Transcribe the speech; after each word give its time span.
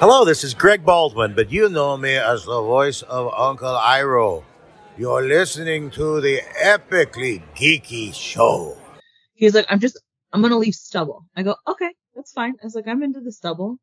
Hello, 0.00 0.24
this 0.24 0.44
is 0.44 0.54
Greg 0.54 0.82
Baldwin, 0.82 1.34
but 1.34 1.52
you 1.52 1.68
know 1.68 1.94
me 1.94 2.14
as 2.16 2.46
the 2.46 2.62
voice 2.62 3.02
of 3.02 3.30
Uncle 3.36 3.68
Iroh. 3.76 4.42
You're 4.96 5.26
listening 5.26 5.90
to 5.90 6.22
the 6.22 6.40
epically 6.64 7.42
geeky 7.54 8.14
show. 8.14 8.78
He's 9.34 9.54
like, 9.54 9.66
I'm 9.68 9.78
just, 9.78 10.00
I'm 10.32 10.40
gonna 10.40 10.56
leave 10.56 10.74
stubble. 10.74 11.26
I 11.36 11.42
go, 11.42 11.54
okay, 11.68 11.90
that's 12.16 12.32
fine. 12.32 12.54
I 12.62 12.64
was 12.64 12.74
like, 12.74 12.88
I'm 12.88 13.02
into 13.02 13.20
the 13.20 13.30
stubble. 13.30 13.78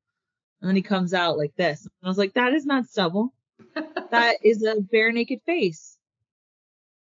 And 0.59 0.67
then 0.67 0.75
he 0.75 0.81
comes 0.81 1.13
out 1.13 1.37
like 1.37 1.53
this. 1.55 1.81
And 1.83 1.91
I 2.03 2.07
was 2.07 2.17
like, 2.17 2.33
that 2.33 2.51
is 2.51 2.65
not 2.65 2.87
stubble. 2.87 3.31
that 4.09 4.37
is 4.43 4.63
a 4.63 4.81
bare 4.91 5.11
naked 5.11 5.41
face. 5.45 5.97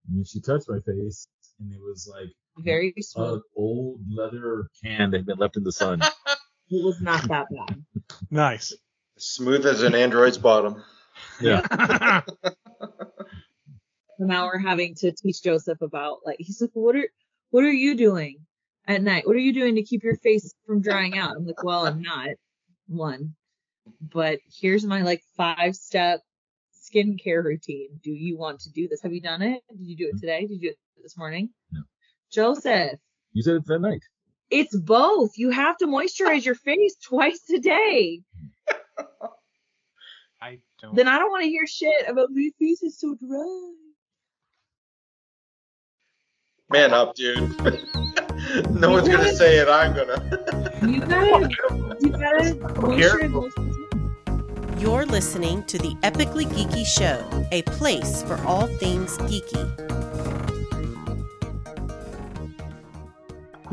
And 0.09 0.25
she 0.25 0.39
touched 0.39 0.69
my 0.69 0.79
face, 0.79 1.27
and 1.59 1.73
it 1.73 1.79
was 1.81 2.09
like 2.09 2.29
Very 2.57 2.93
an 2.95 3.03
smooth. 3.03 3.41
old 3.57 3.99
leather 4.09 4.69
can 4.81 5.11
that 5.11 5.17
had 5.17 5.25
been 5.25 5.39
left 5.39 5.57
in 5.57 5.63
the 5.63 5.73
sun. 5.73 6.01
It 6.69 6.83
was 6.83 7.01
not 7.01 7.27
that 7.27 7.45
bad. 7.51 7.83
Nice. 8.31 8.73
Smooth 9.17 9.65
as 9.65 9.83
an 9.83 9.95
android's 9.95 10.37
bottom. 10.37 10.83
yeah. 11.39 12.21
So 14.17 14.25
now 14.25 14.45
we're 14.45 14.59
having 14.59 14.95
to 14.95 15.11
teach 15.11 15.43
Joseph 15.43 15.81
about 15.81 16.19
like 16.25 16.37
he's 16.39 16.61
like, 16.61 16.71
what 16.73 16.95
are 16.95 17.09
what 17.49 17.63
are 17.63 17.71
you 17.71 17.95
doing 17.95 18.37
at 18.87 19.01
night? 19.01 19.25
What 19.27 19.35
are 19.35 19.39
you 19.39 19.53
doing 19.53 19.75
to 19.75 19.83
keep 19.83 20.03
your 20.03 20.17
face 20.17 20.53
from 20.65 20.81
drying 20.81 21.17
out? 21.17 21.35
I'm 21.35 21.45
like, 21.45 21.63
well, 21.63 21.85
I'm 21.85 22.01
not 22.01 22.29
one, 22.87 23.35
but 23.99 24.39
here's 24.61 24.85
my 24.85 25.01
like 25.01 25.21
five 25.35 25.75
step 25.75 26.21
skincare 26.73 27.43
routine. 27.43 27.89
Do 28.03 28.11
you 28.11 28.37
want 28.37 28.61
to 28.61 28.71
do 28.71 28.87
this? 28.87 29.01
Have 29.01 29.13
you 29.13 29.21
done 29.21 29.41
it? 29.41 29.61
Did 29.69 29.85
you 29.85 29.97
do 29.97 30.07
it 30.07 30.11
hmm. 30.11 30.19
today? 30.19 30.41
Did 30.41 30.53
you 30.53 30.59
do 30.59 30.69
it 30.69 30.77
this 31.01 31.17
morning? 31.17 31.49
No. 31.71 31.81
Joseph, 32.31 32.99
You 33.33 33.41
said 33.41 33.55
it's 33.55 33.67
that 33.67 33.79
night. 33.79 34.01
it's 34.49 34.77
both. 34.77 35.31
You 35.37 35.49
have 35.49 35.77
to 35.77 35.87
moisturize 35.87 36.45
your 36.45 36.55
face 36.55 36.95
twice 37.03 37.41
a 37.53 37.59
day. 37.59 38.21
Hmm. 38.39 38.47
I 40.41 40.59
don't. 40.81 40.95
Then 40.95 41.07
I 41.07 41.17
don't 41.17 41.31
want 41.31 41.43
to 41.43 41.49
hear 41.49 41.65
shit 41.65 42.07
about 42.07 42.29
my 42.31 42.49
face 42.59 42.83
is 42.83 42.99
so 42.99 43.15
dry. 43.15 43.73
Man 46.69 46.93
up, 46.93 47.15
dude. 47.15 47.49
no 48.71 48.91
one's 48.91 49.07
gonna 49.07 49.33
say 49.33 49.57
it. 49.57 49.69
I'm 49.69 49.95
gonna. 49.95 50.59
You 50.83 50.99
gotta, 50.99 51.49
you 52.01 52.09
gotta 52.09 52.55
moisturize 52.75 53.29
most 53.31 53.57
of 53.57 53.65
the 53.65 53.71
time. 53.71 54.79
You're 54.79 55.05
listening 55.05 55.63
to 55.63 55.77
the 55.77 55.95
Epically 56.03 56.45
Geeky 56.45 56.85
Show, 56.85 57.47
a 57.53 57.61
place 57.61 58.21
for 58.23 58.35
all 58.45 58.67
things 58.67 59.17
geeky. 59.19 60.02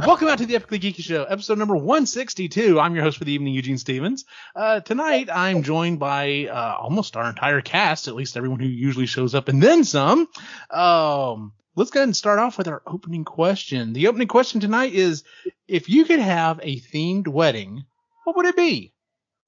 Welcome 0.07 0.29
out 0.29 0.39
to 0.39 0.47
the 0.47 0.55
Epically 0.55 0.81
Geeky 0.81 1.03
Show, 1.03 1.25
episode 1.25 1.59
number 1.59 1.77
162. 1.77 2.81
I'm 2.81 2.95
your 2.95 3.05
host 3.05 3.19
for 3.19 3.25
the 3.25 3.33
evening, 3.33 3.53
Eugene 3.53 3.77
Stevens. 3.77 4.25
Uh, 4.57 4.81
tonight, 4.81 5.29
I'm 5.31 5.63
joined 5.63 5.99
by 5.99 6.47
uh, 6.47 6.77
almost 6.81 7.17
our 7.17 7.29
entire 7.29 7.61
cast, 7.61 8.09
at 8.09 8.15
least 8.15 8.39
everyone 8.39 8.61
who 8.61 8.67
usually 8.67 9.05
shows 9.05 9.35
up, 9.35 9.49
and 9.49 9.63
then 9.63 9.85
some. 9.85 10.27
Um, 10.71 11.53
let's 11.77 11.91
go 11.91 12.01
ahead 12.01 12.09
and 12.09 12.17
start 12.17 12.39
off 12.39 12.57
with 12.57 12.67
our 12.67 12.83
opening 12.87 13.25
question. 13.25 13.93
The 13.93 14.09
opening 14.09 14.29
question 14.29 14.61
tonight 14.61 14.95
is 14.95 15.23
if 15.69 15.91
you 15.91 16.07
could 16.07 16.21
have 16.21 16.61
a 16.63 16.81
themed 16.81 17.29
wedding, 17.29 17.85
what 18.25 18.37
would 18.37 18.47
it 18.47 18.57
be? 18.57 18.95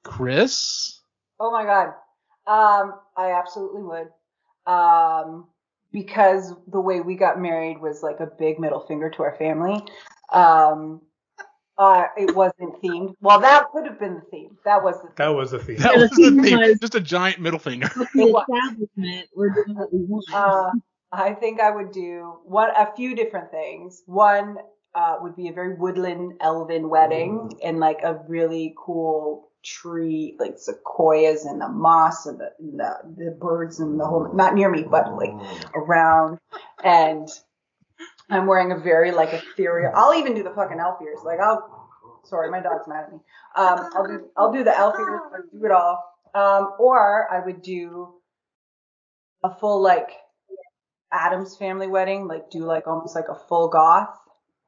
Chris? 0.05 1.01
Oh 1.41 1.51
my 1.51 1.65
god. 1.65 1.95
Um, 2.47 2.95
I 3.17 3.33
absolutely 3.33 3.83
would. 3.83 4.09
Um, 4.71 5.47
because 5.93 6.53
the 6.67 6.81
way 6.81 7.01
we 7.01 7.17
got 7.17 7.41
married 7.41 7.81
was 7.81 8.03
like 8.03 8.21
a 8.21 8.27
big 8.27 8.59
middle 8.59 8.81
finger 8.81 9.11
to 9.11 9.23
our 9.23 9.37
family. 9.37 9.83
Um, 10.33 11.03
uh, 11.79 12.05
it 12.17 12.35
wasn't 12.37 12.81
themed. 12.83 13.15
Well, 13.21 13.41
that 13.41 13.65
could 13.73 13.87
have 13.87 13.99
been 13.99 14.15
the 14.15 14.21
theme. 14.31 14.57
That 14.65 14.83
was 14.83 14.97
the 14.97 15.09
theme. 15.09 15.15
That 15.17 15.35
was 15.35 15.51
the 15.53 15.59
theme. 15.59 15.77
That 15.79 15.95
Yeah, 15.95 16.01
was 16.03 16.11
the 16.11 16.17
the 16.31 16.31
theme 16.31 16.43
theme. 16.43 16.59
was- 16.59 16.79
Just 16.81 16.95
a 16.95 17.01
giant 17.01 17.41
middle 17.41 17.59
finger. 17.59 17.89
the 18.15 18.45
establishment, 18.49 19.29
we're 19.35 19.51
doing 19.51 19.77
what 19.77 19.93
we 19.93 20.01
want. 20.05 20.25
Uh, 20.33 20.71
I 21.13 21.35
think 21.35 21.61
I 21.61 21.71
would 21.71 21.93
do 21.93 22.39
one, 22.45 22.71
a 22.77 22.95
few 22.95 23.15
different 23.17 23.51
things. 23.51 24.03
One 24.07 24.57
uh, 24.95 25.17
would 25.21 25.35
be 25.37 25.49
a 25.49 25.53
very 25.53 25.75
woodland 25.75 26.35
elven 26.41 26.89
wedding 26.89 27.59
and 27.65 27.81
like 27.81 28.01
a 28.03 28.21
really 28.29 28.75
cool 28.79 29.49
tree, 29.65 30.37
like 30.39 30.59
sequoias 30.59 31.45
and 31.47 31.61
the 31.61 31.69
moss 31.69 32.27
and 32.27 32.39
the, 32.41 32.51
and 32.59 32.79
the, 32.81 32.95
the 33.17 33.31
birds 33.31 33.81
and 33.81 33.99
the 33.99 34.05
whole, 34.07 34.31
not 34.35 34.55
near 34.55 34.71
me, 34.71 34.83
but 34.83 35.15
like 35.17 35.33
around. 35.75 36.39
And 36.85 37.29
I'm 38.33 38.47
wearing 38.47 38.73
a 38.73 38.79
very 38.79 39.13
like 39.13 39.33
ethereal, 39.33 39.93
I'll 39.95 40.15
even 40.15 40.35
do 40.35 40.43
the 40.43 40.51
fucking 40.51 40.79
elf 40.81 40.99
ears. 41.03 41.19
Like 41.25 41.39
I'll, 41.41 41.89
sorry, 42.25 42.51
my 42.51 42.61
dog's 42.61 42.89
mad 42.89 43.05
at 43.05 43.13
me. 43.13 43.19
Um, 43.57 43.91
I'll 43.95 44.07
do, 44.07 44.29
I'll 44.37 44.53
do 44.53 44.65
the 44.65 44.77
elf 44.77 44.95
ears, 44.99 45.21
I'll 45.35 45.59
do 45.61 45.65
it 45.67 45.71
all. 45.71 46.03
Um, 46.35 46.73
or 46.79 47.29
I 47.33 47.45
would 47.45 47.61
do 47.63 48.15
a 49.45 49.55
full 49.55 49.83
like 49.83 50.11
Addams 51.13 51.57
family 51.57 51.87
wedding, 51.89 52.27
like 52.27 52.51
do 52.51 52.61
like 52.65 52.87
almost 52.87 53.15
like 53.15 53.29
a 53.29 53.35
full 53.49 53.69
goth. 53.69 54.09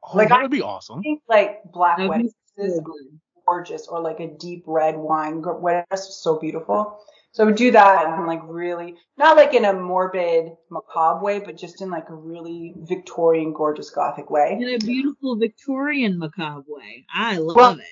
Oh, 0.03 0.16
Like, 0.16 0.28
that 0.28 0.42
would 0.42 0.50
be 0.50 0.60
awesome. 0.62 0.98
I 0.98 1.03
think 1.03 1.22
like 1.28 1.62
black 1.72 1.97
That'd 1.97 2.10
wedding 2.10 2.26
be 2.26 2.32
dresses 2.56 2.76
so 2.76 2.80
are 2.80 2.84
good. 2.84 3.20
gorgeous, 3.47 3.88
or 3.88 4.00
like 4.00 4.20
a 4.20 4.28
deep 4.28 4.64
red 4.66 4.97
wine 4.97 5.41
gr- 5.41 5.53
wedding 5.53 5.84
dress 5.88 6.14
so 6.22 6.38
beautiful. 6.38 6.98
So 7.34 7.43
I 7.43 7.47
would 7.47 7.56
do 7.56 7.72
that 7.72 8.06
and 8.06 8.27
like 8.28 8.43
really, 8.45 8.95
not 9.19 9.37
like 9.37 9.55
in 9.55 9.65
a 9.65 9.72
morbid 9.72 10.53
macabre 10.71 11.21
way, 11.21 11.41
but 11.41 11.56
just 11.56 11.83
in 11.83 11.91
like 11.91 12.09
a 12.09 12.15
really 12.15 12.75
Victorian, 12.77 13.53
gorgeous 13.53 13.91
gothic 13.91 14.31
way. 14.31 14.53
In 14.53 14.69
a 14.69 14.78
beautiful 14.78 15.34
Victorian 15.37 16.17
macabre 16.17 16.62
way. 16.69 17.05
I 17.12 17.39
love 17.39 17.56
Well, 17.56 17.72
it. 17.72 17.84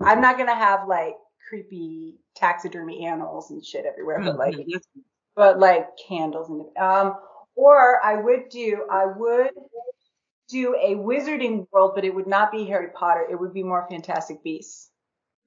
I'm 0.00 0.20
not 0.20 0.36
gonna 0.36 0.56
have 0.56 0.88
like 0.88 1.14
creepy 1.48 2.16
taxidermy 2.34 3.06
animals 3.06 3.52
and 3.52 3.64
shit 3.64 3.86
everywhere, 3.86 4.18
Oh, 4.20 4.24
but 4.24 4.38
like 4.38 4.56
no, 4.66 4.80
but 5.36 5.60
like 5.60 5.86
candles 6.08 6.50
and 6.50 6.62
um 6.76 7.14
or 7.54 8.04
I 8.04 8.16
would 8.16 8.48
do 8.48 8.84
I 8.90 9.06
would 9.06 9.50
do 10.48 10.74
a 10.74 10.96
wizarding 10.96 11.68
world, 11.70 11.92
but 11.94 12.04
it 12.04 12.12
would 12.12 12.26
not 12.26 12.50
be 12.50 12.64
Harry 12.64 12.88
Potter. 12.92 13.24
It 13.30 13.38
would 13.38 13.54
be 13.54 13.62
more 13.62 13.86
Fantastic 13.88 14.42
Beasts. 14.42 14.90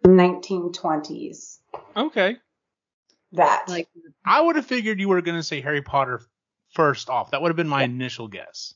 1920s. 0.06 1.58
Okay. 1.98 2.38
That. 3.36 3.66
like 3.68 3.88
I 4.26 4.42
would 4.42 4.56
have 4.56 4.66
figured 4.66 5.00
you 5.00 5.10
were 5.10 5.22
going 5.22 5.38
to 5.38 5.44
say 5.44 5.62
Harry 5.62 5.82
Potter 5.82 6.22
first 6.74 7.10
off. 7.10 7.32
That 7.32 7.42
would 7.42 7.50
have 7.50 7.56
been 7.58 7.68
my 7.68 7.84
initial 7.84 8.28
guess. 8.28 8.74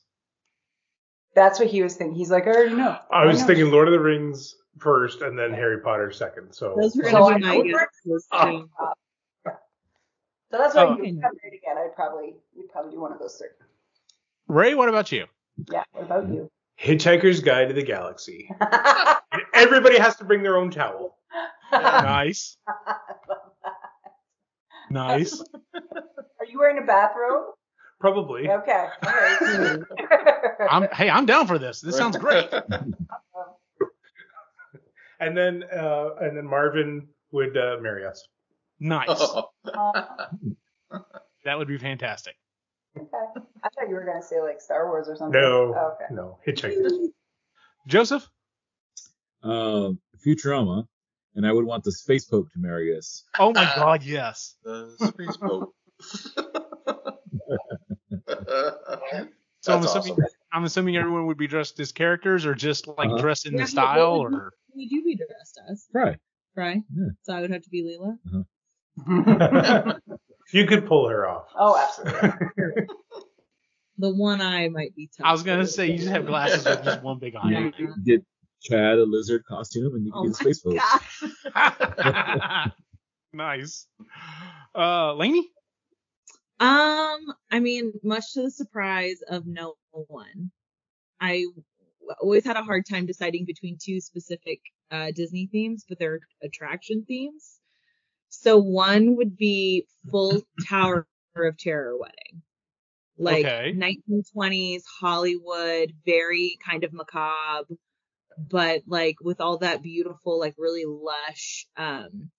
That's 1.34 1.58
what 1.58 1.68
he 1.68 1.82
was 1.82 1.94
thinking. 1.96 2.16
He's 2.16 2.30
like, 2.30 2.46
I 2.46 2.50
already 2.50 2.74
know. 2.74 2.96
I 3.12 3.24
was 3.26 3.40
know. 3.40 3.46
thinking 3.46 3.70
Lord 3.70 3.88
of 3.88 3.92
the 3.92 4.00
Rings 4.00 4.56
first 4.78 5.22
and 5.22 5.38
then 5.38 5.52
Harry 5.52 5.80
Potter 5.80 6.10
second. 6.10 6.52
So 6.52 6.74
those 6.80 6.96
were 6.96 7.04
So 7.04 7.10
gonna 7.12 7.34
I 7.34 7.38
my 7.38 7.56
would- 7.58 7.66
guesses 7.72 8.26
Oh. 8.32 8.38
Uh, 8.38 8.50
too. 8.50 8.68
So 10.52 10.58
that's 10.58 10.74
why 10.74 10.82
Oh. 10.86 10.92
if 10.94 10.98
you 11.06 11.20
got 11.20 11.30
married 11.42 11.60
again, 11.62 11.76
I'd 11.78 11.94
probably 11.94 12.34
we'd 12.56 12.68
probably 12.72 12.90
do 12.92 13.00
one 13.00 13.12
of 13.12 13.20
those 13.20 13.36
three. 13.36 13.48
Ray, 14.48 14.74
what 14.74 14.88
about 14.88 15.12
you? 15.12 15.26
Yeah. 15.70 15.84
What 15.92 16.04
about 16.06 16.28
you? 16.28 16.50
Hitchhiker's 16.80 17.40
Guide 17.40 17.68
to 17.68 17.74
the 17.74 17.82
Galaxy. 17.84 18.50
Everybody 19.54 19.98
has 19.98 20.16
to 20.16 20.24
bring 20.24 20.42
their 20.42 20.56
own 20.56 20.70
towel. 20.70 21.16
Nice. 21.72 22.56
Nice. 24.90 25.40
Are 25.74 26.46
you 26.46 26.58
wearing 26.58 26.82
a 26.82 26.86
bathrobe? 26.86 27.54
Probably. 28.00 28.48
Okay. 28.50 28.86
All 29.06 29.12
right. 29.12 29.78
I'm 30.70 30.88
hey, 30.92 31.08
I'm 31.10 31.26
down 31.26 31.46
for 31.46 31.58
this. 31.58 31.80
This 31.80 31.96
sounds 31.96 32.16
great. 32.16 32.48
And 35.22 35.36
then 35.36 35.64
uh, 35.64 36.14
and 36.22 36.34
then 36.34 36.46
Marvin 36.46 37.06
would 37.30 37.54
uh, 37.54 37.76
marry 37.82 38.06
us. 38.06 38.26
Nice. 38.80 39.08
Uh, 39.10 39.42
That 41.44 41.56
would 41.58 41.68
be 41.68 41.76
fantastic. 41.78 42.36
okay. 42.96 43.06
I 43.62 43.68
thought 43.68 43.88
you 43.88 43.94
were 43.96 44.04
gonna 44.04 44.22
say 44.22 44.40
like 44.40 44.60
Star 44.62 44.88
Wars 44.88 45.08
or 45.08 45.16
something. 45.16 45.38
No, 45.40 45.74
Oh, 45.76 45.92
okay. 45.94 46.14
no, 46.14 46.38
Hitchhiker. 46.46 46.88
Joseph? 47.86 48.26
Um, 49.42 49.98
Futurama, 50.26 50.86
and 51.34 51.46
I 51.46 51.52
would 51.52 51.64
want 51.64 51.84
the 51.84 51.92
Space 51.92 52.24
Pope 52.24 52.50
to 52.52 52.58
marry 52.58 52.96
us. 52.96 53.24
Oh 53.38 53.52
my 53.52 53.64
god, 53.76 54.02
yes. 54.02 54.56
the 54.64 54.94
space 55.14 55.36
pope. 55.36 55.74
So 59.62 59.74
I'm 59.74 59.84
assuming 59.84 60.12
awesome. 60.12 60.24
I'm 60.54 60.64
assuming 60.64 60.96
everyone 60.96 61.26
would 61.26 61.36
be 61.36 61.46
dressed 61.46 61.78
as 61.80 61.92
characters 61.92 62.46
or 62.46 62.54
just 62.54 62.86
like 62.88 63.08
Uh-huh. 63.10 63.18
dressed 63.18 63.44
in 63.46 63.52
Yeah, 63.52 63.60
the 63.64 63.66
style 63.66 64.12
what 64.20 64.30
would 64.30 64.38
or 64.38 64.52
Would 64.74 64.90
you 64.90 65.04
be 65.04 65.16
dressed 65.16 65.60
as? 65.70 65.86
Right. 65.92 66.16
Right? 66.56 66.82
Yeah. 66.96 67.08
So 67.22 67.34
I 67.34 67.42
would 67.42 67.50
have 67.50 67.60
to 67.62 67.68
be 67.68 67.82
Leela. 67.84 68.16
you 70.54 70.66
could 70.66 70.86
pull 70.86 71.08
her 71.08 71.28
off. 71.28 71.48
oh, 71.54 71.76
absolutely. 71.78 72.86
The 73.98 74.14
one 74.14 74.40
eye 74.40 74.66
might 74.70 74.96
be 74.96 75.10
tough. 75.14 75.26
I 75.26 75.32
was 75.32 75.42
gonna 75.42 75.66
say 75.66 75.90
you 75.90 75.98
just 75.98 76.08
have 76.08 76.24
glasses 76.24 76.64
with 76.64 76.82
just 76.82 77.02
one 77.02 77.18
big 77.18 77.34
eye. 77.36 77.50
Yeah. 77.50 77.70
You 77.76 77.94
Get 78.02 78.24
Chad 78.62 78.98
a 78.98 79.04
lizard 79.04 79.44
costume, 79.46 79.94
and 79.94 80.04
you 80.06 80.12
can 80.12 80.20
Oh 80.20 80.22
be 80.24 80.28
the 80.28 80.34
Space 80.34 80.60
Pope. 80.60 80.78
God. 81.54 82.72
nice. 83.32 83.86
Uh, 84.74 85.14
Lainey? 85.14 85.48
Um, 86.60 87.20
I 87.50 87.58
mean, 87.60 87.92
much 88.02 88.34
to 88.34 88.42
the 88.42 88.50
surprise 88.50 89.20
of 89.28 89.46
no 89.46 89.74
one, 89.92 90.50
I 91.20 91.46
always 92.20 92.44
had 92.44 92.56
a 92.56 92.62
hard 92.62 92.84
time 92.88 93.06
deciding 93.06 93.46
between 93.46 93.78
two 93.82 94.00
specific 94.00 94.60
uh, 94.90 95.10
Disney 95.14 95.48
themes, 95.50 95.84
but 95.88 95.98
they're 95.98 96.20
attraction 96.42 97.04
themes. 97.06 97.60
So 98.28 98.58
one 98.58 99.16
would 99.16 99.36
be 99.36 99.86
full 100.10 100.42
Tower 100.68 101.06
of 101.36 101.58
Terror 101.58 101.96
wedding. 101.98 102.42
Like 103.18 103.46
Okay. 103.46 103.74
1920s 103.74 104.82
Hollywood, 105.00 105.92
very 106.06 106.58
kind 106.64 106.84
of 106.84 106.92
macabre, 106.92 107.74
but 108.48 108.82
like 108.86 109.16
with 109.20 109.40
all 109.40 109.58
that 109.58 109.82
beautiful, 109.82 110.38
like 110.38 110.54
really 110.56 110.84
lush, 110.86 111.66
um, 111.76 112.30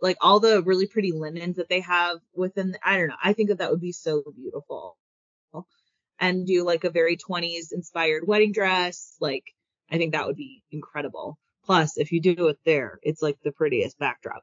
like 0.00 0.16
all 0.20 0.40
the 0.40 0.62
really 0.62 0.86
pretty 0.86 1.12
linens 1.12 1.56
that 1.56 1.68
they 1.68 1.80
have 1.80 2.18
within, 2.34 2.76
I 2.84 2.96
don't 2.96 3.08
know. 3.08 3.16
I 3.22 3.32
think 3.32 3.48
that 3.48 3.58
that 3.58 3.70
would 3.70 3.80
be 3.80 3.92
so 3.92 4.22
beautiful. 4.34 4.96
And 6.18 6.46
do 6.46 6.64
like 6.64 6.84
a 6.84 6.90
very 6.90 7.16
20s 7.16 7.72
inspired 7.72 8.26
wedding 8.26 8.52
dress. 8.52 9.16
Like, 9.20 9.44
I 9.90 9.98
think 9.98 10.12
that 10.12 10.26
would 10.26 10.36
be 10.36 10.62
incredible. 10.70 11.36
Plus, 11.64 11.96
if 11.96 12.12
you 12.12 12.20
do 12.20 12.48
it 12.48 12.58
there, 12.64 12.98
it's 13.02 13.22
like 13.22 13.38
the 13.42 13.50
prettiest 13.50 13.98
backdrop. 13.98 14.42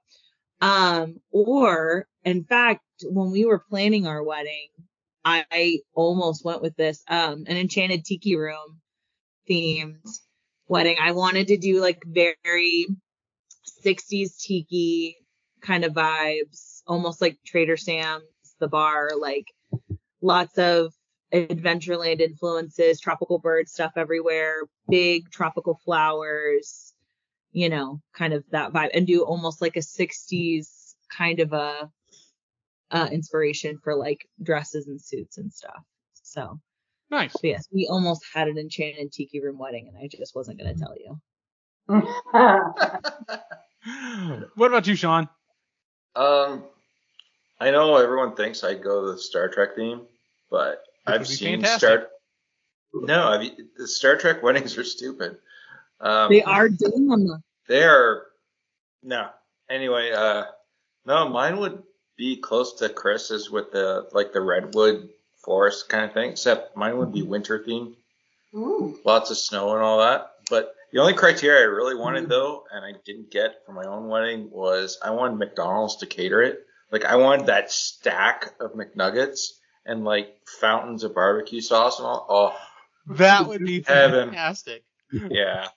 Um, 0.61 1.17
or 1.31 2.07
in 2.25 2.43
fact, 2.43 2.83
when 3.03 3.31
we 3.31 3.45
were 3.45 3.63
planning 3.69 4.07
our 4.07 4.21
wedding, 4.21 4.67
I, 5.23 5.45
I 5.51 5.79
almost 5.93 6.43
went 6.43 6.61
with 6.61 6.75
this, 6.75 7.01
um, 7.07 7.45
an 7.47 7.55
enchanted 7.55 8.03
tiki 8.03 8.35
room 8.35 8.81
themed 9.49 10.03
wedding. 10.69 10.97
I 11.01 11.11
wanted 11.11 11.47
to 11.47 11.57
do 11.57 11.81
like 11.81 12.01
very 12.05 12.87
60s 13.85 14.37
tiki 14.39 15.17
kind 15.61 15.83
of 15.83 15.93
vibes, 15.93 16.81
almost 16.87 17.21
like 17.21 17.37
Trader 17.45 17.75
Sam's, 17.75 18.23
the 18.59 18.67
bar, 18.67 19.09
like 19.19 19.45
lots 20.21 20.57
of 20.57 20.93
Adventureland 21.33 22.21
influences, 22.21 22.99
tropical 22.99 23.39
bird 23.39 23.67
stuff 23.67 23.93
everywhere, 23.95 24.61
big 24.89 25.29
tropical 25.31 25.79
flowers, 25.83 26.93
you 27.51 27.69
know, 27.69 28.01
kind 28.13 28.33
of 28.33 28.43
that 28.51 28.71
vibe, 28.71 28.89
and 28.93 29.07
do 29.07 29.23
almost 29.23 29.61
like 29.61 29.75
a 29.75 29.79
60s 29.79 30.93
kind 31.15 31.39
of 31.39 31.53
a 31.53 31.89
uh, 32.91 33.09
inspiration 33.11 33.77
for 33.83 33.95
like 33.95 34.27
dresses 34.41 34.87
and 34.87 35.01
suits 35.01 35.37
and 35.37 35.51
stuff. 35.51 35.83
So, 36.23 36.59
Nice. 37.11 37.33
so 37.33 37.39
yes, 37.43 37.67
we 37.71 37.87
almost 37.89 38.23
had 38.33 38.47
an 38.47 38.57
enchanted 38.57 39.11
tiki 39.11 39.39
room 39.41 39.57
wedding, 39.57 39.87
and 39.87 39.97
I 39.97 40.07
just 40.07 40.35
wasn't 40.35 40.59
gonna 40.59 40.75
tell 40.75 40.95
you. 40.95 41.19
What 44.55 44.67
about 44.67 44.87
you, 44.87 44.95
Sean? 44.95 45.29
Um, 46.15 46.63
I 47.59 47.71
know 47.71 47.95
everyone 47.97 48.35
thinks 48.35 48.63
I 48.63 48.73
go 48.73 49.11
the 49.11 49.17
Star 49.17 49.47
Trek 49.47 49.75
theme, 49.75 50.01
but 50.51 50.83
Which 51.05 51.15
I've 51.15 51.27
seen 51.27 51.61
fantastic. 51.61 51.79
Star. 51.89 52.07
No, 52.93 53.29
I've, 53.29 53.49
the 53.77 53.87
Star 53.87 54.17
Trek 54.17 54.43
weddings 54.43 54.77
are 54.77 54.83
stupid. 54.83 55.37
Um, 56.01 56.29
They 56.29 56.43
are 56.43 56.69
doing 56.69 57.07
them. 57.07 57.43
They 57.67 57.83
are. 57.83 58.25
No. 59.03 59.29
Anyway, 59.69 60.11
uh, 60.11 60.45
no, 61.05 61.29
mine 61.29 61.57
would 61.57 61.81
be 62.17 62.37
close 62.37 62.73
to 62.73 62.89
Chris's 62.89 63.49
with 63.49 63.71
the 63.71 64.09
like 64.11 64.33
the 64.33 64.41
redwood 64.41 65.09
forest 65.49 65.89
kind 65.89 66.05
of 66.05 66.13
thing, 66.13 66.29
except 66.29 66.77
mine 66.77 66.99
would 66.99 67.11
be 67.11 67.21
mm-hmm. 67.21 67.31
winter 67.31 67.63
themed, 67.67 67.95
Ooh. 68.53 68.99
lots 69.03 69.31
of 69.31 69.37
snow 69.37 69.73
and 69.73 69.81
all 69.81 69.97
that. 69.97 70.29
But 70.47 70.75
the 70.93 70.99
only 70.99 71.15
criteria 71.15 71.61
I 71.61 71.73
really 71.73 71.95
wanted 71.95 72.25
mm-hmm. 72.25 72.29
though, 72.29 72.65
and 72.71 72.85
I 72.85 72.99
didn't 73.03 73.31
get 73.31 73.65
for 73.65 73.71
my 73.71 73.85
own 73.85 74.09
wedding, 74.09 74.51
was 74.51 74.99
I 75.03 75.09
wanted 75.09 75.39
McDonald's 75.39 75.95
to 75.97 76.05
cater 76.05 76.43
it. 76.43 76.59
Like 76.91 77.03
I 77.03 77.15
wanted 77.15 77.47
that 77.47 77.71
stack 77.71 78.53
of 78.59 78.73
McNuggets 78.73 79.53
and 79.87 80.05
like 80.05 80.35
fountains 80.61 81.03
of 81.03 81.15
barbecue 81.15 81.61
sauce 81.61 81.97
and 81.97 82.05
all. 82.05 82.27
Oh, 82.29 83.15
That 83.15 83.47
would 83.47 83.65
be 83.65 83.81
Heaven. 83.81 84.29
fantastic. 84.29 84.83
yeah. 85.11 85.69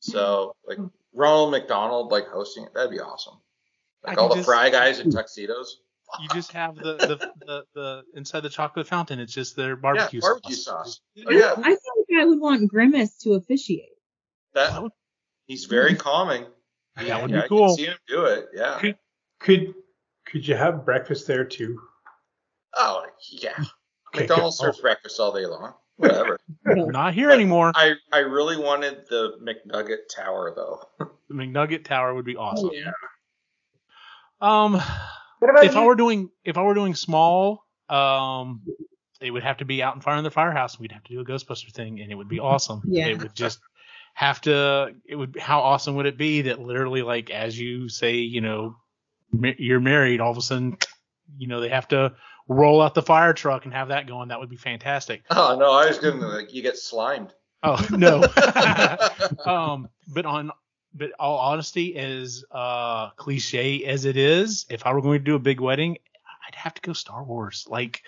So 0.00 0.56
like 0.66 0.78
Ronald 1.12 1.52
McDonald 1.52 2.10
like 2.10 2.26
hosting 2.26 2.64
it, 2.64 2.74
that'd 2.74 2.90
be 2.90 2.98
awesome. 2.98 3.34
Like 4.04 4.18
I 4.18 4.20
all 4.20 4.28
the 4.28 4.34
just- 4.34 4.46
fry 4.46 4.70
guys 4.70 4.98
in 4.98 5.12
tuxedos. 5.12 5.78
You 6.20 6.28
just 6.32 6.52
have 6.52 6.76
the 6.76 6.96
the, 6.96 7.32
the, 7.46 7.64
the 7.74 8.02
inside 8.14 8.40
the 8.40 8.50
chocolate 8.50 8.86
fountain. 8.86 9.18
It's 9.18 9.32
just 9.32 9.56
their 9.56 9.76
barbecue, 9.76 10.20
yeah, 10.22 10.28
barbecue 10.28 10.54
sauce. 10.54 11.00
sauce. 11.16 11.26
Oh 11.26 11.30
yeah, 11.30 11.52
I 11.56 11.62
feel 11.62 11.94
like 12.08 12.22
I 12.22 12.24
would 12.24 12.40
want 12.40 12.68
Grimace 12.68 13.18
to 13.18 13.34
officiate. 13.34 13.92
that 14.54 14.90
he's 15.46 15.64
very 15.64 15.94
calming. 15.94 16.46
That 16.96 17.20
would 17.20 17.30
yeah, 17.30 17.42
be 17.42 17.48
cool. 17.48 17.64
I 17.64 17.66
can 17.68 17.76
see 17.76 17.84
him 17.86 17.96
do 18.08 18.24
it. 18.26 18.48
Yeah. 18.54 18.78
Could 18.78 18.96
could 19.40 19.74
could 20.26 20.46
you 20.46 20.56
have 20.56 20.84
breakfast 20.84 21.26
there 21.26 21.44
too? 21.44 21.80
Oh 22.74 23.04
yeah. 23.30 23.52
Okay, 24.08 24.20
McDonald's 24.20 24.58
good. 24.58 24.66
serves 24.66 24.80
breakfast 24.80 25.18
all 25.18 25.32
day 25.32 25.46
long. 25.46 25.74
Whatever. 25.96 26.38
Not 26.64 27.14
here 27.14 27.30
anymore. 27.30 27.72
I 27.74 27.94
I 28.12 28.18
really 28.18 28.56
wanted 28.56 29.06
the 29.08 29.34
McNugget 29.42 30.08
Tower 30.14 30.52
though. 30.54 30.82
The 31.26 31.34
McNugget 31.34 31.84
Tower 31.86 32.14
would 32.14 32.26
be 32.26 32.36
awesome. 32.36 32.70
Yeah. 32.74 32.92
Um, 34.42 34.80
What 35.44 35.50
about 35.50 35.66
if 35.66 35.74
you? 35.74 35.80
I 35.80 35.84
were 35.84 35.94
doing 35.94 36.30
if 36.42 36.56
I 36.56 36.62
were 36.62 36.72
doing 36.72 36.94
small, 36.94 37.66
um, 37.90 38.62
it 39.20 39.30
would 39.30 39.42
have 39.42 39.58
to 39.58 39.66
be 39.66 39.82
out 39.82 39.94
in 39.94 40.00
front 40.00 40.16
of 40.16 40.24
the 40.24 40.30
firehouse. 40.30 40.80
We'd 40.80 40.92
have 40.92 41.04
to 41.04 41.12
do 41.12 41.20
a 41.20 41.24
Ghostbuster 41.24 41.70
thing, 41.70 42.00
and 42.00 42.10
it 42.10 42.14
would 42.14 42.30
be 42.30 42.40
awesome. 42.40 42.80
Yeah. 42.86 43.08
It 43.08 43.18
would 43.18 43.34
just 43.34 43.58
have 44.14 44.40
to. 44.42 44.94
It 45.04 45.16
would. 45.16 45.36
How 45.38 45.60
awesome 45.60 45.96
would 45.96 46.06
it 46.06 46.16
be 46.16 46.40
that 46.42 46.60
literally, 46.60 47.02
like 47.02 47.28
as 47.28 47.60
you 47.60 47.90
say, 47.90 48.14
you 48.14 48.40
know, 48.40 48.76
you're 49.58 49.80
married, 49.80 50.22
all 50.22 50.30
of 50.30 50.38
a 50.38 50.40
sudden, 50.40 50.78
you 51.36 51.46
know, 51.46 51.60
they 51.60 51.68
have 51.68 51.88
to 51.88 52.14
roll 52.48 52.80
out 52.80 52.94
the 52.94 53.02
fire 53.02 53.34
truck 53.34 53.66
and 53.66 53.74
have 53.74 53.88
that 53.88 54.06
going. 54.06 54.28
That 54.28 54.40
would 54.40 54.48
be 54.48 54.56
fantastic. 54.56 55.24
Oh 55.30 55.58
no, 55.60 55.72
I 55.72 55.88
was 55.88 55.98
gonna 55.98 56.26
like 56.26 56.54
you 56.54 56.62
get 56.62 56.78
slimed. 56.78 57.34
Oh 57.62 57.86
no. 57.90 58.22
um, 59.44 59.90
but 60.08 60.24
on 60.24 60.52
but 60.94 61.10
all 61.18 61.38
honesty, 61.38 61.96
as 61.96 62.44
uh 62.50 63.10
cliche 63.10 63.84
as 63.84 64.04
it 64.04 64.16
is, 64.16 64.66
if 64.70 64.86
I 64.86 64.92
were 64.92 65.02
going 65.02 65.18
to 65.18 65.24
do 65.24 65.34
a 65.34 65.40
big 65.40 65.60
wedding, 65.60 65.98
I'd 66.46 66.54
have 66.54 66.74
to 66.74 66.82
go 66.82 66.92
Star 66.92 67.24
Wars. 67.24 67.66
Like 67.68 68.02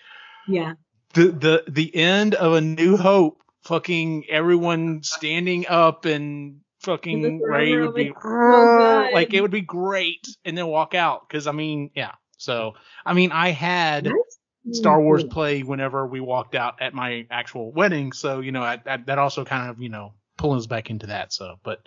Yeah. 0.49 0.75
the 1.15 1.29
the 1.29 1.65
the 1.69 1.95
end 1.95 2.35
of 2.35 2.55
a 2.55 2.61
New 2.61 2.97
Hope, 2.97 3.41
fucking 3.65 4.27
everyone 4.29 5.03
standing 5.03 5.67
up 5.69 6.05
and 6.05 6.61
fucking 6.81 7.41
Ray 7.41 7.77
would 7.77 7.95
be 7.95 8.13
so 8.23 9.09
like 9.13 9.35
it 9.35 9.41
would 9.41 9.51
be 9.51 9.63
great, 9.63 10.27
and 10.45 10.57
then 10.57 10.67
walk 10.69 10.95
out 10.95 11.29
because 11.29 11.47
I 11.47 11.53
mean, 11.53 11.91
yeah. 11.95 12.13
So 12.39 12.75
I 13.05 13.13
mean, 13.15 13.33
I 13.33 13.51
had. 13.51 14.07
That's 14.07 14.39
Star 14.73 15.01
Wars 15.01 15.23
play 15.23 15.63
whenever 15.63 16.09
we 16.09 16.19
walked 16.19 16.57
out 16.57 16.83
at 16.83 16.93
my 16.93 17.25
actual 17.31 17.71
wedding. 17.71 18.11
So, 18.11 18.41
you 18.41 18.51
know, 18.51 18.63
I, 18.63 18.81
I, 18.85 18.97
that 18.97 19.17
also 19.17 19.45
kind 19.45 19.71
of, 19.71 19.81
you 19.81 19.89
know, 19.89 20.15
pulling 20.37 20.59
us 20.59 20.67
back 20.67 20.91
into 20.91 21.07
that. 21.07 21.33
So, 21.33 21.61
but 21.63 21.87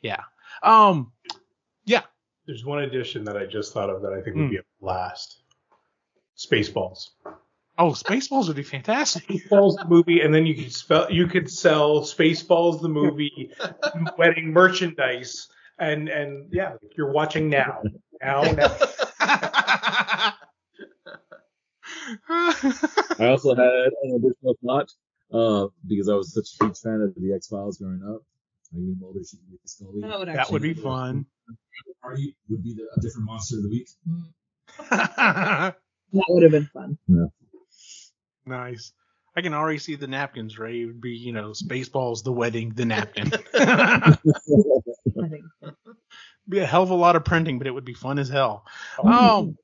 yeah. 0.00 0.22
Um, 0.62 1.12
Yeah. 1.84 2.02
There's 2.46 2.64
one 2.64 2.84
addition 2.84 3.24
that 3.24 3.36
I 3.36 3.46
just 3.46 3.72
thought 3.72 3.90
of 3.90 4.02
that 4.02 4.12
I 4.12 4.20
think 4.22 4.36
would 4.36 4.50
be 4.50 4.58
a 4.58 4.62
blast. 4.80 5.42
Spaceballs. 6.36 7.08
oh, 7.78 7.90
Spaceballs 7.90 8.46
would 8.46 8.56
be 8.56 8.62
fantastic. 8.62 9.24
Spaceballs 9.28 9.76
the 9.78 9.86
movie, 9.88 10.20
and 10.20 10.32
then 10.34 10.46
you 10.46 10.54
could 10.54 10.72
spell 10.72 11.10
you 11.10 11.26
could 11.26 11.50
sell 11.50 12.02
Spaceballs 12.02 12.80
the 12.82 12.88
movie 12.88 13.50
wedding 14.18 14.52
merchandise, 14.52 15.48
and 15.78 16.08
and 16.08 16.52
yeah, 16.52 16.74
you're 16.96 17.10
watching 17.12 17.48
now. 17.48 17.82
Now, 18.22 18.42
now. 18.42 18.76
I 23.18 23.28
also 23.28 23.54
had 23.54 23.66
an 24.02 24.14
additional 24.16 24.56
thought, 24.64 24.92
uh, 25.32 25.68
because 25.86 26.08
I 26.08 26.14
was 26.14 26.32
such 26.32 26.48
a 26.60 26.64
huge 26.66 26.78
fan 26.78 27.00
of 27.00 27.14
the 27.16 27.32
X 27.34 27.48
Files 27.48 27.78
growing 27.78 28.02
up. 28.06 28.22
Like 28.72 28.82
even 28.82 28.96
Mulder, 29.00 29.20
she 29.28 29.36
would 29.36 29.50
be 29.50 29.58
Scully. 29.64 30.00
That 30.00 30.18
would 30.18 30.28
that 30.28 30.34
would 30.34 30.62
actually 30.62 30.74
be 30.74 30.74
fun. 30.74 31.26
Party 32.02 32.36
would 32.48 32.62
be 32.62 32.74
the, 32.74 32.82
a 32.96 33.00
different 33.00 33.26
monster 33.26 33.56
of 33.56 33.62
the 33.62 33.68
week. 33.68 33.88
That 36.12 36.24
would 36.28 36.44
have 36.44 36.52
been 36.52 36.70
fun. 36.72 36.98
nice. 38.46 38.92
I 39.36 39.42
can 39.42 39.52
already 39.52 39.78
see 39.78 39.96
the 39.96 40.06
napkins, 40.06 40.58
Ray. 40.58 40.82
It 40.82 40.86
would 40.86 41.00
be, 41.00 41.10
you 41.10 41.32
know, 41.32 41.50
Spaceballs, 41.50 42.22
the 42.22 42.32
wedding, 42.32 42.72
the 42.74 42.86
napkin. 42.86 43.32
I 43.54 44.16
think. 45.28 45.44
be 46.48 46.60
a 46.60 46.66
hell 46.66 46.84
of 46.84 46.90
a 46.90 46.94
lot 46.94 47.16
of 47.16 47.24
printing, 47.24 47.58
but 47.58 47.66
it 47.66 47.72
would 47.72 47.84
be 47.84 47.92
fun 47.92 48.18
as 48.18 48.28
hell. 48.28 48.64
Um, 49.02 49.58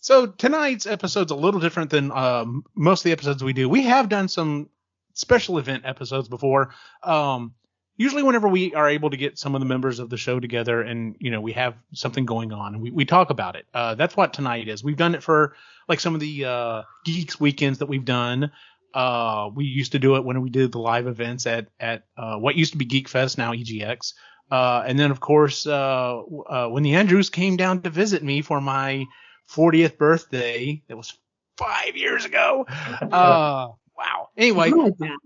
so 0.00 0.26
tonight's 0.26 0.86
episode's 0.86 1.32
a 1.32 1.36
little 1.36 1.60
different 1.60 1.90
than 1.90 2.12
um, 2.12 2.64
most 2.74 3.00
of 3.00 3.04
the 3.04 3.12
episodes 3.12 3.44
we 3.44 3.52
do. 3.52 3.68
We 3.68 3.82
have 3.82 4.08
done 4.08 4.28
some 4.28 4.70
special 5.12 5.58
event 5.58 5.84
episodes 5.84 6.28
before. 6.28 6.74
Um, 7.02 7.54
usually, 7.96 8.22
whenever 8.22 8.48
we 8.48 8.74
are 8.74 8.88
able 8.88 9.10
to 9.10 9.16
get 9.16 9.38
some 9.38 9.54
of 9.54 9.60
the 9.60 9.66
members 9.66 9.98
of 9.98 10.10
the 10.10 10.16
show 10.16 10.40
together 10.40 10.80
and 10.80 11.16
you 11.18 11.30
know 11.30 11.40
we 11.40 11.52
have 11.52 11.74
something 11.92 12.26
going 12.26 12.52
on, 12.52 12.80
we 12.80 12.90
we 12.90 13.04
talk 13.04 13.30
about 13.30 13.56
it. 13.56 13.66
Uh, 13.72 13.94
that's 13.94 14.16
what 14.16 14.32
tonight 14.32 14.68
is. 14.68 14.82
We've 14.82 14.96
done 14.96 15.14
it 15.14 15.22
for 15.22 15.54
like 15.88 16.00
some 16.00 16.14
of 16.14 16.20
the 16.20 16.44
uh, 16.44 16.82
geeks 17.04 17.38
weekends 17.38 17.78
that 17.78 17.86
we've 17.86 18.04
done. 18.04 18.50
Uh, 18.94 19.48
we 19.54 19.64
used 19.64 19.92
to 19.92 19.98
do 19.98 20.16
it 20.16 20.24
when 20.24 20.40
we 20.42 20.50
did 20.50 20.72
the 20.72 20.78
live 20.78 21.06
events 21.06 21.46
at 21.46 21.68
at 21.80 22.04
uh, 22.16 22.36
what 22.36 22.56
used 22.56 22.72
to 22.72 22.78
be 22.78 22.84
Geek 22.84 23.08
Fest, 23.08 23.38
now 23.38 23.52
EGX. 23.52 24.14
Uh, 24.50 24.82
and 24.86 24.98
then 24.98 25.10
of 25.10 25.20
course, 25.20 25.66
uh, 25.66 26.20
uh, 26.20 26.68
when 26.68 26.82
the 26.82 26.94
Andrews 26.94 27.30
came 27.30 27.56
down 27.56 27.80
to 27.82 27.90
visit 27.90 28.22
me 28.22 28.42
for 28.42 28.60
my 28.60 29.06
40th 29.50 29.96
birthday, 29.96 30.82
that 30.88 30.96
was 30.96 31.16
five 31.56 31.96
years 31.96 32.24
ago. 32.24 32.66
Uh, 33.02 33.68
wow. 33.96 34.28
Anyway, 34.36 34.70
I 34.70 34.74
like 34.74 34.96
that. 34.98 35.18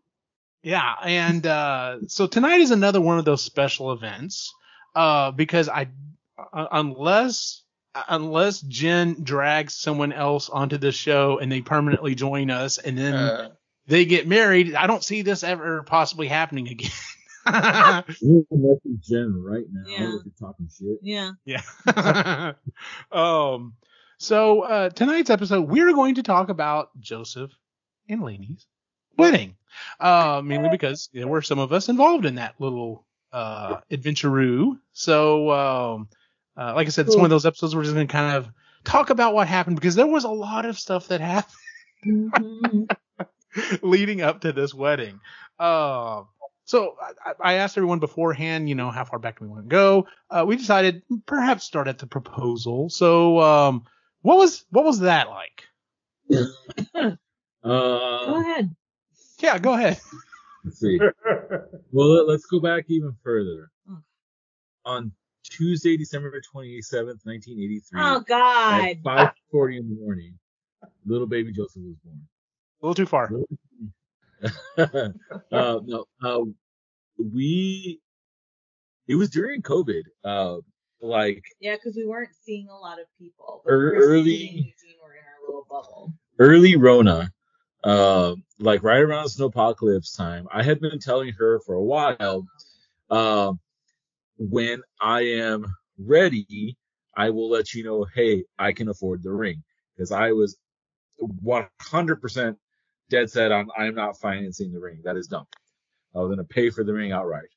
Yeah, 0.66 0.94
and 1.04 1.46
uh, 1.46 1.98
so 2.08 2.26
tonight 2.26 2.60
is 2.60 2.72
another 2.72 3.00
one 3.00 3.20
of 3.20 3.24
those 3.24 3.40
special 3.40 3.92
events 3.92 4.52
uh, 4.96 5.30
because 5.30 5.68
I, 5.68 5.86
uh, 6.36 6.66
unless 6.72 7.62
unless 8.08 8.62
Jen 8.62 9.22
drags 9.22 9.74
someone 9.74 10.12
else 10.12 10.50
onto 10.50 10.76
the 10.76 10.90
show 10.90 11.38
and 11.38 11.52
they 11.52 11.60
permanently 11.60 12.16
join 12.16 12.50
us 12.50 12.78
and 12.78 12.98
then 12.98 13.14
Uh, 13.14 13.48
they 13.86 14.06
get 14.06 14.26
married, 14.26 14.74
I 14.74 14.88
don't 14.88 15.04
see 15.04 15.22
this 15.22 15.44
ever 15.44 15.84
possibly 15.84 16.26
happening 16.26 16.66
again. 16.66 16.90
You 18.20 18.44
can 18.48 18.60
message 18.60 19.06
Jen 19.08 19.40
right 19.46 19.66
now 19.70 19.84
Yeah. 19.86 20.16
talking 20.40 20.68
shit. 20.76 20.98
Yeah. 21.00 21.30
yeah. 21.44 22.52
um. 23.12 23.74
So 24.18 24.62
uh, 24.62 24.90
tonight's 24.90 25.30
episode, 25.30 25.68
we're 25.68 25.92
going 25.92 26.16
to 26.16 26.24
talk 26.24 26.48
about 26.48 26.90
Joseph 26.98 27.52
and 28.08 28.20
Lainey's 28.20 28.66
wedding, 29.16 29.56
uh, 30.00 30.40
mainly 30.44 30.68
because 30.68 31.08
there 31.12 31.26
were 31.28 31.42
some 31.42 31.58
of 31.58 31.72
us 31.72 31.88
involved 31.88 32.24
in 32.26 32.36
that 32.36 32.54
little 32.58 33.04
uh, 33.32 33.80
adventuroo. 33.90 34.78
So, 34.92 35.50
um, 35.50 36.08
uh, 36.56 36.74
like 36.74 36.86
I 36.86 36.90
said, 36.90 37.06
it's 37.06 37.16
one 37.16 37.24
of 37.24 37.30
those 37.30 37.46
episodes 37.46 37.74
where 37.74 37.80
we're 37.80 37.84
just 37.84 37.94
going 37.94 38.06
to 38.06 38.12
kind 38.12 38.36
of 38.36 38.48
talk 38.84 39.10
about 39.10 39.34
what 39.34 39.48
happened 39.48 39.76
because 39.76 39.94
there 39.94 40.06
was 40.06 40.24
a 40.24 40.28
lot 40.30 40.64
of 40.64 40.78
stuff 40.78 41.08
that 41.08 41.20
happened 41.20 41.52
Mhm. 42.06 42.88
leading 43.82 44.20
up 44.22 44.42
to 44.42 44.52
this 44.52 44.74
wedding. 44.74 45.20
Uh, 45.58 46.22
so 46.64 46.96
I, 47.24 47.32
I 47.40 47.52
asked 47.54 47.76
everyone 47.76 47.98
beforehand, 48.00 48.68
you 48.68 48.74
know, 48.74 48.90
how 48.90 49.04
far 49.04 49.18
back 49.18 49.38
do 49.38 49.44
we 49.44 49.50
want 49.50 49.64
to 49.64 49.68
go? 49.68 50.06
Uh, 50.30 50.44
we 50.46 50.56
decided 50.56 51.02
perhaps 51.26 51.64
start 51.64 51.88
at 51.88 51.98
the 51.98 52.06
proposal. 52.06 52.90
So, 52.90 53.40
um, 53.40 53.84
what 54.22 54.38
was 54.38 54.64
what 54.70 54.84
was 54.84 55.00
that 55.00 55.28
like? 55.28 55.64
Go 56.94 57.18
Uh, 57.64 58.40
ahead. 58.40 58.74
Yeah, 59.38 59.58
go 59.58 59.74
ahead. 59.74 60.00
let's 60.64 60.78
see. 60.80 60.98
Well, 61.92 62.08
let- 62.08 62.26
let's 62.28 62.46
go 62.46 62.60
back 62.60 62.84
even 62.88 63.14
further. 63.22 63.70
Mm. 63.90 64.02
On 64.84 65.12
Tuesday, 65.44 65.96
December 65.96 66.30
27th, 66.54 67.24
1983, 67.24 68.00
Oh 68.02 68.20
God. 68.26 68.84
at 68.84 69.02
5:40 69.02 69.78
in 69.78 69.88
the 69.88 69.94
morning, 70.00 70.38
little 71.06 71.26
baby 71.26 71.52
Joseph 71.52 71.82
was 71.82 71.96
born. 72.04 72.20
A 72.82 72.86
little 72.86 72.94
too 72.94 73.06
far. 73.06 73.30
uh, 74.76 75.80
no, 75.84 76.04
uh, 76.22 76.40
we. 77.18 78.00
It 79.08 79.14
was 79.14 79.30
during 79.30 79.62
COVID. 79.62 80.02
Uh, 80.24 80.56
like 81.00 81.42
Yeah, 81.60 81.76
because 81.76 81.94
we 81.96 82.06
weren't 82.06 82.34
seeing 82.42 82.68
a 82.68 82.76
lot 82.76 82.98
of 83.00 83.06
people. 83.18 83.62
Ear- 83.68 83.90
Christine 83.92 84.10
early- 84.10 84.46
and 84.48 84.56
Eugene 84.56 84.96
were 85.02 85.12
in 85.14 85.20
our 85.24 85.46
little 85.46 85.66
bubble. 85.70 86.12
early 86.38 86.76
Rona, 86.76 87.30
uh, 87.86 88.34
like 88.58 88.82
right 88.82 89.00
around 89.00 89.26
snowpocalypse 89.26 90.16
time, 90.16 90.48
I 90.52 90.64
had 90.64 90.80
been 90.80 90.98
telling 90.98 91.32
her 91.34 91.60
for 91.60 91.76
a 91.76 91.82
while, 91.82 92.44
uh, 93.10 93.52
when 94.38 94.82
I 95.00 95.20
am 95.20 95.66
ready, 95.96 96.76
I 97.16 97.30
will 97.30 97.48
let 97.48 97.74
you 97.74 97.84
know, 97.84 98.04
hey, 98.12 98.44
I 98.58 98.72
can 98.72 98.88
afford 98.88 99.22
the 99.22 99.30
ring. 99.30 99.62
Because 99.94 100.10
I 100.10 100.32
was 100.32 100.56
100% 101.22 102.56
dead 103.08 103.30
set 103.30 103.52
on 103.52 103.68
I'm 103.78 103.94
not 103.94 104.18
financing 104.18 104.72
the 104.72 104.80
ring. 104.80 105.00
That 105.04 105.16
is 105.16 105.28
dumb. 105.28 105.46
I 106.14 106.18
was 106.18 106.26
going 106.26 106.38
to 106.38 106.44
pay 106.44 106.70
for 106.70 106.82
the 106.82 106.92
ring 106.92 107.12
outright. 107.12 107.48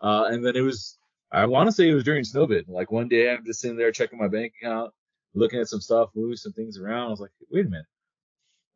Uh, 0.00 0.24
and 0.30 0.44
then 0.44 0.56
it 0.56 0.62
was, 0.62 0.96
I 1.30 1.44
want 1.44 1.68
to 1.68 1.72
say 1.72 1.90
it 1.90 1.94
was 1.94 2.04
during 2.04 2.24
Snowbid. 2.24 2.64
Like 2.66 2.90
one 2.90 3.08
day 3.08 3.30
I'm 3.30 3.44
just 3.44 3.60
sitting 3.60 3.76
there 3.76 3.92
checking 3.92 4.18
my 4.18 4.28
bank 4.28 4.54
account, 4.62 4.90
looking 5.34 5.60
at 5.60 5.68
some 5.68 5.82
stuff, 5.82 6.08
moving 6.16 6.36
some 6.36 6.52
things 6.52 6.78
around. 6.78 7.08
I 7.08 7.10
was 7.10 7.20
like, 7.20 7.32
wait 7.50 7.66
a 7.66 7.68
minute. 7.68 7.86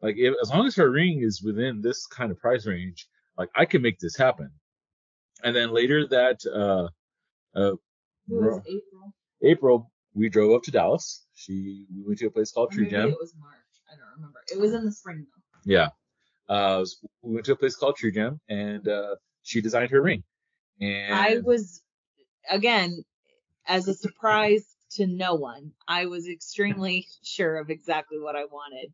Like, 0.03 0.17
if, 0.19 0.35
as 0.43 0.51
long 0.51 0.67
as 0.67 0.77
her 0.77 0.91
ring 0.91 1.21
is 1.23 1.43
within 1.43 1.83
this 1.83 2.07
kind 2.07 2.31
of 2.31 2.39
price 2.39 2.67
range, 2.67 3.07
like 3.37 3.51
I 3.55 3.65
can 3.65 3.83
make 3.83 3.99
this 3.99 4.17
happen. 4.17 4.51
And 5.43 5.55
then 5.55 5.73
later 5.73 6.07
that 6.09 6.41
uh, 6.47 6.89
uh, 7.59 7.77
April. 8.31 8.63
April, 9.43 9.91
we 10.15 10.29
drove 10.29 10.55
up 10.55 10.63
to 10.65 10.71
Dallas. 10.71 11.25
She 11.35 11.87
we 11.95 12.05
went 12.07 12.19
to 12.19 12.27
a 12.27 12.31
place 12.31 12.53
called 12.53 12.73
Tree 12.73 12.89
Gem. 12.89 13.09
It 13.09 13.17
was 13.19 13.35
March. 13.39 13.57
I 13.91 13.97
don't 13.97 14.17
remember. 14.17 14.41
It 14.53 14.61
was 14.61 14.75
in 14.75 14.85
the 14.85 14.93
spring 14.93 15.27
though. 15.27 15.73
Yeah. 15.73 15.89
Uh, 16.49 16.85
we 17.23 17.35
went 17.35 17.47
to 17.47 17.53
a 17.53 17.57
place 17.57 17.77
called 17.77 17.97
True 17.97 18.13
Gem, 18.13 18.41
and 18.49 18.87
uh, 18.87 19.17
she 19.43 19.61
designed 19.61 19.91
her 19.91 20.03
ring. 20.03 20.25
And 20.81 21.15
I 21.15 21.39
was 21.43 21.83
again 22.51 23.05
as 23.67 23.89
a 23.89 23.95
surprise 23.95 24.67
to 24.93 25.07
no 25.07 25.35
one. 25.35 25.73
I 25.87 26.07
was 26.07 26.29
extremely 26.29 27.07
sure 27.23 27.57
of 27.59 27.71
exactly 27.71 28.19
what 28.19 28.37
I 28.37 28.45
wanted 28.45 28.93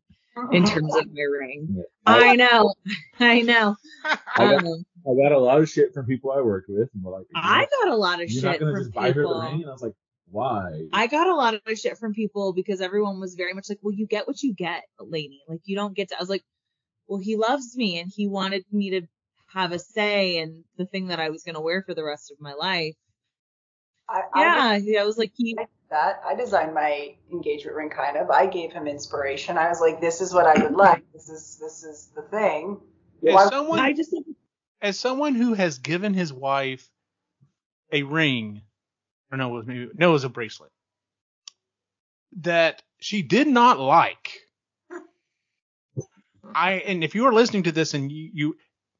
in 0.51 0.65
terms 0.65 0.95
of 0.95 1.05
my 1.11 1.21
ring. 1.23 1.83
I 2.05 2.35
know. 2.35 2.73
I 3.19 3.41
know. 3.41 3.75
I 4.05 4.17
got, 4.37 4.63
Um, 4.63 4.85
I 5.09 5.15
got 5.23 5.31
a 5.31 5.39
lot 5.39 5.59
of 5.59 5.69
shit 5.69 5.93
from 5.93 6.05
people 6.05 6.31
I 6.31 6.41
worked 6.41 6.69
with, 6.69 6.89
and 6.93 7.03
were 7.03 7.11
like, 7.11 7.27
I 7.35 7.67
got 7.81 7.89
a 7.91 7.95
lot 7.95 8.21
of 8.21 8.29
"You're 8.29 8.41
shit 8.41 8.43
not 8.43 8.59
gonna 8.59 8.71
from 8.73 8.83
just 8.83 8.93
buy 8.93 9.07
her 9.07 9.13
the 9.13 9.19
people. 9.21 9.39
ring?" 9.41 9.61
And 9.61 9.69
I 9.69 9.73
was 9.73 9.81
like, 9.81 9.95
"Why?" 10.29 10.87
I 10.93 11.07
got 11.07 11.27
a 11.27 11.35
lot 11.35 11.55
of 11.55 11.61
shit 11.77 11.97
from 11.97 12.13
people 12.13 12.53
because 12.53 12.81
everyone 12.81 13.19
was 13.19 13.35
very 13.35 13.53
much 13.53 13.69
like, 13.69 13.79
well, 13.81 13.93
you 13.93 14.05
get 14.05 14.27
what 14.27 14.43
you 14.43 14.53
get, 14.53 14.83
lady. 14.99 15.41
Like, 15.47 15.61
you 15.65 15.75
don't 15.75 15.95
get 15.95 16.09
to. 16.09 16.17
I 16.17 16.21
was 16.21 16.29
like, 16.29 16.43
well, 17.07 17.19
he 17.19 17.35
loves 17.35 17.75
me 17.75 17.99
and 17.99 18.11
he 18.13 18.27
wanted 18.27 18.65
me 18.71 18.91
to 18.91 19.01
have 19.47 19.71
a 19.71 19.79
say 19.79 20.37
in 20.37 20.63
the 20.77 20.85
thing 20.85 21.07
that 21.07 21.19
I 21.19 21.29
was 21.29 21.43
going 21.43 21.55
to 21.55 21.61
wear 21.61 21.81
for 21.81 21.93
the 21.93 22.03
rest 22.03 22.31
of 22.31 22.39
my 22.39 22.53
life. 22.53 22.95
I, 24.09 24.21
I 24.33 24.41
Yeah. 24.41 24.77
yeah, 24.83 25.01
I 25.01 25.05
was 25.05 25.17
like, 25.17 25.31
he, 25.35 25.53
did 25.55 25.67
that. 25.89 26.21
I 26.25 26.35
designed 26.35 26.73
my 26.73 27.15
engagement 27.31 27.75
ring 27.75 27.89
kind 27.89 28.17
of. 28.17 28.29
I 28.29 28.45
gave 28.47 28.71
him 28.71 28.87
inspiration. 28.87 29.57
I 29.57 29.69
was 29.69 29.81
like, 29.81 30.01
this 30.01 30.21
is 30.21 30.33
what 30.33 30.45
I 30.45 30.63
would 30.63 30.75
like. 30.75 31.03
This 31.13 31.29
is 31.29 31.57
this 31.59 31.83
is 31.83 32.09
the 32.15 32.23
thing. 32.23 32.79
As 33.27 33.33
Why- 33.33 33.49
someone, 33.49 33.79
I 33.79 33.93
just, 33.93 34.13
as 34.81 34.99
someone 34.99 35.35
who 35.35 35.53
has 35.53 35.79
given 35.79 36.13
his 36.13 36.31
wife 36.31 36.87
a 37.91 38.03
ring, 38.03 38.61
or 39.31 39.37
no, 39.37 39.49
it 39.49 39.57
was 39.57 39.65
maybe 39.65 39.89
no, 39.95 40.09
it 40.09 40.13
was 40.13 40.23
a 40.23 40.29
bracelet 40.29 40.71
that 42.41 42.83
she 42.99 43.21
did 43.21 43.47
not 43.47 43.79
like. 43.79 44.33
I 46.55 46.73
and 46.73 47.03
if 47.03 47.15
you 47.15 47.25
are 47.25 47.33
listening 47.33 47.63
to 47.63 47.71
this 47.71 47.93
and 47.93 48.11
you, 48.11 48.29
you 48.33 48.57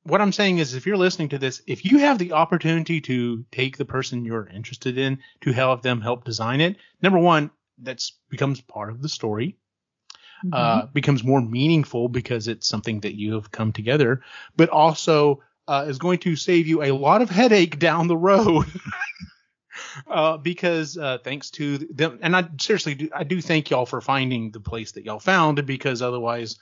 what 0.07 0.21
I'm 0.21 0.31
saying 0.31 0.59
is 0.59 0.73
if 0.73 0.85
you're 0.85 0.97
listening 0.97 1.29
to 1.29 1.37
this, 1.37 1.61
if 1.67 1.85
you 1.85 1.99
have 1.99 2.17
the 2.17 2.33
opportunity 2.33 3.01
to 3.01 3.45
take 3.51 3.77
the 3.77 3.85
person 3.85 4.25
you're 4.25 4.47
interested 4.47 4.97
in 4.97 5.19
to 5.41 5.51
help 5.51 5.81
them 5.81 6.01
help 6.01 6.23
design 6.23 6.61
it, 6.61 6.77
number 7.01 7.19
one, 7.19 7.51
that's 7.77 8.13
becomes 8.29 8.61
part 8.61 8.89
of 8.89 9.01
the 9.01 9.09
story. 9.09 9.57
Uh, 10.53 10.85
becomes 10.93 11.23
more 11.23 11.41
meaningful 11.41 12.07
because 12.07 12.47
it's 12.47 12.67
something 12.67 12.99
that 12.99 13.15
you 13.15 13.33
have 13.33 13.51
come 13.51 13.73
together, 13.73 14.21
but 14.55 14.69
also 14.69 15.41
uh, 15.67 15.85
is 15.87 15.97
going 15.97 16.19
to 16.19 16.35
save 16.35 16.67
you 16.67 16.83
a 16.83 16.91
lot 16.91 17.23
of 17.23 17.29
headache 17.29 17.79
down 17.79 18.07
the 18.07 18.15
road. 18.15 18.65
uh, 20.07 20.37
because 20.37 20.95
uh, 20.95 21.17
thanks 21.23 21.49
to 21.49 21.79
them, 21.79 22.19
and 22.21 22.35
I 22.35 22.47
seriously 22.59 22.93
do, 22.93 23.09
I 23.15 23.23
do 23.23 23.41
thank 23.41 23.71
y'all 23.71 23.87
for 23.87 23.99
finding 23.99 24.51
the 24.51 24.59
place 24.59 24.91
that 24.91 25.05
y'all 25.05 25.19
found 25.19 25.65
because 25.65 26.03
otherwise 26.03 26.57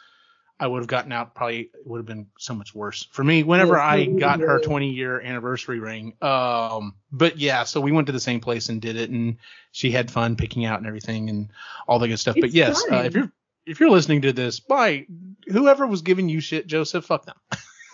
I 0.60 0.68
would 0.68 0.80
have 0.80 0.88
gotten 0.88 1.12
out. 1.12 1.36
Probably 1.36 1.60
it 1.74 1.86
would 1.86 1.98
have 2.00 2.06
been 2.06 2.28
so 2.40 2.54
much 2.54 2.74
worse 2.74 3.08
for 3.12 3.24
me. 3.24 3.44
Whenever 3.44 3.78
I 3.78 4.06
got 4.06 4.40
her 4.40 4.60
20 4.60 4.90
year 4.92 5.20
anniversary 5.20 5.80
ring, 5.80 6.14
um, 6.22 6.96
but 7.12 7.38
yeah, 7.38 7.64
so 7.66 7.82
we 7.82 7.92
went 7.92 8.08
to 8.08 8.14
the 8.14 8.20
same 8.20 8.40
place 8.40 8.70
and 8.70 8.82
did 8.82 8.96
it, 8.96 9.10
and 9.10 9.38
she 9.72 9.92
had 9.92 10.10
fun 10.10 10.36
picking 10.38 10.64
out 10.66 10.78
and 10.80 10.88
everything 10.88 11.30
and 11.30 11.50
all 11.88 12.00
the 12.00 12.08
good 12.08 12.20
stuff. 12.20 12.38
but 12.40 12.52
yes, 12.52 12.82
uh, 12.92 13.04
if 13.06 13.14
you're 13.14 13.32
if 13.66 13.80
you're 13.80 13.90
listening 13.90 14.22
to 14.22 14.32
this, 14.32 14.60
by 14.62 15.06
whoever 15.48 15.86
was 15.88 16.02
giving 16.04 16.30
you 16.30 16.40
shit, 16.40 16.68
Joseph, 16.68 17.04
fuck 17.06 17.26
them. 17.26 17.36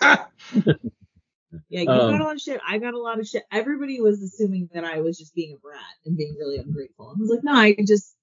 yeah, 0.02 1.82
you 1.82 1.88
Um, 1.90 2.10
got 2.12 2.20
a 2.20 2.24
lot 2.24 2.34
of 2.34 2.40
shit. 2.40 2.60
I 2.66 2.78
got 2.78 2.94
a 2.94 2.98
lot 3.00 3.18
of 3.18 3.26
shit. 3.26 3.44
Everybody 3.50 4.00
was 4.00 4.22
assuming 4.22 4.68
that 4.72 4.84
I 4.84 5.00
was 5.00 5.18
just 5.18 5.34
being 5.34 5.54
a 5.54 5.58
brat 5.58 5.80
and 6.06 6.16
being 6.16 6.36
really 6.38 6.58
ungrateful. 6.58 7.12
I 7.16 7.18
was 7.20 7.30
like, 7.30 7.42
no, 7.44 7.52
I 7.54 7.76
just 7.86 8.14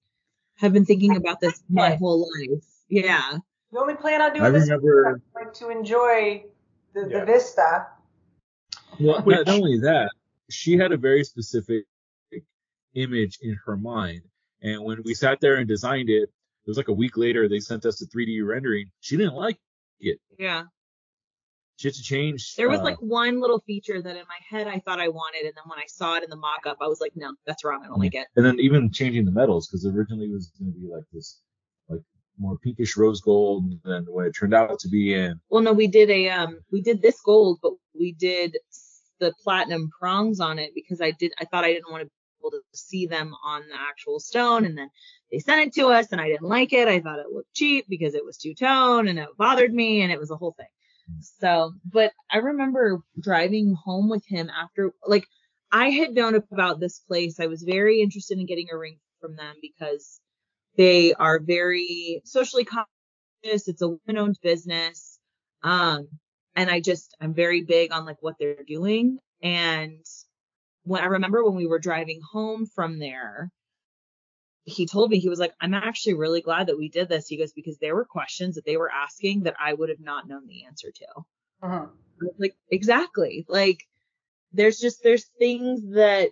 have 0.56 0.72
been 0.72 0.84
thinking 0.86 1.16
about 1.16 1.40
this 1.40 1.62
my 1.68 1.96
whole 1.96 2.20
life. 2.20 2.64
Yeah. 2.88 3.38
You 3.72 3.78
only 3.80 3.94
plan 3.94 4.20
on 4.20 4.32
doing 4.32 4.44
I 4.44 4.50
this 4.50 4.64
remember- 4.68 5.20
like 5.34 5.52
to 5.54 5.70
enjoy 5.70 6.44
the, 6.94 7.08
Yeah. 7.08 7.20
the 7.20 7.26
vista. 7.26 7.86
Well, 8.98 9.22
Which- 9.22 9.36
not 9.36 9.48
only 9.48 9.78
that, 9.80 10.10
she 10.50 10.76
had 10.76 10.92
a 10.92 10.96
very 10.96 11.22
specific 11.24 11.86
image 12.94 13.38
in 13.42 13.54
her 13.66 13.76
mind. 13.76 14.22
And 14.62 14.82
when 14.84 15.02
we 15.04 15.14
sat 15.14 15.40
there 15.40 15.56
and 15.56 15.68
designed 15.68 16.10
it, 16.10 16.24
it 16.24 16.66
was 16.66 16.76
like 16.76 16.88
a 16.88 16.92
week 16.92 17.16
later, 17.16 17.48
they 17.48 17.60
sent 17.60 17.86
us 17.86 18.02
a 18.02 18.06
3D 18.06 18.42
rendering. 18.46 18.90
She 19.00 19.16
didn't 19.16 19.34
like 19.34 19.58
it. 20.00 20.18
Yeah. 20.38 20.64
She 21.76 21.88
had 21.88 21.94
to 21.94 22.02
change. 22.02 22.56
There 22.56 22.68
was 22.68 22.80
uh, 22.80 22.84
like 22.84 22.98
one 23.00 23.40
little 23.40 23.60
feature 23.60 24.02
that 24.02 24.16
in 24.16 24.24
my 24.28 24.38
head 24.46 24.66
I 24.66 24.80
thought 24.80 25.00
I 25.00 25.08
wanted, 25.08 25.46
and 25.46 25.54
then 25.56 25.64
when 25.66 25.78
I 25.78 25.86
saw 25.86 26.16
it 26.16 26.24
in 26.24 26.28
the 26.28 26.36
mock 26.36 26.66
up, 26.66 26.76
I 26.82 26.88
was 26.88 27.00
like, 27.00 27.12
no, 27.16 27.32
that's 27.46 27.64
wrong. 27.64 27.82
I 27.82 27.86
don't 27.88 27.98
like 28.00 28.14
it. 28.14 28.26
and 28.36 28.44
then 28.44 28.60
even 28.60 28.92
changing 28.92 29.24
the 29.24 29.30
metals 29.30 29.66
because 29.68 29.86
originally 29.86 30.26
it 30.26 30.32
was 30.32 30.50
going 30.58 30.72
to 30.74 30.78
be 30.78 30.88
like 30.88 31.04
this, 31.12 31.40
like 31.40 31.49
more 32.40 32.58
pinkish 32.58 32.96
rose 32.96 33.20
gold. 33.20 33.72
Then 33.84 34.06
when 34.08 34.26
it 34.26 34.32
turned 34.32 34.54
out 34.54 34.78
to 34.80 34.88
be 34.88 35.14
in, 35.14 35.40
Well, 35.50 35.62
no, 35.62 35.72
we 35.72 35.86
did 35.86 36.10
a 36.10 36.28
um, 36.30 36.60
we 36.72 36.80
did 36.82 37.02
this 37.02 37.20
gold, 37.20 37.58
but 37.62 37.72
we 37.98 38.12
did 38.12 38.56
the 39.20 39.32
platinum 39.42 39.90
prongs 39.98 40.40
on 40.40 40.58
it 40.58 40.72
because 40.74 41.00
I 41.00 41.12
did 41.12 41.32
I 41.38 41.44
thought 41.44 41.64
I 41.64 41.72
didn't 41.72 41.90
want 41.90 42.02
to 42.02 42.06
be 42.06 42.12
able 42.42 42.50
to 42.52 42.62
see 42.72 43.06
them 43.06 43.34
on 43.44 43.62
the 43.68 43.78
actual 43.78 44.18
stone, 44.18 44.64
and 44.64 44.76
then 44.76 44.90
they 45.30 45.38
sent 45.38 45.66
it 45.66 45.74
to 45.74 45.88
us, 45.88 46.08
and 46.12 46.20
I 46.20 46.28
didn't 46.28 46.48
like 46.48 46.72
it. 46.72 46.88
I 46.88 47.00
thought 47.00 47.18
it 47.18 47.32
looked 47.32 47.54
cheap 47.54 47.86
because 47.88 48.14
it 48.14 48.24
was 48.24 48.38
two 48.38 48.54
tone, 48.54 49.08
and 49.08 49.18
it 49.18 49.28
bothered 49.36 49.72
me, 49.72 50.02
and 50.02 50.10
it 50.10 50.18
was 50.18 50.30
a 50.30 50.36
whole 50.36 50.54
thing. 50.56 50.66
So, 51.40 51.72
but 51.84 52.12
I 52.30 52.38
remember 52.38 53.00
driving 53.20 53.74
home 53.84 54.08
with 54.08 54.24
him 54.26 54.48
after, 54.50 54.92
like, 55.04 55.26
I 55.72 55.90
had 55.90 56.12
known 56.12 56.34
about 56.34 56.80
this 56.80 57.00
place. 57.00 57.40
I 57.40 57.46
was 57.46 57.62
very 57.62 58.00
interested 58.00 58.38
in 58.38 58.46
getting 58.46 58.68
a 58.72 58.78
ring 58.78 58.98
from 59.20 59.36
them 59.36 59.56
because 59.60 60.20
They 60.80 61.12
are 61.12 61.38
very 61.38 62.22
socially 62.24 62.64
conscious. 62.64 63.68
It's 63.68 63.82
a 63.82 63.88
women-owned 63.88 64.38
business. 64.42 65.18
Um, 65.62 66.08
and 66.56 66.70
I 66.70 66.80
just 66.80 67.14
I'm 67.20 67.34
very 67.34 67.62
big 67.62 67.92
on 67.92 68.06
like 68.06 68.16
what 68.22 68.36
they're 68.38 68.64
doing. 68.66 69.18
And 69.42 70.02
when 70.84 71.02
I 71.02 71.04
remember 71.04 71.44
when 71.44 71.54
we 71.54 71.66
were 71.66 71.80
driving 71.80 72.22
home 72.32 72.64
from 72.64 72.98
there, 72.98 73.50
he 74.64 74.86
told 74.86 75.10
me 75.10 75.18
he 75.18 75.28
was 75.28 75.38
like, 75.38 75.52
I'm 75.60 75.74
actually 75.74 76.14
really 76.14 76.40
glad 76.40 76.68
that 76.68 76.78
we 76.78 76.88
did 76.88 77.10
this. 77.10 77.26
He 77.26 77.36
goes 77.36 77.52
because 77.52 77.76
there 77.76 77.94
were 77.94 78.06
questions 78.06 78.54
that 78.54 78.64
they 78.64 78.78
were 78.78 78.90
asking 78.90 79.42
that 79.42 79.56
I 79.62 79.74
would 79.74 79.90
have 79.90 80.00
not 80.00 80.28
known 80.28 80.46
the 80.46 80.64
answer 80.64 80.90
to. 80.90 81.06
Uh-huh. 81.62 81.86
Like 82.38 82.54
exactly 82.70 83.44
like 83.50 83.86
there's 84.54 84.78
just 84.78 85.02
there's 85.02 85.26
things 85.38 85.82
that 85.92 86.30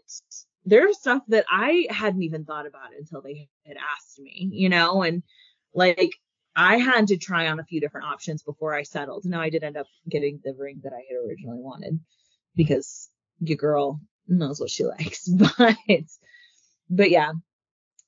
there's 0.69 0.99
stuff 0.99 1.23
that 1.29 1.45
I 1.51 1.87
hadn't 1.91 2.23
even 2.23 2.45
thought 2.45 2.67
about 2.67 2.91
until 2.99 3.23
they 3.23 3.49
had 3.67 3.77
asked 3.77 4.19
me, 4.21 4.49
you 4.53 4.69
know, 4.69 5.03
and 5.03 5.23
like 5.75 6.13
I 6.57 6.77
had 6.79 7.09
to 7.09 7.17
try 7.17 7.49
on 7.49 7.61
a 7.61 7.65
few 7.65 7.81
different 7.81 8.07
options 8.07 8.43
before 8.43 8.75
I 8.75 8.83
settled. 8.83 9.25
Now 9.25 9.41
I 9.41 9.51
did 9.51 9.65
end 9.65 9.77
up 9.77 9.87
getting 10.09 10.41
the 10.45 10.55
ring 10.59 10.81
that 10.85 10.93
I 10.93 11.03
had 11.09 11.17
originally 11.29 11.59
wanted 11.61 12.01
because 12.57 13.09
your 13.41 13.57
girl 13.57 14.01
knows 14.27 14.61
what 14.61 14.71
she 14.71 14.85
likes. 14.85 15.29
But 15.59 15.77
but 16.91 17.11
yeah. 17.11 17.33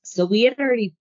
So 0.03 0.25
we 0.25 0.41
had 0.43 0.59
already 0.59 0.93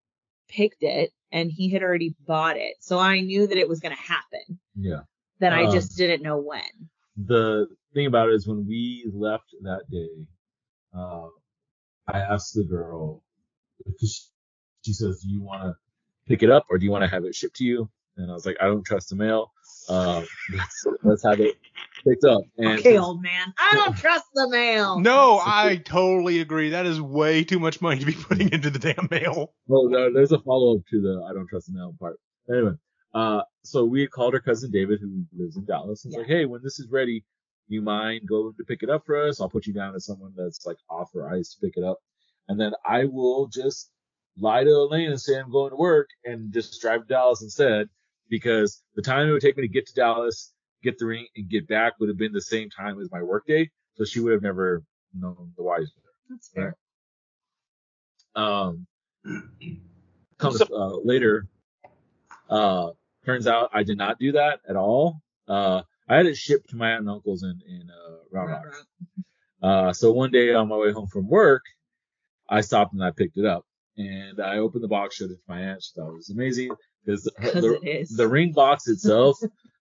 picked 0.49 0.83
it 0.83 1.11
and 1.31 1.51
he 1.51 1.69
had 1.69 1.83
already 1.83 2.15
bought 2.25 2.57
it. 2.57 2.75
So 2.81 2.99
I 2.99 3.21
knew 3.21 3.47
that 3.47 3.57
it 3.57 3.69
was 3.69 3.79
gonna 3.79 3.95
happen. 3.95 4.59
Yeah. 4.75 5.01
Then 5.39 5.53
I 5.53 5.63
Um, 5.65 5.71
just 5.73 5.97
didn't 5.97 6.21
know 6.23 6.37
when. 6.37 6.89
the 7.17 7.67
thing 7.93 8.05
about 8.05 8.29
it 8.29 8.35
is 8.35 8.47
when 8.47 8.65
we 8.67 9.09
left 9.13 9.49
that 9.63 9.83
day, 9.89 10.09
uh, 10.93 11.27
I 12.13 12.19
asked 12.19 12.55
the 12.55 12.63
girl 12.63 13.23
because 13.85 14.31
she 14.83 14.93
says, 14.93 15.21
"Do 15.21 15.29
you 15.29 15.41
want 15.41 15.63
to 15.63 15.75
pick 16.27 16.43
it 16.43 16.49
up 16.49 16.65
or 16.69 16.77
do 16.77 16.85
you 16.85 16.91
want 16.91 17.03
to 17.03 17.07
have 17.09 17.25
it 17.25 17.35
shipped 17.35 17.57
to 17.57 17.63
you?" 17.63 17.89
And 18.17 18.29
I 18.29 18.33
was 18.33 18.45
like, 18.45 18.57
"I 18.59 18.65
don't 18.65 18.83
trust 18.83 19.09
the 19.09 19.15
mail. 19.15 19.51
Uh, 19.87 20.23
let's, 20.53 20.85
let's 21.03 21.23
have 21.23 21.39
it 21.39 21.57
picked 22.03 22.23
up." 22.23 22.41
And 22.57 22.79
Okay, 22.79 22.97
old 22.97 23.21
man. 23.21 23.53
I 23.57 23.75
don't 23.75 23.95
trust 23.97 24.25
the 24.33 24.49
mail. 24.49 24.99
No, 24.99 25.39
I 25.43 25.77
totally 25.77 26.39
agree. 26.41 26.71
That 26.71 26.85
is 26.85 26.99
way 26.99 27.43
too 27.43 27.59
much 27.59 27.81
money 27.81 27.99
to 27.99 28.05
be 28.05 28.13
putting 28.29 28.51
into 28.51 28.69
the 28.69 28.79
damn 28.79 29.07
mail. 29.11 29.53
Well, 29.67 29.89
there, 29.89 30.11
there's 30.11 30.31
a 30.31 30.39
follow 30.39 30.77
up 30.77 30.81
to 30.89 31.01
the 31.01 31.25
I 31.29 31.33
don't 31.33 31.47
trust 31.47 31.67
the 31.67 31.73
mail 31.73 31.95
part. 31.99 32.19
Anyway, 32.49 32.73
uh, 33.13 33.41
so 33.63 33.85
we 33.85 34.07
called 34.07 34.33
her 34.33 34.39
cousin 34.39 34.71
David, 34.71 34.99
who 34.99 35.23
lives 35.37 35.57
in 35.57 35.65
Dallas, 35.65 36.03
and 36.05 36.11
was 36.11 36.19
like, 36.19 36.27
hey, 36.27 36.45
when 36.45 36.61
this 36.63 36.79
is 36.79 36.87
ready, 36.89 37.23
you 37.69 37.81
mind 37.81 38.27
going 38.27 38.53
to 38.57 38.63
pick 38.63 38.83
it 38.83 38.89
up 38.89 39.05
for 39.05 39.27
us? 39.27 39.39
I'll 39.39 39.49
put 39.49 39.67
you 39.67 39.73
down 39.73 39.95
as 39.95 40.05
someone 40.05 40.33
that's 40.35 40.65
like 40.65 40.77
authorized 40.89 41.53
to 41.53 41.65
pick 41.65 41.77
it 41.77 41.83
up, 41.83 41.99
and 42.47 42.59
then 42.59 42.73
I 42.85 43.05
will 43.05 43.47
just 43.47 43.91
lie 44.37 44.63
to 44.63 44.69
Elaine 44.69 45.09
and 45.09 45.19
say 45.19 45.37
I'm 45.37 45.51
going 45.51 45.71
to 45.71 45.75
work 45.75 46.09
and 46.25 46.53
just 46.53 46.81
drive 46.81 47.01
to 47.01 47.07
Dallas 47.07 47.41
instead, 47.41 47.87
because 48.29 48.81
the 48.95 49.01
time 49.01 49.27
it 49.27 49.31
would 49.31 49.41
take 49.41 49.57
me 49.57 49.63
to 49.63 49.73
get 49.73 49.87
to 49.87 49.93
Dallas, 49.93 50.53
get 50.83 50.97
the 50.97 51.05
ring, 51.05 51.27
and 51.35 51.49
get 51.49 51.67
back 51.67 51.93
would 51.99 52.09
have 52.09 52.17
been 52.17 52.33
the 52.33 52.41
same 52.41 52.69
time 52.69 52.99
as 53.01 53.11
my 53.11 53.21
work 53.21 53.45
day, 53.45 53.69
so 53.95 54.05
she 54.05 54.19
would 54.19 54.33
have 54.33 54.41
never 54.41 54.83
known 55.13 55.51
the 55.57 55.63
wiser. 55.63 55.91
That's 56.29 56.49
fair. 56.49 56.75
Um, 58.35 58.85
comes 60.37 60.61
uh, 60.61 60.97
later. 61.03 61.47
Uh, 62.49 62.91
turns 63.25 63.47
out 63.47 63.69
I 63.73 63.83
did 63.83 63.97
not 63.97 64.19
do 64.19 64.31
that 64.33 64.61
at 64.67 64.75
all. 64.75 65.21
Uh, 65.47 65.81
I 66.09 66.17
had 66.17 66.25
it 66.25 66.35
shipped 66.37 66.69
to 66.71 66.75
my 66.75 66.91
aunt 66.91 67.01
and 67.01 67.09
uncles 67.09 67.43
in 67.43 67.59
in 67.67 67.89
uh, 67.89 68.15
Round 68.31 68.49
Rock. 68.51 68.65
Uh, 69.61 69.93
so 69.93 70.11
one 70.11 70.31
day 70.31 70.53
on 70.53 70.67
my 70.67 70.77
way 70.77 70.91
home 70.91 71.07
from 71.07 71.27
work, 71.27 71.63
I 72.49 72.61
stopped 72.61 72.93
and 72.93 73.03
I 73.03 73.11
picked 73.11 73.37
it 73.37 73.45
up, 73.45 73.65
and 73.97 74.39
I 74.41 74.57
opened 74.57 74.83
the 74.83 74.87
box, 74.87 75.15
showed 75.15 75.31
it 75.31 75.35
to 75.35 75.41
my 75.47 75.61
aunt. 75.61 75.83
She 75.83 75.91
thought 75.95 76.09
it 76.09 76.13
was 76.15 76.29
amazing 76.29 76.71
because 77.05 77.23
the, 77.23 77.31
'Cause 77.31 77.53
the, 77.53 78.07
the 78.17 78.27
ring 78.27 78.51
box 78.53 78.87
itself 78.87 79.37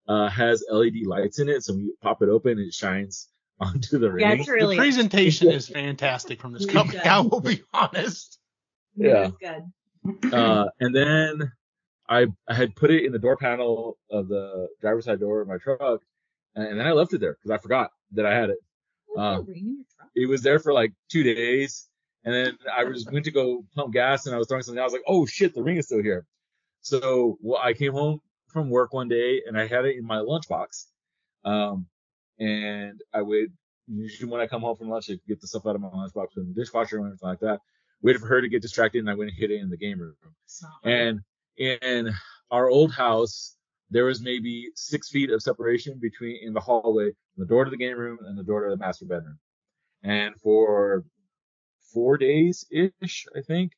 uh, 0.09 0.29
has 0.29 0.65
LED 0.71 1.07
lights 1.07 1.39
in 1.39 1.49
it, 1.49 1.63
so 1.65 1.75
when 1.75 1.85
you 1.85 1.95
pop 2.03 2.23
it 2.23 2.29
open, 2.29 2.59
it 2.59 2.75
shines 2.75 3.29
onto 3.61 3.99
the 3.99 4.11
ring. 4.13 4.27
Yeah, 4.29 4.33
it's 4.35 4.49
really 4.49 4.77
the 4.77 4.81
presentation 4.83 5.51
is 5.51 5.69
fantastic 5.81 6.41
from 6.41 6.53
this 6.53 6.67
company. 6.67 6.99
I 7.01 7.21
will 7.21 7.41
be 7.41 7.63
honest. 7.73 8.39
Yeah. 8.97 9.29
It's 9.29 9.37
good. 10.23 10.35
uh, 10.35 10.69
and 10.81 10.95
then 10.95 11.53
I, 12.09 12.27
I 12.49 12.55
had 12.55 12.75
put 12.77 12.91
it 12.91 13.05
in 13.05 13.13
the 13.13 13.19
door 13.19 13.37
panel 13.37 13.99
of 14.11 14.29
the 14.29 14.69
driver's 14.81 15.05
side 15.07 15.21
door 15.21 15.41
of 15.41 15.49
my 15.49 15.59
truck, 15.59 16.01
and, 16.55 16.79
then 16.79 16.87
I 16.87 16.93
left 16.93 17.13
it 17.13 17.21
there 17.21 17.35
because 17.35 17.51
I 17.51 17.59
forgot 17.59 17.91
that 18.13 18.27
I 18.27 18.35
had 18.35 18.51
it. 18.51 18.59
What's 19.07 19.47
that 19.47 19.51
ring 19.51 19.59
in 19.59 19.75
your 19.77 19.85
truck? 19.97 20.11
It 20.15 20.29
was 20.29 20.43
there 20.43 20.59
for 20.59 20.73
like 20.73 20.93
two 21.09 21.23
days, 21.23 21.89
and 22.25 22.35
then 22.35 22.59
I 22.75 22.85
was 22.85 23.07
went 23.11 23.25
to 23.25 23.31
go 23.31 23.65
pump 23.75 23.93
gas, 23.93 24.27
and 24.27 24.35
I 24.35 24.39
was 24.39 24.49
throwing 24.49 24.63
something. 24.63 24.81
I 24.81 24.85
was 24.85 24.93
like, 24.93 25.03
oh 25.07 25.27
shit, 25.27 25.55
the 25.55 25.63
ring 25.63 25.77
is 25.77 25.87
still 25.87 26.03
here. 26.03 26.27
So 26.81 27.39
well, 27.41 27.61
I 27.63 27.73
came 27.73 27.93
home 27.93 28.21
from 28.49 28.71
work 28.71 28.93
one 28.93 29.09
day, 29.09 29.43
and 29.47 29.59
I 29.59 29.67
had 29.67 29.85
it 29.85 29.97
in 29.97 30.05
my 30.05 30.17
lunchbox. 30.17 30.87
Um, 31.45 31.87
and 32.39 33.01
I 33.13 33.23
would 33.23 33.53
usually 33.87 34.31
when 34.31 34.41
I 34.41 34.47
come 34.47 34.63
home 34.63 34.77
from 34.77 34.89
lunch, 34.89 35.11
I 35.11 35.19
get 35.27 35.41
the 35.41 35.47
stuff 35.47 35.67
out 35.67 35.75
of 35.75 35.81
my 35.81 35.89
lunchbox 35.89 36.37
in 36.37 36.49
the 36.49 36.61
dishwasher 36.61 36.99
or 36.99 37.07
anything 37.07 37.29
like 37.29 37.41
that. 37.41 37.61
Waited 38.03 38.21
for 38.21 38.29
her 38.29 38.41
to 38.41 38.49
get 38.49 38.63
distracted, 38.63 39.01
and 39.01 39.11
I 39.11 39.15
went 39.15 39.31
and 39.31 39.39
hid 39.39 39.51
it 39.51 39.61
in 39.61 39.71
the 39.71 39.77
game 39.77 39.99
room. 39.99 40.15
It's 40.45 40.63
not 40.63 40.73
right. 40.85 40.93
And 40.93 41.21
in 41.57 42.13
our 42.51 42.69
old 42.69 42.93
house, 42.93 43.57
there 43.91 44.05
was 44.05 44.21
maybe 44.21 44.69
six 44.75 45.09
feet 45.09 45.31
of 45.31 45.43
separation 45.43 45.99
between 46.01 46.39
in 46.43 46.53
the 46.53 46.61
hallway, 46.61 47.11
the 47.37 47.47
door 47.47 47.65
to 47.65 47.71
the 47.71 47.77
game 47.77 47.97
room 47.97 48.19
and 48.27 48.39
the 48.39 48.45
door 48.45 48.65
to 48.65 48.71
the 48.71 48.77
master 48.77 49.07
bedroom. 49.07 49.39
And 50.03 50.35
for 50.41 51.05
four 51.93 52.19
days 52.19 52.67
ish, 52.71 53.27
I 53.37 53.41
think, 53.41 53.73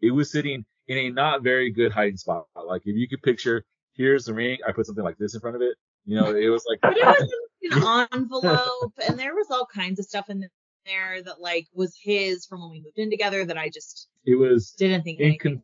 it 0.00 0.10
was 0.10 0.30
sitting 0.30 0.64
in 0.88 0.98
a 0.98 1.10
not 1.10 1.42
very 1.42 1.70
good 1.70 1.92
hiding 1.92 2.16
spot. 2.16 2.46
Like 2.54 2.82
if 2.84 2.96
you 2.96 3.08
could 3.08 3.22
picture, 3.22 3.64
here's 3.94 4.26
the 4.26 4.34
ring, 4.34 4.58
I 4.66 4.72
put 4.72 4.86
something 4.86 5.04
like 5.04 5.18
this 5.18 5.34
in 5.34 5.40
front 5.40 5.56
of 5.56 5.62
it. 5.62 5.76
You 6.04 6.16
know, 6.16 6.34
it 6.34 6.48
was 6.48 6.64
like 6.68 6.80
But 6.82 6.96
it 6.96 7.04
was 7.04 7.32
an 7.72 8.08
envelope, 8.12 8.92
and 9.08 9.18
there 9.18 9.34
was 9.34 9.48
all 9.50 9.66
kinds 9.66 9.98
of 9.98 10.06
stuff 10.06 10.30
in 10.30 10.48
there 10.86 11.22
that 11.22 11.40
like 11.40 11.66
was 11.74 11.96
his 12.00 12.46
from 12.46 12.60
when 12.60 12.70
we 12.70 12.80
moved 12.80 12.98
in 12.98 13.10
together 13.10 13.44
that 13.44 13.58
I 13.58 13.68
just 13.68 14.08
it 14.24 14.36
was 14.36 14.70
didn't 14.72 15.02
think 15.02 15.20
anything. 15.20 15.62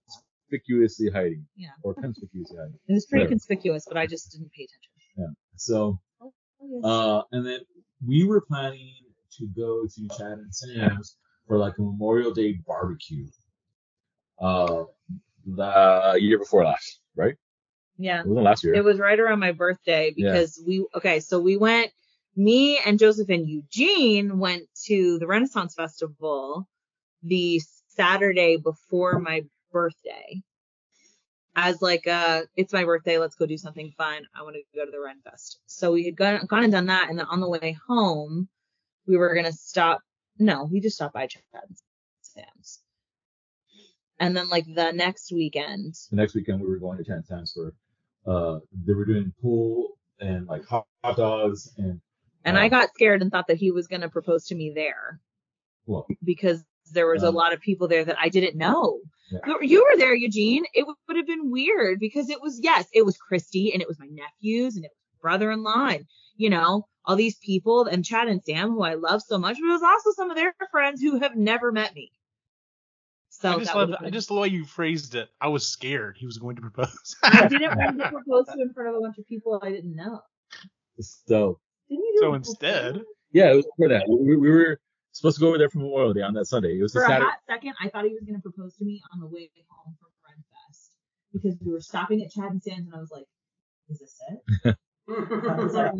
Inconspicuously 0.52 1.10
hiding. 1.10 1.46
Yeah. 1.56 1.68
Or 1.82 1.94
conspicuously 1.94 2.56
hiding. 2.56 2.78
It 2.88 2.92
was 2.92 3.06
pretty 3.06 3.22
Whatever. 3.24 3.30
conspicuous, 3.32 3.84
but 3.88 3.96
I 3.96 4.06
just 4.06 4.32
didn't 4.32 4.50
pay 4.52 4.64
attention. 4.64 4.90
Yeah. 5.16 5.26
So 5.56 6.00
Oh, 6.20 6.32
yes. 6.62 6.84
Uh, 6.84 7.22
and 7.32 7.46
then 7.46 7.60
we 8.06 8.24
were 8.24 8.40
planning 8.42 8.94
to 9.38 9.46
go 9.56 9.84
to 9.84 10.08
Chad 10.18 10.38
and 10.38 10.54
Sam's 10.54 11.16
for 11.48 11.58
like 11.58 11.74
a 11.78 11.82
Memorial 11.82 12.32
Day 12.32 12.58
barbecue. 12.66 13.26
Uh, 14.40 14.84
the 15.46 16.16
year 16.20 16.38
before 16.38 16.64
last, 16.64 17.00
right? 17.16 17.34
yeah. 17.98 18.20
It 18.20 18.26
wasn't 18.26 18.44
last 18.44 18.64
year. 18.64 18.74
It 18.74 18.84
was 18.84 18.98
right 18.98 19.18
around 19.18 19.38
my 19.40 19.52
birthday 19.52 20.12
Yeah. 20.16 20.32
because 20.32 20.62
we 20.66 20.86
okay, 20.96 21.20
so 21.20 21.40
we 21.40 21.56
went 21.56 21.90
me 22.36 22.78
and 22.78 22.98
Joseph 22.98 23.28
and 23.28 23.46
Eugene 23.48 24.38
went 24.38 24.62
to 24.86 25.18
the 25.18 25.26
Renaissance 25.26 25.74
Festival 25.74 26.68
the 27.22 27.60
Saturday 27.88 28.56
before 28.56 29.18
my 29.18 29.44
birthday. 29.72 30.42
As 31.54 31.82
like 31.82 32.06
uh 32.06 32.42
it's 32.56 32.72
my 32.72 32.84
birthday, 32.84 33.18
let's 33.18 33.34
go 33.34 33.44
do 33.46 33.58
something 33.58 33.92
fun. 33.98 34.22
I 34.34 34.42
want 34.42 34.56
to 34.56 34.62
go 34.78 34.84
to 34.86 34.90
the 34.90 35.00
Ren 35.00 35.20
Fest. 35.22 35.60
So 35.66 35.92
we 35.92 36.04
had 36.06 36.16
gone, 36.16 36.46
gone 36.46 36.64
and 36.64 36.72
done 36.72 36.86
that 36.86 37.10
and 37.10 37.18
then 37.18 37.26
on 37.26 37.40
the 37.40 37.48
way 37.48 37.76
home 37.86 38.48
we 39.06 39.16
were 39.18 39.34
gonna 39.34 39.52
stop 39.52 40.00
no, 40.38 40.64
we 40.64 40.80
just 40.80 40.96
stopped 40.96 41.12
by 41.14 41.26
Chad 41.26 41.42
and 41.68 41.76
Sam's. 42.22 42.80
And 44.18 44.34
then 44.36 44.48
like 44.48 44.64
the 44.66 44.92
next 44.92 45.30
weekend 45.32 45.94
the 46.10 46.16
next 46.16 46.34
weekend 46.34 46.60
we 46.60 46.68
were 46.68 46.78
going 46.78 46.96
to 46.98 47.04
Chad 47.04 47.16
and 47.16 47.26
Sam's 47.26 47.52
for, 47.52 47.74
uh, 48.26 48.60
they 48.86 48.94
were 48.94 49.04
doing 49.04 49.32
pool 49.42 49.98
and 50.20 50.46
like 50.46 50.64
hot, 50.64 50.86
hot 51.04 51.16
dogs 51.16 51.70
and, 51.76 52.00
and 52.46 52.56
Wow. 52.56 52.62
I 52.62 52.68
got 52.68 52.88
scared 52.94 53.20
and 53.20 53.30
thought 53.30 53.48
that 53.48 53.58
he 53.58 53.72
was 53.72 53.88
gonna 53.88 54.08
propose 54.08 54.46
to 54.46 54.54
me 54.54 54.72
there. 54.74 55.20
well, 55.84 56.06
because 56.24 56.64
there 56.92 57.06
was 57.08 57.22
a 57.22 57.28
Um, 57.28 57.34
lot 57.34 57.52
of 57.52 57.60
people 57.60 57.88
there 57.88 58.04
that 58.06 58.18
I 58.18 58.28
didn't 58.30 58.56
know. 58.56 59.00
Yeah. 59.32 59.38
You- 59.46 59.58
You 59.62 59.84
were 59.90 59.96
there, 59.98 60.14
Eugene. 60.14 60.64
It 60.74 60.86
would 60.86 60.96
would 61.08 61.16
have 61.16 61.26
been 61.26 61.50
weird 61.50 61.98
because 62.00 62.28
it 62.30 62.40
was 62.40 62.60
yes, 62.62 62.86
it 62.92 63.04
was 63.04 63.16
Christy 63.16 63.72
and 63.72 63.80
it 63.82 63.88
was 63.88 63.98
my 63.98 64.06
nephews 64.10 64.76
and 64.76 64.84
it 64.84 64.90
was 64.90 65.20
brother-in-law 65.20 65.88
and 65.88 66.04
you 66.36 66.50
know 66.50 66.86
all 67.04 67.16
these 67.16 67.36
people 67.38 67.84
and 67.86 68.04
Chad 68.04 68.28
and 68.28 68.42
Sam 68.44 68.70
who 68.70 68.82
I 68.82 68.94
love 68.94 69.22
so 69.22 69.38
much, 69.38 69.56
but 69.60 69.68
it 69.68 69.72
was 69.72 69.82
also 69.82 70.10
some 70.12 70.30
of 70.30 70.36
their 70.36 70.54
friends 70.70 71.00
who 71.00 71.18
have 71.20 71.34
never 71.36 71.72
met 71.72 71.94
me. 71.94 72.12
So 73.30 73.52
I 73.54 73.58
just 73.58 73.74
love, 73.74 73.90
I 73.98 74.04
been- 74.04 74.12
just 74.12 74.28
the 74.28 74.34
way 74.34 74.48
you 74.48 74.64
phrased 74.64 75.14
it. 75.16 75.28
I 75.40 75.48
was 75.48 75.66
scared 75.66 76.16
he 76.18 76.26
was 76.26 76.38
going 76.38 76.54
to 76.56 76.62
propose. 76.62 77.16
I 77.24 77.48
didn't 77.48 77.76
want 77.76 77.98
to 77.98 78.08
propose 78.10 78.46
to 78.46 78.60
in 78.60 78.72
front 78.72 78.90
of 78.90 78.94
a 78.96 79.00
bunch 79.00 79.18
of 79.18 79.26
people 79.26 79.58
I 79.62 79.70
didn't 79.70 79.96
know. 79.96 80.20
so 81.00 81.58
Didn't 81.88 82.04
you 82.04 82.18
So 82.20 82.34
instead- 82.34 82.94
before? 82.94 83.06
yeah, 83.32 83.52
it 83.52 83.56
was 83.56 83.66
for 83.76 83.88
that. 83.88 84.04
We, 84.08 84.36
we 84.36 84.50
were 84.50 84.78
supposed 85.12 85.36
to 85.36 85.40
go 85.40 85.48
over 85.48 85.58
there 85.58 85.68
for 85.68 85.78
Memorial 85.78 86.12
Day 86.12 86.22
on 86.22 86.34
that 86.34 86.46
Sunday. 86.46 86.78
It 86.78 86.82
was 86.82 86.92
For 86.92 87.04
a 87.04 87.06
Saturday. 87.06 87.24
hot 87.26 87.38
second, 87.48 87.74
I 87.80 87.88
thought 87.88 88.04
he 88.04 88.12
was 88.12 88.22
going 88.24 88.36
to 88.36 88.42
propose 88.42 88.74
to 88.76 88.84
me 88.84 89.02
on 89.12 89.20
the 89.20 89.26
way 89.26 89.50
home 89.68 89.94
from 90.00 90.10
Ren 90.26 90.42
Fest 90.50 90.90
because 91.32 91.56
we 91.64 91.72
were 91.72 91.80
stopping 91.80 92.22
at 92.22 92.30
Chad 92.30 92.50
and 92.50 92.62
Sam's, 92.62 92.86
and 92.86 92.94
I 92.94 92.98
was 92.98 93.10
like, 93.10 93.26
"Is 93.88 93.98
this 93.98 94.18
it? 94.30 94.76
Is 95.08 95.72
that 95.74 95.92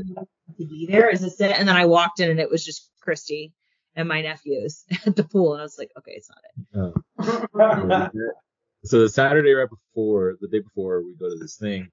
to 0.58 0.66
be 0.66 0.86
there? 0.90 1.10
Is 1.10 1.20
this 1.20 1.40
it?" 1.40 1.58
And 1.58 1.68
then 1.68 1.76
I 1.76 1.86
walked 1.86 2.20
in, 2.20 2.30
and 2.30 2.40
it 2.40 2.50
was 2.50 2.64
just 2.64 2.90
Christy 3.00 3.52
and 3.94 4.08
my 4.08 4.22
nephews 4.22 4.84
at 5.06 5.16
the 5.16 5.24
pool, 5.24 5.52
and 5.52 5.60
I 5.60 5.64
was 5.64 5.78
like, 5.78 5.90
"Okay, 5.98 6.12
it's 6.12 6.30
not 6.30 6.94
it." 7.18 7.98
Uh, 7.98 8.08
so 8.84 9.00
the 9.00 9.08
Saturday 9.08 9.52
right 9.52 9.68
before, 9.68 10.36
the 10.40 10.48
day 10.48 10.60
before 10.60 11.02
we 11.02 11.14
go 11.18 11.28
to 11.28 11.36
this 11.38 11.56
thing, 11.56 11.90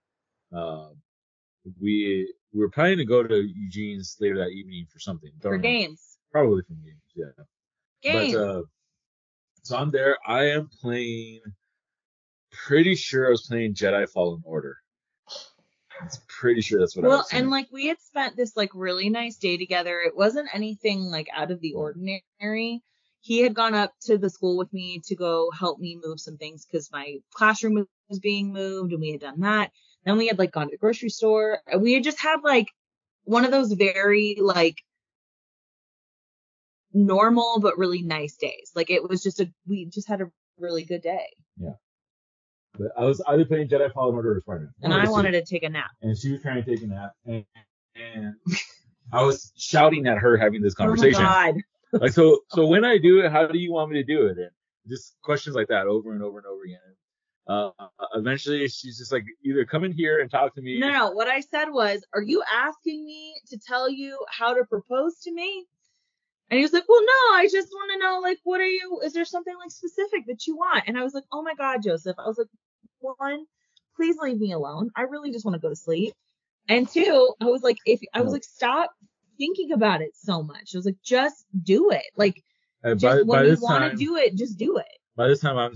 uh, 0.55 0.89
we 1.82 2.32
we 2.53 2.60
were 2.60 2.69
planning 2.69 2.97
to 2.97 3.05
go 3.05 3.23
to 3.23 3.36
Eugene's 3.36 4.15
later 4.19 4.38
that 4.38 4.49
evening 4.49 4.86
for 4.91 4.99
something. 4.99 5.32
For 5.41 5.58
games. 5.58 6.17
Probably 6.31 6.61
from 6.63 6.77
games, 6.83 7.01
yeah. 7.15 7.43
Games. 8.01 8.33
But 8.33 8.41
uh, 8.41 8.61
so 9.63 9.77
I'm 9.77 9.91
there. 9.91 10.17
I 10.25 10.51
am 10.51 10.69
playing. 10.81 11.41
Pretty 12.51 12.95
sure 12.95 13.27
I 13.27 13.29
was 13.29 13.47
playing 13.47 13.73
Jedi 13.73 14.09
Fallen 14.09 14.41
Order. 14.43 14.77
I'm 16.01 16.07
pretty 16.27 16.61
sure 16.61 16.79
that's 16.79 16.95
what 16.95 17.05
I 17.05 17.07
well, 17.07 17.17
was. 17.17 17.27
playing. 17.27 17.45
Well, 17.45 17.53
and 17.53 17.63
like 17.63 17.71
we 17.71 17.87
had 17.87 17.99
spent 17.99 18.35
this 18.35 18.55
like 18.55 18.69
really 18.73 19.09
nice 19.09 19.37
day 19.37 19.57
together. 19.57 19.99
It 19.99 20.15
wasn't 20.15 20.49
anything 20.53 21.01
like 21.01 21.27
out 21.35 21.51
of 21.51 21.59
the 21.61 21.73
ordinary. 21.73 22.81
He 23.21 23.41
had 23.41 23.53
gone 23.53 23.75
up 23.75 23.93
to 24.03 24.17
the 24.17 24.29
school 24.29 24.57
with 24.57 24.71
me 24.71 25.01
to 25.05 25.15
go 25.15 25.51
help 25.51 25.79
me 25.79 25.99
move 26.01 26.19
some 26.19 26.37
things 26.37 26.65
because 26.65 26.89
my 26.91 27.17
classroom 27.33 27.85
was 28.07 28.19
being 28.19 28.53
moved, 28.53 28.93
and 28.93 29.01
we 29.01 29.11
had 29.11 29.21
done 29.21 29.41
that. 29.41 29.71
Then 30.05 30.17
we 30.17 30.27
had 30.27 30.39
like 30.39 30.51
gone 30.51 30.67
to 30.67 30.71
the 30.71 30.77
grocery 30.77 31.09
store. 31.09 31.59
We 31.77 31.93
had 31.93 32.03
just 32.03 32.19
had 32.19 32.37
like 32.43 32.67
one 33.25 33.45
of 33.45 33.51
those 33.51 33.73
very 33.73 34.37
like 34.39 34.77
normal 36.93 37.60
but 37.62 37.78
really 37.78 38.02
nice 38.02 38.36
days. 38.36 38.71
Like 38.75 38.89
it 38.89 39.08
was 39.08 39.21
just 39.21 39.39
a 39.39 39.52
we 39.67 39.86
just 39.86 40.08
had 40.08 40.21
a 40.21 40.32
really 40.58 40.84
good 40.84 41.02
day, 41.02 41.28
Yeah. 41.58 41.73
But 42.78 42.91
I 42.97 43.06
was 43.06 43.21
either 43.28 43.45
playing 43.45 43.69
Jedi 43.69 43.91
Fallen 43.93 44.15
Order 44.15 44.36
or 44.36 44.41
Spider-Man. 44.41 44.73
and 44.82 44.93
I 44.93 45.10
wanted 45.10 45.32
to 45.32 45.43
take 45.43 45.63
a 45.63 45.69
nap. 45.69 45.89
and 46.02 46.17
she 46.17 46.32
was 46.32 46.41
trying 46.41 46.63
to 46.63 46.69
take 46.69 46.84
a 46.84 46.88
nap, 46.88 47.12
and, 47.25 47.45
and 47.95 48.36
I 49.12 49.23
was 49.23 49.52
shouting 49.58 50.08
at 50.08 50.17
her 50.17 50.38
having 50.38 50.62
this 50.62 50.75
conversation. 50.75 51.21
Oh 51.21 51.23
my 51.25 51.52
god. 51.52 52.02
like 52.02 52.12
so, 52.12 52.39
so 52.49 52.67
when 52.67 52.86
I 52.86 52.97
do 52.97 53.19
it, 53.21 53.32
how 53.32 53.47
do 53.47 53.58
you 53.58 53.71
want 53.71 53.91
me 53.91 53.97
to 53.97 54.04
do 54.04 54.28
it? 54.28 54.38
And 54.38 54.49
just 54.88 55.15
questions 55.23 55.56
like 55.56 55.67
that 55.69 55.88
over 55.88 56.13
and 56.13 56.21
over 56.23 56.38
and 56.38 56.47
over 56.47 56.63
again. 56.63 56.80
Uh, 57.47 57.71
eventually, 58.13 58.67
she's 58.67 58.99
just 58.99 59.12
like, 59.12 59.23
either 59.43 59.65
come 59.65 59.84
in 59.84 59.91
here 59.91 60.19
and 60.21 60.30
talk 60.30 60.54
to 60.54 60.62
me. 60.62 60.80
No, 60.80 60.91
no. 60.91 61.12
What 61.12 61.28
I 61.28 61.39
said 61.39 61.69
was, 61.69 62.06
"Are 62.13 62.21
you 62.21 62.43
asking 62.54 63.04
me 63.04 63.34
to 63.47 63.58
tell 63.58 63.89
you 63.89 64.23
how 64.30 64.54
to 64.54 64.63
propose 64.65 65.19
to 65.21 65.34
me?" 65.34 65.65
And 66.49 66.57
he 66.57 66.63
was 66.63 66.73
like, 66.73 66.85
"Well, 66.88 67.01
no. 67.01 67.35
I 67.35 67.47
just 67.51 67.69
want 67.69 67.91
to 67.93 67.99
know, 67.99 68.19
like, 68.21 68.39
what 68.43 68.59
are 68.59 68.65
you? 68.65 69.01
Is 69.03 69.13
there 69.13 69.25
something 69.25 69.55
like 69.57 69.71
specific 69.71 70.25
that 70.27 70.47
you 70.47 70.55
want?" 70.57 70.85
And 70.88 70.97
I 70.97 71.03
was 71.03 71.13
like, 71.13 71.25
"Oh 71.31 71.41
my 71.41 71.53
God, 71.55 71.83
Joseph." 71.83 72.15
I 72.17 72.27
was 72.27 72.38
like, 72.38 72.47
"One, 72.99 73.45
please 73.95 74.17
leave 74.21 74.39
me 74.39 74.51
alone. 74.51 74.89
I 74.95 75.03
really 75.03 75.31
just 75.31 75.45
want 75.45 75.55
to 75.55 75.62
go 75.62 75.69
to 75.69 75.75
sleep." 75.75 76.13
And 76.67 76.88
two, 76.88 77.33
I 77.41 77.45
was 77.45 77.62
like, 77.62 77.77
"If 77.85 77.99
I 78.13 78.21
was 78.21 78.29
mm. 78.29 78.33
like, 78.33 78.43
stop 78.43 78.91
thinking 79.38 79.71
about 79.71 80.01
it 80.01 80.12
so 80.15 80.41
much." 80.43 80.71
I 80.73 80.77
was 80.77 80.85
like, 80.85 81.01
"Just 81.03 81.45
do 81.63 81.91
it. 81.91 82.05
Like, 82.15 82.43
uh, 82.83 82.95
just 82.95 83.01
by, 83.03 83.23
by 83.23 83.41
when 83.41 83.45
you 83.45 83.57
want 83.62 83.91
to 83.91 83.97
do 83.97 84.17
it, 84.17 84.35
just 84.35 84.57
do 84.57 84.77
it." 84.77 84.99
by 85.19 85.27
this 85.27 85.41
time, 85.41 85.57
I'm, 85.57 85.73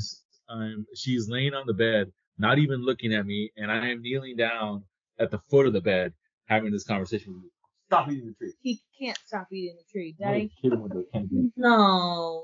I'm, 0.48 0.88
she's 0.96 1.30
laying 1.30 1.54
on 1.54 1.68
the 1.68 1.74
bed, 1.74 2.10
not 2.38 2.60
even 2.60 2.82
looking 2.82 3.14
at 3.14 3.26
me, 3.26 3.52
and 3.58 3.70
I 3.70 3.90
am 3.90 4.02
kneeling 4.02 4.38
down 4.38 4.86
at 5.20 5.32
the 5.32 5.38
foot 5.38 5.68
of 5.68 5.74
the 5.74 5.82
bed, 5.82 6.14
having 6.46 6.72
this 6.72 6.86
conversation 6.86 7.34
with 7.34 7.44
you. 7.44 7.52
Stop 7.94 8.10
eating 8.12 8.28
the 8.28 8.34
tree. 8.34 8.54
He 8.64 8.82
can't 9.00 9.18
stop 9.26 9.48
eating 9.52 9.76
the 9.78 9.92
tree, 9.92 10.16
I'm 10.24 10.28
Daddy. 10.32 10.52
hit 10.62 10.74
him 10.74 10.82
with 10.82 10.94
the 10.94 11.06
candy. 11.14 11.52
No. 11.56 12.44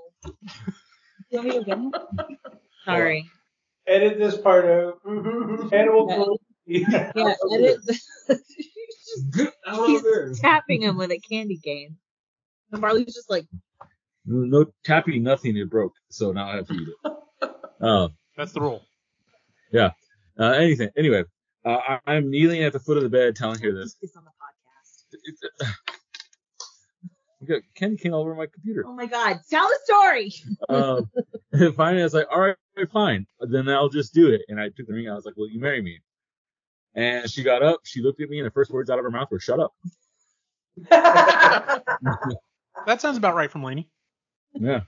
You 1.32 1.40
want 1.40 1.48
me 1.48 1.52
to 1.60 1.64
go 1.66 1.92
get? 1.92 2.38
Sorry. 2.86 3.26
Edit 3.88 4.20
this 4.20 4.38
part 4.38 4.66
out. 4.66 5.00
Animal 5.74 6.08
Yeah. 6.10 6.16
cruelty. 6.16 6.44
Yeah, 7.16 7.34
edit. 7.56 7.80
the- 7.86 8.00
Get 9.36 9.54
out 9.66 9.90
of 9.90 10.04
there. 10.04 10.28
He's 10.30 10.40
tapping 10.40 10.84
him 10.84 10.98
with 10.98 11.10
a 11.12 11.18
candy 11.18 11.58
cane. 11.58 11.98
And 12.72 12.80
Marley's 12.82 13.16
just 13.16 13.28
like, 13.30 13.48
No, 14.26 14.46
no 14.46 14.66
tapping, 14.84 15.24
nothing. 15.24 15.58
It 15.58 15.68
broke, 15.68 15.94
so 16.10 16.32
now 16.32 16.48
I 16.48 16.56
have 16.58 16.68
to 16.68 16.74
eat 16.76 16.88
it. 16.88 17.52
Um, 17.82 18.14
That's 18.38 18.52
the 18.52 18.62
rule. 18.62 18.84
Yeah. 19.72 19.92
Uh, 20.40 20.52
anything. 20.52 20.90
Anyway, 20.96 21.24
uh, 21.66 21.78
I, 21.88 22.00
I'm 22.06 22.30
kneeling 22.30 22.62
at 22.64 22.72
the 22.74 22.80
foot 22.80 22.98
of 22.98 23.04
the 23.04 23.10
bed, 23.10 23.36
telling 23.36 23.60
her 23.62 23.74
this. 23.74 23.96
This 25.12 25.22
on 25.22 25.50
the 25.60 25.66
podcast. 25.66 25.72
It's, 25.72 25.72
I 27.42 27.46
got 27.46 27.62
candy 27.76 27.98
cane 27.98 28.14
all 28.14 28.22
over 28.22 28.36
my 28.36 28.48
computer. 28.48 28.84
Oh 28.86 28.94
my 28.94 29.06
God, 29.06 29.40
tell 29.50 29.68
the 29.68 29.80
story. 29.86 30.34
Um, 30.70 31.10
and 31.52 31.74
finally, 31.76 32.02
I 32.02 32.06
was 32.06 32.14
like, 32.14 32.28
all 32.32 32.42
right, 32.42 32.56
fine. 32.92 33.26
Then 33.40 33.70
I'll 33.70 33.90
just 33.90 34.14
do 34.14 34.28
it. 34.30 34.42
And 34.50 34.60
I 34.60 34.70
took 34.70 34.88
the 34.88 34.94
ring. 34.94 35.10
I 35.10 35.16
was 35.16 35.26
like, 35.26 35.36
will 35.36 35.50
you 35.50 35.60
marry 35.60 35.82
me? 35.82 36.00
And 36.96 37.30
she 37.30 37.44
got 37.44 37.64
up. 37.64 37.80
She 37.86 38.02
looked 38.02 38.22
at 38.22 38.30
me, 38.30 38.40
and 38.40 38.46
the 38.46 38.52
first 38.52 38.72
words 38.72 38.90
out 38.90 39.00
of 39.00 39.06
her 39.06 39.12
mouth 39.12 39.30
were, 39.32 39.40
"Shut 39.40 39.60
up." 39.60 39.74
That 42.86 43.02
sounds 43.02 43.18
about 43.18 43.36
right 43.36 43.52
from 43.52 43.64
Lainey. 43.64 43.90
Yeah. 44.54 44.82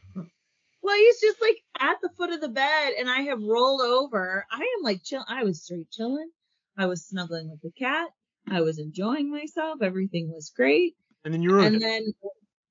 Well, 0.82 0.96
he's 0.96 1.20
just 1.20 1.42
like 1.42 1.58
at 1.80 1.98
the 2.02 2.10
foot 2.18 2.32
of 2.32 2.42
the 2.42 2.48
bed, 2.50 2.94
and 2.98 3.10
I 3.10 3.22
have 3.24 3.42
rolled 3.42 3.82
over. 3.82 4.46
I 4.50 4.58
am 4.60 4.84
like 4.84 5.04
chill. 5.04 5.24
I 5.28 5.44
was 5.44 5.64
straight 5.64 5.92
chilling. 5.92 6.30
I 6.78 6.86
was 6.86 7.06
snuggling 7.06 7.50
with 7.50 7.62
the 7.62 7.72
cat. 7.78 8.10
I 8.50 8.62
was 8.62 8.80
enjoying 8.80 9.30
myself. 9.32 9.82
Everything 9.82 10.32
was 10.32 10.52
great. 10.56 10.96
And 11.24 11.34
then 11.34 11.42
you 11.42 11.52
ruined 11.52 11.76
and 11.76 11.76
it. 11.76 11.80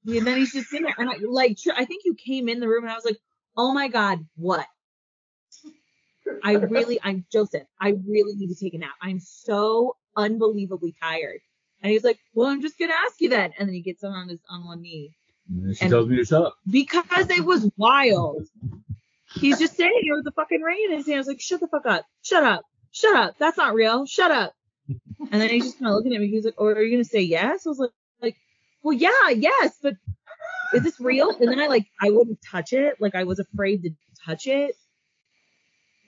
then 0.04 0.16
and 0.16 0.26
then 0.26 0.36
he's 0.38 0.52
just 0.52 0.72
in 0.74 0.82
there 0.82 0.94
and 0.98 1.08
I 1.10 1.14
like 1.26 1.56
tr- 1.58 1.70
I 1.76 1.84
think 1.84 2.02
you 2.04 2.14
came 2.14 2.48
in 2.48 2.58
the 2.60 2.68
room 2.68 2.84
and 2.84 2.92
I 2.92 2.94
was 2.96 3.04
like, 3.04 3.18
"Oh 3.56 3.72
my 3.72 3.88
god, 3.88 4.26
what?" 4.36 4.66
I 6.44 6.52
really 6.54 6.98
I'm 7.02 7.24
Joseph. 7.32 7.66
I 7.80 7.90
really 8.06 8.34
need 8.36 8.48
to 8.48 8.54
take 8.54 8.74
a 8.74 8.78
nap. 8.78 8.90
I'm 9.02 9.20
so 9.20 9.96
unbelievably 10.16 10.94
tired. 11.02 11.40
And 11.82 11.92
he's 11.92 12.04
like, 12.04 12.18
"Well, 12.34 12.48
I'm 12.48 12.60
just 12.62 12.78
going 12.78 12.90
to 12.90 12.96
ask 12.96 13.20
you 13.20 13.28
then." 13.30 13.52
And 13.58 13.68
then 13.68 13.74
he 13.74 13.80
gets 13.82 14.04
on 14.04 14.28
his 14.28 14.40
on 14.48 14.64
one 14.66 14.82
knee 14.82 15.12
And 15.48 15.76
she 15.76 15.82
And- 15.82 15.90
tells 15.90 16.08
me 16.08 16.16
to 16.16 16.24
shut 16.24 16.42
up. 16.44 16.54
because 16.70 17.30
it 17.30 17.44
was 17.44 17.70
wild. 17.76 18.46
He's 19.34 19.58
just 19.58 19.76
sitting 19.76 19.98
here 20.02 20.16
with 20.16 20.24
the 20.24 20.32
fucking 20.32 20.60
ring 20.60 20.78
in 20.90 20.96
his 20.96 21.06
hand. 21.06 21.16
I 21.16 21.18
was 21.18 21.26
like, 21.28 21.40
"Shut 21.40 21.60
the 21.60 21.68
fuck 21.68 21.86
up. 21.86 22.04
Shut 22.22 22.42
up. 22.44 22.64
Shut 22.90 23.14
up. 23.16 23.36
That's 23.38 23.56
not 23.56 23.74
real. 23.74 24.06
Shut 24.06 24.30
up." 24.30 24.54
And 25.32 25.40
then 25.40 25.50
he's 25.50 25.64
just 25.64 25.78
kind 25.78 25.90
of 25.90 25.94
looking 25.96 26.14
at 26.14 26.20
me. 26.20 26.28
He's 26.28 26.44
like, 26.44 26.54
"Oh, 26.58 26.66
are 26.66 26.82
you 26.82 26.90
going 26.90 27.04
to 27.04 27.08
say 27.08 27.20
yes?" 27.20 27.66
I 27.66 27.68
was 27.70 27.78
like, 27.78 27.90
like, 28.22 28.36
"Well, 28.82 28.96
yeah, 28.96 29.30
yes, 29.34 29.76
but 29.82 29.94
is 30.74 30.82
this 30.82 31.00
real?" 31.00 31.30
And 31.30 31.48
then 31.48 31.60
I 31.60 31.66
like 31.68 31.86
I 32.00 32.10
wouldn't 32.10 32.38
touch 32.50 32.72
it. 32.72 33.00
Like 33.00 33.14
I 33.14 33.24
was 33.24 33.38
afraid 33.38 33.82
to 33.82 33.90
touch 34.24 34.46
it. 34.46 34.74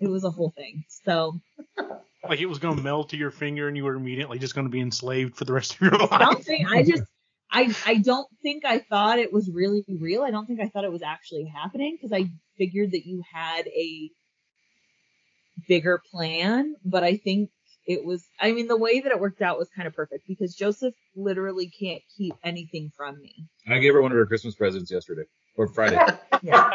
It 0.01 0.09
was 0.09 0.25
a 0.25 0.31
whole 0.31 0.51
thing. 0.57 0.85
So 1.05 1.40
Like 2.29 2.40
it 2.40 2.47
was 2.47 2.59
going 2.59 2.77
to 2.77 2.83
melt 2.83 3.11
to 3.11 3.16
your 3.16 3.31
finger 3.31 3.68
and 3.68 3.77
you 3.77 3.85
were 3.85 3.95
immediately 3.95 4.38
just 4.38 4.55
going 4.55 4.66
to 4.66 4.71
be 4.71 4.81
enslaved 4.81 5.37
for 5.37 5.45
the 5.45 5.53
rest 5.53 5.75
of 5.75 5.81
your 5.81 5.95
I 6.12 6.18
life. 6.18 6.21
don't 6.21 6.45
think 6.45 6.68
I 6.71 6.83
just 6.83 7.03
I 7.51 7.75
I 7.87 7.97
don't 7.97 8.29
think 8.42 8.64
I 8.64 8.79
thought 8.79 9.18
it 9.18 9.33
was 9.33 9.51
really 9.51 9.85
real. 9.88 10.23
I 10.23 10.31
don't 10.31 10.47
think 10.47 10.61
I 10.61 10.68
thought 10.68 10.85
it 10.85 10.92
was 10.92 11.03
actually 11.03 11.45
happening 11.45 11.97
because 12.01 12.12
I 12.12 12.29
figured 12.59 12.92
that 12.92 13.07
you 13.07 13.23
had 13.33 13.66
a 13.68 14.11
bigger 15.68 16.01
plan, 16.11 16.75
but 16.85 17.05
I 17.05 17.16
think 17.16 17.51
it 17.87 18.05
was 18.05 18.25
I 18.40 18.53
mean 18.53 18.68
the 18.68 18.77
way 18.77 19.01
that 19.01 19.12
it 19.12 19.21
worked 19.21 19.42
out 19.42 19.59
was 19.59 19.68
kind 19.75 19.88
of 19.88 19.95
perfect 19.95 20.27
because 20.27 20.55
Joseph 20.55 20.95
literally 21.16 21.68
can't 21.68 22.03
keep 22.16 22.35
anything 22.45 22.92
from 22.97 23.21
me. 23.21 23.47
I 23.68 23.79
gave 23.79 23.95
her 23.95 24.03
one 24.03 24.12
of 24.12 24.18
her 24.18 24.27
Christmas 24.27 24.55
presents 24.55 24.90
yesterday 24.90 25.25
or 25.57 25.68
Friday. 25.68 25.99
Yeah. 26.42 26.71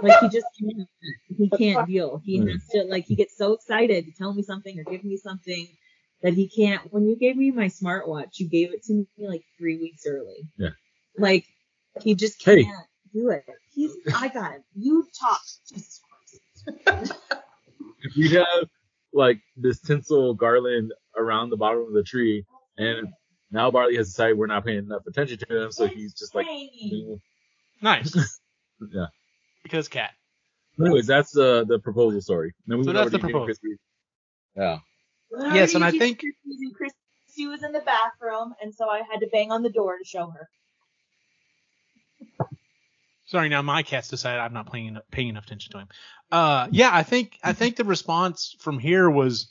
Like 0.00 0.20
he 0.20 0.28
just 0.28 0.46
can't 0.60 0.88
he 1.36 1.50
can't 1.50 1.88
deal. 1.88 2.22
He 2.24 2.38
mm. 2.38 2.52
has 2.52 2.66
to 2.68 2.84
like 2.84 3.06
he 3.06 3.16
gets 3.16 3.36
so 3.36 3.52
excited 3.52 4.06
to 4.06 4.12
tell 4.12 4.32
me 4.32 4.42
something 4.42 4.78
or 4.78 4.84
give 4.90 5.02
me 5.02 5.16
something 5.16 5.66
that 6.22 6.34
he 6.34 6.48
can't 6.48 6.92
when 6.92 7.06
you 7.08 7.16
gave 7.16 7.36
me 7.36 7.50
my 7.50 7.66
smartwatch, 7.66 8.38
you 8.38 8.48
gave 8.48 8.72
it 8.72 8.84
to 8.84 8.94
me 8.94 9.06
like 9.18 9.42
three 9.58 9.78
weeks 9.78 10.04
early. 10.06 10.48
Yeah. 10.56 10.70
Like 11.18 11.46
he 12.00 12.14
just 12.14 12.40
can't 12.40 12.60
Hey. 12.60 12.72
do 13.12 13.30
it. 13.30 13.44
He's 13.74 13.92
I 14.14 14.28
got 14.28 14.52
him. 14.52 14.64
You 14.74 15.06
talk. 15.18 15.40
Jesus 15.68 16.00
Christ. 16.08 16.11
If 16.86 18.16
we 18.16 18.30
have 18.30 18.46
like 19.12 19.38
this 19.56 19.80
tinsel 19.80 20.34
garland 20.34 20.92
around 21.16 21.50
the 21.50 21.56
bottom 21.56 21.82
of 21.86 21.92
the 21.92 22.02
tree, 22.02 22.44
and 22.78 23.08
now 23.50 23.70
Barley 23.70 23.96
has 23.96 24.08
decided 24.08 24.38
we're 24.38 24.46
not 24.46 24.64
paying 24.64 24.78
enough 24.78 25.02
attention 25.06 25.38
to 25.38 25.64
him, 25.64 25.72
so 25.72 25.86
he's 25.86 26.14
just 26.14 26.34
like. 26.34 26.46
Nice. 27.80 28.38
Yeah. 28.90 29.06
Because 29.62 29.86
cat. 29.86 30.10
Anyways, 30.80 31.06
that's 31.06 31.30
the 31.30 31.64
the 31.68 31.78
proposal 31.78 32.20
story. 32.20 32.52
Then 32.66 32.78
we 32.78 32.84
So 32.84 32.92
that's 32.92 33.12
the 33.12 33.20
proposal. 33.20 33.44
Christie. 33.44 33.76
Yeah. 34.56 34.78
Yes, 35.54 35.74
and 35.76 35.84
I 35.84 35.92
think- 35.92 36.18
Christy 36.18 36.72
Christy 36.76 37.46
was 37.46 37.62
in 37.62 37.70
the 37.70 37.80
bathroom, 37.80 38.54
and 38.60 38.74
so 38.74 38.88
I 38.88 39.02
had 39.08 39.20
to 39.20 39.28
bang 39.32 39.52
on 39.52 39.62
the 39.62 39.70
door 39.70 39.98
to 39.98 40.04
show 40.04 40.30
her. 40.30 40.48
Sorry, 43.32 43.48
now 43.48 43.62
my 43.62 43.82
cat's 43.82 44.08
decided 44.08 44.40
I'm 44.40 44.52
not 44.52 44.70
paying 44.70 44.88
enough, 44.88 45.04
paying 45.10 45.30
enough 45.30 45.46
attention 45.46 45.72
to 45.72 45.78
him. 45.78 45.88
Uh, 46.30 46.68
yeah, 46.70 46.90
I 46.92 47.02
think 47.02 47.38
I 47.42 47.54
think 47.54 47.76
the 47.76 47.84
response 47.84 48.54
from 48.58 48.78
here 48.78 49.08
was 49.08 49.50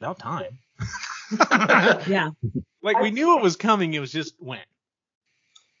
about 0.00 0.20
time. 0.20 0.60
Yeah. 2.06 2.30
like 2.80 3.00
we 3.00 3.10
knew 3.10 3.36
it 3.36 3.42
was 3.42 3.56
coming, 3.56 3.92
it 3.92 3.98
was 3.98 4.12
just 4.12 4.36
when. 4.38 4.60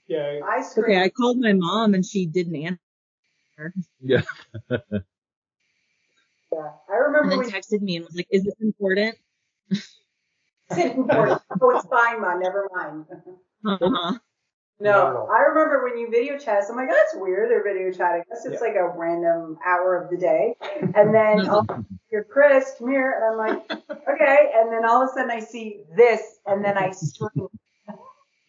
Yeah. 0.08 0.40
I. 0.44 0.64
Okay, 0.78 1.00
I 1.00 1.10
called 1.10 1.38
my 1.38 1.52
mom 1.52 1.94
and 1.94 2.04
she 2.04 2.26
didn't 2.26 2.56
answer. 2.56 3.72
Yeah. 4.00 4.22
yeah. 4.70 4.78
I 4.82 4.82
remember. 6.50 6.72
And 6.90 6.90
remember 6.90 7.28
then 7.30 7.38
when 7.38 7.50
texted 7.50 7.82
me 7.82 7.98
and 7.98 8.04
was 8.04 8.16
like, 8.16 8.26
"Is 8.30 8.42
this 8.42 8.54
important?" 8.60 9.16
it's 9.70 9.94
important. 10.72 11.40
Oh, 11.60 11.76
it's 11.76 11.86
fine, 11.86 12.20
ma. 12.20 12.34
Never 12.34 12.68
mind. 12.74 13.06
Uh-huh. 13.64 14.18
Not 14.80 15.08
at 15.08 15.12
No. 15.14 15.28
I 15.32 15.40
remember 15.40 15.84
when 15.84 15.98
you 15.98 16.10
video 16.10 16.38
chat. 16.38 16.64
I'm 16.68 16.76
like, 16.76 16.88
that's 16.88 17.14
weird. 17.14 17.50
They're 17.50 17.64
video 17.64 17.90
chatting. 17.90 18.22
Guess 18.28 18.46
it's 18.46 18.60
like 18.62 18.74
a 18.74 18.88
random 18.88 19.58
hour 19.66 19.96
of 19.96 20.10
the 20.10 20.16
day. 20.16 20.54
And 20.94 21.14
then 21.14 21.48
I'll 21.48 21.66
hear 22.10 22.24
Chris, 22.24 22.74
come 22.78 22.90
here, 22.90 23.14
and 23.16 23.24
I'm 23.24 23.38
like, 23.38 23.70
okay. 24.14 24.52
And 24.54 24.72
then 24.72 24.84
all 24.88 25.02
of 25.02 25.10
a 25.10 25.12
sudden 25.12 25.30
I 25.30 25.40
see 25.40 25.82
this, 25.96 26.20
and 26.46 26.64
then 26.64 26.76
I 26.78 26.90
scream. 26.90 27.48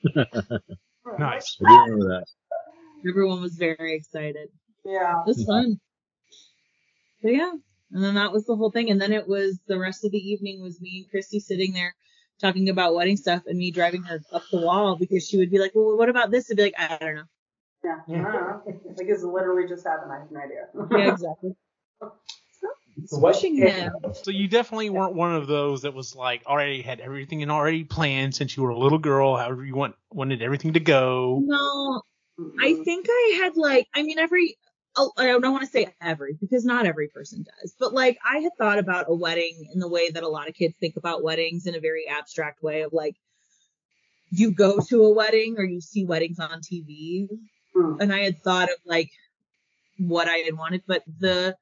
Nice. 1.18 1.58
I 1.66 1.86
remember 1.88 2.08
that. 2.10 2.26
Everyone 3.10 3.42
was 3.42 3.56
very 3.56 3.96
excited. 3.96 4.50
Yeah. 4.86 5.22
It 5.22 5.28
was 5.28 5.44
fun. 5.44 5.80
But 7.24 7.34
yeah, 7.34 7.52
and 7.92 8.04
then 8.04 8.14
that 8.16 8.32
was 8.32 8.46
the 8.46 8.56
whole 8.56 8.72
thing. 8.72 8.92
And 8.92 9.02
then 9.02 9.12
it 9.12 9.28
was 9.28 9.60
the 9.68 9.80
rest 9.80 10.06
of 10.06 10.12
the 10.12 10.18
evening 10.18 10.62
was 10.62 10.80
me 10.80 11.00
and 11.00 11.10
Christy 11.10 11.40
sitting 11.40 11.74
there 11.74 11.96
talking 12.40 12.70
about 12.70 12.96
wedding 12.96 13.18
stuff 13.18 13.44
and 13.48 13.58
me 13.58 13.72
driving 13.72 14.04
her 14.04 14.22
up 14.32 14.44
the 14.52 14.60
wall 14.60 14.96
because 14.96 15.28
she 15.28 15.38
would 15.38 15.52
be 15.52 15.60
like, 15.60 15.72
well, 15.76 15.98
what 15.98 16.10
about 16.10 16.32
this? 16.32 16.50
I'd 16.50 16.58
be 16.58 16.64
like, 16.64 16.76
I 16.78 16.98
don't 16.98 17.16
know. 17.16 17.24
Yeah. 17.84 17.98
I 18.08 18.12
don't 18.12 18.24
know. 18.24 18.62
Like 18.98 19.08
it's 19.08 19.24
literally 19.24 19.68
just 19.68 19.86
happened. 19.86 20.12
I 20.12 20.20
have 20.20 20.32
no 20.32 20.40
idea. 20.40 20.68
Yeah, 21.08 21.14
exactly. 21.14 21.56
What- 23.12 23.34
Pushing 23.34 23.56
him. 23.56 23.94
So 24.24 24.30
you 24.32 24.48
definitely 24.50 24.90
weren't 24.90 25.16
one 25.16 25.34
of 25.34 25.48
those 25.48 25.84
that 25.84 25.94
was 25.94 26.16
like 26.16 26.44
already 26.46 26.82
had 26.82 27.00
everything 27.00 27.42
and 27.42 27.50
already 27.52 27.86
planned 27.86 28.36
since 28.36 28.58
you 28.58 28.64
were 28.64 28.72
a 28.72 28.78
little 28.78 28.98
girl, 28.98 29.38
however 29.38 29.64
you 29.64 29.74
want 29.76 29.96
wanted 30.12 30.42
everything 30.42 30.74
to 30.74 30.82
go. 30.82 31.42
No, 31.42 32.02
I 32.60 32.74
think 32.84 33.06
I 33.10 33.40
had 33.42 33.56
like, 33.56 33.88
I 33.96 34.04
mean, 34.04 34.20
every, 34.20 34.58
I 34.98 35.28
don't 35.28 35.52
want 35.52 35.64
to 35.64 35.70
say 35.70 35.94
every 36.02 36.34
because 36.34 36.66
not 36.66 36.86
every 36.86 37.08
person 37.08 37.44
does, 37.44 37.74
but 37.80 37.94
like 37.94 38.18
I 38.26 38.40
had 38.40 38.52
thought 38.58 38.80
about 38.80 39.06
a 39.08 39.16
wedding 39.16 39.70
in 39.74 39.80
the 39.80 39.88
way 39.88 40.10
that 40.10 40.24
a 40.24 40.28
lot 40.28 40.50
of 40.50 40.56
kids 40.56 40.76
think 40.80 40.98
about 40.98 41.24
weddings 41.24 41.68
in 41.68 41.76
a 41.76 41.80
very 41.80 42.08
abstract 42.08 42.62
way 42.62 42.82
of 42.82 42.92
like, 42.92 43.16
you 44.32 44.52
go 44.52 44.80
to 44.90 45.04
a 45.04 45.14
wedding 45.14 45.56
or 45.58 45.64
you 45.64 45.82
see 45.82 46.06
weddings 46.06 46.40
on 46.40 46.62
TV. 46.62 47.28
Mm. 47.76 48.02
And 48.02 48.14
I 48.14 48.20
had 48.20 48.42
thought 48.44 48.70
of 48.70 48.76
like 48.86 49.10
what 49.98 50.28
I 50.28 50.38
had 50.38 50.58
wanted, 50.58 50.84
but 50.86 51.04
the, 51.20 51.56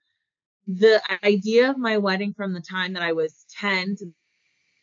the 0.67 1.01
idea 1.23 1.69
of 1.69 1.77
my 1.77 1.97
wedding 1.97 2.33
from 2.33 2.53
the 2.53 2.61
time 2.61 2.93
that 2.93 3.03
I 3.03 3.13
was 3.13 3.45
10 3.59 3.97
to 3.97 4.05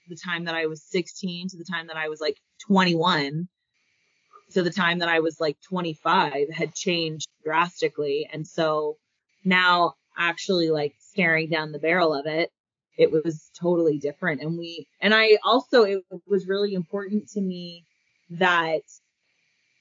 the 0.09 0.17
time 0.17 0.45
that 0.45 0.55
I 0.55 0.67
was 0.67 0.83
16 0.83 1.49
to 1.49 1.57
the 1.57 1.65
time 1.65 1.87
that 1.89 1.97
I 1.97 2.09
was 2.09 2.21
like 2.21 2.39
21 2.67 3.49
to 4.55 4.63
the 4.63 4.71
time 4.71 5.01
that 5.01 5.09
I 5.09 5.21
was 5.21 5.41
like 5.41 5.61
25 5.63 6.51
had 6.51 6.75
changed 6.75 7.29
drastically. 7.45 8.29
And 8.33 8.47
so 8.47 8.97
now 9.45 9.95
actually 10.17 10.71
like 10.71 10.95
staring 10.99 11.51
down 11.51 11.73
the 11.73 11.79
barrel 11.79 12.15
of 12.15 12.27
it, 12.27 12.51
it 12.97 13.11
was 13.11 13.51
totally 13.59 13.99
different. 13.99 14.41
And 14.41 14.57
we, 14.57 14.87
and 15.01 15.15
I 15.15 15.39
also, 15.45 15.83
it 15.83 16.05
was 16.27 16.47
really 16.47 16.75
important 16.75 17.29
to 17.31 17.41
me 17.41 17.85
that 18.31 18.83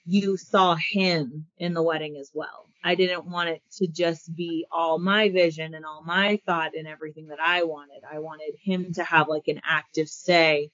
you 0.05 0.37
saw 0.37 0.75
him 0.75 1.45
in 1.57 1.73
the 1.73 1.83
wedding 1.83 2.17
as 2.17 2.31
well. 2.33 2.65
I 2.83 2.95
didn't 2.95 3.25
want 3.25 3.49
it 3.49 3.61
to 3.77 3.87
just 3.87 4.35
be 4.35 4.65
all 4.71 4.99
my 4.99 5.29
vision 5.29 5.73
and 5.73 5.85
all 5.85 6.03
my 6.03 6.39
thought 6.45 6.75
and 6.75 6.87
everything 6.87 7.27
that 7.27 7.39
I 7.39 7.63
wanted. 7.63 8.01
I 8.11 8.19
wanted 8.19 8.55
him 8.61 8.93
to 8.95 9.03
have 9.03 9.29
like 9.29 9.47
an 9.47 9.61
active 9.63 10.09
say 10.09 10.71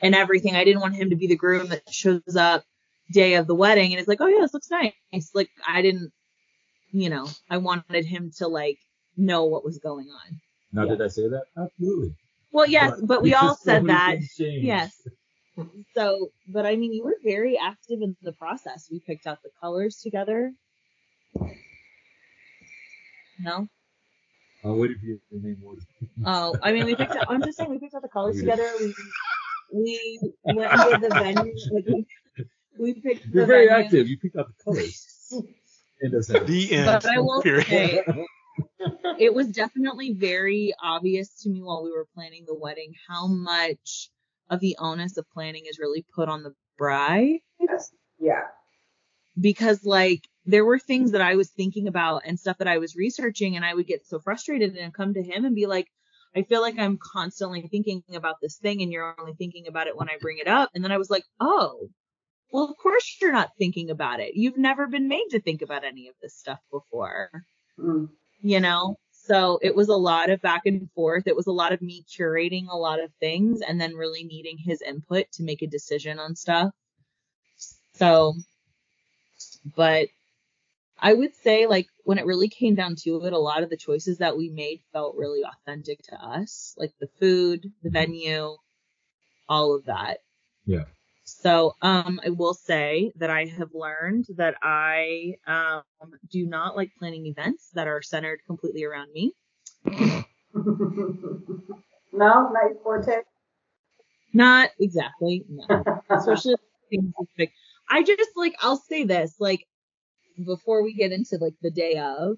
in 0.00 0.14
everything. 0.14 0.56
I 0.56 0.64
didn't 0.64 0.80
want 0.80 0.94
him 0.94 1.10
to 1.10 1.16
be 1.16 1.26
the 1.26 1.36
groom 1.36 1.68
that 1.68 1.92
shows 1.92 2.36
up 2.36 2.64
day 3.12 3.34
of 3.34 3.46
the 3.46 3.54
wedding 3.54 3.92
and 3.92 4.00
it's 4.00 4.08
like, 4.08 4.20
oh 4.20 4.26
yeah, 4.26 4.40
this 4.40 4.54
looks 4.54 4.70
nice. 4.70 4.92
Like 5.34 5.50
I 5.66 5.82
didn't, 5.82 6.12
you 6.90 7.10
know, 7.10 7.28
I 7.48 7.58
wanted 7.58 8.04
him 8.04 8.30
to 8.38 8.48
like 8.48 8.78
know 9.16 9.44
what 9.44 9.64
was 9.64 9.78
going 9.78 10.08
on. 10.08 10.40
Now, 10.72 10.86
did 10.86 11.02
I 11.02 11.08
say 11.08 11.28
that? 11.28 11.44
Absolutely. 11.56 12.14
Well, 12.52 12.66
yes, 12.66 13.00
but 13.02 13.22
we 13.22 13.34
all 13.34 13.56
said 13.56 13.86
that. 13.86 14.18
Yes. 14.38 14.92
So, 15.94 16.30
but 16.48 16.64
I 16.64 16.76
mean, 16.76 16.92
you 16.92 17.04
were 17.04 17.16
very 17.22 17.58
active 17.58 18.00
in 18.00 18.16
the 18.22 18.32
process. 18.32 18.88
We 18.90 19.00
picked 19.00 19.26
out 19.26 19.42
the 19.42 19.50
colors 19.60 19.96
together. 20.02 20.52
No? 23.38 23.68
I'm 24.64 24.78
waiting 24.78 24.96
for 24.98 25.06
you 25.06 25.20
name 25.30 25.56
more. 25.62 25.74
Oh, 26.24 26.56
I 26.62 26.72
mean, 26.72 26.86
we 26.86 26.94
picked 26.94 27.16
out, 27.16 27.26
I'm 27.28 27.42
just 27.42 27.58
saying 27.58 27.70
we 27.70 27.78
picked 27.78 27.94
out 27.94 28.02
the 28.02 28.08
colors 28.08 28.36
together. 28.40 28.70
We, 28.78 28.94
we 29.72 30.54
went 30.54 30.70
to 30.72 30.98
the 31.00 31.08
venue. 31.08 31.54
Like, 31.72 31.84
we, 31.86 32.06
we 32.78 32.94
picked 32.94 33.26
You're 33.26 33.42
the 33.42 33.46
very 33.46 33.66
venue. 33.68 33.84
active. 33.84 34.08
You 34.08 34.18
picked 34.18 34.36
out 34.36 34.46
the 34.48 34.64
colors. 34.64 35.06
End 36.04 36.14
of 36.14 36.24
sentence. 36.24 36.50
The 36.50 36.72
end. 36.72 36.86
But 36.86 37.06
I 37.06 37.18
will 37.20 37.42
Period. 37.42 37.66
say, 37.66 38.02
it 39.18 39.32
was 39.34 39.48
definitely 39.48 40.12
very 40.14 40.74
obvious 40.82 41.42
to 41.42 41.48
me 41.50 41.62
while 41.62 41.82
we 41.84 41.90
were 41.90 42.06
planning 42.14 42.44
the 42.46 42.54
wedding 42.58 42.92
how 43.08 43.26
much 43.26 44.10
of 44.50 44.60
the 44.60 44.76
onus 44.78 45.16
of 45.16 45.24
planning 45.32 45.62
is 45.68 45.78
really 45.78 46.04
put 46.14 46.28
on 46.28 46.42
the 46.42 46.52
bride 46.76 47.38
Yeah. 48.18 48.42
because 49.40 49.84
like 49.84 50.26
there 50.44 50.64
were 50.64 50.78
things 50.78 51.12
that 51.12 51.20
I 51.22 51.36
was 51.36 51.50
thinking 51.50 51.86
about 51.88 52.22
and 52.26 52.38
stuff 52.38 52.58
that 52.58 52.68
I 52.68 52.78
was 52.78 52.96
researching 52.96 53.56
and 53.56 53.64
I 53.64 53.72
would 53.72 53.86
get 53.86 54.06
so 54.06 54.18
frustrated 54.18 54.76
and 54.76 54.92
come 54.92 55.14
to 55.14 55.22
him 55.22 55.44
and 55.44 55.54
be 55.54 55.66
like 55.66 55.86
I 56.34 56.42
feel 56.42 56.60
like 56.62 56.78
I'm 56.78 56.98
constantly 57.12 57.62
thinking 57.70 58.02
about 58.14 58.36
this 58.42 58.56
thing 58.56 58.82
and 58.82 58.90
you're 58.90 59.14
only 59.18 59.34
thinking 59.34 59.66
about 59.68 59.86
it 59.86 59.96
when 59.96 60.08
I 60.08 60.16
bring 60.20 60.38
it 60.38 60.48
up 60.48 60.70
and 60.74 60.82
then 60.84 60.92
I 60.92 60.98
was 60.98 61.08
like 61.10 61.24
oh 61.40 61.88
well 62.52 62.64
of 62.64 62.76
course 62.76 63.16
you're 63.20 63.32
not 63.32 63.56
thinking 63.58 63.90
about 63.90 64.20
it. 64.20 64.34
You've 64.34 64.58
never 64.58 64.86
been 64.86 65.08
made 65.08 65.26
to 65.30 65.40
think 65.40 65.62
about 65.62 65.84
any 65.84 66.08
of 66.08 66.14
this 66.22 66.34
stuff 66.34 66.60
before. 66.70 67.30
Mm. 67.78 68.10
you 68.40 68.60
know? 68.60 68.96
So 69.12 69.58
it 69.62 69.74
was 69.74 69.88
a 69.88 69.96
lot 69.96 70.30
of 70.30 70.42
back 70.42 70.62
and 70.66 70.90
forth. 70.94 71.26
It 71.26 71.36
was 71.36 71.46
a 71.46 71.52
lot 71.52 71.72
of 71.72 71.80
me 71.80 72.04
curating 72.08 72.66
a 72.68 72.76
lot 72.76 73.00
of 73.00 73.10
things 73.20 73.60
and 73.60 73.80
then 73.80 73.94
really 73.94 74.24
needing 74.24 74.58
his 74.58 74.82
input 74.82 75.26
to 75.32 75.42
make 75.42 75.62
a 75.62 75.66
decision 75.66 76.18
on 76.18 76.34
stuff. 76.34 76.70
So 77.94 78.34
but 79.76 80.08
i 81.00 81.12
would 81.12 81.34
say 81.36 81.66
like 81.66 81.86
when 82.04 82.18
it 82.18 82.26
really 82.26 82.48
came 82.48 82.74
down 82.74 82.96
to 82.96 83.24
it 83.24 83.32
a 83.32 83.38
lot 83.38 83.62
of 83.62 83.70
the 83.70 83.76
choices 83.76 84.18
that 84.18 84.36
we 84.36 84.48
made 84.48 84.80
felt 84.92 85.14
really 85.16 85.42
authentic 85.44 86.02
to 86.02 86.14
us 86.16 86.74
like 86.78 86.92
the 87.00 87.08
food 87.20 87.70
the 87.84 87.90
venue 87.90 88.56
all 89.52 89.74
of 89.74 89.84
that. 89.84 90.18
Yeah. 90.64 90.84
So 91.40 91.74
um, 91.82 92.20
I 92.24 92.30
will 92.30 92.54
say 92.54 93.12
that 93.16 93.30
I 93.30 93.46
have 93.46 93.70
learned 93.74 94.26
that 94.36 94.54
I 94.62 95.34
um, 95.46 95.82
do 96.30 96.46
not 96.46 96.76
like 96.76 96.90
planning 96.98 97.26
events 97.26 97.70
that 97.74 97.88
are 97.88 98.02
centered 98.02 98.40
completely 98.46 98.84
around 98.84 99.12
me. 99.12 99.32
no, 99.84 100.24
night 102.12 102.76
forte. 102.82 103.22
Not 104.32 104.70
exactly, 104.78 105.44
no. 105.48 105.84
Especially 106.10 106.54
things 106.90 107.12
big. 107.36 107.50
I 107.88 108.02
just 108.02 108.30
like 108.36 108.54
I'll 108.60 108.76
say 108.76 109.04
this 109.04 109.34
like 109.38 109.66
before 110.44 110.82
we 110.82 110.94
get 110.94 111.12
into 111.12 111.38
like 111.40 111.54
the 111.62 111.70
day 111.70 111.96
of, 111.96 112.36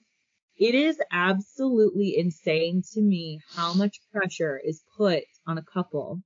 it 0.57 0.75
is 0.75 0.99
absolutely 1.13 2.17
insane 2.17 2.83
to 2.93 3.01
me 3.01 3.41
how 3.55 3.75
much 3.75 4.01
pressure 4.13 4.61
is 4.65 4.83
put 4.97 5.25
on 5.47 5.59
a 5.59 5.63
couple 5.63 6.23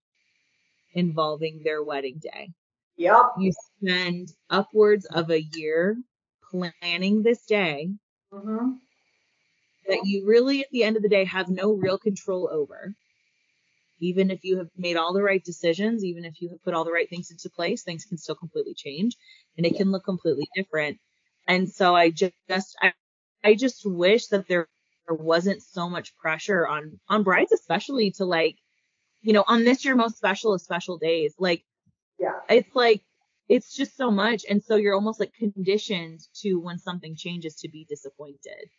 involving 0.92 1.62
their 1.62 1.83
wedding 1.83 2.20
day. 2.20 2.51
Yup. 2.96 3.35
You 3.38 3.53
spend 3.81 4.33
upwards 4.51 5.07
of 5.07 5.31
a 5.31 5.40
year 5.40 5.96
planning 6.51 7.22
this 7.22 7.44
day 7.44 7.90
mm-hmm. 8.33 8.72
that 9.87 10.01
you 10.05 10.27
really 10.27 10.61
at 10.62 10.70
the 10.72 10.83
end 10.83 10.96
of 10.96 11.03
the 11.03 11.09
day 11.09 11.24
have 11.24 11.48
no 11.48 11.72
real 11.72 11.98
control 11.98 12.48
over. 12.51 12.94
Even 14.01 14.31
if 14.31 14.44
you 14.44 14.59
have 14.59 14.68
made 14.77 14.96
all 14.96 15.12
the 15.12 15.22
right 15.22 15.44
decisions, 15.44 16.05
even 16.05 16.24
if 16.24 16.40
you 16.40 16.48
have 16.51 16.62
put 16.62 16.74
all 16.74 16.85
the 16.85 16.92
right 16.92 17.11
things 17.11 17.31
into 17.31 17.51
place, 17.51 17.83
things 17.83 18.05
can 18.05 18.16
still 18.16 18.37
completely 18.37 18.74
change 18.74 19.16
and 19.57 19.66
it 19.66 19.77
can 19.77 19.90
look 19.90 20.05
completely 20.05 20.48
different. 20.55 20.98
And 21.46 21.68
so 21.68 21.94
I 21.94 22.11
just, 22.11 22.35
I, 22.81 22.92
I 23.44 23.55
just 23.55 23.83
wish 23.85 24.27
that 24.29 24.46
there 24.48 24.68
wasn't 25.09 25.62
so 25.62 25.88
much 25.88 26.16
pressure 26.16 26.66
on, 26.66 27.01
on 27.09 27.22
brides, 27.22 27.53
especially 27.53 28.12
to 28.12 28.24
like, 28.24 28.57
you 29.29 29.35
know, 29.35 29.45
on 29.47 29.62
this 29.62 29.85
your 29.85 29.95
most 29.95 30.17
special 30.17 30.55
of 30.55 30.62
special 30.62 30.97
days. 30.97 31.35
Like, 31.38 31.62
Yeah. 32.19 32.33
it's 32.49 32.75
like, 32.75 33.03
it's 33.47 33.77
just 33.77 33.95
so 33.95 34.11
much. 34.11 34.47
And 34.49 34.64
so 34.64 34.77
you're 34.77 34.95
almost 34.95 35.21
like 35.21 35.35
conditioned 35.35 36.21
to 36.41 36.55
when 36.55 36.79
something 36.79 37.14
changes 37.14 37.57
to 37.57 37.69
be 37.69 37.85
disappointed. 37.87 38.71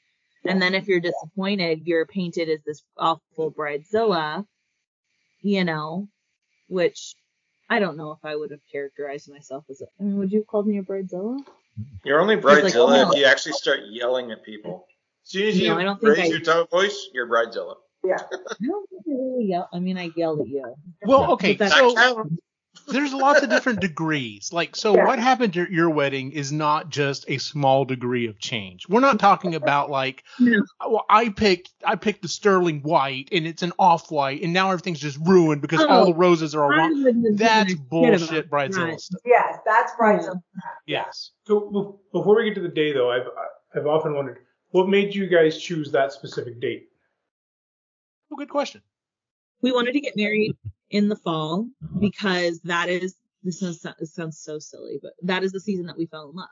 And 0.43 0.59
then 0.59 0.73
if 0.73 0.87
you're 0.87 1.01
disappointed, 1.01 1.81
you're 1.85 2.07
painted 2.07 2.49
as 2.49 2.61
this 2.65 2.81
awful 2.97 3.51
bridezilla, 3.51 4.43
you 5.41 5.63
know, 5.65 6.07
which 6.67 7.13
I 7.69 7.77
don't 7.79 7.95
know 7.97 8.11
if 8.13 8.25
I 8.25 8.35
would 8.35 8.49
have 8.49 8.65
characterized 8.71 9.29
myself 9.31 9.65
as 9.69 9.81
a, 9.81 9.85
I 9.99 10.03
mean, 10.03 10.17
would 10.17 10.31
you 10.31 10.39
have 10.39 10.47
called 10.47 10.65
me 10.65 10.79
a 10.79 10.81
bridezilla? 10.81 11.37
You're 12.03 12.21
only 12.21 12.37
like, 12.37 12.63
bridezilla 12.63 13.05
oh. 13.05 13.11
if 13.11 13.19
you 13.19 13.25
actually 13.25 13.53
start 13.53 13.81
yelling 13.87 14.31
at 14.31 14.43
people. 14.43 14.87
As 15.25 15.29
soon 15.29 15.47
as 15.49 15.57
No, 15.59 15.63
you 15.63 15.73
I 15.75 15.83
don't 15.83 16.01
think 16.01 16.17
raise 16.17 16.25
I- 16.25 16.31
your 16.37 16.39
tone 16.39 16.65
voice, 16.71 17.09
you're 17.13 17.27
bridezilla. 17.27 17.75
Yeah. 18.03 18.17
I 18.21 18.55
don't 18.65 18.89
I 18.93 19.11
really 19.11 19.45
yell. 19.45 19.69
I 19.73 19.79
mean, 19.79 19.97
I 19.97 20.11
yelled 20.15 20.41
at 20.41 20.47
you. 20.47 20.73
Well, 21.05 21.31
okay, 21.33 21.57
so 21.57 22.29
there's 22.87 23.13
lots 23.13 23.41
of 23.41 23.49
different 23.49 23.81
degrees. 23.81 24.53
Like, 24.53 24.75
so 24.75 24.95
Yeah. 24.95 25.05
what 25.05 25.19
happened 25.19 25.57
at 25.57 25.69
your 25.69 25.89
wedding 25.89 26.31
is 26.31 26.51
not 26.51 26.89
just 26.89 27.25
a 27.27 27.37
small 27.37 27.83
degree 27.83 28.27
of 28.27 28.39
change. 28.39 28.87
We're 28.87 28.99
not 29.01 29.19
talking 29.19 29.53
about 29.55 29.89
like, 29.89 30.23
No. 30.39 30.63
well, 30.87 31.05
I 31.09 31.29
picked 31.29 31.71
I 31.83 31.95
picked 31.95 32.21
the 32.21 32.27
sterling 32.29 32.81
white 32.81 33.29
and 33.31 33.45
it's 33.45 33.63
an 33.63 33.73
off 33.79 34.11
white 34.11 34.41
and 34.43 34.53
now 34.53 34.71
everything's 34.71 34.99
just 34.99 35.17
ruined 35.25 35.61
because 35.61 35.81
all 35.81 36.03
Oh, 36.03 36.05
the 36.05 36.13
roses 36.13 36.55
are 36.55 36.63
all 36.63 36.69
wrong. 36.69 37.03
That's 37.35 37.73
given 37.73 37.75
a 37.75 37.77
shit 37.77 37.89
bullshit, 37.89 38.45
about 38.45 38.69
Bridezilla 38.71 38.91
that. 38.91 39.01
stuff. 39.01 39.21
Yes, 39.25 39.57
that's 39.65 39.91
Bridezilla. 39.99 40.41
Yes. 40.87 41.31
So 41.47 41.99
before 42.13 42.37
we 42.37 42.45
get 42.45 42.55
to 42.55 42.61
the 42.61 42.69
day, 42.69 42.93
though, 42.93 43.11
I've 43.11 43.27
I've 43.75 43.87
often 43.87 44.15
wondered 44.15 44.39
what 44.71 44.87
made 44.87 45.13
you 45.13 45.27
guys 45.27 45.59
choose 45.61 45.91
that 45.91 46.13
specific 46.13 46.61
date. 46.61 46.88
Oh, 48.31 48.35
good 48.35 48.49
question. 48.49 48.81
We 49.61 49.71
wanted 49.71 49.93
to 49.93 49.99
get 49.99 50.15
married 50.15 50.55
in 50.89 51.09
the 51.09 51.15
fall 51.15 51.67
Uh-huh. 51.83 51.99
because 51.99 52.61
that 52.61 52.89
is 52.89 53.15
this 53.43 53.59
sounds 53.59 53.85
sounds 54.13 54.37
so 54.39 54.59
silly, 54.59 54.99
but 55.01 55.13
that 55.23 55.43
is 55.43 55.51
the 55.51 55.59
season 55.61 55.85
that 55.87 55.97
we 55.97 56.05
fell 56.05 56.29
in 56.29 56.35
love. 56.35 56.49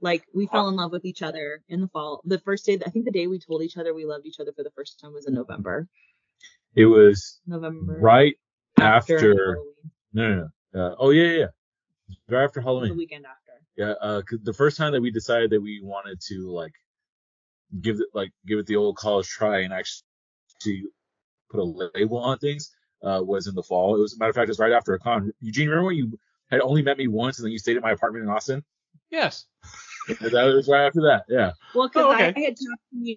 Like 0.00 0.24
we 0.34 0.46
fell 0.46 0.68
in 0.68 0.76
love 0.76 0.92
with 0.92 1.04
each 1.04 1.20
other 1.20 1.62
in 1.68 1.82
the 1.82 1.88
fall. 1.88 2.22
The 2.24 2.38
first 2.38 2.64
day, 2.64 2.78
I 2.86 2.90
think 2.90 3.04
the 3.04 3.10
day 3.10 3.26
we 3.26 3.38
told 3.38 3.62
each 3.62 3.76
other 3.76 3.92
we 3.92 4.06
loved 4.06 4.24
each 4.26 4.40
other 4.40 4.52
for 4.56 4.62
the 4.62 4.70
first 4.70 4.98
time 4.98 5.12
was 5.12 5.26
in 5.26 5.34
November. 5.34 5.88
It 6.74 6.86
was 6.86 7.40
November. 7.46 7.98
right 8.00 8.34
after. 8.78 9.18
Halloween, 9.18 9.74
no, 10.14 10.34
no, 10.36 10.48
no. 10.72 10.80
Uh, 10.86 10.94
oh 10.98 11.10
yeah, 11.10 11.24
yeah, 11.24 11.38
yeah. 11.38 11.46
Right 12.28 12.44
after 12.44 12.60
Halloween. 12.62 12.90
the 12.90 12.96
weekend 12.96 13.26
after. 13.26 13.52
Yeah, 13.76 13.92
uh, 14.00 14.22
the 14.42 14.52
first 14.54 14.76
time 14.78 14.92
that 14.92 15.02
we 15.02 15.10
decided 15.10 15.50
that 15.50 15.60
we 15.60 15.80
wanted 15.82 16.18
to 16.28 16.50
like 16.50 16.72
give 17.82 18.00
it 18.00 18.08
like 18.14 18.30
give 18.46 18.58
it 18.58 18.66
the 18.66 18.76
old 18.76 18.96
college 18.96 19.28
try 19.28 19.60
and 19.60 19.72
actually 19.72 20.06
put 21.50 21.60
a 21.60 21.90
label 21.94 22.18
on 22.18 22.38
things 22.38 22.70
uh, 23.02 23.20
was 23.22 23.46
in 23.46 23.54
the 23.54 23.62
fall. 23.62 23.96
It 23.96 24.00
was, 24.00 24.14
a 24.14 24.18
matter 24.18 24.30
of 24.30 24.36
fact, 24.36 24.48
it 24.48 24.50
was 24.50 24.58
right 24.58 24.72
after 24.72 24.94
a 24.94 24.98
con. 24.98 25.32
Eugene, 25.40 25.68
remember 25.68 25.86
when 25.86 25.96
you 25.96 26.18
had 26.50 26.60
only 26.60 26.82
met 26.82 26.98
me 26.98 27.08
once 27.08 27.38
and 27.38 27.44
then 27.46 27.52
you 27.52 27.58
stayed 27.58 27.76
at 27.76 27.82
my 27.82 27.92
apartment 27.92 28.24
in 28.24 28.30
Austin? 28.30 28.64
Yes. 29.10 29.46
that 30.08 30.32
was 30.32 30.68
right 30.68 30.86
after 30.86 31.02
that. 31.02 31.24
Yeah. 31.28 31.52
Well, 31.74 31.88
because 31.88 32.04
Oh, 32.06 32.10
I, 32.10 32.28
okay. 32.28 32.34
I 32.36 32.44
had 32.44 32.54
talked 32.56 32.82
to 32.92 33.16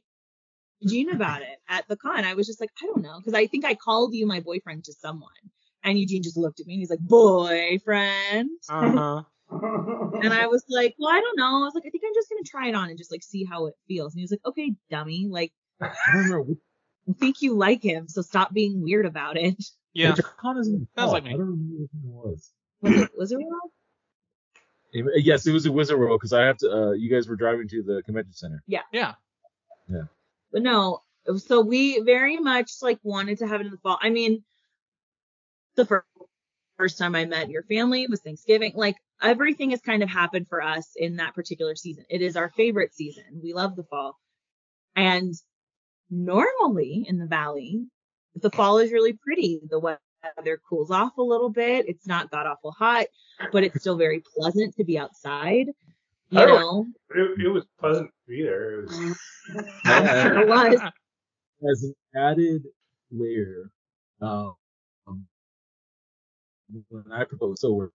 Eugene 0.79 1.11
about 1.11 1.41
it 1.41 1.57
at 1.69 1.87
the 1.87 1.95
con. 1.95 2.25
I 2.25 2.33
was 2.33 2.47
just 2.47 2.59
like, 2.61 2.69
I 2.81 2.85
don't 2.85 3.01
know, 3.01 3.17
because 3.19 3.33
I 3.33 3.47
think 3.47 3.65
I 3.65 3.75
called 3.75 4.13
you 4.13 4.25
my 4.25 4.39
boyfriend 4.39 4.83
to 4.85 4.93
someone, 4.93 5.29
and 5.83 5.97
Eugene 5.97 6.23
just 6.23 6.37
looked 6.37 6.59
at 6.59 6.67
me 6.67 6.73
and 6.75 6.81
he's 6.81 6.89
like, 6.89 6.99
boyfriend, 6.99 8.49
Uh 8.69 8.91
huh. 8.91 9.23
and 9.51 10.33
I 10.33 10.47
was 10.47 10.63
like, 10.69 10.95
well, 10.97 11.09
I 11.13 11.19
don't 11.19 11.37
know. 11.37 11.61
I 11.61 11.65
was 11.65 11.73
like, 11.75 11.83
I 11.85 11.89
think 11.89 12.03
I'm 12.05 12.13
just 12.13 12.29
gonna 12.29 12.41
try 12.45 12.69
it 12.69 12.75
on 12.75 12.89
and 12.89 12.97
just 12.97 13.11
like 13.11 13.23
see 13.23 13.43
how 13.43 13.67
it 13.67 13.75
feels. 13.87 14.13
And 14.13 14.19
he 14.19 14.23
was 14.23 14.31
like, 14.31 14.45
okay, 14.45 14.73
dummy, 14.89 15.27
like 15.29 15.51
I 15.81 15.87
don't 16.07 16.23
remember 16.23 16.41
which, 16.41 16.57
I 16.57 16.72
think 17.19 17.41
you 17.41 17.55
like 17.55 17.83
him, 17.83 18.07
so 18.07 18.21
stop 18.21 18.53
being 18.53 18.81
weird 18.81 19.05
about 19.05 19.37
it. 19.37 19.55
Yeah. 19.95 20.11
which 20.15 20.25
con 20.37 20.57
is 20.57 20.67
in 20.69 20.87
Sounds 20.97 21.11
like 21.11 21.23
me. 21.23 21.29
I 21.29 21.37
don't 21.37 21.41
remember 21.51 21.75
which 21.81 21.89
one 22.01 22.03
it 22.03 22.29
was. 22.31 22.51
Was 22.81 22.93
it 23.03 23.11
Wizard 23.15 23.39
World? 23.39 23.71
It- 24.91 25.23
yes, 25.25 25.45
it 25.45 25.51
was 25.51 25.65
a 25.65 25.71
Wizard 25.71 25.99
World 25.99 26.19
because 26.19 26.33
I 26.33 26.43
have 26.45 26.57
to. 26.57 26.69
Uh, 26.71 26.91
you 26.93 27.09
guys 27.11 27.27
were 27.27 27.35
driving 27.35 27.67
to 27.67 27.83
the 27.83 28.01
convention 28.03 28.33
center. 28.33 28.63
Yeah. 28.67 28.81
Yeah. 28.91 29.13
Yeah. 29.87 30.03
But 30.51 30.63
no, 30.63 31.01
so 31.37 31.61
we 31.61 32.01
very 32.01 32.37
much 32.37 32.71
like 32.81 32.99
wanted 33.03 33.37
to 33.39 33.47
have 33.47 33.61
it 33.61 33.65
in 33.65 33.71
the 33.71 33.77
fall. 33.77 33.99
I 34.01 34.09
mean, 34.09 34.43
the 35.75 35.85
first 35.85 36.07
first 36.77 36.97
time 36.97 37.13
I 37.15 37.25
met 37.25 37.49
your 37.49 37.63
family 37.63 38.07
was 38.07 38.21
Thanksgiving. 38.21 38.73
Like 38.75 38.95
everything 39.21 39.69
has 39.71 39.81
kind 39.81 40.01
of 40.03 40.09
happened 40.09 40.47
for 40.47 40.61
us 40.61 40.89
in 40.95 41.17
that 41.17 41.35
particular 41.35 41.75
season. 41.75 42.05
It 42.09 42.21
is 42.21 42.35
our 42.35 42.49
favorite 42.49 42.93
season. 42.95 43.25
We 43.43 43.53
love 43.53 43.75
the 43.75 43.83
fall. 43.83 44.17
And 44.95 45.33
normally 46.13 47.05
in 47.07 47.17
the 47.17 47.25
valley, 47.25 47.85
the 48.35 48.49
fall 48.51 48.77
is 48.77 48.91
really 48.91 49.13
pretty. 49.13 49.61
The 49.69 49.79
weather 49.79 50.59
cools 50.69 50.91
off 50.91 51.17
a 51.17 51.21
little 51.21 51.49
bit. 51.49 51.87
It's 51.87 52.07
not 52.07 52.31
god 52.31 52.47
awful 52.47 52.71
hot, 52.71 53.05
but 53.51 53.63
it's 53.63 53.79
still 53.79 53.97
very 53.97 54.23
pleasant 54.35 54.75
to 54.77 54.83
be 54.83 54.97
outside. 54.97 55.67
You 56.29 56.39
I 56.39 56.45
know, 56.45 56.87
It, 57.11 57.45
it 57.45 57.49
was 57.49 57.65
pleasant 57.79 58.07
to 58.07 58.29
be 58.29 58.43
there. 58.43 58.79
It 58.79 58.87
was, 58.87 58.99
it 59.85 60.47
was. 60.47 60.81
as 61.69 61.83
an 61.83 61.95
added 62.15 62.63
layer, 63.11 63.69
um, 64.21 64.55
when 66.89 67.11
I 67.11 67.23
proposed, 67.25 67.59
so 67.59 67.73
we're 67.73 67.85
a 67.87 67.89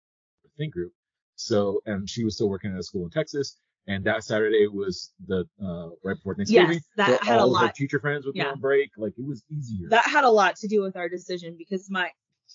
think 0.58 0.73
group. 0.73 0.91
So, 1.36 1.82
and 1.86 2.10
she 2.10 2.23
was 2.23 2.36
still 2.36 2.49
working 2.49 2.73
at 2.73 2.80
a 2.80 2.84
school 2.84 3.06
in 3.06 3.10
Texas. 3.10 3.58
And 3.87 4.03
that 4.05 4.23
Saturday 4.23 4.67
was 4.67 5.13
the, 5.27 5.45
uh, 5.63 5.89
right 6.03 6.15
before 6.15 6.33
Thanksgiving. 6.35 6.73
Yes, 6.73 6.83
that 6.97 7.19
so 7.19 7.25
had 7.25 7.37
a 7.37 7.41
all 7.41 7.53
of 7.55 7.59
her 7.61 7.65
lot. 7.67 7.75
teacher 7.75 7.99
friends 7.99 8.25
would 8.25 8.33
be 8.33 8.39
Yeah. 8.39 8.51
on 8.51 8.59
break. 8.59 8.89
Like 8.97 9.13
it 9.17 9.25
was 9.25 9.43
easier. 9.49 9.89
that 9.89 10.05
had 10.07 10.23
a 10.23 10.29
lot 10.29 10.55
to 10.57 10.67
do 10.67 10.81
with 10.81 10.95
our 10.95 11.07
decision 11.09 11.55
because 11.57 11.89
my 11.89 12.09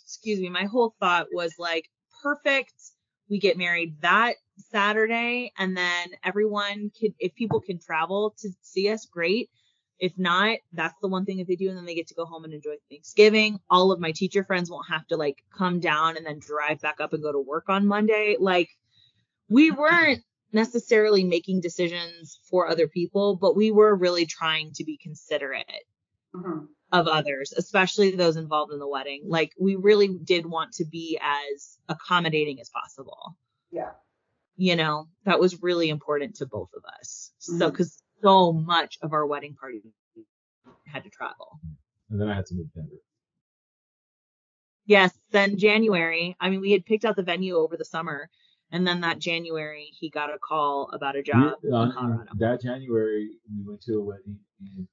excuse 0.04 0.40
me 0.40 0.48
my 0.48 0.64
whole 0.64 0.94
thought 1.00 1.26
was 1.32 1.54
like 1.58 1.88
perfect 2.22 2.74
we 3.28 3.38
get 3.38 3.56
married 3.58 3.94
that 4.02 4.34
saturday 4.56 5.52
and 5.58 5.76
then 5.76 6.08
everyone 6.24 6.90
could 6.98 7.12
if 7.18 7.34
people 7.34 7.60
can 7.60 7.78
travel 7.78 8.34
to 8.38 8.48
see 8.62 8.88
us 8.88 9.06
great 9.06 9.50
if 9.98 10.12
not 10.16 10.58
that's 10.72 10.94
the 11.02 11.08
one 11.08 11.24
thing 11.24 11.38
that 11.38 11.46
they 11.48 11.56
do 11.56 11.68
and 11.68 11.76
then 11.76 11.84
they 11.84 11.94
get 11.94 12.06
to 12.08 12.14
go 12.14 12.24
home 12.24 12.44
and 12.44 12.52
enjoy 12.54 12.74
thanksgiving 12.88 13.58
all 13.68 13.90
of 13.92 13.98
my 14.00 14.12
teacher 14.12 14.44
friends 14.44 14.70
won't 14.70 14.88
have 14.88 15.06
to 15.06 15.16
like 15.16 15.42
come 15.56 15.80
down 15.80 16.16
and 16.16 16.24
then 16.26 16.38
drive 16.38 16.80
back 16.80 17.00
up 17.00 17.12
and 17.12 17.22
go 17.22 17.32
to 17.32 17.40
work 17.40 17.68
on 17.68 17.86
monday 17.86 18.36
like 18.38 18.68
we 19.48 19.70
weren't 19.72 20.22
necessarily 20.52 21.24
making 21.24 21.60
decisions 21.60 22.40
for 22.50 22.68
other 22.68 22.88
people 22.88 23.36
but 23.36 23.54
we 23.56 23.70
were 23.70 23.94
really 23.94 24.26
trying 24.26 24.72
to 24.72 24.84
be 24.84 24.96
considerate 24.98 25.84
Mhm. 26.34 26.68
of 26.92 27.06
others, 27.08 27.52
especially 27.56 28.10
those 28.12 28.36
involved 28.36 28.72
in 28.72 28.78
the 28.78 28.86
wedding. 28.88 29.22
Like 29.26 29.52
we 29.58 29.74
really 29.76 30.08
did 30.08 30.46
want 30.46 30.72
to 30.74 30.84
be 30.84 31.18
as 31.20 31.78
accommodating 31.88 32.60
as 32.60 32.68
possible. 32.70 33.36
Yeah. 33.72 33.92
You 34.56 34.76
know, 34.76 35.08
that 35.24 35.40
was 35.40 35.62
really 35.62 35.88
important 35.88 36.36
to 36.36 36.46
both 36.46 36.70
of 36.76 36.84
us. 36.84 37.32
So, 37.38 37.70
Mhm. 37.70 37.74
cause 37.76 38.02
so 38.22 38.52
much 38.52 38.98
of 39.02 39.12
our 39.12 39.26
wedding 39.26 39.54
party 39.56 39.82
had 40.86 41.04
to 41.04 41.10
travel. 41.10 41.58
and 42.10 42.20
then 42.20 42.28
I 42.28 42.34
had 42.34 42.46
to 42.46 42.54
move 42.56 42.72
to 42.72 42.80
Denver. 42.80 42.96
Yes. 44.86 45.16
Then 45.30 45.56
January, 45.58 46.36
I 46.40 46.50
mean, 46.50 46.60
we 46.60 46.72
had 46.72 46.84
picked 46.84 47.04
out 47.04 47.14
the 47.16 47.22
venue 47.22 47.54
over 47.56 47.76
the 47.76 47.84
summer. 47.84 48.28
And 48.72 48.87
then 48.87 49.00
that 49.00 49.18
January, 49.18 49.88
he 49.98 50.11
got 50.11 50.33
a 50.33 50.38
call 50.38 50.88
about 50.92 51.16
a 51.16 51.22
job 51.22 51.54
We- 51.62 51.68
in 51.70 51.74
uh, 51.74 51.92
Colorado. 51.92 52.30
that 52.38 52.62
January, 52.62 53.30
we 53.52 53.64
went 53.68 53.80
to 53.83 53.94
a 53.98 54.02
wedding 54.02 54.38
in 54.61 54.88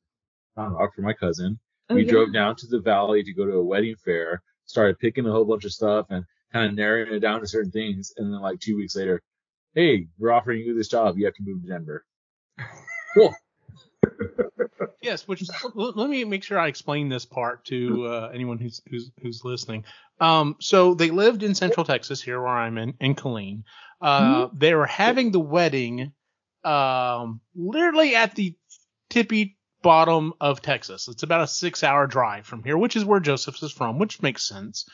Round 0.55 0.73
Rock 0.73 0.95
for 0.95 1.01
my 1.01 1.13
cousin. 1.13 1.59
Oh, 1.89 1.95
we 1.95 2.03
yeah. 2.05 2.11
drove 2.11 2.33
down 2.33 2.55
to 2.57 2.67
the 2.67 2.79
valley 2.79 3.23
to 3.23 3.33
go 3.33 3.45
to 3.45 3.53
a 3.53 3.63
wedding 3.63 3.95
fair, 4.03 4.41
started 4.65 4.99
picking 4.99 5.25
a 5.27 5.31
whole 5.31 5.45
bunch 5.45 5.63
of 5.65 5.71
stuff 5.71 6.07
and 6.09 6.25
kind 6.51 6.65
of 6.67 6.73
narrowing 6.75 7.13
it 7.13 7.19
down 7.19 7.39
to 7.41 7.47
certain 7.47 7.71
things. 7.71 8.11
And 8.17 8.33
then 8.33 8.41
like 8.41 8.59
two 8.59 8.75
weeks 8.75 8.95
later, 8.95 9.21
hey, 9.75 10.07
we're 10.17 10.31
offering 10.31 10.61
you 10.61 10.75
this 10.75 10.89
job. 10.89 11.17
You 11.17 11.25
have 11.25 11.35
to 11.35 11.43
move 11.45 11.61
to 11.63 11.67
Denver. 11.69 12.05
Cool. 13.13 13.33
Yes, 15.01 15.27
which 15.27 15.43
let 15.75 16.09
me 16.09 16.23
make 16.23 16.43
sure 16.43 16.59
I 16.59 16.67
explain 16.67 17.09
this 17.09 17.25
part 17.25 17.65
to 17.65 18.05
uh, 18.05 18.31
anyone 18.33 18.57
who's 18.59 18.81
who's 18.89 19.11
who's 19.21 19.43
listening. 19.43 19.83
Um, 20.19 20.55
so 20.59 20.93
they 20.93 21.11
lived 21.11 21.43
in 21.43 21.55
Central 21.55 21.85
Texas, 21.85 22.21
here 22.21 22.39
where 22.39 22.49
I'm 22.49 22.77
in, 22.77 22.93
in 22.99 23.15
Killeen. 23.15 23.63
Uh, 24.01 24.47
They 24.53 24.73
were 24.73 24.85
having 24.85 25.31
the 25.31 25.39
wedding, 25.39 26.11
um, 26.63 27.41
literally 27.55 28.15
at 28.15 28.35
the 28.35 28.55
tippy 29.09 29.57
bottom 29.81 30.33
of 30.41 30.61
Texas. 30.61 31.07
It's 31.07 31.23
about 31.23 31.41
a 31.43 31.47
six-hour 31.47 32.07
drive 32.07 32.45
from 32.45 32.63
here, 32.63 32.77
which 32.77 32.95
is 32.95 33.05
where 33.05 33.19
Joseph's 33.19 33.63
is 33.63 33.71
from, 33.71 33.99
which 33.99 34.21
makes 34.21 34.43
sense. 34.43 34.85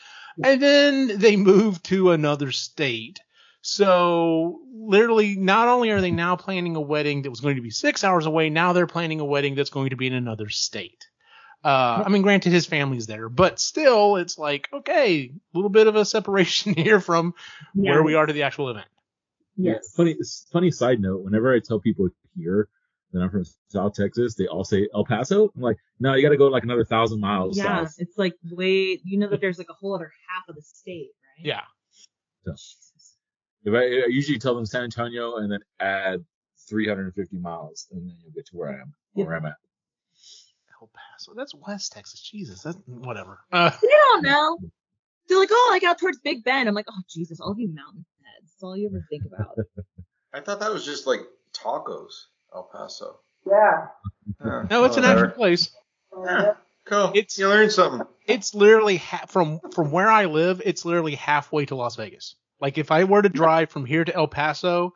And 0.42 0.60
then 0.60 1.18
they 1.18 1.36
moved 1.36 1.84
to 1.86 2.10
another 2.10 2.52
state. 2.52 3.20
So 3.66 4.60
literally, 4.74 5.36
not 5.36 5.68
only 5.68 5.88
are 5.88 6.02
they 6.02 6.10
now 6.10 6.36
planning 6.36 6.76
a 6.76 6.82
wedding 6.82 7.22
that 7.22 7.30
was 7.30 7.40
going 7.40 7.56
to 7.56 7.62
be 7.62 7.70
six 7.70 8.04
hours 8.04 8.26
away, 8.26 8.50
now 8.50 8.74
they're 8.74 8.86
planning 8.86 9.20
a 9.20 9.24
wedding 9.24 9.54
that's 9.54 9.70
going 9.70 9.88
to 9.88 9.96
be 9.96 10.06
in 10.06 10.12
another 10.12 10.50
state. 10.50 11.08
Uh, 11.64 12.02
I 12.04 12.10
mean, 12.10 12.20
granted, 12.20 12.52
his 12.52 12.66
family's 12.66 13.06
there, 13.06 13.30
but 13.30 13.58
still, 13.58 14.16
it's 14.16 14.36
like 14.36 14.68
okay, 14.70 15.32
a 15.32 15.56
little 15.56 15.70
bit 15.70 15.86
of 15.86 15.96
a 15.96 16.04
separation 16.04 16.74
here 16.76 17.00
from 17.00 17.32
where 17.72 18.02
we 18.02 18.14
are 18.14 18.26
to 18.26 18.34
the 18.34 18.42
actual 18.42 18.68
event. 18.68 18.86
Yes. 19.56 19.94
Funny, 19.96 20.14
funny 20.52 20.70
side 20.70 21.00
note. 21.00 21.24
Whenever 21.24 21.54
I 21.54 21.58
tell 21.58 21.80
people 21.80 22.10
here 22.36 22.68
that 23.14 23.20
I'm 23.20 23.30
from 23.30 23.46
South 23.68 23.94
Texas, 23.94 24.34
they 24.34 24.46
all 24.46 24.64
say 24.64 24.86
El 24.92 25.06
Paso. 25.06 25.50
I'm 25.56 25.62
like, 25.62 25.78
no, 25.98 26.12
you 26.12 26.22
got 26.22 26.30
to 26.30 26.36
go 26.36 26.48
like 26.48 26.64
another 26.64 26.84
thousand 26.84 27.20
miles 27.20 27.56
Yeah. 27.56 27.86
south. 27.86 27.94
It's 27.96 28.18
like, 28.18 28.34
wait, 28.50 29.00
you 29.04 29.18
know 29.18 29.28
that 29.28 29.40
there's 29.40 29.56
like 29.56 29.70
a 29.70 29.74
whole 29.74 29.94
other 29.94 30.12
half 30.28 30.50
of 30.50 30.54
the 30.54 30.60
state, 30.60 31.12
right? 31.38 31.46
Yeah. 31.46 31.60
Jesus. 32.44 32.83
If 33.64 33.72
I, 33.74 33.78
I 33.78 34.06
usually 34.08 34.38
tell 34.38 34.54
them 34.54 34.66
San 34.66 34.84
Antonio 34.84 35.36
and 35.36 35.50
then 35.50 35.60
add 35.80 36.24
350 36.68 37.36
miles, 37.38 37.86
and 37.92 38.08
then 38.08 38.16
you'll 38.22 38.32
get 38.32 38.46
to 38.46 38.56
where 38.56 38.68
I 38.70 38.80
am, 38.80 38.94
Yeah. 39.14 39.24
where 39.24 39.36
I'm 39.36 39.46
at. 39.46 39.56
El 40.80 40.90
Paso, 40.92 41.32
that's 41.34 41.54
West 41.54 41.92
Texas. 41.92 42.20
Jesus, 42.20 42.62
that's 42.62 42.76
whatever. 42.86 43.38
Uh, 43.52 43.70
You 43.82 43.88
don't 44.10 44.22
know. 44.24 44.58
They're 45.28 45.38
like, 45.38 45.48
oh, 45.50 45.68
like 45.72 45.82
out 45.84 45.98
towards 45.98 46.18
Big 46.18 46.44
Bend. 46.44 46.68
I'm 46.68 46.74
like, 46.74 46.86
oh 46.90 47.02
Jesus, 47.08 47.40
all 47.40 47.52
of 47.52 47.58
you 47.58 47.68
mountain 47.68 48.04
heads. 48.22 48.52
That's 48.52 48.62
all 48.62 48.76
you 48.76 48.88
ever 48.88 49.04
think 49.08 49.24
about. 49.24 49.56
I 50.34 50.40
thought 50.40 50.60
that 50.60 50.70
was 50.72 50.84
just 50.84 51.06
like 51.06 51.20
tacos, 51.54 52.24
El 52.54 52.64
Paso. 52.64 53.18
Yeah. 53.46 53.86
Yeah, 54.44 54.66
no, 54.70 54.84
it's 54.84 54.96
an 54.98 55.04
actual 55.04 55.30
place. 55.30 55.70
Yeah. 56.24 56.54
Cool. 56.86 57.12
It's- 57.14 57.38
you 57.38 57.48
learned 57.48 57.72
something. 57.72 58.06
It's 58.26 58.54
literally 58.54 58.96
ha- 58.98 59.24
from 59.28 59.60
from 59.72 59.90
where 59.90 60.08
I 60.10 60.26
live. 60.26 60.60
It's 60.64 60.84
literally 60.84 61.14
halfway 61.14 61.64
to 61.66 61.74
Las 61.76 61.96
Vegas. 61.96 62.36
Like 62.60 62.78
if 62.78 62.90
I 62.90 63.04
were 63.04 63.22
to 63.22 63.28
drive 63.28 63.70
from 63.70 63.84
here 63.84 64.04
to 64.04 64.14
El 64.14 64.28
Paso, 64.28 64.92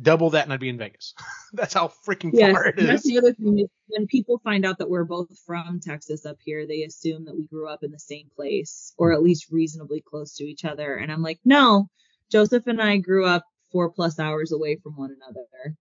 double 0.00 0.30
that 0.30 0.44
and 0.44 0.52
I'd 0.52 0.60
be 0.60 0.68
in 0.68 0.78
Vegas. 0.78 1.14
That's 1.52 1.74
how 1.74 1.88
freaking 2.06 2.30
Yes, 2.34 2.52
far 2.52 2.66
it 2.66 2.74
is. 2.78 2.80
and 2.80 2.88
that's 2.90 3.04
the 3.04 3.18
other 3.18 3.32
thing 3.32 3.58
is 3.60 3.68
when 3.86 4.06
people 4.06 4.38
find 4.44 4.66
out 4.66 4.78
that 4.78 4.90
we're 4.90 5.04
both 5.04 5.28
from 5.46 5.80
Texas 5.80 6.26
up 6.26 6.36
here, 6.44 6.66
they 6.66 6.82
assume 6.82 7.24
that 7.24 7.36
we 7.36 7.46
grew 7.46 7.68
up 7.68 7.82
in 7.82 7.90
the 7.92 7.98
same 7.98 8.28
place 8.36 8.92
or 8.98 9.12
at 9.12 9.22
least 9.22 9.46
reasonably 9.50 10.02
close 10.06 10.34
to 10.36 10.44
each 10.44 10.64
other. 10.64 10.96
And 10.96 11.10
I'm 11.10 11.22
like, 11.22 11.38
no, 11.44 11.88
Joseph 12.30 12.66
and 12.66 12.82
I 12.82 12.98
grew 12.98 13.24
up 13.26 13.44
four 13.72 13.90
plus 13.90 14.18
hours 14.18 14.52
away 14.52 14.76
from 14.82 14.96
one 14.96 15.16
another 15.22 15.76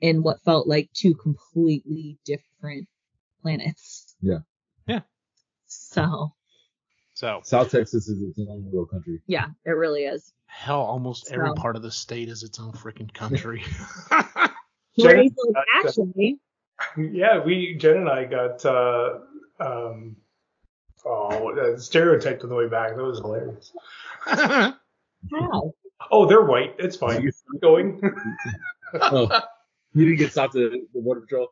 in 0.00 0.22
what 0.22 0.42
felt 0.42 0.66
like 0.66 0.90
two 0.94 1.14
completely 1.14 2.18
different 2.24 2.88
planets. 3.42 4.16
Yeah. 4.20 4.38
Yeah. 4.88 5.00
So 5.66 6.32
So 7.20 7.42
South 7.44 7.70
Texas 7.70 8.08
is 8.08 8.22
its 8.22 8.38
own 8.38 8.64
little 8.64 8.86
country. 8.86 9.20
yeah, 9.26 9.48
it 9.66 9.72
really 9.72 10.04
is. 10.04 10.32
hell, 10.46 10.80
almost 10.80 11.30
every 11.30 11.52
part 11.52 11.76
of 11.76 11.82
the 11.82 11.90
state 11.90 12.30
is 12.30 12.42
its 12.42 12.58
own 12.58 12.72
freaking 12.72 13.12
country. 13.12 13.62
Jen, 14.98 15.16
like, 15.18 15.66
actually, 15.84 16.38
Yeah, 16.96 17.44
we 17.44 17.74
Jen 17.74 17.98
and 17.98 18.08
I 18.08 18.24
got 18.24 18.64
uh, 18.64 19.18
um, 19.60 20.16
oh 21.04 21.58
uh, 21.58 21.76
stereotyped 21.76 22.42
on 22.42 22.48
the 22.48 22.54
way 22.54 22.68
back. 22.68 22.96
That 22.96 23.04
was 23.04 23.18
hilarious. 23.18 23.70
how? 24.24 25.74
Oh, 26.10 26.24
they're 26.24 26.46
white. 26.46 26.74
It's 26.78 26.96
fine. 26.96 27.20
Keep 27.20 27.60
going. 27.60 28.00
oh, 28.98 29.42
you 29.92 30.06
didn't 30.06 30.20
get 30.20 30.32
stopped 30.32 30.56
at 30.56 30.70
the 30.72 31.00
border 31.02 31.20
patrol. 31.20 31.48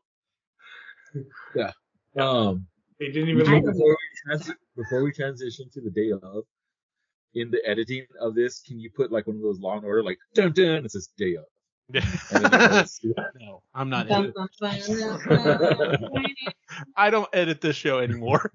Yeah. 1.54 1.72
Um. 2.16 2.68
They 3.01 3.07
didn't 3.12 3.28
even. 3.30 3.46
I 3.49 3.53
leave 3.55 3.62
don't 3.64 3.70
us. 3.70 3.76
Before 3.76 3.88
we, 3.90 3.96
trans- 4.26 4.53
before 4.76 5.03
we 5.05 5.12
transition 5.12 5.68
to 5.74 5.80
the 5.80 5.90
day 5.90 6.11
of, 6.12 6.44
in 7.34 7.51
the 7.51 7.61
editing 7.66 8.07
of 8.20 8.34
this, 8.34 8.61
can 8.61 8.78
you 8.80 8.90
put 8.94 9.12
like 9.12 9.26
one 9.26 9.36
of 9.36 9.42
those 9.42 9.61
Law 9.61 9.76
and 9.76 9.84
Order, 9.84 10.03
like 10.03 10.18
dun 10.34 10.53
dun, 10.53 10.84
it 10.84 10.90
says 10.90 11.09
day 11.16 11.36
of. 11.36 11.44
And 11.94 12.44
then 12.44 12.55
it 12.55 12.68
goes- 12.70 13.01
no, 13.40 13.62
I'm 13.74 13.88
not. 13.88 14.11
I 16.96 17.09
don't 17.11 17.28
edit 17.32 17.61
this 17.62 17.76
show 17.76 17.99
anymore, 18.01 18.53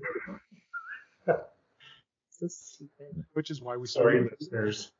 which 3.33 3.49
is 3.49 3.59
why 3.61 3.75
we 3.77 3.87
Sorry, 3.87 4.29
started. 4.29 4.37
listeners. 4.39 4.91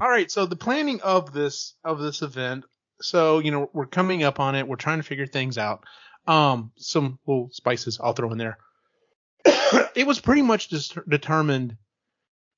All 0.00 0.08
right, 0.08 0.30
so 0.30 0.46
the 0.46 0.56
planning 0.56 1.00
of 1.02 1.32
this 1.32 1.74
of 1.84 1.98
this 2.00 2.22
event. 2.22 2.64
So 3.02 3.40
you 3.40 3.50
know 3.50 3.68
we're 3.74 3.84
coming 3.86 4.22
up 4.22 4.40
on 4.40 4.54
it. 4.54 4.66
We're 4.66 4.76
trying 4.76 4.98
to 4.98 5.02
figure 5.04 5.26
things 5.26 5.58
out. 5.58 5.84
Um, 6.26 6.72
some 6.76 7.18
little 7.26 7.50
spices 7.52 8.00
I'll 8.02 8.12
throw 8.12 8.32
in 8.32 8.38
there. 8.38 8.58
it 9.94 10.06
was 10.06 10.20
pretty 10.20 10.42
much 10.42 10.68
dis- 10.68 10.96
determined. 11.08 11.76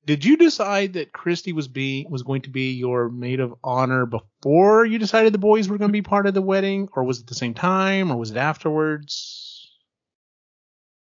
Did 0.05 0.25
you 0.25 0.37
decide 0.37 0.93
that 0.93 1.13
Christy 1.13 1.53
was 1.53 1.67
be 1.67 2.07
was 2.09 2.23
going 2.23 2.41
to 2.43 2.49
be 2.49 2.71
your 2.71 3.09
maid 3.09 3.39
of 3.39 3.53
honor 3.63 4.05
before 4.05 4.85
you 4.85 4.97
decided 4.97 5.33
the 5.33 5.37
boys 5.37 5.69
were 5.69 5.77
going 5.77 5.89
to 5.89 5.93
be 5.93 6.01
part 6.01 6.25
of 6.25 6.33
the 6.33 6.41
wedding, 6.41 6.87
or 6.93 7.03
was 7.03 7.19
it 7.19 7.27
the 7.27 7.35
same 7.35 7.53
time, 7.53 8.11
or 8.11 8.17
was 8.17 8.31
it 8.31 8.37
afterwards? 8.37 9.69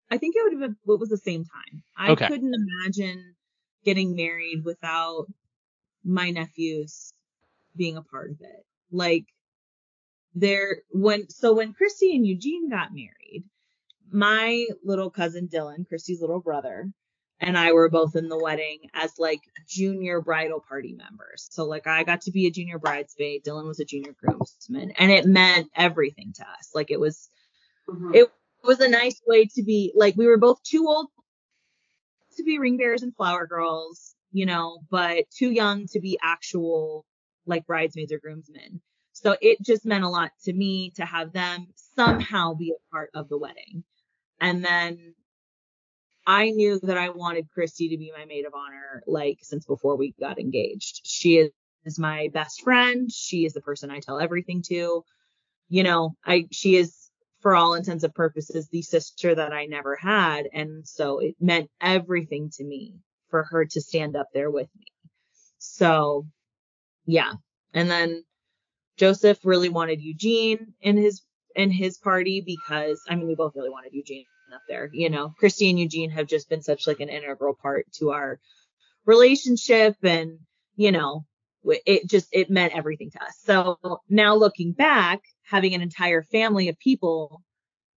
I 0.09 0.17
think 0.17 0.35
it 0.35 0.43
would 0.43 0.53
have 0.53 0.61
been 0.61 0.77
what 0.83 0.99
was 0.99 1.09
the 1.09 1.17
same 1.17 1.43
time. 1.45 1.83
I 1.97 2.11
Okay. 2.11 2.27
couldn't 2.27 2.53
imagine 2.53 3.35
getting 3.83 4.15
married 4.15 4.63
without 4.63 5.27
my 6.03 6.31
nephews 6.31 7.13
being 7.75 7.97
a 7.97 8.01
part 8.01 8.31
of 8.31 8.37
it. 8.41 8.65
Like 8.91 9.25
there 10.35 10.81
when 10.91 11.29
so 11.29 11.53
when 11.55 11.73
Christy 11.73 12.15
and 12.15 12.27
Eugene 12.27 12.69
got 12.69 12.93
married, 12.93 13.45
my 14.11 14.67
little 14.83 15.09
cousin 15.09 15.47
Dylan, 15.47 15.87
Christy's 15.87 16.21
little 16.21 16.41
brother, 16.41 16.91
and 17.39 17.57
I 17.57 17.71
were 17.73 17.89
both 17.89 18.15
in 18.15 18.27
the 18.29 18.37
wedding 18.37 18.89
as 18.93 19.17
like 19.17 19.41
junior 19.67 20.21
bridal 20.21 20.63
party 20.67 20.93
members. 20.93 21.47
So 21.51 21.65
like 21.65 21.87
I 21.87 22.03
got 22.03 22.21
to 22.21 22.31
be 22.31 22.47
a 22.47 22.51
junior 22.51 22.79
bridesmaid, 22.79 23.43
Dylan 23.43 23.65
was 23.67 23.79
a 23.79 23.85
junior 23.85 24.13
groomsman, 24.19 24.91
and 24.91 25.11
it 25.11 25.25
meant 25.25 25.69
everything 25.75 26.33
to 26.35 26.43
us. 26.43 26.71
Like 26.75 26.91
it 26.91 26.99
was 26.99 27.29
Mhm. 27.87 28.15
it 28.15 28.31
was 28.63 28.79
a 28.79 28.89
nice 28.89 29.21
way 29.27 29.45
to 29.45 29.63
be 29.63 29.93
like 29.95 30.15
we 30.15 30.27
were 30.27 30.37
both 30.39 30.61
too 30.63 30.85
old 30.87 31.07
to 32.37 32.43
be 32.43 32.59
ring 32.59 32.77
bearers 32.77 33.03
and 33.03 33.15
flower 33.15 33.47
girls, 33.47 34.15
you 34.31 34.45
know, 34.45 34.79
but 34.89 35.25
too 35.29 35.51
young 35.51 35.87
to 35.87 35.99
be 35.99 36.17
actual 36.21 37.05
like 37.45 37.65
bridesmaids 37.67 38.11
or 38.11 38.19
groomsmen. 38.19 38.81
So 39.15 39.37
it 39.41 39.61
just 39.61 39.85
meant 39.85 40.03
a 40.03 40.09
lot 40.09 40.31
to 40.43 40.51
me 40.51 40.91
to 40.97 41.05
have 41.05 41.31
them 41.31 41.67
somehow 41.95 42.53
be 42.53 42.71
a 42.71 42.91
part 42.91 43.11
of 43.13 43.29
the 43.29 43.37
wedding. 43.37 43.85
And 44.41 44.63
then 44.63 45.15
I 46.27 46.49
knew 46.49 46.79
that 46.83 46.97
I 46.97 47.09
wanted 47.09 47.49
Christy 47.49 47.89
to 47.89 47.97
be 47.97 48.11
my 48.15 48.25
maid 48.25 48.45
of 48.45 48.53
honor 48.53 49.03
like 49.07 49.39
since 49.41 49.65
before 49.65 49.95
we 49.95 50.13
got 50.19 50.37
engaged. 50.37 51.01
She 51.05 51.37
is, 51.37 51.51
is 51.85 51.97
my 51.97 52.29
best 52.33 52.61
friend. 52.61 53.09
She 53.09 53.45
is 53.45 53.53
the 53.53 53.61
person 53.61 53.89
I 53.89 54.01
tell 54.01 54.19
everything 54.19 54.61
to. 54.63 55.05
You 55.69 55.83
know, 55.83 56.15
I 56.25 56.47
she 56.51 56.75
is 56.75 57.09
for 57.39 57.55
all 57.55 57.73
intents 57.75 58.03
and 58.03 58.13
purposes 58.13 58.67
the 58.67 58.81
sister 58.81 59.33
that 59.33 59.53
I 59.53 59.65
never 59.65 59.95
had 59.95 60.47
and 60.51 60.85
so 60.85 61.19
it 61.19 61.35
meant 61.39 61.69
everything 61.79 62.49
to 62.55 62.63
me 62.65 62.95
for 63.29 63.43
her 63.43 63.65
to 63.65 63.81
stand 63.81 64.17
up 64.17 64.27
there 64.33 64.51
with 64.51 64.67
me. 64.77 64.87
So, 65.57 66.27
yeah. 67.05 67.31
And 67.73 67.89
then 67.89 68.23
Joseph 68.97 69.39
really 69.43 69.69
wanted 69.69 70.01
Eugene 70.01 70.73
in 70.81 70.97
his 70.97 71.21
in 71.55 71.71
his 71.71 71.97
party 71.97 72.41
because 72.45 73.01
I 73.09 73.15
mean 73.15 73.27
we 73.27 73.35
both 73.35 73.55
really 73.55 73.69
wanted 73.69 73.93
Eugene 73.93 74.25
up 74.53 74.61
there. 74.67 74.89
You 74.93 75.09
know, 75.09 75.33
Christy 75.39 75.69
and 75.69 75.79
Eugene 75.79 76.11
have 76.11 76.27
just 76.27 76.49
been 76.49 76.61
such 76.61 76.87
like 76.87 76.99
an 76.99 77.09
integral 77.09 77.55
part 77.55 77.85
to 77.99 78.11
our 78.11 78.39
relationship 79.05 79.95
and 80.03 80.39
you 80.75 80.91
know 80.91 81.25
it 81.63 82.07
just 82.09 82.27
it 82.31 82.49
meant 82.49 82.75
everything 82.75 83.11
to 83.11 83.23
us. 83.23 83.35
So 83.43 83.79
now 84.09 84.35
looking 84.35 84.71
back, 84.71 85.21
having 85.43 85.73
an 85.73 85.81
entire 85.81 86.21
family 86.23 86.69
of 86.69 86.77
people 86.79 87.41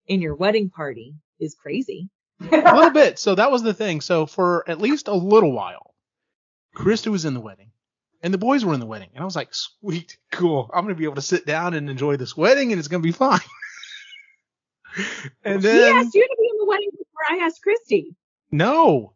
in 0.08 0.22
your 0.22 0.36
wedding 0.36 0.70
party 0.70 1.16
is 1.40 1.56
crazy. 1.56 2.10
a 2.40 2.46
little 2.56 2.92
bit. 2.92 3.20
So 3.20 3.36
that 3.36 3.52
was 3.52 3.64
the 3.64 3.74
thing. 3.74 4.02
So 4.02 4.26
for 4.26 4.64
at 4.70 4.80
least 4.80 5.08
a 5.08 5.14
little 5.14 5.52
while, 5.52 5.96
Krista 6.76 7.08
was 7.08 7.26
in 7.26 7.34
the 7.34 7.40
wedding, 7.40 7.72
and 8.22 8.34
the 8.34 8.38
boys 8.38 8.66
were 8.66 8.74
in 8.74 8.80
the 8.80 8.86
wedding, 8.86 9.10
and 9.14 9.22
I 9.22 9.26
was 9.26 9.36
like, 9.36 9.54
"Sweet, 9.54 10.18
cool. 10.32 10.70
I'm 10.74 10.84
gonna 10.84 10.96
be 10.96 11.04
able 11.04 11.16
to 11.16 11.22
sit 11.22 11.46
down 11.46 11.74
and 11.74 11.90
enjoy 11.90 12.18
this 12.18 12.36
wedding, 12.36 12.72
and 12.72 12.80
it's 12.80 12.88
gonna 12.88 13.04
be 13.04 13.12
fine." 13.12 13.40
and 15.44 15.62
he 15.62 15.68
then 15.68 15.96
asked 15.96 16.16
you 16.16 16.24
to 16.24 16.38
be 16.40 16.50
in 16.50 16.58
the 16.58 16.66
wedding 16.66 16.90
before 16.92 17.22
I 17.30 17.46
asked 17.46 17.62
Christy. 17.62 18.16
no, 18.52 19.14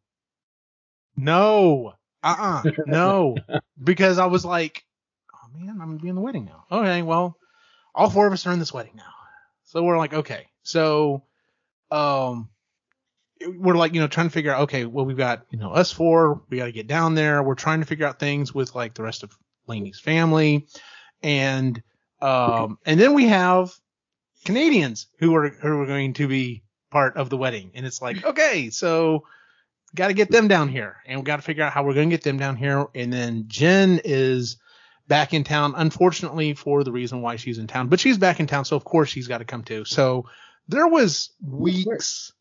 no, 1.15 1.93
uh, 2.23 2.61
uh 2.65 2.71
no, 2.85 3.37
because 3.83 4.19
I 4.19 4.27
was 4.27 4.45
like, 4.45 4.83
"Oh 5.33 5.57
man, 5.57 5.69
I'm 5.69 5.89
gonna 5.89 5.99
be 5.99 6.09
in 6.09 6.15
the 6.15 6.21
wedding 6.21 6.45
now." 6.45 6.65
Okay, 6.71 7.01
well, 7.01 7.37
all 7.95 8.09
four 8.09 8.27
of 8.27 8.33
us 8.33 8.45
are 8.45 8.53
in 8.53 8.59
this 8.59 8.73
wedding 8.73 8.93
now, 8.95 9.13
so 9.63 9.83
we're 9.83 9.97
like, 9.97 10.13
okay, 10.13 10.47
so, 10.63 11.23
um 11.89 12.49
we're 13.47 13.75
like, 13.75 13.93
you 13.93 14.01
know, 14.01 14.07
trying 14.07 14.27
to 14.27 14.33
figure 14.33 14.53
out, 14.53 14.61
okay, 14.63 14.85
well, 14.85 15.05
we've 15.05 15.17
got, 15.17 15.45
you 15.49 15.57
know, 15.57 15.71
us 15.71 15.91
four, 15.91 16.41
we 16.49 16.57
got 16.57 16.65
to 16.65 16.71
get 16.71 16.87
down 16.87 17.15
there. 17.15 17.41
We're 17.43 17.55
trying 17.55 17.79
to 17.79 17.85
figure 17.85 18.05
out 18.05 18.19
things 18.19 18.53
with 18.53 18.75
like 18.75 18.93
the 18.93 19.03
rest 19.03 19.23
of 19.23 19.35
Lainey's 19.67 19.99
family. 19.99 20.67
And, 21.23 21.81
um, 22.21 22.77
and 22.85 22.99
then 22.99 23.13
we 23.13 23.27
have 23.27 23.71
Canadians 24.45 25.07
who 25.19 25.35
are, 25.35 25.49
who 25.49 25.81
are 25.81 25.85
going 25.85 26.13
to 26.13 26.27
be 26.27 26.63
part 26.89 27.17
of 27.17 27.29
the 27.29 27.37
wedding. 27.37 27.71
And 27.73 27.85
it's 27.85 28.01
like, 28.01 28.23
okay, 28.23 28.69
so 28.69 29.23
got 29.95 30.07
to 30.07 30.13
get 30.13 30.31
them 30.31 30.47
down 30.47 30.69
here 30.69 30.97
and 31.05 31.19
we 31.19 31.23
got 31.23 31.37
to 31.37 31.41
figure 31.41 31.63
out 31.63 31.73
how 31.73 31.83
we're 31.83 31.93
going 31.93 32.09
to 32.09 32.13
get 32.15 32.23
them 32.23 32.37
down 32.37 32.55
here. 32.55 32.87
And 32.95 33.11
then 33.11 33.45
Jen 33.47 34.01
is 34.03 34.57
back 35.07 35.33
in 35.33 35.43
town, 35.43 35.73
unfortunately 35.75 36.53
for 36.53 36.83
the 36.83 36.91
reason 36.91 37.21
why 37.21 37.35
she's 37.35 37.57
in 37.57 37.67
town, 37.67 37.87
but 37.87 37.99
she's 37.99 38.17
back 38.17 38.39
in 38.39 38.47
town. 38.47 38.65
So 38.65 38.75
of 38.75 38.83
course 38.83 39.09
she's 39.09 39.27
got 39.27 39.39
to 39.39 39.45
come 39.45 39.63
too. 39.63 39.83
So 39.85 40.25
there 40.67 40.87
was 40.87 41.31
weeks 41.45 42.31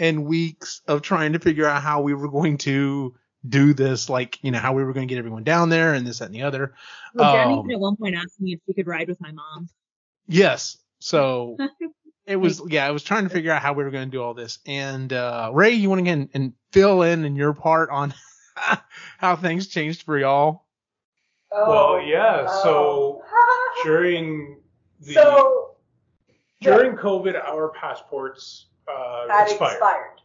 and 0.00 0.24
weeks 0.24 0.80
of 0.88 1.02
trying 1.02 1.34
to 1.34 1.38
figure 1.38 1.66
out 1.66 1.82
how 1.82 2.00
we 2.00 2.14
were 2.14 2.28
going 2.28 2.56
to 2.58 3.14
do 3.46 3.74
this, 3.74 4.08
like, 4.08 4.38
you 4.42 4.50
know, 4.50 4.58
how 4.58 4.72
we 4.72 4.82
were 4.82 4.92
going 4.92 5.06
to 5.06 5.14
get 5.14 5.18
everyone 5.18 5.44
down 5.44 5.68
there 5.68 5.92
and 5.94 6.06
this, 6.06 6.18
that, 6.18 6.26
and 6.26 6.34
the 6.34 6.42
other. 6.42 6.74
Well, 7.14 7.32
Jeremy 7.32 7.54
Um, 7.58 7.70
at 7.70 7.78
one 7.78 7.96
point 7.96 8.16
asked 8.16 8.40
me 8.40 8.54
if 8.54 8.60
she 8.66 8.72
could 8.72 8.86
ride 8.86 9.08
with 9.08 9.20
my 9.20 9.30
mom. 9.30 9.68
Yes. 10.26 10.78
So 11.00 11.56
it 12.26 12.36
was, 12.36 12.62
yeah, 12.68 12.86
I 12.86 12.90
was 12.92 13.02
trying 13.02 13.24
to 13.24 13.30
figure 13.30 13.52
out 13.52 13.60
how 13.62 13.74
we 13.74 13.84
were 13.84 13.90
going 13.90 14.10
to 14.10 14.10
do 14.10 14.22
all 14.22 14.34
this. 14.34 14.58
And, 14.66 15.12
uh, 15.12 15.50
Ray, 15.52 15.72
you 15.72 15.88
want 15.90 16.00
to 16.00 16.04
get 16.04 16.12
in 16.14 16.30
and 16.32 16.52
fill 16.72 17.02
in 17.02 17.24
in 17.26 17.36
your 17.36 17.52
part 17.52 17.90
on 17.90 18.14
how 19.18 19.36
things 19.36 19.66
changed 19.68 20.02
for 20.02 20.18
y'all? 20.18 20.64
Well, 21.52 22.00
yeah. 22.02 22.46
So 22.62 23.22
Oh. 23.22 23.82
during 23.84 24.60
the 25.00 25.12
so 25.12 25.76
during 26.60 26.96
COVID, 26.96 27.42
our 27.42 27.70
passports 27.70 28.66
uh, 28.88 29.28
had 29.28 29.48
expired. 29.48 29.72
expired. 29.72 30.20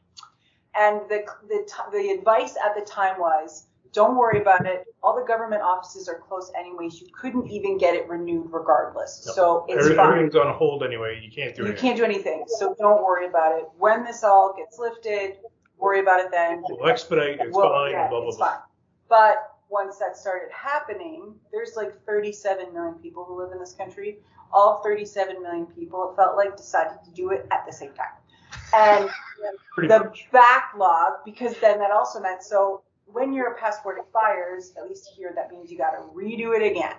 And 0.77 1.01
the 1.09 1.25
the 1.47 1.65
the 1.91 2.09
advice 2.17 2.55
at 2.63 2.75
the 2.75 2.81
time 2.85 3.19
was 3.19 3.67
Don't 3.93 4.17
worry 4.17 4.41
about 4.41 4.65
it. 4.65 4.83
All 5.01 5.15
the 5.17 5.25
government 5.25 5.61
offices 5.61 6.09
are 6.09 6.19
closed 6.19 6.51
anyways. 6.57 6.99
You 6.99 7.07
couldn't 7.13 7.47
even 7.49 7.77
get 7.77 7.95
it 7.95 8.09
renewed 8.09 8.47
regardless. 8.51 9.23
Yep. 9.25 9.35
So 9.35 9.65
it's 9.69 9.85
Every- 9.85 9.95
fine. 9.95 10.07
Everything's 10.07 10.35
on 10.35 10.53
hold 10.53 10.83
anyway. 10.83 11.21
You 11.23 11.31
can't 11.31 11.55
do 11.55 11.61
You 11.61 11.67
anything. 11.69 11.81
can't 11.81 11.97
do 11.97 12.03
anything. 12.03 12.43
So 12.59 12.75
don't 12.77 13.01
worry 13.03 13.25
about 13.27 13.57
it. 13.57 13.69
When 13.77 14.03
this 14.03 14.21
all 14.25 14.53
gets 14.57 14.77
lifted, 14.79 15.37
worry 15.77 16.01
about 16.01 16.19
it 16.19 16.29
then. 16.31 16.61
We'll 16.67 16.89
expedite. 16.89 17.39
It's 17.39 17.55
Well, 17.55 17.69
fine. 17.69 17.91
yeah, 17.91 18.09
blah 18.09 18.19
blah 18.19 18.27
it's 18.29 18.37
blah. 18.37 18.47
fine. 18.49 18.59
But 19.07 19.51
once 19.69 19.97
that 19.99 20.17
started 20.17 20.51
happening, 20.51 21.33
there's 21.53 21.75
like 21.77 21.93
37 22.05 22.73
million 22.73 22.95
people 22.95 23.23
who 23.23 23.41
live 23.41 23.53
in 23.53 23.59
this 23.59 23.73
country. 23.73 24.19
All 24.51 24.81
37 24.83 25.41
million 25.41 25.67
people, 25.67 26.09
it 26.11 26.15
felt 26.17 26.35
like, 26.35 26.57
decided 26.57 26.97
to 27.05 27.11
do 27.11 27.31
it 27.31 27.47
at 27.51 27.65
the 27.65 27.71
same 27.71 27.93
time. 27.93 28.11
And 28.75 29.09
Pretty 29.73 29.87
the 29.89 29.99
much. 30.05 30.27
backlog, 30.31 31.23
because 31.25 31.57
then 31.59 31.79
that 31.79 31.91
also 31.91 32.19
meant 32.19 32.43
so 32.43 32.81
when 33.05 33.31
your 33.33 33.55
passport 33.55 33.97
expires, 33.99 34.73
at 34.77 34.87
least 34.87 35.09
here, 35.15 35.31
that 35.35 35.51
means 35.51 35.71
you 35.71 35.77
got 35.77 35.91
to 35.91 36.01
redo 36.13 36.55
it 36.59 36.65
again. 36.69 36.95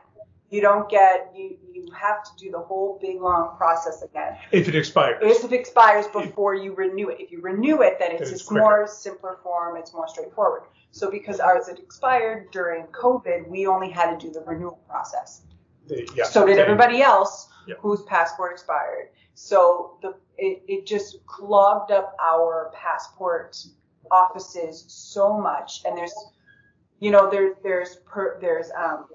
You 0.51 0.61
don't 0.61 0.89
get 0.89 1.33
you 1.35 1.57
you 1.73 1.89
have 1.93 2.23
to 2.23 2.31
do 2.39 2.51
the 2.53 2.61
whole 2.61 2.99
big 3.03 3.21
long 3.21 3.57
process 3.57 4.03
again. 4.03 4.37
If 4.53 4.69
it 4.69 4.77
expires. 4.77 5.19
If 5.21 5.45
it 5.45 5.53
expires 5.53 6.07
before 6.07 6.55
you 6.55 6.73
renew 6.75 7.09
it. 7.09 7.19
If 7.21 7.33
you 7.33 7.41
renew 7.41 7.83
it, 7.83 7.97
then 7.99 8.13
it's 8.13 8.23
it's 8.23 8.31
just 8.31 8.47
quicker. 8.47 8.61
more 8.61 8.87
simpler 8.87 9.39
form. 9.43 9.77
It's 9.77 9.93
more 9.93 10.07
straightforward. 10.07 10.63
So 10.93 11.11
because 11.11 11.41
ours 11.41 11.67
had 11.69 11.79
expired 11.81 12.51
during 12.53 12.85
COVID, 12.87 13.49
we 13.49 13.67
only 13.67 13.91
had 13.91 14.19
to 14.19 14.27
do 14.27 14.33
the 14.33 14.41
renewal 14.41 14.79
process. 14.89 15.43
the- 15.89 16.09
yeah, 16.17 16.25
so 16.25 16.47
did 16.47 16.59
everybody 16.59 17.01
else 17.03 17.49
Yep. 17.69 17.79
whose 17.81 18.03
passport 18.03 18.53
expired. 18.53 19.09
So 19.37 19.99
the 20.01 20.15
it, 20.39 20.63
it 20.67 20.87
just 20.87 21.25
clogged 21.27 21.93
up 21.93 22.17
our 22.23 22.73
passport 22.75 23.63
offices 24.11 24.85
so 24.89 25.39
much. 25.39 25.83
And 25.85 25.97
there's 25.97 26.15
you 27.01 27.11
know 27.11 27.31
there 27.31 27.55
there's 27.63 27.97
per, 28.07 28.39
there's 28.41 28.71
um 28.77 29.07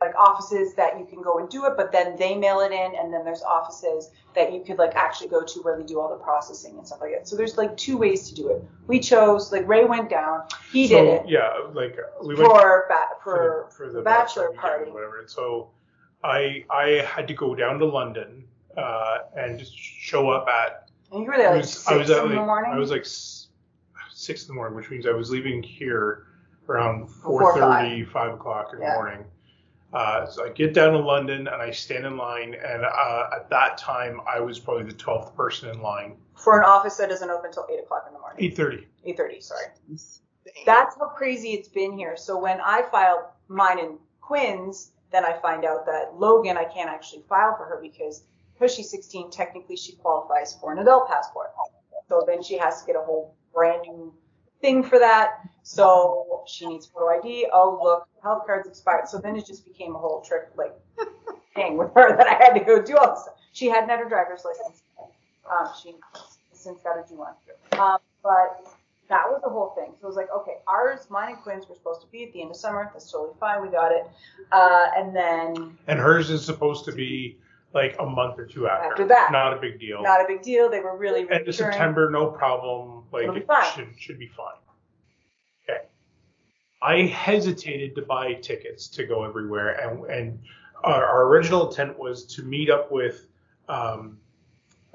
like 0.00 0.14
offices 0.16 0.74
that 0.74 0.98
you 0.98 1.06
can 1.06 1.22
go 1.22 1.38
and 1.38 1.48
do 1.48 1.64
it, 1.66 1.72
but 1.76 1.90
then 1.90 2.16
they 2.16 2.36
mail 2.36 2.60
it 2.60 2.70
in, 2.70 2.94
and 2.96 3.12
then 3.12 3.24
there's 3.24 3.42
offices 3.42 4.10
that 4.36 4.52
you 4.52 4.62
could 4.62 4.78
like 4.78 4.94
actually 4.94 5.28
go 5.28 5.42
to 5.42 5.60
where 5.62 5.76
they 5.76 5.84
do 5.84 5.98
all 5.98 6.08
the 6.08 6.22
processing 6.22 6.76
and 6.78 6.86
stuff 6.86 7.00
like 7.00 7.12
that. 7.12 7.26
So 7.26 7.34
there's 7.34 7.56
like 7.56 7.76
two 7.76 7.96
ways 7.96 8.28
to 8.28 8.34
do 8.34 8.50
it. 8.50 8.62
We 8.86 9.00
chose 9.00 9.50
like 9.50 9.66
Ray 9.66 9.84
went 9.84 10.08
down, 10.08 10.42
he 10.70 10.86
so, 10.86 11.02
did 11.02 11.14
it 11.14 11.28
Yeah, 11.28 11.50
like 11.72 11.96
we 12.22 12.36
went 12.36 12.48
for 12.48 12.86
ba- 12.88 13.16
for, 13.24 13.70
for, 13.76 13.90
the, 13.90 14.02
bachelor 14.02 14.50
weekend 14.50 14.60
party. 14.60 14.90
whatever. 14.92 15.18
And 15.18 15.28
so 15.28 15.70
I 16.22 16.64
I 16.70 17.04
had 17.04 17.26
to 17.26 17.34
go 17.34 17.56
down 17.56 17.80
to 17.80 17.86
London 17.86 18.44
uh, 18.76 19.18
and 19.36 19.58
just 19.58 19.76
show 19.76 20.30
up 20.30 20.46
at. 20.48 20.88
and 21.12 21.22
you 21.22 21.30
were 21.30 21.36
there 21.36 21.48
I 21.48 21.52
like 21.52 21.60
was, 21.62 21.70
six 21.72 21.88
I 21.88 21.96
was 21.96 22.10
at 22.10 22.18
in 22.18 22.22
like 22.30 22.38
the 22.38 22.44
morning. 22.46 22.72
I 22.72 22.78
was 22.78 22.90
like 22.90 23.06
six 24.12 24.42
in 24.42 24.48
the 24.48 24.54
morning, 24.54 24.76
which 24.76 24.90
means 24.90 25.06
I 25.06 25.12
was 25.12 25.30
leaving 25.30 25.62
here 25.62 26.26
around 26.68 27.06
Before 27.06 27.40
four 27.40 27.58
thirty, 27.58 28.04
five 28.04 28.32
o'clock 28.34 28.70
in 28.72 28.80
Yeah. 28.80 28.90
the 28.90 28.94
morning. 28.94 29.24
Uh, 29.92 30.26
so 30.26 30.44
I 30.44 30.48
get 30.48 30.74
down 30.74 30.92
to 30.92 30.98
London 30.98 31.46
and 31.46 31.62
I 31.62 31.70
stand 31.70 32.04
in 32.04 32.16
line, 32.16 32.54
and 32.54 32.84
uh, 32.84 33.30
at 33.32 33.48
that 33.50 33.78
time 33.78 34.20
I 34.26 34.40
was 34.40 34.58
probably 34.58 34.84
the 34.84 34.92
twelfth 34.92 35.36
person 35.36 35.68
in 35.70 35.80
line. 35.82 36.16
for 36.36 36.58
an 36.58 36.64
office 36.64 36.96
that 36.96 37.08
doesn't 37.08 37.30
open 37.30 37.46
until 37.46 37.66
eight 37.72 37.78
o'clock 37.80 38.04
in 38.08 38.12
the 38.12 38.18
morning. 38.18 38.44
Eight 38.44 38.56
thirty. 38.56 38.88
Eight 39.04 39.16
thirty, 39.16 39.40
sorry. 39.40 39.66
That's 40.66 40.96
how 40.98 41.06
crazy 41.08 41.52
it's 41.52 41.68
been 41.68 41.96
here. 41.96 42.16
So 42.16 42.38
when 42.38 42.60
I 42.60 42.82
filed 42.90 43.20
mine 43.48 43.78
in 43.78 43.98
Quinn's, 44.20 44.90
then 45.12 45.24
I 45.24 45.32
find 45.40 45.64
out 45.64 45.86
that 45.86 46.14
Logan, 46.16 46.56
I 46.56 46.64
can't 46.64 46.90
actually 46.90 47.22
file 47.28 47.54
for 47.56 47.64
her 47.66 47.78
because 47.80 48.24
because 48.64 48.76
she's 48.76 48.90
16, 48.90 49.30
technically 49.30 49.76
she 49.76 49.92
qualifies 49.92 50.56
for 50.58 50.72
an 50.72 50.78
adult 50.78 51.06
passport. 51.06 51.48
So 52.08 52.24
then 52.26 52.42
she 52.42 52.56
has 52.56 52.80
to 52.80 52.86
get 52.86 52.96
a 52.96 53.00
whole 53.00 53.34
brand 53.52 53.82
new 53.82 54.14
thing 54.62 54.82
for 54.82 54.98
that. 54.98 55.40
So 55.62 56.42
she 56.46 56.66
needs 56.66 56.86
photo 56.86 57.18
ID. 57.18 57.48
Oh 57.52 57.78
look, 57.82 58.08
health 58.22 58.46
card's 58.46 58.66
expired. 58.66 59.06
So 59.08 59.18
then 59.18 59.36
it 59.36 59.44
just 59.44 59.66
became 59.66 59.94
a 59.94 59.98
whole 59.98 60.22
trick, 60.22 60.48
like 60.56 60.72
thing 61.54 61.76
with 61.76 61.90
her 61.94 62.16
that 62.16 62.26
I 62.26 62.34
had 62.42 62.54
to 62.54 62.60
go 62.60 62.80
do 62.80 62.96
all 62.96 63.14
this 63.14 63.24
stuff. 63.24 63.34
She 63.52 63.66
hadn't 63.66 63.90
had 63.90 63.98
her 63.98 64.08
driver's 64.08 64.46
license. 64.46 64.82
Um, 65.50 65.68
she 65.82 65.94
since 66.54 66.80
got 66.80 66.98
a 66.98 67.06
G 67.06 67.16
one. 67.16 67.34
Um, 67.72 67.98
but 68.22 68.66
that 69.10 69.24
was 69.28 69.42
the 69.44 69.50
whole 69.50 69.74
thing. 69.76 69.92
So 70.00 70.06
it 70.06 70.08
was 70.08 70.16
like, 70.16 70.28
okay, 70.34 70.56
ours, 70.66 71.06
mine 71.10 71.34
and 71.34 71.42
Quinn's 71.42 71.68
were 71.68 71.74
supposed 71.74 72.00
to 72.00 72.06
be 72.06 72.24
at 72.24 72.32
the 72.32 72.40
end 72.40 72.50
of 72.50 72.56
summer. 72.56 72.88
That's 72.94 73.12
totally 73.12 73.36
fine. 73.38 73.60
We 73.60 73.68
got 73.68 73.92
it. 73.92 74.06
Uh, 74.50 74.86
and 74.96 75.14
then 75.14 75.76
And 75.86 75.98
hers 75.98 76.30
is 76.30 76.42
supposed 76.42 76.86
to 76.86 76.92
be 76.92 77.38
like 77.74 77.96
a 77.98 78.06
month 78.06 78.38
or 78.38 78.46
two 78.46 78.68
after. 78.68 78.90
After 78.92 79.06
that. 79.08 79.32
Not 79.32 79.52
a 79.52 79.60
big 79.60 79.80
deal. 79.80 80.00
not 80.02 80.20
a 80.20 80.24
big 80.26 80.42
deal. 80.42 80.70
They 80.70 80.80
were 80.80 80.96
really 80.96 81.26
End 81.30 81.48
of. 81.48 81.54
September, 81.54 82.08
no 82.10 82.28
problem. 82.28 83.02
Like 83.12 83.24
It'll 83.24 83.36
it 83.36 83.46
should 83.74 83.88
should 83.98 84.18
be 84.18 84.28
fine. 84.28 84.54
Okay. 85.68 85.82
I 86.82 87.06
hesitated 87.06 87.94
to 87.96 88.02
buy 88.02 88.34
tickets 88.34 88.88
to 88.88 89.04
go 89.04 89.24
everywhere, 89.24 89.72
and 89.72 90.04
and 90.10 90.38
our, 90.84 91.04
our 91.04 91.26
original 91.26 91.68
intent 91.68 91.98
was 91.98 92.24
to 92.36 92.42
meet 92.42 92.70
up 92.70 92.92
with 92.92 93.26
um, 93.68 94.18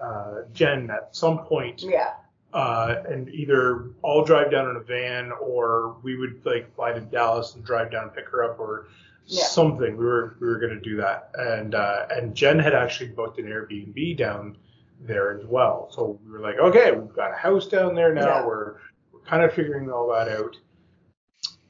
uh, 0.02 0.44
Jen 0.54 0.90
at 0.90 1.16
some 1.16 1.40
point, 1.40 1.82
Yeah. 1.82 2.14
uh, 2.54 3.04
and 3.10 3.28
either 3.30 3.92
all 4.04 4.24
drive 4.24 4.52
down 4.52 4.70
in 4.70 4.76
a 4.78 4.82
van, 4.82 5.32
or 5.42 5.98
we 6.04 6.16
would 6.16 6.46
like 6.46 6.74
fly 6.76 6.94
to 6.94 7.02
Dallas 7.02 7.56
and 7.56 7.66
drive 7.66 7.92
down 7.92 8.04
and 8.04 8.14
pick 8.14 8.30
her 8.30 8.44
up, 8.44 8.60
or 8.60 8.88
Yeah. 9.32 9.44
something. 9.46 9.96
We 9.98 10.06
were 10.06 10.36
we 10.40 10.48
were 10.48 10.58
gonna 10.60 10.80
do 10.82 10.98
that, 10.98 11.32
and 11.36 11.76
uh, 11.76 12.08
and 12.12 12.34
Jen 12.36 12.58
had 12.60 12.74
actually 12.74 13.10
booked 13.10 13.38
an 13.40 13.46
Airbnb 13.46 14.18
down 14.18 14.58
there 15.02 15.38
as 15.38 15.46
well. 15.46 15.88
So 15.92 16.20
we 16.26 16.32
were 16.32 16.40
like, 16.40 16.58
okay, 16.58 16.92
we've 16.92 17.14
got 17.14 17.32
a 17.32 17.36
house 17.36 17.68
down 17.68 17.94
there 17.96 18.14
now. 18.14 18.26
Yeah. 18.40 18.46
We're 18.46 18.76
we're 19.14 19.22
kind 19.26 19.44
of 19.44 19.54
figuring 19.54 19.90
all 19.92 20.10
that 20.10 20.28
out, 20.30 20.58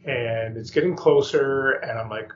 and 0.06 0.58
it's 0.58 0.70
getting 0.70 0.96
closer. 0.96 1.72
And 1.72 2.00
I'm 2.00 2.10
like, 2.10 2.32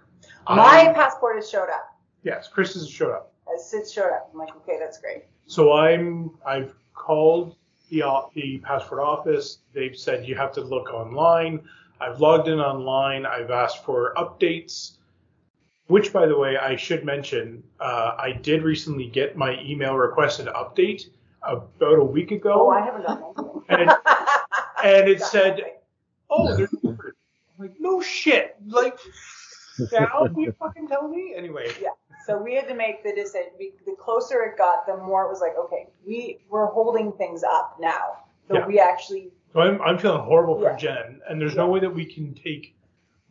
My 0.48 0.92
passport 0.94 1.38
has 1.38 1.50
showed 1.50 1.70
up. 1.70 1.98
yes, 2.24 2.48
Chris 2.48 2.74
has 2.74 2.90
showed 2.90 3.14
up. 3.14 3.32
Sid 3.58 3.90
showed 3.90 4.12
up. 4.12 4.30
I'm 4.34 4.40
like, 4.40 4.56
okay, 4.58 4.78
that's 4.80 5.00
great. 5.00 5.26
So 5.46 5.74
I'm 5.74 6.32
I've 6.46 6.74
called 6.94 7.56
the 7.90 8.04
the 8.34 8.58
passport 8.60 9.00
office. 9.02 9.60
They've 9.74 9.96
said 9.96 10.26
you 10.28 10.36
have 10.36 10.52
to 10.54 10.62
look 10.62 10.92
online. 10.94 11.62
I've 12.02 12.20
logged 12.20 12.48
in 12.48 12.60
online. 12.60 13.26
I've 13.26 13.52
asked 13.52 13.86
for 13.86 14.14
updates. 14.18 14.98
Which, 15.94 16.12
by 16.12 16.26
the 16.26 16.36
way, 16.36 16.58
I 16.58 16.76
should 16.76 17.06
mention, 17.06 17.62
uh, 17.80 18.16
I 18.18 18.32
did 18.32 18.64
recently 18.64 19.06
get 19.06 19.38
my 19.38 19.62
email 19.62 19.94
requested 19.96 20.48
update 20.48 21.04
about 21.44 22.00
a 22.00 22.04
week 22.04 22.32
ago. 22.32 22.66
Oh, 22.66 22.70
I 22.72 22.82
haven't 22.84 23.06
gotten 23.06 23.26
anything. 23.70 23.90
And- 23.90 23.92
and 24.84 25.08
it 25.08 25.20
Got 25.20 25.28
said, 25.30 25.58
nothing. 25.58 25.74
oh, 26.32 26.58
there's 26.58 26.74
I'm 26.84 26.98
like, 27.60 27.76
no 27.80 28.02
shit. 28.02 28.56
Like, 28.66 28.98
now 29.92 30.26
can 30.26 30.40
you 30.40 30.52
fucking 30.60 30.88
tell 30.88 31.08
me? 31.08 31.36
Anyway, 31.38 31.68
Yeah. 31.80 31.90
So 32.26 32.42
we 32.42 32.56
had 32.56 32.68
to 32.70 32.74
make 32.74 33.04
the 33.04 33.14
decision. 33.14 33.52
we- 33.60 33.74
The 33.86 33.96
closer 34.00 34.42
it 34.46 34.58
got, 34.58 34.88
the 34.88 34.98
more 34.98 35.26
it 35.26 35.30
was 35.30 35.42
like, 35.42 35.54
okay, 35.60 35.90
we 36.08 36.40
we're 36.50 36.66
holding 36.66 37.12
things 37.12 37.44
up 37.44 37.78
now. 37.80 38.18
So 38.48 38.56
Yeah. 38.56 38.66
we 38.66 38.80
actually, 38.80 39.30
So 39.54 39.60
I'm, 39.62 39.80
I'm 39.84 40.00
feeling 40.00 40.22
horrible 40.24 40.56
for 40.58 40.72
Yeah. 40.72 40.76
Jen, 40.76 41.22
and 41.30 41.40
there's 41.40 41.56
no 41.56 41.68
way 41.68 41.80
that 41.82 41.94
we 41.94 42.04
can 42.06 42.34
take 42.34 42.76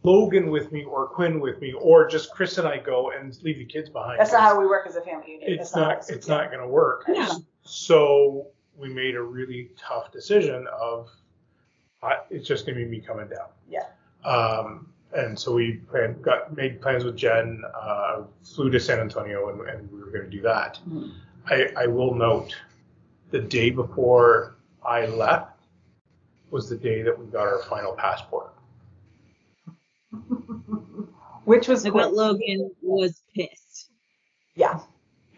Logan 0.04 0.50
with 0.50 0.72
me 0.72 0.84
or 0.84 1.06
Quinn 1.06 1.40
with 1.40 1.60
me, 1.60 1.72
or 1.72 2.08
just 2.08 2.32
Chris 2.32 2.58
and 2.58 2.66
I 2.66 2.78
go 2.78 3.10
and 3.12 3.36
leave 3.42 3.58
the 3.58 3.64
kids 3.64 3.88
behind. 3.88 4.18
that's 4.18 4.32
not 4.32 4.40
how 4.40 4.58
we 4.58 4.66
work 4.66 4.86
as 4.86 4.96
a 4.96 5.00
family 5.00 5.32
unit. 5.32 5.48
it's 5.48 5.70
That's 5.70 5.74
how 5.74 5.80
not. 5.92 6.10
it's- 6.10 6.26
not 6.28 6.48
going 6.50 6.60
to 6.62 6.68
work. 6.68 7.04
Yeah. 7.08 7.28
So 7.62 8.46
we 8.76 8.88
made 8.92 9.14
a 9.14 9.22
really 9.22 9.70
tough 9.78 10.10
decision 10.10 10.66
of, 10.72 11.08
I, 12.02 12.16
it's 12.30 12.48
just 12.48 12.66
going 12.66 12.76
to 12.78 12.84
be 12.84 12.90
me 12.90 13.00
coming 13.00 13.28
down. 13.28 13.48
Yeah. 13.68 13.86
Um, 14.28 14.88
and 15.14 15.38
so 15.38 15.52
we 15.52 15.74
planned, 15.88 16.22
got 16.22 16.56
made 16.56 16.80
plans 16.80 17.04
with 17.04 17.16
Jen, 17.16 17.62
uh, 17.80 18.22
flew 18.42 18.70
to 18.70 18.80
San 18.80 18.98
Antonio, 18.98 19.50
and, 19.50 19.68
and 19.68 19.92
we 19.92 20.00
were 20.00 20.10
going 20.10 20.24
to 20.24 20.30
do 20.30 20.40
that. 20.42 20.80
Mhm. 20.88 21.12
I, 21.48 21.68
I 21.76 21.86
will 21.86 22.14
note, 22.14 22.56
the 23.30 23.40
day 23.40 23.70
before 23.70 24.56
I 24.84 25.06
left 25.06 25.60
was 26.50 26.68
the 26.68 26.76
day 26.76 27.02
that 27.02 27.16
we 27.18 27.26
got 27.26 27.46
our 27.46 27.62
final 27.64 27.92
passport. 27.92 28.51
Which 31.44 31.68
was 31.68 31.84
I 31.84 31.90
quick. 31.90 32.04
bet 32.04 32.12
Logan 32.14 32.70
was 32.82 33.20
pissed. 33.34 33.90
Yeah. 34.54 34.80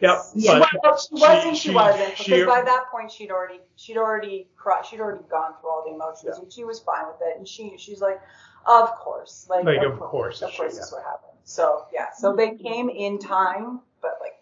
Yep. 0.01 0.19
Yeah, 0.35 0.59
but 0.59 0.69
well, 0.83 0.99
she 0.99 1.09
wasn't. 1.13 1.57
She, 1.57 1.69
she- 1.69 1.75
wasn't 1.75 2.11
because 2.11 2.25
she- 2.27 2.45
by 2.45 2.63
that 2.63 2.85
point 2.91 3.11
she'd 3.11 3.31
already 3.31 3.61
she'd 3.77 3.97
already 3.97 4.49
cro- 4.57 4.83
she'd 4.83 5.01
already 5.01 5.23
gone 5.31 5.53
through 5.61 5.71
all 5.71 5.85
the 5.87 5.95
emotions 5.95 6.35
Yeah. 6.37 6.43
and 6.43 6.53
she 6.53 6.65
was 6.65 6.81
fine 6.81 7.07
with 7.07 7.17
it 7.23 7.39
and 7.39 7.47
she 7.49 7.77
she's 7.79 8.01
like, 8.01 8.21
of 8.67 8.91
course, 8.97 9.47
like, 9.49 9.65
Like, 9.65 9.83
of 9.83 9.99
course, 10.01 10.43
of 10.43 10.53
course 10.53 10.73
she- 10.73 10.79
this 10.79 10.93
would 10.93 11.03
happen. 11.05 11.31
So 11.45 11.87
yeah, 11.93 12.07
so 12.17 12.35
they 12.35 12.57
came 12.57 12.89
in 12.91 13.19
time, 13.19 13.81
but 14.03 14.19
like 14.21 14.33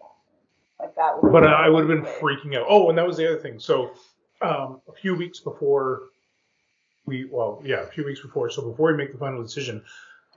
like 0.79 0.95
that. 0.95 1.21
would 1.23 1.31
But 1.31 1.45
I 1.47 1.69
would 1.69 1.87
have 1.87 2.03
been 2.03 2.11
freaking 2.15 2.57
out. 2.57 2.65
Oh, 2.67 2.89
and 2.89 2.97
that 2.97 3.05
was 3.07 3.15
the 3.15 3.27
other 3.27 3.39
thing. 3.39 3.59
So 3.59 3.91
um, 4.41 4.81
a 4.89 4.93
few 4.93 5.15
weeks 5.15 5.39
before 5.39 6.01
we, 7.05 7.25
well, 7.31 7.61
yeah, 7.63 7.81
a 7.83 7.87
few 7.87 8.03
weeks 8.05 8.21
before. 8.21 8.49
So 8.49 8.61
before 8.69 8.91
we 8.91 8.97
make 8.97 9.11
the 9.13 9.17
final 9.17 9.41
decision, 9.41 9.83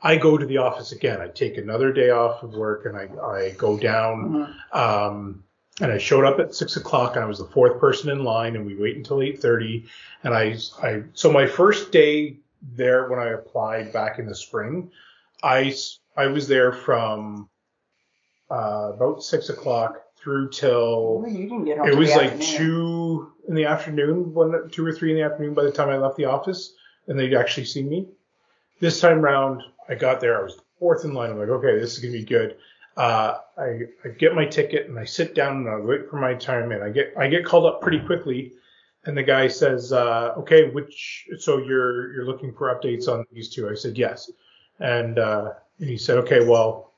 I 0.03 0.16
go 0.16 0.36
to 0.36 0.47
the 0.47 0.59
office 0.59 0.92
again. 0.92 1.20
I 1.20 1.28
take 1.28 1.57
another 1.57 1.92
day 1.92 2.11
off 2.11 2.42
of 2.42 2.55
work 2.55 2.86
and 2.86 2.97
I, 2.97 3.09
I 3.24 3.51
go 3.57 3.78
down. 3.78 4.55
Mhm. 4.72 4.76
Um, 4.76 5.44
and 5.80 5.92
I 5.92 5.99
showed 5.99 6.24
up 6.24 6.38
at 6.38 6.55
six 6.55 6.76
o'clock 6.76 7.16
and 7.16 7.24
I 7.24 7.28
was 7.28 7.38
the 7.38 7.44
fourth 7.47 7.78
person 7.80 8.09
in 8.11 8.24
line 8.24 8.57
and 8.57 8.64
we 8.66 8.76
wait 8.76 8.97
until 8.97 9.18
8.30. 9.18 9.86
And 10.24 10.34
I, 10.34 10.57
I, 10.82 11.03
so 11.12 11.30
my 11.30 11.47
first 11.47 11.92
day 11.92 12.38
there 12.62 13.09
when 13.09 13.18
I 13.18 13.28
applied 13.30 13.92
back 13.92 14.18
in 14.18 14.26
the 14.26 14.34
spring. 14.34 14.90
I, 15.42 15.74
I 16.16 16.26
was 16.26 16.49
there 16.49 16.72
from 16.72 17.49
uh, 18.51 18.92
about 18.94 19.22
six 19.22 19.49
o'clock 19.49 20.03
through 20.16 20.51
till 20.51 21.24
you 21.28 21.42
didn't 21.49 21.64
get 21.64 21.78
home 21.78 21.88
it 21.88 21.94
was 21.97 22.11
like 22.11 22.32
afternoon. 22.32 22.57
two 22.57 23.32
in 23.49 23.55
the 23.55 23.66
afternoon, 23.66 24.34
one 24.34 24.68
two 24.70 24.84
or 24.84 24.92
three 24.92 25.11
in 25.11 25.16
the 25.16 25.22
afternoon 25.22 25.55
by 25.55 25.62
the 25.62 25.70
time 25.70 25.88
I 25.88 25.99
left 25.99 26.16
the 26.16 26.24
office, 26.24 26.72
and 27.07 27.18
they'd 27.18 27.34
actually 27.34 27.66
seen 27.66 27.88
me. 27.88 28.09
This 28.80 29.00
time 29.00 29.20
round, 29.20 29.62
I 29.88 29.94
got 29.94 30.20
there. 30.20 30.38
I 30.38 30.42
was 30.42 30.58
fourth 30.78 31.04
in 31.04 31.14
line. 31.14 31.30
I'm 31.30 31.38
like, 31.38 31.48
okay, 31.48 31.78
this 31.78 31.94
is 31.94 31.98
gonna 31.98 32.12
be 32.12 32.24
good. 32.24 32.56
Uh, 32.96 33.38
I, 33.58 33.80
I 34.04 34.08
get 34.18 34.34
my 34.34 34.46
ticket 34.46 34.88
and 34.88 34.98
I 34.98 35.04
sit 35.04 35.34
down 35.34 35.58
and 35.58 35.68
I 35.68 35.76
wait 35.76 36.08
for 36.08 36.16
my 36.16 36.34
time 36.34 36.72
and 36.72 36.82
I 36.82 36.90
get 36.90 37.12
I 37.18 37.28
get 37.28 37.44
called 37.44 37.66
up 37.66 37.82
pretty 37.82 38.00
quickly, 38.00 38.52
and 39.04 39.16
the 39.16 39.22
guy 39.22 39.48
says, 39.48 39.92
uh, 39.92 40.34
okay, 40.38 40.70
which 40.70 41.28
so 41.38 41.58
you're 41.58 42.12
you're 42.14 42.26
looking 42.26 42.52
for 42.52 42.74
updates 42.74 43.08
on 43.08 43.24
these 43.32 43.48
two? 43.48 43.68
I 43.68 43.74
said 43.74 43.98
yes, 43.98 44.30
and 44.80 45.18
uh, 45.18 45.52
and 45.78 45.88
he 45.88 45.96
said, 45.96 46.18
okay, 46.18 46.44
well, 46.44 46.92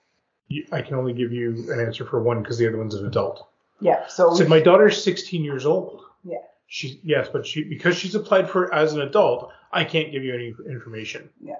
I 0.72 0.82
can 0.82 0.94
only 0.94 1.12
give 1.12 1.32
you 1.32 1.70
an 1.72 1.80
answer 1.80 2.04
for 2.04 2.22
one 2.22 2.42
because 2.42 2.58
the 2.58 2.68
other 2.68 2.78
one's 2.78 2.94
an 2.94 3.06
adult. 3.06 3.48
Yeah. 3.80 4.06
So 4.06 4.34
So 4.34 4.46
my 4.48 4.60
daughter's 4.60 5.02
16 5.02 5.44
years 5.44 5.66
old. 5.66 6.02
Yeah. 6.24 6.38
She 6.70 7.00
yes, 7.02 7.28
but 7.32 7.46
she 7.46 7.64
because 7.64 7.96
she's 7.96 8.14
applied 8.14 8.48
for 8.50 8.72
as 8.74 8.92
an 8.92 9.00
adult, 9.00 9.50
I 9.72 9.84
can't 9.84 10.12
give 10.12 10.22
you 10.22 10.34
any 10.34 10.54
information. 10.70 11.30
Yeah. 11.42 11.54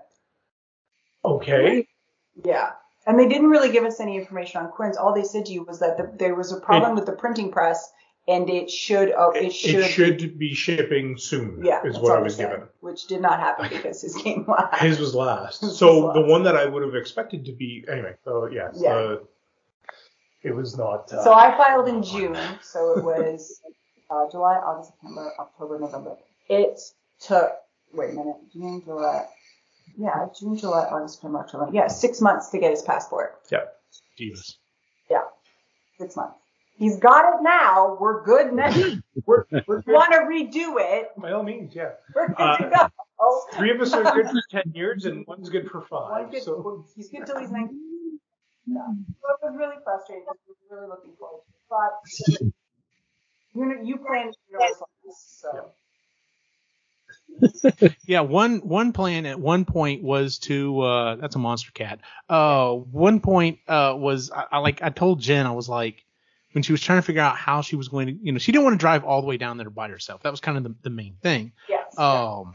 Okay. 1.25 1.87
Yeah. 2.45 2.73
And 3.07 3.19
they 3.19 3.27
didn't 3.27 3.49
really 3.49 3.73
give 3.73 3.85
us 3.85 4.01
any 4.01 4.17
information 4.19 4.61
on 4.61 4.71
Quinn's. 4.71 4.99
All 4.99 5.15
they 5.15 5.25
said 5.25 5.47
to 5.47 5.53
you 5.53 5.63
was 5.65 5.79
that 5.81 5.97
the, 5.97 6.13
there 6.19 6.35
was 6.35 6.53
a 6.53 6.61
problem 6.61 6.95
with 6.95 7.07
the 7.07 7.13
printing 7.13 7.51
press 7.51 7.91
and 8.29 8.51
it 8.51 8.71
should 8.71 9.11
oh, 9.17 9.31
it 9.31 9.51
should, 9.51 9.77
It 9.77 9.89
should 9.89 10.39
be 10.39 10.53
shipping 10.53 11.17
soon. 11.17 11.65
yeah 11.65 11.83
is 11.87 11.99
what 11.99 12.19
I 12.19 12.21
was 12.21 12.37
said, 12.37 12.51
given. 12.51 12.69
which 12.81 13.07
did 13.07 13.23
not 13.23 13.41
happen 13.41 13.69
because 13.71 14.03
his 14.03 14.15
game 14.15 14.45
last. 14.49 14.79
His 14.83 14.99
was 15.01 15.15
last. 15.15 15.63
His 15.63 15.79
So 15.79 16.05
was 16.05 16.15
the 16.15 16.21
last. 16.21 16.31
one 16.31 16.43
that 16.43 16.55
I 16.55 16.67
would 16.67 16.83
have 16.83 16.95
expected 16.95 17.47
to 17.47 17.53
be 17.53 17.83
anyway. 17.91 18.13
So 18.25 18.47
yes, 18.53 18.77
Yeah. 18.79 18.91
uh, 18.95 19.17
it 20.43 20.55
was 20.55 20.77
not. 20.77 21.11
Uh, 21.11 21.25
So 21.25 21.33
I 21.33 21.57
filed 21.57 21.89
in 21.89 22.03
June, 22.03 22.37
so 22.61 22.99
it 22.99 23.03
was 23.05 23.59
uh, 24.11 24.27
July, 24.31 24.55
August, 24.57 24.93
September, 24.93 25.33
October, 25.39 25.79
November. 25.79 26.17
It 26.49 26.81
took 27.21 27.53
wait 27.93 28.11
a 28.11 28.13
minute, 28.15 28.37
June, 28.53 28.83
July, 28.85 29.27
yeah, 29.97 30.27
June, 30.39 30.57
July, 30.57 30.85
August, 30.91 31.15
September, 31.15 31.41
October, 31.41 31.69
yeah, 31.73 31.89
six 31.89 32.21
months 32.21 32.49
to 32.51 32.59
get 32.59 32.71
his 32.71 32.83
passport. 32.83 33.39
Yeah. 33.51 33.65
Jesus. 34.17 34.59
Yeah, 35.11 35.23
Six 35.99 36.17
months. 36.17 36.37
He's 36.77 36.97
got 36.99 37.35
it 37.35 37.43
now. 37.43 37.97
We're 38.01 38.23
good 38.25 38.53
now. 38.53 38.73
we're, 39.27 39.45
we're 39.67 39.83
good. 39.83 39.93
Want 39.95 40.13
to 40.13 40.19
redo 40.21 40.75
it? 40.79 41.09
by 41.17 41.33
all 41.33 41.43
means, 41.43 41.75
yeah. 41.75 41.93
We're 42.15 42.29
good 42.29 42.37
Uh, 42.41 42.57
to 42.59 42.71
go. 42.71 42.89
Oh, 43.21 43.45
Three 43.55 43.71
of 43.73 43.81
us 43.81 43.93
are 43.93 44.05
good 44.05 44.27
for 44.29 44.41
10 44.51 44.73
years 44.75 45.05
and 45.07 45.25
one's 45.27 45.49
good 45.49 45.69
for 45.71 45.83
five. 45.83 46.31
Good, 46.31 46.43
So 46.45 46.85
he's 46.95 47.09
good 47.09 47.27
till 47.27 47.41
he's 47.41 47.51
19. 47.51 48.21
Yeah. 48.67 48.75
So 48.77 49.29
it 49.31 49.39
was 49.43 49.57
really 49.57 49.77
frustrating 49.83 50.25
because 50.25 50.39
we 50.47 50.55
were 50.71 50.83
really 50.83 50.89
looking 50.91 51.13
forward 51.19 51.41
to 51.69 52.43
it. 52.45 52.53
But 52.53 52.53
you 53.59 53.67
know, 53.67 53.83
you 53.83 53.97
planned 53.99 54.37
Universal, 54.51 54.89
so 55.11 55.73
Yeah, 58.07 58.21
one 58.21 58.59
one 58.59 58.93
plan 58.93 59.27
at 59.27 59.39
one 59.39 59.65
point 59.65 60.03
was 60.03 60.39
to 60.41 60.81
uh 60.81 61.17
that's 61.17 61.37
a 61.37 61.39
monster 61.39 61.71
cat. 61.73 62.01
Uh 62.29 62.73
one 62.73 63.21
point 63.21 63.59
uh 63.69 63.95
was 63.97 64.31
I, 64.31 64.45
I 64.53 64.59
like 64.59 64.83
I 64.83 64.91
told 64.91 65.21
Jen 65.21 65.47
I 65.47 65.53
was 65.53 65.69
like 65.69 66.05
when 66.53 66.63
she 66.63 66.73
was 66.73 66.81
trying 66.81 66.99
to 66.99 67.03
figure 67.03 67.23
out 67.23 67.37
how 67.37 67.63
she 67.63 67.77
was 67.77 67.89
going 67.89 68.07
to 68.07 68.13
you 68.23 68.33
know 68.33 68.39
she 68.39 68.53
didn't 68.53 68.65
want 68.65 68.75
to 68.75 68.79
drive 68.79 69.05
all 69.05 69.21
the 69.21 69.27
way 69.27 69.37
down 69.37 69.57
there 69.57 69.71
by 69.71 69.89
herself. 69.89 70.23
That 70.23 70.31
was 70.31 70.41
kind 70.41 70.57
of 70.57 70.65
the, 70.65 70.75
the 70.83 70.91
main 70.91 71.17
thing. 71.23 71.53
yes. 71.69 71.99
Um 71.99 72.55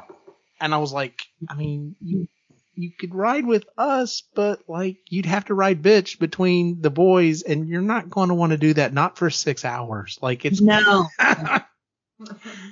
and 0.60 0.74
I 0.74 0.78
was 0.78 0.93
like 0.93 1.22
I 1.49 1.56
mean 1.56 1.95
you 2.01 2.28
you 2.76 2.92
could 2.92 3.14
ride 3.14 3.46
with 3.46 3.66
us 3.78 4.24
but 4.36 4.60
like 4.68 4.98
you'd 5.10 5.26
have 5.26 5.46
to 5.46 5.54
ride 5.54 5.82
bitch 5.82 6.20
between 6.20 6.82
the 6.82 6.90
boys 6.90 7.42
and 7.44 7.68
you're 7.68 7.82
not 7.82 8.10
going 8.10 8.30
to 8.30 8.36
want 8.36 8.52
to 8.52 8.58
do 8.58 8.74
that 8.74 8.94
not 8.94 9.18
for 9.18 9.30
6 9.30 9.66
hours. 9.66 10.18
Like 10.22 10.46
it's 10.46 10.60
No. 10.62 11.08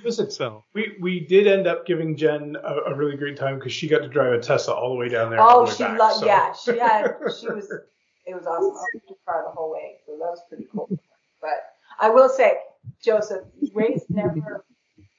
listen, 0.04 0.30
so 0.30 0.64
we, 0.74 0.96
we 1.00 1.20
did 1.20 1.46
end 1.46 1.66
up 1.66 1.86
giving 1.86 2.16
Jen 2.16 2.56
a, 2.62 2.92
a 2.92 2.94
really 2.94 3.16
great 3.16 3.36
time 3.36 3.58
because 3.58 3.72
she 3.72 3.88
got 3.88 3.98
to 3.98 4.08
drive 4.08 4.32
a 4.32 4.40
Tesla 4.40 4.74
all 4.74 4.90
the 4.90 4.96
way 4.96 5.08
down 5.08 5.30
there. 5.30 5.40
Oh, 5.40 5.66
the 5.66 5.72
she 5.72 5.82
back, 5.82 5.98
loved. 5.98 6.20
so- 6.20 6.26
Yeah, 6.26 6.52
she 6.52 6.78
had. 6.78 7.14
She 7.40 7.46
was. 7.48 7.68
It 8.24 8.34
was 8.34 8.46
awesome. 8.46 8.52
I 8.52 8.58
was 8.60 8.86
in 8.94 9.00
the 9.08 9.14
car 9.26 9.42
the 9.44 9.50
whole 9.50 9.72
way, 9.72 9.96
so 10.06 10.12
that 10.12 10.18
was 10.30 10.40
pretty 10.48 10.66
cool. 10.72 10.88
But 11.40 11.64
I 12.00 12.08
will 12.08 12.28
say, 12.28 12.54
Joseph, 13.04 13.42
Ray's 13.74 14.04
never 14.08 14.64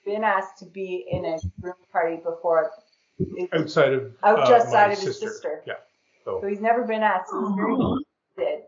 been 0.05 0.23
asked 0.23 0.59
to 0.59 0.65
be 0.65 1.05
in 1.11 1.25
a 1.25 1.37
room 1.61 1.75
party 1.91 2.15
before. 2.15 2.71
It, 3.19 3.49
outside 3.53 3.93
of 3.93 4.13
Out 4.23 4.39
uh, 4.39 4.47
just 4.47 4.67
my 4.67 4.71
side 4.71 4.91
of 4.93 4.99
his 4.99 5.19
sister. 5.19 5.63
Yeah. 5.65 5.73
so 6.25 6.39
So 6.41 6.47
he's 6.47 6.61
never 6.61 6.83
been 6.83 7.03
asked. 7.03 7.29
So 7.29 7.47
he's 7.47 7.55
very 7.55 7.73
interested. 7.73 8.63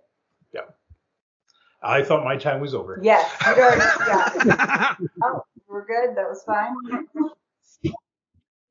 I 1.86 2.02
thought 2.02 2.24
my 2.24 2.36
time 2.36 2.62
was 2.62 2.74
over. 2.74 3.00
Yes, 3.02 3.32
already, 3.46 3.80
yeah. 4.08 4.96
Oh, 5.24 5.44
we're 5.68 5.86
good. 5.86 6.16
That 6.18 6.28
was 6.28 6.44
fine. 6.44 6.76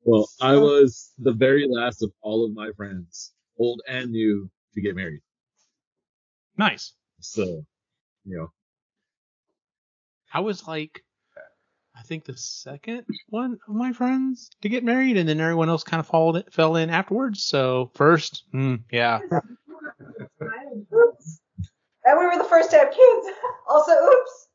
Well, 0.03 0.29
I 0.41 0.57
was 0.57 1.13
the 1.17 1.31
very 1.31 1.65
last 1.67 2.03
of 2.03 2.11
all 2.21 2.45
of 2.45 2.53
my 2.53 2.71
friends, 2.75 3.31
old 3.57 3.81
and 3.87 4.11
new, 4.11 4.49
to 4.73 4.81
get 4.81 4.95
married. 4.95 5.21
nice. 6.57 6.93
So, 7.21 7.65
you 8.25 8.37
know, 8.37 8.51
I 10.33 10.41
was 10.41 10.67
like, 10.67 11.01
I 11.97 12.01
think 12.03 12.25
the 12.25 12.37
second 12.37 13.05
one 13.29 13.57
of 13.67 13.75
my 13.75 13.93
friends 13.93 14.49
to 14.61 14.69
get 14.69 14.83
married, 14.83 15.17
and 15.17 15.27
then 15.27 15.39
everyone 15.39 15.69
else 15.69 15.83
kind 15.83 15.99
of 15.99 16.07
followed 16.07 16.35
it, 16.35 16.53
fell 16.53 16.75
in 16.75 16.89
afterwards. 16.89 17.43
So 17.43 17.91
first, 17.93 18.43
mm, 18.53 18.81
yeah, 18.91 19.19
Oops. 20.41 21.41
And 22.05 22.19
we 22.19 22.25
were 22.25 22.37
the 22.37 22.49
first 22.49 22.71
to 22.71 22.77
have 22.77 22.91
kids. 22.91 23.27
Also, 23.67 23.91
oops. 23.93 24.47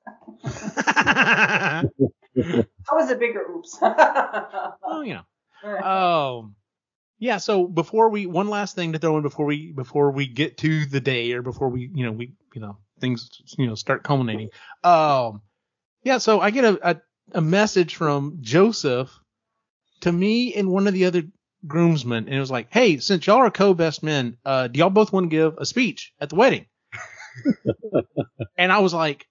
That 2.37 2.93
was 2.93 3.11
a 3.11 3.17
bigger 3.17 3.41
oops. 3.51 3.77
oh, 3.83 5.03
you 5.05 5.19
know, 5.65 5.79
um, 5.85 6.55
yeah. 7.19 7.39
So 7.39 7.67
before 7.67 8.09
we, 8.09 8.27
one 8.27 8.49
last 8.49 8.77
thing 8.77 8.93
to 8.93 9.01
throw 9.01 9.17
in 9.17 9.23
before 9.23 9.47
we 9.47 9.73
before 9.73 10.13
we 10.13 10.29
get 10.29 10.59
to 10.59 10.87
the 10.87 11.01
day 11.01 11.33
or 11.33 11.43
before 11.43 11.69
we, 11.71 11.91
you 11.93 12.07
know, 12.07 12.13
we, 12.13 12.35
you 12.55 12.61
know, 12.61 12.79
things, 13.01 13.29
you 13.59 13.67
know, 13.67 13.75
start 13.75 14.05
culminating. 14.05 14.51
Um, 14.85 15.43
yeah. 16.05 16.19
So 16.19 16.41
I 16.41 16.51
get 16.51 16.65
a 16.65 16.91
a, 16.91 16.97
a 17.35 17.41
message 17.41 17.95
from 17.95 18.39
Joseph 18.41 19.11
to 20.01 20.13
me 20.13 20.55
and 20.55 20.71
one 20.71 20.87
of 20.87 20.95
the 20.95 21.05
other 21.07 21.23
groomsmen, 21.67 22.27
and 22.27 22.35
it 22.35 22.41
was 22.41 22.51
like, 22.51 22.69
hey, 22.71 22.99
since 22.99 23.27
y'all 23.27 23.39
are 23.39 23.51
co-best 23.51 24.03
men, 24.03 24.37
uh, 24.45 24.69
do 24.69 24.79
y'all 24.79 24.91
both 24.91 25.13
want 25.13 25.31
to 25.31 25.37
give 25.37 25.57
a 25.59 25.67
speech 25.67 26.13
at 26.21 26.31
the 26.31 26.37
wedding? 26.37 26.67
and 28.59 28.73
I 28.73 28.79
was 28.79 28.95
like, 28.95 29.27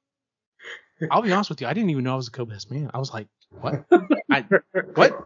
I'll 1.10 1.22
be 1.22 1.32
honest 1.32 1.50
with 1.50 1.62
you, 1.62 1.68
I 1.68 1.74
didn't 1.74 1.90
even 1.90 2.04
know 2.04 2.14
I 2.14 2.18
was 2.18 2.28
a 2.28 2.32
co-best 2.32 2.70
man. 2.72 2.92
I 2.94 3.00
was 3.00 3.14
like, 3.14 3.28
what? 3.50 3.86
I, 4.30 4.46
what? 4.94 5.26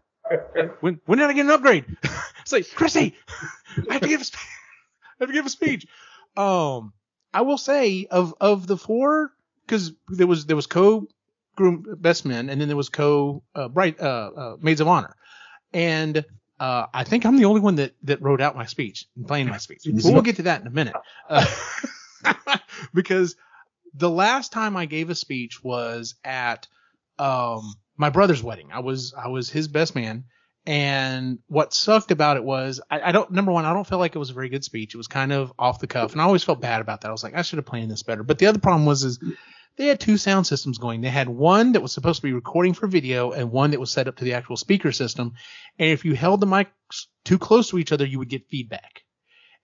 When 0.80 1.00
when 1.06 1.20
did 1.20 1.30
I 1.30 1.34
get 1.34 1.46
an 1.46 1.52
upgrade? 1.52 1.86
it's 2.42 2.52
like 2.52 2.66
Chrissy, 2.74 3.16
I 3.90 3.94
have 3.94 4.02
to 4.02 4.08
give 4.08 4.22
a 4.22 4.24
spe- 4.24 4.38
I 4.38 5.16
have 5.20 5.30
to 5.30 5.34
give 5.34 5.46
a 5.46 5.50
speech. 5.50 5.86
Um, 6.38 6.94
I 7.34 7.42
will 7.42 7.58
say 7.58 8.08
of 8.10 8.34
of 8.40 8.66
the 8.66 8.78
four, 8.78 9.32
because 9.66 9.92
there 10.08 10.28
was 10.28 10.46
there 10.46 10.56
was 10.56 10.68
co 10.68 11.08
groom 11.56 11.86
best 12.00 12.26
men, 12.26 12.50
and 12.50 12.60
then 12.60 12.68
there 12.68 12.78
was 12.78 12.90
co 12.90 13.44
uh, 13.56 13.68
bright 13.68 14.00
uh, 14.00 14.32
uh, 14.36 14.56
maids 14.62 14.82
of 14.82 14.88
honor, 14.88 15.16
and 15.74 16.26
uh, 16.60 16.88
I 16.94 17.04
think 17.04 17.26
I'm 17.26 17.38
the 17.38 17.46
only 17.46 17.62
one 17.62 17.76
that 17.76 17.94
that 18.04 18.22
wrote 18.22 18.42
out 18.42 18.56
my 18.56 18.66
speech 18.66 19.06
and 19.16 19.28
planned 19.28 19.50
my 19.50 19.58
speech. 19.58 19.82
But 19.86 20.14
we'll 20.14 20.22
get 20.22 20.38
to 20.38 20.44
that 20.44 20.62
in 20.62 20.68
a 20.68 20.72
minute, 20.72 20.96
uh, 21.30 21.46
because 22.94 23.36
the 23.94 24.10
last 24.10 24.52
time 24.52 24.76
I 24.78 24.86
gave 24.86 25.10
a 25.10 25.16
speech 25.16 25.64
was 25.64 26.16
at 26.24 26.68
um 27.20 27.76
my 27.98 28.10
brother's 28.10 28.44
wedding. 28.44 28.70
I 28.72 28.80
was 28.80 29.14
I 29.14 29.28
was 29.28 29.50
his 29.50 29.68
best 29.68 29.96
man, 29.96 30.26
and 30.66 31.40
what 31.48 31.74
sucked 31.74 32.12
about 32.12 32.38
it 32.38 32.44
was 32.44 32.82
I, 32.90 33.02
I 33.02 33.12
don't 33.12 33.32
number 33.32 33.52
one 33.52 33.66
I 33.66 33.74
don't 33.74 33.88
feel 33.88 34.00
like 34.00 34.16
it 34.16 34.20
was 34.20 34.30
a 34.30 34.34
very 34.34 34.50
good 34.50 34.64
speech. 34.64 34.94
It 34.94 34.98
was 34.98 35.08
kind 35.08 35.32
of 35.32 35.54
off 35.60 35.80
the 35.80 35.88
cuff, 35.88 36.14
and 36.14 36.22
I 36.22 36.26
always 36.26 36.44
felt 36.44 36.62
bad 36.62 36.82
about 36.82 37.02
that. 37.02 37.10
I 37.10 37.12
was 37.12 37.24
like 37.24 37.36
I 37.36 37.42
should 37.42 37.58
have 37.58 37.66
planned 37.66 37.92
this 37.92 38.04
better. 38.04 38.24
But 38.24 38.40
the 38.40 38.48
other 38.48 38.60
problem 38.60 38.86
was 38.86 39.04
is 39.04 39.20
they 39.76 39.88
had 39.88 40.00
two 40.00 40.18
sound 40.18 40.46
systems 40.46 40.78
going. 40.78 41.02
They 41.02 41.10
had 41.10 41.28
one 41.28 41.72
that 41.72 41.82
was 41.82 41.92
supposed 41.92 42.18
to 42.18 42.28
be 42.28 42.34
recording 42.34 42.74
for 42.74 42.88
video 42.88 43.32
and 43.32 43.52
one 43.52 43.72
that 43.72 43.80
was 43.80 43.92
set 43.92 44.08
up 44.08 44.18
to 44.18 44.24
the 44.24 44.34
actual 44.34 44.58
speaker 44.58 44.92
system. 44.92 45.34
And 45.80 45.90
if 45.90 46.06
you 46.06 46.16
held 46.16 46.42
the 46.42 46.48
mics 46.48 47.08
too 47.24 47.40
close 47.40 47.70
to 47.70 47.80
each 47.80 47.92
other, 47.92 48.06
you 48.06 48.20
would 48.20 48.30
get 48.30 48.50
feedback. 48.50 49.02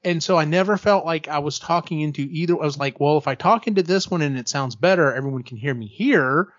And 0.04 0.24
so 0.24 0.38
I 0.38 0.46
never 0.46 0.78
felt 0.78 1.06
like 1.06 1.28
I 1.28 1.40
was 1.40 1.60
talking 1.60 2.02
into 2.02 2.22
either. 2.22 2.54
I 2.54 2.66
was 2.66 2.78
like, 2.78 3.00
well, 3.00 3.18
if 3.18 3.28
I 3.28 3.36
talk 3.36 3.68
into 3.68 3.84
this 3.84 4.10
one 4.10 4.22
and 4.22 4.38
it 4.38 4.48
sounds 4.48 4.76
better, 4.76 5.14
everyone 5.14 5.44
can 5.44 5.58
hear 5.58 5.74
me 5.74 5.88
here, 5.88 6.54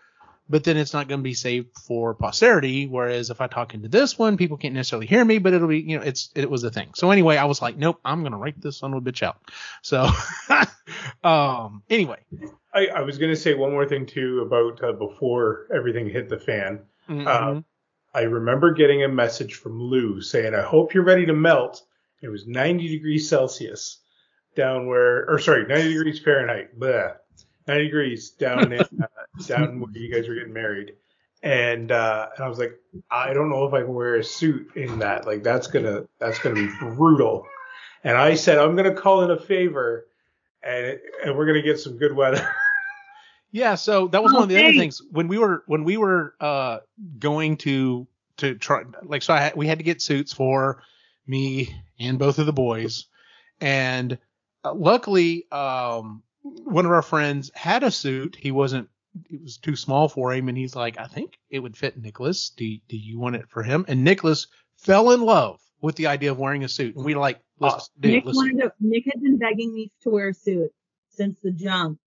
but 0.50 0.64
then 0.64 0.76
it's 0.76 0.92
not 0.92 1.06
going 1.08 1.20
to 1.20 1.24
be 1.24 1.34
saved 1.34 1.78
for 1.78 2.12
posterity. 2.14 2.86
Whereas 2.86 3.30
if 3.30 3.40
I 3.40 3.46
talk 3.46 3.72
into 3.72 3.88
this 3.88 4.18
one, 4.18 4.36
people 4.36 4.56
can't 4.56 4.74
necessarily 4.74 5.06
hear 5.06 5.24
me, 5.24 5.38
but 5.38 5.52
it'll 5.52 5.68
be, 5.68 5.78
you 5.80 5.96
know, 5.96 6.04
it's, 6.04 6.30
it 6.34 6.50
was 6.50 6.64
a 6.64 6.70
thing. 6.70 6.90
So 6.94 7.10
anyway, 7.12 7.36
I 7.36 7.44
was 7.44 7.62
like, 7.62 7.76
nope, 7.76 8.00
I'm 8.04 8.20
going 8.20 8.32
to 8.32 8.38
write 8.38 8.60
this 8.60 8.78
son 8.78 8.92
of 8.92 9.06
a 9.06 9.10
bitch 9.10 9.22
out. 9.22 9.38
So, 9.82 10.10
um, 11.24 11.84
anyway, 11.88 12.18
I, 12.74 12.88
I 12.88 13.00
was 13.02 13.18
going 13.18 13.32
to 13.32 13.40
say 13.40 13.54
one 13.54 13.70
more 13.70 13.86
thing 13.86 14.06
too 14.06 14.40
about 14.40 14.82
uh, 14.82 14.92
before 14.92 15.66
everything 15.74 16.10
hit 16.10 16.28
the 16.28 16.38
fan. 16.38 16.80
Mhm. 17.08 17.26
Uh, 17.26 17.62
I 18.12 18.22
remember 18.22 18.72
getting 18.72 19.04
a 19.04 19.08
message 19.08 19.54
from 19.54 19.80
Lou 19.80 20.20
saying, 20.20 20.52
"I 20.52 20.62
hope 20.62 20.94
you're 20.94 21.04
ready 21.04 21.26
to 21.26 21.32
melt." 21.32 21.82
It 22.22 22.28
was 22.28 22.46
90 22.46 22.88
degrees 22.88 23.28
Celsius 23.28 24.00
down 24.56 24.88
where, 24.88 25.30
or 25.30 25.38
sorry, 25.38 25.66
90 25.66 25.94
degrees 25.94 26.18
Fahrenheit. 26.18 26.78
Bleh. 26.78 27.14
90 27.70 27.84
degrees 27.84 28.30
down 28.30 28.72
in, 28.72 28.80
uh, 28.80 29.06
down 29.46 29.80
where 29.80 29.90
you 29.92 30.12
guys 30.12 30.28
were 30.28 30.34
getting 30.34 30.52
married. 30.52 30.94
And 31.42 31.90
uh, 31.90 32.28
and 32.36 32.44
I 32.44 32.48
was 32.48 32.58
like, 32.58 32.78
I 33.10 33.32
don't 33.32 33.48
know 33.48 33.64
if 33.64 33.72
I 33.72 33.80
can 33.80 33.94
wear 33.94 34.16
a 34.16 34.24
suit 34.24 34.76
in 34.76 34.98
that. 34.98 35.26
Like 35.26 35.42
that's 35.42 35.68
gonna 35.68 36.04
that's 36.18 36.38
gonna 36.38 36.56
be 36.56 36.68
brutal. 36.80 37.46
And 38.04 38.16
I 38.16 38.34
said 38.34 38.58
I'm 38.58 38.76
gonna 38.76 38.94
call 38.94 39.22
in 39.22 39.30
a 39.30 39.40
favor, 39.40 40.06
and 40.62 40.84
it, 40.84 41.02
and 41.24 41.38
we're 41.38 41.46
gonna 41.46 41.62
get 41.62 41.80
some 41.80 41.96
good 41.96 42.14
weather. 42.14 42.46
Yeah, 43.52 43.74
so 43.74 44.06
that 44.08 44.22
was 44.22 44.32
one 44.32 44.44
of 44.44 44.48
the 44.48 44.62
other 44.62 44.72
things 44.72 45.02
when 45.10 45.26
we 45.26 45.36
were 45.36 45.64
when 45.66 45.82
we 45.82 45.96
were 45.96 46.34
uh 46.40 46.78
going 47.18 47.56
to 47.58 48.06
to 48.36 48.54
try 48.54 48.84
like 49.02 49.22
so 49.22 49.34
I 49.34 49.40
had, 49.40 49.56
we 49.56 49.66
had 49.66 49.78
to 49.78 49.84
get 49.84 50.00
suits 50.00 50.32
for 50.32 50.82
me 51.26 51.74
and 51.98 52.16
both 52.16 52.38
of 52.38 52.46
the 52.46 52.52
boys 52.52 53.06
and 53.60 54.16
uh, 54.64 54.72
luckily 54.72 55.50
um 55.50 56.22
one 56.42 56.86
of 56.86 56.92
our 56.92 57.02
friends 57.02 57.50
had 57.54 57.82
a 57.82 57.90
suit. 57.90 58.36
He 58.38 58.50
wasn't 58.50 58.88
it 59.28 59.42
was 59.42 59.56
too 59.58 59.74
small 59.74 60.08
for 60.08 60.32
him. 60.32 60.48
And 60.48 60.56
he's 60.56 60.76
like 60.76 60.98
I 60.98 61.06
think 61.06 61.38
it 61.50 61.60
would 61.60 61.76
fit 61.76 61.98
Nicholas. 61.98 62.50
Do 62.50 62.76
do 62.88 62.96
you 62.96 63.18
want 63.18 63.36
it 63.36 63.48
for 63.48 63.62
him? 63.62 63.84
And 63.88 64.04
Nicholas 64.04 64.46
fell 64.76 65.10
in 65.10 65.22
love 65.22 65.60
with 65.80 65.96
the 65.96 66.06
idea 66.06 66.30
of 66.30 66.38
wearing 66.38 66.64
a 66.64 66.68
suit. 66.68 66.96
And 66.96 67.04
we 67.04 67.14
like 67.14 67.40
oh, 67.60 67.78
dude, 67.98 68.12
Nick 68.12 68.24
wanted 68.26 68.58
to, 68.58 68.72
Nick 68.80 69.04
had 69.06 69.22
been 69.22 69.38
begging 69.38 69.74
me 69.74 69.90
to 70.02 70.10
wear 70.10 70.28
a 70.28 70.34
suit 70.34 70.70
since 71.10 71.38
the 71.42 71.50
jump, 71.50 71.98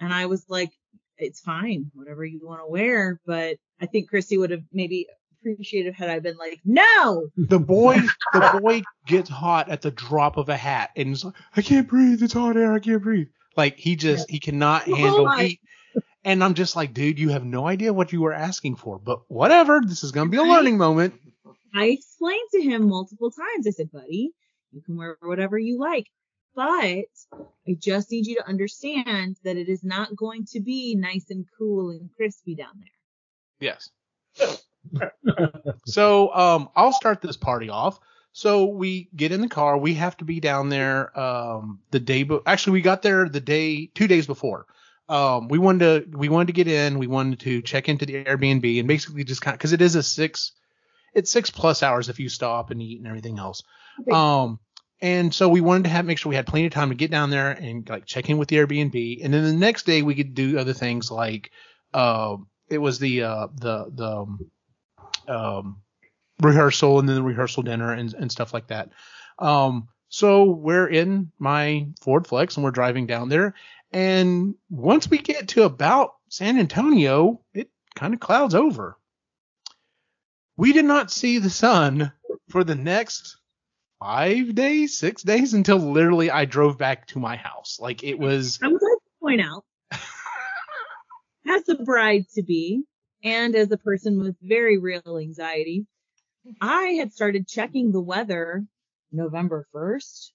and 0.00 0.12
I 0.12 0.26
was 0.26 0.44
like, 0.48 0.72
"It's 1.18 1.40
fine, 1.40 1.90
whatever 1.94 2.24
you 2.24 2.40
want 2.42 2.60
to 2.60 2.70
wear." 2.70 3.20
But 3.26 3.56
I 3.80 3.86
think 3.86 4.08
Christy 4.08 4.38
would 4.38 4.50
have 4.50 4.62
maybe 4.72 5.06
appreciated 5.40 5.94
had 5.94 6.08
I 6.08 6.20
been 6.20 6.36
like, 6.36 6.60
"No, 6.64 7.28
the 7.36 7.58
boy 7.58 7.96
the 8.32 8.58
boy 8.60 8.82
gets 9.06 9.28
hot 9.28 9.68
at 9.68 9.82
the 9.82 9.90
drop 9.90 10.36
of 10.36 10.48
a 10.48 10.56
hat 10.56 10.90
and 10.96 11.08
he's 11.08 11.24
like 11.24 11.34
i 11.56 11.62
can't 11.62 11.88
breathe. 11.88 12.22
It's 12.22 12.32
hot 12.32 12.56
air. 12.56 12.72
I 12.72 12.78
can't 12.78 13.02
breathe 13.02 13.28
like 13.56 13.78
he 13.78 13.96
just 13.96 14.30
he 14.30 14.40
cannot 14.40 14.84
handle 14.88 15.30
heat. 15.30 15.60
And 16.24 16.42
i'm 16.42 16.54
just 16.54 16.74
like 16.74 16.94
dude 16.94 17.18
you 17.18 17.28
have 17.30 17.44
no 17.44 17.66
idea 17.66 17.92
what 17.92 18.12
you 18.12 18.20
were 18.22 18.32
asking 18.32 18.76
for 18.76 18.98
but 18.98 19.20
whatever 19.28 19.80
this 19.84 20.02
is 20.02 20.12
gonna 20.12 20.30
be 20.30 20.38
a 20.38 20.42
learning 20.42 20.78
moment. 20.78 21.14
I 21.74 21.86
explained 21.86 22.48
to 22.52 22.62
him 22.62 22.88
multiple 22.88 23.32
times. 23.32 23.66
I 23.66 23.70
said, 23.70 23.90
buddy, 23.90 24.30
you 24.70 24.80
can 24.80 24.96
wear 24.96 25.16
whatever 25.20 25.58
you 25.58 25.78
like, 25.78 26.06
but 26.54 26.62
I 26.62 27.76
just 27.78 28.12
need 28.12 28.26
you 28.26 28.36
to 28.36 28.48
understand 28.48 29.38
that 29.42 29.56
it 29.56 29.68
is 29.68 29.82
not 29.82 30.14
going 30.14 30.46
to 30.52 30.60
be 30.60 30.94
nice 30.94 31.30
and 31.30 31.44
cool 31.58 31.90
and 31.90 32.08
crispy 32.16 32.54
down 32.54 32.80
there. 32.80 32.90
yes. 33.60 33.90
So 35.86 36.32
um 36.34 36.68
i'll 36.76 36.92
start 36.92 37.22
this 37.22 37.36
party 37.38 37.70
off 37.70 37.98
so 38.36 38.64
we 38.64 39.08
get 39.14 39.30
in 39.30 39.40
the 39.40 39.48
car. 39.48 39.78
We 39.78 39.94
have 39.94 40.16
to 40.16 40.24
be 40.24 40.40
down 40.40 40.68
there 40.68 41.16
um 41.18 41.78
the 41.92 42.00
day 42.00 42.24
but 42.24 42.42
actually 42.46 42.72
we 42.74 42.82
got 42.82 43.00
there 43.00 43.28
the 43.28 43.40
day 43.40 43.86
two 43.94 44.08
days 44.08 44.26
before. 44.26 44.66
Um 45.08 45.46
we 45.48 45.58
wanted 45.58 46.12
to 46.12 46.18
we 46.18 46.28
wanted 46.28 46.48
to 46.48 46.52
get 46.52 46.66
in. 46.66 46.98
We 46.98 47.06
wanted 47.06 47.40
to 47.40 47.62
check 47.62 47.88
into 47.88 48.04
the 48.04 48.24
airbnb 48.24 48.78
and 48.78 48.88
basically 48.88 49.22
just 49.22 49.40
kind 49.40 49.54
of 49.54 49.58
because 49.60 49.72
it 49.72 49.80
is 49.80 49.94
a 49.94 50.02
six 50.02 50.50
it's 51.14 51.30
six 51.30 51.48
plus 51.48 51.84
hours 51.84 52.08
if 52.08 52.18
you 52.18 52.28
stop 52.28 52.72
and 52.72 52.82
eat 52.82 52.98
and 52.98 53.06
everything 53.06 53.38
else. 53.38 53.62
Um 54.10 54.58
and 55.00 55.32
so 55.32 55.48
we 55.48 55.60
wanted 55.60 55.84
to 55.84 55.90
have 55.90 56.04
make 56.04 56.18
sure 56.18 56.30
we 56.30 56.36
had 56.36 56.46
plenty 56.46 56.66
of 56.66 56.72
time 56.72 56.88
to 56.88 56.96
get 56.96 57.12
down 57.12 57.30
there 57.30 57.52
and 57.52 57.88
like 57.88 58.04
check 58.04 58.28
in 58.28 58.36
with 58.36 58.48
the 58.48 58.56
airbnb. 58.56 59.24
And 59.24 59.32
then 59.32 59.44
the 59.44 59.52
next 59.52 59.86
day 59.86 60.02
we 60.02 60.16
could 60.16 60.34
do 60.34 60.58
other 60.58 60.72
things 60.72 61.08
like 61.08 61.52
uh, 61.92 62.36
it 62.68 62.78
was 62.78 62.98
the 62.98 63.22
uh 63.22 63.46
the 63.54 63.92
the 63.94 64.16
um, 64.16 64.50
um, 65.28 65.83
rehearsal 66.40 66.98
and 66.98 67.08
then 67.08 67.16
the 67.16 67.22
rehearsal 67.22 67.62
dinner 67.62 67.92
and, 67.92 68.12
and 68.14 68.30
stuff 68.30 68.52
like 68.52 68.68
that. 68.68 68.90
Um, 69.38 69.88
so 70.08 70.44
we're 70.44 70.86
in 70.86 71.32
my 71.38 71.88
Ford 72.00 72.26
Flex 72.26 72.56
and 72.56 72.64
we're 72.64 72.70
driving 72.70 73.06
down 73.06 73.28
there. 73.28 73.54
And 73.92 74.54
once 74.70 75.08
we 75.08 75.18
get 75.18 75.48
to 75.48 75.62
about 75.64 76.14
San 76.28 76.58
Antonio, 76.58 77.40
it 77.52 77.70
kind 77.94 78.14
of 78.14 78.20
clouds 78.20 78.54
over. 78.54 78.96
We 80.56 80.72
did 80.72 80.84
not 80.84 81.10
see 81.10 81.38
the 81.38 81.50
sun 81.50 82.12
for 82.48 82.64
the 82.64 82.74
next 82.74 83.36
five 84.00 84.54
days, 84.54 84.98
six 84.98 85.22
days 85.22 85.54
until 85.54 85.78
literally 85.78 86.30
I 86.30 86.44
drove 86.44 86.78
back 86.78 87.06
to 87.08 87.18
my 87.18 87.36
house. 87.36 87.78
Like 87.80 88.04
it 88.04 88.18
was, 88.18 88.58
I 88.62 88.68
would 88.68 88.74
like 88.74 88.80
to 88.80 89.10
point 89.20 89.40
out, 89.40 89.64
as 91.48 91.68
a 91.68 91.82
bride 91.82 92.26
to 92.34 92.42
be, 92.42 92.84
and 93.22 93.54
as 93.56 93.70
a 93.70 93.78
person 93.78 94.20
with 94.20 94.36
very 94.42 94.78
real 94.78 95.18
anxiety, 95.20 95.86
I 96.60 96.96
had 96.98 97.12
started 97.12 97.48
checking 97.48 97.92
the 97.92 98.00
weather 98.00 98.64
November 99.12 99.66
1st. 99.74 100.30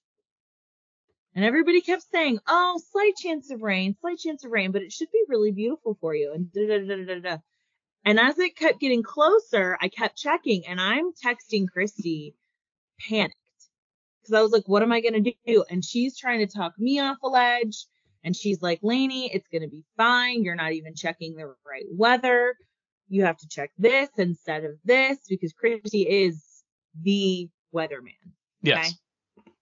And 1.34 1.44
everybody 1.44 1.80
kept 1.80 2.02
saying, 2.10 2.40
oh, 2.48 2.80
slight 2.90 3.14
chance 3.16 3.50
of 3.50 3.62
rain, 3.62 3.94
slight 4.00 4.18
chance 4.18 4.44
of 4.44 4.50
rain, 4.50 4.72
but 4.72 4.82
it 4.82 4.92
should 4.92 5.12
be 5.12 5.22
really 5.28 5.52
beautiful 5.52 5.96
for 6.00 6.14
you. 6.14 6.32
And 6.34 6.52
da 6.52 6.66
da 6.66 6.78
da 6.86 7.04
da 7.04 7.20
da. 7.20 7.36
And 8.04 8.18
as 8.18 8.38
it 8.38 8.56
kept 8.56 8.80
getting 8.80 9.02
closer, 9.02 9.78
I 9.80 9.88
kept 9.88 10.16
checking 10.16 10.66
and 10.66 10.80
I'm 10.80 11.12
texting 11.12 11.68
Christy 11.68 12.34
panicked 13.08 13.36
because 14.20 14.34
I 14.34 14.42
was 14.42 14.52
like, 14.52 14.66
what 14.66 14.82
am 14.82 14.92
I 14.92 15.00
going 15.00 15.22
to 15.22 15.32
do? 15.46 15.64
And 15.70 15.84
she's 15.84 16.18
trying 16.18 16.40
to 16.40 16.52
talk 16.52 16.78
me 16.78 16.98
off 16.98 17.18
a 17.22 17.28
ledge. 17.28 17.86
And 18.24 18.36
she's 18.36 18.60
like, 18.60 18.80
Lainey, 18.82 19.32
it's 19.32 19.48
going 19.48 19.62
to 19.62 19.68
be 19.68 19.84
fine. 19.96 20.42
You're 20.42 20.56
not 20.56 20.72
even 20.72 20.94
checking 20.94 21.36
the 21.36 21.46
right 21.46 21.86
weather. 21.90 22.56
You 23.10 23.24
have 23.24 23.36
to 23.38 23.48
check 23.48 23.72
this 23.76 24.08
instead 24.16 24.64
of 24.64 24.72
this 24.84 25.18
because 25.28 25.52
Christy 25.52 26.02
is 26.08 26.42
the 27.02 27.48
weatherman. 27.74 28.14
yes. 28.62 28.78
Okay. 29.38 29.52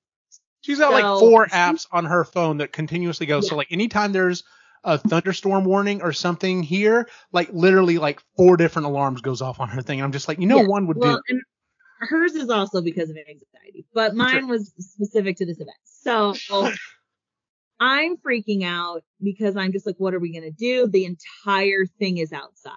She's 0.61 0.79
got 0.79 0.93
like 0.93 1.05
four 1.21 1.47
apps 1.47 1.87
on 1.91 2.05
her 2.05 2.25
phone 2.25 2.59
that 2.59 2.73
continuously 2.73 3.27
go. 3.27 3.41
So 3.41 3.57
like 3.57 3.73
anytime 3.73 4.13
there's 4.13 4.45
a 4.85 4.99
thunderstorm 4.99 5.65
warning 5.65 6.03
or 6.03 6.13
something 6.13 6.63
here, 6.63 7.09
like 7.33 7.49
literally 7.53 7.97
like 7.99 8.21
four 8.37 8.57
different 8.59 8.87
alarms 8.87 9.23
goes 9.23 9.41
off 9.41 9.61
on 9.61 9.69
her 9.71 9.81
thing. 9.81 10.03
I'm 10.03 10.13
just 10.13 10.29
like, 10.29 10.39
you 10.41 10.47
know, 10.47 10.61
Yeah. 10.61 10.67
one 10.67 10.87
would 10.89 10.99
Well, 10.99 11.17
do. 11.17 11.35
and 11.35 11.41
hers 12.01 12.35
is 12.35 12.51
also 12.51 12.83
because 12.83 13.09
of 13.09 13.17
anxiety, 13.17 13.87
but 13.95 14.15
mine 14.15 14.47
was 14.49 14.73
specific 14.79 15.37
to 15.39 15.47
this 15.47 15.57
event. 15.59 15.77
So 15.85 16.35
I'm 17.81 18.17
freaking 18.19 18.65
out 18.65 19.03
because 19.23 19.57
I'm 19.57 19.73
just 19.73 19.87
like, 19.87 19.97
what 19.99 20.13
are 20.13 20.19
we 20.19 20.33
going 20.33 20.45
to 20.45 20.51
do? 20.51 20.87
The 20.89 21.05
entire 21.07 21.87
thing 21.99 22.19
is 22.19 22.33
outside. 22.33 22.73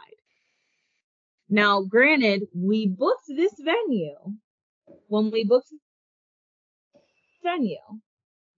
Now, 1.53 1.81
granted, 1.81 2.47
we 2.55 2.87
booked 2.87 3.25
this 3.27 3.53
venue. 3.59 4.15
When 5.07 5.31
we 5.31 5.43
booked 5.43 5.69
this 5.69 7.01
venue, 7.43 7.75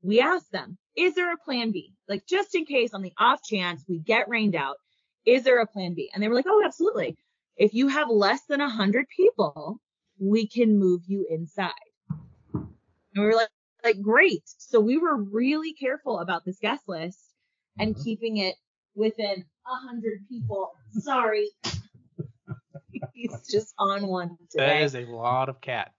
we 0.03 0.21
asked 0.21 0.51
them, 0.51 0.77
is 0.95 1.15
there 1.15 1.33
a 1.33 1.37
plan 1.37 1.71
B? 1.71 1.93
Like, 2.07 2.27
just 2.27 2.53
in 2.53 2.65
case 2.65 2.93
on 2.93 3.01
the 3.01 3.11
off 3.17 3.41
chance 3.43 3.83
we 3.89 3.97
get 3.97 4.29
rained 4.29 4.55
out, 4.55 4.75
is 5.25 5.43
there 5.43 5.59
a 5.59 5.65
plan 5.65 5.95
B? 5.95 6.11
And 6.13 6.21
they 6.21 6.27
were 6.27 6.35
like, 6.35 6.45
oh, 6.47 6.61
absolutely. 6.63 7.17
If 7.57 7.73
you 7.73 7.87
have 7.87 8.09
less 8.09 8.41
than 8.47 8.61
a 8.61 8.69
hundred 8.69 9.07
people, 9.09 9.79
we 10.19 10.47
can 10.47 10.77
move 10.77 11.01
you 11.07 11.25
inside. 11.31 11.71
And 12.53 12.67
we 13.15 13.25
were 13.25 13.33
like, 13.33 13.49
like, 13.83 14.01
great. 14.01 14.43
So 14.45 14.79
we 14.79 14.99
were 14.99 15.17
really 15.17 15.73
careful 15.73 16.19
about 16.19 16.45
this 16.45 16.59
guest 16.59 16.83
list 16.87 17.19
and 17.79 17.95
mm-hmm. 17.95 18.03
keeping 18.03 18.37
it 18.37 18.53
within 18.93 19.45
a 19.65 19.87
hundred 19.87 20.27
people. 20.29 20.73
Sorry. 20.99 21.49
He's 23.13 23.47
just 23.49 23.73
on 23.77 24.07
one 24.07 24.37
That 24.55 24.65
today. 24.65 24.83
is 24.83 24.95
a 24.95 25.05
lot 25.05 25.49
of 25.49 25.61
cat. 25.61 25.91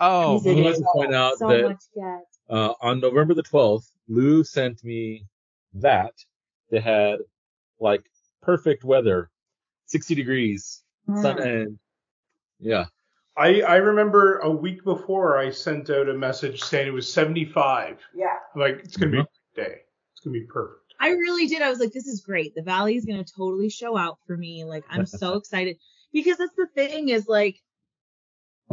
Oh, 0.00 0.34
He's 0.38 0.46
a 0.46 0.50
I 0.50 0.54
would 0.54 0.64
like 0.64 0.74
to 0.76 0.84
point 0.92 1.14
out 1.14 1.38
so 1.38 1.48
that 1.48 2.22
uh, 2.50 2.74
on 2.80 3.00
November 3.00 3.34
the 3.34 3.42
12th, 3.42 3.90
Lou 4.08 4.44
sent 4.44 4.84
me 4.84 5.24
that 5.74 6.12
that 6.70 6.82
had 6.82 7.18
like 7.80 8.04
perfect 8.42 8.84
weather, 8.84 9.30
60 9.86 10.14
degrees, 10.14 10.82
sun 11.06 11.36
Mm. 11.38 11.46
and 11.46 11.78
yeah. 12.60 12.84
I, 13.36 13.60
I 13.62 13.76
remember 13.76 14.38
a 14.38 14.50
week 14.50 14.82
before 14.84 15.38
I 15.38 15.50
sent 15.50 15.90
out 15.90 16.08
a 16.08 16.14
message 16.14 16.60
saying 16.62 16.88
it 16.88 16.92
was 16.92 17.10
75. 17.12 17.98
Yeah. 18.14 18.26
I'm 18.54 18.60
like, 18.60 18.80
it's 18.84 18.96
going 18.96 19.12
to 19.12 19.16
be 19.18 19.20
a 19.20 19.26
great 19.54 19.66
day. 19.68 19.76
It's 20.12 20.20
going 20.24 20.34
to 20.34 20.40
be 20.40 20.46
perfect. 20.46 20.94
I 21.00 21.10
really 21.10 21.46
did. 21.46 21.62
I 21.62 21.70
was 21.70 21.78
like, 21.78 21.92
this 21.92 22.08
is 22.08 22.20
great. 22.20 22.56
The 22.56 22.62
valley 22.62 22.96
is 22.96 23.04
going 23.04 23.22
to 23.24 23.32
totally 23.32 23.70
show 23.70 23.96
out 23.96 24.18
for 24.26 24.36
me. 24.36 24.64
Like, 24.64 24.82
I'm 24.90 25.06
so 25.06 25.34
excited 25.38 25.76
because 26.12 26.38
that's 26.38 26.54
the 26.56 26.66
thing 26.74 27.08
is 27.08 27.26
like, 27.26 27.56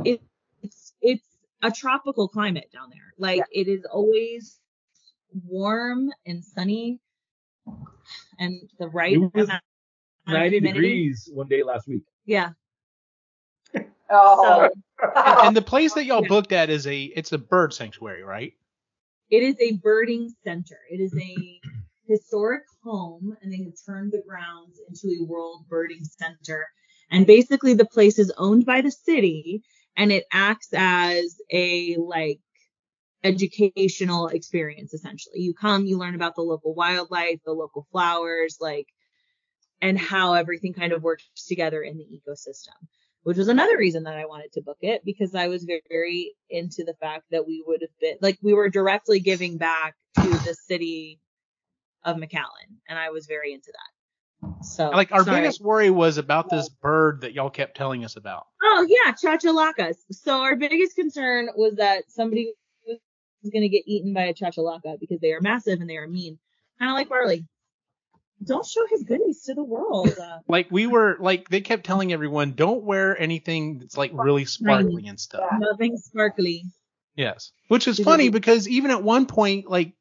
it, 0.04 0.22
it's, 0.62 0.94
it's 1.02 1.28
a 1.64 1.72
tropical 1.72 2.28
climate 2.28 2.70
down 2.74 2.90
there. 2.90 3.14
Like, 3.18 3.44
it 3.52 3.68
is 3.68 3.86
always 3.86 4.60
warm 5.48 6.12
and 6.26 6.44
sunny 6.44 7.00
and 8.40 8.70
the 8.80 8.88
right 8.88 9.14
It 9.14 9.34
was 9.34 9.50
90 10.28 10.60
degrees 10.62 11.30
one 11.34 11.48
day 11.48 11.64
last 11.64 11.88
week. 11.88 12.04
Yeah. 12.26 12.50
Oh. 14.08 14.70
and 15.16 15.58
the 15.58 15.64
place 15.64 15.96
that 15.96 16.06
y'all 16.06 16.22
Yeah. 16.22 16.28
booked 16.28 16.52
at 16.52 16.70
is 16.70 16.86
a 16.86 17.06
it's 17.06 17.32
a 17.32 17.40
bird 17.40 17.74
sanctuary, 17.74 18.22
right? 18.22 18.54
It 19.32 19.42
is 19.42 19.56
a 19.60 19.78
birding 19.78 20.32
center. 20.44 20.78
It 20.92 21.00
is 21.00 21.12
a 21.18 21.60
historic 22.08 22.62
home, 22.84 23.36
and 23.42 23.52
they 23.52 23.64
have 23.64 23.74
turned 23.84 24.12
the 24.12 24.22
grounds 24.22 24.80
into 24.88 25.08
a 25.20 25.26
world 25.26 25.66
birding 25.68 26.04
center. 26.04 26.68
And 27.12 27.28
basically 27.28 27.74
the 27.74 27.86
place 27.86 28.20
is 28.20 28.34
owned 28.38 28.66
by 28.66 28.82
the 28.82 28.92
city 28.92 29.64
and 29.96 30.12
it 30.12 30.26
acts 30.32 30.70
as 30.74 31.40
a 31.52 31.96
like 31.98 32.40
educational 33.24 34.28
experience 34.28 34.94
essentially. 34.94 35.40
You 35.40 35.54
come, 35.54 35.86
you 35.86 35.98
learn 35.98 36.16
about 36.16 36.36
the 36.36 36.42
local 36.42 36.74
wildlife, 36.74 37.40
the 37.46 37.54
local 37.54 37.88
flowers, 37.92 38.58
like 38.60 38.88
and 39.82 40.00
how 40.00 40.34
everything 40.34 40.74
kind 40.74 40.94
of 40.94 41.04
works 41.04 41.26
together 41.48 41.82
in 41.82 41.98
the 41.98 42.06
ecosystem. 42.06 42.88
Which 43.24 43.38
was 43.38 43.48
another 43.48 43.78
reason 43.78 44.04
that 44.04 44.18
I 44.18 44.26
wanted 44.26 44.52
to 44.54 44.62
book 44.62 44.78
it 44.82 45.04
because 45.04 45.34
I 45.34 45.48
was 45.48 45.66
very 45.90 46.36
into 46.48 46.84
the 46.84 46.94
fact 47.02 47.24
that 47.32 47.48
we 47.48 47.64
would 47.66 47.82
have 47.82 48.00
been 48.00 48.18
like 48.22 48.38
we 48.44 48.54
were 48.54 48.70
directly 48.70 49.20
giving 49.20 49.58
back 49.58 49.96
to 50.22 50.30
the 50.30 50.56
city 50.68 51.20
of 52.04 52.18
McAllen 52.18 52.78
and 52.88 53.00
I 53.00 53.10
was 53.10 53.26
very 53.26 53.52
into 53.52 53.72
that. 53.72 53.95
So 54.62 54.90
Like 54.90 55.12
our 55.12 55.24
sorry. 55.24 55.42
biggest 55.42 55.62
worry 55.62 55.90
was 55.90 56.18
about 56.18 56.50
this 56.50 56.70
bird 56.70 57.22
that 57.22 57.34
y'all 57.34 57.50
kept 57.50 57.76
telling 57.78 58.04
us 58.06 58.16
about. 58.16 58.46
Oh 58.64 58.86
yeah, 58.88 59.14
chachalacas. 59.14 59.96
So 60.12 60.40
our 60.42 60.56
biggest 60.56 60.96
concern 60.96 61.50
was 61.56 61.76
that 61.76 62.04
somebody 62.10 62.54
was 62.86 63.00
going 63.52 63.62
to 63.64 63.70
get 63.70 63.84
eaten 63.86 64.14
by 64.14 64.24
a 64.24 64.34
chachalaca 64.34 65.00
because 65.00 65.20
they 65.20 65.32
are 65.34 65.42
massive 65.42 65.80
and 65.82 65.90
they 65.90 65.98
are 65.98 66.08
mean, 66.08 66.38
kind 66.80 66.92
of 66.92 66.96
like 66.96 67.10
Barley. 67.10 67.46
Don't 68.44 68.66
show 68.66 68.86
his 68.90 69.04
goodies 69.04 69.44
to 69.44 69.54
the 69.54 69.64
world. 69.64 70.10
Uh, 70.20 70.40
Like 70.48 70.68
we 70.70 70.88
were 70.88 71.18
like 71.20 71.48
they 71.50 71.62
kept 71.62 71.86
telling 71.86 72.12
everyone 72.12 72.52
don't 72.52 72.84
wear 72.84 73.20
anything 73.20 73.80
that's 73.80 73.98
like 73.98 74.12
really 74.14 74.46
sparkly 74.46 75.08
and 75.08 75.20
stuff. 75.20 75.44
nothing 75.58 75.98
sparkly. 75.98 76.66
Yes. 77.16 77.52
Which 77.70 77.88
is 77.88 77.98
funny 78.00 78.30
because 78.30 78.68
even 78.68 78.92
at 78.92 79.02
one 79.02 79.26
point, 79.26 79.70
like 79.70 79.94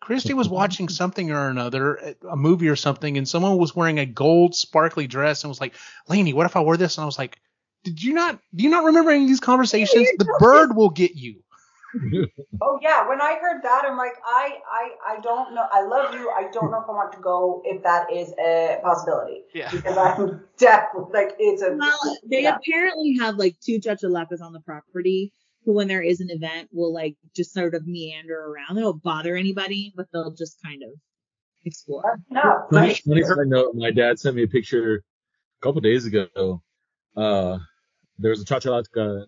Christy 0.00 0.34
was 0.34 0.48
watching 0.60 0.88
something 0.88 1.30
or 1.30 1.48
another, 1.48 2.14
a 2.30 2.36
movie 2.36 2.68
or 2.68 2.76
something, 2.76 3.16
and 3.16 3.28
someone 3.28 3.56
was 3.58 3.74
wearing 3.74 3.98
a 3.98 4.06
gold 4.06 4.54
sparkly 4.54 5.06
dress 5.06 5.44
and 5.44 5.48
was 5.50 5.60
like, 5.60 5.74
Lainey, 6.08 6.32
what 6.32 6.46
if 6.46 6.56
I 6.56 6.60
wore 6.60 6.76
this? 6.76 6.96
And 6.96 7.02
I 7.02 7.06
was 7.06 7.18
like, 7.18 7.38
Did 7.84 8.02
you 8.02 8.14
not 8.14 8.38
do 8.54 8.64
you 8.64 8.70
not 8.70 8.84
remember 8.84 9.10
any 9.10 9.24
of 9.24 9.28
these 9.28 9.40
conversations? 9.40 10.08
The 10.18 10.36
bird 10.38 10.76
will 10.76 10.90
get 10.90 11.14
you. 11.14 11.42
Oh 12.60 12.78
yeah, 12.80 13.08
when 13.08 13.20
I 13.20 13.38
heard 13.40 13.62
that, 13.62 13.84
I'm 13.86 13.96
like, 13.96 14.14
I, 14.24 14.58
I, 14.70 15.16
I 15.16 15.20
don't 15.20 15.54
know. 15.54 15.66
I 15.70 15.82
love 15.82 16.14
you. 16.14 16.30
I 16.30 16.48
don't 16.52 16.70
know 16.70 16.80
if 16.80 16.88
I 16.88 16.92
want 16.92 17.12
to 17.12 17.18
go 17.18 17.60
if 17.64 17.82
that 17.82 18.12
is 18.12 18.32
a 18.38 18.78
possibility 18.82 19.42
Yeah. 19.52 19.70
because 19.70 19.96
I'm 19.96 20.44
definitely 20.58 21.10
like 21.12 21.34
it's 21.38 21.62
a. 21.62 21.76
Well, 21.76 22.18
they 22.24 22.44
yeah. 22.44 22.56
apparently 22.56 23.18
have 23.18 23.36
like 23.36 23.58
two 23.60 23.78
chachalacas 23.78 24.40
on 24.40 24.52
the 24.52 24.60
property 24.60 25.32
who, 25.64 25.74
when 25.74 25.88
there 25.88 26.02
is 26.02 26.20
an 26.20 26.28
event, 26.30 26.68
will 26.72 26.92
like 26.92 27.16
just 27.34 27.52
sort 27.52 27.74
of 27.74 27.86
meander 27.86 28.38
around. 28.38 28.74
They 28.76 28.82
don't 28.82 29.02
bother 29.02 29.36
anybody, 29.36 29.92
but 29.96 30.06
they'll 30.12 30.34
just 30.34 30.58
kind 30.64 30.82
of 30.82 30.90
explore. 31.64 32.18
No, 32.30 32.40
Funny, 32.70 32.88
right. 32.88 33.02
funny 33.06 33.22
side 33.22 33.36
note, 33.46 33.74
my 33.74 33.90
dad 33.90 34.18
sent 34.18 34.36
me 34.36 34.42
a 34.44 34.48
picture 34.48 34.96
a 35.60 35.64
couple 35.64 35.80
days 35.80 36.06
ago. 36.06 36.62
Uh, 37.16 37.58
there 38.18 38.30
was 38.30 38.42
a 38.42 38.44
chachalaca 38.44 39.24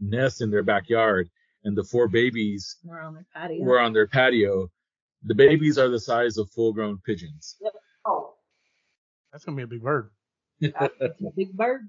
nest 0.00 0.40
in 0.42 0.50
their 0.50 0.62
backyard, 0.62 1.28
and 1.64 1.76
the 1.76 1.84
four 1.84 2.08
babies 2.08 2.76
We're 2.84 3.00
on 3.00 3.14
their 3.14 3.26
patio. 3.34 3.62
were 3.64 3.80
on 3.80 3.92
their 3.92 4.06
patio. 4.08 4.68
The 5.24 5.34
babies 5.34 5.78
are 5.78 5.88
the 5.88 5.98
size 6.00 6.36
of 6.38 6.50
full-grown 6.50 6.98
pigeons. 7.04 7.56
Oh, 8.04 8.34
That's 9.32 9.44
gonna 9.44 9.56
be 9.56 9.62
a 9.62 9.66
big 9.66 9.82
bird. 9.82 10.10
It's 10.60 10.74
a 10.80 10.90
big 11.36 11.52
bird. 11.52 11.82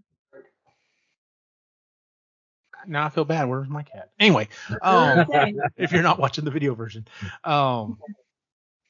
Now 2.87 3.05
I 3.05 3.09
feel 3.09 3.25
bad. 3.25 3.47
Where's 3.49 3.69
my 3.69 3.83
cat? 3.83 4.09
Anyway, 4.19 4.47
um, 4.81 5.27
if 5.77 5.91
you're 5.91 6.03
not 6.03 6.19
watching 6.19 6.45
the 6.45 6.51
video 6.51 6.73
version, 6.73 7.07
um, 7.43 7.97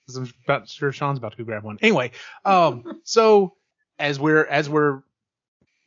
'cause 0.06 0.16
I'm 0.18 0.32
about 0.46 0.70
sure 0.70 0.92
Sean's 0.92 1.18
about 1.18 1.32
to 1.32 1.38
go 1.38 1.44
grab 1.44 1.64
one. 1.64 1.78
Anyway, 1.82 2.12
um, 2.46 3.00
so 3.04 3.56
as 4.00 4.20
we're 4.20 4.46
as 4.46 4.70
we're 4.70 5.02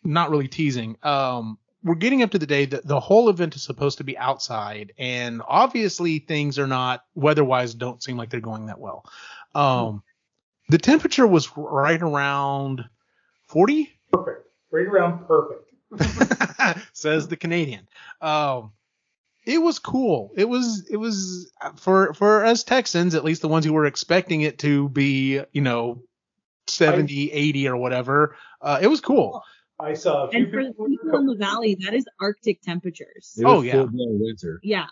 not 0.04 0.30
really 0.30 0.48
teasing, 0.48 0.96
um, 1.02 1.58
we're 1.82 1.94
getting 1.94 2.22
up 2.22 2.30
to 2.32 2.38
the 2.38 2.46
day 2.46 2.66
that 2.66 2.86
the 2.86 3.00
whole 3.00 3.28
event 3.30 3.54
is 3.56 3.62
supposed 3.62 3.98
to 3.98 4.04
be 4.04 4.18
outside, 4.18 4.92
and 4.98 5.40
obviously 5.46 6.18
things 6.18 6.58
are 6.58 6.66
not 6.66 7.04
weather-wise 7.14 7.74
don't 7.74 8.02
seem 8.02 8.16
like 8.16 8.28
they're 8.30 8.40
going 8.40 8.66
that 8.66 8.78
well. 8.78 9.04
Um, 9.54 10.02
the 10.68 10.78
temperature 10.78 11.26
was 11.26 11.50
right 11.56 12.00
around 12.00 12.84
40. 13.48 13.90
Perfect. 14.12 14.46
Right 14.70 14.86
around 14.86 15.26
perfect. 15.26 15.69
says 16.92 17.28
the 17.28 17.36
Canadian. 17.36 17.86
Um, 18.20 18.72
it 19.44 19.58
was 19.58 19.78
cool. 19.78 20.32
It 20.36 20.48
was 20.48 20.86
it 20.90 20.96
was 20.96 21.50
for 21.76 22.12
for 22.14 22.44
us 22.44 22.62
Texans, 22.64 23.14
at 23.14 23.24
least 23.24 23.42
the 23.42 23.48
ones 23.48 23.64
who 23.64 23.72
were 23.72 23.86
expecting 23.86 24.42
it 24.42 24.58
to 24.60 24.88
be, 24.90 25.40
you 25.52 25.62
know, 25.62 26.02
70, 26.68 27.32
80 27.32 27.68
or 27.68 27.76
whatever. 27.76 28.36
Uh, 28.60 28.78
it 28.82 28.86
was 28.86 29.00
cool. 29.00 29.42
I 29.78 29.94
saw 29.94 30.26
a 30.26 30.30
few 30.30 30.42
And 30.44 30.52
for 30.52 30.62
people. 30.62 30.84
in 30.86 30.98
people 30.98 31.18
in 31.20 31.26
the 31.26 31.36
valley, 31.36 31.76
that 31.84 31.94
is 31.94 32.04
Arctic 32.20 32.60
temperatures. 32.60 33.34
It 33.38 33.44
was 33.46 33.52
Oh, 33.58 33.62
yeah. 33.62 33.72
full-blown 33.72 34.20
winter. 34.20 34.60
Yeah. 34.62 34.86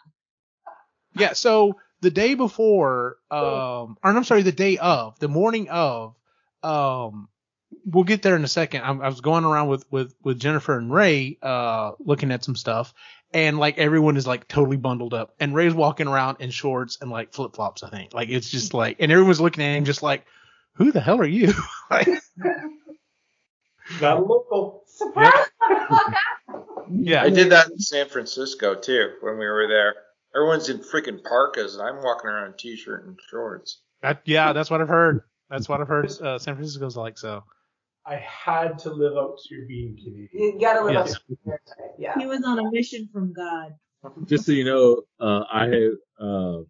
Yeah. 1.14 1.34
So 1.34 1.74
the 2.00 2.10
day 2.10 2.34
before, 2.34 3.18
um, 3.30 3.98
or 4.02 4.10
I'm 4.10 4.24
sorry, 4.24 4.42
the 4.42 4.50
day 4.52 4.78
of, 4.78 5.18
the 5.18 5.28
morning 5.28 5.68
of, 5.68 6.14
um, 6.62 7.28
we'll 7.90 8.04
get 8.04 8.22
there 8.22 8.36
in 8.36 8.44
a 8.44 8.48
second. 8.48 8.82
I, 8.82 8.90
I 8.90 9.08
was 9.08 9.20
going 9.20 9.44
around 9.44 9.68
with 9.68 9.90
with 9.90 10.14
with 10.22 10.38
Jennifer 10.38 10.76
and 10.76 10.92
Ray, 10.92 11.38
uh, 11.42 11.92
looking 11.98 12.30
at 12.30 12.44
some 12.44 12.56
stuff, 12.56 12.92
and 13.32 13.58
like 13.58 13.78
everyone 13.78 14.16
is 14.16 14.26
like 14.26 14.48
totally 14.48 14.76
bundled 14.76 15.14
up, 15.14 15.34
and 15.40 15.54
Ray's 15.54 15.74
walking 15.74 16.08
around 16.08 16.38
in 16.40 16.50
shorts 16.50 16.98
and 17.00 17.10
like 17.10 17.32
flip 17.32 17.54
flops. 17.54 17.82
I 17.82 17.90
think 17.90 18.14
like 18.14 18.28
it's 18.28 18.50
just 18.50 18.74
like, 18.74 18.96
and 19.00 19.10
everyone's 19.10 19.40
looking 19.40 19.64
at 19.64 19.76
him 19.76 19.84
just 19.84 20.02
like, 20.02 20.24
who 20.74 20.92
the 20.92 21.00
hell 21.00 21.20
are 21.20 21.26
you? 21.26 21.52
like, 21.90 22.08
Not 24.00 24.26
local. 24.26 24.84
surprise, 24.86 25.32
motherfucker! 25.60 26.14
yeah. 26.90 27.22
I 27.22 27.30
did 27.30 27.50
that 27.50 27.70
in 27.70 27.78
San 27.78 28.08
Francisco 28.08 28.74
too 28.74 29.12
when 29.20 29.38
we 29.38 29.46
were 29.46 29.66
there. 29.68 29.94
Everyone's 30.36 30.68
in 30.68 30.78
freaking 30.78 31.24
parkas, 31.24 31.74
and 31.74 31.82
I'm 31.82 32.02
walking 32.02 32.28
around 32.28 32.48
in 32.48 32.52
t-shirt 32.58 33.06
and 33.06 33.18
shorts. 33.30 33.80
That, 34.02 34.20
yeah, 34.24 34.52
that's 34.52 34.70
what 34.70 34.80
I've 34.82 34.88
heard. 34.88 35.22
That's 35.48 35.68
what 35.68 35.80
I've 35.80 35.88
heard. 35.88 36.10
Uh, 36.20 36.38
San 36.38 36.54
Francisco's 36.54 36.96
like 36.96 37.16
so. 37.16 37.44
I 38.08 38.16
had 38.16 38.78
to 38.80 38.90
live 38.92 39.16
up 39.16 39.36
to 39.48 39.66
being 39.66 39.96
Canadian. 39.96 40.28
You 40.32 40.58
gotta 40.60 40.84
live 40.84 40.94
Yes. 40.94 41.14
up 41.16 41.22
to 41.26 41.36
your 41.44 41.60
type, 41.66 41.94
Yeah. 41.98 42.18
He 42.18 42.26
was 42.26 42.42
on 42.44 42.58
a 42.58 42.70
mission 42.70 43.08
from 43.12 43.32
God. 43.32 43.74
Just 44.26 44.46
so 44.46 44.52
you 44.52 44.64
know, 44.64 45.02
uh, 45.20 45.44
I 45.52 45.90
uh, 46.20 46.60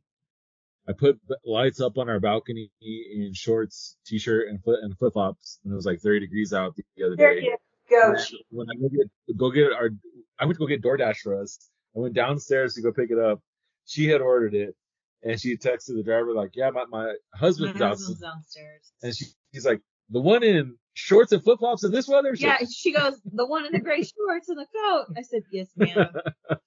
I 0.88 0.92
put 0.98 1.20
lights 1.44 1.80
up 1.80 1.98
on 1.98 2.08
our 2.08 2.18
balcony 2.18 2.70
in 2.80 3.32
shorts, 3.34 3.96
t-shirt, 4.06 4.48
and 4.48 4.62
flip 4.64 4.78
and 4.82 4.96
flip 4.98 5.12
flops, 5.12 5.60
and 5.62 5.72
it 5.72 5.76
was 5.76 5.84
like 5.84 6.00
30 6.00 6.20
degrees 6.20 6.52
out 6.54 6.74
the 6.74 7.04
other 7.04 7.14
There 7.16 7.34
day. 7.34 7.42
you 7.42 7.56
go. 7.90 8.16
When 8.50 8.66
I 8.70 8.74
go 8.80 8.88
get 8.88 9.36
go 9.36 9.50
get 9.50 9.72
our, 9.72 9.90
I 10.38 10.46
went 10.46 10.56
to 10.56 10.58
go 10.58 10.66
get 10.66 10.82
DoorDash 10.82 11.18
for 11.18 11.40
us. 11.40 11.58
I 11.94 12.00
went 12.00 12.14
downstairs 12.14 12.74
to 12.74 12.82
go 12.82 12.90
pick 12.92 13.10
it 13.10 13.18
up. 13.18 13.40
She 13.84 14.06
had 14.08 14.22
ordered 14.22 14.54
it, 14.54 14.74
and 15.22 15.38
she 15.38 15.56
texted 15.58 15.94
the 15.96 16.02
driver 16.02 16.32
like, 16.32 16.50
"Yeah, 16.54 16.70
my 16.70 16.86
my 16.86 17.04
My 17.06 17.14
husband's 17.34 17.80
out," 17.80 17.90
husband's 17.90 18.20
downstairs. 18.20 18.92
and 19.02 19.14
she, 19.14 19.26
he's 19.52 19.66
like, 19.66 19.80
"The 20.10 20.20
one 20.20 20.42
in 20.42 20.76
shorts 20.98 21.32
and 21.32 21.42
flip 21.42 21.58
flops 21.60 21.84
in 21.84 21.92
this 21.92 22.08
weather?" 22.08 22.34
She's 22.34 22.44
Yeah, 22.44 22.58
she 22.74 22.92
goes, 22.92 23.20
the 23.24 23.46
one 23.46 23.64
in 23.66 23.72
the 23.72 23.80
gray 23.80 24.02
shorts 24.02 24.48
and 24.48 24.58
the 24.58 24.66
coat. 24.74 25.06
I 25.16 25.22
said, 25.22 25.42
yes, 25.52 25.68
ma'am. 25.76 26.08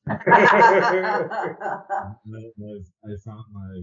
I, 0.08 0.16
I 3.06 3.16
found 3.26 3.44
my 3.52 3.82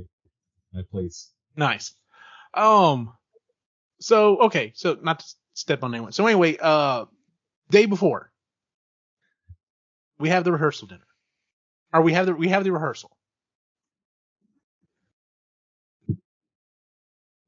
my 0.72 0.82
place. 0.90 1.30
Nice. 1.56 1.94
Um. 2.54 3.12
So 4.00 4.38
okay. 4.42 4.72
So 4.74 4.96
not 5.02 5.20
to 5.20 5.26
step 5.54 5.82
on 5.82 5.94
anyone. 5.94 6.12
So 6.12 6.26
anyway, 6.26 6.56
uh, 6.60 7.06
day 7.70 7.86
before, 7.86 8.30
we 10.18 10.28
have 10.30 10.44
the 10.44 10.52
rehearsal 10.52 10.88
dinner. 10.88 11.02
Or 11.92 12.02
we 12.02 12.12
have 12.12 12.26
the 12.26 12.34
we 12.34 12.48
have 12.48 12.64
the 12.64 12.72
rehearsal. 12.72 13.10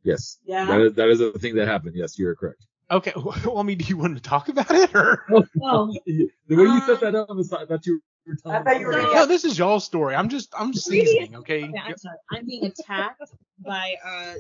Yes, 0.02 0.38
Yeah. 0.44 0.64
that 0.66 0.80
is 0.80 0.94
that 0.94 1.08
is 1.10 1.20
a 1.20 1.32
thing 1.38 1.56
that 1.56 1.68
happened. 1.68 1.94
Yes, 1.94 2.18
you're 2.18 2.34
correct. 2.34 2.66
Okay. 2.90 3.12
Well, 3.44 3.58
I 3.58 3.62
mean, 3.62 3.78
do 3.78 3.84
you 3.84 3.96
want 3.96 4.16
to 4.16 4.22
talk 4.22 4.48
about 4.48 4.70
it 4.70 4.94
or? 4.94 5.24
Well, 5.54 5.92
the 6.06 6.30
way 6.50 6.64
you 6.64 6.80
set 6.82 7.00
that 7.00 7.14
up 7.14 7.28
is 7.38 7.52
I 7.52 7.64
thought 7.66 7.86
you 7.86 8.00
were 8.26 8.36
telling. 8.42 8.58
I 8.58 8.62
thought 8.62 8.80
you 8.80 8.86
were 8.86 8.92
So- 8.94 9.12
No, 9.12 9.26
this 9.26 9.44
is 9.44 9.58
y'all's 9.58 9.84
story. 9.84 10.14
I'm 10.14 10.28
just 10.28 10.52
I'm 10.58 10.72
seasoning. 10.74 11.36
Okay. 11.36 11.60
yeah, 11.60 11.82
I'm 11.86 11.96
sorry. 11.96 12.16
I'm 12.32 12.46
being 12.46 12.64
attacked 12.66 13.22
by 13.64 13.94
a 14.04 14.34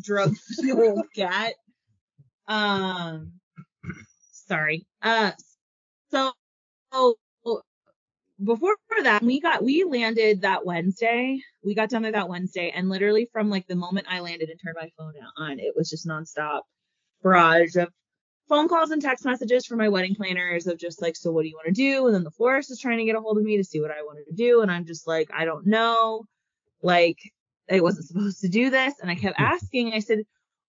drug 0.00 0.34
fueled 0.36 1.06
cat. 1.14 1.54
Um, 2.48 3.32
sorry. 4.32 4.86
Uh, 5.02 5.32
so, 6.10 6.32
so 6.92 7.16
before 8.42 8.76
that, 9.02 9.22
we 9.22 9.40
got 9.40 9.62
we 9.62 9.84
landed 9.84 10.42
that 10.42 10.66
Wednesday. 10.66 11.40
We 11.64 11.74
got 11.74 11.88
down 11.90 12.02
there 12.02 12.12
that 12.12 12.28
Wednesday, 12.28 12.70
and 12.74 12.88
literally 12.88 13.28
from 13.32 13.48
like 13.50 13.66
the 13.66 13.76
moment 13.76 14.06
I 14.10 14.20
landed 14.20 14.48
and 14.50 14.60
turned 14.62 14.76
my 14.80 14.90
phone 14.98 15.14
on, 15.38 15.58
it 15.60 15.74
was 15.76 15.88
just 15.88 16.06
nonstop 16.06 16.62
barrage 17.24 17.74
of 17.74 17.88
phone 18.48 18.68
calls 18.68 18.90
and 18.90 19.02
text 19.02 19.24
messages 19.24 19.66
from 19.66 19.78
my 19.78 19.88
wedding 19.88 20.14
planners 20.14 20.66
of 20.66 20.78
just 20.78 21.02
like, 21.02 21.16
so 21.16 21.32
what 21.32 21.42
do 21.42 21.48
you 21.48 21.56
want 21.56 21.66
to 21.66 21.72
do? 21.72 22.06
And 22.06 22.14
then 22.14 22.22
the 22.22 22.30
florist 22.30 22.70
is 22.70 22.78
trying 22.78 22.98
to 22.98 23.04
get 23.04 23.16
a 23.16 23.20
hold 23.20 23.38
of 23.38 23.42
me 23.42 23.56
to 23.56 23.64
see 23.64 23.80
what 23.80 23.90
I 23.90 24.02
wanted 24.02 24.26
to 24.26 24.34
do, 24.34 24.60
and 24.60 24.70
I'm 24.70 24.84
just 24.84 25.08
like, 25.08 25.30
I 25.34 25.44
don't 25.44 25.66
know. 25.66 26.24
Like, 26.82 27.18
I 27.70 27.80
wasn't 27.80 28.06
supposed 28.06 28.42
to 28.42 28.48
do 28.48 28.70
this, 28.70 28.94
and 29.00 29.10
I 29.10 29.14
kept 29.14 29.38
hmm. 29.38 29.44
asking. 29.44 29.92
I 29.92 30.00
said, 30.00 30.20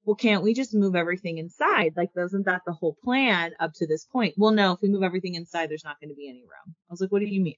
well, 0.05 0.15
can't 0.15 0.43
we 0.43 0.53
just 0.53 0.73
move 0.73 0.95
everything 0.95 1.39
inside? 1.39 1.93
Like, 1.97 2.15
wasn't 2.15 2.45
that 2.45 2.61
the 2.65 2.73
whole 2.73 2.95
plan 3.03 3.53
up 3.59 3.73
to 3.75 3.87
this 3.87 4.05
point? 4.05 4.35
Well, 4.37 4.51
no, 4.51 4.73
if 4.73 4.81
we 4.81 4.89
move 4.89 5.03
everything 5.03 5.35
inside, 5.35 5.69
there's 5.69 5.83
not 5.83 5.99
going 5.99 6.09
to 6.09 6.15
be 6.15 6.29
any 6.29 6.41
room. 6.41 6.75
I 6.89 6.93
was 6.93 7.01
like, 7.01 7.11
what 7.11 7.19
do 7.19 7.25
you 7.25 7.41
mean? 7.41 7.55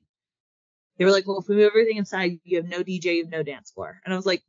They 0.98 1.06
were 1.06 1.12
like, 1.12 1.28
well, 1.28 1.40
if 1.40 1.48
we 1.48 1.58
move 1.58 1.68
everything 1.68 1.98
inside, 1.98 2.40
you 2.44 2.58
have 2.58 2.68
no 2.68 2.84
DJ, 2.84 3.18
you 3.18 3.24
have 3.24 3.32
no 3.32 3.44
dance 3.44 3.72
floor. 3.72 4.00
And 4.04 4.14
I 4.14 4.18
was 4.18 4.26
like, 4.26 4.42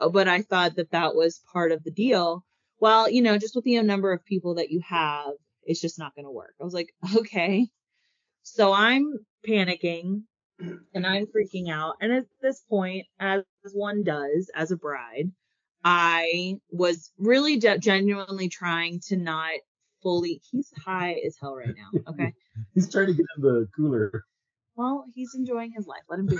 oh, 0.00 0.10
but 0.10 0.28
I 0.28 0.42
thought 0.42 0.76
that 0.76 0.92
that 0.92 1.16
was 1.16 1.40
part 1.52 1.72
of 1.72 1.82
the 1.82 1.90
deal. 1.90 2.44
Well, 2.84 3.08
you 3.08 3.22
know, 3.22 3.38
just 3.38 3.56
with 3.56 3.64
the 3.64 3.80
number 3.80 4.12
of 4.12 4.26
people 4.26 4.56
that 4.56 4.70
you 4.70 4.82
have, 4.86 5.30
it's 5.62 5.80
just 5.80 5.98
not 5.98 6.14
going 6.14 6.26
to 6.26 6.30
work. 6.30 6.52
I 6.60 6.64
was 6.64 6.74
like, 6.74 6.92
okay. 7.16 7.66
So 8.42 8.74
I'm 8.74 9.10
panicking 9.48 10.24
and 10.92 11.06
I'm 11.06 11.24
freaking 11.24 11.70
out. 11.70 11.94
And 12.02 12.12
at 12.12 12.26
this 12.42 12.60
point, 12.68 13.06
as 13.18 13.42
one 13.72 14.02
does 14.02 14.50
as 14.54 14.70
a 14.70 14.76
bride, 14.76 15.32
I 15.82 16.58
was 16.70 17.10
really 17.16 17.56
de- 17.56 17.78
genuinely 17.78 18.50
trying 18.50 19.00
to 19.06 19.16
not 19.16 19.52
fully. 20.02 20.42
He's 20.50 20.70
high 20.84 21.22
as 21.26 21.38
hell 21.40 21.56
right 21.56 21.74
now. 21.74 22.00
Okay. 22.12 22.34
He's 22.74 22.92
trying 22.92 23.06
to 23.06 23.14
get 23.14 23.24
in 23.38 23.42
the 23.44 23.66
cooler. 23.74 24.24
well, 24.76 25.06
he's 25.14 25.34
enjoying 25.34 25.72
his 25.74 25.86
life. 25.86 26.02
Let 26.10 26.18
him 26.18 26.26
be. 26.26 26.36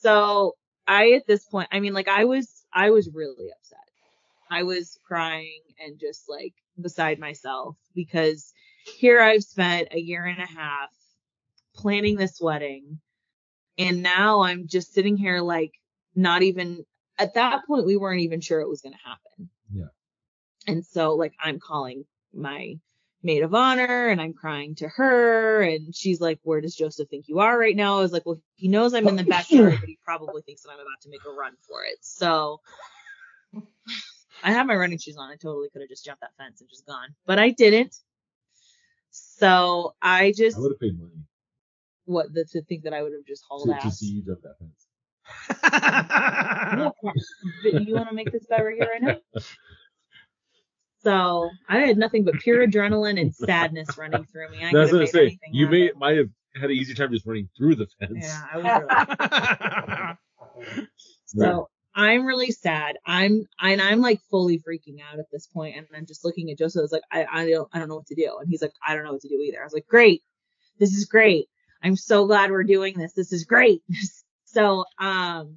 so 0.00 0.54
I, 0.86 1.10
at 1.12 1.26
this 1.26 1.44
point, 1.44 1.68
I 1.70 1.80
mean, 1.80 1.92
like 1.92 2.08
I 2.08 2.24
was, 2.24 2.64
I 2.72 2.88
was 2.92 3.10
really 3.12 3.50
upset. 3.50 3.87
I 4.50 4.62
was 4.62 4.98
crying 5.06 5.60
and 5.78 5.98
just 5.98 6.28
like 6.28 6.54
beside 6.80 7.18
myself 7.18 7.76
because 7.94 8.52
here 8.84 9.20
I've 9.20 9.42
spent 9.42 9.88
a 9.92 10.00
year 10.00 10.24
and 10.24 10.42
a 10.42 10.46
half 10.46 10.90
planning 11.74 12.16
this 12.16 12.40
wedding. 12.40 13.00
And 13.78 14.02
now 14.02 14.42
I'm 14.42 14.66
just 14.66 14.92
sitting 14.92 15.16
here 15.16 15.40
like 15.40 15.72
not 16.14 16.42
even 16.42 16.84
at 17.18 17.34
that 17.34 17.66
point 17.66 17.86
we 17.86 17.96
weren't 17.96 18.22
even 18.22 18.40
sure 18.40 18.60
it 18.60 18.68
was 18.68 18.80
going 18.80 18.94
to 18.94 19.08
happen. 19.08 19.50
Yeah. 19.72 20.72
And 20.72 20.84
so 20.84 21.14
like 21.14 21.34
I'm 21.40 21.60
calling 21.60 22.04
my 22.34 22.78
maid 23.22 23.42
of 23.42 23.54
honor 23.54 24.08
and 24.08 24.20
I'm 24.20 24.32
crying 24.32 24.74
to 24.76 24.88
her 24.88 25.62
and 25.62 25.94
she's 25.94 26.20
like, 26.20 26.38
where 26.42 26.60
does 26.60 26.74
Joseph 26.74 27.08
think 27.08 27.26
you 27.28 27.40
are 27.40 27.58
right 27.58 27.76
now? 27.76 27.98
I 27.98 28.00
was 28.00 28.12
like, 28.12 28.24
well, 28.26 28.40
he 28.54 28.68
knows 28.68 28.94
I'm 28.94 29.08
in 29.08 29.16
the 29.16 29.24
backyard, 29.36 29.76
but 29.80 29.88
he 29.88 29.98
probably 30.04 30.42
thinks 30.42 30.62
that 30.62 30.70
I'm 30.70 30.78
about 30.78 31.00
to 31.02 31.10
make 31.10 31.24
a 31.26 31.30
run 31.30 31.54
for 31.68 31.84
it. 31.84 31.98
So 32.00 32.60
I 34.42 34.52
had 34.52 34.66
my 34.66 34.74
running 34.76 34.98
shoes 34.98 35.16
on. 35.18 35.30
I 35.30 35.36
totally 35.36 35.68
could 35.70 35.82
have 35.82 35.88
just 35.88 36.04
jumped 36.04 36.20
that 36.22 36.30
fence 36.38 36.60
and 36.60 36.68
just 36.70 36.86
gone, 36.86 37.08
but 37.26 37.38
I 37.38 37.50
didn't. 37.50 37.96
So 39.10 39.94
I 40.02 40.32
just, 40.36 40.56
I 40.56 40.60
would 40.60 40.72
have 40.72 40.80
paid 40.80 40.98
money 40.98 41.12
what, 42.04 42.32
the, 42.32 42.44
to 42.52 42.62
think 42.62 42.84
that 42.84 42.94
I 42.94 43.02
would 43.02 43.12
have 43.12 43.24
just 43.26 43.44
hauled 43.48 43.68
to, 43.68 43.74
ass. 43.74 43.82
to 43.82 43.90
see 43.90 44.06
you 44.06 44.22
jump 44.22 44.40
that 44.42 44.58
fence. 44.58 44.86
Yeah, 47.64 47.78
you 47.80 47.94
want 47.94 48.08
to 48.08 48.14
make 48.14 48.30
this 48.32 48.46
bet 48.46 48.64
right 48.64 48.76
here, 48.76 48.88
right 48.92 49.02
now? 49.02 49.40
So 51.00 51.48
I 51.68 51.78
had 51.78 51.96
nothing 51.96 52.24
but 52.24 52.34
pure 52.40 52.66
adrenaline 52.66 53.20
and 53.20 53.32
sadness 53.32 53.96
running 53.96 54.24
through 54.24 54.50
me. 54.50 54.64
I 54.64 54.72
That's 54.72 54.90
could 54.90 54.96
what 54.98 55.02
I 55.02 55.10
say. 55.10 55.18
made 55.18 55.26
anything 55.26 55.50
You 55.52 55.68
may 55.68 55.82
happen. 55.86 55.98
might 56.00 56.16
have 56.16 56.28
had 56.56 56.64
an 56.70 56.76
easier 56.76 56.96
time 56.96 57.12
just 57.12 57.24
running 57.24 57.48
through 57.56 57.76
the 57.76 57.86
fence. 58.00 58.18
Yeah, 58.20 58.42
I 58.52 58.56
was 58.58 60.16
really 60.66 60.86
So 61.26 61.68
I'm 61.98 62.24
really 62.24 62.52
sad. 62.52 62.96
I'm 63.04 63.48
and 63.60 63.82
I'm 63.82 64.00
like 64.00 64.20
fully 64.30 64.60
freaking 64.60 64.98
out 65.02 65.18
at 65.18 65.26
this 65.32 65.48
point. 65.48 65.76
and 65.76 65.84
I'm 65.96 66.06
just 66.06 66.24
looking 66.24 66.48
at 66.48 66.56
Joseph. 66.56 66.78
I 66.78 66.82
was 66.82 66.92
like, 66.92 67.02
I, 67.10 67.26
I 67.28 67.50
don't 67.50 67.68
I 67.72 67.80
don't 67.80 67.88
know 67.88 67.96
what 67.96 68.06
to 68.06 68.14
do, 68.14 68.38
and 68.38 68.48
he's 68.48 68.62
like, 68.62 68.70
I 68.86 68.94
don't 68.94 69.02
know 69.02 69.10
what 69.10 69.22
to 69.22 69.28
do 69.28 69.34
either. 69.34 69.60
I 69.60 69.64
was 69.64 69.72
like, 69.72 69.88
great, 69.88 70.22
this 70.78 70.94
is 70.94 71.06
great. 71.06 71.48
I'm 71.82 71.96
so 71.96 72.24
glad 72.24 72.52
we're 72.52 72.62
doing 72.62 72.96
this. 72.96 73.14
This 73.14 73.32
is 73.32 73.44
great. 73.44 73.82
so 74.44 74.84
um, 75.00 75.56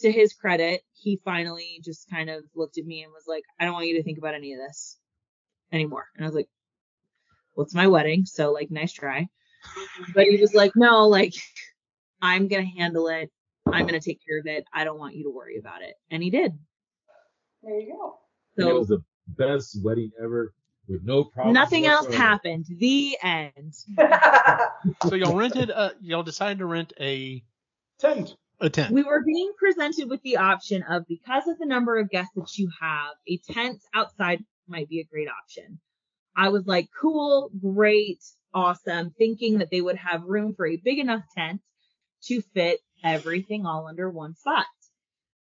to 0.00 0.10
his 0.10 0.34
credit, 0.34 0.82
he 0.92 1.20
finally 1.24 1.80
just 1.84 2.10
kind 2.10 2.30
of 2.30 2.42
looked 2.56 2.78
at 2.78 2.84
me 2.84 3.04
and 3.04 3.12
was 3.12 3.28
like, 3.28 3.44
I 3.60 3.64
don't 3.64 3.74
want 3.74 3.86
you 3.86 3.96
to 3.96 4.02
think 4.02 4.18
about 4.18 4.34
any 4.34 4.54
of 4.54 4.58
this 4.58 4.98
anymore. 5.72 6.06
And 6.16 6.24
I 6.24 6.28
was 6.28 6.34
like, 6.34 6.48
well, 7.54 7.64
it's 7.64 7.76
my 7.76 7.86
wedding, 7.86 8.24
so 8.26 8.50
like, 8.50 8.72
nice 8.72 8.92
try. 8.92 9.28
But 10.14 10.24
he 10.24 10.38
was 10.40 10.52
like, 10.52 10.72
no, 10.74 11.06
like, 11.06 11.34
I'm 12.20 12.48
gonna 12.48 12.66
handle 12.76 13.06
it. 13.06 13.30
I'm 13.72 13.86
gonna 13.86 14.00
take 14.00 14.20
care 14.26 14.38
of 14.38 14.46
it. 14.46 14.64
I 14.72 14.84
don't 14.84 14.98
want 14.98 15.16
you 15.16 15.24
to 15.24 15.30
worry 15.30 15.58
about 15.58 15.82
it. 15.82 15.94
And 16.10 16.22
he 16.22 16.30
did. 16.30 16.52
There 17.62 17.80
you 17.80 17.92
go. 17.92 18.18
And 18.58 18.68
it 18.68 18.74
was 18.74 18.88
the 18.88 19.02
best 19.26 19.78
wedding 19.82 20.12
ever 20.22 20.54
with 20.88 21.02
no 21.02 21.24
problems. 21.24 21.54
nothing 21.54 21.86
else 21.86 22.12
happened. 22.14 22.66
The 22.68 23.16
end. 23.22 23.74
So 25.08 25.16
y'all 25.16 25.34
rented, 25.36 25.72
uh, 25.72 25.90
y'all 26.00 26.22
decided 26.22 26.58
to 26.58 26.66
rent 26.66 26.92
a 27.00 27.42
Tent. 27.98 28.36
a 28.60 28.70
tent. 28.70 28.92
We 28.92 29.02
were 29.02 29.22
being 29.24 29.52
presented 29.58 30.08
with 30.08 30.22
the 30.22 30.36
option 30.36 30.84
of 30.84 31.06
because 31.08 31.48
of 31.48 31.58
the 31.58 31.66
number 31.66 31.98
of 31.98 32.08
guests 32.08 32.32
that 32.36 32.56
you 32.56 32.70
have, 32.80 33.14
a 33.26 33.38
tent 33.52 33.82
outside 33.94 34.44
might 34.68 34.88
be 34.88 35.00
a 35.00 35.04
great 35.04 35.28
option. 35.28 35.80
I 36.36 36.50
was 36.50 36.66
like, 36.66 36.88
cool, 37.00 37.50
great, 37.60 38.22
awesome, 38.54 39.12
thinking 39.18 39.58
that 39.58 39.70
they 39.70 39.80
would 39.80 39.96
have 39.96 40.22
room 40.22 40.54
for 40.54 40.66
a 40.66 40.76
big 40.76 40.98
enough 41.00 41.22
tent 41.36 41.60
to 42.24 42.42
fit 42.54 42.78
everything 43.04 43.66
all 43.66 43.86
under 43.86 44.10
one 44.10 44.34
spot. 44.34 44.66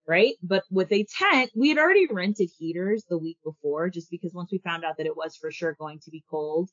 Right. 0.08 0.36
But 0.42 0.64
with 0.72 0.92
a 0.94 1.06
tent, 1.20 1.52
we 1.54 1.70
had 1.70 1.78
already 1.78 2.08
rented 2.10 2.50
heaters 2.58 3.04
the 3.10 3.18
week 3.18 3.38
before 3.44 3.90
just 3.90 4.10
because 4.10 4.34
once 4.34 4.52
we 4.52 4.60
found 4.60 4.86
out 4.86 4.96
that 4.98 5.06
it 5.06 5.18
was 5.18 5.36
for 5.36 5.52
sure 5.52 5.76
going 5.78 6.00
to 6.00 6.12
be 6.12 6.24
cold, 6.30 6.70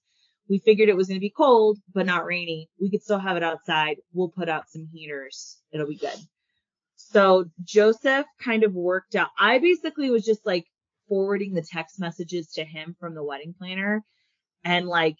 we 0.48 0.58
figured 0.58 0.88
it 0.88 0.96
was 0.96 1.08
going 1.08 1.18
to 1.18 1.24
be 1.24 1.34
cold, 1.36 1.78
but 1.92 2.06
not 2.06 2.26
rainy. 2.26 2.68
We 2.80 2.90
could 2.90 3.02
still 3.02 3.18
have 3.18 3.36
it 3.36 3.42
outside. 3.42 3.96
We'll 4.12 4.28
put 4.28 4.48
out 4.48 4.70
some 4.70 4.86
heaters. 4.92 5.58
It'll 5.72 5.88
be 5.88 5.96
good. 5.96 6.18
So 6.94 7.46
Joseph 7.64 8.26
kind 8.40 8.62
of 8.62 8.74
worked 8.74 9.16
out. 9.16 9.30
I 9.38 9.58
basically 9.58 10.10
was 10.10 10.24
just 10.24 10.46
like 10.46 10.66
forwarding 11.08 11.54
the 11.54 11.62
text 11.62 11.98
messages 11.98 12.48
to 12.52 12.64
him 12.64 12.94
from 13.00 13.14
the 13.14 13.24
wedding 13.24 13.54
planner 13.58 14.04
and 14.64 14.86
like 14.86 15.16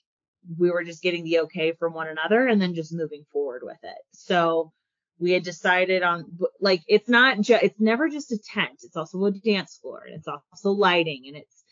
we 0.59 0.71
were 0.71 0.85
just 0.85 1.03
getting 1.03 1.25
the 1.25 1.41
okay 1.41 1.73
from 1.73 1.95
one 1.95 2.09
another 2.09 2.47
and 2.47 2.61
then 2.61 2.75
just 2.75 2.93
moving 2.93 3.25
forward 3.33 3.63
with 3.65 3.79
it. 3.83 3.99
So 4.13 4.73
we 5.19 5.33
had 5.33 5.43
decided 5.43 6.03
on 6.03 6.39
like 6.61 6.83
it's 6.87 7.09
not 7.09 7.41
just 7.41 7.63
it's 7.63 7.81
never 7.81 8.09
just 8.09 8.33
a 8.33 8.39
tent. 8.39 8.81
It's 8.83 8.97
also 8.97 9.25
a 9.25 9.31
dance 9.33 9.79
floor 9.81 10.03
and 10.07 10.17
it's 10.17 10.29
also 10.29 10.71
lighting 10.71 11.25
and 11.29 11.37
it's 11.37 11.65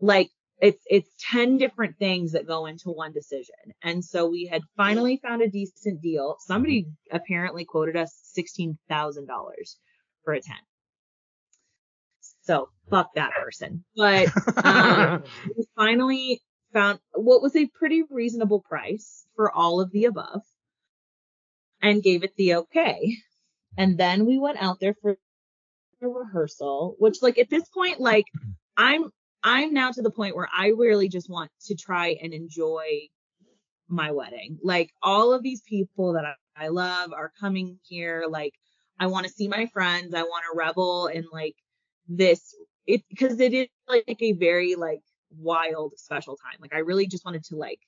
like 0.00 0.30
it's 0.60 0.82
it's 0.86 1.10
10 1.30 1.58
different 1.58 1.98
things 1.98 2.32
that 2.32 2.46
go 2.46 2.66
into 2.66 2.90
one 2.90 3.12
decision. 3.12 3.54
And 3.82 4.04
so 4.04 4.28
we 4.28 4.46
had 4.46 4.62
finally 4.76 5.20
found 5.22 5.42
a 5.42 5.48
decent 5.48 6.02
deal. 6.02 6.36
Somebody 6.40 6.86
apparently 7.10 7.64
quoted 7.64 7.96
us 7.96 8.14
$16,000 8.38 8.76
for 10.24 10.34
a 10.34 10.40
tent. 10.40 10.58
So 12.42 12.68
fuck 12.90 13.14
that 13.14 13.32
person. 13.32 13.84
But 13.96 14.28
um, 14.64 15.22
we 15.56 15.66
finally 15.76 16.42
found 16.72 16.98
what 17.14 17.42
was 17.42 17.56
a 17.56 17.66
pretty 17.66 18.02
reasonable 18.10 18.60
price 18.60 19.26
for 19.36 19.52
all 19.52 19.80
of 19.80 19.90
the 19.92 20.04
above 20.04 20.42
and 21.82 22.02
gave 22.02 22.24
it 22.24 22.34
the 22.36 22.56
okay. 22.56 23.16
And 23.76 23.98
then 23.98 24.26
we 24.26 24.38
went 24.38 24.60
out 24.60 24.80
there 24.80 24.94
for 25.00 25.16
rehearsal, 26.00 26.96
which 26.98 27.22
like 27.22 27.38
at 27.38 27.50
this 27.50 27.68
point, 27.68 28.00
like 28.00 28.24
I'm 28.76 29.10
I'm 29.42 29.72
now 29.72 29.90
to 29.90 30.02
the 30.02 30.10
point 30.10 30.36
where 30.36 30.48
I 30.54 30.68
really 30.68 31.08
just 31.08 31.30
want 31.30 31.50
to 31.66 31.74
try 31.74 32.16
and 32.22 32.32
enjoy 32.32 33.08
my 33.88 34.10
wedding. 34.12 34.58
Like 34.62 34.90
all 35.02 35.32
of 35.32 35.42
these 35.42 35.62
people 35.62 36.14
that 36.14 36.24
I, 36.24 36.34
I 36.56 36.68
love 36.68 37.12
are 37.12 37.32
coming 37.40 37.78
here. 37.88 38.24
Like 38.28 38.54
I 38.98 39.06
want 39.06 39.26
to 39.26 39.32
see 39.32 39.48
my 39.48 39.66
friends. 39.66 40.14
I 40.14 40.22
want 40.22 40.44
to 40.50 40.56
revel 40.56 41.06
in 41.06 41.24
like 41.32 41.54
this 42.08 42.54
it 42.86 43.02
because 43.08 43.40
it 43.40 43.54
is 43.54 43.68
like 43.88 44.20
a 44.20 44.32
very 44.32 44.74
like 44.74 45.00
wild 45.36 45.94
special 45.96 46.36
time. 46.36 46.58
Like 46.60 46.74
I 46.74 46.78
really 46.78 47.06
just 47.06 47.24
wanted 47.24 47.44
to 47.44 47.56
like 47.56 47.80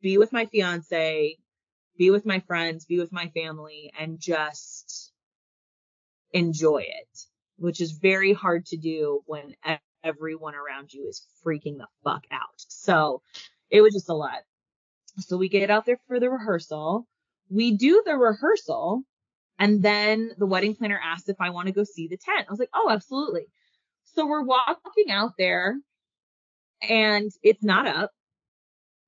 be 0.00 0.18
with 0.18 0.32
my 0.32 0.46
fiance, 0.46 1.36
be 2.00 2.10
with 2.10 2.24
my 2.24 2.40
friends, 2.40 2.86
be 2.86 2.98
with 2.98 3.12
my 3.12 3.28
family 3.34 3.92
and 4.00 4.18
just 4.18 5.12
enjoy 6.32 6.78
it, 6.78 7.18
which 7.58 7.78
is 7.78 7.92
very 7.92 8.32
hard 8.32 8.64
to 8.64 8.78
do 8.78 9.20
when 9.26 9.54
everyone 10.02 10.54
around 10.54 10.90
you 10.94 11.06
is 11.06 11.26
freaking 11.46 11.76
the 11.76 11.86
fuck 12.02 12.24
out. 12.32 12.48
So 12.56 13.20
it 13.68 13.82
was 13.82 13.92
just 13.92 14.08
a 14.08 14.14
lot. 14.14 14.38
So 15.18 15.36
we 15.36 15.50
get 15.50 15.70
out 15.70 15.84
there 15.84 16.00
for 16.08 16.18
the 16.18 16.30
rehearsal. 16.30 17.06
We 17.50 17.76
do 17.76 18.02
the 18.06 18.16
rehearsal 18.16 19.02
and 19.58 19.82
then 19.82 20.30
the 20.38 20.46
wedding 20.46 20.76
planner 20.76 20.98
asked 21.04 21.28
if 21.28 21.36
I 21.38 21.50
want 21.50 21.66
to 21.66 21.74
go 21.74 21.84
see 21.84 22.08
the 22.08 22.16
tent. 22.16 22.46
I 22.48 22.50
was 22.50 22.60
like, 22.60 22.70
oh, 22.72 22.88
absolutely. 22.90 23.44
So 24.14 24.26
we're 24.26 24.42
walking 24.42 25.10
out 25.10 25.32
there 25.36 25.76
and 26.80 27.30
it's 27.42 27.62
not 27.62 27.86
up, 27.86 28.10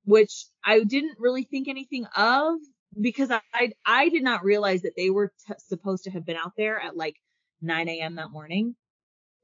which 0.05 0.45
I 0.63 0.81
didn't 0.81 1.17
really 1.19 1.45
think 1.45 1.69
anything 1.69 2.05
of 2.15 2.57
because 3.01 3.31
I 3.31 3.41
I, 3.55 3.73
I 3.85 4.09
did 4.09 4.23
not 4.23 4.45
realize 4.45 4.83
that 4.83 4.97
they 4.97 5.11
were 5.11 5.33
t- 5.47 5.55
supposed 5.59 6.05
to 6.05 6.11
have 6.11 6.25
been 6.25 6.37
out 6.37 6.53
there 6.57 6.81
at 6.81 6.97
like 6.97 7.17
9 7.61 7.89
a.m. 7.89 8.17
that 8.17 8.31
morning. 8.31 8.75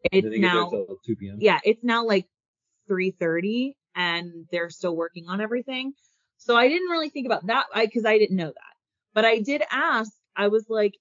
It's 0.04 0.24
Did 0.24 0.32
they 0.32 0.38
get 0.40 0.52
there 0.70 0.86
now 0.88 0.96
2 1.04 1.16
p.m.? 1.16 1.38
yeah, 1.40 1.60
it's 1.64 1.82
now 1.82 2.06
like 2.06 2.26
3:30 2.88 3.74
and 3.94 4.46
they're 4.50 4.70
still 4.70 4.94
working 4.96 5.26
on 5.28 5.40
everything. 5.40 5.92
So 6.38 6.56
I 6.56 6.68
didn't 6.68 6.88
really 6.88 7.08
think 7.10 7.26
about 7.26 7.46
that 7.46 7.66
I 7.74 7.86
cuz 7.86 8.04
I 8.04 8.18
didn't 8.18 8.36
know 8.36 8.46
that. 8.46 8.74
But 9.14 9.24
I 9.24 9.40
did 9.40 9.62
ask, 9.70 10.12
I 10.36 10.48
was 10.48 10.66
like 10.68 10.94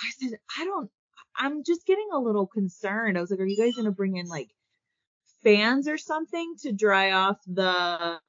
I 0.00 0.10
said, 0.18 0.38
I 0.58 0.64
don't 0.64 0.90
I'm 1.36 1.62
just 1.64 1.86
getting 1.86 2.08
a 2.12 2.18
little 2.18 2.46
concerned. 2.46 3.16
I 3.16 3.20
was 3.20 3.30
like, 3.30 3.40
are 3.40 3.46
you 3.46 3.56
guys 3.56 3.74
gonna 3.76 3.92
bring 3.92 4.16
in 4.16 4.26
like 4.26 4.50
fans 5.44 5.88
or 5.88 5.98
something 5.98 6.54
to 6.62 6.72
dry 6.72 7.12
off 7.12 7.38
the 7.46 8.20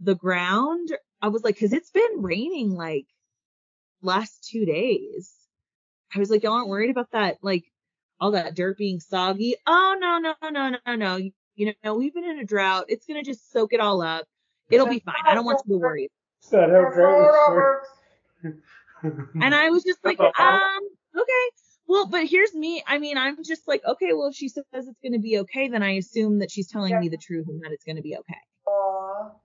the 0.00 0.14
ground? 0.14 0.90
I 1.24 1.28
was 1.28 1.42
like, 1.42 1.54
because 1.54 1.72
it's 1.72 1.90
been 1.90 2.20
raining 2.20 2.74
like 2.74 3.06
last 4.02 4.46
two 4.46 4.66
days. 4.66 5.32
I 6.14 6.18
was 6.18 6.28
like, 6.28 6.42
y'all 6.42 6.52
aren't 6.52 6.68
worried 6.68 6.90
about 6.90 7.12
that, 7.12 7.38
like 7.40 7.64
all 8.20 8.32
that 8.32 8.54
dirt 8.54 8.76
being 8.76 9.00
soggy. 9.00 9.54
Oh 9.66 9.96
no, 9.98 10.18
no, 10.18 10.34
no, 10.50 10.76
no, 10.86 10.94
no. 10.94 11.30
You 11.54 11.72
know, 11.82 11.94
we've 11.94 12.12
been 12.12 12.24
in 12.24 12.40
a 12.40 12.44
drought. 12.44 12.84
It's 12.88 13.06
gonna 13.06 13.22
just 13.22 13.50
soak 13.50 13.72
it 13.72 13.80
all 13.80 14.02
up. 14.02 14.26
It'll 14.70 14.86
be 14.86 14.98
fine. 14.98 15.14
I 15.24 15.34
don't 15.34 15.46
want 15.46 15.62
you 15.66 15.76
to 15.76 15.78
worry. 15.78 16.10
Is 16.42 16.50
that 16.50 16.68
how 16.68 16.90
drought 16.92 17.86
And 19.42 19.54
I 19.54 19.70
was 19.70 19.82
just 19.82 20.04
like, 20.04 20.20
um, 20.38 20.80
okay. 21.16 21.46
Well, 21.86 22.06
but 22.06 22.26
here's 22.26 22.52
me. 22.52 22.84
I 22.86 22.98
mean, 22.98 23.16
I'm 23.16 23.42
just 23.42 23.66
like, 23.66 23.80
okay, 23.86 24.12
well, 24.12 24.28
if 24.28 24.34
she 24.34 24.50
says 24.50 24.64
it's 24.74 25.00
going 25.02 25.14
to 25.14 25.18
be 25.18 25.38
okay, 25.38 25.68
then 25.68 25.82
I 25.82 25.92
assume 25.92 26.40
that 26.40 26.50
she's 26.50 26.68
telling 26.68 26.98
me 27.00 27.08
the 27.08 27.16
truth 27.16 27.46
and 27.48 27.62
that 27.62 27.72
it's 27.72 27.84
going 27.84 27.96
to 27.96 28.02
be 28.02 28.14
okay. 28.14 29.43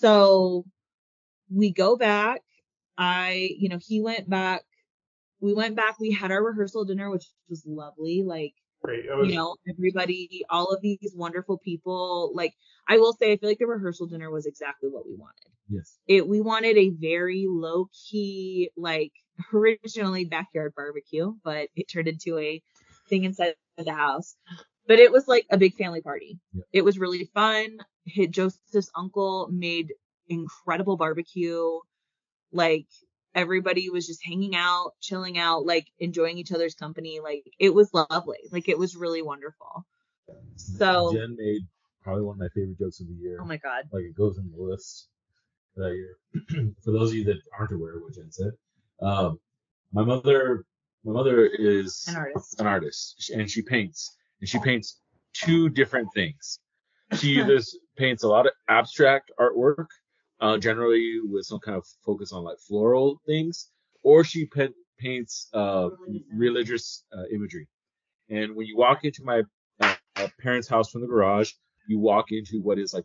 So 0.00 0.64
we 1.54 1.72
go 1.72 1.96
back. 1.96 2.40
I, 2.96 3.50
you 3.58 3.68
know, 3.68 3.78
he 3.80 4.00
went 4.00 4.28
back. 4.28 4.62
We 5.40 5.54
went 5.54 5.76
back. 5.76 5.98
We 6.00 6.10
had 6.12 6.30
our 6.32 6.42
rehearsal 6.42 6.84
dinner, 6.84 7.10
which 7.10 7.26
was 7.48 7.64
lovely. 7.66 8.22
Like, 8.26 8.54
Great. 8.82 9.04
Was, 9.08 9.28
you 9.28 9.36
know, 9.36 9.56
everybody, 9.68 10.44
all 10.50 10.66
of 10.72 10.80
these 10.82 11.12
wonderful 11.14 11.58
people. 11.58 12.32
Like, 12.34 12.54
I 12.88 12.98
will 12.98 13.12
say, 13.12 13.32
I 13.32 13.36
feel 13.36 13.48
like 13.48 13.58
the 13.58 13.66
rehearsal 13.66 14.06
dinner 14.06 14.30
was 14.30 14.46
exactly 14.46 14.88
what 14.90 15.06
we 15.06 15.14
wanted 15.16 15.52
Yes. 15.70 15.98
it 16.06 16.26
we 16.26 16.40
wanted 16.40 16.78
a 16.78 16.88
very 16.90 17.44
low 17.46 17.88
key 18.08 18.70
like 18.76 19.12
originally 19.52 20.24
backyard 20.24 20.72
barbecue 20.74 21.34
but 21.44 21.68
it 21.76 21.88
turned 21.92 22.08
into 22.08 22.38
a 22.38 22.62
thing 23.10 23.24
inside 23.24 23.54
the 23.76 23.92
house 23.92 24.34
but 24.86 24.98
it 24.98 25.12
was 25.12 25.28
like 25.28 25.44
a 25.50 25.58
big 25.58 25.74
family 25.76 26.00
party 26.00 26.38
Yeah. 26.54 26.62
it 26.72 26.84
was 26.86 26.98
really 26.98 27.28
fun 27.34 27.76
Hit 28.08 28.30
joseph's 28.30 28.90
uncle 28.96 29.48
made 29.52 29.92
incredible 30.28 30.96
barbecue. 30.96 31.78
Like 32.52 32.86
everybody 33.34 33.90
was 33.90 34.06
just 34.06 34.24
hanging 34.24 34.56
out 34.56 34.92
chilling 35.00 35.38
out 35.38 35.64
like 35.66 35.86
enjoying 35.98 36.38
each 36.38 36.52
other's 36.52 36.74
company. 36.74 37.20
Like 37.22 37.44
it 37.58 37.74
was 37.74 37.92
lovely. 37.92 38.38
Like 38.50 38.68
it 38.68 38.78
was 38.78 38.96
really 38.96 39.22
wonderful. 39.22 39.86
So 40.56 41.12
Jen 41.12 41.36
made 41.38 41.62
probably 42.02 42.22
one 42.22 42.34
of 42.34 42.40
my 42.40 42.48
favorite 42.54 42.78
jokes 42.78 43.00
of 43.00 43.06
the 43.06 43.14
year. 43.14 43.38
oh 43.40 43.44
my 43.44 43.56
god. 43.58 43.84
Like 43.92 44.04
it 44.04 44.16
goes 44.16 44.38
in 44.38 44.50
the 44.50 44.62
list 44.62 45.08
for 45.74 45.84
that 45.84 45.94
year. 45.94 46.16
for 46.84 46.90
those 46.92 47.10
of 47.10 47.16
you 47.16 47.24
that 47.24 47.38
aren't 47.58 47.72
aware 47.72 47.96
of 47.96 48.02
what 48.02 48.14
Jen 48.14 48.30
said, 48.30 48.52
um, 49.00 49.38
my 49.92 50.02
mother, 50.04 50.64
my 51.04 51.12
mother 51.12 51.46
is 51.46 52.04
an 52.08 52.16
artist. 52.16 52.60
an 52.60 52.66
artist. 52.66 53.30
And 53.34 53.50
she 53.50 53.62
paints 53.62 54.16
and 54.40 54.48
she 54.48 54.58
paints 54.58 55.00
two 55.32 55.68
different 55.68 56.08
things. 56.14 56.58
She 57.16 57.40
either 57.40 57.58
paints 57.96 58.22
a 58.22 58.28
lot 58.28 58.46
of 58.46 58.52
abstract 58.68 59.32
artwork, 59.40 59.86
uh, 60.40 60.58
generally 60.58 61.20
with 61.24 61.46
some 61.46 61.58
kind 61.58 61.76
of 61.76 61.86
focus 62.04 62.32
on 62.32 62.44
like 62.44 62.58
floral 62.58 63.20
things, 63.26 63.70
or 64.02 64.24
she 64.24 64.46
pa- 64.46 64.74
paints 64.98 65.48
uh, 65.54 65.88
religious 66.32 67.04
uh, 67.16 67.24
imagery. 67.32 67.66
And 68.28 68.54
when 68.54 68.66
you 68.66 68.76
walk 68.76 69.04
into 69.04 69.24
my 69.24 69.42
uh, 69.80 69.94
uh, 70.16 70.28
parents' 70.40 70.68
house 70.68 70.90
from 70.90 71.00
the 71.00 71.06
garage, 71.06 71.52
you 71.88 71.98
walk 71.98 72.26
into 72.30 72.60
what 72.60 72.78
is 72.78 72.92
like, 72.92 73.04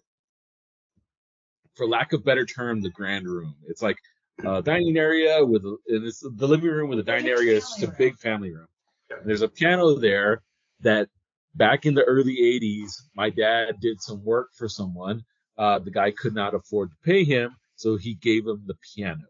for 1.75 1.87
lack 1.87 2.13
of 2.13 2.25
better 2.25 2.45
term, 2.45 2.81
the 2.81 2.89
grand 2.89 3.25
room. 3.25 3.55
It's 3.67 3.81
like 3.81 3.97
a 4.43 4.61
dining 4.61 4.97
area 4.97 5.43
with, 5.45 5.63
a, 5.63 5.77
and 5.87 6.05
it's 6.05 6.19
the 6.19 6.47
living 6.47 6.69
room 6.69 6.89
with 6.89 6.99
a 6.99 7.03
dining 7.03 7.29
area. 7.29 7.55
It's 7.55 7.79
just 7.79 7.83
a 7.83 7.95
big 7.97 8.19
family 8.19 8.51
room. 8.51 8.67
And 9.09 9.27
there's 9.27 9.41
a 9.41 9.47
piano 9.47 9.95
there 9.95 10.41
that 10.81 11.07
back 11.55 11.85
in 11.85 11.93
the 11.93 12.03
early 12.03 12.35
80s, 12.35 12.93
my 13.15 13.29
dad 13.29 13.79
did 13.79 14.01
some 14.01 14.23
work 14.23 14.49
for 14.53 14.67
someone. 14.67 15.23
Uh, 15.57 15.79
the 15.79 15.91
guy 15.91 16.11
could 16.11 16.33
not 16.33 16.55
afford 16.55 16.89
to 16.91 16.97
pay 17.03 17.23
him, 17.23 17.55
so 17.75 17.95
he 17.95 18.15
gave 18.15 18.47
him 18.47 18.63
the 18.65 18.75
piano. 18.95 19.21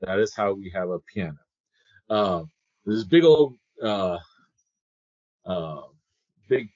That 0.00 0.18
is 0.20 0.34
how 0.34 0.52
we 0.52 0.70
have 0.70 0.90
a 0.90 1.00
piano. 1.00 1.38
Uh, 2.08 2.44
this 2.86 3.04
big 3.04 3.24
old, 3.24 3.56
uh, 3.82 4.18
uh, 5.44 5.82
big, 6.48 6.68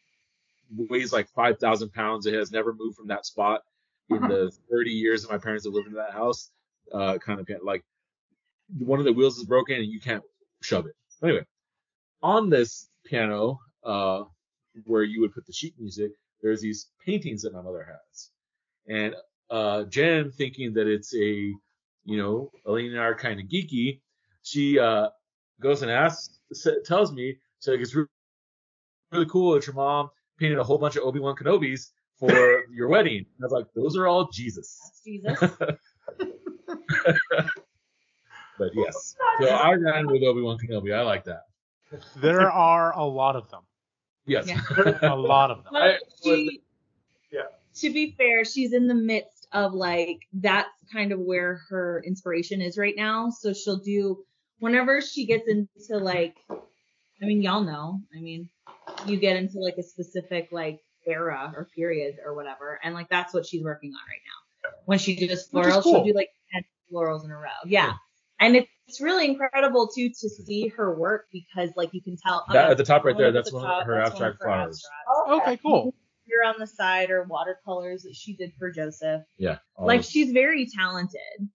weighs 0.74 1.12
like 1.12 1.28
5,000 1.28 1.92
pounds. 1.92 2.26
It 2.26 2.34
has 2.34 2.50
never 2.50 2.74
moved 2.74 2.96
from 2.96 3.08
that 3.08 3.26
spot 3.26 3.62
in 4.10 4.20
the 4.22 4.50
30 4.70 4.90
years 4.90 5.22
that 5.22 5.30
my 5.30 5.38
parents 5.38 5.64
have 5.64 5.74
lived 5.74 5.86
in 5.86 5.94
that 5.94 6.12
house. 6.12 6.50
Uh, 6.92 7.18
kind 7.18 7.40
of 7.40 7.48
like 7.62 7.84
one 8.78 8.98
of 8.98 9.04
the 9.04 9.12
wheels 9.12 9.38
is 9.38 9.44
broken 9.44 9.76
and 9.76 9.86
you 9.86 10.00
can't 10.00 10.22
shove 10.60 10.86
it. 10.86 10.94
Anyway, 11.22 11.44
on 12.22 12.50
this 12.50 12.88
piano, 13.04 13.58
uh, 13.84 14.24
where 14.84 15.02
you 15.02 15.20
would 15.20 15.32
put 15.34 15.46
the 15.46 15.52
sheet 15.52 15.74
music, 15.78 16.12
there's 16.42 16.60
these 16.60 16.88
paintings 17.04 17.42
that 17.42 17.52
my 17.52 17.62
mother 17.62 17.86
has. 17.88 18.30
And 18.88 19.14
uh, 19.50 19.84
Jen, 19.84 20.30
thinking 20.30 20.74
that 20.74 20.86
it's 20.86 21.14
a, 21.14 21.52
you 22.04 22.16
know, 22.16 22.50
a 22.66 22.96
are 22.98 23.14
kind 23.14 23.38
of 23.40 23.46
geeky, 23.46 24.00
she 24.42 24.78
uh, 24.78 25.08
goes 25.60 25.82
and 25.82 25.90
asks, 25.90 26.40
s- 26.50 26.66
tells 26.84 27.12
me, 27.12 27.36
so 27.60 27.72
like, 27.72 27.80
it's 27.80 27.94
really 27.94 29.26
cool 29.28 29.54
that 29.54 29.66
your 29.66 29.74
mom 29.74 30.10
painted 30.38 30.58
a 30.58 30.64
whole 30.64 30.78
bunch 30.78 30.96
of 30.96 31.04
Obi 31.04 31.20
Wan 31.20 31.36
Kenobis 31.36 31.90
for 32.18 32.64
your 32.72 32.88
wedding. 32.88 33.18
And 33.18 33.26
I 33.42 33.44
was 33.44 33.52
like, 33.52 33.66
those 33.76 33.96
are 33.96 34.06
all 34.06 34.28
Jesus. 34.32 34.78
That's 34.82 35.00
jesus 35.04 35.76
But 38.58 38.70
yes, 38.74 39.16
so 39.40 39.48
I 39.48 39.72
ran 39.72 40.06
with 40.06 40.22
Obi 40.22 40.42
Wan 40.42 40.58
Kenobi. 40.58 40.94
I 40.94 41.02
like 41.02 41.24
that. 41.24 41.44
There 42.16 42.50
are 42.50 42.96
a 42.96 43.04
lot 43.04 43.34
of 43.34 43.50
them. 43.50 43.62
Yes. 44.26 44.46
Yeah. 44.46 44.60
A 45.02 45.16
lot 45.16 45.50
of 45.50 45.64
them. 45.64 45.72
Well, 45.72 45.82
I- 45.82 45.98
she, 46.22 46.62
Yeah. 47.32 47.42
To 47.76 47.92
be 47.92 48.14
fair, 48.18 48.44
she's 48.44 48.72
in 48.72 48.86
the 48.86 48.94
midst 48.94 49.46
of 49.52 49.72
like 49.74 50.20
that's 50.34 50.68
kind 50.92 51.12
of 51.12 51.20
where 51.20 51.60
her 51.70 52.02
inspiration 52.06 52.60
is 52.60 52.76
right 52.76 52.94
now. 52.96 53.30
So 53.30 53.52
she'll 53.54 53.78
do 53.78 54.24
whenever 54.58 55.00
she 55.00 55.26
gets 55.26 55.48
into 55.48 55.98
like, 55.98 56.36
I 56.50 57.24
mean, 57.26 57.42
y'all 57.42 57.62
know. 57.62 58.00
I 58.16 58.20
mean, 58.20 58.48
you 59.06 59.16
get 59.16 59.36
into 59.36 59.58
like 59.58 59.76
a 59.78 59.82
specific 59.82 60.48
like 60.52 60.80
era 61.06 61.52
or 61.56 61.66
period 61.74 62.16
or 62.24 62.34
whatever, 62.34 62.78
and 62.82 62.94
like 62.94 63.08
that's 63.08 63.32
what 63.34 63.46
she's 63.46 63.62
working 63.64 63.90
on 63.90 64.00
right 64.08 64.20
now. 64.24 64.76
When 64.84 64.98
she 64.98 65.26
does 65.26 65.48
florals, 65.48 65.82
cool. 65.82 65.94
she'll 65.94 66.04
do 66.04 66.12
like 66.14 66.28
ten 66.52 66.62
florals 66.92 67.24
in 67.24 67.30
a 67.30 67.36
row. 67.36 67.48
Yeah. 67.64 67.94
And 68.38 68.56
it's, 68.56 68.68
it's 68.88 69.00
really 69.00 69.26
incredible 69.26 69.88
too 69.88 70.08
to 70.08 70.28
see 70.28 70.68
her 70.68 70.94
work 70.94 71.26
because 71.32 71.70
like 71.76 71.92
you 71.94 72.00
can 72.02 72.16
tell 72.16 72.44
That, 72.52 72.64
okay, 72.64 72.70
at 72.72 72.76
the 72.76 72.84
top 72.84 73.04
right 73.04 73.16
there, 73.16 73.32
that's 73.32 73.50
the 73.50 73.56
one 73.56 73.64
top, 73.64 73.80
of 73.82 73.86
her 73.86 73.94
that's 73.96 74.10
abstract 74.10 74.40
one 74.40 74.48
of 74.50 74.54
her 74.54 74.60
flowers. 74.64 74.84
abstracts 74.84 75.30
oh, 75.30 75.40
Okay, 75.40 75.56
cool. 75.62 75.94
here 76.26 76.42
on 76.46 76.54
the 76.58 76.66
side 76.66 77.10
are 77.10 77.22
watercolors 77.24 78.02
that 78.02 78.14
she 78.14 78.34
did 78.34 78.52
for 78.58 78.70
Joseph. 78.70 79.22
Yeah. 79.38 79.58
Like 79.78 80.00
those- 80.00 80.10
she's 80.10 80.32
very 80.32 80.66
talented. 80.66 81.48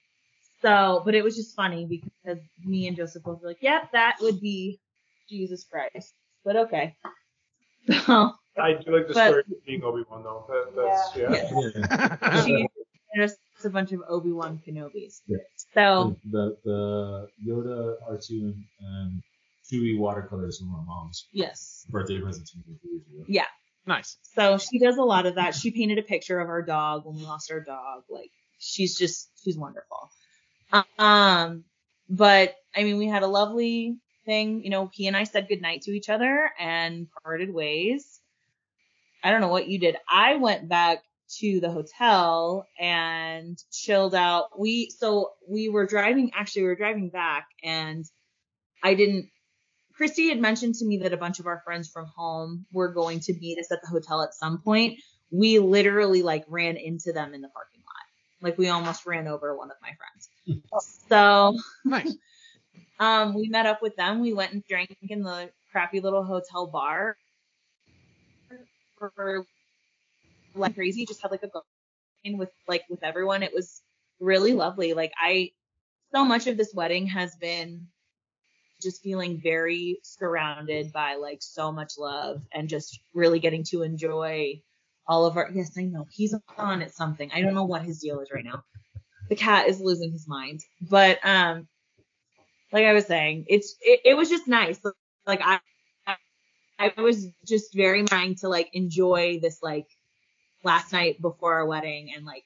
So, 0.61 1.03
but 1.05 1.13
it 1.13 1.23
was 1.23 1.35
just 1.35 1.55
funny 1.55 1.85
because 1.85 2.39
me 2.65 2.87
and 2.87 2.97
Joseph 2.97 3.21
both 3.21 3.41
were 3.43 3.49
like, 3.49 3.61
"Yep, 3.61 3.91
that 3.91 4.17
would 4.21 4.41
be 4.41 4.79
Jesus 5.29 5.63
Christ." 5.65 6.13
But 6.43 6.55
okay. 6.55 6.95
So 8.05 8.33
I 8.59 8.73
do 8.73 8.91
like 8.97 9.07
the 9.07 9.13
But- 9.13 9.27
story 9.27 9.43
of 9.51 9.65
being 9.65 9.83
Obi 9.83 10.03
Wan 10.09 10.23
though. 10.23 10.45
That, 10.49 10.75
that's 10.75 11.15
yeah. 11.15 12.41
Yeah. 12.41 12.43
she 12.45 12.67
just 13.57 13.65
a 13.65 13.69
bunch 13.69 13.91
of 13.91 14.01
Obi 14.07 14.31
Wan 14.31 14.61
Kenobis. 14.65 15.21
Yeah. 15.27 15.37
So 15.73 16.15
the 16.31 16.57
the 16.63 17.27
Yoda 17.45 17.95
R2 18.09 18.29
and, 18.29 18.63
and 18.79 19.23
Chewie 19.69 19.97
watercolors 19.97 20.59
from 20.59 20.71
my 20.71 20.83
mom's 20.85 21.27
yes, 21.31 21.85
birthday 21.89 22.19
present 22.21 22.47
to 22.47 22.57
me 22.57 22.75
a 22.75 22.79
few 22.79 22.91
years 22.91 23.03
ago. 23.07 23.25
yeah. 23.27 23.45
nice. 23.85 24.17
So 24.35 24.57
she 24.57 24.79
does 24.79 24.97
a 24.97 25.03
lot 25.03 25.25
of 25.25 25.35
that. 25.35 25.55
She 25.55 25.71
painted 25.71 25.97
a 25.97 26.03
picture 26.03 26.39
of 26.39 26.49
our 26.49 26.61
dog 26.61 27.05
when 27.05 27.15
we 27.15 27.23
lost 27.23 27.51
our 27.51 27.59
dog. 27.59 28.03
Like 28.09 28.31
she's 28.59 28.97
just 28.97 29.29
she's 29.43 29.57
wonderful. 29.57 30.09
Um, 30.99 31.63
but 32.09 32.55
I 32.75 32.83
mean, 32.83 32.97
we 32.97 33.07
had 33.07 33.23
a 33.23 33.27
lovely 33.27 33.97
thing. 34.25 34.63
You 34.63 34.69
know, 34.69 34.89
he 34.93 35.07
and 35.07 35.17
I 35.17 35.23
said 35.23 35.47
goodnight 35.47 35.81
to 35.83 35.91
each 35.91 36.09
other 36.09 36.51
and 36.59 37.07
parted 37.23 37.51
ways. 37.53 38.19
I 39.23 39.31
don't 39.31 39.41
know 39.41 39.47
what 39.47 39.67
you 39.67 39.79
did. 39.79 39.97
I 40.09 40.35
went 40.35 40.69
back 40.69 41.01
to 41.39 41.59
the 41.59 41.71
hotel 41.71 42.65
and 42.79 43.57
chilled 43.71 44.15
out. 44.15 44.59
We 44.59 44.89
so 44.89 45.31
we 45.47 45.69
were 45.69 45.85
driving. 45.85 46.31
Actually, 46.33 46.63
we 46.63 46.67
were 46.69 46.75
driving 46.75 47.09
back, 47.09 47.47
and 47.63 48.05
I 48.83 48.93
didn't. 48.93 49.29
Christy 49.95 50.29
had 50.29 50.39
mentioned 50.39 50.75
to 50.75 50.85
me 50.85 50.99
that 50.99 51.13
a 51.13 51.17
bunch 51.17 51.39
of 51.39 51.47
our 51.47 51.61
friends 51.65 51.89
from 51.89 52.05
home 52.05 52.65
were 52.71 52.93
going 52.93 53.19
to 53.21 53.33
meet 53.33 53.59
us 53.59 53.71
at 53.71 53.81
the 53.81 53.87
hotel 53.87 54.21
at 54.21 54.33
some 54.33 54.61
point. 54.61 54.99
We 55.31 55.59
literally 55.59 56.21
like 56.21 56.45
ran 56.47 56.77
into 56.77 57.11
them 57.11 57.33
in 57.33 57.41
the 57.41 57.49
parking 57.49 57.81
lot. 57.81 58.47
Like 58.47 58.57
we 58.57 58.69
almost 58.69 59.05
ran 59.05 59.27
over 59.27 59.57
one 59.57 59.71
of 59.71 59.77
my 59.81 59.89
friends. 59.89 60.29
So 61.09 61.57
Nice. 61.83 62.15
um, 62.99 63.33
we 63.33 63.49
met 63.49 63.65
up 63.65 63.81
with 63.81 63.95
them. 63.95 64.21
We 64.21 64.33
went 64.33 64.53
and 64.53 64.63
drank 64.67 64.95
in 65.01 65.23
the 65.23 65.49
crappy 65.71 65.99
little 65.99 66.23
hotel 66.23 66.67
bar. 66.67 67.17
For 68.99 69.45
like 70.59 70.75
crazy, 70.75 71.05
just 71.05 71.21
had 71.21 71.31
like 71.31 71.43
a 71.43 71.47
go 71.47 71.61
in 72.23 72.37
with 72.37 72.51
like 72.67 72.83
with 72.89 73.03
everyone. 73.03 73.43
It 73.43 73.53
was 73.53 73.81
really 74.19 74.53
lovely. 74.53 74.93
Like 74.93 75.13
I, 75.21 75.51
so 76.13 76.25
much 76.25 76.47
of 76.47 76.57
this 76.57 76.73
wedding 76.73 77.07
has 77.07 77.35
been 77.35 77.87
just 78.81 79.01
feeling 79.01 79.39
very 79.41 79.99
surrounded 80.03 80.91
by 80.91 81.15
like 81.15 81.41
so 81.41 81.71
much 81.71 81.93
love 81.97 82.41
and 82.53 82.69
just 82.69 82.99
really 83.13 83.39
getting 83.39 83.63
to 83.63 83.83
enjoy 83.83 84.61
all 85.07 85.25
of 85.25 85.37
our 85.37 85.49
yes 85.53 85.71
i 85.77 85.83
know 85.83 86.05
he's 86.11 86.35
on 86.57 86.81
at 86.81 86.93
something 86.93 87.31
i 87.33 87.41
don't 87.41 87.55
know 87.55 87.63
what 87.63 87.81
his 87.81 87.99
deal 87.99 88.19
is 88.19 88.29
right 88.31 88.45
now 88.45 88.63
the 89.29 89.35
cat 89.35 89.67
is 89.67 89.79
losing 89.81 90.11
his 90.11 90.27
mind 90.27 90.61
but 90.81 91.19
um 91.23 91.67
like 92.71 92.85
i 92.85 92.93
was 92.93 93.05
saying 93.05 93.45
it's 93.47 93.75
it, 93.81 94.01
it 94.05 94.13
was 94.15 94.29
just 94.29 94.47
nice 94.47 94.79
like 95.25 95.41
i 95.43 95.59
i 96.77 96.91
was 96.97 97.27
just 97.45 97.73
very 97.73 98.03
trying 98.03 98.35
to 98.35 98.49
like 98.49 98.69
enjoy 98.73 99.39
this 99.41 99.59
like 99.63 99.87
last 100.67 100.91
night 100.91 101.21
before 101.21 101.55
our 101.55 101.65
wedding 101.65 102.11
and 102.15 102.25
like 102.25 102.43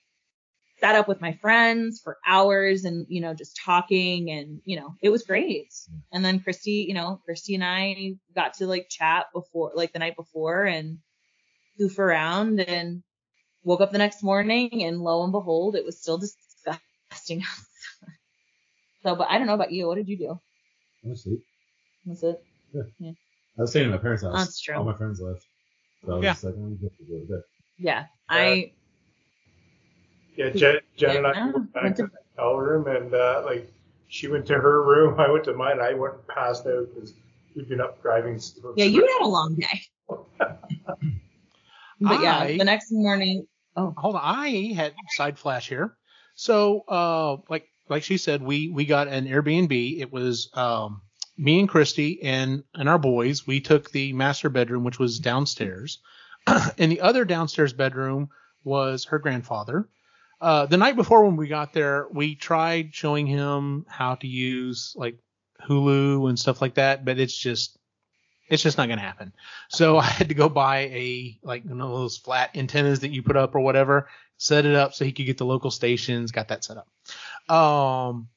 sat 0.79 0.95
up 0.95 1.07
with 1.07 1.21
my 1.21 1.33
friends 1.33 1.99
for 2.03 2.17
hours 2.25 2.85
and 2.85 3.05
you 3.09 3.21
know 3.21 3.33
just 3.33 3.59
talking 3.63 4.31
and 4.31 4.61
you 4.63 4.79
know 4.79 4.95
it 5.01 5.09
was 5.09 5.23
great. 5.23 5.69
Mm. 5.71 6.01
And 6.13 6.25
then 6.25 6.39
christy 6.39 6.85
you 6.87 6.93
know 6.93 7.19
christy 7.25 7.55
and 7.55 7.63
i 7.63 8.15
got 8.35 8.55
to 8.55 8.67
like 8.67 8.87
chat 8.89 9.25
before 9.33 9.71
like 9.75 9.91
the 9.93 9.99
night 9.99 10.15
before 10.15 10.63
and 10.63 10.99
goof 11.77 11.99
around 11.99 12.59
and 12.59 13.03
woke 13.63 13.81
up 13.81 13.91
the 13.91 13.97
next 13.97 14.23
morning 14.23 14.83
and 14.83 15.01
lo 15.01 15.23
and 15.23 15.31
behold 15.31 15.75
it 15.75 15.85
was 15.85 15.99
still 15.99 16.17
disgusting 16.17 17.43
so 19.03 19.15
but 19.15 19.27
i 19.29 19.37
don't 19.37 19.47
know 19.47 19.53
about 19.53 19.71
you. 19.71 19.87
What 19.87 19.95
did 19.95 20.09
you 20.09 20.17
do? 20.17 20.39
I 21.03 21.09
was 21.09 21.19
asleep. 21.19 21.43
was 22.05 22.23
it? 22.23 22.41
I 23.57 23.61
was 23.61 23.71
staying 23.71 23.87
at 23.87 23.91
my 23.91 23.97
parents' 23.97 24.23
house. 24.23 24.33
That's 24.35 24.61
true. 24.61 24.75
All 24.75 24.83
my 24.83 24.95
friends 24.95 25.19
left. 25.19 25.45
So 26.05 26.13
I 26.13 26.15
was 26.15 26.25
just 26.25 26.43
like, 26.43 26.55
I'm 26.55 26.75
good 26.77 26.91
to 26.97 27.25
go 27.27 27.41
to 27.81 27.87
bed. 27.87 27.89
yeah 27.89 28.05
i 28.29 28.71
Yeah, 30.37 30.49
Jen, 30.49 30.77
Jen 30.97 31.17
and 31.17 31.27
I 31.27 31.45
went 31.51 31.73
back 31.73 31.83
went 31.83 31.95
to 31.97 32.03
to- 32.03 32.09
the 32.09 32.41
hotel 32.41 32.57
room, 32.57 32.87
and 32.87 33.13
uh, 33.13 33.41
like 33.45 33.71
she 34.07 34.27
went 34.27 34.45
to 34.47 34.53
her 34.55 34.83
room, 34.83 35.19
I 35.19 35.29
went 35.29 35.43
to 35.45 35.53
mine. 35.53 35.79
I 35.79 35.93
went 35.93 36.13
and 36.15 36.27
passed 36.27 36.65
out 36.67 36.87
because 36.93 37.13
we'd 37.55 37.67
been 37.69 37.81
up 37.81 38.01
driving. 38.01 38.39
yeah 38.75 38.85
you 38.85 39.01
had 39.05 39.25
a 39.25 39.27
long 39.27 39.55
day 39.55 39.81
but 41.99 42.21
yeah 42.21 42.37
I- 42.39 42.57
the 42.57 42.63
next 42.63 42.91
morning 42.91 43.45
oh 43.75 43.93
hold 43.97 44.15
on. 44.15 44.21
I 44.23 44.73
had 44.73 44.93
side 45.15 45.37
flash 45.37 45.67
here. 45.69 45.95
So, 46.35 46.81
uh, 46.87 47.37
like 47.49 47.67
like 47.89 48.03
she 48.03 48.17
said, 48.17 48.41
we 48.41 48.69
we 48.69 48.85
got 48.85 49.07
an 49.09 49.27
Airbnb. 49.27 49.99
It 49.99 50.11
was 50.11 50.49
um, 50.53 51.01
me 51.37 51.59
and 51.59 51.69
Christy 51.69 52.21
and 52.23 52.63
and 52.73 52.87
our 52.89 52.97
boys. 52.97 53.45
We 53.45 53.59
took 53.59 53.91
the 53.91 54.13
master 54.13 54.49
bedroom, 54.49 54.83
which 54.85 54.97
was 54.97 55.19
downstairs, 55.19 55.99
and 56.77 56.91
the 56.91 57.01
other 57.01 57.25
downstairs 57.25 57.73
bedroom 57.73 58.29
was 58.63 59.05
her 59.05 59.19
grandfather. 59.19 59.87
Uh, 60.39 60.65
the 60.65 60.77
night 60.77 60.95
before 60.95 61.23
when 61.25 61.35
we 61.35 61.47
got 61.47 61.73
there, 61.73 62.07
we 62.11 62.35
tried 62.35 62.95
showing 62.95 63.27
him 63.27 63.85
how 63.87 64.15
to 64.15 64.27
use 64.27 64.93
like 64.95 65.17
Hulu 65.67 66.27
and 66.29 66.39
stuff 66.39 66.61
like 66.61 66.75
that, 66.75 67.05
but 67.05 67.19
it's 67.19 67.37
just 67.37 67.77
it's 68.49 68.63
just 68.63 68.77
not 68.77 68.89
gonna 68.89 69.01
happen. 69.01 69.33
So 69.69 69.97
I 69.97 70.03
had 70.03 70.29
to 70.29 70.35
go 70.35 70.49
buy 70.49 70.79
a 70.79 71.39
like 71.43 71.63
one 71.63 71.79
of 71.79 71.89
those 71.89 72.17
flat 72.17 72.55
antennas 72.55 73.01
that 73.01 73.11
you 73.11 73.21
put 73.21 73.37
up 73.37 73.55
or 73.55 73.59
whatever, 73.59 74.09
set 74.37 74.65
it 74.65 74.75
up 74.75 74.93
so 74.93 75.05
he 75.05 75.11
could 75.11 75.27
get 75.27 75.37
the 75.37 75.45
local 75.45 75.71
stations, 75.71 76.31
got 76.31 76.47
that 76.47 76.63
set 76.63 76.77
up. 76.77 77.55
Um 77.55 78.27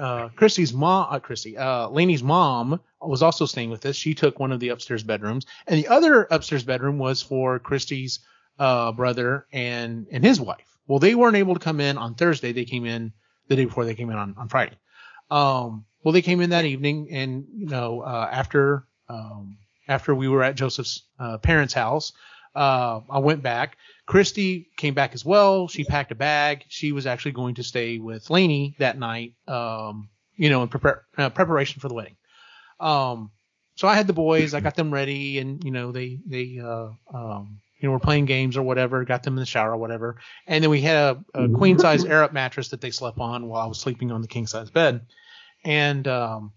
uh 0.00 0.28
Christy's 0.30 0.72
mom 0.72 1.08
uh 1.10 1.18
Christy, 1.18 1.56
uh 1.56 1.90
mom 2.22 2.80
was 3.00 3.22
also 3.22 3.46
staying 3.46 3.70
with 3.70 3.84
us. 3.86 3.96
She 3.96 4.14
took 4.14 4.38
one 4.38 4.52
of 4.52 4.60
the 4.60 4.70
upstairs 4.70 5.02
bedrooms. 5.02 5.46
And 5.66 5.78
the 5.78 5.88
other 5.88 6.26
upstairs 6.30 6.64
bedroom 6.64 6.98
was 6.98 7.22
for 7.22 7.58
Christy's 7.58 8.20
uh 8.58 8.92
brother 8.92 9.46
and 9.52 10.06
and 10.10 10.24
his 10.24 10.40
wife. 10.40 10.78
Well, 10.86 10.98
they 10.98 11.14
weren't 11.14 11.36
able 11.36 11.54
to 11.54 11.60
come 11.60 11.80
in 11.80 11.98
on 11.98 12.14
Thursday. 12.14 12.52
They 12.52 12.64
came 12.64 12.84
in 12.84 13.12
the 13.48 13.56
day 13.56 13.64
before 13.64 13.84
they 13.84 13.94
came 13.94 14.10
in 14.10 14.16
on, 14.16 14.34
on 14.38 14.48
Friday. 14.48 14.76
Um 15.30 15.84
well 16.02 16.12
they 16.12 16.22
came 16.22 16.40
in 16.40 16.50
that 16.50 16.64
evening 16.64 17.08
and 17.12 17.44
you 17.54 17.66
know 17.66 18.00
uh 18.00 18.28
after 18.32 18.84
um 19.08 19.58
after 19.90 20.14
we 20.14 20.28
were 20.28 20.42
at 20.42 20.54
Joseph's 20.54 21.02
uh, 21.18 21.36
parents' 21.38 21.74
house. 21.74 22.12
Uh, 22.54 23.00
I 23.10 23.18
went 23.18 23.42
back. 23.42 23.76
Christy 24.10 24.66
came 24.76 24.94
back 24.94 25.14
as 25.14 25.24
well. 25.24 25.68
She 25.68 25.84
packed 25.84 26.10
a 26.10 26.16
bag. 26.16 26.64
She 26.66 26.90
was 26.90 27.06
actually 27.06 27.30
going 27.30 27.54
to 27.54 27.62
stay 27.62 28.00
with 28.00 28.28
Lainey 28.28 28.74
that 28.80 28.98
night, 28.98 29.34
um, 29.46 30.08
you 30.34 30.50
know, 30.50 30.64
in 30.64 30.68
prepar- 30.68 31.02
uh, 31.16 31.30
preparation 31.30 31.80
for 31.80 31.86
the 31.86 31.94
wedding. 31.94 32.16
Um, 32.80 33.30
so 33.76 33.86
I 33.86 33.94
had 33.94 34.08
the 34.08 34.12
boys. 34.12 34.52
I 34.52 34.58
got 34.58 34.74
them 34.74 34.92
ready, 34.92 35.38
and 35.38 35.62
you 35.62 35.70
know, 35.70 35.92
they 35.92 36.18
they 36.26 36.58
uh, 36.60 36.88
um, 37.14 37.60
you 37.78 37.86
know 37.86 37.92
were 37.92 38.00
playing 38.00 38.24
games 38.24 38.56
or 38.56 38.64
whatever. 38.64 39.04
Got 39.04 39.22
them 39.22 39.34
in 39.34 39.40
the 39.40 39.46
shower 39.46 39.74
or 39.74 39.76
whatever, 39.76 40.16
and 40.44 40.64
then 40.64 40.70
we 40.70 40.80
had 40.80 40.96
a, 40.96 41.44
a 41.44 41.48
queen 41.48 41.78
size 41.78 42.04
air 42.04 42.24
up 42.24 42.32
mattress 42.32 42.70
that 42.70 42.80
they 42.80 42.90
slept 42.90 43.20
on 43.20 43.46
while 43.46 43.62
I 43.62 43.66
was 43.66 43.78
sleeping 43.78 44.10
on 44.10 44.22
the 44.22 44.28
king 44.28 44.48
size 44.48 44.70
bed, 44.70 45.02
and 45.64 46.08
um, 46.08 46.52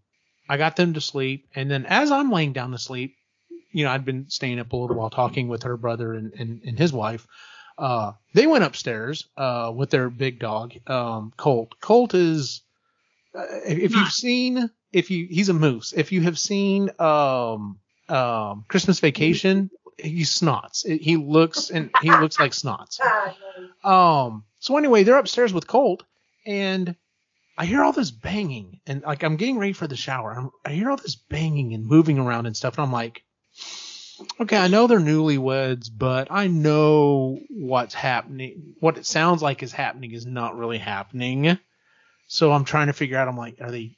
I 0.49 0.57
got 0.57 0.75
them 0.75 0.95
to 0.95 1.01
sleep. 1.01 1.49
And 1.53 1.69
then 1.69 1.85
as 1.85 2.09
I'm 2.09 2.31
laying 2.31 2.53
down 2.53 2.71
to 2.71 2.79
sleep, 2.79 3.15
you 3.73 3.83
know, 3.83 3.91
I'd 3.91 4.05
been 4.05 4.29
staying 4.29 4.59
up 4.59 4.71
a 4.71 4.77
little 4.77 4.95
while 4.95 5.09
talking 5.09 5.47
with 5.47 5.63
her 5.63 5.75
brother 5.77 6.13
and, 6.13 6.33
and, 6.33 6.61
and 6.65 6.77
his 6.77 6.93
wife. 6.93 7.27
Uh, 7.77 8.13
they 8.33 8.47
went 8.47 8.63
upstairs, 8.63 9.27
uh, 9.35 9.71
with 9.75 9.89
their 9.89 10.09
big 10.09 10.39
dog, 10.39 10.73
um, 10.87 11.33
Colt. 11.35 11.75
Colt 11.81 12.13
is, 12.13 12.61
uh, 13.35 13.43
if 13.65 13.95
you've 13.95 14.11
seen, 14.11 14.69
if 14.91 15.09
you, 15.09 15.27
he's 15.29 15.49
a 15.49 15.53
moose. 15.53 15.91
If 15.91 16.11
you 16.11 16.21
have 16.21 16.37
seen, 16.37 16.91
um, 16.99 17.79
um, 18.09 18.65
Christmas 18.67 18.99
Vacation, 18.99 19.71
he 19.97 20.21
snots. 20.21 20.85
He 20.85 21.17
looks 21.17 21.71
and 21.71 21.89
he 22.01 22.11
looks 22.11 22.39
like 22.39 22.51
snots. 22.51 22.99
Um, 23.83 24.43
so 24.59 24.77
anyway, 24.77 25.03
they're 25.03 25.17
upstairs 25.17 25.53
with 25.53 25.67
Colt 25.67 26.03
and 26.45 26.95
I 27.57 27.65
hear 27.65 27.83
all 27.83 27.91
this 27.91 28.11
banging 28.11 28.79
and 28.87 29.03
like 29.03 29.23
I'm 29.23 29.35
getting 29.35 29.57
ready 29.57 29.73
for 29.73 29.87
the 29.87 29.95
shower. 29.95 30.33
I'm, 30.33 30.51
I 30.65 30.71
hear 30.71 30.89
all 30.89 30.97
this 30.97 31.15
banging 31.15 31.73
and 31.73 31.85
moving 31.85 32.17
around 32.17 32.45
and 32.45 32.57
stuff. 32.57 32.77
And 32.77 32.85
I'm 32.85 32.91
like, 32.91 33.23
okay, 34.39 34.57
I 34.57 34.67
know 34.67 34.87
they're 34.87 34.99
newlyweds, 34.99 35.89
but 35.95 36.27
I 36.31 36.47
know 36.47 37.39
what's 37.49 37.93
happening. 37.93 38.75
What 38.79 38.97
it 38.97 39.05
sounds 39.05 39.41
like 39.41 39.63
is 39.63 39.71
happening 39.71 40.11
is 40.11 40.25
not 40.25 40.57
really 40.57 40.77
happening. 40.77 41.57
So 42.27 42.51
I'm 42.51 42.65
trying 42.65 42.87
to 42.87 42.93
figure 42.93 43.17
out. 43.17 43.27
I'm 43.27 43.37
like, 43.37 43.57
are 43.61 43.71
they? 43.71 43.97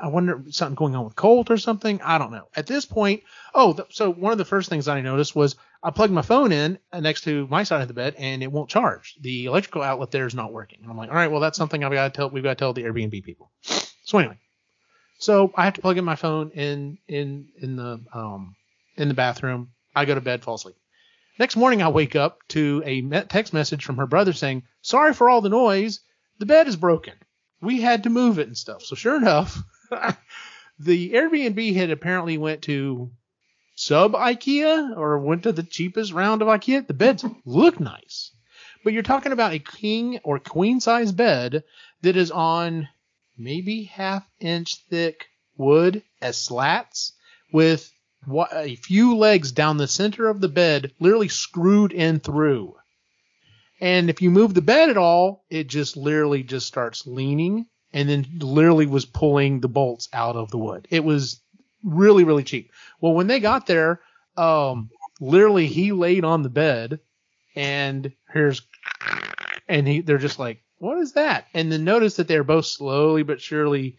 I 0.00 0.08
wonder 0.08 0.42
something 0.48 0.74
going 0.74 0.96
on 0.96 1.04
with 1.04 1.16
Colt 1.16 1.50
or 1.50 1.58
something. 1.58 2.00
I 2.02 2.16
don't 2.16 2.30
know. 2.30 2.48
At 2.56 2.66
this 2.66 2.86
point, 2.86 3.24
oh, 3.54 3.74
th- 3.74 3.88
so 3.90 4.10
one 4.10 4.32
of 4.32 4.38
the 4.38 4.44
first 4.44 4.70
things 4.70 4.88
I 4.88 5.02
noticed 5.02 5.36
was 5.36 5.56
I 5.82 5.90
plugged 5.90 6.14
my 6.14 6.22
phone 6.22 6.50
in 6.50 6.78
next 6.98 7.24
to 7.24 7.46
my 7.48 7.64
side 7.64 7.82
of 7.82 7.88
the 7.88 7.94
bed 7.94 8.14
and 8.16 8.42
it 8.42 8.50
won't 8.50 8.70
charge. 8.70 9.16
The 9.20 9.44
electrical 9.46 9.82
outlet 9.82 10.10
there 10.10 10.26
is 10.26 10.34
not 10.34 10.52
working. 10.52 10.78
And 10.80 10.90
I'm 10.90 10.96
like, 10.96 11.10
all 11.10 11.16
right, 11.16 11.30
well 11.30 11.40
that's 11.40 11.58
something 11.58 11.84
I've 11.84 11.92
got 11.92 12.04
to 12.04 12.16
tell. 12.16 12.30
We've 12.30 12.42
got 12.42 12.50
to 12.50 12.62
tell 12.62 12.72
the 12.72 12.84
Airbnb 12.84 13.22
people. 13.22 13.50
So 13.60 14.16
anyway, 14.16 14.38
so 15.18 15.52
I 15.56 15.64
have 15.64 15.74
to 15.74 15.82
plug 15.82 15.98
in 15.98 16.04
my 16.04 16.16
phone 16.16 16.50
in 16.50 16.98
in 17.06 17.48
in 17.60 17.76
the 17.76 18.00
um 18.14 18.56
in 18.96 19.08
the 19.08 19.14
bathroom. 19.14 19.72
I 19.94 20.04
go 20.04 20.14
to 20.14 20.20
bed, 20.20 20.42
fall 20.42 20.54
asleep. 20.54 20.76
Next 21.38 21.56
morning, 21.56 21.82
I 21.82 21.88
wake 21.88 22.14
up 22.14 22.40
to 22.48 22.82
a 22.84 23.02
text 23.24 23.52
message 23.52 23.84
from 23.84 23.96
her 23.96 24.06
brother 24.06 24.32
saying, 24.32 24.64
"Sorry 24.82 25.14
for 25.14 25.30
all 25.30 25.40
the 25.40 25.48
noise. 25.48 26.00
The 26.38 26.46
bed 26.46 26.68
is 26.68 26.76
broken. 26.76 27.14
We 27.60 27.80
had 27.80 28.02
to 28.02 28.10
move 28.10 28.38
it 28.38 28.48
and 28.48 28.56
stuff." 28.56 28.82
So 28.82 28.94
sure 28.94 29.16
enough, 29.16 29.58
the 30.78 31.12
Airbnb 31.12 31.74
had 31.74 31.90
apparently 31.90 32.36
went 32.38 32.62
to 32.62 33.10
sub 33.74 34.12
IKEA 34.12 34.96
or 34.96 35.18
went 35.18 35.44
to 35.44 35.52
the 35.52 35.62
cheapest 35.62 36.12
round 36.12 36.42
of 36.42 36.48
IKEA. 36.48 36.86
The 36.86 36.94
beds 36.94 37.24
look 37.44 37.80
nice, 37.80 38.32
but 38.84 38.92
you're 38.92 39.02
talking 39.02 39.32
about 39.32 39.54
a 39.54 39.58
king 39.58 40.18
or 40.24 40.38
queen 40.38 40.80
size 40.80 41.12
bed 41.12 41.64
that 42.02 42.16
is 42.16 42.30
on 42.30 42.88
maybe 43.38 43.84
half 43.84 44.28
inch 44.38 44.76
thick 44.90 45.28
wood 45.56 46.02
as 46.20 46.36
slats 46.36 47.14
with 47.52 47.90
a 48.52 48.76
few 48.76 49.16
legs 49.16 49.52
down 49.52 49.76
the 49.76 49.88
center 49.88 50.28
of 50.28 50.40
the 50.40 50.48
bed, 50.48 50.92
literally 51.00 51.28
screwed 51.28 51.92
in 51.92 52.20
through. 52.20 52.76
And 53.80 54.08
if 54.08 54.22
you 54.22 54.30
move 54.30 54.54
the 54.54 54.62
bed 54.62 54.90
at 54.90 54.96
all, 54.96 55.44
it 55.50 55.66
just 55.66 55.96
literally 55.96 56.44
just 56.44 56.66
starts 56.66 57.06
leaning 57.06 57.66
and 57.92 58.08
then 58.08 58.26
literally 58.38 58.86
was 58.86 59.04
pulling 59.04 59.60
the 59.60 59.68
bolts 59.68 60.08
out 60.12 60.36
of 60.36 60.50
the 60.50 60.58
wood. 60.58 60.86
It 60.90 61.04
was 61.04 61.40
really, 61.82 62.24
really 62.24 62.44
cheap. 62.44 62.70
Well, 63.00 63.14
when 63.14 63.26
they 63.26 63.40
got 63.40 63.66
there, 63.66 64.00
um, 64.36 64.90
literally 65.20 65.66
he 65.66 65.92
laid 65.92 66.24
on 66.24 66.42
the 66.42 66.48
bed 66.48 67.00
and 67.56 68.12
here's, 68.32 68.62
and 69.68 69.86
he, 69.86 70.00
they're 70.00 70.18
just 70.18 70.38
like, 70.38 70.62
what 70.78 70.98
is 70.98 71.12
that? 71.14 71.46
And 71.52 71.70
then 71.70 71.84
notice 71.84 72.16
that 72.16 72.28
they're 72.28 72.44
both 72.44 72.66
slowly 72.66 73.24
but 73.24 73.40
surely 73.40 73.98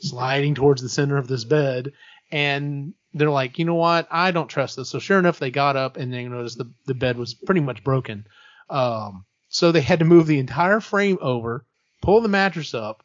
sliding 0.00 0.54
towards 0.54 0.80
the 0.80 0.88
center 0.88 1.16
of 1.16 1.28
this 1.28 1.44
bed. 1.44 1.92
And 2.30 2.94
they're 3.14 3.30
like, 3.30 3.58
you 3.58 3.64
know 3.64 3.76
what? 3.76 4.08
I 4.10 4.32
don't 4.32 4.48
trust 4.48 4.76
this. 4.76 4.90
So 4.90 4.98
sure 4.98 5.18
enough, 5.18 5.38
they 5.38 5.50
got 5.50 5.76
up 5.76 5.96
and 5.96 6.12
they 6.12 6.24
noticed 6.24 6.58
the, 6.58 6.70
the 6.86 6.94
bed 6.94 7.16
was 7.16 7.32
pretty 7.32 7.60
much 7.60 7.84
broken. 7.84 8.26
Um, 8.68 9.24
so 9.48 9.70
they 9.70 9.80
had 9.80 10.00
to 10.00 10.04
move 10.04 10.26
the 10.26 10.40
entire 10.40 10.80
frame 10.80 11.18
over, 11.20 11.64
pull 12.02 12.20
the 12.20 12.28
mattress 12.28 12.74
up, 12.74 13.04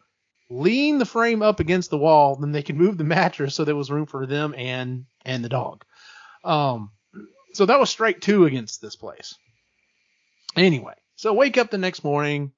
lean 0.49 0.97
the 0.97 1.05
frame 1.05 1.43
up 1.43 1.59
against 1.59 1.91
the 1.91 1.97
wall, 1.97 2.35
then 2.35 2.51
they 2.51 2.63
could 2.63 2.75
move 2.75 2.97
the 2.97 3.03
mattress 3.15 3.53
so 3.53 3.63
there 3.63 3.75
was 3.75 3.91
room 3.91 4.07
for 4.07 4.25
them 4.25 4.55
and 4.57 5.05
and 5.23 5.45
the 5.45 5.49
dog. 5.49 5.85
Um, 6.43 6.91
so 7.53 7.67
that 7.67 7.79
was 7.79 7.89
strike 7.89 8.19
two 8.19 8.45
against 8.45 8.81
this 8.81 8.95
place. 8.95 9.35
Anyway, 10.55 10.95
so 11.15 11.33
wake 11.33 11.57
up 11.57 11.69
the 11.69 11.77
next 11.77 12.03
morning. 12.03 12.51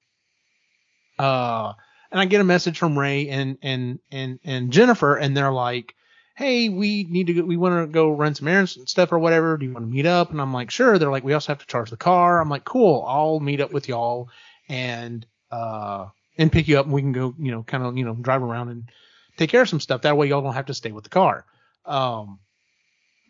Uh, 1.18 1.74
and 2.10 2.20
I 2.20 2.24
get 2.24 2.40
a 2.40 2.44
message 2.44 2.78
from 2.78 2.98
Ray 2.98 3.28
and 3.28 3.58
and 3.62 3.98
and 4.10 4.38
and 4.44 4.72
Jennifer, 4.72 5.16
and 5.16 5.36
they're 5.36 5.52
like, 5.52 5.94
"Hey, 6.42 6.68
we 6.68 7.04
need 7.04 7.28
to 7.28 7.34
go, 7.34 7.42
we 7.44 7.56
want 7.56 7.86
to 7.86 7.92
go 7.92 8.10
run 8.10 8.34
some 8.34 8.48
errands 8.48 8.76
and 8.76 8.88
stuff 8.88 9.12
or 9.12 9.18
whatever. 9.18 9.56
Do 9.56 9.64
you 9.64 9.72
want 9.72 9.86
to 9.86 9.92
meet 9.92 10.06
up?" 10.06 10.30
And 10.30 10.40
I'm 10.40 10.52
like, 10.52 10.70
"Sure." 10.70 10.98
They're 10.98 11.10
like, 11.10 11.24
"We 11.24 11.34
also 11.34 11.52
have 11.52 11.60
to 11.60 11.66
charge 11.66 11.90
the 11.90 11.96
car." 11.96 12.40
I'm 12.40 12.48
like, 12.48 12.64
"Cool, 12.64 13.04
I'll 13.06 13.40
meet 13.40 13.60
up 13.60 13.72
with 13.72 13.88
y'all 13.88 14.28
and 14.68 15.24
uh 15.50 16.06
and 16.38 16.50
pick 16.50 16.66
you 16.66 16.78
up, 16.78 16.86
and 16.86 16.94
we 16.94 17.02
can 17.02 17.12
go, 17.12 17.34
you 17.38 17.52
know, 17.52 17.62
kind 17.62 17.84
of 17.84 17.96
you 17.96 18.04
know 18.04 18.14
drive 18.14 18.42
around 18.42 18.70
and 18.70 18.90
take 19.36 19.50
care 19.50 19.62
of 19.62 19.68
some 19.68 19.80
stuff. 19.80 20.02
That 20.02 20.16
way, 20.16 20.28
y'all 20.28 20.42
don't 20.42 20.54
have 20.54 20.66
to 20.66 20.74
stay 20.74 20.92
with 20.92 21.04
the 21.04 21.10
car." 21.10 21.44
Um, 21.84 22.38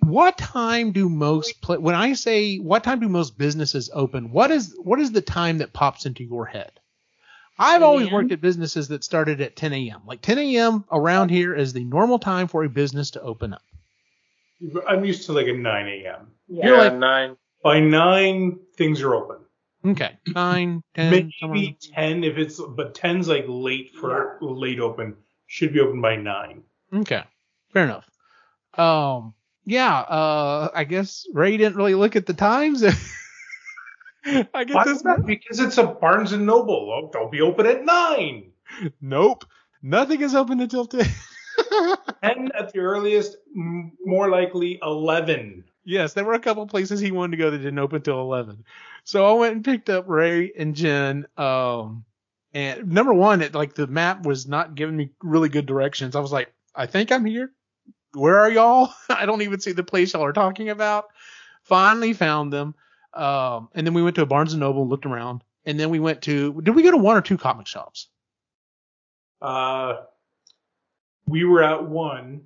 what 0.00 0.36
time 0.36 0.92
do 0.92 1.08
most 1.08 1.60
pla 1.60 1.76
when 1.76 1.94
I 1.94 2.14
say 2.14 2.56
what 2.56 2.82
time 2.82 3.00
do 3.00 3.08
most 3.08 3.38
businesses 3.38 3.90
open? 3.92 4.32
What 4.32 4.50
is 4.50 4.74
what 4.82 5.00
is 5.00 5.12
the 5.12 5.20
time 5.20 5.58
that 5.58 5.72
pops 5.72 6.06
into 6.06 6.24
your 6.24 6.46
head? 6.46 6.72
I've 7.62 7.82
always 7.82 8.10
worked 8.10 8.32
at 8.32 8.40
businesses 8.40 8.88
that 8.88 9.04
started 9.04 9.40
at 9.40 9.56
10 9.56 9.72
a.m. 9.72 10.02
Like 10.06 10.20
10 10.20 10.38
a.m. 10.38 10.84
around 10.90 11.30
here 11.30 11.54
is 11.54 11.72
the 11.72 11.84
normal 11.84 12.18
time 12.18 12.48
for 12.48 12.64
a 12.64 12.68
business 12.68 13.10
to 13.12 13.22
open 13.22 13.54
up. 13.54 13.62
I'm 14.88 15.04
used 15.04 15.26
to 15.26 15.32
like 15.32 15.46
a 15.46 15.52
9 15.52 15.88
a.m. 15.88 16.30
Yeah. 16.48 16.66
You're 16.66 16.76
yeah, 16.76 16.82
like- 16.82 16.94
nine. 16.94 17.36
By 17.62 17.78
9, 17.78 18.58
things 18.76 19.00
are 19.02 19.14
open. 19.14 19.36
Okay, 19.84 20.16
nine, 20.34 20.82
ten, 20.94 21.30
somewhere- 21.40 21.56
Maybe 21.60 21.78
10 21.94 22.24
if 22.24 22.36
it's, 22.36 22.60
but 22.60 22.94
10's 22.94 23.28
like 23.28 23.44
late 23.48 23.92
for 23.94 24.38
late 24.40 24.80
open. 24.80 25.16
Should 25.46 25.72
be 25.72 25.80
open 25.80 26.00
by 26.00 26.16
9. 26.16 26.62
Okay, 26.94 27.22
fair 27.72 27.84
enough. 27.84 28.08
Um, 28.74 29.34
yeah. 29.64 30.00
Uh, 30.00 30.70
I 30.74 30.84
guess 30.84 31.26
Ray 31.32 31.56
didn't 31.56 31.76
really 31.76 31.94
look 31.94 32.16
at 32.16 32.26
the 32.26 32.34
times. 32.34 32.82
I 34.54 34.64
guess 34.64 34.74
Why 34.74 34.84
this 34.84 34.96
is 34.98 35.02
that? 35.02 35.26
Because 35.26 35.60
it's 35.60 35.78
a 35.78 35.84
Barnes 35.84 36.32
and 36.32 36.46
Noble. 36.46 36.90
Oh, 36.92 37.10
they'll 37.12 37.28
be 37.28 37.40
open 37.40 37.66
at 37.66 37.84
9. 37.84 38.52
Nope, 39.00 39.44
nothing 39.82 40.20
is 40.22 40.34
open 40.34 40.60
until 40.60 40.86
10. 40.86 41.04
10 42.22 42.50
at 42.58 42.72
the 42.72 42.78
earliest, 42.78 43.36
m- 43.54 43.92
more 44.04 44.28
likely 44.28 44.78
11. 44.82 45.64
Yes, 45.84 46.12
there 46.12 46.24
were 46.24 46.34
a 46.34 46.40
couple 46.40 46.66
places 46.66 47.00
he 47.00 47.10
wanted 47.10 47.32
to 47.36 47.42
go 47.42 47.50
that 47.50 47.58
didn't 47.58 47.78
open 47.78 48.02
till 48.02 48.20
eleven. 48.20 48.64
So 49.04 49.26
I 49.26 49.38
went 49.38 49.56
and 49.56 49.64
picked 49.64 49.90
up 49.90 50.04
Ray 50.08 50.52
and 50.56 50.76
Jen. 50.76 51.26
Um, 51.36 52.04
and 52.54 52.92
number 52.92 53.12
one, 53.12 53.42
it 53.42 53.54
like 53.54 53.74
the 53.74 53.88
map 53.88 54.24
was 54.24 54.46
not 54.46 54.74
giving 54.76 54.96
me 54.96 55.10
really 55.22 55.48
good 55.48 55.66
directions. 55.66 56.14
I 56.14 56.20
was 56.20 56.32
like, 56.32 56.52
I 56.74 56.86
think 56.86 57.10
I'm 57.10 57.24
here. 57.24 57.50
Where 58.14 58.38
are 58.38 58.50
y'all? 58.50 58.90
I 59.08 59.26
don't 59.26 59.42
even 59.42 59.60
see 59.60 59.72
the 59.72 59.82
place 59.82 60.12
y'all 60.12 60.24
are 60.24 60.32
talking 60.32 60.68
about. 60.68 61.06
Finally 61.64 62.12
found 62.12 62.52
them. 62.52 62.74
Um, 63.14 63.68
and 63.74 63.86
then 63.86 63.94
we 63.94 64.02
went 64.02 64.16
to 64.16 64.22
a 64.22 64.26
Barnes 64.26 64.52
and 64.52 64.60
Noble 64.60 64.82
and 64.82 64.90
looked 64.90 65.06
around. 65.06 65.42
And 65.66 65.78
then 65.78 65.90
we 65.90 66.00
went 66.00 66.22
to 66.22 66.60
did 66.62 66.74
we 66.74 66.82
go 66.82 66.90
to 66.90 66.96
one 66.96 67.16
or 67.16 67.20
two 67.22 67.38
comic 67.38 67.66
shops? 67.66 68.08
Uh, 69.40 70.02
we 71.26 71.44
were 71.44 71.62
at 71.62 71.88
one 71.88 72.42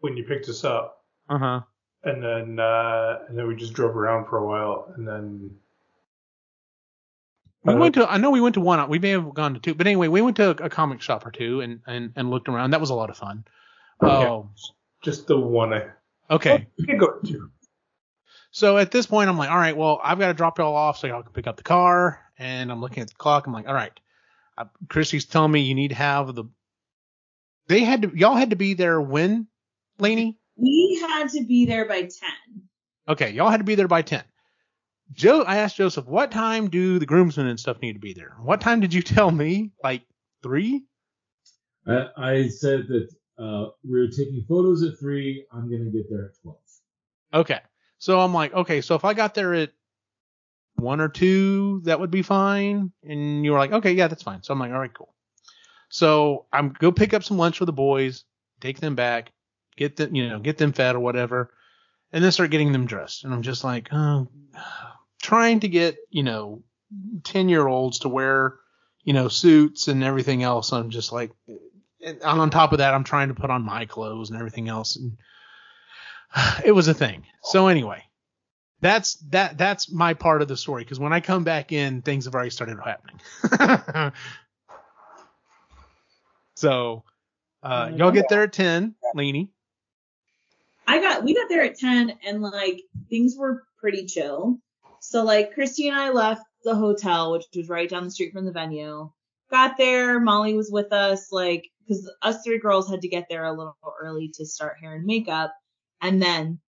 when 0.00 0.16
you 0.16 0.24
picked 0.24 0.48
us 0.48 0.64
up. 0.64 1.04
Uh 1.28 1.38
huh. 1.38 1.60
and 2.04 2.22
then 2.22 2.58
uh, 2.58 3.20
and 3.28 3.38
then 3.38 3.46
we 3.46 3.54
just 3.54 3.72
drove 3.74 3.96
around 3.96 4.26
for 4.28 4.38
a 4.38 4.46
while, 4.46 4.92
and 4.96 5.06
then 5.06 5.50
We 7.64 7.74
Uh, 7.74 7.76
went 7.78 7.94
to 7.94 8.10
I 8.10 8.16
know 8.18 8.30
we 8.30 8.40
went 8.40 8.54
to 8.54 8.60
one. 8.60 8.88
We 8.88 8.98
may 8.98 9.10
have 9.10 9.32
gone 9.34 9.54
to 9.54 9.60
two, 9.60 9.74
but 9.74 9.86
anyway, 9.86 10.08
we 10.08 10.20
went 10.20 10.36
to 10.38 10.48
a, 10.50 10.66
a 10.66 10.68
comic 10.70 11.00
shop 11.00 11.24
or 11.26 11.30
two 11.30 11.60
and, 11.60 11.80
and 11.86 12.12
and 12.16 12.30
looked 12.30 12.48
around. 12.48 12.70
That 12.70 12.80
was 12.80 12.90
a 12.90 12.94
lot 12.94 13.10
of 13.10 13.16
fun. 13.16 13.44
Okay. 14.02 14.12
Oh, 14.26 14.50
just 15.02 15.26
the 15.26 15.38
one 15.38 15.72
I 15.72 15.86
okay. 16.30 16.66
we 16.78 16.86
could 16.86 16.98
go 16.98 17.18
to. 17.24 17.50
So 18.52 18.76
at 18.76 18.90
this 18.90 19.06
point, 19.06 19.30
I'm 19.30 19.38
like, 19.38 19.50
all 19.50 19.56
right, 19.56 19.76
well, 19.76 19.98
I've 20.04 20.18
got 20.18 20.28
to 20.28 20.34
drop 20.34 20.58
y'all 20.58 20.76
off 20.76 20.98
so 20.98 21.06
y'all 21.06 21.22
can 21.22 21.32
pick 21.32 21.46
up 21.46 21.56
the 21.56 21.62
car. 21.62 22.20
And 22.38 22.70
I'm 22.70 22.80
looking 22.80 23.02
at 23.02 23.08
the 23.08 23.14
clock. 23.14 23.46
I'm 23.46 23.52
like, 23.52 23.66
all 23.66 23.74
right, 23.74 23.98
uh, 24.58 24.66
Christy's 24.88 25.24
telling 25.24 25.50
me 25.50 25.60
you 25.60 25.74
need 25.74 25.88
to 25.88 25.94
have 25.94 26.34
the. 26.34 26.44
They 27.68 27.80
had 27.80 28.02
to, 28.02 28.12
y'all 28.14 28.36
had 28.36 28.50
to 28.50 28.56
be 28.56 28.74
there 28.74 29.00
when, 29.00 29.46
Lainey? 29.98 30.38
We 30.56 31.00
had 31.00 31.30
to 31.30 31.44
be 31.44 31.64
there 31.64 31.86
by 31.86 32.02
10. 32.02 32.10
Okay, 33.08 33.30
y'all 33.30 33.48
had 33.48 33.58
to 33.58 33.64
be 33.64 33.74
there 33.74 33.88
by 33.88 34.02
10. 34.02 34.22
Joe, 35.12 35.42
I 35.42 35.56
asked 35.56 35.76
Joseph, 35.76 36.06
what 36.06 36.30
time 36.30 36.68
do 36.68 36.98
the 36.98 37.06
groomsmen 37.06 37.46
and 37.46 37.58
stuff 37.58 37.80
need 37.80 37.94
to 37.94 37.98
be 37.98 38.12
there? 38.12 38.36
What 38.42 38.60
time 38.60 38.80
did 38.80 38.92
you 38.92 39.02
tell 39.02 39.30
me? 39.30 39.72
Like 39.82 40.02
three? 40.42 40.84
I, 41.86 42.06
I 42.16 42.48
said 42.48 42.86
that 42.88 43.08
uh, 43.38 43.70
we're 43.82 44.08
taking 44.08 44.44
photos 44.46 44.82
at 44.82 44.98
three. 44.98 45.46
I'm 45.52 45.70
gonna 45.70 45.90
get 45.90 46.10
there 46.10 46.26
at 46.26 46.42
twelve. 46.42 46.58
Okay. 47.34 47.60
So 48.02 48.18
I'm 48.18 48.34
like, 48.34 48.52
okay, 48.52 48.80
so 48.80 48.96
if 48.96 49.04
I 49.04 49.14
got 49.14 49.32
there 49.32 49.54
at 49.54 49.70
one 50.74 51.00
or 51.00 51.08
two, 51.08 51.82
that 51.84 52.00
would 52.00 52.10
be 52.10 52.22
fine. 52.22 52.90
And 53.04 53.44
you 53.44 53.52
were 53.52 53.58
like, 53.58 53.70
okay, 53.70 53.92
yeah, 53.92 54.08
that's 54.08 54.24
fine. 54.24 54.42
So 54.42 54.52
I'm 54.52 54.58
like, 54.58 54.72
all 54.72 54.80
right, 54.80 54.92
cool. 54.92 55.14
So 55.88 56.46
I'm 56.52 56.70
go 56.70 56.90
pick 56.90 57.14
up 57.14 57.22
some 57.22 57.38
lunch 57.38 57.58
for 57.58 57.64
the 57.64 57.72
boys, 57.72 58.24
take 58.60 58.80
them 58.80 58.96
back, 58.96 59.30
get 59.76 59.94
them, 59.94 60.16
you 60.16 60.28
know, 60.28 60.40
get 60.40 60.58
them 60.58 60.72
fed 60.72 60.96
or 60.96 60.98
whatever, 60.98 61.54
and 62.10 62.24
then 62.24 62.32
start 62.32 62.50
getting 62.50 62.72
them 62.72 62.86
dressed. 62.86 63.22
And 63.22 63.32
I'm 63.32 63.42
just 63.42 63.62
like, 63.62 63.86
oh, 63.92 64.26
trying 65.22 65.60
to 65.60 65.68
get, 65.68 65.96
you 66.10 66.24
know, 66.24 66.64
10 67.22 67.48
year 67.48 67.68
olds 67.68 68.00
to 68.00 68.08
wear, 68.08 68.56
you 69.04 69.12
know, 69.12 69.28
suits 69.28 69.86
and 69.86 70.02
everything 70.02 70.42
else. 70.42 70.72
I'm 70.72 70.90
just 70.90 71.12
like, 71.12 71.30
and 72.04 72.20
on 72.24 72.50
top 72.50 72.72
of 72.72 72.78
that, 72.78 72.94
I'm 72.94 73.04
trying 73.04 73.28
to 73.28 73.34
put 73.34 73.50
on 73.50 73.62
my 73.62 73.86
clothes 73.86 74.30
and 74.30 74.40
everything 74.40 74.68
else. 74.68 74.96
And 74.96 75.18
it 76.64 76.72
was 76.72 76.88
a 76.88 76.94
thing. 76.94 77.24
So 77.44 77.68
anyway, 77.68 78.02
that's 78.80 79.14
that 79.30 79.58
that's 79.58 79.90
my 79.90 80.14
part 80.14 80.42
of 80.42 80.48
the 80.48 80.56
story 80.56 80.84
because 80.84 80.98
when 80.98 81.12
I 81.12 81.20
come 81.20 81.44
back 81.44 81.72
in, 81.72 82.02
things 82.02 82.24
have 82.24 82.34
already 82.34 82.50
started 82.50 82.78
happening. 82.84 83.20
so 86.56 87.04
uh, 87.62 87.90
y'all 87.94 88.10
get 88.10 88.28
there 88.28 88.42
at 88.42 88.52
ten, 88.52 88.94
Lainey. 89.14 89.50
I 90.86 91.00
got 91.00 91.24
we 91.24 91.34
got 91.34 91.48
there 91.48 91.62
at 91.62 91.78
10 91.78 92.18
and 92.26 92.42
like 92.42 92.82
things 93.08 93.34
were 93.36 93.64
pretty 93.78 94.06
chill. 94.06 94.58
So 95.00 95.24
like 95.24 95.54
Christy 95.54 95.88
and 95.88 95.96
I 95.96 96.10
left 96.10 96.42
the 96.64 96.74
hotel, 96.74 97.32
which 97.32 97.44
was 97.56 97.68
right 97.68 97.88
down 97.88 98.04
the 98.04 98.10
street 98.10 98.32
from 98.32 98.44
the 98.44 98.52
venue. 98.52 99.10
Got 99.50 99.76
there, 99.76 100.20
Molly 100.20 100.54
was 100.54 100.70
with 100.70 100.92
us, 100.92 101.30
like 101.30 101.68
because 101.80 102.10
us 102.22 102.42
three 102.42 102.58
girls 102.58 102.88
had 102.88 103.02
to 103.02 103.08
get 103.08 103.26
there 103.28 103.44
a 103.44 103.52
little 103.52 103.76
early 104.00 104.32
to 104.34 104.46
start 104.46 104.78
hair 104.80 104.94
and 104.94 105.04
makeup. 105.04 105.52
And 106.02 106.20
then 106.20 106.60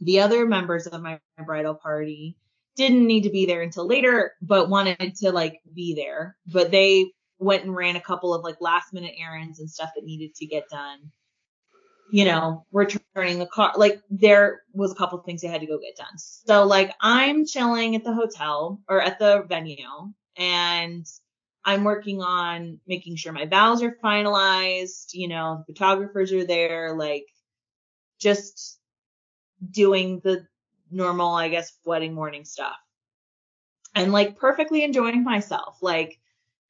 the 0.00 0.20
other 0.20 0.46
members 0.46 0.86
of 0.86 1.02
my 1.02 1.20
bridal 1.44 1.74
party 1.74 2.36
didn't 2.76 3.06
need 3.06 3.24
to 3.24 3.30
be 3.30 3.44
there 3.44 3.62
until 3.62 3.86
later, 3.86 4.32
but 4.40 4.70
wanted 4.70 5.16
to 5.16 5.32
like 5.32 5.60
be 5.74 5.94
there. 5.94 6.36
But 6.46 6.70
they 6.70 7.12
went 7.38 7.64
and 7.64 7.74
ran 7.74 7.96
a 7.96 8.00
couple 8.00 8.32
of 8.32 8.42
like 8.42 8.56
last 8.60 8.94
minute 8.94 9.14
errands 9.20 9.60
and 9.60 9.70
stuff 9.70 9.90
that 9.94 10.04
needed 10.04 10.34
to 10.36 10.46
get 10.46 10.68
done 10.70 11.10
you 12.10 12.24
know, 12.24 12.64
returning 12.72 13.38
the 13.38 13.46
car. 13.46 13.72
Like 13.76 14.00
there 14.10 14.62
was 14.72 14.92
a 14.92 14.94
couple 14.94 15.18
of 15.18 15.24
things 15.24 15.42
they 15.42 15.48
had 15.48 15.60
to 15.60 15.66
go 15.66 15.78
get 15.78 15.96
done. 15.96 16.18
So 16.18 16.64
like 16.64 16.94
I'm 17.00 17.46
chilling 17.46 17.94
at 17.96 18.04
the 18.04 18.14
hotel 18.14 18.80
or 18.88 19.00
at 19.00 19.18
the 19.18 19.44
venue 19.48 20.12
and 20.36 21.06
I'm 21.64 21.84
working 21.84 22.22
on 22.22 22.80
making 22.86 23.16
sure 23.16 23.32
my 23.32 23.46
vows 23.46 23.82
are 23.82 23.96
finalized, 24.02 25.08
you 25.12 25.28
know, 25.28 25.64
photographers 25.66 26.32
are 26.32 26.46
there, 26.46 26.94
like 26.94 27.26
just 28.18 28.78
doing 29.70 30.20
the 30.24 30.46
normal, 30.90 31.34
I 31.34 31.48
guess, 31.48 31.72
wedding 31.84 32.14
morning 32.14 32.44
stuff. 32.44 32.76
And 33.94 34.12
like 34.12 34.38
perfectly 34.38 34.84
enjoying 34.84 35.24
myself. 35.24 35.78
Like 35.82 36.18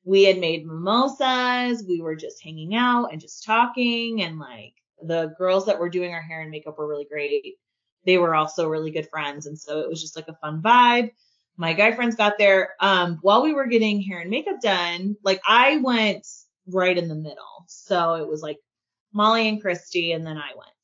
we 0.05 0.25
had 0.25 0.39
made 0.39 0.67
mimosas, 0.67 1.85
we 1.87 2.01
were 2.01 2.17
just 2.17 2.43
hanging 2.43 2.75
out 2.75 3.09
and 3.13 3.21
just 3.21 3.45
talking 3.45 4.23
and 4.23 4.39
like 4.39 4.75
the 5.03 5.35
girls 5.39 5.67
that 5.67 5.79
were 5.79 5.91
doing 5.91 6.13
our 6.13 6.23
hair 6.23 6.41
and 6.41 6.51
makeup 6.51 6.79
were 6.79 6.89
really 6.89 7.07
great. 7.11 7.57
They 8.05 8.19
were 8.19 8.35
also 8.35 8.69
really 8.69 8.91
good 8.91 9.09
friends. 9.11 9.47
And 9.47 9.59
so 9.59 9.81
it 9.81 9.89
was 9.89 10.01
just 10.01 10.17
like 10.17 10.29
a 10.29 10.37
fun 10.37 10.63
vibe. 10.63 11.11
My 11.57 11.73
guy 11.73 11.93
friends 11.93 12.15
got 12.15 12.39
there. 12.39 12.75
Um, 12.81 13.19
while 13.21 13.43
we 13.43 13.53
were 13.53 13.67
getting 13.67 14.01
hair 14.01 14.21
and 14.21 14.31
makeup 14.31 14.61
done, 14.63 15.17
like 15.23 15.41
I 15.47 15.79
went 15.79 16.27
right 16.69 16.97
in 16.97 17.09
the 17.09 17.15
middle. 17.15 17.65
So 17.67 18.15
it 18.15 18.29
was 18.29 18.43
like 18.43 18.59
Molly 19.13 19.49
and 19.49 19.61
Christy, 19.61 20.13
and 20.13 20.27
then 20.27 20.37
I 20.37 20.51
went. 20.57 20.78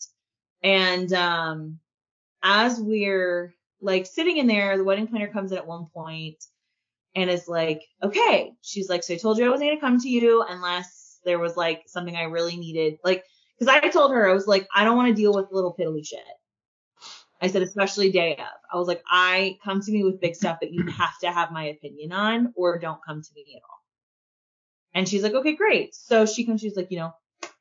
And 0.64 1.12
um, 1.12 1.78
as 2.42 2.80
we're 2.80 3.54
like 3.80 4.06
sitting 4.06 4.38
in 4.38 4.46
there, 4.46 4.76
the 4.76 4.84
wedding 4.84 5.06
planner 5.06 5.28
comes 5.28 5.52
in 5.52 5.58
at 5.58 5.66
one 5.66 5.86
point 5.92 6.42
and 7.14 7.30
is 7.30 7.46
like, 7.46 7.82
okay. 8.02 8.52
She's 8.62 8.88
like, 8.88 9.04
so 9.04 9.14
I 9.14 9.18
told 9.18 9.38
you 9.38 9.46
I 9.46 9.50
wasn't 9.50 9.68
going 9.68 9.76
to 9.76 9.80
come 9.80 10.00
to 10.00 10.08
you 10.08 10.42
unless 10.48 11.18
there 11.24 11.38
was 11.38 11.56
like 11.56 11.82
something 11.86 12.16
I 12.16 12.24
really 12.24 12.56
needed. 12.56 12.98
Like, 13.04 13.24
because 13.58 13.72
I 13.72 13.88
told 13.90 14.10
her, 14.10 14.28
I 14.28 14.32
was 14.32 14.46
like, 14.46 14.66
I 14.74 14.84
don't 14.84 14.96
want 14.96 15.08
to 15.08 15.14
deal 15.14 15.34
with 15.34 15.52
little 15.52 15.76
piddly 15.78 16.04
shit. 16.04 16.18
I 17.42 17.48
said, 17.48 17.62
especially 17.62 18.10
day 18.10 18.36
of. 18.36 18.46
I 18.72 18.78
was 18.78 18.88
like, 18.88 19.02
I 19.06 19.58
come 19.62 19.82
to 19.82 19.92
me 19.92 20.02
with 20.02 20.20
big 20.20 20.34
stuff 20.34 20.58
that 20.60 20.72
you 20.72 20.86
have 20.86 21.18
to 21.20 21.30
have 21.30 21.52
my 21.52 21.64
opinion 21.64 22.10
on, 22.12 22.54
or 22.56 22.78
don't 22.78 23.04
come 23.06 23.20
to 23.20 23.30
me 23.34 23.44
at 23.54 23.62
all. 23.62 23.80
And 24.94 25.06
she's 25.06 25.22
like, 25.22 25.34
okay, 25.34 25.54
great. 25.54 25.94
So 25.94 26.24
she 26.24 26.46
comes, 26.46 26.62
she's 26.62 26.76
like, 26.76 26.90
you 26.90 26.98
know, 26.98 27.12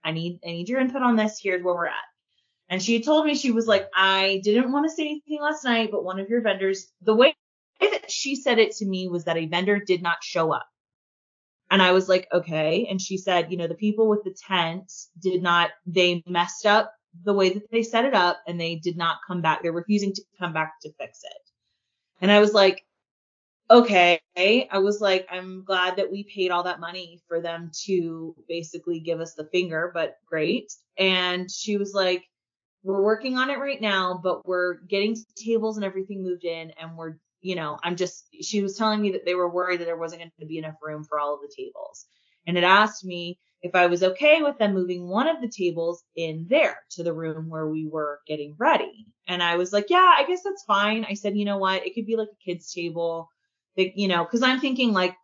I 0.04 0.12
need, 0.12 0.40
I 0.46 0.52
need 0.52 0.70
your 0.70 0.80
input 0.80 1.02
on 1.02 1.18
this. 1.18 1.40
Here's 1.42 1.62
where 1.62 1.74
we're 1.76 1.88
at. 1.88 1.94
And 2.70 2.82
she 2.82 3.04
told 3.04 3.26
me 3.26 3.36
she 3.36 3.52
was 3.52 3.68
like, 3.68 3.88
I 3.96 4.42
didn't 4.44 4.72
want 4.72 4.86
to 4.86 4.96
say 4.96 5.04
anything 5.04 5.42
last 5.42 5.64
night, 5.64 5.90
but 5.92 6.04
one 6.04 6.20
of 6.20 6.30
your 6.30 6.42
vendors, 6.42 6.88
the 7.02 7.16
way 7.16 7.36
that 7.80 8.10
she 8.10 8.36
said 8.36 8.60
it 8.60 8.76
to 8.78 8.86
me 8.86 9.08
was 9.08 9.26
that 9.26 9.38
a 9.38 9.46
vendor 9.46 9.80
did 9.80 10.02
not 10.02 10.24
show 10.24 10.52
up. 10.52 10.68
And 11.70 11.82
I 11.82 11.92
was 11.92 12.08
like, 12.08 12.28
okay. 12.32 12.88
And 12.90 13.02
she 13.02 13.18
said, 13.18 13.52
you 13.52 13.58
know, 13.58 13.68
the 13.68 13.76
people 13.76 14.08
with 14.08 14.24
the 14.24 14.36
tents 14.48 15.10
did 15.20 15.42
not, 15.42 15.72
they 15.86 16.24
messed 16.28 16.66
up 16.66 16.94
the 17.24 17.34
way 17.34 17.50
that 17.50 17.70
they 17.72 17.84
set 17.84 18.06
it 18.06 18.14
up 18.14 18.42
and 18.48 18.60
they 18.60 18.76
did 18.76 18.98
not 18.98 19.18
come 19.28 19.42
back. 19.42 19.62
They're 19.62 19.72
refusing 19.72 20.14
to 20.14 20.22
come 20.40 20.54
back 20.54 20.74
to 20.82 20.94
fix 21.00 21.24
it. 21.24 21.50
And 22.22 22.32
I 22.32 22.40
was 22.40 22.54
like, 22.54 22.84
okay. 23.70 24.20
I 24.38 24.78
was 24.78 25.02
like, 25.02 25.28
I'm 25.32 25.64
glad 25.64 25.98
that 25.98 26.12
we 26.12 26.24
paid 26.24 26.52
all 26.52 26.64
that 26.64 26.80
money 26.80 27.22
for 27.28 27.42
them 27.42 27.72
to 27.86 28.36
basically 28.48 29.00
give 29.00 29.20
us 29.20 29.34
the 29.34 29.50
finger, 29.52 29.92
but 29.94 30.18
great. 30.28 30.72
And 30.98 31.50
she 31.52 31.78
was 31.78 31.94
like, 31.94 32.24
we're 32.84 33.02
working 33.02 33.38
on 33.38 33.50
it 33.50 33.60
right 33.60 33.82
now, 33.82 34.20
but 34.22 34.48
we're 34.48 34.76
getting 34.90 35.16
tables 35.36 35.78
and 35.78 35.86
everything 35.86 36.24
moved 36.24 36.44
in 36.44 36.72
and 36.72 36.98
we're, 36.98 37.16
you 37.42 37.56
know, 37.56 37.78
I'm 37.84 37.96
just, 37.96 38.28
she 38.42 38.62
was 38.62 38.78
telling 38.78 39.02
me 39.02 39.12
that 39.12 39.26
they 39.26 39.36
were 39.36 39.50
worried 39.50 39.80
that 39.80 39.86
there 39.86 39.98
wasn't 39.98 40.22
going 40.22 40.32
to 40.40 40.46
be 40.46 40.58
enough 40.58 40.76
room 40.82 41.04
for 41.04 41.20
all 41.20 41.34
of 41.34 41.42
the 41.42 41.54
tables. 41.56 42.06
And 42.46 42.58
it 42.58 42.64
asked 42.64 43.06
me 43.06 43.40
if 43.62 43.74
I 43.76 43.88
was 43.88 44.04
okay 44.04 44.42
with 44.42 44.58
them 44.58 44.74
moving 44.74 45.08
one 45.08 45.28
of 45.28 45.42
the 45.42 45.48
tables 45.48 46.04
in 46.18 46.46
there 46.50 46.78
to 46.92 47.04
the 47.04 47.14
room 47.14 47.50
where 47.50 47.68
we 47.68 47.88
were 47.88 48.20
getting 48.28 48.56
ready. 48.60 49.08
And 49.28 49.42
I 49.42 49.56
was 49.56 49.72
like, 49.72 49.90
yeah, 49.90 50.14
I 50.18 50.26
guess 50.28 50.42
that's 50.44 50.66
fine. 50.66 51.06
I 51.10 51.14
said, 51.14 51.38
you 51.38 51.46
know 51.46 51.58
what? 51.58 51.86
It 51.86 51.96
could 51.96 52.06
be 52.06 52.18
like 52.18 52.28
a 52.28 52.44
kid's 52.46 52.74
table 52.74 53.30
that, 53.78 53.98
you 53.98 54.10
know, 54.10 54.26
cause 54.26 54.44
I'm 54.44 54.60
thinking 54.60 54.92
like 54.92 55.16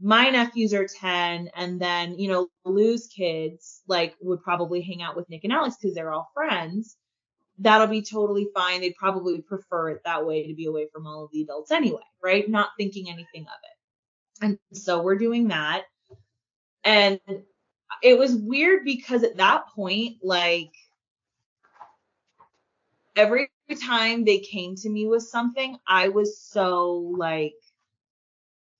my 0.00 0.30
nephews 0.30 0.72
are 0.72 0.86
10 0.86 1.50
and 1.54 1.80
then, 1.80 2.18
you 2.18 2.28
know, 2.28 2.48
Lou's 2.64 3.08
kids 3.08 3.82
like 3.88 4.14
would 4.22 4.42
probably 4.42 4.80
hang 4.80 5.02
out 5.02 5.16
with 5.16 5.28
Nick 5.28 5.44
and 5.44 5.52
Alex 5.52 5.76
because 5.80 5.94
they're 5.94 6.12
all 6.12 6.30
friends. 6.32 6.96
That'll 7.62 7.86
be 7.86 8.02
totally 8.02 8.48
fine. 8.54 8.80
They'd 8.80 8.96
probably 8.96 9.42
prefer 9.42 9.90
it 9.90 10.02
that 10.04 10.26
way 10.26 10.46
to 10.46 10.54
be 10.54 10.66
away 10.66 10.88
from 10.92 11.06
all 11.06 11.24
of 11.24 11.30
the 11.30 11.42
adults 11.42 11.70
anyway, 11.70 12.00
right? 12.22 12.48
Not 12.48 12.70
thinking 12.78 13.08
anything 13.08 13.42
of 13.42 13.58
it. 13.62 14.44
And 14.44 14.58
so 14.72 15.02
we're 15.02 15.18
doing 15.18 15.48
that. 15.48 15.84
And 16.84 17.20
it 18.02 18.18
was 18.18 18.34
weird 18.34 18.84
because 18.84 19.22
at 19.24 19.36
that 19.36 19.68
point, 19.74 20.16
like 20.22 20.72
every 23.14 23.50
time 23.84 24.24
they 24.24 24.38
came 24.38 24.76
to 24.76 24.88
me 24.88 25.06
with 25.06 25.22
something, 25.22 25.76
I 25.86 26.08
was 26.08 26.40
so 26.40 27.12
like, 27.16 27.54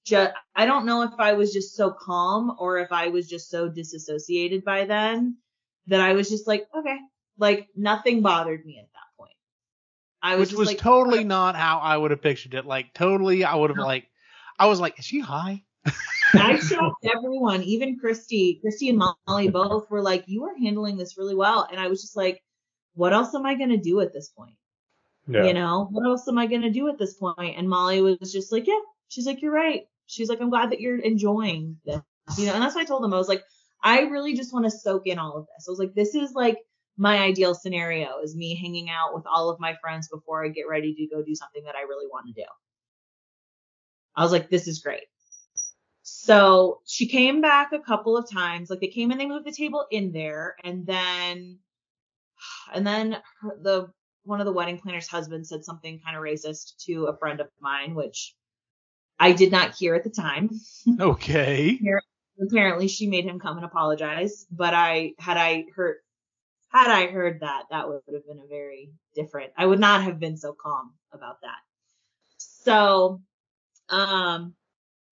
just, 0.06 0.32
I 0.56 0.64
don't 0.64 0.86
know 0.86 1.02
if 1.02 1.12
I 1.18 1.34
was 1.34 1.52
just 1.52 1.76
so 1.76 1.90
calm 1.90 2.56
or 2.58 2.78
if 2.78 2.90
I 2.90 3.08
was 3.08 3.28
just 3.28 3.50
so 3.50 3.68
disassociated 3.68 4.64
by 4.64 4.86
then 4.86 5.36
that 5.88 6.00
I 6.00 6.14
was 6.14 6.30
just 6.30 6.46
like, 6.46 6.66
okay, 6.74 6.96
like 7.40 7.68
nothing 7.74 8.22
bothered 8.22 8.64
me 8.64 8.78
at 8.78 8.86
that 8.92 9.16
point. 9.18 9.32
I 10.22 10.36
was 10.36 10.50
Which 10.50 10.58
was 10.58 10.68
like, 10.68 10.78
totally 10.78 11.20
okay. 11.20 11.24
not 11.24 11.56
how 11.56 11.78
I 11.78 11.96
would 11.96 12.10
have 12.12 12.22
pictured 12.22 12.54
it. 12.54 12.66
Like 12.66 12.92
totally, 12.94 13.42
I 13.44 13.54
would 13.54 13.70
have 13.70 13.76
No. 13.78 13.84
like, 13.84 14.06
I 14.58 14.66
was 14.66 14.78
like, 14.78 14.98
is 14.98 15.04
she 15.06 15.20
high? 15.20 15.64
I 16.34 16.58
shocked 16.60 17.06
everyone, 17.16 17.62
even 17.62 17.98
Christy. 17.98 18.58
Christy 18.60 18.90
and 18.90 19.02
Molly 19.26 19.48
both 19.48 19.90
were 19.90 20.02
like, 20.02 20.24
"You 20.26 20.44
are 20.44 20.54
handling 20.56 20.96
this 20.98 21.16
really 21.18 21.34
well," 21.34 21.66
and 21.70 21.80
I 21.80 21.88
was 21.88 22.02
just 22.02 22.16
like, 22.16 22.40
"What 22.94 23.12
else 23.14 23.34
am 23.34 23.46
I 23.46 23.54
gonna 23.56 23.78
do 23.78 24.00
at 24.00 24.12
this 24.12 24.28
point? 24.28 24.54
Yeah. 25.26 25.44
You 25.46 25.54
know, 25.54 25.88
what 25.90 26.04
else 26.06 26.28
am 26.28 26.38
I 26.38 26.46
gonna 26.46 26.70
do 26.70 26.88
at 26.88 26.98
this 26.98 27.14
point?" 27.14 27.56
And 27.56 27.68
Molly 27.68 28.02
was 28.02 28.32
just 28.32 28.52
like, 28.52 28.66
"Yeah." 28.66 28.78
She's 29.08 29.26
like, 29.26 29.40
"You're 29.42 29.52
right." 29.54 29.84
She's 30.06 30.28
like, 30.28 30.40
"I'm 30.40 30.50
glad 30.50 30.70
that 30.70 30.80
you're 30.80 30.98
enjoying 30.98 31.78
this." 31.84 32.00
You 32.38 32.46
know, 32.46 32.52
and 32.54 32.62
that's 32.62 32.74
what 32.76 32.82
I 32.82 32.84
told 32.84 33.02
them. 33.02 33.14
I 33.14 33.18
was 33.18 33.28
like, 33.28 33.42
"I 33.82 34.02
really 34.02 34.34
just 34.36 34.52
want 34.52 34.66
to 34.66 34.70
soak 34.70 35.06
in 35.06 35.18
all 35.18 35.36
of 35.36 35.46
this." 35.46 35.66
I 35.66 35.70
was 35.70 35.78
like, 35.80 35.94
"This 35.94 36.14
is 36.14 36.32
like." 36.34 36.58
My 37.00 37.20
ideal 37.20 37.54
scenario 37.54 38.20
is 38.22 38.36
me 38.36 38.54
hanging 38.54 38.90
out 38.90 39.14
with 39.14 39.24
all 39.26 39.48
of 39.48 39.58
my 39.58 39.74
friends 39.80 40.06
before 40.08 40.44
I 40.44 40.48
get 40.48 40.68
ready 40.68 40.94
to 40.94 41.06
go 41.06 41.22
do 41.22 41.34
something 41.34 41.64
that 41.64 41.74
I 41.74 41.88
really 41.88 42.06
want 42.06 42.26
to 42.26 42.34
do. 42.34 42.46
I 44.14 44.22
was 44.22 44.32
like, 44.32 44.50
this 44.50 44.68
is 44.68 44.80
great. 44.80 45.04
So 46.02 46.80
she 46.86 47.08
came 47.08 47.40
back 47.40 47.72
a 47.72 47.78
couple 47.78 48.18
of 48.18 48.30
times. 48.30 48.68
Like 48.68 48.80
they 48.80 48.88
came 48.88 49.10
and 49.10 49.18
they 49.18 49.24
moved 49.24 49.46
the 49.46 49.52
table 49.52 49.86
in 49.90 50.12
there, 50.12 50.56
and 50.62 50.86
then, 50.86 51.60
and 52.74 52.86
then 52.86 53.16
her, 53.40 53.58
the 53.62 53.86
one 54.24 54.40
of 54.40 54.44
the 54.44 54.52
wedding 54.52 54.78
planner's 54.78 55.08
husband 55.08 55.46
said 55.46 55.64
something 55.64 56.00
kind 56.04 56.18
of 56.18 56.22
racist 56.22 56.84
to 56.84 57.06
a 57.06 57.16
friend 57.16 57.40
of 57.40 57.48
mine, 57.62 57.94
which 57.94 58.34
I 59.18 59.32
did 59.32 59.50
not 59.50 59.74
hear 59.74 59.94
at 59.94 60.04
the 60.04 60.10
time. 60.10 60.50
Okay. 61.00 61.80
Apparently, 62.46 62.88
she 62.88 63.06
made 63.06 63.24
him 63.24 63.40
come 63.40 63.56
and 63.56 63.64
apologize. 63.64 64.44
But 64.50 64.74
I 64.74 65.12
had 65.18 65.38
I 65.38 65.64
heard 65.74 65.96
had 66.70 66.90
I 66.90 67.08
heard 67.08 67.40
that, 67.40 67.64
that 67.70 67.88
would 67.88 68.02
have 68.12 68.26
been 68.26 68.38
a 68.38 68.48
very 68.48 68.90
different. 69.14 69.52
I 69.56 69.66
would 69.66 69.80
not 69.80 70.02
have 70.04 70.20
been 70.20 70.36
so 70.36 70.52
calm 70.52 70.92
about 71.12 71.40
that. 71.42 71.58
So, 72.38 73.20
um, 73.88 74.54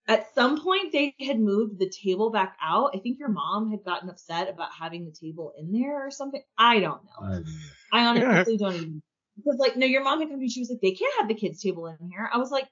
at 0.06 0.34
some 0.34 0.62
point 0.62 0.92
they 0.92 1.14
had 1.20 1.38
moved 1.38 1.78
the 1.78 1.90
table 1.90 2.30
back 2.30 2.56
out. 2.62 2.92
I 2.94 2.98
think 2.98 3.18
your 3.18 3.28
mom 3.28 3.70
had 3.70 3.84
gotten 3.84 4.08
upset 4.08 4.48
about 4.48 4.70
having 4.78 5.04
the 5.04 5.12
table 5.12 5.52
in 5.58 5.72
there 5.72 6.06
or 6.06 6.10
something. 6.10 6.42
I 6.56 6.80
don't 6.80 7.02
know. 7.04 7.44
I, 7.92 8.00
I 8.00 8.06
honestly 8.06 8.56
don't 8.56 8.74
even 8.74 9.02
because 9.36 9.58
like 9.58 9.76
no, 9.76 9.86
your 9.86 10.02
mom 10.02 10.20
had 10.20 10.28
come 10.28 10.38
to 10.38 10.40
me. 10.40 10.48
She 10.48 10.60
was 10.60 10.70
like, 10.70 10.80
they 10.80 10.92
can't 10.92 11.14
have 11.18 11.28
the 11.28 11.34
kids 11.34 11.62
table 11.62 11.86
in 11.86 11.96
here. 12.10 12.28
I 12.32 12.38
was 12.38 12.50
like, 12.50 12.68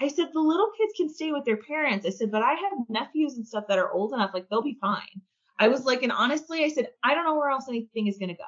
I 0.00 0.08
said 0.08 0.28
the 0.32 0.40
little 0.40 0.70
kids 0.78 0.92
can 0.96 1.08
stay 1.08 1.32
with 1.32 1.44
their 1.44 1.56
parents. 1.56 2.06
I 2.06 2.10
said, 2.10 2.30
but 2.30 2.42
I 2.42 2.52
have 2.52 2.72
nephews 2.88 3.36
and 3.36 3.46
stuff 3.46 3.64
that 3.68 3.78
are 3.78 3.90
old 3.90 4.12
enough, 4.12 4.30
like 4.32 4.48
they'll 4.48 4.62
be 4.62 4.78
fine. 4.80 5.22
I 5.58 5.68
was 5.68 5.84
like, 5.84 6.02
and 6.02 6.12
honestly, 6.12 6.64
I 6.64 6.68
said, 6.68 6.88
I 7.02 7.14
don't 7.14 7.24
know 7.24 7.36
where 7.36 7.50
else 7.50 7.66
anything 7.68 8.06
is 8.06 8.18
gonna 8.18 8.34
go. 8.34 8.44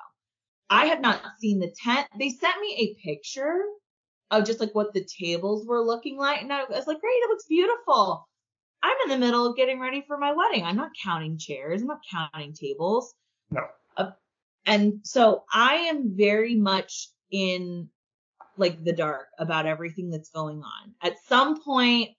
I 0.70 0.86
have 0.86 1.00
not 1.00 1.20
seen 1.38 1.58
the 1.58 1.74
tent. 1.82 2.06
They 2.18 2.28
sent 2.30 2.60
me 2.60 2.74
a 2.76 3.02
picture 3.02 3.62
of 4.30 4.44
just 4.44 4.60
like 4.60 4.74
what 4.74 4.92
the 4.92 5.04
tables 5.04 5.66
were 5.66 5.82
looking 5.82 6.18
like, 6.18 6.42
and 6.42 6.52
I 6.52 6.64
was 6.64 6.86
like, 6.86 7.00
great, 7.00 7.12
it 7.12 7.30
looks 7.30 7.46
beautiful. 7.46 8.28
I'm 8.82 8.96
in 9.04 9.08
the 9.08 9.26
middle 9.26 9.46
of 9.46 9.56
getting 9.56 9.80
ready 9.80 10.04
for 10.06 10.18
my 10.18 10.32
wedding. 10.32 10.64
I'm 10.64 10.76
not 10.76 10.90
counting 11.02 11.38
chairs. 11.38 11.82
I'm 11.82 11.88
not 11.88 12.00
counting 12.10 12.52
tables. 12.52 13.14
No. 13.50 13.62
Uh, 13.96 14.10
and 14.66 15.00
so 15.02 15.44
I 15.52 15.74
am 15.74 16.16
very 16.16 16.54
much 16.54 17.08
in 17.30 17.88
like 18.56 18.84
the 18.84 18.92
dark 18.92 19.28
about 19.38 19.66
everything 19.66 20.10
that's 20.10 20.30
going 20.30 20.58
on. 20.62 20.94
At 21.02 21.16
some 21.26 21.62
point, 21.62 22.10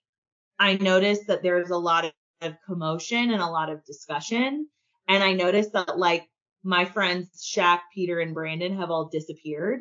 I 0.58 0.74
noticed 0.74 1.26
that 1.28 1.42
there's 1.42 1.70
a 1.70 1.78
lot 1.78 2.12
of 2.42 2.54
commotion 2.66 3.30
and 3.30 3.42
a 3.42 3.46
lot 3.46 3.70
of 3.70 3.84
discussion. 3.84 4.66
And 5.10 5.24
I 5.24 5.32
noticed 5.32 5.72
that 5.72 5.98
like 5.98 6.28
my 6.62 6.84
friends 6.84 7.44
Shaq, 7.44 7.80
Peter, 7.92 8.20
and 8.20 8.32
Brandon 8.32 8.76
have 8.76 8.92
all 8.92 9.06
disappeared. 9.06 9.80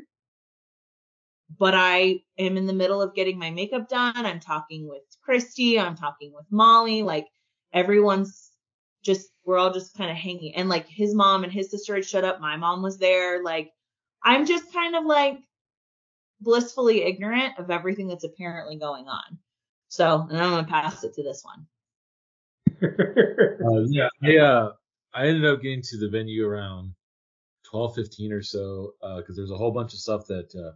But 1.56 1.76
I 1.76 2.22
am 2.40 2.58
in 2.58 2.66
the 2.66 2.74
middle 2.74 3.00
of 3.00 3.14
getting 3.14 3.38
my 3.38 3.52
makeup 3.52 3.90
done. 3.90 4.26
I'm 4.26 4.40
talking 4.40 4.90
with 4.90 5.04
Christy. 5.22 5.80
I'm 5.80 5.96
talking 5.96 6.34
with 6.34 6.46
Molly. 6.50 7.04
Like 7.04 7.28
everyone's 7.72 8.50
just, 9.04 9.30
we're 9.46 9.60
all 9.60 9.72
just 9.72 9.96
kind 9.96 10.10
of 10.10 10.18
hanging. 10.18 10.56
And 10.56 10.68
like 10.68 10.88
his 10.88 11.14
mom 11.14 11.44
and 11.44 11.54
his 11.54 11.70
sister 11.70 11.94
had 11.94 12.06
showed 12.06 12.24
up. 12.24 12.42
My 12.42 12.58
mom 12.58 12.82
was 12.82 12.98
there. 12.98 13.44
Like 13.44 13.70
I'm 14.24 14.48
just 14.48 14.74
kind 14.74 14.96
of 14.96 15.06
like 15.06 15.38
blissfully 16.42 17.04
ignorant 17.04 17.60
of 17.60 17.70
everything 17.70 18.08
that's 18.08 18.24
apparently 18.24 18.78
going 18.78 19.08
on. 19.08 19.38
So, 19.90 20.26
and 20.28 20.42
I'm 20.42 20.52
going 20.52 20.66
to 20.66 20.72
pass 20.72 21.04
it 21.04 21.14
to 21.14 21.24
this 21.24 21.44
one. 21.44 21.68
Uh, 23.62 23.82
yeah, 23.90 24.08
uh, 24.44 24.72
I 25.14 25.28
ended 25.28 25.46
up 25.46 25.62
getting 25.62 25.82
to 25.84 25.98
the 25.98 26.10
venue 26.10 26.48
around 26.48 26.94
twelve 27.70 27.96
fifteen 27.96 28.32
or 28.32 28.42
so 28.42 28.94
because 29.18 29.36
there's 29.36 29.52
a 29.52 29.58
whole 29.58 29.72
bunch 29.72 29.94
of 29.94 30.00
stuff 30.00 30.26
that 30.28 30.54
uh, 30.56 30.76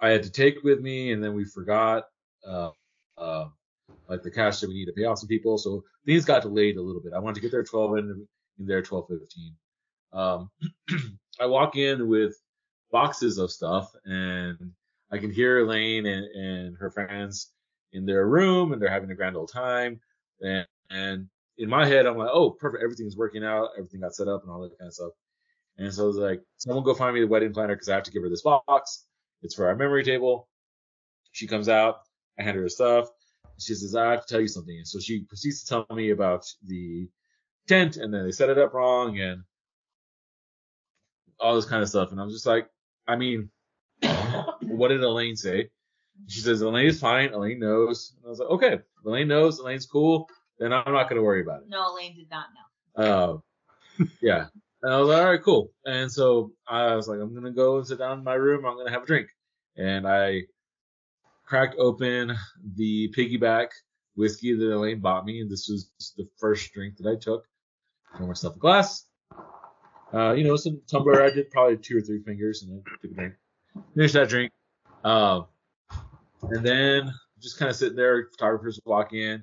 I 0.00 0.10
had 0.10 0.22
to 0.24 0.30
take 0.30 0.62
with 0.62 0.80
me, 0.80 1.12
and 1.12 1.22
then 1.22 1.34
we 1.34 1.44
forgot, 1.44 2.04
uh, 2.46 2.70
uh, 3.18 3.46
like 4.08 4.22
the 4.22 4.30
cash 4.30 4.60
that 4.60 4.68
we 4.68 4.74
need 4.74 4.86
to 4.86 4.92
pay 4.92 5.04
off 5.04 5.18
some 5.18 5.28
people. 5.28 5.58
So 5.58 5.84
things 6.06 6.24
got 6.24 6.42
delayed 6.42 6.76
a 6.76 6.82
little 6.82 7.02
bit. 7.02 7.12
I 7.12 7.18
wanted 7.18 7.36
to 7.36 7.40
get 7.40 7.52
there 7.52 7.64
twelve 7.64 7.94
and 7.94 8.26
in 8.58 8.66
there 8.66 8.82
twelve 8.82 9.06
fifteen. 9.08 9.54
Um, 10.12 10.50
I 11.40 11.46
walk 11.46 11.76
in 11.76 12.08
with 12.08 12.34
boxes 12.90 13.38
of 13.38 13.50
stuff, 13.50 13.92
and 14.04 14.72
I 15.12 15.18
can 15.18 15.30
hear 15.30 15.60
Elaine 15.60 16.06
and, 16.06 16.24
and 16.24 16.76
her 16.78 16.90
friends 16.90 17.52
in 17.92 18.06
their 18.06 18.26
room, 18.26 18.72
and 18.72 18.80
they're 18.80 18.90
having 18.90 19.10
a 19.10 19.14
grand 19.14 19.36
old 19.36 19.50
time. 19.52 20.00
And, 20.40 20.66
and 20.90 21.28
in 21.60 21.68
my 21.68 21.86
head, 21.86 22.06
I'm 22.06 22.16
like, 22.16 22.30
oh, 22.32 22.50
perfect. 22.50 22.82
Everything's 22.82 23.16
working 23.16 23.44
out. 23.44 23.68
Everything 23.76 24.00
got 24.00 24.14
set 24.14 24.28
up 24.28 24.42
and 24.42 24.50
all 24.50 24.62
that 24.62 24.78
kind 24.78 24.88
of 24.88 24.94
stuff. 24.94 25.12
And 25.76 25.92
so 25.92 26.04
I 26.04 26.06
was 26.06 26.16
like, 26.16 26.40
someone 26.56 26.84
go 26.84 26.94
find 26.94 27.14
me 27.14 27.20
the 27.20 27.26
wedding 27.26 27.52
planner 27.52 27.74
because 27.74 27.90
I 27.90 27.94
have 27.94 28.04
to 28.04 28.10
give 28.10 28.22
her 28.22 28.30
this 28.30 28.42
box. 28.42 29.04
It's 29.42 29.54
for 29.54 29.66
our 29.66 29.76
memory 29.76 30.02
table. 30.02 30.48
She 31.32 31.46
comes 31.46 31.68
out. 31.68 32.00
I 32.38 32.42
hand 32.42 32.56
her 32.56 32.62
her 32.62 32.68
stuff. 32.70 33.08
She 33.58 33.74
says, 33.74 33.94
I 33.94 34.10
have 34.10 34.26
to 34.26 34.32
tell 34.32 34.40
you 34.40 34.48
something. 34.48 34.74
And 34.74 34.88
so 34.88 34.98
she 34.98 35.24
proceeds 35.24 35.62
to 35.62 35.68
tell 35.68 35.86
me 35.94 36.10
about 36.10 36.46
the 36.66 37.08
tent 37.68 37.98
and 37.98 38.12
then 38.12 38.24
they 38.24 38.32
set 38.32 38.48
it 38.48 38.58
up 38.58 38.72
wrong 38.72 39.20
and 39.20 39.42
all 41.38 41.54
this 41.54 41.66
kind 41.66 41.82
of 41.82 41.90
stuff. 41.90 42.10
And 42.10 42.20
I'm 42.20 42.30
just 42.30 42.46
like, 42.46 42.68
I 43.06 43.16
mean, 43.16 43.50
what 44.62 44.88
did 44.88 45.02
Elaine 45.02 45.36
say? 45.36 45.68
She 46.26 46.40
says, 46.40 46.62
Elaine 46.62 46.86
is 46.86 47.00
fine. 47.00 47.34
Elaine 47.34 47.58
knows. 47.58 48.14
And 48.16 48.26
I 48.26 48.30
was 48.30 48.38
like, 48.38 48.48
okay, 48.48 48.78
Elaine 49.04 49.28
knows. 49.28 49.58
Elaine's 49.58 49.86
cool. 49.86 50.28
Then 50.60 50.74
I'm 50.74 50.92
not 50.92 51.08
going 51.08 51.16
to 51.16 51.22
worry 51.22 51.40
about 51.40 51.62
it. 51.62 51.68
No, 51.68 51.92
Elaine 51.92 52.14
did 52.14 52.30
not 52.30 52.46
know. 52.54 53.42
Uh, 53.98 54.04
yeah. 54.22 54.46
And 54.82 54.92
I 54.92 54.98
was 54.98 55.08
like, 55.08 55.18
all 55.18 55.30
right, 55.30 55.42
cool. 55.42 55.72
And 55.86 56.12
so 56.12 56.52
I 56.68 56.94
was 56.94 57.08
like, 57.08 57.18
I'm 57.18 57.32
going 57.32 57.44
to 57.44 57.50
go 57.50 57.78
and 57.78 57.86
sit 57.86 57.98
down 57.98 58.18
in 58.18 58.24
my 58.24 58.34
room. 58.34 58.66
I'm 58.66 58.74
going 58.74 58.86
to 58.86 58.92
have 58.92 59.02
a 59.02 59.06
drink. 59.06 59.28
And 59.76 60.06
I 60.06 60.42
cracked 61.46 61.76
open 61.78 62.36
the 62.76 63.12
piggyback 63.16 63.68
whiskey 64.16 64.54
that 64.54 64.72
Elaine 64.72 65.00
bought 65.00 65.24
me, 65.24 65.40
and 65.40 65.50
this 65.50 65.68
was 65.68 65.90
the 66.16 66.28
first 66.38 66.72
drink 66.72 66.96
that 66.98 67.10
I 67.10 67.16
took. 67.16 67.44
Pour 68.16 68.26
myself 68.26 68.56
a 68.56 68.58
glass. 68.58 69.06
Uh, 70.12 70.32
you 70.32 70.44
know, 70.44 70.56
some 70.56 70.80
tumbler. 70.90 71.22
I 71.22 71.30
did 71.30 71.50
probably 71.50 71.76
two 71.78 71.98
or 71.98 72.00
three 72.00 72.22
fingers, 72.22 72.62
and 72.62 72.72
then 72.72 72.82
took 72.84 73.10
a 73.10 73.14
drink. 73.14 73.34
Finished 73.94 74.14
that 74.14 74.28
drink. 74.28 74.52
Uh, 75.04 75.42
and 76.42 76.66
then 76.66 77.12
just 77.40 77.58
kind 77.58 77.70
of 77.70 77.76
sitting 77.76 77.96
there. 77.96 78.28
Photographers 78.32 78.80
walk 78.84 79.12
in. 79.12 79.42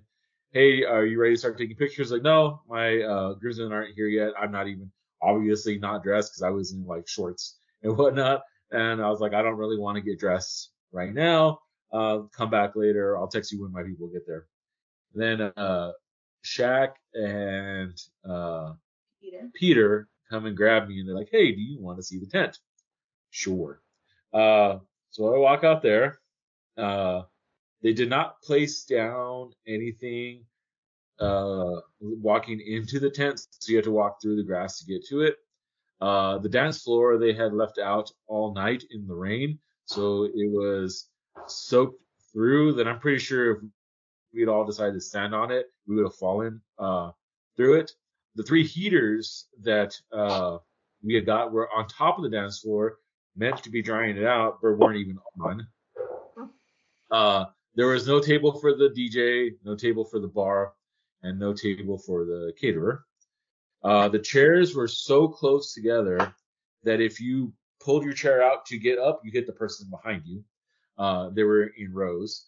Hey, 0.58 0.84
are 0.84 1.06
you 1.06 1.22
ready 1.22 1.36
to 1.36 1.40
start 1.40 1.56
taking 1.56 1.76
pictures? 1.76 2.12
Like, 2.12 2.24
no, 2.24 2.62
my 2.68 3.04
uh, 3.04 3.34
groomsmen 3.34 3.72
aren't 3.72 3.94
here 3.94 4.08
yet. 4.08 4.34
I'm 4.42 4.52
not 4.52 4.68
even 4.68 4.90
obviously 5.22 5.78
not 5.78 6.02
dressed 6.02 6.32
because 6.32 6.42
I 6.42 6.50
was 6.50 6.72
in 6.72 6.84
like 6.84 7.08
shorts 7.08 7.60
and 7.84 7.96
whatnot. 7.96 8.42
And 8.72 9.00
I 9.00 9.08
was 9.08 9.20
like, 9.20 9.36
I 9.36 9.44
don't 9.44 9.58
really 9.58 9.78
want 9.78 9.98
to 9.98 10.02
get 10.02 10.20
dressed 10.20 10.72
right 10.92 11.14
now. 11.14 11.60
Uh, 11.94 12.22
come 12.36 12.50
back 12.50 12.76
later. 12.76 13.16
I'll 13.20 13.28
text 13.28 13.52
you 13.52 13.62
when 13.62 13.72
my 13.72 13.84
people 13.84 14.08
get 14.08 14.26
there. 14.26 14.48
Then 15.14 15.42
uh, 15.42 15.92
Shaq 16.44 16.94
and 17.14 17.96
uh, 18.28 18.74
Peter. 19.22 19.52
Peter 19.54 20.08
come 20.28 20.48
and 20.48 20.58
grab 20.58 20.88
me 20.88 21.00
and 21.00 21.08
they're 21.08 21.16
like, 21.16 21.30
Hey, 21.32 21.52
do 21.52 21.62
you 21.62 21.80
want 21.80 22.00
to 22.00 22.04
see 22.04 22.18
the 22.18 22.26
tent? 22.26 22.58
Sure. 23.30 23.80
Uh, 24.34 24.80
so 25.12 25.36
I 25.36 25.38
walk 25.38 25.64
out 25.64 25.84
there. 25.84 26.18
Uh, 26.76 27.22
they 27.82 27.94
did 27.94 28.10
not 28.10 28.42
place 28.42 28.84
down 28.84 29.52
anything 29.68 30.46
uh, 31.20 31.82
walking 32.00 32.62
into 32.62 33.00
the 33.00 33.10
tent, 33.10 33.40
so 33.40 33.72
you 33.72 33.78
had 33.78 33.86
to 33.86 33.92
walk 33.92 34.22
through 34.22 34.36
the 34.36 34.44
grass 34.44 34.80
to 34.80 34.86
get 34.86 35.06
to 35.08 35.22
it. 35.22 35.38
Uh, 36.00 36.38
the 36.38 36.50
dance 36.50 36.84
floor 36.84 37.18
they 37.18 37.34
had 37.34 37.54
left 37.54 37.80
out 37.80 38.12
all 38.28 38.54
night 38.54 38.84
in 38.92 39.08
the 39.08 39.16
rain, 39.16 39.58
so 39.86 40.26
it 40.26 40.52
was 40.52 41.10
soaked 41.48 42.02
through. 42.32 42.74
That 42.74 42.88
I'm 42.88 43.00
pretty 43.00 43.20
sure 43.20 43.52
if 43.52 43.58
we'd 44.34 44.48
all 44.48 44.66
decided 44.66 44.94
to 44.94 45.02
stand 45.02 45.34
on 45.34 45.52
it, 45.52 45.68
we 45.88 45.96
would 45.96 46.06
have 46.06 46.16
fallen 46.16 46.62
uh, 46.78 47.12
through 47.56 47.80
it. 47.80 47.92
The 48.36 48.44
three 48.44 48.64
heaters 48.64 49.48
that 49.64 49.96
uh, 50.14 50.58
we 51.04 51.16
had 51.16 51.26
got 51.26 51.52
were 51.52 51.70
on 51.76 51.88
top 51.88 52.18
of 52.18 52.24
the 52.24 52.30
dance 52.30 52.60
floor, 52.60 52.98
meant 53.36 53.64
to 53.64 53.72
be 53.72 53.82
drying 53.82 54.18
it 54.18 54.26
out, 54.26 54.60
but 54.62 54.78
weren't 54.78 54.98
even 54.98 55.18
on. 55.40 55.68
Uh, 57.10 57.46
there 57.78 57.88
was 57.88 58.08
no 58.08 58.20
table 58.20 58.60
for 58.60 58.74
the 58.74 58.90
DJ, 58.90 59.52
no 59.64 59.76
table 59.76 60.04
for 60.04 60.20
the 60.20 60.28
bar, 60.28 60.74
and 61.22 61.40
no 61.40 61.54
table 61.54 62.00
for 62.00 62.26
the 62.26 62.52
caterer. 62.60 63.06
Uh, 63.84 64.10
the 64.10 64.20
chairs 64.20 64.76
were 64.76 64.88
so 64.88 65.28
close 65.28 65.74
together 65.76 66.34
that 66.84 67.00
if 67.00 67.22
you 67.22 67.54
pulled 67.80 68.04
your 68.04 68.14
chair 68.14 68.42
out 68.42 68.66
to 68.66 68.80
get 68.80 68.98
up, 68.98 69.22
you 69.24 69.32
hit 69.32 69.46
the 69.46 69.54
person 69.54 69.88
behind 69.92 70.24
you. 70.26 70.44
Uh, 70.98 71.30
they 71.30 71.44
were 71.44 71.72
in 71.78 71.94
rows. 71.94 72.48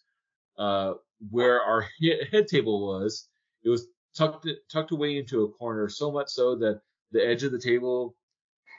Uh, 0.58 0.94
where 1.30 1.62
our 1.62 1.86
he- 1.98 2.24
head 2.32 2.48
table 2.48 2.88
was, 2.88 3.28
it 3.62 3.68
was 3.68 3.86
tucked 4.16 4.48
tucked 4.70 4.90
away 4.90 5.16
into 5.16 5.44
a 5.44 5.48
corner, 5.48 5.88
so 5.88 6.10
much 6.10 6.28
so 6.28 6.56
that 6.56 6.80
the 7.12 7.24
edge 7.24 7.44
of 7.44 7.52
the 7.52 7.58
table 7.58 8.16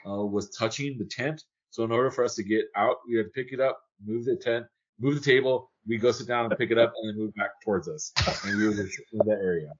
uh, 0.06 0.22
was 0.22 0.50
touching 0.50 0.98
the 0.98 1.06
tent. 1.06 1.42
So 1.70 1.82
in 1.82 1.92
order 1.92 2.10
for 2.10 2.24
us 2.24 2.34
to 2.34 2.42
get 2.42 2.66
out, 2.76 2.96
we 3.08 3.16
had 3.16 3.24
to 3.24 3.30
pick 3.30 3.54
it 3.54 3.60
up, 3.60 3.80
move 4.04 4.26
the 4.26 4.36
tent, 4.36 4.66
move 5.00 5.14
the 5.14 5.20
table, 5.32 5.71
we 5.86 5.98
go 5.98 6.12
sit 6.12 6.26
down 6.26 6.46
and 6.46 6.58
pick 6.58 6.70
it 6.70 6.78
up, 6.78 6.92
and 6.96 7.10
then 7.10 7.18
move 7.18 7.34
back 7.34 7.50
towards 7.64 7.88
us, 7.88 8.12
and 8.44 8.56
we 8.56 8.66
were 8.66 8.72
in 8.72 9.18
that 9.26 9.40
area. 9.42 9.72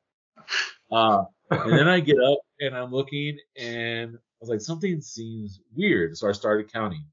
Uh, 0.91 1.25
and 1.51 1.73
then 1.73 1.89
I 1.89 2.01
get 2.01 2.17
up 2.19 2.39
and 2.61 2.77
I'm 2.77 2.91
looking, 2.93 3.39
and 3.59 4.15
I 4.15 4.19
was 4.41 4.51
like, 4.51 4.61
something 4.61 5.01
seems 5.01 5.61
weird. 5.75 6.17
So 6.17 6.29
I 6.29 6.33
started 6.33 6.73
counting. 6.73 7.05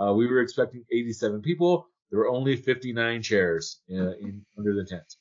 Uh, 0.00 0.12
we 0.14 0.26
were 0.26 0.40
expecting 0.40 0.84
87 0.90 1.42
people. 1.42 1.88
There 2.10 2.20
were 2.20 2.28
only 2.28 2.56
59 2.56 3.22
chairs 3.22 3.80
uh, 3.90 4.12
in 4.18 4.44
under 4.56 4.74
the 4.74 4.84
tent. 4.84 5.16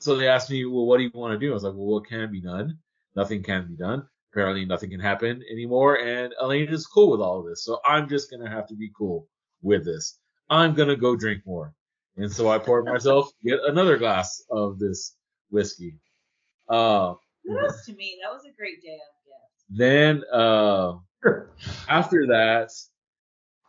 So 0.00 0.16
they 0.16 0.28
asked 0.28 0.50
me, 0.50 0.64
well, 0.64 0.86
what 0.86 0.98
do 0.98 1.04
you 1.04 1.10
want 1.12 1.38
to 1.38 1.44
do? 1.44 1.50
I 1.50 1.54
was 1.54 1.64
like, 1.64 1.74
well, 1.74 1.86
what 1.86 2.06
can 2.06 2.30
be 2.30 2.40
done? 2.40 2.78
Nothing 3.16 3.42
can 3.42 3.66
be 3.66 3.76
done. 3.76 4.06
Apparently, 4.32 4.64
nothing 4.64 4.90
can 4.90 5.00
happen 5.00 5.42
anymore. 5.50 5.98
And 5.98 6.32
Elaine 6.40 6.68
is 6.68 6.86
cool 6.86 7.10
with 7.10 7.20
all 7.20 7.40
of 7.40 7.46
this. 7.46 7.64
So 7.64 7.80
I'm 7.84 8.08
just 8.08 8.30
going 8.30 8.44
to 8.44 8.50
have 8.50 8.68
to 8.68 8.76
be 8.76 8.90
cool 8.96 9.26
with 9.62 9.84
this. 9.84 10.18
I'm 10.50 10.74
going 10.74 10.88
to 10.88 10.96
go 10.96 11.16
drink 11.16 11.42
more. 11.46 11.74
And 12.16 12.32
so 12.32 12.48
I 12.48 12.58
poured 12.58 12.84
myself 12.84 13.30
yet 13.42 13.60
another 13.66 13.96
glass 13.96 14.42
of 14.50 14.78
this 14.78 15.14
whiskey. 15.50 15.94
Uh, 16.68 17.14
Kudos 17.46 17.86
to 17.86 17.94
me. 17.94 18.18
That 18.22 18.32
was 18.32 18.42
a 18.44 18.52
great 18.56 18.82
day 18.82 18.94
of 18.94 19.00
gift. 19.24 19.78
then, 19.78 20.22
uh, 20.32 20.94
after 21.88 22.26
that, 22.26 22.70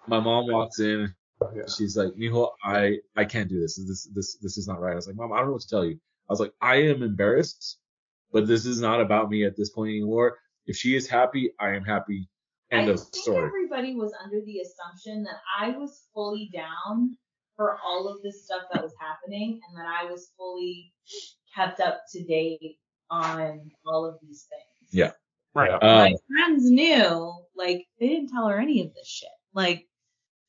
my 0.08 0.20
mom 0.20 0.48
walks 0.48 0.80
in. 0.80 1.14
Yeah. 1.56 1.64
She's 1.78 1.96
like, 1.96 2.10
Mijo, 2.14 2.50
I, 2.64 2.98
I 3.16 3.24
can't 3.24 3.48
do 3.48 3.62
this. 3.62 3.76
This, 3.76 4.10
this, 4.14 4.38
this 4.42 4.58
is 4.58 4.68
not 4.68 4.82
right. 4.82 4.94
I 4.94 4.96
was 4.96 5.08
like, 5.08 5.16
Mom, 5.16 5.32
I 5.32 5.38
don't 5.38 5.48
know 5.48 5.54
what 5.54 5.62
to 5.62 5.70
tell 5.70 5.86
you. 5.86 6.00
I 6.30 6.34
was 6.34 6.40
like, 6.40 6.54
I 6.62 6.76
am 6.76 7.02
embarrassed, 7.02 7.78
but 8.32 8.46
this 8.48 8.66
is 8.66 8.82
not 8.82 9.00
about 9.00 9.30
me 9.30 9.46
at 9.46 9.56
this 9.56 9.70
point 9.70 9.90
anymore. 9.92 10.38
If 10.66 10.76
she 10.76 10.96
is 10.96 11.08
happy, 11.08 11.52
I 11.60 11.70
am 11.76 11.84
happy. 11.84 12.30
End 12.72 12.88
I 12.90 12.94
of 12.94 13.00
think 13.00 13.16
story. 13.16 13.48
everybody 13.48 13.96
was 13.96 14.14
under 14.24 14.42
the 14.46 14.60
assumption 14.60 15.24
that 15.24 15.38
I 15.60 15.70
was 15.78 16.04
fully 16.14 16.50
down 16.54 17.18
for 17.56 17.78
all 17.86 18.08
of 18.08 18.22
this 18.22 18.46
stuff 18.46 18.64
that 18.72 18.84
was 18.84 18.94
happening 19.00 19.60
and 19.68 19.78
that 19.78 19.88
I 19.88 20.06
was 20.10 20.32
fully 20.38 20.94
kept 21.56 21.80
up 21.80 22.02
to 22.14 22.24
date 22.24 22.78
on 23.10 23.72
all 23.86 24.06
of 24.06 24.16
these 24.22 24.48
things. 24.50 24.94
Yeah. 24.94 25.12
Right. 25.56 25.72
Uh, 25.72 25.80
My 26.10 26.14
friends 26.28 26.70
knew, 26.70 27.34
like, 27.56 27.86
they 28.00 28.08
didn't 28.08 28.30
tell 28.30 28.48
her 28.48 28.60
any 28.60 28.82
of 28.86 28.94
this 28.94 29.08
shit. 29.08 29.30
Like, 29.54 29.88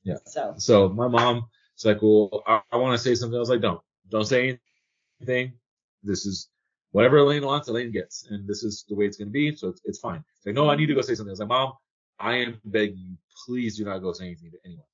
Yeah. 0.04 0.18
So, 0.26 0.54
So 0.58 0.88
my 0.90 1.08
mom 1.08 1.46
is 1.78 1.84
like, 1.86 2.02
well, 2.02 2.42
I, 2.46 2.60
I 2.70 2.76
want 2.76 2.96
to 2.96 3.02
say 3.02 3.14
something. 3.14 3.36
I 3.36 3.40
was 3.40 3.48
like, 3.50 3.62
don't, 3.62 3.80
don't 4.10 4.26
say 4.26 4.58
anything. 5.20 5.54
This 6.02 6.26
is 6.26 6.48
whatever 6.92 7.16
Elaine 7.18 7.44
wants, 7.46 7.68
Elaine 7.68 7.92
gets, 7.92 8.26
and 8.30 8.46
this 8.46 8.62
is 8.62 8.84
the 8.88 8.94
way 8.94 9.06
it's 9.06 9.16
going 9.16 9.28
to 9.28 9.32
be. 9.32 9.56
So 9.56 9.68
it's, 9.68 9.80
it's 9.84 9.98
fine. 9.98 10.22
She's 10.38 10.46
like, 10.46 10.54
no, 10.54 10.68
I 10.70 10.76
need 10.76 10.86
to 10.86 10.94
go 10.94 11.00
say 11.00 11.14
something. 11.14 11.30
I 11.30 11.32
was 11.32 11.40
like, 11.40 11.48
mom, 11.48 11.72
I 12.20 12.36
am 12.36 12.60
begging 12.64 12.98
you, 12.98 13.16
please 13.46 13.76
do 13.76 13.84
not 13.84 13.98
go 13.98 14.12
say 14.12 14.26
anything 14.26 14.50
to 14.50 14.58
anyone. 14.64 14.84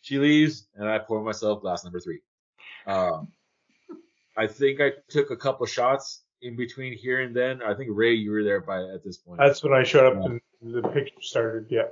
She 0.00 0.18
leaves, 0.18 0.66
and 0.74 0.88
I 0.88 0.98
pour 0.98 1.22
myself 1.22 1.60
glass 1.60 1.84
number 1.84 2.00
three. 2.00 2.20
Um, 2.86 3.28
I 4.36 4.46
think 4.46 4.80
I 4.80 4.92
took 5.08 5.30
a 5.30 5.36
couple 5.36 5.66
shots 5.66 6.22
in 6.40 6.56
between 6.56 6.96
here 6.96 7.20
and 7.20 7.36
then. 7.36 7.62
I 7.62 7.74
think 7.74 7.90
Ray, 7.92 8.14
you 8.14 8.30
were 8.30 8.42
there 8.42 8.60
by 8.60 8.82
at 8.82 9.04
this 9.04 9.18
point. 9.18 9.38
That's 9.38 9.62
when 9.62 9.74
I 9.74 9.82
showed 9.82 10.16
up 10.16 10.24
and 10.24 10.40
the 10.62 10.82
picture 10.82 11.20
started. 11.20 11.66
Yeah. 11.68 11.88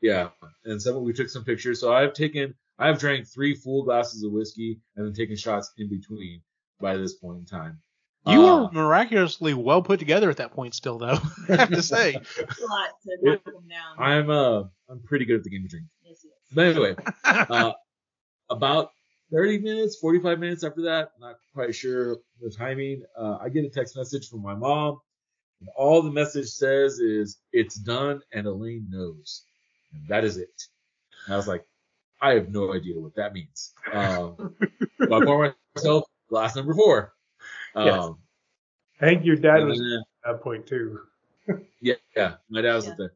Yeah, 0.00 0.28
and 0.64 0.80
some 0.80 1.02
we 1.02 1.12
took 1.12 1.28
some 1.28 1.44
pictures. 1.44 1.80
So 1.80 1.92
I've 1.92 2.14
taken, 2.14 2.54
I've 2.78 2.98
drank 2.98 3.26
three 3.26 3.54
full 3.54 3.82
glasses 3.82 4.22
of 4.22 4.32
whiskey 4.32 4.80
and 4.96 5.04
then 5.04 5.12
taken 5.12 5.36
shots 5.36 5.72
in 5.76 5.90
between 5.90 6.40
by 6.80 6.96
this 6.96 7.14
point 7.14 7.40
in 7.40 7.44
time. 7.44 7.80
You 8.26 8.40
Uh, 8.40 8.64
were 8.64 8.72
miraculously 8.72 9.54
well 9.54 9.82
put 9.82 9.98
together 9.98 10.28
at 10.28 10.36
that 10.38 10.52
point, 10.52 10.74
still 10.74 10.98
though. 10.98 11.18
I 11.48 11.56
have 11.56 11.70
to 11.70 11.82
say. 11.82 12.14
a 12.38 12.66
lot 12.66 12.90
to 13.04 13.18
knock 13.22 13.44
them 13.44 13.68
down. 13.68 13.98
I'm 13.98 14.30
uh, 14.30 14.64
I'm 14.88 15.00
pretty 15.04 15.24
good 15.24 15.36
at 15.36 15.44
the 15.44 15.50
game 15.50 15.64
of 15.64 15.70
drink. 15.70 15.86
Yes, 16.04 16.24
yes. 16.24 16.34
But 16.52 16.66
anyway, 16.66 16.96
uh, 17.24 17.72
about 18.50 18.90
30 19.32 19.58
minutes, 19.60 19.96
45 19.96 20.38
minutes 20.38 20.64
after 20.64 20.82
that, 20.82 21.12
not 21.20 21.36
quite 21.54 21.74
sure 21.74 22.18
the 22.42 22.50
timing. 22.50 23.04
Uh, 23.16 23.38
I 23.40 23.48
get 23.48 23.64
a 23.64 23.70
text 23.70 23.96
message 23.96 24.28
from 24.28 24.42
my 24.42 24.54
mom, 24.54 25.00
and 25.60 25.68
all 25.76 26.02
the 26.02 26.10
message 26.10 26.48
says 26.48 26.98
is 26.98 27.38
it's 27.52 27.76
done 27.76 28.20
and 28.32 28.46
Elaine 28.46 28.86
knows, 28.90 29.44
and 29.94 30.06
that 30.08 30.24
is 30.24 30.36
it. 30.36 30.62
And 31.24 31.34
I 31.34 31.36
was 31.36 31.48
like, 31.48 31.64
I 32.20 32.34
have 32.34 32.50
no 32.50 32.74
idea 32.74 32.98
what 33.00 33.14
that 33.14 33.32
means. 33.32 33.72
Um, 33.92 34.54
so 34.98 35.14
I 35.14 35.24
pour 35.24 35.54
myself 35.74 36.04
glass 36.28 36.54
number 36.54 36.74
four. 36.74 37.14
Um, 37.74 37.86
Yes. 37.86 38.10
I 39.00 39.04
think 39.06 39.24
your 39.24 39.36
dad 39.36 39.64
was 39.64 39.78
then- 39.78 40.02
at 40.24 40.32
that 40.36 40.42
point 40.42 40.66
too. 40.66 41.00
yeah, 41.80 41.94
yeah, 42.16 42.36
my 42.48 42.60
dad 42.60 42.74
was 42.74 42.86
Yeah. 42.86 42.92
up 42.92 42.98
there. 42.98 43.12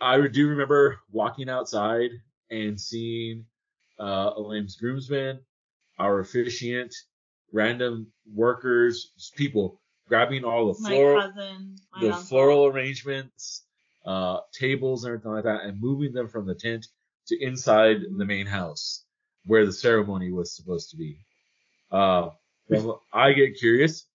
I 0.00 0.26
do 0.28 0.48
remember 0.48 0.98
walking 1.10 1.48
outside 1.48 2.10
and 2.50 2.80
seeing 2.80 3.46
uh, 3.98 4.32
Elaine's 4.36 4.76
groomsmen, 4.76 5.40
our 5.98 6.20
officiant, 6.20 6.94
random 7.52 8.12
workers, 8.34 9.12
people 9.36 9.80
grabbing 10.06 10.44
all 10.44 10.72
the 10.72 10.80
My 10.82 10.90
floral, 10.90 11.20
cousin, 11.22 11.76
my 11.94 12.00
the 12.00 12.06
uncle. 12.12 12.22
floral 12.24 12.66
arrangements, 12.66 13.64
uh, 14.04 14.40
tables 14.52 15.04
and 15.04 15.12
everything 15.14 15.32
like 15.32 15.44
that, 15.44 15.62
and 15.64 15.80
moving 15.80 16.12
them 16.12 16.28
from 16.28 16.46
the 16.46 16.54
tent 16.54 16.86
to 17.28 17.42
inside 17.42 18.02
the 18.16 18.24
main 18.24 18.46
house 18.46 19.04
where 19.46 19.64
the 19.64 19.72
ceremony 19.72 20.30
was 20.30 20.54
supposed 20.54 20.90
to 20.90 20.96
be. 20.96 21.18
Uh, 21.90 22.30
well, 22.68 23.02
I 23.12 23.32
get 23.32 23.58
curious 23.58 24.06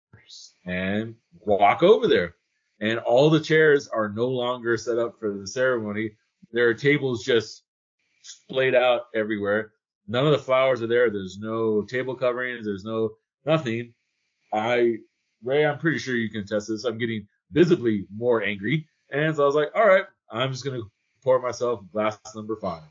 and 0.66 1.16
walk 1.40 1.84
over 1.84 2.08
there. 2.08 2.36
And 2.80 3.00
all 3.00 3.30
the 3.30 3.40
chairs 3.40 3.88
are 3.88 4.10
no 4.10 4.28
longer 4.28 4.76
set 4.78 4.98
up 4.98 5.20
for 5.20 5.38
the 5.38 5.48
ceremony. 5.48 6.12
There 6.52 6.68
are 6.68 6.74
tables 6.74 7.24
just 7.24 7.64
splayed 8.24 8.76
out 8.76 9.04
everywhere. 9.16 9.72
None 10.08 10.26
of 10.26 10.32
the 10.32 10.40
flowers 10.40 10.82
are 10.82 10.88
there. 10.88 11.10
There's 11.10 11.38
no 11.40 11.84
table 11.84 12.16
coverings. 12.16 12.66
There's 12.66 12.84
no 12.84 13.12
nothing. 13.46 13.94
I, 14.54 14.98
Ray, 15.44 15.66
I'm 15.66 15.78
pretty 15.78 16.00
sure 16.00 16.16
you 16.16 16.30
can 16.30 16.46
test 16.46 16.68
this. 16.68 16.84
I'm 16.84 16.98
getting 16.98 17.28
visibly 17.52 18.06
more 18.14 18.44
angry. 18.44 18.88
And 19.12 19.36
so 19.36 19.44
I 19.44 19.46
was 19.46 19.56
like, 19.56 19.70
all 19.76 19.88
right, 19.88 20.06
I'm 20.32 20.52
just 20.52 20.66
going 20.66 20.82
to 20.82 20.90
pour 21.24 21.40
myself 21.40 21.82
glass 21.92 22.18
number 22.36 22.56
five. 22.56 22.84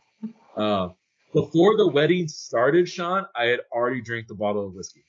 Uh, 0.57 0.91
before 1.33 1.77
the 1.77 1.89
wedding 1.89 2.29
started, 2.29 2.89
Sean, 2.89 3.27
I 3.35 3.47
had 3.47 3.61
already 3.73 4.01
drank 4.01 4.29
the 4.29 4.35
bottle 4.35 4.67
of 4.67 4.75
whiskey. 4.75 5.05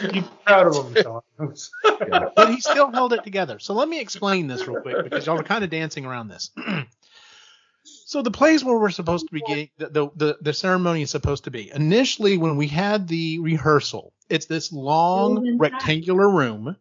Be 0.00 0.24
proud 0.44 0.66
of 0.66 0.86
him, 0.86 1.02
Sean. 1.02 1.20
but 2.36 2.48
he 2.48 2.60
still 2.60 2.90
held 2.90 3.12
it 3.12 3.24
together. 3.24 3.58
So 3.58 3.74
let 3.74 3.88
me 3.88 4.00
explain 4.00 4.46
this 4.46 4.66
real 4.66 4.80
quick 4.80 5.02
because 5.02 5.26
y'all 5.26 5.38
are 5.38 5.44
kind 5.44 5.64
of 5.64 5.70
dancing 5.70 6.04
around 6.04 6.28
this. 6.28 6.50
so 7.82 8.22
the 8.22 8.30
place 8.30 8.62
where 8.62 8.78
we're 8.78 8.90
supposed 8.90 9.26
to 9.26 9.32
be 9.32 9.40
getting 9.40 9.70
the, 9.78 9.88
the, 9.88 10.08
the, 10.16 10.38
the 10.40 10.52
ceremony 10.52 11.02
is 11.02 11.10
supposed 11.10 11.44
to 11.44 11.50
be. 11.50 11.70
Initially, 11.74 12.38
when 12.38 12.56
we 12.56 12.68
had 12.68 13.08
the 13.08 13.38
rehearsal, 13.40 14.12
it's 14.28 14.46
this 14.46 14.72
long 14.72 15.58
rectangular 15.58 16.28
room, 16.28 16.76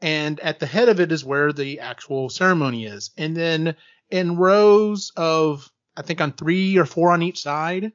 and 0.00 0.40
at 0.40 0.60
the 0.60 0.66
head 0.66 0.88
of 0.88 1.00
it 1.00 1.12
is 1.12 1.24
where 1.24 1.52
the 1.52 1.80
actual 1.80 2.30
ceremony 2.30 2.86
is. 2.86 3.10
And 3.16 3.36
then 3.36 3.76
in 4.10 4.36
rows 4.36 5.12
of, 5.16 5.70
I 5.96 6.02
think 6.02 6.20
on 6.20 6.32
three 6.32 6.76
or 6.78 6.86
four 6.86 7.12
on 7.12 7.22
each 7.22 7.40
side, 7.40 7.92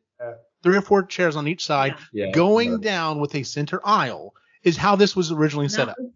three 0.63 0.77
or 0.77 0.81
four 0.81 1.03
chairs 1.03 1.35
on 1.35 1.47
each 1.47 1.65
side, 1.65 1.95
Yeah. 2.11 2.31
going 2.31 2.79
down 2.81 3.19
with 3.19 3.35
a 3.35 3.43
center 3.43 3.81
aisle 3.83 4.33
is 4.63 4.77
how 4.77 4.95
this 4.95 5.15
was 5.15 5.31
originally 5.31 5.69
set 5.69 5.89
up. 5.89 5.95
was- 5.99 6.11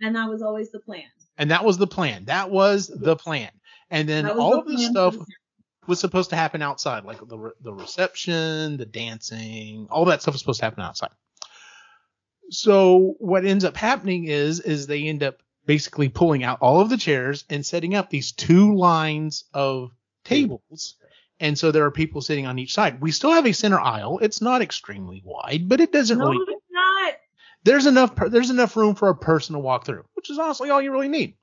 and 0.00 0.14
that 0.16 0.28
was 0.28 0.42
always 0.42 0.70
the 0.70 0.78
plan. 0.80 1.02
And 1.36 1.50
that 1.50 1.64
was 1.64 1.76
the 1.78 1.86
plan. 1.86 2.24
That 2.26 2.50
was 2.50 2.86
the 2.88 3.16
plan. 3.16 3.50
And 3.90 4.08
then 4.08 4.26
all 4.30 4.50
the 4.52 4.58
of 4.58 4.66
this 4.66 4.86
stuff 4.86 5.16
was 5.86 5.98
supposed 5.98 6.30
to 6.30 6.36
happen 6.36 6.62
outside, 6.62 7.04
like 7.04 7.18
the 7.26 7.38
re- 7.38 7.52
the 7.62 7.72
reception, 7.72 8.76
the 8.76 8.84
dancing, 8.86 9.86
all 9.90 10.04
that 10.06 10.20
stuff 10.22 10.34
was 10.34 10.40
supposed 10.40 10.60
to 10.60 10.66
happen 10.66 10.82
outside. 10.82 11.10
So 12.50 13.14
what 13.18 13.44
ends 13.44 13.64
up 13.64 13.76
happening 13.76 14.24
is 14.24 14.60
is 14.60 14.86
they 14.86 15.04
end 15.04 15.22
up 15.22 15.42
basically 15.66 16.08
pulling 16.08 16.44
out 16.44 16.58
all 16.60 16.80
of 16.80 16.88
the 16.88 16.96
chairs 16.96 17.44
and 17.50 17.64
setting 17.64 17.94
up 17.94 18.08
these 18.08 18.32
two 18.32 18.74
lines 18.74 19.44
of 19.52 19.90
tables. 20.24 20.96
And 21.40 21.58
so 21.58 21.70
there 21.70 21.84
are 21.84 21.90
people 21.90 22.20
sitting 22.20 22.46
on 22.46 22.58
each 22.58 22.72
side. 22.72 23.00
We 23.00 23.12
still 23.12 23.30
have 23.32 23.46
a 23.46 23.52
center 23.52 23.78
aisle. 23.78 24.18
It's 24.20 24.40
not 24.40 24.62
extremely 24.62 25.22
wide, 25.24 25.68
but 25.68 25.80
it 25.80 25.92
doesn't 25.92 26.18
No, 26.18 26.30
really. 26.30 26.54
There's 27.64 27.86
enough 27.86 28.12
there's 28.30 28.50
enough 28.50 28.76
room 28.76 28.94
for 28.94 29.08
a 29.08 29.16
person 29.16 29.54
to 29.54 29.58
walk 29.58 29.84
through, 29.86 30.04
which 30.14 30.30
is 30.30 30.38
honestly 30.38 30.70
all 30.70 30.80
you 30.82 30.92
really 30.92 31.08
need. 31.08 31.34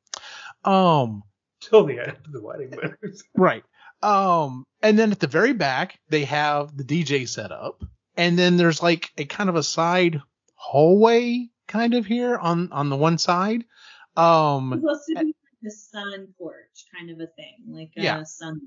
Um 0.64 1.24
Till 1.62 1.86
the 1.86 2.00
end 2.00 2.18
of 2.26 2.32
the 2.32 2.42
wedding. 2.42 2.72
but- 2.72 2.94
right. 3.36 3.64
Um 4.02 4.64
and 4.82 4.98
then 5.00 5.12
at 5.12 5.20
the 5.20 5.28
very 5.28 5.54
back 5.54 6.00
they 6.10 6.26
have 6.26 6.76
the 6.76 6.84
DJ 6.84 7.28
set 7.28 7.52
up 7.52 7.84
and 8.18 8.38
then 8.38 8.58
there's 8.58 8.82
like 8.84 9.12
a 9.18 9.26
kind 9.26 9.50
of 9.50 9.56
a 9.56 9.64
side 9.64 10.22
hallway 10.56 11.50
kind 11.68 11.94
of 11.94 12.06
here 12.06 12.38
on 12.38 12.72
on 12.72 12.90
the 12.90 12.96
one 12.98 13.18
side. 13.18 13.62
It's 13.62 14.18
Um 14.22 14.72
supposed 14.80 15.04
to 15.08 15.14
be 15.16 15.26
like 15.26 15.36
a 15.68 15.72
sun 15.72 16.28
porch 16.38 16.86
kind 16.96 17.10
of 17.10 17.20
a 17.20 17.28
thing, 17.28 17.56
like 17.68 17.92
a 17.98 18.02
Yeah. 18.04 18.24
sun. 18.24 18.62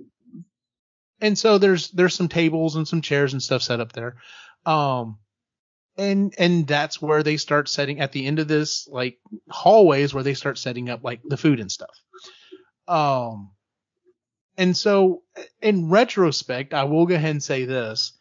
and 1.20 1.38
so 1.38 1.58
there's 1.58 1.90
there's 1.90 2.14
some 2.14 2.28
tables 2.28 2.76
and 2.76 2.86
some 2.86 3.00
chairs 3.02 3.32
and 3.32 3.42
stuff 3.42 3.62
set 3.62 3.80
up 3.80 3.92
there. 3.92 4.16
Um 4.66 5.18
and 5.98 6.34
and 6.38 6.66
that's 6.66 7.02
where 7.02 7.22
they 7.22 7.36
start 7.36 7.68
setting 7.68 8.00
at 8.00 8.12
the 8.12 8.24
end 8.26 8.38
of 8.38 8.48
this 8.48 8.88
like 8.88 9.18
hallways 9.50 10.14
where 10.14 10.22
they 10.22 10.34
start 10.34 10.56
setting 10.56 10.88
up 10.88 11.02
like 11.04 11.20
the 11.24 11.36
food 11.36 11.60
and 11.60 11.70
stuff. 11.70 11.94
Um 12.86 13.50
and 14.56 14.76
so 14.76 15.22
in 15.62 15.88
retrospect, 15.90 16.74
I 16.74 16.84
will 16.84 17.06
go 17.06 17.14
ahead 17.14 17.30
and 17.32 17.42
say 17.42 17.64
this. 17.64 18.12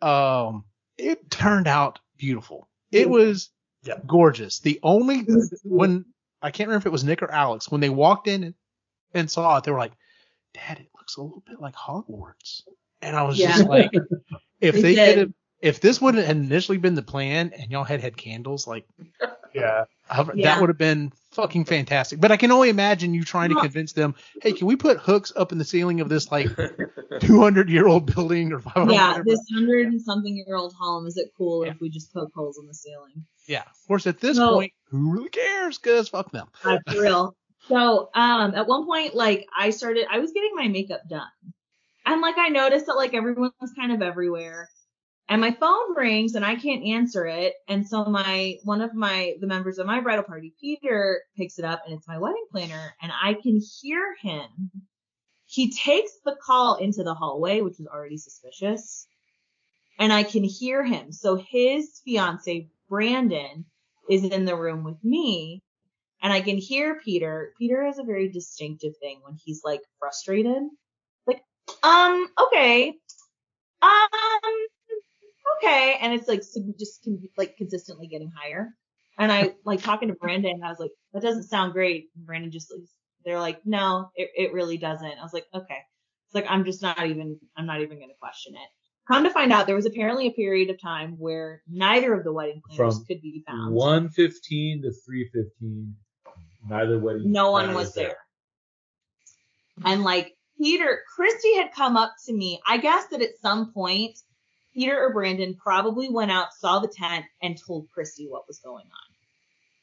Um 0.00 0.64
it 0.96 1.30
turned 1.30 1.66
out 1.66 1.98
beautiful. 2.16 2.68
It 2.92 3.10
was 3.10 3.50
Yeah. 3.82 3.98
gorgeous. 4.06 4.60
The 4.60 4.78
only 4.82 5.26
when 5.64 6.04
I 6.40 6.50
can't 6.50 6.68
remember 6.68 6.82
if 6.82 6.86
it 6.86 6.92
was 6.92 7.04
Nick 7.04 7.22
or 7.22 7.30
Alex 7.30 7.70
when 7.70 7.80
they 7.80 7.90
walked 7.90 8.28
in 8.28 8.44
and, 8.44 8.54
and 9.12 9.30
saw 9.30 9.56
it, 9.58 9.64
they 9.64 9.72
were 9.72 9.78
like, 9.78 9.92
"Dad, 10.52 10.78
it 10.78 10.88
looks 10.96 11.16
a 11.16 11.22
little 11.22 11.42
bit 11.46 11.60
like 11.60 11.74
Hogwarts." 11.74 12.62
And 13.02 13.16
I 13.16 13.22
was 13.22 13.38
just 13.38 13.66
like, 13.68 13.90
if 14.60 14.76
It 14.76 14.82
they 14.82 14.94
did. 14.94 15.06
could 15.08 15.18
have, 15.18 15.32
if 15.64 15.80
this 15.80 16.00
would 16.00 16.14
have 16.14 16.28
initially 16.28 16.76
been 16.78 16.94
the 16.94 17.02
plan 17.02 17.50
and 17.58 17.70
y'all 17.70 17.84
had 17.84 18.00
had 18.00 18.16
candles, 18.16 18.66
like 18.66 18.84
yeah. 19.54 19.84
I- 20.10 20.22
Yeah. 20.34 20.44
that 20.54 20.60
would 20.60 20.68
have 20.68 20.76
been 20.78 21.10
fucking 21.32 21.64
fantastic. 21.64 22.20
But 22.20 22.30
I 22.30 22.36
can 22.36 22.52
only 22.52 22.68
imagine 22.68 23.14
you 23.14 23.24
trying 23.24 23.48
to 23.48 23.56
convince 23.60 23.92
them, 23.94 24.14
hey, 24.42 24.52
can 24.52 24.66
we 24.66 24.76
put 24.76 24.98
hooks 24.98 25.32
up 25.34 25.52
in 25.52 25.58
the 25.58 25.64
ceiling 25.64 26.00
of 26.02 26.08
this 26.10 26.30
like 26.30 26.48
200 27.20 27.70
year 27.70 27.86
old 27.86 28.14
building 28.14 28.52
or 28.52 28.60
500? 28.60 28.92
Yeah, 28.92 29.22
this 29.24 29.40
hundred 29.52 29.86
and 29.86 30.00
something 30.02 30.36
year 30.36 30.54
old 30.56 30.74
home. 30.78 31.06
Is 31.06 31.16
it 31.16 31.30
cool 31.36 31.64
Yeah. 31.64 31.72
if 31.72 31.80
we 31.80 31.88
just 31.88 32.12
poke 32.12 32.32
holes 32.34 32.58
in 32.58 32.66
the 32.66 32.74
ceiling? 32.74 33.24
yeah. 33.48 33.62
Of 33.62 33.86
course, 33.88 34.06
at 34.06 34.20
this 34.20 34.36
No. 34.36 34.52
point, 34.54 34.72
who 34.90 35.12
really 35.12 35.28
cares? 35.30 35.78
Cause 35.78 36.08
fuck 36.10 36.30
them. 36.30 36.48
Uh, 36.62 36.78
for 36.86 37.00
real. 37.02 37.36
So, 37.68 38.10
um, 38.14 38.54
at 38.54 38.66
one 38.66 38.84
point, 38.84 39.14
like 39.14 39.46
I 39.58 39.70
started, 39.70 40.06
I 40.10 40.18
was 40.18 40.32
getting 40.32 40.52
my 40.54 40.68
makeup 40.68 41.00
done, 41.08 41.26
and 42.04 42.20
like 42.20 42.36
I 42.36 42.50
noticed 42.50 42.86
that 42.86 42.94
like 42.96 43.14
everyone's 43.14 43.72
kind 43.74 43.92
of 43.92 44.02
everywhere, 44.02 44.68
and 45.28 45.40
my 45.40 45.52
phone 45.52 45.96
rings 45.96 46.34
and 46.34 46.44
I 46.44 46.56
can't 46.56 46.84
answer 46.84 47.26
it, 47.26 47.54
and 47.68 47.86
so 47.86 48.04
my 48.04 48.58
one 48.64 48.80
of 48.80 48.94
my 48.94 49.34
the 49.40 49.46
members 49.46 49.78
of 49.78 49.86
my 49.86 50.00
bridal 50.00 50.24
party, 50.24 50.54
Peter, 50.60 51.22
picks 51.36 51.58
it 51.58 51.64
up, 51.64 51.82
and 51.86 51.94
it's 51.94 52.08
my 52.08 52.18
wedding 52.18 52.46
planner, 52.50 52.94
and 53.02 53.12
I 53.22 53.34
can 53.34 53.60
hear 53.80 54.14
him. 54.20 54.70
He 55.46 55.70
takes 55.70 56.12
the 56.24 56.36
call 56.42 56.76
into 56.76 57.04
the 57.04 57.14
hallway, 57.14 57.60
which 57.60 57.78
was 57.78 57.86
already 57.86 58.16
suspicious, 58.16 59.06
and 59.98 60.12
I 60.12 60.22
can 60.24 60.44
hear 60.44 60.84
him. 60.84 61.12
So 61.12 61.36
his 61.36 62.00
fiance, 62.04 62.68
Brandon, 62.88 63.64
is 64.10 64.24
in 64.24 64.44
the 64.44 64.56
room 64.56 64.84
with 64.84 65.02
me 65.04 65.62
and 66.24 66.32
I 66.32 66.40
can 66.40 66.56
hear 66.56 67.00
Peter. 67.04 67.52
Peter 67.58 67.84
has 67.84 67.98
a 67.98 68.02
very 68.02 68.30
distinctive 68.30 68.96
thing 68.96 69.20
when 69.22 69.36
he's 69.44 69.60
like 69.62 69.82
frustrated. 69.98 70.62
Like, 71.26 71.42
um, 71.82 72.28
okay. 72.46 72.94
Um, 73.82 74.66
okay. 75.56 75.98
And 76.00 76.12
it's 76.12 76.28
like 76.28 76.42
sig- 76.42 76.78
just 76.78 77.04
con- 77.04 77.22
like 77.36 77.56
consistently 77.56 78.06
getting 78.06 78.30
higher. 78.30 78.70
And 79.18 79.30
I 79.30 79.54
like 79.64 79.82
talking 79.82 80.08
to 80.08 80.14
Brandon 80.14 80.52
and 80.52 80.64
I 80.64 80.68
was 80.68 80.80
like, 80.80 80.90
that 81.12 81.22
doesn't 81.22 81.44
sound 81.44 81.72
great. 81.72 82.08
And 82.16 82.26
Brandon 82.26 82.50
just, 82.50 82.70
like, 82.70 82.80
they're 83.24 83.40
like, 83.40 83.60
no, 83.64 84.10
it, 84.16 84.30
it 84.36 84.52
really 84.52 84.76
doesn't. 84.76 85.06
I 85.06 85.22
was 85.22 85.32
like, 85.32 85.46
okay. 85.54 85.78
It's 86.26 86.34
like, 86.34 86.46
I'm 86.48 86.64
just 86.64 86.82
not 86.82 87.06
even, 87.06 87.38
I'm 87.56 87.66
not 87.66 87.80
even 87.80 87.98
going 87.98 88.10
to 88.10 88.16
question 88.20 88.54
it. 88.54 88.68
Come 89.06 89.24
to 89.24 89.30
find 89.30 89.52
out, 89.52 89.66
there 89.66 89.76
was 89.76 89.86
apparently 89.86 90.26
a 90.28 90.32
period 90.32 90.70
of 90.70 90.80
time 90.80 91.16
where 91.18 91.62
neither 91.68 92.14
of 92.14 92.24
the 92.24 92.32
wedding 92.32 92.62
planners 92.66 92.96
From 92.96 93.04
could 93.04 93.20
be 93.20 93.44
found. 93.46 93.74
115 93.74 94.82
to 94.82 94.92
315. 95.06 95.94
Neither 96.66 96.98
wedding. 96.98 97.30
no 97.30 97.50
one 97.50 97.74
was 97.74 97.92
there. 97.92 98.16
And 99.84 100.02
like 100.02 100.32
Peter, 100.60 101.00
Christy 101.14 101.56
had 101.56 101.72
come 101.72 101.96
up 101.96 102.14
to 102.26 102.32
me. 102.32 102.60
I 102.66 102.78
guess 102.78 103.06
that 103.08 103.20
at 103.20 103.36
some 103.42 103.72
point, 103.72 104.18
Peter 104.74 105.00
or 105.00 105.12
Brandon 105.12 105.54
probably 105.54 106.08
went 106.08 106.30
out, 106.30 106.52
saw 106.52 106.80
the 106.80 106.88
tent, 106.88 107.24
and 107.42 107.56
told 107.56 107.88
Christy 107.94 108.26
what 108.28 108.48
was 108.48 108.58
going 108.58 108.84
on. 108.84 109.14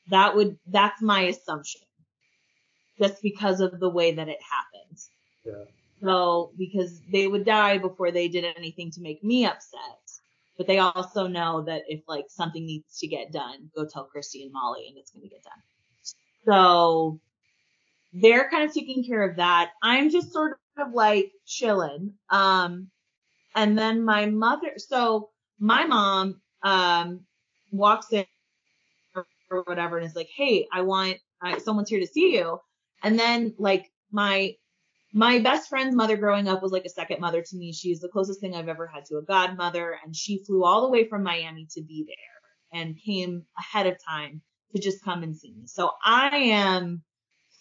That 0.09 0.35
would, 0.35 0.57
that's 0.67 1.01
my 1.01 1.21
assumption. 1.23 1.81
Just 2.99 3.21
because 3.21 3.61
of 3.61 3.79
the 3.79 3.89
way 3.89 4.13
that 4.13 4.27
it 4.27 4.39
happened. 4.41 4.99
Yeah. 5.45 5.71
So, 6.03 6.51
because 6.57 6.99
they 7.11 7.27
would 7.27 7.45
die 7.45 7.77
before 7.77 8.11
they 8.11 8.27
did 8.27 8.45
anything 8.57 8.91
to 8.91 9.01
make 9.01 9.23
me 9.23 9.45
upset. 9.45 9.79
But 10.57 10.67
they 10.67 10.79
also 10.79 11.27
know 11.27 11.63
that 11.63 11.83
if 11.87 12.01
like 12.07 12.25
something 12.29 12.63
needs 12.65 12.99
to 12.99 13.07
get 13.07 13.31
done, 13.31 13.71
go 13.75 13.85
tell 13.85 14.03
Christy 14.03 14.43
and 14.43 14.51
Molly 14.51 14.87
and 14.87 14.97
it's 14.97 15.11
going 15.11 15.23
to 15.23 15.29
get 15.29 15.43
done. 15.43 15.53
So 16.45 17.19
they're 18.13 18.49
kind 18.49 18.63
of 18.63 18.73
taking 18.73 19.03
care 19.03 19.23
of 19.27 19.37
that. 19.37 19.71
I'm 19.81 20.09
just 20.09 20.33
sort 20.33 20.59
of 20.77 20.93
like 20.93 21.31
chilling. 21.45 22.13
Um, 22.29 22.89
and 23.55 23.77
then 23.77 24.03
my 24.03 24.25
mother, 24.25 24.73
so 24.77 25.29
my 25.59 25.85
mom, 25.85 26.41
um, 26.63 27.21
walks 27.71 28.11
in 28.11 28.25
or, 29.15 29.25
whatever 29.65 29.97
and 29.97 30.05
is 30.05 30.15
like, 30.15 30.29
Hey, 30.35 30.67
I 30.71 30.81
want, 30.81 31.17
uh, 31.45 31.59
someone's 31.59 31.89
here 31.89 31.99
to 31.99 32.07
see 32.07 32.35
you. 32.35 32.59
And 33.03 33.19
then 33.19 33.53
like 33.57 33.91
my, 34.11 34.55
my 35.13 35.39
best 35.39 35.67
friend's 35.67 35.95
mother 35.95 36.15
growing 36.15 36.47
up 36.47 36.61
was 36.61 36.71
like 36.71 36.85
a 36.85 36.89
second 36.89 37.19
mother 37.19 37.41
to 37.41 37.57
me. 37.57 37.73
She's 37.73 37.99
the 37.99 38.07
closest 38.07 38.39
thing 38.39 38.55
I've 38.55 38.69
ever 38.69 38.87
had 38.87 39.05
to 39.05 39.17
a 39.17 39.21
godmother. 39.21 39.97
And 40.05 40.15
she 40.15 40.43
flew 40.45 40.63
all 40.63 40.81
the 40.83 40.89
way 40.89 41.07
from 41.07 41.23
Miami 41.23 41.67
to 41.71 41.81
be 41.81 42.05
there 42.07 42.79
and 42.81 42.97
came 43.03 43.45
ahead 43.57 43.87
of 43.87 43.97
time 44.07 44.41
to 44.73 44.81
just 44.81 45.03
come 45.03 45.23
and 45.23 45.35
see 45.35 45.53
me. 45.53 45.67
So 45.67 45.91
I 46.05 46.29
am 46.29 47.03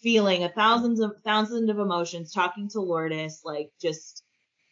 feeling 0.01 0.43
a 0.43 0.49
thousands 0.49 0.99
of 0.99 1.13
thousands 1.25 1.69
of 1.69 1.77
emotions 1.77 2.31
talking 2.31 2.69
to 2.69 2.81
Lourdes, 2.81 3.41
like 3.43 3.69
just 3.81 4.23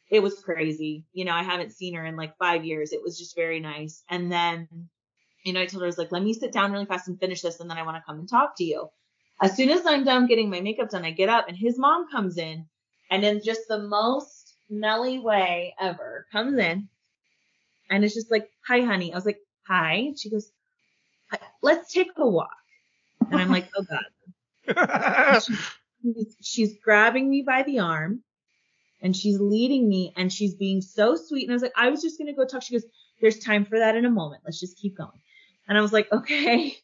it 0.10 0.22
was 0.22 0.40
crazy. 0.40 1.06
You 1.14 1.26
know, 1.26 1.34
I 1.34 1.44
haven't 1.44 1.74
seen 1.74 1.94
her 1.96 2.06
in 2.06 2.16
like 2.16 2.38
five 2.38 2.66
years. 2.66 2.94
It 2.94 3.04
was 3.04 3.18
just 3.18 3.36
very 3.36 3.60
nice. 3.60 4.04
And 4.10 4.32
then, 4.32 4.68
you 5.44 5.54
know, 5.54 5.62
I 5.62 5.66
told 5.66 5.82
her 5.82 5.86
I 5.86 5.88
was 5.88 5.98
like, 5.98 6.12
let 6.12 6.24
me 6.24 6.34
sit 6.34 6.52
down 6.52 6.72
really 6.72 6.86
fast 6.86 7.08
and 7.08 7.20
finish 7.20 7.42
this 7.42 7.60
and 7.60 7.70
then 7.70 7.78
I 7.78 7.84
want 7.84 7.98
to 7.98 8.04
come 8.06 8.20
and 8.20 8.30
talk 8.30 8.58
to 8.58 8.64
you. 8.64 8.90
As 9.42 9.56
soon 9.56 9.70
as 9.70 9.86
I'm 9.86 10.04
done 10.04 10.28
getting 10.28 10.50
my 10.50 10.60
makeup 10.60 10.90
done, 10.90 11.06
I 11.06 11.12
get 11.12 11.30
up 11.30 11.48
and 11.48 11.56
his 11.56 11.78
mom 11.78 12.10
comes 12.12 12.38
in 12.38 12.66
and 13.10 13.24
in 13.24 13.42
just 13.44 13.62
the 13.68 13.80
most 13.80 14.56
Nelly 14.70 15.20
way 15.20 15.76
ever 15.80 16.26
comes 16.32 16.58
in 16.58 16.90
and 17.90 18.04
it's 18.04 18.14
just 18.14 18.32
like, 18.32 18.50
hi 18.68 18.82
honey. 18.82 19.14
I 19.14 19.16
was 19.16 19.26
like, 19.26 19.40
hi. 19.66 20.14
She 20.18 20.30
goes, 20.30 20.52
let's 21.62 21.94
take 21.94 22.10
a 22.18 22.28
walk. 22.28 22.50
And 23.32 23.40
I'm 23.40 23.52
like, 23.52 23.70
oh 23.76 23.84
God. 23.84 25.44
She's, 26.02 26.36
she's 26.42 26.78
grabbing 26.82 27.30
me 27.30 27.44
by 27.46 27.64
the 27.64 27.80
arm 27.80 28.24
and 29.02 29.16
she's 29.16 29.40
leading 29.40 29.88
me 29.88 30.14
and 30.18 30.32
she's 30.32 30.56
being 30.56 30.82
so 30.82 31.16
sweet. 31.16 31.44
And 31.44 31.52
I 31.52 31.56
was 31.56 31.62
like, 31.62 31.74
I 31.76 31.90
was 31.90 32.02
just 32.02 32.18
going 32.18 32.28
to 32.28 32.34
go 32.34 32.46
talk. 32.46 32.64
She 32.64 32.74
goes, 32.74 32.86
there's 33.22 33.40
time 33.40 33.66
for 33.66 33.80
that 33.80 33.96
in 33.96 34.06
a 34.06 34.10
moment. 34.10 34.44
Let's 34.46 34.60
just 34.60 34.78
keep 34.78 34.98
going. 34.98 35.20
And 35.68 35.78
I 35.78 35.82
was 35.82 35.94
like, 35.94 36.12
okay. 36.12 36.78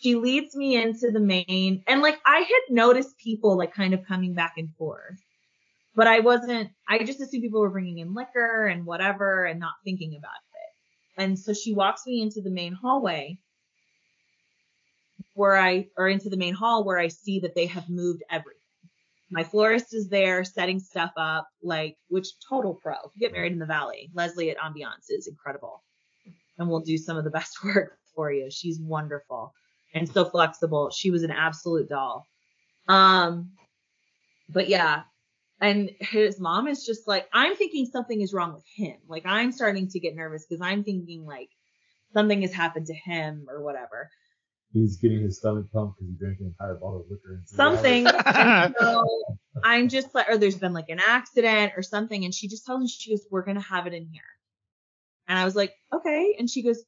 She 0.00 0.14
leads 0.14 0.54
me 0.54 0.80
into 0.80 1.10
the 1.10 1.18
main 1.18 1.82
and 1.88 2.02
like 2.02 2.20
I 2.24 2.38
had 2.38 2.62
noticed 2.74 3.18
people 3.18 3.56
like 3.56 3.74
kind 3.74 3.94
of 3.94 4.06
coming 4.06 4.32
back 4.32 4.54
and 4.56 4.72
forth, 4.76 5.18
but 5.96 6.06
I 6.06 6.20
wasn't, 6.20 6.70
I 6.88 7.02
just 7.02 7.20
assumed 7.20 7.42
people 7.42 7.60
were 7.60 7.70
bringing 7.70 7.98
in 7.98 8.14
liquor 8.14 8.66
and 8.66 8.86
whatever 8.86 9.44
and 9.44 9.58
not 9.58 9.72
thinking 9.84 10.14
about 10.16 10.30
it. 10.36 11.22
And 11.22 11.38
so 11.38 11.52
she 11.52 11.74
walks 11.74 12.06
me 12.06 12.22
into 12.22 12.40
the 12.40 12.50
main 12.50 12.74
hallway 12.74 13.38
where 15.34 15.56
I, 15.56 15.88
or 15.96 16.08
into 16.08 16.30
the 16.30 16.36
main 16.36 16.54
hall 16.54 16.84
where 16.84 16.98
I 16.98 17.08
see 17.08 17.40
that 17.40 17.56
they 17.56 17.66
have 17.66 17.88
moved 17.88 18.22
everything. 18.30 18.61
My 19.32 19.44
florist 19.44 19.94
is 19.94 20.08
there 20.08 20.44
setting 20.44 20.78
stuff 20.78 21.12
up, 21.16 21.48
like, 21.62 21.96
which 22.08 22.28
total 22.46 22.74
pro. 22.74 22.92
If 22.92 23.12
you 23.14 23.20
get 23.20 23.32
married 23.32 23.52
in 23.52 23.58
the 23.58 23.66
valley, 23.66 24.10
Leslie 24.14 24.50
at 24.50 24.58
Ambiance 24.58 25.08
is 25.08 25.26
incredible 25.26 25.82
and 26.58 26.68
we'll 26.68 26.80
do 26.80 26.98
some 26.98 27.16
of 27.16 27.24
the 27.24 27.30
best 27.30 27.64
work 27.64 27.98
for 28.14 28.30
you. 28.30 28.50
She's 28.50 28.78
wonderful 28.78 29.52
and 29.94 30.08
so 30.08 30.24
flexible. 30.24 30.90
She 30.90 31.10
was 31.10 31.22
an 31.22 31.30
absolute 31.30 31.88
doll. 31.88 32.26
Um, 32.88 33.52
but 34.48 34.68
yeah. 34.68 35.02
And 35.60 35.90
his 36.00 36.40
mom 36.40 36.66
is 36.66 36.84
just 36.84 37.06
like, 37.06 37.28
I'm 37.32 37.54
thinking 37.54 37.86
something 37.86 38.20
is 38.20 38.34
wrong 38.34 38.52
with 38.52 38.64
him. 38.74 38.96
Like 39.08 39.24
I'm 39.24 39.52
starting 39.52 39.88
to 39.88 40.00
get 40.00 40.16
nervous 40.16 40.44
because 40.46 40.60
I'm 40.60 40.82
thinking 40.82 41.24
like 41.24 41.48
something 42.12 42.42
has 42.42 42.52
happened 42.52 42.86
to 42.86 42.94
him 42.94 43.46
or 43.48 43.62
whatever. 43.62 44.10
He's 44.72 44.96
getting 44.96 45.20
his 45.22 45.38
stomach 45.38 45.66
pumped 45.72 45.98
because 45.98 46.10
he 46.10 46.16
drank 46.18 46.40
an 46.40 46.46
entire 46.46 46.74
bottle 46.74 47.00
of 47.00 47.10
liquor. 47.10 47.34
and- 47.34 47.48
Something. 47.48 48.06
So 48.80 49.04
I'm 49.62 49.88
just 49.88 50.14
like, 50.14 50.28
or 50.30 50.38
there's 50.38 50.56
been 50.58 50.72
like 50.72 50.88
an 50.88 51.00
accident 51.06 51.72
or 51.76 51.82
something. 51.82 52.24
And 52.24 52.34
she 52.34 52.48
just 52.48 52.64
tells 52.64 52.80
me, 52.80 52.88
she 52.88 53.10
goes, 53.10 53.26
we're 53.30 53.44
going 53.44 53.56
to 53.58 53.62
have 53.62 53.86
it 53.86 53.92
in 53.92 54.06
here. 54.10 54.22
And 55.28 55.38
I 55.38 55.44
was 55.44 55.54
like, 55.54 55.74
okay. 55.94 56.36
And 56.38 56.48
she 56.48 56.62
goes, 56.62 56.82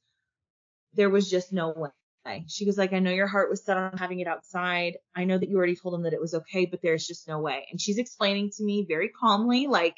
there 0.94 1.10
was 1.10 1.28
just 1.30 1.52
no 1.52 1.72
way. 1.76 2.44
She 2.48 2.64
goes 2.64 2.78
like, 2.78 2.94
I 2.94 3.00
know 3.00 3.10
your 3.10 3.26
heart 3.26 3.50
was 3.50 3.62
set 3.64 3.76
on 3.76 3.98
having 3.98 4.20
it 4.20 4.26
outside. 4.26 4.96
I 5.14 5.24
know 5.24 5.36
that 5.36 5.48
you 5.48 5.56
already 5.58 5.76
told 5.76 5.94
him 5.94 6.02
that 6.04 6.14
it 6.14 6.20
was 6.20 6.32
okay, 6.34 6.64
but 6.64 6.80
there's 6.82 7.06
just 7.06 7.28
no 7.28 7.38
way. 7.40 7.66
And 7.70 7.78
she's 7.80 7.98
explaining 7.98 8.50
to 8.56 8.64
me 8.64 8.86
very 8.88 9.10
calmly, 9.10 9.66
like, 9.66 9.94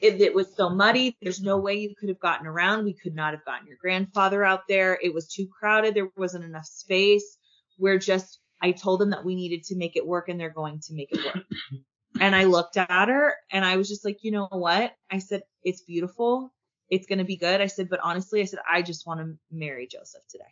it, 0.00 0.20
it 0.20 0.34
was 0.34 0.54
so 0.54 0.70
muddy. 0.70 1.16
There's 1.20 1.40
no 1.40 1.58
way 1.58 1.74
you 1.74 1.94
could 1.98 2.08
have 2.08 2.20
gotten 2.20 2.46
around. 2.46 2.84
We 2.84 2.94
could 2.94 3.14
not 3.14 3.34
have 3.34 3.44
gotten 3.44 3.66
your 3.66 3.76
grandfather 3.80 4.44
out 4.44 4.62
there. 4.68 4.98
It 5.02 5.12
was 5.12 5.28
too 5.28 5.46
crowded. 5.46 5.94
There 5.94 6.10
wasn't 6.16 6.44
enough 6.44 6.66
space. 6.66 7.38
We're 7.78 7.98
just, 7.98 8.40
I 8.60 8.72
told 8.72 9.00
them 9.00 9.10
that 9.10 9.24
we 9.24 9.34
needed 9.34 9.64
to 9.64 9.76
make 9.76 9.96
it 9.96 10.06
work 10.06 10.28
and 10.28 10.38
they're 10.38 10.50
going 10.50 10.80
to 10.80 10.94
make 10.94 11.08
it 11.12 11.24
work. 11.24 11.44
and 12.20 12.34
I 12.34 12.44
looked 12.44 12.76
at 12.76 13.08
her 13.08 13.34
and 13.50 13.64
I 13.64 13.76
was 13.76 13.88
just 13.88 14.04
like, 14.04 14.18
you 14.22 14.30
know 14.30 14.48
what? 14.50 14.92
I 15.10 15.18
said, 15.18 15.42
it's 15.62 15.82
beautiful. 15.82 16.52
It's 16.90 17.06
going 17.06 17.18
to 17.18 17.24
be 17.24 17.36
good. 17.36 17.60
I 17.60 17.66
said, 17.66 17.88
but 17.88 18.00
honestly, 18.02 18.40
I 18.40 18.44
said, 18.44 18.60
I 18.68 18.82
just 18.82 19.06
want 19.06 19.20
to 19.20 19.38
marry 19.50 19.86
Joseph 19.86 20.22
today. 20.30 20.44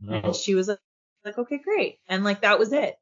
No. 0.00 0.28
And 0.28 0.36
she 0.36 0.54
was 0.54 0.68
like, 0.68 0.78
like, 1.24 1.38
okay, 1.38 1.58
great. 1.58 1.98
And 2.08 2.24
like, 2.24 2.42
that 2.42 2.58
was 2.58 2.72
it. 2.72 2.96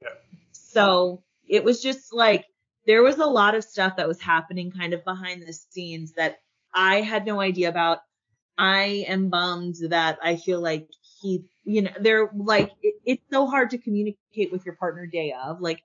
Yeah. 0.00 0.08
So 0.52 1.22
it 1.46 1.64
was 1.64 1.82
just 1.82 2.12
like, 2.12 2.44
there 2.86 3.02
was 3.02 3.18
a 3.18 3.26
lot 3.26 3.54
of 3.54 3.64
stuff 3.64 3.96
that 3.96 4.08
was 4.08 4.20
happening 4.20 4.70
kind 4.70 4.92
of 4.92 5.04
behind 5.04 5.42
the 5.42 5.52
scenes 5.52 6.12
that 6.12 6.38
I 6.74 7.00
had 7.00 7.26
no 7.26 7.40
idea 7.40 7.68
about. 7.68 8.00
I 8.56 9.04
am 9.08 9.30
bummed 9.30 9.76
that 9.88 10.18
I 10.22 10.36
feel 10.36 10.60
like 10.60 10.88
he, 11.20 11.44
you 11.64 11.82
know, 11.82 11.90
they're 12.00 12.30
like, 12.34 12.70
it, 12.82 12.94
it's 13.04 13.24
so 13.32 13.46
hard 13.46 13.70
to 13.70 13.78
communicate 13.78 14.52
with 14.52 14.64
your 14.64 14.76
partner 14.76 15.06
day 15.06 15.34
of. 15.44 15.60
Like, 15.60 15.82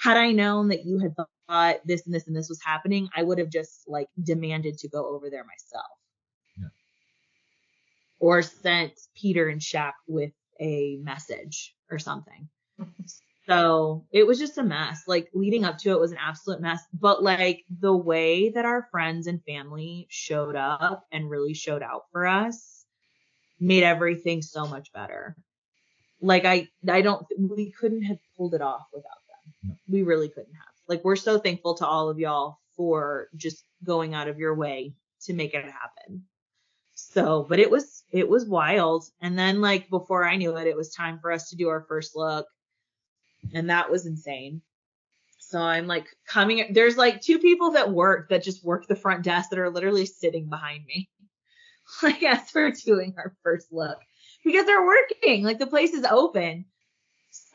had 0.00 0.16
I 0.16 0.30
known 0.32 0.68
that 0.68 0.84
you 0.84 0.98
had 0.98 1.14
thought 1.16 1.80
this 1.84 2.04
and 2.06 2.14
this 2.14 2.26
and 2.26 2.36
this 2.36 2.48
was 2.48 2.60
happening, 2.64 3.08
I 3.14 3.22
would 3.22 3.38
have 3.38 3.50
just 3.50 3.84
like 3.88 4.08
demanded 4.22 4.78
to 4.78 4.88
go 4.88 5.14
over 5.14 5.30
there 5.30 5.44
myself. 5.44 5.86
Yeah. 6.58 6.68
Or 8.20 8.42
sent 8.42 8.92
Peter 9.16 9.48
and 9.48 9.60
Shaq 9.60 9.92
with 10.06 10.32
a 10.60 10.98
message 11.02 11.74
or 11.90 11.98
something. 11.98 12.48
So 13.48 14.04
it 14.12 14.26
was 14.26 14.38
just 14.38 14.58
a 14.58 14.62
mess. 14.62 15.02
Like 15.06 15.28
leading 15.34 15.64
up 15.64 15.78
to 15.78 15.90
it 15.90 16.00
was 16.00 16.12
an 16.12 16.18
absolute 16.20 16.60
mess. 16.60 16.80
But 16.92 17.22
like 17.22 17.64
the 17.80 17.94
way 17.94 18.50
that 18.50 18.64
our 18.64 18.86
friends 18.90 19.26
and 19.26 19.42
family 19.44 20.06
showed 20.10 20.54
up 20.54 21.06
and 21.10 21.28
really 21.28 21.54
showed 21.54 21.82
out 21.82 22.04
for 22.12 22.26
us 22.26 22.84
made 23.58 23.82
everything 23.82 24.42
so 24.42 24.66
much 24.66 24.92
better. 24.92 25.36
Like 26.20 26.44
I, 26.44 26.68
I 26.88 27.02
don't, 27.02 27.26
we 27.36 27.72
couldn't 27.72 28.02
have 28.02 28.18
pulled 28.36 28.54
it 28.54 28.62
off 28.62 28.86
without 28.92 29.10
them. 29.62 29.76
We 29.88 30.02
really 30.02 30.28
couldn't 30.28 30.54
have. 30.54 30.74
Like 30.88 31.04
we're 31.04 31.16
so 31.16 31.38
thankful 31.38 31.74
to 31.76 31.86
all 31.86 32.08
of 32.08 32.18
y'all 32.18 32.58
for 32.76 33.28
just 33.36 33.64
going 33.84 34.14
out 34.14 34.28
of 34.28 34.38
your 34.38 34.54
way 34.54 34.94
to 35.22 35.32
make 35.32 35.54
it 35.54 35.64
happen. 35.64 36.24
So, 36.94 37.44
but 37.48 37.58
it 37.58 37.70
was, 37.70 38.04
it 38.12 38.28
was 38.28 38.46
wild. 38.46 39.04
And 39.20 39.36
then 39.36 39.60
like 39.60 39.90
before 39.90 40.24
I 40.24 40.36
knew 40.36 40.56
it, 40.56 40.68
it 40.68 40.76
was 40.76 40.90
time 40.90 41.18
for 41.20 41.32
us 41.32 41.50
to 41.50 41.56
do 41.56 41.68
our 41.68 41.84
first 41.88 42.14
look 42.14 42.46
and 43.52 43.70
that 43.70 43.90
was 43.90 44.06
insane. 44.06 44.62
So 45.38 45.60
I'm 45.60 45.86
like 45.86 46.06
coming, 46.26 46.72
there's 46.72 46.96
like 46.96 47.20
two 47.20 47.38
people 47.38 47.72
that 47.72 47.90
work 47.90 48.30
that 48.30 48.42
just 48.42 48.64
work 48.64 48.86
the 48.86 48.96
front 48.96 49.22
desk 49.22 49.50
that 49.50 49.58
are 49.58 49.70
literally 49.70 50.06
sitting 50.06 50.48
behind 50.48 50.84
me. 50.86 51.08
Like 52.02 52.22
as 52.22 52.48
we're 52.54 52.70
doing 52.70 53.14
our 53.18 53.34
first 53.42 53.66
look 53.70 53.98
because 54.44 54.64
they're 54.64 54.86
working, 54.86 55.42
like 55.42 55.58
the 55.58 55.66
place 55.66 55.92
is 55.92 56.06
open. 56.10 56.64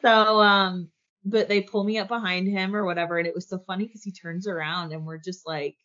So, 0.01 0.41
um, 0.41 0.89
but 1.25 1.47
they 1.47 1.61
pull 1.61 1.83
me 1.83 1.97
up 1.97 2.07
behind 2.07 2.47
him 2.47 2.75
or 2.75 2.85
whatever. 2.85 3.17
And 3.17 3.25
it 3.25 3.33
was 3.33 3.49
so 3.49 3.57
funny 3.57 3.85
because 3.85 4.03
he 4.03 4.11
turns 4.11 4.47
around 4.47 4.91
and 4.91 5.05
we're 5.05 5.17
just 5.17 5.47
like 5.47 5.75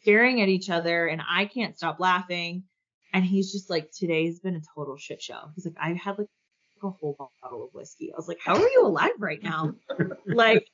staring 0.00 0.40
at 0.40 0.48
each 0.48 0.70
other 0.70 1.06
and 1.06 1.20
I 1.28 1.44
can't 1.44 1.76
stop 1.76 2.00
laughing. 2.00 2.64
And 3.12 3.24
he's 3.24 3.52
just 3.52 3.68
like, 3.68 3.90
today's 3.90 4.40
been 4.40 4.56
a 4.56 4.62
total 4.74 4.96
shit 4.96 5.20
show. 5.20 5.50
He's 5.54 5.66
like, 5.66 5.76
I 5.80 5.92
had 5.94 6.18
like 6.18 6.28
a 6.82 6.90
whole 6.90 7.30
bottle 7.42 7.64
of 7.64 7.74
whiskey. 7.74 8.12
I 8.12 8.16
was 8.16 8.28
like, 8.28 8.40
how 8.44 8.54
are 8.54 8.68
you 8.68 8.86
alive 8.86 9.12
right 9.18 9.42
now? 9.42 9.74
like, 10.26 10.66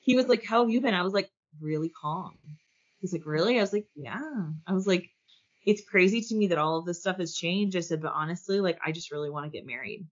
he 0.00 0.16
was 0.16 0.26
like, 0.26 0.44
how 0.44 0.62
have 0.62 0.70
you 0.70 0.80
been? 0.80 0.94
I 0.94 1.02
was 1.02 1.12
like, 1.12 1.30
really 1.60 1.90
calm. 1.90 2.36
He's 3.00 3.12
like, 3.12 3.26
really? 3.26 3.58
I 3.58 3.60
was 3.60 3.72
like, 3.72 3.86
yeah. 3.94 4.46
I 4.66 4.72
was 4.72 4.86
like, 4.86 5.10
it's 5.64 5.84
crazy 5.88 6.20
to 6.22 6.34
me 6.34 6.48
that 6.48 6.58
all 6.58 6.78
of 6.78 6.86
this 6.86 7.00
stuff 7.00 7.18
has 7.18 7.34
changed. 7.34 7.76
I 7.76 7.80
said, 7.80 8.02
but 8.02 8.12
honestly, 8.14 8.60
like, 8.60 8.78
I 8.84 8.92
just 8.92 9.12
really 9.12 9.30
want 9.30 9.44
to 9.46 9.56
get 9.56 9.66
married. 9.66 10.06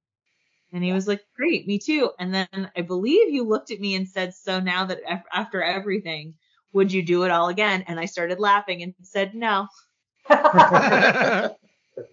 And 0.73 0.85
he 0.85 0.93
was 0.93 1.09
like, 1.09 1.25
great, 1.37 1.67
me 1.67 1.79
too. 1.79 2.11
And 2.19 2.35
then 2.35 2.71
I 2.77 2.83
believe 2.83 3.31
you 3.31 3.45
looked 3.45 3.71
at 3.71 3.81
me 3.81 3.95
and 3.95 4.09
said, 4.09 4.35
so 4.35 4.61
now 4.61 4.85
that 4.87 5.01
af- 5.09 5.25
after 5.33 5.63
everything, 5.63 6.35
would 6.73 6.93
you 6.93 7.03
do 7.03 7.23
it 7.23 7.31
all 7.31 7.49
again? 7.49 7.85
And 7.87 7.99
I 7.99 8.07
started 8.07 8.41
laughing 8.41 8.83
and 8.83 8.95
said, 9.03 9.35
no. 9.35 9.69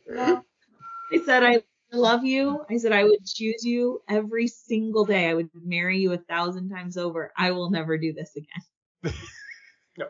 No. 0.07 0.43
I 1.11 1.19
said, 1.25 1.43
I 1.43 1.63
love 1.97 2.25
you. 2.25 2.65
I 2.69 2.77
said, 2.77 2.91
I 2.91 3.03
would 3.03 3.25
choose 3.25 3.63
you 3.63 4.01
every 4.09 4.47
single 4.47 5.05
day. 5.05 5.29
I 5.29 5.33
would 5.33 5.49
marry 5.53 5.99
you 5.99 6.13
a 6.13 6.17
thousand 6.17 6.69
times 6.69 6.97
over. 6.97 7.31
I 7.37 7.51
will 7.51 7.69
never 7.69 7.97
do 7.97 8.13
this 8.13 8.35
again. 8.35 9.13
No. 9.97 10.07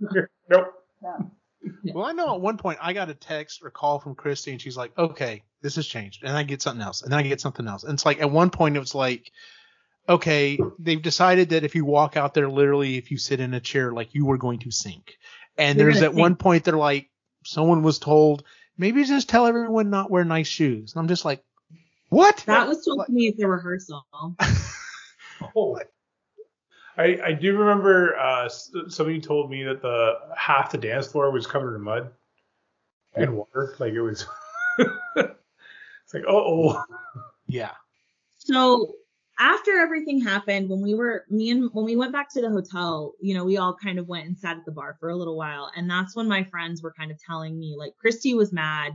Nope. 0.50 0.72
No. 1.02 1.30
Well, 1.94 2.04
I 2.04 2.12
know 2.12 2.34
at 2.34 2.40
one 2.40 2.58
point 2.58 2.78
I 2.82 2.92
got 2.92 3.08
a 3.08 3.14
text 3.14 3.60
or 3.62 3.70
call 3.70 3.98
from 3.98 4.14
Christy, 4.14 4.52
and 4.52 4.60
she's 4.60 4.76
like, 4.76 4.96
"Okay, 4.98 5.42
this 5.62 5.76
has 5.76 5.86
changed," 5.86 6.22
and 6.22 6.36
I 6.36 6.42
get 6.42 6.62
something 6.62 6.82
else, 6.82 7.02
and 7.02 7.10
then 7.10 7.18
I 7.18 7.22
get 7.22 7.40
something 7.40 7.66
else, 7.66 7.84
and 7.84 7.94
it's 7.94 8.04
like 8.04 8.20
at 8.20 8.30
one 8.30 8.50
point 8.50 8.76
it 8.76 8.80
was 8.80 8.94
like, 8.94 9.32
"Okay, 10.08 10.58
they've 10.78 11.00
decided 11.00 11.50
that 11.50 11.64
if 11.64 11.74
you 11.74 11.84
walk 11.84 12.16
out 12.16 12.34
there, 12.34 12.48
literally, 12.48 12.98
if 12.98 13.10
you 13.10 13.18
sit 13.18 13.40
in 13.40 13.54
a 13.54 13.60
chair, 13.60 13.92
like 13.92 14.14
you 14.14 14.26
were 14.26 14.38
going 14.38 14.60
to 14.60 14.70
sink," 14.70 15.16
and 15.56 15.78
You're 15.78 15.86
there's 15.86 16.00
gonna 16.00 16.12
at 16.12 16.14
one 16.14 16.36
point 16.36 16.64
they're 16.64 16.76
like, 16.76 17.08
someone 17.44 17.82
was 17.82 17.98
told 17.98 18.44
maybe 18.78 19.04
just 19.04 19.28
tell 19.28 19.46
everyone 19.46 19.90
not 19.90 20.10
wear 20.10 20.24
nice 20.24 20.46
shoes, 20.46 20.94
and 20.94 21.00
I'm 21.00 21.08
just 21.08 21.24
like, 21.24 21.42
what? 22.08 22.42
That 22.46 22.68
was 22.68 22.84
told 22.84 23.06
to 23.06 23.12
me 23.12 23.28
at 23.28 23.36
the 23.36 23.46
rehearsal. 23.46 24.06
Oh. 25.54 25.78
I, 26.96 27.18
I 27.22 27.32
do 27.32 27.56
remember 27.58 28.16
uh, 28.16 28.48
somebody 28.48 29.20
told 29.20 29.50
me 29.50 29.64
that 29.64 29.82
the 29.82 30.14
half 30.34 30.72
the 30.72 30.78
dance 30.78 31.08
floor 31.08 31.30
was 31.30 31.46
covered 31.46 31.76
in 31.76 31.82
mud 31.82 32.10
and 33.14 33.36
water. 33.36 33.74
Like 33.78 33.92
it 33.92 34.00
was. 34.00 34.26
it's 34.78 36.14
like, 36.14 36.24
oh, 36.26 36.82
yeah. 37.46 37.72
So 38.38 38.94
after 39.38 39.78
everything 39.78 40.20
happened, 40.20 40.68
when 40.68 40.80
we 40.80 40.94
were 40.94 41.24
me 41.28 41.50
and 41.50 41.70
when 41.72 41.84
we 41.84 41.96
went 41.96 42.12
back 42.12 42.30
to 42.30 42.40
the 42.40 42.48
hotel, 42.50 43.12
you 43.20 43.34
know, 43.34 43.44
we 43.44 43.58
all 43.58 43.74
kind 43.74 43.98
of 43.98 44.08
went 44.08 44.26
and 44.26 44.38
sat 44.38 44.56
at 44.56 44.64
the 44.64 44.72
bar 44.72 44.96
for 44.98 45.10
a 45.10 45.16
little 45.16 45.36
while, 45.36 45.70
and 45.76 45.90
that's 45.90 46.16
when 46.16 46.28
my 46.28 46.44
friends 46.44 46.82
were 46.82 46.94
kind 46.98 47.10
of 47.10 47.18
telling 47.22 47.58
me 47.58 47.74
like 47.76 47.96
Christy 47.96 48.34
was 48.34 48.52
mad, 48.52 48.92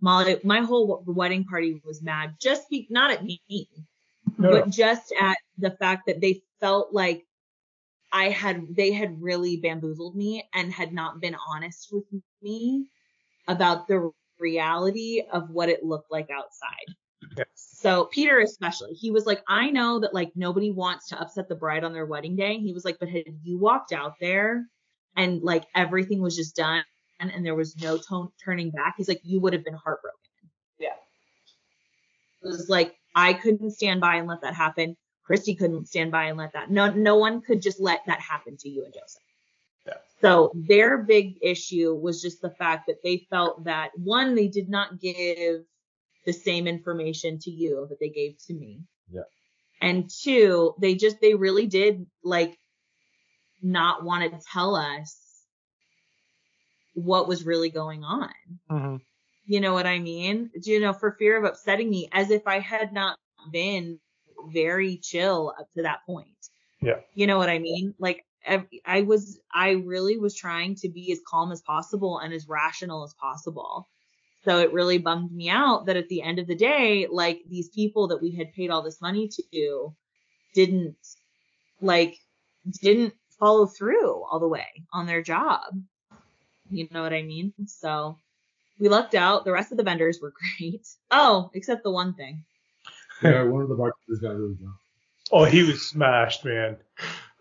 Molly, 0.00 0.40
my 0.44 0.60
whole 0.60 1.04
wedding 1.06 1.44
party 1.44 1.80
was 1.84 2.02
mad, 2.02 2.34
just 2.40 2.68
be 2.70 2.86
not 2.90 3.10
at 3.10 3.24
me, 3.24 3.40
no, 4.38 4.50
but 4.50 4.70
just 4.70 5.12
at 5.20 5.36
the 5.58 5.70
fact 5.70 6.06
that 6.06 6.20
they 6.20 6.42
felt 6.60 6.92
like 6.92 7.24
I 8.12 8.28
had 8.30 8.66
they 8.74 8.92
had 8.92 9.22
really 9.22 9.56
bamboozled 9.56 10.16
me 10.16 10.48
and 10.54 10.72
had 10.72 10.92
not 10.92 11.20
been 11.20 11.36
honest 11.48 11.88
with 11.92 12.04
me 12.42 12.86
about 13.48 13.88
the 13.88 14.10
reality 14.38 15.22
of 15.32 15.50
what 15.50 15.68
it 15.68 15.84
looked 15.84 16.10
like 16.10 16.30
outside. 16.30 16.94
Yes. 17.36 17.71
So 17.82 18.04
Peter 18.06 18.38
especially, 18.38 18.92
he 18.92 19.10
was 19.10 19.26
like, 19.26 19.42
I 19.48 19.70
know 19.70 19.98
that 20.00 20.14
like 20.14 20.30
nobody 20.36 20.70
wants 20.70 21.08
to 21.08 21.20
upset 21.20 21.48
the 21.48 21.56
bride 21.56 21.82
on 21.82 21.92
their 21.92 22.06
wedding 22.06 22.36
day. 22.36 22.58
He 22.58 22.72
was 22.72 22.84
like, 22.84 22.98
but 23.00 23.08
had 23.08 23.24
you 23.42 23.58
walked 23.58 23.92
out 23.92 24.14
there 24.20 24.66
and 25.16 25.42
like 25.42 25.64
everything 25.74 26.22
was 26.22 26.36
just 26.36 26.54
done 26.54 26.84
and 27.18 27.44
there 27.44 27.54
was 27.54 27.76
no 27.76 27.98
tone 27.98 28.28
turning 28.44 28.70
back, 28.70 28.94
he's 28.96 29.08
like, 29.08 29.20
you 29.24 29.40
would 29.40 29.52
have 29.52 29.64
been 29.64 29.74
heartbroken. 29.74 30.18
Yeah. 30.78 30.94
It 32.42 32.46
was 32.46 32.68
like 32.68 32.94
I 33.16 33.32
couldn't 33.32 33.72
stand 33.72 34.00
by 34.00 34.16
and 34.16 34.28
let 34.28 34.42
that 34.42 34.54
happen. 34.54 34.96
Christy 35.24 35.54
couldn't 35.54 35.88
stand 35.88 36.12
by 36.12 36.24
and 36.24 36.38
let 36.38 36.52
that. 36.52 36.70
No, 36.70 36.90
no 36.90 37.16
one 37.16 37.40
could 37.40 37.62
just 37.62 37.80
let 37.80 38.02
that 38.06 38.20
happen 38.20 38.56
to 38.58 38.68
you 38.68 38.84
and 38.84 38.94
Joseph. 38.94 39.22
Yeah. 39.86 39.94
So 40.20 40.52
their 40.54 40.98
big 40.98 41.38
issue 41.42 41.94
was 41.94 42.22
just 42.22 42.42
the 42.42 42.50
fact 42.50 42.86
that 42.86 43.02
they 43.02 43.26
felt 43.28 43.64
that 43.64 43.90
one, 43.96 44.34
they 44.34 44.48
did 44.48 44.68
not 44.68 45.00
give 45.00 45.64
the 46.24 46.32
same 46.32 46.66
information 46.66 47.38
to 47.40 47.50
you 47.50 47.86
that 47.88 47.98
they 48.00 48.08
gave 48.08 48.36
to 48.46 48.54
me. 48.54 48.80
Yeah. 49.10 49.22
And 49.80 50.08
two, 50.08 50.74
they 50.80 50.94
just 50.94 51.20
they 51.20 51.34
really 51.34 51.66
did 51.66 52.06
like 52.22 52.56
not 53.62 54.04
want 54.04 54.30
to 54.30 54.40
tell 54.52 54.76
us 54.76 55.16
what 56.94 57.26
was 57.28 57.44
really 57.44 57.70
going 57.70 58.04
on. 58.04 58.30
Mm-hmm. 58.70 58.96
You 59.46 59.60
know 59.60 59.72
what 59.72 59.86
I 59.86 59.98
mean? 59.98 60.50
You 60.62 60.80
know, 60.80 60.92
for 60.92 61.16
fear 61.18 61.36
of 61.36 61.44
upsetting 61.44 61.90
me, 61.90 62.08
as 62.12 62.30
if 62.30 62.46
I 62.46 62.60
had 62.60 62.92
not 62.92 63.18
been 63.50 63.98
very 64.52 64.98
chill 64.98 65.52
up 65.58 65.66
to 65.76 65.82
that 65.82 66.00
point. 66.06 66.28
Yeah. 66.80 67.00
You 67.14 67.26
know 67.26 67.38
what 67.38 67.48
I 67.48 67.58
mean? 67.58 67.94
Like 67.98 68.24
I, 68.46 68.64
I 68.84 69.02
was, 69.02 69.38
I 69.52 69.70
really 69.70 70.18
was 70.18 70.36
trying 70.36 70.76
to 70.76 70.88
be 70.88 71.12
as 71.12 71.20
calm 71.26 71.52
as 71.52 71.62
possible 71.62 72.18
and 72.18 72.32
as 72.32 72.48
rational 72.48 73.04
as 73.04 73.14
possible. 73.14 73.88
So 74.44 74.58
it 74.58 74.72
really 74.72 74.98
bummed 74.98 75.32
me 75.32 75.48
out 75.48 75.86
that 75.86 75.96
at 75.96 76.08
the 76.08 76.22
end 76.22 76.38
of 76.38 76.46
the 76.46 76.54
day, 76.54 77.06
like 77.10 77.40
these 77.48 77.68
people 77.68 78.08
that 78.08 78.20
we 78.20 78.32
had 78.32 78.52
paid 78.52 78.70
all 78.70 78.82
this 78.82 79.00
money 79.00 79.28
to 79.28 79.94
didn't 80.54 80.96
like, 81.80 82.16
didn't 82.80 83.14
follow 83.38 83.66
through 83.66 84.24
all 84.24 84.40
the 84.40 84.48
way 84.48 84.66
on 84.92 85.06
their 85.06 85.22
job. 85.22 85.62
You 86.70 86.88
know 86.90 87.02
what 87.02 87.12
I 87.12 87.22
mean? 87.22 87.52
So 87.66 88.18
we 88.78 88.88
lucked 88.88 89.14
out. 89.14 89.44
The 89.44 89.52
rest 89.52 89.70
of 89.70 89.78
the 89.78 89.84
vendors 89.84 90.20
were 90.20 90.32
great. 90.58 90.86
Oh, 91.10 91.50
except 91.54 91.84
the 91.84 91.90
one 91.90 92.14
thing. 92.14 92.44
Yeah, 93.22 93.44
one 93.44 93.62
of 93.62 93.68
the 93.68 93.76
bartenders 93.76 94.18
got 94.20 94.36
really 94.36 94.54
drunk. 94.54 94.74
Oh, 95.30 95.44
he 95.44 95.62
was 95.62 95.86
smashed, 95.88 96.44
man. 96.44 96.76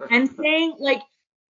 And 0.10 0.30
saying 0.36 0.76
like 0.80 1.02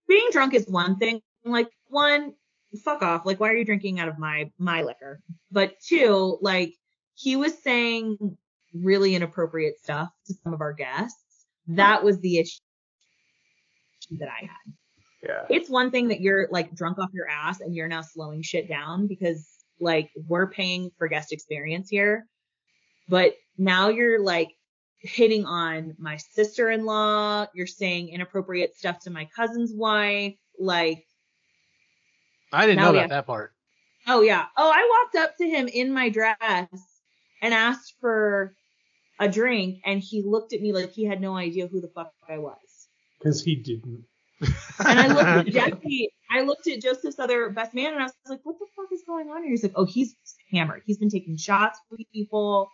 being 0.08 0.28
drunk 0.32 0.54
is 0.54 0.66
one 0.66 0.96
thing. 0.96 1.20
Like 1.44 1.70
one, 1.88 2.34
fuck 2.78 3.02
off. 3.02 3.26
Like 3.26 3.40
why 3.40 3.50
are 3.50 3.56
you 3.56 3.64
drinking 3.64 4.00
out 4.00 4.08
of 4.08 4.18
my 4.18 4.50
my 4.58 4.82
liquor? 4.82 5.20
But 5.50 5.74
two, 5.86 6.38
like 6.40 6.74
he 7.14 7.36
was 7.36 7.56
saying 7.62 8.36
really 8.74 9.14
inappropriate 9.14 9.78
stuff 9.82 10.10
to 10.26 10.34
some 10.42 10.54
of 10.54 10.60
our 10.60 10.72
guests. 10.72 11.18
That 11.68 12.02
was 12.02 12.18
the 12.20 12.38
issue 12.38 12.60
that 14.18 14.28
I 14.28 14.46
had. 14.46 14.72
Yeah. 15.22 15.44
It's 15.48 15.70
one 15.70 15.90
thing 15.90 16.08
that 16.08 16.20
you're 16.20 16.48
like 16.50 16.74
drunk 16.74 16.98
off 16.98 17.10
your 17.12 17.28
ass 17.28 17.60
and 17.60 17.74
you're 17.74 17.88
now 17.88 18.02
slowing 18.02 18.42
shit 18.42 18.68
down 18.68 19.06
because 19.06 19.48
like 19.80 20.10
we're 20.26 20.48
paying 20.48 20.90
for 20.98 21.08
guest 21.08 21.32
experience 21.32 21.88
here. 21.88 22.26
But 23.08 23.34
now 23.56 23.88
you're 23.88 24.22
like 24.22 24.50
hitting 24.98 25.44
on 25.44 25.94
my 25.98 26.16
sister-in-law, 26.16 27.46
you're 27.54 27.66
saying 27.66 28.08
inappropriate 28.08 28.76
stuff 28.76 29.00
to 29.00 29.10
my 29.10 29.28
cousin's 29.36 29.72
wife, 29.74 30.34
like 30.58 31.04
I 32.52 32.66
didn't 32.66 32.76
Now 32.78 32.84
know 32.84 32.90
about 32.90 33.00
have- 33.02 33.10
that 33.10 33.26
part. 33.26 33.52
Oh 34.08 34.20
yeah. 34.22 34.46
Oh, 34.56 34.70
I 34.74 34.88
walked 35.04 35.14
up 35.24 35.36
to 35.38 35.44
him 35.48 35.68
in 35.68 35.92
my 35.92 36.08
dress 36.08 36.36
and 37.40 37.54
asked 37.54 37.94
for 38.00 38.54
a 39.20 39.28
drink 39.28 39.78
and 39.84 40.00
he 40.00 40.22
looked 40.22 40.52
at 40.52 40.60
me 40.60 40.72
like 40.72 40.90
he 40.92 41.04
had 41.04 41.20
no 41.20 41.36
idea 41.36 41.68
who 41.68 41.80
the 41.80 41.88
fuck 41.94 42.12
I 42.28 42.38
was. 42.38 42.56
Because 43.18 43.42
he 43.44 43.54
didn't. 43.54 44.04
And 44.40 44.98
I 44.98 45.06
looked 45.06 45.48
at 45.48 45.52
Jesse, 45.82 46.08
I 46.30 46.40
looked 46.42 46.66
at 46.66 46.82
Joseph's 46.82 47.20
other 47.20 47.50
best 47.50 47.74
man 47.74 47.92
and 47.92 48.02
I 48.02 48.06
was 48.06 48.12
like, 48.28 48.40
what 48.42 48.58
the 48.58 48.66
fuck 48.74 48.86
is 48.92 49.02
going 49.06 49.28
on 49.28 49.42
here? 49.42 49.50
He's 49.50 49.62
like, 49.62 49.74
oh, 49.76 49.84
he's 49.84 50.16
hammered. 50.50 50.82
He's 50.84 50.98
been 50.98 51.10
taking 51.10 51.36
shots 51.36 51.78
with 51.90 52.00
people. 52.12 52.68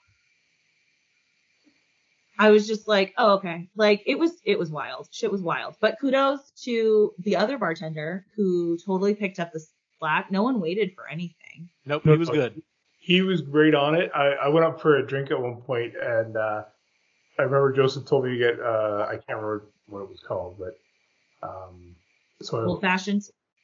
I 2.38 2.50
was 2.50 2.66
just 2.66 2.86
like, 2.86 3.14
oh, 3.18 3.32
okay. 3.34 3.68
Like 3.76 4.02
it 4.06 4.18
was, 4.18 4.32
it 4.44 4.58
was 4.58 4.70
wild. 4.70 5.08
Shit 5.10 5.30
was 5.32 5.42
wild. 5.42 5.74
But 5.80 5.96
kudos 6.00 6.50
to 6.64 7.12
the 7.18 7.36
other 7.36 7.58
bartender 7.58 8.26
who 8.36 8.78
totally 8.78 9.14
picked 9.14 9.40
up 9.40 9.52
the 9.52 9.60
slack. 9.98 10.30
No 10.30 10.42
one 10.42 10.60
waited 10.60 10.94
for 10.94 11.08
anything. 11.08 11.68
Nope, 11.84 12.02
he 12.04 12.10
was 12.16 12.30
good. 12.30 12.62
He 13.00 13.22
was 13.22 13.40
great 13.40 13.74
on 13.74 13.94
it. 13.94 14.10
I, 14.14 14.32
I 14.32 14.48
went 14.48 14.66
up 14.66 14.80
for 14.80 14.96
a 14.96 15.06
drink 15.06 15.30
at 15.30 15.40
one 15.40 15.56
point, 15.62 15.94
and 16.00 16.36
uh, 16.36 16.64
I 17.38 17.42
remember 17.42 17.72
Joseph 17.72 18.04
told 18.06 18.24
me 18.26 18.32
to 18.32 18.38
get. 18.38 18.60
Uh, 18.60 19.06
I 19.08 19.12
can't 19.14 19.40
remember 19.40 19.64
what 19.86 20.02
it 20.02 20.08
was 20.10 20.20
called, 20.20 20.58
but 20.58 20.78
um, 21.42 21.94
so 22.42 22.60
I- 22.60 22.64
Old 22.64 22.80
fashioned. 22.82 23.22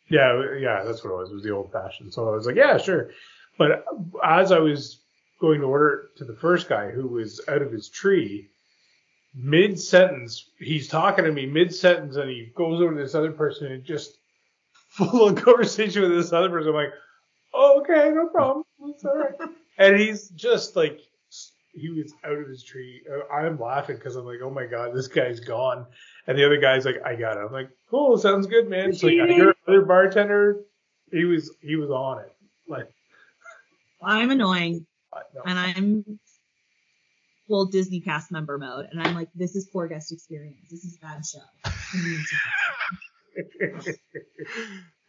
Yeah, 0.09 0.43
yeah, 0.59 0.83
that's 0.85 1.03
what 1.05 1.13
it 1.13 1.17
was. 1.17 1.31
It 1.31 1.35
was 1.35 1.45
the 1.45 1.51
old 1.51 1.73
fashioned. 1.73 2.13
So 2.13 2.29
I 2.29 2.33
was 2.33 2.47
like, 2.47 2.57
yeah, 2.57 2.77
sure. 2.79 3.11
But 3.57 3.85
as 4.25 4.53
I 4.53 4.59
was 4.59 5.01
going 5.41 5.61
to 5.61 5.67
order 5.67 5.91
it 6.15 6.19
to 6.19 6.25
the 6.25 6.35
first 6.37 6.69
guy 6.69 6.91
who 6.91 7.07
was 7.09 7.41
out 7.49 7.63
of 7.63 7.73
his 7.73 7.89
tree, 7.89 8.49
mid 9.35 9.79
sentence, 9.79 10.51
he's 10.59 10.89
talking 10.89 11.25
to 11.25 11.33
me 11.33 11.47
mid 11.47 11.75
sentence 11.75 12.17
and 12.17 12.31
he 12.31 12.53
goes 12.55 12.81
over 12.81 12.95
to 12.95 13.01
this 13.03 13.15
other 13.15 13.33
person 13.33 13.73
and 13.73 13.85
just 13.85 14.19
full 14.89 15.27
on 15.29 15.35
conversation 15.37 16.03
with 16.03 16.13
this 16.13 16.33
other 16.33 16.51
person. 16.51 16.69
I'm 16.69 16.75
like, 16.75 16.93
oh, 17.53 17.81
okay, 17.81 18.11
no 18.11 18.29
problem. 18.29 18.65
It's 18.87 19.05
all 19.05 19.17
right. 19.17 19.35
and 19.79 19.97
he's 19.99 20.29
just 20.31 20.77
like, 20.77 21.01
he 21.73 21.89
was 21.91 22.13
out 22.25 22.39
of 22.39 22.49
his 22.49 22.63
tree. 22.63 23.03
Uh, 23.11 23.33
I'm 23.33 23.59
laughing 23.59 23.97
because 23.97 24.15
I'm 24.15 24.25
like, 24.25 24.39
oh 24.43 24.51
my 24.51 24.67
God, 24.67 24.95
this 24.95 25.09
guy's 25.09 25.41
gone. 25.41 25.87
And 26.29 26.39
the 26.39 26.47
other 26.47 26.59
guy's 26.59 26.85
like, 26.85 27.03
I 27.05 27.17
got 27.17 27.37
it. 27.37 27.41
I'm 27.41 27.53
like, 27.53 27.69
cool, 27.91 28.17
sounds 28.17 28.47
good, 28.47 28.69
man. 28.69 28.91
It's 28.91 29.03
like, 29.03 29.15
your 29.15 29.55
other 29.67 29.83
bartender, 29.83 30.61
he 31.11 31.25
was, 31.25 31.51
he 31.61 31.75
was 31.75 31.91
on 31.91 32.21
it. 32.21 32.33
Like, 32.69 32.89
I'm 34.01 34.31
annoying 34.31 34.87
I- 35.13 35.23
no. 35.35 35.43
and 35.47 35.59
I'm 35.59 36.19
full 37.49 37.67
Disney 37.67 38.01
cast 38.01 38.31
member 38.33 38.59
mode. 38.59 38.87
And 38.91 39.01
I'm 39.03 39.15
like, 39.15 39.29
this 39.35 39.55
is 39.55 39.69
poor 39.73 39.87
guest 39.89 40.13
experience. 40.13 40.57
This 40.71 40.85
is 40.85 40.97
a 41.03 41.07
bad 41.07 41.23
show. 41.25 41.39
I 41.67 41.71
need 42.05 42.21
to 43.85 43.93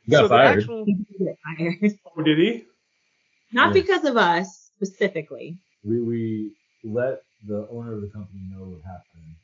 You 0.07 0.11
got 0.11 0.21
so 0.23 0.29
fired. 0.29 0.59
actual 0.59 0.85
fired. 0.85 1.99
oh, 2.17 2.21
did 2.21 2.37
he? 2.37 2.63
Not 3.51 3.67
Yeah. 3.75 3.81
because 3.81 4.05
of 4.05 4.17
us 4.17 4.69
specifically. 4.75 5.57
We 5.83 6.01
we 6.01 6.51
let 6.83 7.21
the 7.47 7.67
owner 7.71 7.93
of 7.93 8.01
the 8.01 8.09
company 8.09 8.41
know 8.51 8.65
what 8.65 8.81
happened, 8.83 9.35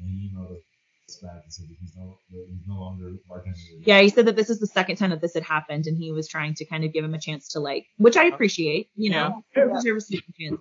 and 0.00 0.08
he 0.08 0.28
emailed 0.30 0.56
us 1.08 1.16
back 1.22 1.42
and 1.44 1.52
said 1.52 1.66
that 1.68 1.76
he's 1.80 1.92
no 1.96 2.18
that 2.30 2.46
he's 2.50 2.66
no 2.66 2.74
longer 2.80 3.12
bartending. 3.30 3.82
Yeah, 3.86 4.00
he 4.00 4.08
said 4.08 4.26
that 4.26 4.36
this 4.36 4.48
is 4.50 4.58
the 4.58 4.66
second 4.66 4.96
time 4.96 5.10
that 5.10 5.20
this 5.20 5.34
had 5.34 5.42
happened, 5.44 5.86
and 5.86 5.96
he 5.98 6.12
was 6.12 6.28
trying 6.28 6.54
to 6.54 6.64
kind 6.64 6.84
of 6.84 6.92
give 6.92 7.04
him 7.04 7.14
a 7.14 7.20
chance 7.20 7.48
to 7.50 7.60
like, 7.60 7.86
which 7.98 8.16
I 8.16 8.24
appreciate. 8.24 8.88
You 8.96 9.10
know, 9.10 9.42
Yeah. 9.56 9.66
he 9.68 9.74
deserves 9.74 10.10
a 10.10 10.16
second 10.16 10.34
chance. 10.40 10.60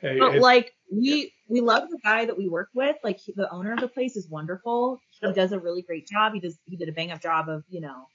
Hey, 0.00 0.18
But 0.18 0.36
like, 0.38 0.72
we 0.90 1.32
we 1.48 1.60
love 1.60 1.88
the 1.90 1.98
guy 2.02 2.24
that 2.24 2.36
we 2.38 2.48
work 2.48 2.68
with. 2.74 2.96
Like, 3.04 3.18
he, 3.18 3.32
the 3.36 3.50
owner 3.50 3.72
of 3.74 3.80
the 3.80 3.88
place 3.88 4.16
is 4.16 4.28
wonderful. 4.28 5.00
He 5.20 5.32
does 5.32 5.52
a 5.52 5.58
really 5.58 5.82
great 5.82 6.06
job. 6.06 6.32
He 6.34 6.40
does 6.40 6.58
he 6.66 6.76
did 6.76 6.88
a 6.88 6.92
bang 6.92 7.10
up 7.10 7.20
job 7.20 7.48
of 7.48 7.64
you 7.68 7.80
know 7.80 8.06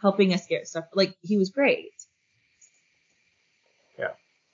helping 0.00 0.32
us 0.34 0.46
get 0.46 0.66
stuff. 0.68 0.84
Like, 0.94 1.14
he 1.22 1.36
was 1.38 1.50
great. 1.50 1.90
Yeah. 3.98 4.08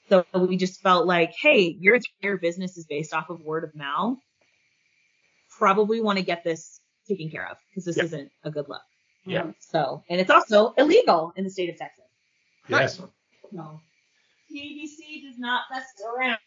So 0.08 0.24
we 0.34 0.56
just 0.56 0.80
felt 0.80 1.06
like, 1.06 1.32
hey, 1.40 1.76
your 1.80 1.96
entire 1.96 2.36
business 2.36 2.76
is 2.76 2.86
based 2.86 3.12
off 3.12 3.28
of 3.30 3.40
word 3.40 3.64
of 3.64 3.74
mouth. 3.74 4.18
Probably 5.58 6.00
want 6.00 6.18
to 6.18 6.24
get 6.24 6.44
this 6.44 6.80
taken 7.08 7.30
care 7.30 7.48
of 7.50 7.56
because 7.70 7.84
this 7.84 7.96
Yeah. 7.96 8.04
isn't 8.04 8.30
a 8.44 8.50
good 8.50 8.68
look. 8.68 8.82
Yeah. 9.26 9.50
So, 9.60 10.02
and 10.08 10.20
it's 10.20 10.30
also 10.30 10.74
illegal 10.78 11.32
in 11.36 11.44
the 11.44 11.50
state 11.50 11.70
of 11.70 11.76
Texas. 11.76 12.04
yes. 12.68 13.00
No. 13.52 13.80
TABC 14.50 15.22
does 15.28 15.38
not 15.38 15.62
mess 15.70 15.84
around. 16.16 16.38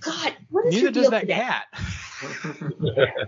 God, 0.00 0.36
what 0.50 0.66
is 0.66 0.74
neither 0.74 0.90
does 0.90 1.10
that 1.10 1.20
today? 1.20 1.34
cat. 1.34 1.64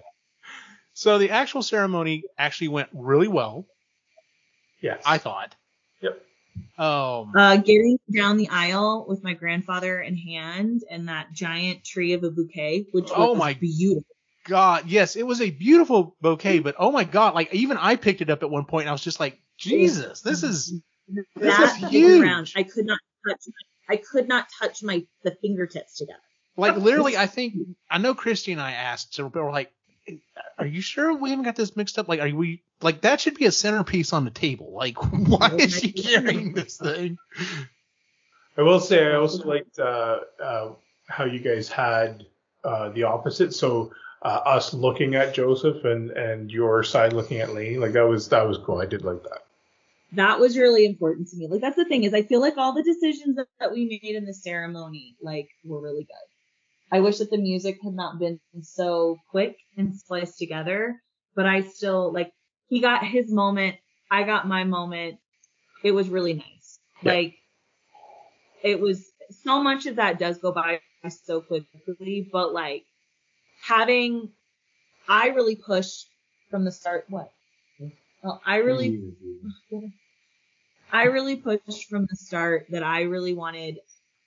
So 0.95 1.17
the 1.19 1.31
actual 1.31 1.63
ceremony 1.63 2.25
actually 2.39 2.69
went 2.69 2.89
really 2.93 3.29
well, 3.29 3.67
Yes. 4.83 5.03
I 5.07 5.17
thought. 5.19 5.55
Yep. 6.03 6.21
Um, 6.79 7.33
Uh, 7.35 7.57
getting 7.57 7.99
down 8.15 8.37
the 8.37 8.49
aisle 8.51 9.07
with 9.09 9.25
my 9.25 9.33
grandfather 9.33 10.01
in 10.03 10.17
hand 10.17 10.83
and 10.91 11.09
that 11.09 11.33
giant 11.33 11.83
tree 11.85 12.13
of 12.13 12.25
a 12.25 12.31
bouquet, 12.31 12.87
which 12.93 13.05
was 13.05 13.13
Oh 13.15 13.35
my 13.35 13.55
beautiful. 13.55 14.05
God, 14.45 14.85
yes, 14.87 15.17
it 15.17 15.27
was 15.27 15.41
a 15.41 15.51
beautiful 15.51 16.15
bouquet, 16.21 16.59
but 16.59 16.75
oh 16.79 16.91
my 16.93 17.05
God, 17.05 17.35
like 17.35 17.55
even 17.55 17.77
I 17.79 17.97
picked 17.97 18.21
it 18.21 18.29
up 18.29 18.43
at 18.43 18.51
one 18.51 18.65
point 18.67 18.83
and 18.83 18.91
I 18.91 18.93
was 18.93 19.03
just 19.03 19.21
like, 19.21 19.41
Jesus, 19.57 20.21
this 20.21 20.43
is 20.43 20.75
This 21.09 21.25
that 21.57 21.77
is 21.83 21.91
huge. 21.91 22.23
around, 22.23 22.53
I 22.57 22.65
could 22.65 22.85
not 22.87 22.99
touch. 23.27 23.41
I 23.93 23.97
could 23.97 24.27
not 24.27 24.47
touch 24.59 24.83
my 24.83 25.05
the 25.23 25.37
fingertips 25.43 25.99
together. 25.99 26.19
like 26.57 26.77
literally. 26.77 27.17
I 27.17 27.27
think 27.27 27.55
I 27.91 27.99
know 27.99 28.15
Christy 28.15 28.53
and 28.53 28.61
I 28.61 28.73
asked, 28.73 29.15
so 29.15 29.27
we're 29.27 29.51
like, 29.51 29.71
"Are 30.59 30.67
you 30.67 30.81
sure 30.81 31.15
we 31.15 31.29
haven't 31.29 31.45
got 31.45 31.57
this 31.57 31.77
mixed 31.77 31.99
up? 31.99 32.09
Like, 32.09 32.21
are 32.21 32.35
we 32.35 32.63
like 32.81 33.03
that 33.03 33.21
should 33.21 33.35
be 33.35 33.45
a 33.45 33.53
centerpiece 33.53 34.15
on 34.15 34.25
the 34.25 34.31
table? 34.31 34.73
Like, 34.73 34.97
why 35.13 35.51
is 35.59 35.79
she 35.79 35.93
carrying 35.93 36.55
this 36.55 36.79
thing? 36.79 37.19
I 38.57 38.63
will 38.63 38.81
say 38.81 39.07
I 39.07 39.17
also 39.17 39.47
liked 39.47 39.79
uh, 39.79 40.21
uh, 40.43 40.73
how 41.07 41.27
you 41.27 41.41
guys 41.41 41.69
had 41.69 42.25
uh, 42.65 42.89
the 42.91 43.03
opposite. 43.03 43.53
So 43.53 43.93
uh, 44.23 44.41
us 44.47 44.73
looking 44.73 45.17
at 45.17 45.35
Joseph 45.35 45.85
and 45.85 46.13
and 46.13 46.51
your 46.51 46.83
side 46.83 47.13
looking 47.13 47.41
at 47.41 47.53
Lainey, 47.53 47.77
like 47.77 47.93
that 47.93 48.09
was 48.09 48.31
that 48.31 48.49
was 48.49 48.57
cool. 48.57 48.81
I 48.81 48.87
did 48.87 49.05
like 49.05 49.23
that. 49.25 49.42
That 50.13 50.39
was 50.39 50.59
really 50.59 50.85
important 50.85 51.29
to 51.29 51.37
me. 51.37 51.49
Like 51.49 51.61
that's 51.61 51.77
the 51.77 51.85
thing 51.85 52.05
is 52.05 52.15
I 52.15 52.23
feel 52.23 52.41
like 52.41 52.57
all 52.57 52.73
the 52.73 52.83
decisions 52.83 53.37
that, 53.37 53.47
that 53.61 53.73
we 53.73 54.01
made 54.03 54.15
in 54.15 54.25
the 54.25 54.35
ceremony 54.35 55.17
like 55.23 55.49
were 55.65 55.81
really 55.81 56.05
good. 56.05 56.97
I 56.97 57.01
wish 57.01 57.19
that 57.19 57.31
the 57.31 57.39
music 57.39 57.79
had 57.83 57.95
not 57.95 58.19
been 58.19 58.39
so 58.63 59.17
quick 59.31 59.57
and 59.77 59.97
spliced 59.97 60.39
together, 60.39 61.01
but 61.35 61.47
I 61.47 61.63
still 61.63 62.13
like 62.13 62.33
he 62.69 62.81
got 62.81 63.05
his 63.05 63.33
moment, 63.33 63.77
I 64.11 64.25
got 64.25 64.47
my 64.47 64.65
moment. 64.65 65.19
It 65.83 65.93
was 65.93 66.09
really 66.09 66.35
nice. 66.35 66.79
Yeah. 67.03 67.13
Like 67.13 67.35
it 68.63 68.79
was 68.79 69.05
so 69.43 69.63
much 69.63 69.87
of 69.87 69.97
that 69.97 70.19
does 70.19 70.39
go 70.39 70.53
by 70.53 70.81
so 71.09 71.41
quickly, 71.41 72.29
but 72.31 72.53
like 72.53 72.85
having 73.63 74.31
I 75.09 75.29
really 75.29 75.57
pushed 75.57 76.07
from 76.51 76.65
the 76.65 76.71
start 76.71 77.07
what? 77.09 77.31
Well, 78.23 78.41
I 78.47 78.57
really 78.57 79.15
I 80.93 81.05
really 81.05 81.37
pushed 81.37 81.89
from 81.89 82.07
the 82.09 82.17
start 82.17 82.67
that 82.69 82.83
I 82.83 83.03
really 83.03 83.33
wanted 83.33 83.79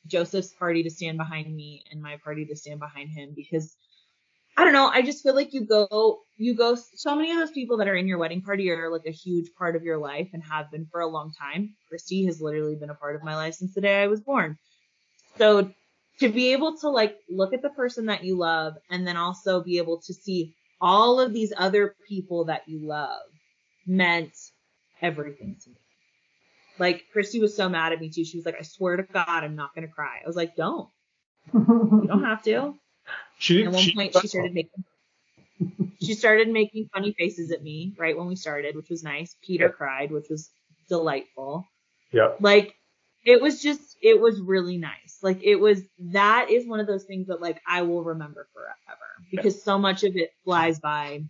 Joseph's 0.08 0.52
party 0.54 0.82
to 0.84 0.90
stand 0.90 1.18
behind 1.18 1.56
me 1.56 1.84
and 1.92 2.02
my 2.02 2.18
party 2.24 2.46
to 2.46 2.56
stand 2.56 2.80
behind 2.80 3.12
him 3.12 3.34
because 3.36 3.76
I 4.58 4.64
don't 4.64 4.74
know, 4.74 4.88
I 4.88 5.02
just 5.02 5.22
feel 5.22 5.36
like 5.36 5.54
you 5.54 5.66
go 5.66 6.22
you 6.38 6.56
go 6.56 6.76
so 6.76 7.16
many 7.16 7.32
of 7.32 7.38
those 7.38 7.52
people 7.52 7.78
that 7.78 7.88
are 7.88 7.96
in 7.96 8.08
your 8.08 8.18
wedding 8.18 8.42
party 8.42 8.72
are 8.72 8.90
like 8.90 9.06
a 9.06 9.12
huge 9.12 9.50
part 9.58 9.76
of 9.76 9.84
your 9.84 9.98
life 9.98 10.30
and 10.34 10.44
have 10.44 10.72
been 10.72 10.88
for 10.92 11.02
a 11.02 11.08
long 11.08 11.32
time. 11.40 11.76
Christy 11.88 12.26
has 12.26 12.42
literally 12.42 12.76
been 12.76 12.90
a 12.90 12.96
part 12.96 13.16
of 13.16 13.24
my 13.24 13.36
life 13.36 13.54
since 13.54 13.76
the 13.76 13.82
day 13.82 14.02
I 14.02 14.08
was 14.08 14.22
born. 14.22 14.58
So 15.38 15.72
to 16.20 16.30
be 16.30 16.54
able 16.54 16.78
to 16.80 16.90
like 16.90 17.18
look 17.30 17.54
at 17.54 17.62
the 17.62 17.70
person 17.70 18.08
that 18.08 18.24
you 18.24 18.38
love 18.38 18.74
and 18.90 19.06
then 19.06 19.18
also 19.18 19.62
be 19.62 19.78
able 19.78 20.02
to 20.02 20.14
see 20.14 20.56
all 20.82 21.20
of 21.20 21.32
these 21.32 21.54
other 21.56 21.96
people 22.08 22.46
that 22.46 22.64
you 22.68 22.80
love 22.80 23.22
meant 23.86 24.34
everything 25.02 25.58
to 25.64 25.70
me. 25.70 25.76
Like 26.80 27.06
Christy 27.14 27.40
was 27.40 27.56
so 27.56 27.70
mad 27.70 27.94
at 27.94 28.00
me 28.02 28.10
too. 28.10 28.26
She 28.26 28.38
was 28.38 28.46
like, 28.46 28.58
I 28.60 28.64
swear 28.64 28.98
to 28.98 29.04
God, 29.04 29.26
I'm 29.28 29.56
not 29.56 29.74
gonna 29.76 29.88
cry. 29.88 30.20
I 30.24 30.28
was 30.28 30.36
like, 30.36 30.56
don't. 30.56 30.90
You 31.54 32.06
don't 32.08 32.24
have 32.24 32.44
to. 32.44 32.76
She, 33.38 33.60
And 33.60 33.68
at 33.68 33.74
one 33.74 33.84
she- 33.84 33.94
point 33.96 34.16
she 34.20 34.28
started 34.28 34.54
making 34.54 34.84
she 36.02 36.14
started 36.14 36.50
making 36.50 36.90
funny 36.94 37.14
faces 37.18 37.52
at 37.52 37.64
me 37.64 37.94
right 37.98 38.18
when 38.18 38.28
we 38.28 38.36
started, 38.36 38.76
which 38.76 38.90
was 38.90 39.04
nice. 39.04 39.36
Peter 39.42 39.66
Yeah. 39.66 39.72
cried, 39.72 40.12
which 40.12 40.28
was 40.30 40.50
delightful. 40.90 41.66
Yeah. 42.12 42.34
Like 42.40 42.76
it 43.26 43.42
was 43.42 43.62
just 43.62 43.98
it 44.02 44.20
was 44.20 44.40
really 44.42 44.78
nice. 44.78 45.20
Like 45.22 45.42
it 45.44 45.56
was 45.56 45.82
that 46.12 46.50
is 46.52 46.68
one 46.68 46.80
of 46.80 46.88
those 46.88 47.04
things 47.06 47.28
that 47.28 47.42
like 47.42 47.62
I 47.68 47.84
will 47.84 48.04
remember 48.04 48.48
forever 48.54 49.28
because 49.32 49.62
so 49.64 49.78
much 49.78 50.04
of 50.04 50.16
it 50.16 50.32
flies 50.44 50.80
by. 50.80 51.24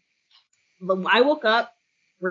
But 0.82 1.06
I 1.08 1.22
woke 1.22 1.46
up 1.46 1.72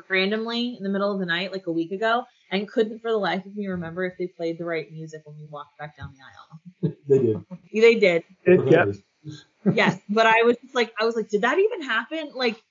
randomly 0.09 0.77
in 0.77 0.83
the 0.83 0.89
middle 0.91 1.13
of 1.13 1.19
the 1.21 1.27
night 1.27 1.53
like 1.53 1.67
a 1.67 1.73
week 1.73 1.93
ago 1.93 2.25
and 2.51 2.67
couldn't 2.69 3.01
for 3.01 3.11
the 3.11 3.17
life 3.17 3.45
of 3.47 3.55
me 3.57 3.67
remember 3.67 4.05
if 4.05 4.15
they 4.19 4.27
played 4.27 4.59
the 4.59 4.65
right 4.65 4.91
music 4.93 5.23
when 5.25 5.37
we 5.37 5.47
walked 5.51 5.77
back 5.79 5.97
down 5.97 6.13
the 6.13 6.89
aisle. 6.89 6.95
They 7.09 7.19
did. 7.19 7.45
They 7.73 7.95
did. 7.97 8.25
It, 8.45 8.71
yeah. 8.71 9.73
Yes, 9.75 9.99
but 10.09 10.27
I 10.27 10.43
was 10.43 10.57
just 10.63 10.75
like 10.75 10.93
I 11.01 11.05
was 11.05 11.17
like 11.17 11.29
did 11.29 11.43
that 11.43 11.59
even 11.59 11.83
happen? 11.83 12.31
Like 12.35 12.63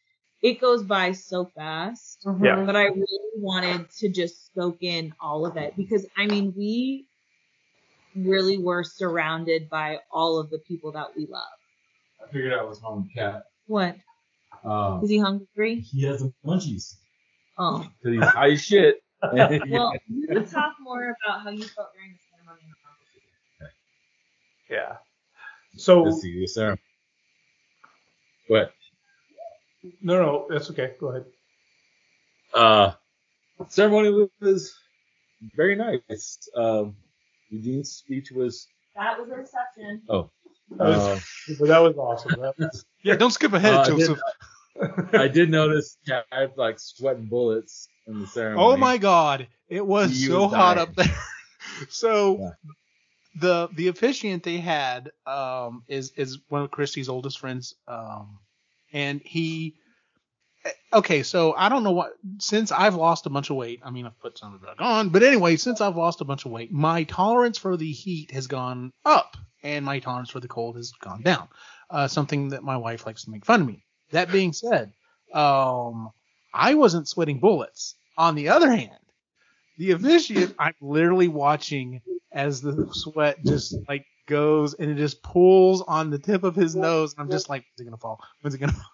it 0.41 0.59
goes 0.59 0.83
by 0.83 1.11
so 1.13 1.45
fast 1.55 2.25
Yeah. 2.41 2.63
but 2.65 2.75
I 2.75 2.83
really 2.85 3.31
wanted 3.37 3.89
to 3.99 4.09
just 4.09 4.53
soak 4.53 4.77
in 4.81 5.13
all 5.19 5.45
of 5.45 5.55
it 5.57 5.75
because 5.77 6.05
I 6.17 6.25
mean 6.27 6.53
we 6.55 7.05
really 8.15 8.57
were 8.57 8.83
surrounded 8.83 9.69
by 9.69 9.99
all 10.11 10.37
of 10.39 10.49
the 10.49 10.59
people 10.59 10.91
that 10.93 11.07
we 11.15 11.25
love. 11.27 11.41
I 12.21 12.31
figured 12.31 12.53
out 12.53 12.67
what's 12.67 12.81
wrong 12.81 13.01
with 13.03 13.13
Cat. 13.13 13.43
What? 13.67 13.95
Um, 14.63 15.03
Is 15.03 15.09
he 15.09 15.17
hungry? 15.17 15.79
he 15.81 16.03
has 16.03 16.19
the 16.21 16.31
munchies. 16.45 16.95
Oh. 17.57 17.79
Cause 18.03 18.13
he's 18.13 18.23
high 18.23 18.51
as 18.51 18.61
shit. 18.61 18.97
Well, 19.33 19.93
you 20.09 20.27
can 20.27 20.45
talk 20.45 20.73
more 20.81 21.15
about 21.25 21.43
how 21.43 21.49
you 21.49 21.63
felt 21.63 21.93
during 21.93 22.11
the 22.11 22.19
ceremony. 22.29 22.61
Yeah. 24.69 24.97
So 25.77 26.03
Let's 26.03 26.21
see 26.21 26.39
this 26.41 26.55
ceremony. 26.55 26.81
What? 28.49 28.73
no, 30.01 30.21
no, 30.21 30.47
that's 30.49 30.69
okay. 30.71 30.91
Go 30.99 31.07
ahead. 31.11 31.25
Uh, 32.53 32.91
ceremony 33.69 34.27
was 34.41 34.75
very 35.55 35.75
nice. 35.77 36.49
Um, 36.55 36.95
Eugene's 37.49 37.91
speech 37.93 38.31
was. 38.31 38.67
That 38.95 39.17
was 39.19 39.29
a 39.29 39.35
reception. 39.35 40.01
Oh. 40.09 40.29
That 40.71 40.87
was- 40.87 40.97
Uh, 40.97 41.19
But 41.59 41.67
that 41.69 41.79
was 41.79 41.95
awesome. 41.95 42.41
That 42.41 42.57
was, 42.57 42.85
Yeah, 43.03 43.15
don't 43.15 43.31
skip 43.31 43.53
ahead, 43.53 43.73
Uh, 43.73 43.81
I 43.81 43.85
did- 43.85 43.99
Joseph. 43.99 44.19
I 45.13 45.27
did 45.27 45.49
notice 45.49 45.97
I 46.07 46.21
Cat 46.31 46.57
like 46.57 46.79
sweating 46.79 47.25
bullets 47.25 47.87
in 48.07 48.19
the 48.19 48.27
ceremony. 48.27 48.65
Oh 48.73 48.77
my 48.77 48.97
god, 48.97 49.47
it 49.69 49.85
was 49.85 50.11
He 50.11 50.27
so 50.27 50.43
was 50.43 50.53
hot 50.53 50.77
up 50.77 50.95
there. 50.95 51.05
so 51.89 52.37
Yeah. 52.39 52.49
the 53.39 53.69
the 53.75 53.87
officiant 53.87 54.43
they 54.43 54.57
had 54.57 55.11
um 55.25 55.83
is 55.87 56.11
is 56.17 56.39
one 56.49 56.63
of 56.63 56.71
Christy's 56.71 57.09
oldest 57.09 57.39
friends 57.39 57.75
um 57.87 58.39
and 58.91 59.21
he 59.23 59.75
eh, 60.65 60.71
okay 60.93 61.23
so 61.23 61.53
I 61.53 61.69
don't 61.69 61.83
know 61.83 61.91
what 61.91 62.13
since 62.39 62.71
I've 62.71 62.95
lost 62.95 63.25
a 63.25 63.29
bunch 63.29 63.49
of 63.49 63.55
weight 63.55 63.81
I 63.83 63.89
mean 63.91 64.05
I've 64.05 64.19
put 64.19 64.37
some 64.37 64.53
of 64.53 64.61
it 64.61 64.65
back 64.65 64.75
on 64.79 65.09
but 65.09 65.23
anyway 65.23 65.55
since 65.55 65.81
I've 65.81 65.95
lost 65.97 66.21
a 66.21 66.25
bunch 66.25 66.45
of 66.45 66.51
weight 66.51 66.71
my 66.71 67.03
tolerance 67.03 67.57
for 67.57 67.75
the 67.77 67.91
heat 67.91 68.31
has 68.31 68.47
gone 68.47 68.91
up 69.05 69.35
and 69.63 69.85
my 69.85 69.99
tolerance 69.99 70.29
for 70.29 70.39
the 70.39 70.47
cold 70.47 70.75
has 70.75 70.91
gone 71.01 71.21
down 71.23 71.47
uh 71.89 72.07
something 72.07 72.49
that 72.49 72.63
my 72.63 72.77
wife 72.77 73.05
likes 73.05 73.23
to 73.25 73.31
make 73.31 73.45
fun 73.45 73.61
of 73.61 73.67
me 73.67 73.83
that 74.13 74.31
being 74.31 74.53
said 74.53 74.91
um 75.33 76.11
I 76.53 76.75
wasn't 76.75 77.07
sweating 77.07 77.39
bullets 77.39 77.95
on 78.17 78.35
the 78.35 78.49
other 78.49 78.71
hand 78.71 78.97
the 79.77 79.91
officiant 79.91 80.55
I'm 80.59 80.75
literally 80.81 81.27
watching 81.27 82.01
as 82.31 82.61
the 82.61 82.89
sweat 82.91 83.43
just 83.43 83.77
like 83.87 84.05
goes 84.27 84.73
and 84.75 84.89
it 84.91 84.95
just 84.95 85.21
pulls 85.21 85.81
on 85.81 86.09
the 86.09 86.19
tip 86.19 86.43
of 86.43 86.55
his 86.55 86.75
nose. 86.75 87.13
And 87.13 87.21
I'm 87.21 87.29
just 87.29 87.49
like, 87.49 87.63
when's 87.63 87.81
it 87.81 87.85
gonna 87.85 87.97
fall? 87.97 88.19
When's 88.41 88.55
it 88.55 88.59
gonna 88.59 88.73
fall? 88.73 88.91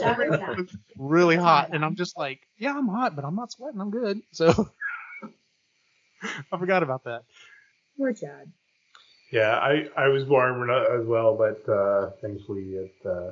Every 0.00 0.30
time. 0.38 0.56
It's 0.58 0.76
really 0.98 1.36
hot. 1.36 1.70
And 1.72 1.84
I'm 1.84 1.96
just 1.96 2.16
like, 2.16 2.40
yeah, 2.58 2.76
I'm 2.76 2.88
hot, 2.88 3.16
but 3.16 3.24
I'm 3.24 3.36
not 3.36 3.52
sweating. 3.52 3.80
I'm 3.80 3.90
good. 3.90 4.22
So 4.32 4.70
I 6.22 6.58
forgot 6.58 6.82
about 6.82 7.04
that. 7.04 7.22
Poor 7.96 8.12
Chad. 8.12 8.52
Yeah, 9.32 9.56
I, 9.58 9.86
I 9.96 10.08
was 10.08 10.24
warm 10.24 10.68
as 10.70 11.06
well, 11.06 11.36
but 11.36 11.68
uh, 11.72 12.10
thankfully 12.20 12.62
it 12.74 12.94
uh, 13.06 13.30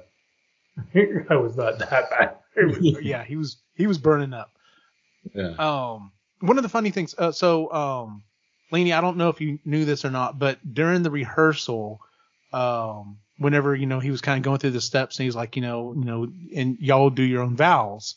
I 1.34 1.36
was 1.36 1.56
not 1.56 1.78
that 1.80 2.10
bad. 2.10 2.36
It 2.56 2.66
was- 2.66 2.94
But 2.94 3.04
yeah, 3.04 3.24
he 3.24 3.36
was 3.36 3.56
he 3.74 3.86
was 3.86 3.98
burning 3.98 4.32
up. 4.32 4.52
Yeah. 5.34 5.54
Um, 5.58 6.12
one 6.40 6.56
of 6.56 6.62
the 6.62 6.68
funny 6.68 6.90
things. 6.90 7.14
Uh, 7.18 7.32
so, 7.32 7.70
um, 7.72 8.22
Lainey, 8.70 8.92
I 8.92 9.00
don't 9.00 9.16
know 9.16 9.28
if 9.28 9.40
you 9.40 9.58
knew 9.64 9.84
this 9.84 10.04
or 10.04 10.10
not, 10.10 10.38
but 10.38 10.58
during 10.74 11.02
the 11.02 11.10
rehearsal, 11.10 12.00
um, 12.52 13.18
whenever 13.38 13.74
you 13.74 13.86
know 13.86 13.98
he 14.00 14.10
was 14.10 14.20
kind 14.20 14.38
of 14.38 14.44
going 14.44 14.58
through 14.58 14.70
the 14.70 14.80
steps, 14.80 15.18
and 15.18 15.24
he's 15.24 15.36
like, 15.36 15.56
you 15.56 15.62
know, 15.62 15.94
you 15.96 16.04
know, 16.04 16.28
and 16.54 16.76
y'all 16.80 17.10
do 17.10 17.22
your 17.24 17.42
own 17.42 17.56
vows. 17.56 18.14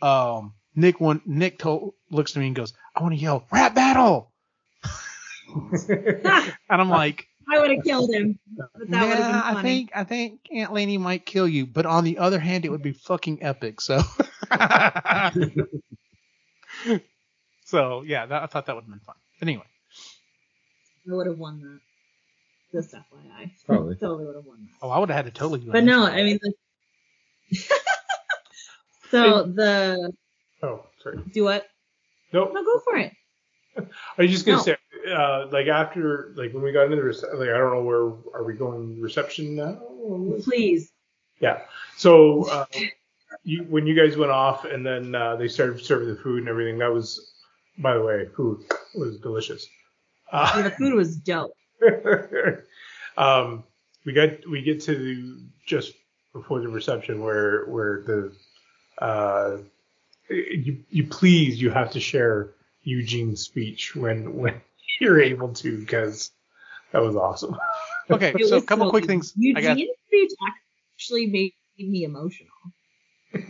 Um, 0.00 0.54
Nick 0.74 1.00
one 1.00 1.20
Nick 1.26 1.58
told, 1.58 1.94
looks 2.10 2.32
to 2.32 2.38
me 2.38 2.46
and 2.46 2.56
goes, 2.56 2.72
I 2.96 3.02
want 3.02 3.14
to 3.14 3.20
yell 3.20 3.46
rap 3.50 3.74
battle, 3.74 4.27
and 5.88 6.44
I'm 6.68 6.90
like, 6.90 7.28
I 7.50 7.58
would 7.58 7.70
have 7.70 7.84
killed 7.84 8.12
him. 8.12 8.38
But 8.56 8.68
that 8.74 8.78
would 8.78 8.90
been 8.90 9.00
yeah, 9.00 9.42
funny. 9.42 9.58
I 9.58 9.62
think 9.62 9.90
I 9.94 10.04
think 10.04 10.40
Aunt 10.52 10.72
Lainey 10.72 10.98
might 10.98 11.24
kill 11.24 11.48
you, 11.48 11.66
but 11.66 11.86
on 11.86 12.04
the 12.04 12.18
other 12.18 12.38
hand, 12.38 12.64
it 12.64 12.70
would 12.70 12.82
be 12.82 12.92
fucking 12.92 13.42
epic. 13.42 13.80
So, 13.80 14.00
so 17.64 18.02
yeah, 18.02 18.26
that, 18.26 18.42
I 18.42 18.46
thought 18.46 18.66
that 18.66 18.74
would 18.74 18.84
have 18.84 18.90
been 18.90 19.00
fun. 19.00 19.16
But 19.38 19.48
anyway, 19.48 19.64
I 21.10 21.14
would 21.14 21.26
have 21.26 21.38
won 21.38 21.60
that. 21.62 21.80
Just 22.72 22.94
FYI. 22.94 23.50
Probably. 23.64 23.94
totally 23.96 24.26
would 24.26 24.36
have 24.36 24.44
won 24.44 24.58
that. 24.60 24.68
oh, 24.82 24.90
I 24.90 24.98
would 24.98 25.08
have 25.08 25.24
had 25.24 25.24
to 25.24 25.38
totally. 25.38 25.60
But 25.60 25.84
no. 25.84 26.04
I 26.04 26.22
mean, 26.22 26.38
the... 26.42 26.52
so 29.10 29.44
the 29.44 30.12
oh, 30.62 30.84
sorry. 31.02 31.18
do 31.32 31.44
what? 31.44 31.66
Nope. 32.32 32.50
No, 32.52 32.62
go 32.62 32.78
for 32.80 32.98
it. 32.98 33.12
I 34.18 34.22
was 34.22 34.30
just 34.30 34.46
gonna 34.46 34.58
No. 34.58 34.62
say, 34.64 34.76
uh, 35.10 35.46
like 35.50 35.66
after, 35.68 36.32
like 36.36 36.52
when 36.52 36.62
we 36.62 36.72
got 36.72 36.84
into 36.84 36.96
the, 36.96 37.02
rece- 37.02 37.34
like 37.38 37.48
I 37.48 37.58
don't 37.58 37.72
know 37.74 37.82
where 37.82 38.40
are 38.40 38.44
we 38.44 38.54
going 38.54 39.00
reception 39.00 39.56
now? 39.56 39.80
Please. 40.42 40.92
Yeah. 41.40 41.60
So 41.96 42.48
uh, 42.48 42.66
you 43.44 43.64
when 43.64 43.86
you 43.86 43.94
guys 43.94 44.16
went 44.16 44.32
off 44.32 44.64
and 44.64 44.84
then 44.84 45.14
uh, 45.14 45.36
they 45.36 45.48
started 45.48 45.80
serving 45.84 46.08
the 46.08 46.16
food 46.16 46.40
and 46.40 46.48
everything, 46.48 46.78
that 46.78 46.92
was, 46.92 47.32
by 47.78 47.94
the 47.94 48.02
way, 48.02 48.26
food 48.36 48.64
was 48.94 49.18
delicious. 49.18 49.66
Yeah, 50.32 50.62
the 50.62 50.72
Uh, 50.72 50.76
food 50.76 50.94
was 50.94 51.16
dope. 51.16 51.52
um, 53.16 53.64
we 54.04 54.12
got 54.12 54.30
we 54.50 54.62
get 54.62 54.80
to 54.82 54.94
the, 54.94 55.38
just 55.66 55.94
before 56.32 56.60
the 56.60 56.68
reception 56.68 57.22
where 57.22 57.64
where 57.66 58.02
the 58.02 58.32
uh, 59.02 59.58
you 60.28 60.84
you 60.90 61.04
please 61.04 61.60
you 61.60 61.70
have 61.70 61.90
to 61.92 62.00
share 62.00 62.50
Eugene's 62.82 63.42
speech 63.42 63.94
when 63.94 64.34
when 64.36 64.60
you're 65.00 65.20
able 65.20 65.52
to 65.54 65.78
because 65.78 66.30
that 66.92 67.02
was 67.02 67.16
awesome. 67.16 67.56
okay. 68.10 68.34
It 68.38 68.46
So 68.46 68.56
a 68.56 68.62
couple 68.62 68.86
so 68.86 68.90
quick 68.90 69.02
good. 69.04 69.08
things. 69.08 69.34
I 69.54 69.60
got. 69.60 69.78
Eugene's 69.78 69.96
speech 70.06 70.30
actually 70.96 71.26
made 71.26 71.52
me 71.78 72.04
emotional. 72.04 72.48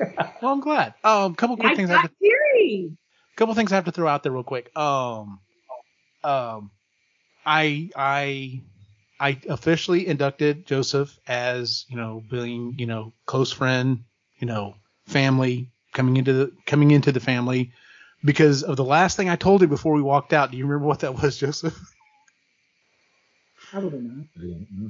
Well, 0.43 0.53
I'm 0.53 0.61
glad. 0.61 0.95
Um, 1.05 1.35
couple 1.35 1.57
quick 1.57 1.73
I 1.73 1.77
things. 1.77 1.91
I 1.91 1.95
got 1.95 2.03
got, 2.03 2.13
teary. 2.21 2.97
couple 3.37 3.55
things 3.55 3.73
I 3.73 3.77
have 3.77 3.85
to 3.87 3.93
throw 3.93 4.09
out 4.09 4.23
there 4.23 4.33
real 4.33 4.43
quick. 4.43 4.77
Um, 4.77 5.41
um, 6.25 6.71
I 7.47 7.91
I 7.97 8.63
I 9.21 9.39
officially 9.49 10.07
inducted 10.07 10.67
Joseph 10.67 11.19
as 11.27 11.87
you 11.89 11.97
know 11.97 12.23
being 12.31 12.75
you 12.79 12.87
know 12.87 13.13
close 13.27 13.53
friend, 13.53 14.05
you 14.39 14.47
know 14.47 14.75
family 15.07 15.71
coming 15.93 16.17
into 16.17 16.33
the 16.33 16.53
coming 16.67 16.91
into 16.91 17.13
the 17.13 17.21
family 17.21 17.73
because 18.25 18.63
of 18.63 18.77
the 18.77 18.85
last 18.85 19.17
thing 19.17 19.29
I 19.29 19.37
told 19.37 19.61
you 19.61 19.69
before 19.69 19.95
we 19.95 20.03
walked 20.03 20.33
out. 20.33 20.51
Do 20.51 20.57
you 20.57 20.65
remember 20.67 20.87
what 20.87 21.01
that 21.01 21.21
was, 21.21 21.37
Joseph? 21.39 21.79
Probably 23.71 24.01
not. 24.01 24.27
Yeah. 24.41 24.89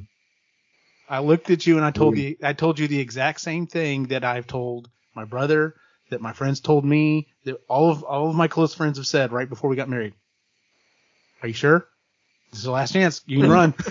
I 1.09 1.21
looked 1.21 1.51
at 1.51 1.67
you 1.67 1.77
and 1.77 1.85
I 1.85 1.91
told 1.91 2.19
you 2.19 2.37
I 2.43 2.53
told 2.53 2.79
you 2.79 2.87
the 2.87 3.01
exact 3.01 3.41
same 3.41 3.67
thing 3.67 4.09
that 4.09 4.25
I've 4.25 4.47
told 4.47 4.91
my 5.15 5.25
brother, 5.25 5.75
that 6.11 6.21
my 6.21 6.33
friends 6.33 6.61
told 6.61 6.85
me, 6.85 7.29
that 7.45 7.61
all 7.69 7.91
of 7.91 8.03
all 8.05 8.29
of 8.29 8.37
my 8.37 8.47
close 8.47 8.75
friends 8.75 8.99
have 8.99 9.07
said 9.07 9.33
right 9.33 9.49
before 9.49 9.71
we 9.71 9.77
got 9.77 9.89
married. 9.89 10.15
Are 11.43 11.49
you 11.49 11.55
sure? 11.55 11.89
This 12.51 12.61
is 12.61 12.65
the 12.65 12.71
last 12.71 12.93
chance. 12.93 13.23
You 13.27 13.41
can 13.41 13.51
run. 13.51 13.75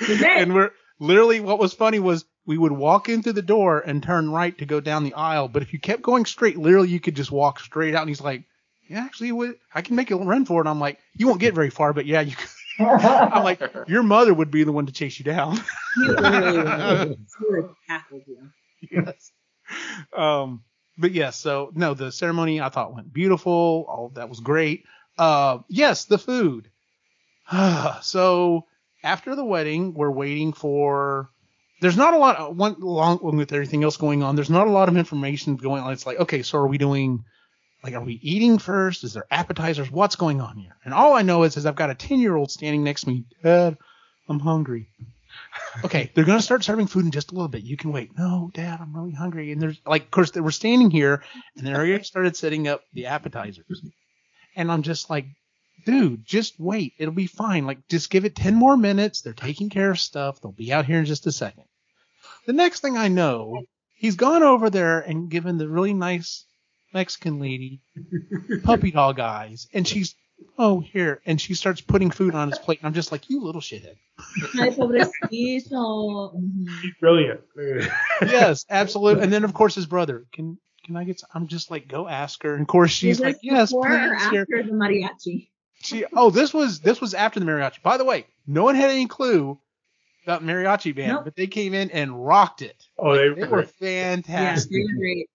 And 0.26 0.54
we're 0.54 0.70
literally 0.98 1.40
what 1.40 1.58
was 1.58 1.74
funny 1.74 1.98
was 1.98 2.24
we 2.46 2.58
would 2.58 2.72
walk 2.72 3.08
in 3.08 3.22
through 3.22 3.34
the 3.34 3.42
door 3.42 3.80
and 3.80 4.02
turn 4.02 4.30
right 4.30 4.56
to 4.58 4.66
go 4.66 4.80
down 4.80 5.04
the 5.04 5.14
aisle, 5.14 5.48
but 5.48 5.62
if 5.62 5.72
you 5.72 5.78
kept 5.78 6.02
going 6.02 6.24
straight, 6.24 6.58
literally 6.58 6.88
you 6.88 7.00
could 7.00 7.16
just 7.16 7.30
walk 7.30 7.60
straight 7.60 7.94
out. 7.94 8.02
And 8.02 8.08
he's 8.10 8.20
like, 8.20 8.44
"Yeah, 8.88 9.04
actually, 9.04 9.54
I 9.74 9.82
can 9.82 9.96
make 9.96 10.10
a 10.10 10.16
run 10.16 10.44
for 10.44 10.60
it." 10.62 10.68
I'm 10.68 10.80
like, 10.80 10.98
"You 11.16 11.26
won't 11.28 11.40
get 11.40 11.54
very 11.54 11.70
far, 11.70 11.92
but 11.92 12.06
yeah, 12.06 12.20
you." 12.20 12.34
Could. 12.36 12.48
I'm 12.86 13.44
like, 13.44 13.60
"Your 13.88 14.02
mother 14.02 14.32
would 14.32 14.50
be 14.50 14.64
the 14.64 14.72
one 14.72 14.86
to 14.86 14.92
chase 14.92 15.18
you 15.18 15.24
down." 15.24 15.58
He 15.96 16.06
literally 16.06 16.58
would. 16.58 17.18
He 17.18 17.46
would 17.48 17.64
have 17.64 17.74
tackled 17.88 18.22
you. 18.26 18.48
yes. 18.90 19.32
Um, 20.16 20.62
but 20.96 21.12
yes, 21.12 21.36
so 21.36 21.72
no, 21.74 21.94
the 21.94 22.12
ceremony 22.12 22.60
I 22.60 22.68
thought 22.68 22.94
went 22.94 23.12
beautiful. 23.12 23.86
All 23.88 24.12
that 24.14 24.28
was 24.28 24.40
great. 24.40 24.84
Uh, 25.18 25.58
yes, 25.68 26.04
the 26.04 26.18
food. 26.18 26.70
so 28.02 28.66
after 29.02 29.34
the 29.34 29.44
wedding, 29.44 29.94
we're 29.94 30.10
waiting 30.10 30.52
for. 30.52 31.30
There's 31.80 31.96
not 31.96 32.14
a 32.14 32.18
lot. 32.18 32.36
Of, 32.36 32.56
one 32.56 32.74
along 32.74 33.20
with 33.22 33.52
everything 33.52 33.84
else 33.84 33.96
going 33.96 34.22
on. 34.22 34.36
There's 34.36 34.50
not 34.50 34.66
a 34.66 34.70
lot 34.70 34.88
of 34.88 34.96
information 34.96 35.56
going 35.56 35.82
on. 35.82 35.92
It's 35.92 36.06
like, 36.06 36.20
okay, 36.20 36.42
so 36.42 36.58
are 36.58 36.66
we 36.66 36.78
doing? 36.78 37.24
Like, 37.82 37.94
are 37.94 38.04
we 38.04 38.20
eating 38.22 38.58
first? 38.58 39.04
Is 39.04 39.14
there 39.14 39.24
appetizers? 39.30 39.90
What's 39.90 40.16
going 40.16 40.40
on 40.40 40.58
here? 40.58 40.76
And 40.84 40.92
all 40.92 41.14
I 41.14 41.22
know 41.22 41.44
is, 41.44 41.56
is 41.56 41.64
I've 41.64 41.76
got 41.76 41.90
a 41.90 41.94
10 41.94 42.18
year 42.20 42.36
old 42.36 42.50
standing 42.50 42.84
next 42.84 43.02
to 43.02 43.08
me. 43.08 43.24
Dad, 43.42 43.78
I'm 44.28 44.40
hungry 44.40 44.88
okay, 45.84 46.10
they're 46.14 46.24
gonna 46.24 46.42
start 46.42 46.64
serving 46.64 46.86
food 46.86 47.04
in 47.04 47.10
just 47.10 47.30
a 47.30 47.34
little 47.34 47.48
bit. 47.48 47.62
You 47.62 47.76
can 47.76 47.92
wait. 47.92 48.16
No, 48.16 48.50
Dad, 48.54 48.80
I'm 48.80 48.94
really 48.94 49.12
hungry. 49.12 49.52
And 49.52 49.60
there's 49.60 49.80
like, 49.86 50.04
of 50.04 50.10
course, 50.10 50.30
they 50.30 50.40
were 50.40 50.50
standing 50.50 50.90
here, 50.90 51.22
and 51.56 51.66
they 51.66 51.72
already 51.72 52.02
started 52.04 52.36
setting 52.36 52.68
up 52.68 52.82
the 52.92 53.06
appetizers, 53.06 53.82
and 54.56 54.70
I'm 54.70 54.82
just 54.82 55.10
like, 55.10 55.26
dude, 55.86 56.24
just 56.24 56.58
wait. 56.58 56.94
It'll 56.98 57.14
be 57.14 57.26
fine. 57.26 57.66
Like, 57.66 57.88
just 57.88 58.10
give 58.10 58.24
it 58.24 58.36
ten 58.36 58.54
more 58.54 58.76
minutes. 58.76 59.22
They're 59.22 59.32
taking 59.32 59.70
care 59.70 59.90
of 59.90 60.00
stuff. 60.00 60.40
They'll 60.40 60.52
be 60.52 60.72
out 60.72 60.86
here 60.86 60.98
in 60.98 61.04
just 61.04 61.26
a 61.26 61.32
second. 61.32 61.64
The 62.46 62.52
next 62.52 62.80
thing 62.80 62.96
I 62.96 63.08
know, 63.08 63.62
he's 63.94 64.16
gone 64.16 64.42
over 64.42 64.70
there 64.70 65.00
and 65.00 65.30
given 65.30 65.58
the 65.58 65.68
really 65.68 65.94
nice 65.94 66.44
Mexican 66.92 67.38
lady 67.38 67.80
puppy 68.62 68.90
dog 68.90 69.20
eyes, 69.20 69.68
and 69.72 69.86
she's. 69.86 70.14
Oh, 70.58 70.80
here. 70.80 71.20
And 71.26 71.38
she 71.38 71.52
starts 71.52 71.82
putting 71.82 72.10
food 72.10 72.34
on 72.34 72.48
his 72.48 72.58
plate. 72.58 72.78
And 72.80 72.86
I'm 72.86 72.94
just 72.94 73.12
like, 73.12 73.28
you 73.28 73.42
little 73.42 73.60
shithead. 73.60 73.96
Ay, 74.58 74.70
pobrecito. 74.76 76.32
Brilliant. 76.98 77.40
yes, 78.22 78.64
absolutely. 78.70 79.22
And 79.22 79.30
then 79.30 79.44
of 79.44 79.52
course 79.52 79.74
his 79.74 79.84
brother. 79.84 80.24
Can 80.32 80.56
can 80.84 80.96
I 80.96 81.04
get? 81.04 81.20
Some? 81.20 81.28
I'm 81.34 81.46
just 81.46 81.70
like, 81.70 81.88
go 81.88 82.08
ask 82.08 82.42
her. 82.42 82.54
And 82.54 82.62
of 82.62 82.68
course 82.68 82.90
she's 82.90 83.20
like, 83.20 83.36
yes, 83.42 83.70
before 83.70 83.92
or 83.92 84.16
please. 84.16 84.30
Here. 84.30 84.42
after 84.42 84.62
the 84.62 84.72
mariachi? 84.72 85.48
She. 85.82 86.06
Oh, 86.14 86.30
this 86.30 86.54
was 86.54 86.80
this 86.80 87.02
was 87.02 87.12
after 87.12 87.38
the 87.38 87.46
mariachi. 87.46 87.82
By 87.82 87.98
the 87.98 88.04
way, 88.04 88.26
no 88.46 88.64
one 88.64 88.76
had 88.76 88.90
any 88.90 89.06
clue 89.06 89.58
about 90.30 90.44
mariachi 90.44 90.94
band, 90.94 91.08
Nope. 91.12 91.24
but 91.24 91.36
they 91.36 91.46
came 91.46 91.74
in 91.74 91.90
and 91.90 92.24
rocked 92.24 92.62
it. 92.62 92.86
oh, 92.98 93.16
they, 93.16 93.28
They 93.40 93.46
were 93.48 93.62
Yeah, 93.80 94.14
fantastic. 94.16 94.70
they 94.70 94.78
were 94.82 94.98
great. 94.98 95.28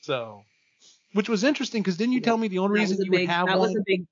So, 0.00 0.42
which 1.14 1.28
was 1.28 1.42
interesting 1.42 1.82
because 1.82 1.96
didn't 1.96 2.12
you 2.12 2.20
tell 2.20 2.36
me 2.36 2.48
the 2.48 2.58
only 2.58 2.78
That 2.80 2.88
reason 2.88 3.04
you 3.04 3.10
big. 3.10 3.20
would 3.22 3.28
have 3.30 3.46
That 3.46 3.58
one 3.58 3.68
was 3.68 3.76
a 3.76 3.82
big. 3.84 4.06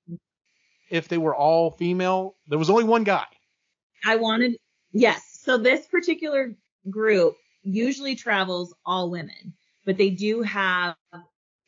if 0.89 1.07
they 1.07 1.17
were 1.17 1.35
all 1.35 1.71
female? 1.71 2.35
There 2.47 2.59
was 2.59 2.69
only 2.69 2.83
one 2.83 3.03
guy. 3.05 3.25
I 4.05 4.17
wanted. 4.17 4.57
Yes. 4.91 5.39
So 5.41 5.57
this 5.57 5.87
particular 5.87 6.53
group 6.89 7.35
usually 7.63 8.15
travels 8.15 8.75
all 8.85 9.09
women, 9.09 9.53
but 9.85 9.97
they 9.97 10.09
do 10.09 10.41
have 10.41 10.95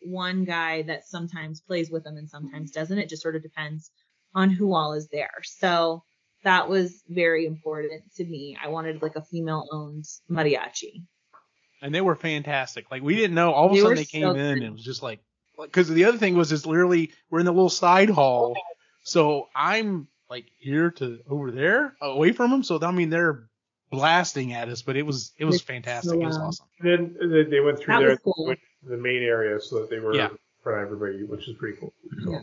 one 0.02 0.44
guy 0.44 0.82
that 0.84 1.08
sometimes 1.08 1.62
plays 1.62 1.90
with 1.90 2.04
them 2.04 2.18
and 2.18 2.30
sometimes 2.30 2.72
doesn't. 2.72 2.98
It 2.98 3.10
just 3.10 3.22
sort 3.22 3.36
of 3.36 3.42
depends 3.44 3.92
on 4.36 4.50
who 4.50 4.74
all 4.74 4.94
is 4.94 5.08
there. 5.08 5.32
So 5.44 6.04
that 6.44 6.70
was 6.70 7.04
very 7.10 7.46
important 7.46 8.04
to 8.16 8.26
me. 8.26 8.58
I 8.62 8.68
wanted 8.70 9.02
like 9.02 9.16
a 9.16 9.22
female 9.24 9.68
owned 9.72 10.06
mariachi. 10.30 11.04
and 11.82 11.94
they 11.94 12.02
were 12.02 12.16
fantastic. 12.16 12.90
Like 12.92 13.02
we 13.04 13.16
didn't 13.16 13.36
know. 13.36 13.52
All 13.54 13.66
of 13.68 13.72
a 13.72 13.76
They 13.76 13.82
sudden 13.82 13.96
they 13.98 14.06
came 14.06 14.22
so 14.24 14.32
in 14.32 14.40
and 14.40 14.64
it 14.64 14.72
was 14.72 14.84
just 14.84 15.04
like, 15.04 15.20
because 15.62 15.90
the 15.90 16.06
other 16.06 16.18
thing 16.18 16.36
was 16.36 16.52
is 16.52 16.66
literally 16.66 17.12
we're 17.30 17.40
in 17.40 17.46
the 17.46 17.52
little 17.52 17.70
side 17.70 18.10
hall, 18.10 18.56
so 19.04 19.48
I'm 19.56 20.08
like 20.30 20.46
here 20.60 20.92
to 20.92 21.20
over 21.30 21.52
there 21.52 21.96
away 22.02 22.32
from 22.32 22.52
them. 22.52 22.64
So 22.64 22.80
I 22.82 22.92
mean 22.92 23.10
they're 23.10 23.44
blasting 23.90 24.54
at 24.54 24.70
us, 24.70 24.82
but 24.82 24.96
it 24.98 25.04
was 25.04 25.32
it 25.38 25.46
was 25.46 25.62
fantastic. 25.62 26.12
so 26.12 26.20
it 26.22 26.26
was 26.26 26.38
loud. 26.38 26.48
awesome. 26.48 26.66
then 26.82 27.16
they- 27.32 27.44
they 27.50 27.60
went 27.60 27.80
through 27.80 27.94
That 27.96 28.00
there 28.02 28.10
was 28.10 28.20
cool. 28.24 28.46
went 28.48 28.60
to 28.84 28.90
the 28.90 28.98
main 28.98 29.24
area 29.24 29.60
so 29.62 29.80
that 29.80 29.90
they 29.90 30.00
were 30.00 30.14
Yeah. 30.14 30.30
in 30.30 30.38
front 30.62 30.80
of 30.80 30.86
everybody, 30.86 31.24
which 31.24 31.48
is 31.48 31.56
pretty 31.58 31.78
cool. 31.78 31.94
So, 32.24 32.32
Yeah. 32.32 32.42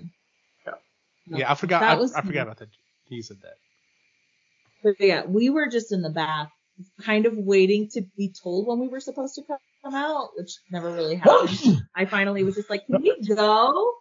Yeah, 1.26 1.50
I 1.50 1.54
forgot. 1.54 1.82
I, 1.82 1.94
was 1.94 2.14
I 2.14 2.20
forgot 2.22 2.42
about 2.42 2.58
that. 2.58 2.68
He 3.08 3.22
said 3.22 3.38
that. 3.42 3.54
But 4.84 4.94
yeah, 5.00 5.24
we 5.26 5.50
were 5.50 5.68
just 5.68 5.92
in 5.92 6.02
the 6.02 6.10
back, 6.10 6.50
kind 7.00 7.26
of 7.26 7.36
waiting 7.36 7.88
to 7.94 8.02
be 8.16 8.32
told 8.42 8.68
when 8.68 8.78
we 8.78 8.88
were 8.88 9.00
supposed 9.00 9.34
to 9.36 9.42
come 9.42 9.58
come 9.82 9.94
out, 9.94 10.30
which 10.36 10.50
never 10.70 10.92
really 10.92 11.16
happened. 11.16 11.82
I 11.96 12.04
finally 12.04 12.44
was 12.44 12.54
just 12.54 12.70
like, 12.70 12.86
can 12.86 13.02
we 13.02 13.16
go? 13.26 13.94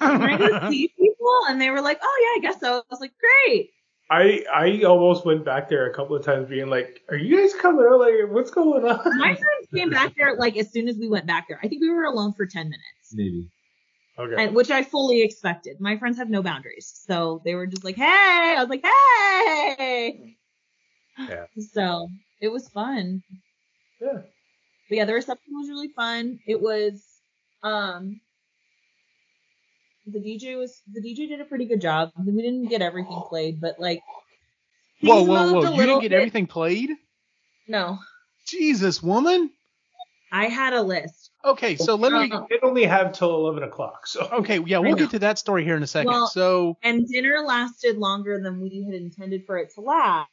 Can 0.00 0.22
I 0.22 0.36
go 0.36 0.70
see 0.70 0.88
people? 0.88 1.40
And 1.48 1.60
they 1.60 1.70
were 1.70 1.82
like, 1.82 2.00
oh 2.02 2.18
yeah, 2.22 2.48
I 2.48 2.50
guess 2.50 2.60
so. 2.60 2.78
I 2.78 2.82
was 2.90 3.00
like, 3.00 3.12
great. 3.46 3.70
I 4.10 4.44
I 4.52 4.82
almost 4.82 5.24
went 5.24 5.44
back 5.44 5.68
there 5.68 5.88
a 5.88 5.94
couple 5.94 6.16
of 6.16 6.24
times, 6.24 6.48
being 6.48 6.68
like, 6.68 7.00
"Are 7.10 7.16
you 7.16 7.38
guys 7.38 7.54
coming 7.54 7.86
out? 7.88 8.00
Like, 8.00 8.14
what's 8.28 8.50
going 8.50 8.84
on?" 8.84 9.18
My 9.18 9.36
friends 9.36 9.68
came 9.72 9.90
back 9.90 10.16
there 10.16 10.34
like 10.36 10.56
as 10.56 10.72
soon 10.72 10.88
as 10.88 10.96
we 10.96 11.08
went 11.08 11.26
back 11.26 11.46
there. 11.48 11.60
I 11.62 11.68
think 11.68 11.80
we 11.80 11.90
were 11.90 12.04
alone 12.04 12.32
for 12.32 12.44
10 12.44 12.64
minutes. 12.64 13.12
Maybe. 13.12 13.48
Okay. 14.20 14.44
And, 14.44 14.54
which 14.54 14.70
I 14.70 14.82
fully 14.82 15.22
expected. 15.22 15.80
My 15.80 15.96
friends 15.98 16.18
have 16.18 16.30
no 16.30 16.42
boundaries. 16.42 16.92
So 17.06 17.40
they 17.44 17.54
were 17.54 17.66
just 17.66 17.84
like, 17.84 17.96
hey, 17.96 18.54
I 18.56 18.64
was 18.64 18.68
like, 18.68 18.84
hey. 18.84 20.36
Yeah. 21.18 21.44
So 21.72 22.08
it 22.40 22.48
was 22.48 22.68
fun. 22.68 23.22
Yeah. 24.00 24.22
But 24.88 24.96
yeah, 24.96 25.04
the 25.04 25.14
reception 25.14 25.52
was 25.52 25.68
really 25.68 25.88
fun. 25.88 26.40
It 26.46 26.60
was, 26.60 27.04
um, 27.62 28.20
the 30.06 30.18
DJ 30.18 30.56
was, 30.58 30.80
the 30.90 31.00
DJ 31.00 31.28
did 31.28 31.40
a 31.40 31.44
pretty 31.44 31.66
good 31.66 31.80
job. 31.80 32.10
We 32.18 32.32
didn't 32.42 32.66
get 32.68 32.82
everything 32.82 33.22
played, 33.28 33.60
but 33.60 33.78
like, 33.78 34.00
Whoa, 35.02 35.22
whoa, 35.24 35.52
whoa! 35.52 35.62
a 35.62 35.70
You 35.70 35.86
didn't 35.86 36.00
get 36.02 36.10
bit- 36.10 36.16
everything 36.16 36.46
played? 36.46 36.90
No, 37.68 37.98
Jesus, 38.46 39.02
woman. 39.02 39.50
I 40.32 40.46
had 40.46 40.72
a 40.74 40.82
list. 40.82 41.30
Okay, 41.44 41.74
so 41.76 41.94
let 41.96 42.12
me. 42.12 42.30
Uh, 42.30 42.42
They 42.48 42.58
only 42.62 42.84
have 42.84 43.12
till 43.12 43.34
eleven 43.34 43.62
o'clock, 43.62 44.06
so 44.06 44.28
Okay, 44.32 44.58
yeah, 44.66 44.78
we'll 44.78 44.94
get 44.94 45.10
to 45.10 45.18
that 45.20 45.38
story 45.38 45.64
here 45.64 45.76
in 45.76 45.82
a 45.82 45.86
second. 45.86 46.12
Well- 46.12 46.26
so 46.28 46.76
and 46.82 47.06
dinner 47.08 47.42
lasted 47.44 47.96
longer 47.96 48.40
than 48.42 48.60
we 48.60 48.84
had 48.84 48.94
intended 48.94 49.44
for 49.46 49.56
it 49.58 49.70
to 49.74 49.80
last 49.80 50.28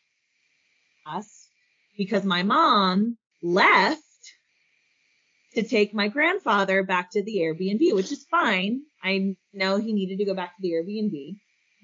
because 1.97 2.23
my 2.25 2.43
mom 2.43 3.17
left 3.41 4.01
to 5.55 5.63
take 5.63 5.93
my 5.93 6.07
grandfather 6.09 6.83
back 6.83 7.11
to 7.11 7.23
the 7.23 7.37
Airbnb, 7.37 7.95
which 7.95 8.11
is 8.11 8.25
fine. 8.29 8.81
I 9.03 9.35
know 9.53 9.77
he 9.77 9.93
needed 9.93 10.17
to 10.19 10.25
go 10.25 10.33
back 10.35 10.55
to 10.57 10.61
the 10.61 10.71
Airbnb, 10.73 11.37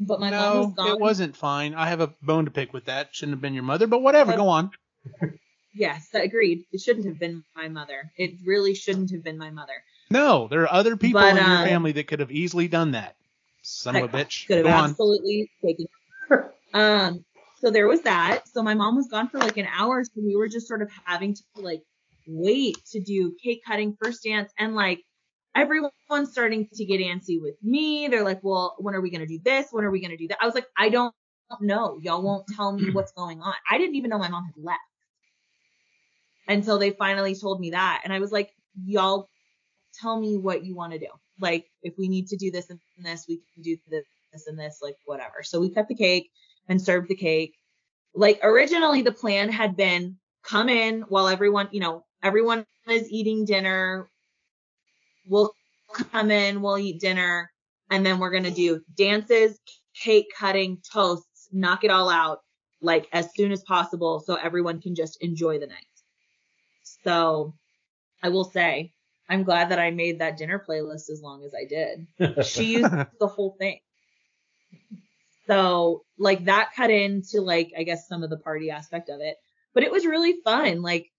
but 0.07 0.19
my 0.19 0.29
mom 0.29 0.57
was 0.57 0.73
gone. 0.75 0.87
it 0.89 0.99
wasn't 0.99 1.35
fine. 1.37 1.73
I 1.73 1.87
have 1.87 2.01
a 2.01 2.13
bone 2.21 2.45
to 2.45 2.51
pick 2.51 2.73
with 2.73 2.85
that. 2.85 3.15
Shouldn't 3.15 3.33
have 3.35 3.41
been 3.41 3.53
your 3.53 3.63
mother, 3.63 3.87
but 3.87 4.01
whatever. 4.01 4.33
But- 4.33 4.37
Go 4.37 4.49
on. 4.49 4.71
Yes, 5.73 6.07
agreed. 6.13 6.65
It 6.71 6.81
shouldn't 6.81 7.05
have 7.07 7.19
been 7.19 7.43
my 7.55 7.67
mother. 7.67 8.11
It 8.17 8.35
really 8.45 8.75
shouldn't 8.75 9.11
have 9.11 9.23
been 9.23 9.37
my 9.37 9.49
mother. 9.49 9.73
No, 10.09 10.47
there 10.47 10.61
are 10.61 10.71
other 10.71 10.95
people 10.95 11.21
But, 11.21 11.31
in 11.31 11.37
your 11.37 11.57
uh, 11.57 11.63
family 11.63 11.91
that 11.93 12.07
could 12.07 12.19
have 12.19 12.31
easily 12.31 12.67
done 12.67 12.91
that. 12.91 13.15
Son 13.63 13.95
of 13.95 14.03
a 14.03 14.07
bitch. 14.07 14.47
Could 14.47 14.57
have 14.57 14.65
Go 14.65 14.71
on. 14.71 14.89
absolutely 14.91 15.49
taken. 15.63 15.87
um, 16.73 17.25
so 17.59 17.71
there 17.71 17.87
was 17.87 18.01
that. 18.01 18.47
So 18.47 18.61
my 18.61 18.73
mom 18.73 18.95
was 18.95 19.07
gone 19.07 19.29
for 19.29 19.39
like 19.39 19.57
an 19.57 19.67
hour, 19.73 20.03
so 20.03 20.11
we 20.17 20.35
were 20.35 20.47
just 20.47 20.67
sort 20.67 20.81
of 20.81 20.91
having 21.05 21.33
to 21.33 21.43
like 21.55 21.81
wait 22.27 22.77
to 22.91 22.99
do 22.99 23.35
cake 23.43 23.61
cutting, 23.65 23.97
first 23.99 24.23
dance, 24.23 24.51
and 24.59 24.75
like 24.75 25.01
everyone's 25.55 25.93
starting 26.31 26.67
to 26.73 26.85
get 26.85 26.99
antsy 26.99 27.41
with 27.41 27.55
me. 27.63 28.07
They're 28.09 28.23
like, 28.23 28.41
"Well, 28.43 28.75
when 28.79 28.93
are 28.95 29.01
we 29.01 29.09
gonna 29.09 29.25
do 29.25 29.39
this? 29.43 29.67
When 29.71 29.85
are 29.85 29.91
we 29.91 30.01
gonna 30.01 30.17
do 30.17 30.27
that?" 30.27 30.37
I 30.41 30.45
was 30.45 30.55
like, 30.55 30.67
"I 30.77 30.89
don't 30.89 31.15
know. 31.61 31.99
Y'all 32.01 32.21
won't 32.21 32.45
tell 32.53 32.73
me 32.73 32.89
what's 32.91 33.13
going 33.13 33.41
on." 33.41 33.53
I 33.69 33.77
didn't 33.77 33.95
even 33.95 34.09
know 34.09 34.19
my 34.19 34.29
mom 34.29 34.45
had 34.45 34.61
left 34.61 34.81
until 36.47 36.77
they 36.77 36.91
finally 36.91 37.35
told 37.35 37.59
me 37.59 37.71
that, 37.71 38.01
and 38.03 38.13
I 38.13 38.19
was 38.19 38.31
like, 38.31 38.51
"Y'all." 38.85 39.29
tell 39.93 40.19
me 40.19 40.37
what 40.37 40.65
you 40.65 40.75
want 40.75 40.93
to 40.93 40.99
do. 40.99 41.07
Like 41.39 41.65
if 41.81 41.93
we 41.97 42.07
need 42.07 42.27
to 42.27 42.37
do 42.37 42.51
this 42.51 42.69
and 42.69 42.79
this, 42.99 43.25
we 43.27 43.41
can 43.53 43.63
do 43.63 43.77
this, 43.89 44.05
this 44.31 44.47
and 44.47 44.59
this, 44.59 44.79
like 44.81 44.95
whatever. 45.05 45.43
So 45.43 45.59
we 45.59 45.69
cut 45.69 45.87
the 45.87 45.95
cake 45.95 46.29
and 46.67 46.81
served 46.81 47.09
the 47.09 47.15
cake. 47.15 47.55
Like 48.13 48.39
originally 48.43 49.01
the 49.01 49.11
plan 49.11 49.49
had 49.49 49.75
been 49.75 50.17
come 50.43 50.69
in 50.69 51.01
while 51.03 51.27
everyone, 51.27 51.69
you 51.71 51.79
know, 51.79 52.05
everyone 52.21 52.65
is 52.87 53.09
eating 53.09 53.45
dinner. 53.45 54.09
We'll 55.27 55.53
come 56.11 56.31
in, 56.31 56.61
we'll 56.61 56.77
eat 56.77 56.99
dinner, 56.99 57.49
and 57.89 58.05
then 58.05 58.19
we're 58.19 58.31
going 58.31 58.43
to 58.43 58.51
do 58.51 58.81
dances, 58.97 59.57
cake 59.95 60.27
cutting, 60.37 60.81
toasts, 60.91 61.47
knock 61.51 61.83
it 61.83 61.91
all 61.91 62.09
out 62.09 62.39
like 62.81 63.07
as 63.13 63.29
soon 63.35 63.51
as 63.51 63.63
possible 63.63 64.19
so 64.19 64.35
everyone 64.35 64.81
can 64.81 64.95
just 64.95 65.21
enjoy 65.21 65.57
the 65.59 65.67
night. 65.67 65.92
So 67.03 67.53
I 68.21 68.29
will 68.29 68.43
say, 68.43 68.93
I'm 69.29 69.43
glad 69.43 69.69
that 69.69 69.79
I 69.79 69.91
made 69.91 70.19
that 70.19 70.37
dinner 70.37 70.63
playlist 70.67 71.09
as 71.09 71.21
long 71.21 71.43
as 71.43 71.53
I 71.53 71.65
did. 71.65 72.07
She 72.45 72.75
used 72.75 72.91
the 73.19 73.27
whole 73.27 73.55
thing. 73.57 73.79
So 75.47 76.03
like 76.17 76.45
that 76.45 76.71
cut 76.75 76.89
into 76.89 77.41
like, 77.41 77.71
I 77.77 77.83
guess 77.83 78.07
some 78.07 78.23
of 78.23 78.29
the 78.29 78.37
party 78.37 78.69
aspect 78.69 79.09
of 79.09 79.19
it, 79.21 79.35
but 79.73 79.83
it 79.83 79.91
was 79.91 80.05
really 80.05 80.35
fun. 80.43 80.81
Like 80.81 81.11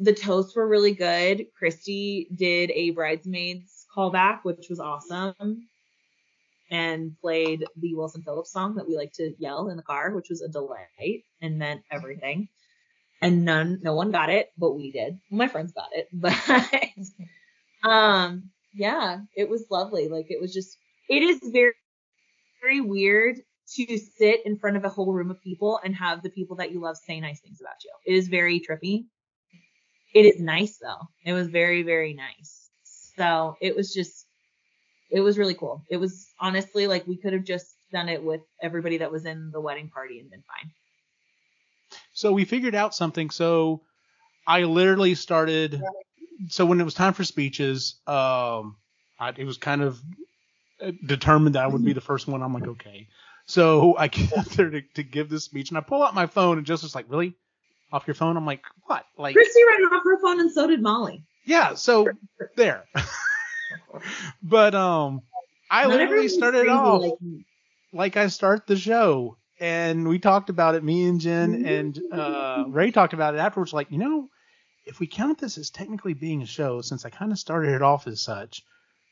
the 0.00 0.12
toasts 0.14 0.56
were 0.56 0.66
really 0.66 0.92
good. 0.92 1.46
Christy 1.58 2.28
did 2.34 2.70
a 2.70 2.90
bridesmaids 2.90 3.86
callback, 3.96 4.40
which 4.42 4.66
was 4.68 4.80
awesome 4.80 5.68
and 6.70 7.16
played 7.20 7.64
the 7.76 7.94
Wilson 7.94 8.22
Phillips 8.22 8.52
song 8.52 8.74
that 8.74 8.88
we 8.88 8.96
like 8.96 9.12
to 9.14 9.32
yell 9.38 9.68
in 9.68 9.76
the 9.76 9.82
car, 9.82 10.10
which 10.14 10.28
was 10.28 10.42
a 10.42 10.48
delight 10.48 11.22
and 11.40 11.58
meant 11.58 11.82
everything. 11.90 12.48
And 13.26 13.44
none, 13.44 13.80
no 13.82 13.92
one 13.92 14.12
got 14.12 14.30
it, 14.30 14.52
but 14.56 14.76
we 14.76 14.92
did. 14.92 15.18
My 15.32 15.48
friends 15.48 15.72
got 15.72 15.88
it, 15.90 16.06
but, 16.12 16.32
um, 17.88 18.50
yeah, 18.72 19.18
it 19.34 19.48
was 19.48 19.64
lovely. 19.68 20.06
Like 20.06 20.26
it 20.28 20.40
was 20.40 20.54
just, 20.54 20.76
it 21.08 21.24
is 21.24 21.40
very, 21.42 21.72
very 22.62 22.80
weird 22.80 23.38
to 23.74 23.98
sit 23.98 24.46
in 24.46 24.56
front 24.56 24.76
of 24.76 24.84
a 24.84 24.88
whole 24.88 25.12
room 25.12 25.32
of 25.32 25.42
people 25.42 25.80
and 25.82 25.96
have 25.96 26.22
the 26.22 26.30
people 26.30 26.58
that 26.58 26.70
you 26.70 26.80
love 26.80 26.96
say 26.96 27.18
nice 27.18 27.40
things 27.40 27.60
about 27.60 27.82
you. 27.84 27.90
It 28.14 28.16
is 28.16 28.28
very 28.28 28.60
trippy. 28.60 29.06
It 30.14 30.24
is 30.24 30.40
nice 30.40 30.78
though. 30.78 31.08
It 31.24 31.32
was 31.32 31.48
very, 31.48 31.82
very 31.82 32.14
nice. 32.14 32.70
So 33.16 33.56
it 33.60 33.74
was 33.74 33.92
just, 33.92 34.24
it 35.10 35.20
was 35.20 35.36
really 35.36 35.54
cool. 35.54 35.82
It 35.90 35.96
was 35.96 36.28
honestly 36.38 36.86
like 36.86 37.08
we 37.08 37.16
could 37.16 37.32
have 37.32 37.44
just 37.44 37.66
done 37.90 38.08
it 38.08 38.22
with 38.22 38.42
everybody 38.62 38.98
that 38.98 39.10
was 39.10 39.26
in 39.26 39.50
the 39.52 39.60
wedding 39.60 39.90
party 39.90 40.20
and 40.20 40.30
been 40.30 40.42
fine. 40.42 40.70
So 42.16 42.32
we 42.32 42.46
figured 42.46 42.74
out 42.74 42.94
something. 42.94 43.28
So 43.28 43.82
I 44.46 44.62
literally 44.62 45.14
started. 45.14 45.82
So 46.48 46.64
when 46.64 46.80
it 46.80 46.84
was 46.84 46.94
time 46.94 47.12
for 47.12 47.24
speeches, 47.24 47.96
um, 48.06 48.76
I, 49.20 49.34
it 49.36 49.44
was 49.44 49.58
kind 49.58 49.82
of 49.82 50.00
determined 51.04 51.56
that 51.56 51.64
I 51.64 51.66
would 51.66 51.84
be 51.84 51.92
the 51.92 52.00
first 52.00 52.26
one. 52.26 52.42
I'm 52.42 52.54
like, 52.54 52.66
okay. 52.66 53.08
So 53.44 53.94
I 53.98 54.08
get 54.08 54.32
up 54.32 54.46
there 54.46 54.70
to, 54.70 54.80
to 54.94 55.02
give 55.02 55.28
this 55.28 55.44
speech, 55.44 55.68
and 55.68 55.76
I 55.76 55.82
pull 55.82 56.02
out 56.02 56.14
my 56.14 56.26
phone, 56.26 56.56
and 56.56 56.66
just 56.66 56.82
was 56.82 56.94
like, 56.94 57.04
really, 57.10 57.34
off 57.92 58.06
your 58.06 58.14
phone? 58.14 58.38
I'm 58.38 58.46
like, 58.46 58.64
what? 58.86 59.04
Like, 59.18 59.34
Christy 59.34 59.60
ran 59.68 59.82
off 59.92 60.02
her 60.02 60.18
phone, 60.18 60.40
and 60.40 60.50
so 60.50 60.66
did 60.66 60.80
Molly. 60.80 61.22
yeah. 61.44 61.74
So 61.74 62.08
there. 62.56 62.86
but 64.42 64.74
um, 64.74 65.20
I 65.70 65.82
Not 65.82 65.90
literally 65.90 66.28
started 66.28 66.66
off 66.68 67.02
like 67.02 67.12
like 67.92 68.16
I 68.16 68.28
start 68.28 68.66
the 68.66 68.76
show, 68.76 69.36
and 69.60 70.08
we 70.08 70.18
talked 70.18 70.50
about 70.50 70.74
it. 70.74 70.84
Me 70.84 71.06
and 71.06 71.20
Jen 71.20 71.64
and 71.66 72.00
uh, 72.12 72.64
Ray 72.68 72.90
talked 72.90 73.12
about 73.12 73.34
it 73.34 73.38
afterwards. 73.38 73.72
Like, 73.72 73.90
you 73.90 73.98
know, 73.98 74.28
if 74.84 75.00
we 75.00 75.06
count 75.06 75.38
this 75.38 75.58
as 75.58 75.70
technically 75.70 76.14
being 76.14 76.42
a 76.42 76.46
show, 76.46 76.80
since 76.80 77.04
I 77.04 77.10
kind 77.10 77.32
of 77.32 77.38
started 77.38 77.74
it 77.74 77.82
off 77.82 78.06
as 78.06 78.20
such, 78.20 78.62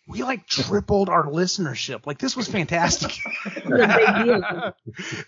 we 0.07 0.23
like 0.23 0.47
tripled 0.47 1.09
our 1.09 1.25
listenership. 1.25 2.07
Like, 2.07 2.19
this 2.19 2.37
was 2.37 2.49
fantastic. 2.49 3.13
It's 3.47 3.67
a 3.67 3.97
big 3.97 4.25
deal. 4.25 4.73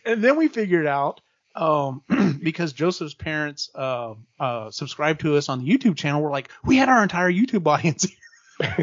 and 0.05 0.23
then 0.23 0.37
we 0.37 0.49
figured 0.49 0.87
out 0.87 1.21
um, 1.55 2.03
because 2.43 2.73
Joseph's 2.73 3.15
parents 3.15 3.71
uh, 3.75 4.15
uh, 4.39 4.71
subscribed 4.71 5.21
to 5.23 5.37
us 5.37 5.49
on 5.49 5.65
the 5.65 5.71
YouTube 5.71 5.97
channel. 5.97 6.23
We're 6.23 6.31
like, 6.31 6.51
we 6.65 6.77
had 6.77 6.89
our 6.89 7.03
entire 7.03 7.31
YouTube 7.31 7.67
audience. 7.67 8.07
I 8.61 8.75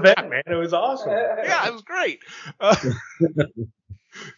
bet, 0.00 0.28
man. 0.28 0.42
It 0.46 0.54
was 0.54 0.72
awesome. 0.72 1.12
yeah, 1.12 1.68
it 1.68 1.72
was 1.72 1.82
great. 1.82 2.20
Uh, 2.60 2.76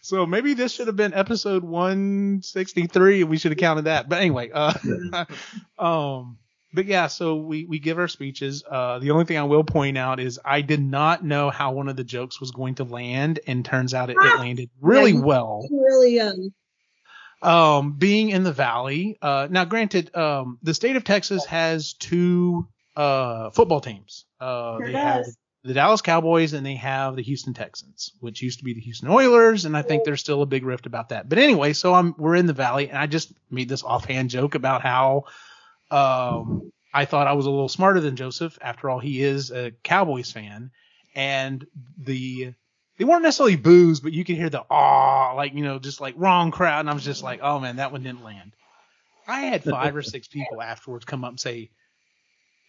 so 0.01 0.25
maybe 0.25 0.53
this 0.53 0.73
should 0.73 0.87
have 0.87 0.95
been 0.95 1.13
episode 1.13 1.63
163 1.63 3.21
and 3.21 3.29
we 3.29 3.37
should 3.37 3.51
have 3.51 3.59
counted 3.59 3.83
that. 3.85 4.09
But 4.09 4.19
anyway, 4.19 4.49
uh, 4.53 4.73
um, 5.79 6.37
but 6.73 6.85
yeah, 6.85 7.07
so 7.07 7.35
we, 7.37 7.65
we 7.65 7.79
give 7.79 7.97
our 7.97 8.07
speeches. 8.07 8.63
Uh, 8.69 8.99
the 8.99 9.11
only 9.11 9.25
thing 9.25 9.37
I 9.37 9.43
will 9.43 9.63
point 9.63 9.97
out 9.97 10.19
is 10.19 10.39
I 10.43 10.61
did 10.61 10.81
not 10.81 11.23
know 11.23 11.49
how 11.49 11.71
one 11.71 11.87
of 11.89 11.95
the 11.95 12.03
jokes 12.03 12.39
was 12.39 12.51
going 12.51 12.75
to 12.75 12.83
land, 12.83 13.39
and 13.47 13.63
turns 13.63 13.93
out 13.93 14.09
it, 14.09 14.17
it 14.19 14.39
landed 14.39 14.69
really 14.81 15.11
Yeah. 15.13 15.21
well. 15.21 15.67
Really, 15.71 16.19
um, 16.19 16.53
Um, 17.41 17.93
being 17.93 18.29
in 18.29 18.43
the 18.43 18.51
valley. 18.51 19.17
Uh, 19.21 19.47
now, 19.49 19.63
granted, 19.65 20.15
um, 20.15 20.57
the 20.63 20.73
state 20.73 20.95
of 20.95 21.03
Texas 21.03 21.45
has 21.45 21.93
two 21.93 22.67
uh 22.95 23.51
football 23.51 23.79
teams. 23.79 24.25
Uh, 24.39 24.77
Sure 24.79 24.87
they 24.87 24.93
have 24.93 25.23
does. 25.25 25.37
The 25.67 25.73
Dallas 25.73 26.01
Cowboys 26.01 26.53
and 26.53 26.65
they 26.65 26.75
have 26.75 27.17
the 27.17 27.21
Houston 27.21 27.53
Texans, 27.53 28.13
which 28.21 28.41
used 28.41 28.59
to 28.59 28.63
be 28.63 28.73
the 28.73 28.79
Houston 28.79 29.09
Oilers, 29.09 29.65
and 29.65 29.75
I 29.75 29.81
think 29.81 30.05
there's 30.05 30.21
still 30.21 30.41
a 30.41 30.45
big 30.45 30.63
rift 30.63 30.85
about 30.85 31.09
that. 31.09 31.27
But 31.27 31.39
anyway, 31.39 31.73
so 31.73 31.93
I'm 31.93 32.15
we're 32.17 32.35
in 32.35 32.45
the 32.47 32.53
valley, 32.53 32.87
and 32.87 32.97
I 32.97 33.05
just 33.05 33.33
made 33.51 33.67
this 33.67 33.83
offhand 33.83 34.29
joke 34.29 34.55
about 34.55 34.81
how 34.81 35.25
um 35.91 36.71
I 36.93 37.03
thought 37.03 37.27
I 37.27 37.33
was 37.33 37.47
a 37.47 37.49
little 37.49 37.67
smarter 37.67 37.99
than 37.99 38.15
Joseph. 38.15 38.57
After 38.61 38.89
all, 38.89 38.99
he 38.99 39.21
is 39.21 39.51
a 39.51 39.71
Cowboys 39.83 40.31
fan, 40.31 40.71
and 41.13 41.67
the 41.97 42.53
they 42.97 43.03
weren't 43.03 43.23
necessarily 43.23 43.57
boos, 43.57 43.99
but 43.99 44.13
you 44.13 44.23
could 44.23 44.37
hear 44.37 44.49
the 44.49 44.63
ah, 44.69 45.33
like 45.35 45.53
you 45.53 45.65
know, 45.65 45.79
just 45.79 45.99
like 45.99 46.15
wrong 46.17 46.49
crowd, 46.49 46.79
and 46.79 46.89
I 46.89 46.93
was 46.93 47.03
just 47.03 47.23
like, 47.23 47.41
oh 47.43 47.59
man, 47.59 47.75
that 47.75 47.91
one 47.91 48.03
didn't 48.03 48.23
land. 48.23 48.53
I 49.27 49.41
had 49.41 49.63
five 49.65 49.97
or 49.97 50.01
six 50.01 50.29
people 50.29 50.61
afterwards 50.61 51.03
come 51.03 51.25
up 51.25 51.31
and 51.31 51.39
say, 51.41 51.71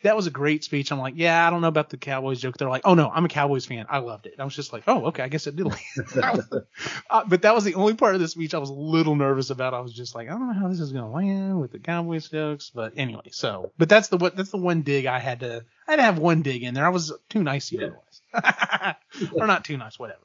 that 0.02 0.14
was 0.14 0.28
a 0.28 0.30
great 0.30 0.62
speech. 0.62 0.92
I'm 0.92 0.98
like, 0.98 1.14
yeah, 1.16 1.46
I 1.46 1.50
don't 1.50 1.60
know 1.60 1.68
about 1.68 1.90
the 1.90 1.96
Cowboys 1.96 2.40
joke. 2.40 2.56
They're 2.56 2.68
like, 2.68 2.82
oh 2.84 2.94
no, 2.94 3.10
I'm 3.10 3.24
a 3.24 3.28
Cowboys 3.28 3.66
fan. 3.66 3.86
I 3.90 3.98
loved 3.98 4.26
it. 4.26 4.34
I 4.38 4.44
was 4.44 4.54
just 4.54 4.72
like, 4.72 4.84
oh, 4.86 5.06
okay, 5.06 5.24
I 5.24 5.28
guess 5.28 5.46
it 5.46 5.56
did 5.56 5.66
land. 5.66 6.64
uh, 7.10 7.24
but 7.26 7.42
that 7.42 7.54
was 7.54 7.64
the 7.64 7.74
only 7.74 7.94
part 7.94 8.14
of 8.14 8.20
the 8.20 8.28
speech 8.28 8.54
I 8.54 8.58
was 8.58 8.70
a 8.70 8.74
little 8.74 9.16
nervous 9.16 9.50
about. 9.50 9.74
I 9.74 9.80
was 9.80 9.92
just 9.92 10.14
like, 10.14 10.28
I 10.28 10.32
don't 10.32 10.46
know 10.46 10.60
how 10.60 10.68
this 10.68 10.80
is 10.80 10.92
gonna 10.92 11.10
land 11.10 11.60
with 11.60 11.72
the 11.72 11.80
Cowboys 11.80 12.28
jokes. 12.28 12.70
But 12.72 12.92
anyway, 12.96 13.30
so, 13.32 13.72
but 13.76 13.88
that's 13.88 14.08
the 14.08 14.18
what 14.18 14.36
that's 14.36 14.50
the 14.50 14.58
one 14.58 14.82
dig 14.82 15.06
I 15.06 15.18
had 15.18 15.40
to 15.40 15.64
I 15.86 15.92
had 15.92 15.96
to 15.96 16.02
have 16.02 16.18
one 16.18 16.42
dig 16.42 16.62
in 16.62 16.74
there. 16.74 16.86
I 16.86 16.90
was 16.90 17.12
too 17.28 17.42
nice 17.42 17.72
you 17.72 17.80
otherwise, 17.80 18.94
or 19.32 19.46
not 19.46 19.64
too 19.64 19.76
nice, 19.76 19.98
whatever. 19.98 20.20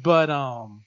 But 0.00 0.28
um, 0.28 0.84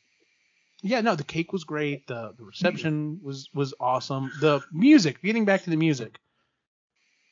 yeah, 0.83 1.01
no, 1.01 1.15
the 1.15 1.23
cake 1.23 1.51
was 1.51 1.63
great. 1.63 2.05
The 2.05 2.33
the 2.37 2.45
reception 2.45 3.21
was 3.23 3.49
was 3.55 3.73
awesome. 3.79 4.31
The 4.39 4.61
music, 4.71 5.21
getting 5.23 5.45
back 5.45 5.63
to 5.63 5.71
the 5.71 5.77
music. 5.77 6.19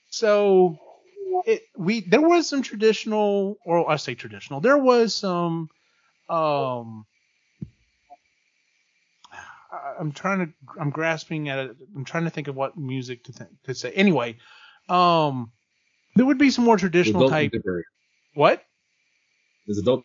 So 0.10 0.80
it 1.46 1.64
we 1.76 2.02
there 2.02 2.22
was 2.22 2.48
some 2.48 2.62
traditional, 2.62 3.58
or 3.66 3.90
I 3.90 3.98
say 3.98 4.16
traditional. 4.16 4.62
There 4.62 4.78
was 4.78 5.16
some 5.16 5.70
um. 6.30 7.06
I'm 10.00 10.12
trying 10.12 10.40
to. 10.40 10.54
I'm 10.80 10.90
grasping 10.90 11.50
at 11.50 11.60
it. 11.60 11.78
I'm 11.96 12.06
trying 12.06 12.24
to 12.24 12.30
think 12.30 12.48
of 12.48 12.56
what 12.56 12.78
music 12.78 13.26
to 13.26 13.34
think 13.34 13.50
to 13.66 13.76
say. 13.76 13.92
Anyway, 13.92 14.38
um, 14.90 15.52
there 16.16 16.26
would 16.26 16.38
be 16.38 16.50
some 16.50 16.66
more 16.66 16.78
traditional 16.78 17.24
adult 17.24 17.32
type. 17.32 17.52
contemporary. 17.52 17.84
What? 18.34 18.64
There's 19.66 19.78
adult 19.78 20.04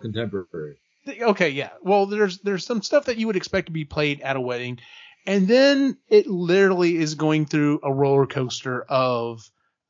contemporary. 0.00 0.76
Okay, 1.20 1.50
yeah. 1.50 1.70
Well, 1.82 2.06
there's 2.06 2.38
there's 2.38 2.64
some 2.64 2.82
stuff 2.82 3.06
that 3.06 3.18
you 3.18 3.26
would 3.26 3.36
expect 3.36 3.66
to 3.66 3.72
be 3.72 3.84
played 3.84 4.20
at 4.20 4.36
a 4.36 4.40
wedding, 4.40 4.78
and 5.26 5.48
then 5.48 5.98
it 6.08 6.26
literally 6.26 6.96
is 6.96 7.14
going 7.14 7.46
through 7.46 7.80
a 7.82 7.92
roller 7.92 8.26
coaster 8.26 8.82
of, 8.82 9.42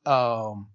um, 0.05 0.67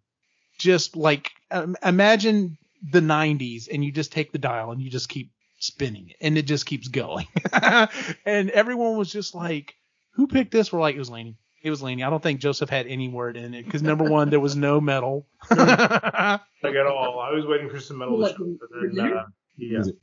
just 0.59 0.97
like 0.97 1.31
um, 1.51 1.77
imagine 1.85 2.57
the 2.90 3.01
90s, 3.01 3.69
and 3.73 3.85
you 3.85 3.93
just 3.93 4.12
take 4.12 4.32
the 4.32 4.39
dial 4.39 4.73
and 4.73 4.81
you 4.81 4.90
just 4.90 5.09
keep 5.09 5.31
spinning 5.59 6.09
it, 6.11 6.16
and 6.20 6.39
it 6.39 6.47
just 6.47 6.66
keeps 6.66 6.89
going, 6.89 7.27
and 7.52 8.51
everyone 8.51 8.97
was 8.97 9.12
just 9.12 9.35
like, 9.35 9.74
"Who 10.12 10.27
picked 10.27 10.52
this?" 10.52 10.73
We're 10.73 10.81
like, 10.81 10.97
"It 10.97 11.01
was 11.01 11.11
Lainey." 11.11 11.36
It 11.62 11.69
was 11.69 11.82
Lainey. 11.82 12.02
I 12.05 12.09
don't 12.09 12.23
think 12.23 12.40
Joseph 12.40 12.70
had 12.70 12.86
any 12.86 13.09
word 13.09 13.36
in 13.36 13.52
it 13.52 13.66
because 13.66 13.82
number 13.82 14.05
one, 14.05 14.31
there 14.31 14.40
was 14.40 14.57
no 14.57 14.81
metal. 14.81 15.27
Like 16.62 16.74
at 16.74 16.86
all. 16.86 17.20
I 17.20 17.32
was 17.32 17.47
waiting 17.47 17.70
for 17.70 17.81
some 17.81 17.98
metal 17.98 18.19
to 18.23 18.28
show, 18.28 18.57
but 18.61 18.69
for 18.69 18.81
then, 18.82 18.94
dinner? 18.94 19.16
uh, 19.16 19.24
yeah. 19.57 19.78
Music. 19.78 19.97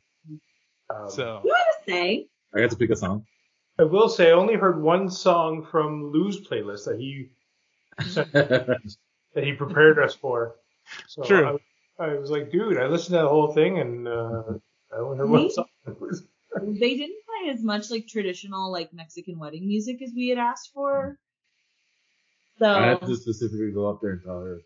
Um, 0.90 1.10
so 1.10 1.42
you 1.44 1.50
want 1.52 1.66
to 1.86 1.92
say? 1.92 2.28
I 2.56 2.62
got 2.62 2.72
to 2.72 2.76
pick 2.76 2.90
a 2.90 2.96
song. 2.96 3.26
I 3.78 3.84
will 3.84 4.10
say 4.10 4.30
I 4.30 4.32
only 4.32 4.56
heard 4.56 4.82
one 4.82 5.10
song 5.10 5.68
from 5.70 6.12
Lou's 6.12 6.48
playlist 6.48 6.86
that 6.86 7.00
he 7.00 7.30
that 9.38 9.46
he 9.46 9.54
prepared 9.54 10.00
us 10.00 10.16
for. 10.16 10.56
So 11.08 11.22
True. 11.22 11.60
I, 12.00 12.04
I 12.04 12.16
was 12.16 12.32
like, 12.32 12.52
dude, 12.52 12.78
I 12.80 12.88
listened 12.88 13.14
to 13.14 13.22
that 13.22 13.28
whole 13.28 13.54
thing 13.54 13.78
and 13.78 14.08
uh, 14.08 14.44
I 14.92 14.98
only 14.98 15.18
heard 15.20 15.30
one 15.30 15.44
Me? 15.44 15.52
song. 15.52 15.68
They 16.60 16.96
didn't 16.98 17.22
play 17.28 17.52
as 17.54 17.62
much 17.62 17.92
like 17.92 18.08
traditional 18.08 18.72
like 18.72 18.92
Mexican 18.92 19.38
wedding 19.38 19.68
music 19.68 20.02
as 20.02 20.12
we 20.16 20.30
had 20.30 20.40
asked 20.40 20.72
for. 20.74 21.20
So 22.58 22.66
I 22.66 22.88
had 22.88 23.02
to 23.02 23.16
specifically 23.16 23.70
go 23.72 23.88
up 23.88 24.00
there 24.02 24.14
and 24.14 24.24
tell 24.26 24.40
her. 24.42 24.58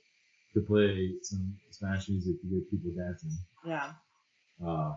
to 0.54 0.62
play 0.62 1.12
some 1.22 1.58
Spanish 1.72 2.08
music 2.08 2.40
to 2.42 2.48
get 2.48 2.72
people 2.72 2.92
dancing. 2.96 3.32
Yeah. 3.66 3.92
Uh, 4.66 4.94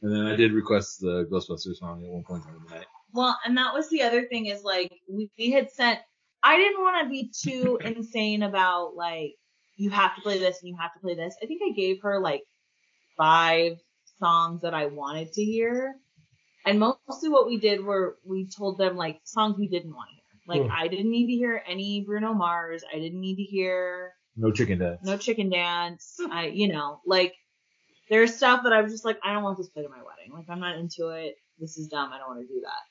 and 0.00 0.10
then 0.14 0.26
I 0.28 0.34
did 0.36 0.52
request 0.52 1.00
the 1.00 1.28
Ghostbusters 1.30 1.76
song 1.76 2.02
at 2.04 2.10
one 2.10 2.24
point 2.24 2.44
during 2.44 2.62
the 2.66 2.74
night. 2.76 2.86
Well, 3.12 3.38
and 3.44 3.58
that 3.58 3.74
was 3.74 3.90
the 3.90 4.00
other 4.02 4.22
thing 4.24 4.46
is 4.46 4.62
like 4.62 4.92
we, 5.10 5.30
we 5.38 5.50
had 5.50 5.70
sent. 5.70 5.98
I 6.42 6.56
didn't 6.56 6.80
want 6.82 7.04
to 7.04 7.10
be 7.10 7.30
too 7.38 7.78
insane 7.84 8.42
about 8.42 8.94
like 8.96 9.34
you 9.76 9.90
have 9.90 10.14
to 10.16 10.22
play 10.22 10.38
this 10.38 10.60
and 10.60 10.68
you 10.68 10.76
have 10.80 10.92
to 10.94 11.00
play 11.00 11.14
this. 11.14 11.34
I 11.42 11.46
think 11.46 11.60
I 11.64 11.72
gave 11.72 12.02
her 12.02 12.20
like 12.20 12.42
five 13.16 13.78
songs 14.18 14.62
that 14.62 14.74
I 14.74 14.86
wanted 14.86 15.32
to 15.32 15.42
hear, 15.44 15.94
and 16.66 16.78
mostly 16.78 17.28
what 17.28 17.46
we 17.46 17.58
did 17.58 17.82
were 17.84 18.18
we 18.24 18.48
told 18.48 18.78
them 18.78 18.96
like 18.96 19.20
songs 19.24 19.56
we 19.58 19.68
didn't 19.68 19.94
want 19.94 20.08
to 20.10 20.14
hear. 20.14 20.60
Like 20.60 20.70
Hmm. 20.70 20.76
I 20.84 20.88
didn't 20.88 21.10
need 21.10 21.26
to 21.26 21.32
hear 21.34 21.62
any 21.66 22.02
Bruno 22.06 22.32
Mars. 22.34 22.82
I 22.92 22.98
didn't 22.98 23.20
need 23.20 23.36
to 23.36 23.42
hear 23.42 24.12
No 24.36 24.50
chicken 24.50 24.78
dance. 24.78 25.00
no 25.04 25.16
chicken 25.16 25.48
dance. 25.50 26.16
I, 26.30 26.46
you 26.46 26.68
know, 26.68 27.00
like 27.06 27.34
there's 28.10 28.34
stuff 28.34 28.62
that 28.64 28.72
I 28.72 28.82
was 28.82 28.90
just 28.92 29.04
like, 29.04 29.18
I 29.22 29.32
don't 29.32 29.44
want 29.44 29.56
this 29.58 29.68
played 29.68 29.84
at 29.84 29.90
my 29.90 29.98
wedding. 29.98 30.32
Like 30.32 30.46
I'm 30.48 30.60
not 30.60 30.76
into 30.76 31.08
it. 31.10 31.36
This 31.58 31.78
is 31.78 31.86
dumb. 31.88 32.12
I 32.12 32.18
don't 32.18 32.28
want 32.28 32.40
to 32.40 32.52
do 32.52 32.60
that. 32.62 32.89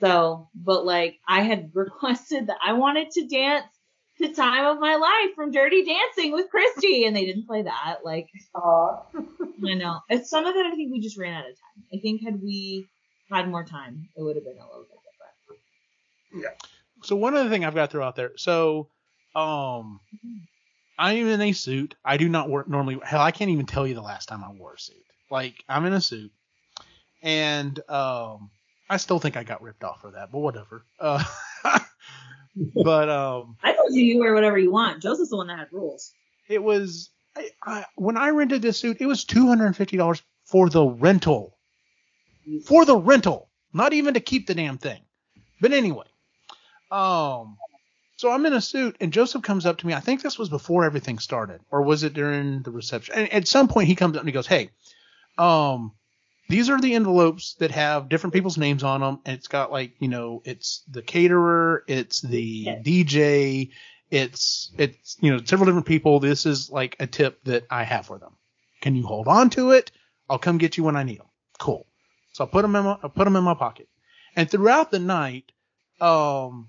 So, 0.00 0.48
but 0.54 0.84
like 0.84 1.18
I 1.26 1.42
had 1.42 1.70
requested 1.74 2.48
that 2.48 2.58
I 2.64 2.74
wanted 2.74 3.10
to 3.12 3.26
dance 3.26 3.66
to 4.18 4.32
Time 4.32 4.66
of 4.66 4.80
My 4.80 4.96
Life 4.96 5.34
from 5.34 5.50
Dirty 5.50 5.84
Dancing 5.84 6.32
with 6.32 6.50
Christy, 6.50 7.04
and 7.04 7.14
they 7.14 7.26
didn't 7.26 7.46
play 7.46 7.62
that. 7.62 7.98
Like 8.04 8.28
Aw. 8.54 9.02
I 9.66 9.74
know 9.74 10.00
it's 10.08 10.30
some 10.30 10.46
of 10.46 10.54
it. 10.54 10.66
I 10.66 10.74
think 10.74 10.92
we 10.92 11.00
just 11.00 11.18
ran 11.18 11.34
out 11.34 11.48
of 11.48 11.56
time. 11.56 11.84
I 11.92 11.98
think 12.00 12.22
had 12.22 12.40
we 12.42 12.86
had 13.30 13.48
more 13.48 13.64
time, 13.64 14.08
it 14.16 14.22
would 14.22 14.36
have 14.36 14.44
been 14.44 14.58
a 14.58 14.66
little 14.66 14.82
bit 14.82 14.98
different. 16.32 16.44
Yeah. 16.44 16.68
So 17.02 17.16
one 17.16 17.36
other 17.36 17.50
thing 17.50 17.64
I've 17.64 17.74
got 17.74 17.86
to 17.86 17.92
throw 17.92 18.06
out 18.06 18.16
there. 18.16 18.32
So, 18.36 18.88
um, 19.34 20.00
I'm 20.98 21.26
in 21.26 21.40
a 21.40 21.52
suit. 21.52 21.94
I 22.04 22.16
do 22.16 22.28
not 22.28 22.48
work 22.48 22.68
normally. 22.68 22.98
Hell, 23.04 23.20
I 23.20 23.30
can't 23.30 23.50
even 23.50 23.66
tell 23.66 23.86
you 23.86 23.94
the 23.94 24.02
last 24.02 24.26
time 24.26 24.42
I 24.42 24.50
wore 24.50 24.74
a 24.74 24.78
suit. 24.78 24.96
Like 25.30 25.62
I'm 25.68 25.84
in 25.84 25.92
a 25.92 26.00
suit, 26.00 26.32
and 27.22 27.78
um, 27.90 28.50
I 28.88 28.96
still 28.98 29.18
think 29.18 29.36
I 29.36 29.42
got 29.42 29.62
ripped 29.62 29.84
off 29.84 30.00
for 30.00 30.12
that, 30.12 30.30
but 30.30 30.38
whatever. 30.38 30.84
Uh, 31.00 31.22
but 32.84 33.08
um, 33.08 33.56
I 33.62 33.74
told 33.74 33.92
you 33.92 34.02
you 34.02 34.20
wear 34.20 34.34
whatever 34.34 34.58
you 34.58 34.70
want. 34.70 35.02
Joseph's 35.02 35.30
the 35.30 35.36
one 35.36 35.48
that 35.48 35.58
had 35.58 35.68
rules. 35.72 36.12
it 36.48 36.62
was 36.62 37.10
I, 37.36 37.50
I, 37.62 37.84
when 37.96 38.16
I 38.16 38.30
rented 38.30 38.62
this 38.62 38.78
suit, 38.78 38.98
it 39.00 39.06
was 39.06 39.24
two 39.24 39.46
hundred 39.46 39.66
and 39.66 39.76
fifty 39.76 39.96
dollars 39.96 40.22
for 40.44 40.68
the 40.68 40.84
rental. 40.84 41.56
For 42.64 42.84
the 42.84 42.96
rental, 42.96 43.50
not 43.72 43.92
even 43.92 44.14
to 44.14 44.20
keep 44.20 44.46
the 44.46 44.54
damn 44.54 44.78
thing. 44.78 45.00
But 45.60 45.72
anyway, 45.72 46.06
um, 46.92 47.56
so 48.16 48.30
I'm 48.30 48.46
in 48.46 48.52
a 48.52 48.60
suit, 48.60 48.96
and 49.00 49.12
Joseph 49.12 49.42
comes 49.42 49.66
up 49.66 49.78
to 49.78 49.86
me. 49.86 49.94
I 49.94 50.00
think 50.00 50.22
this 50.22 50.38
was 50.38 50.48
before 50.48 50.84
everything 50.84 51.18
started, 51.18 51.60
or 51.72 51.82
was 51.82 52.04
it 52.04 52.14
during 52.14 52.62
the 52.62 52.70
reception? 52.70 53.16
And 53.16 53.32
at 53.32 53.48
some 53.48 53.66
point, 53.66 53.88
he 53.88 53.96
comes 53.96 54.16
up 54.16 54.20
and 54.20 54.28
he 54.28 54.32
goes, 54.32 54.46
"Hey, 54.46 54.70
um, 55.38 55.92
these 56.48 56.70
are 56.70 56.80
the 56.80 56.94
envelopes 56.94 57.54
that 57.54 57.70
have 57.72 58.08
different 58.08 58.34
people's 58.34 58.58
names 58.58 58.82
on 58.82 59.00
them, 59.00 59.20
and 59.24 59.36
it's 59.36 59.48
got 59.48 59.72
like 59.72 59.92
you 59.98 60.08
know, 60.08 60.42
it's 60.44 60.82
the 60.88 61.02
caterer, 61.02 61.84
it's 61.86 62.20
the 62.20 62.40
Yes. 62.40 62.82
DJ, 62.84 63.70
it's 64.10 64.72
it's 64.78 65.16
you 65.20 65.32
know, 65.32 65.42
several 65.44 65.66
different 65.66 65.86
people. 65.86 66.20
This 66.20 66.46
is 66.46 66.70
like 66.70 66.96
a 67.00 67.06
tip 67.06 67.42
that 67.44 67.66
I 67.70 67.82
have 67.84 68.06
for 68.06 68.18
them. 68.18 68.36
Can 68.80 68.94
you 68.94 69.06
hold 69.06 69.28
on 69.28 69.50
to 69.50 69.72
it? 69.72 69.90
I'll 70.28 70.38
come 70.38 70.58
get 70.58 70.76
you 70.76 70.84
when 70.84 70.96
I 70.96 71.02
need 71.02 71.18
them. 71.18 71.26
Cool. 71.58 71.86
So 72.32 72.44
I 72.44 72.46
put 72.46 72.62
them 72.62 72.76
in 72.76 72.84
my 72.84 72.98
I 73.02 73.08
put 73.08 73.24
them 73.24 73.36
in 73.36 73.44
my 73.44 73.54
pocket, 73.54 73.88
and 74.36 74.50
throughout 74.50 74.90
the 74.90 74.98
night, 74.98 75.50
um, 76.00 76.68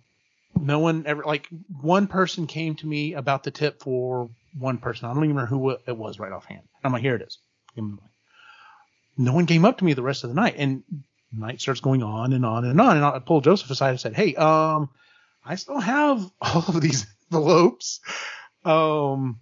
no 0.59 0.79
one 0.79 1.03
ever 1.05 1.23
like 1.23 1.47
one 1.81 2.07
person 2.07 2.47
came 2.47 2.75
to 2.75 2.87
me 2.87 3.13
about 3.13 3.43
the 3.43 3.51
tip 3.51 3.81
for 3.81 4.29
one 4.57 4.77
person. 4.77 5.05
I 5.05 5.13
don't 5.13 5.23
even 5.23 5.35
remember 5.35 5.49
who 5.49 5.69
it 5.85 5.97
was 5.97 6.19
right 6.19 6.31
offhand. 6.31 6.61
I'm 6.83 6.93
like, 6.93 7.01
here 7.01 7.15
it 7.15 7.21
is. 7.21 7.37
Give 7.75 7.83
me 7.83 7.91
the 7.91 7.95
money. 8.01 8.13
No 9.17 9.33
one 9.33 9.45
came 9.45 9.65
up 9.65 9.79
to 9.79 9.85
me 9.85 9.93
the 9.93 10.03
rest 10.03 10.23
of 10.23 10.29
the 10.29 10.35
night, 10.35 10.55
and 10.57 10.83
night 11.31 11.61
starts 11.61 11.81
going 11.81 12.03
on 12.03 12.33
and 12.33 12.45
on 12.45 12.65
and 12.65 12.79
on. 12.79 12.97
And 12.97 13.05
I 13.05 13.19
pulled 13.19 13.43
Joseph 13.43 13.69
aside 13.69 13.91
and 13.91 13.99
said, 13.99 14.15
"Hey, 14.15 14.35
um, 14.35 14.89
I 15.45 15.55
still 15.55 15.79
have 15.79 16.29
all 16.41 16.65
of 16.67 16.81
these 16.81 17.07
envelopes. 17.31 17.99
Um, 18.63 19.39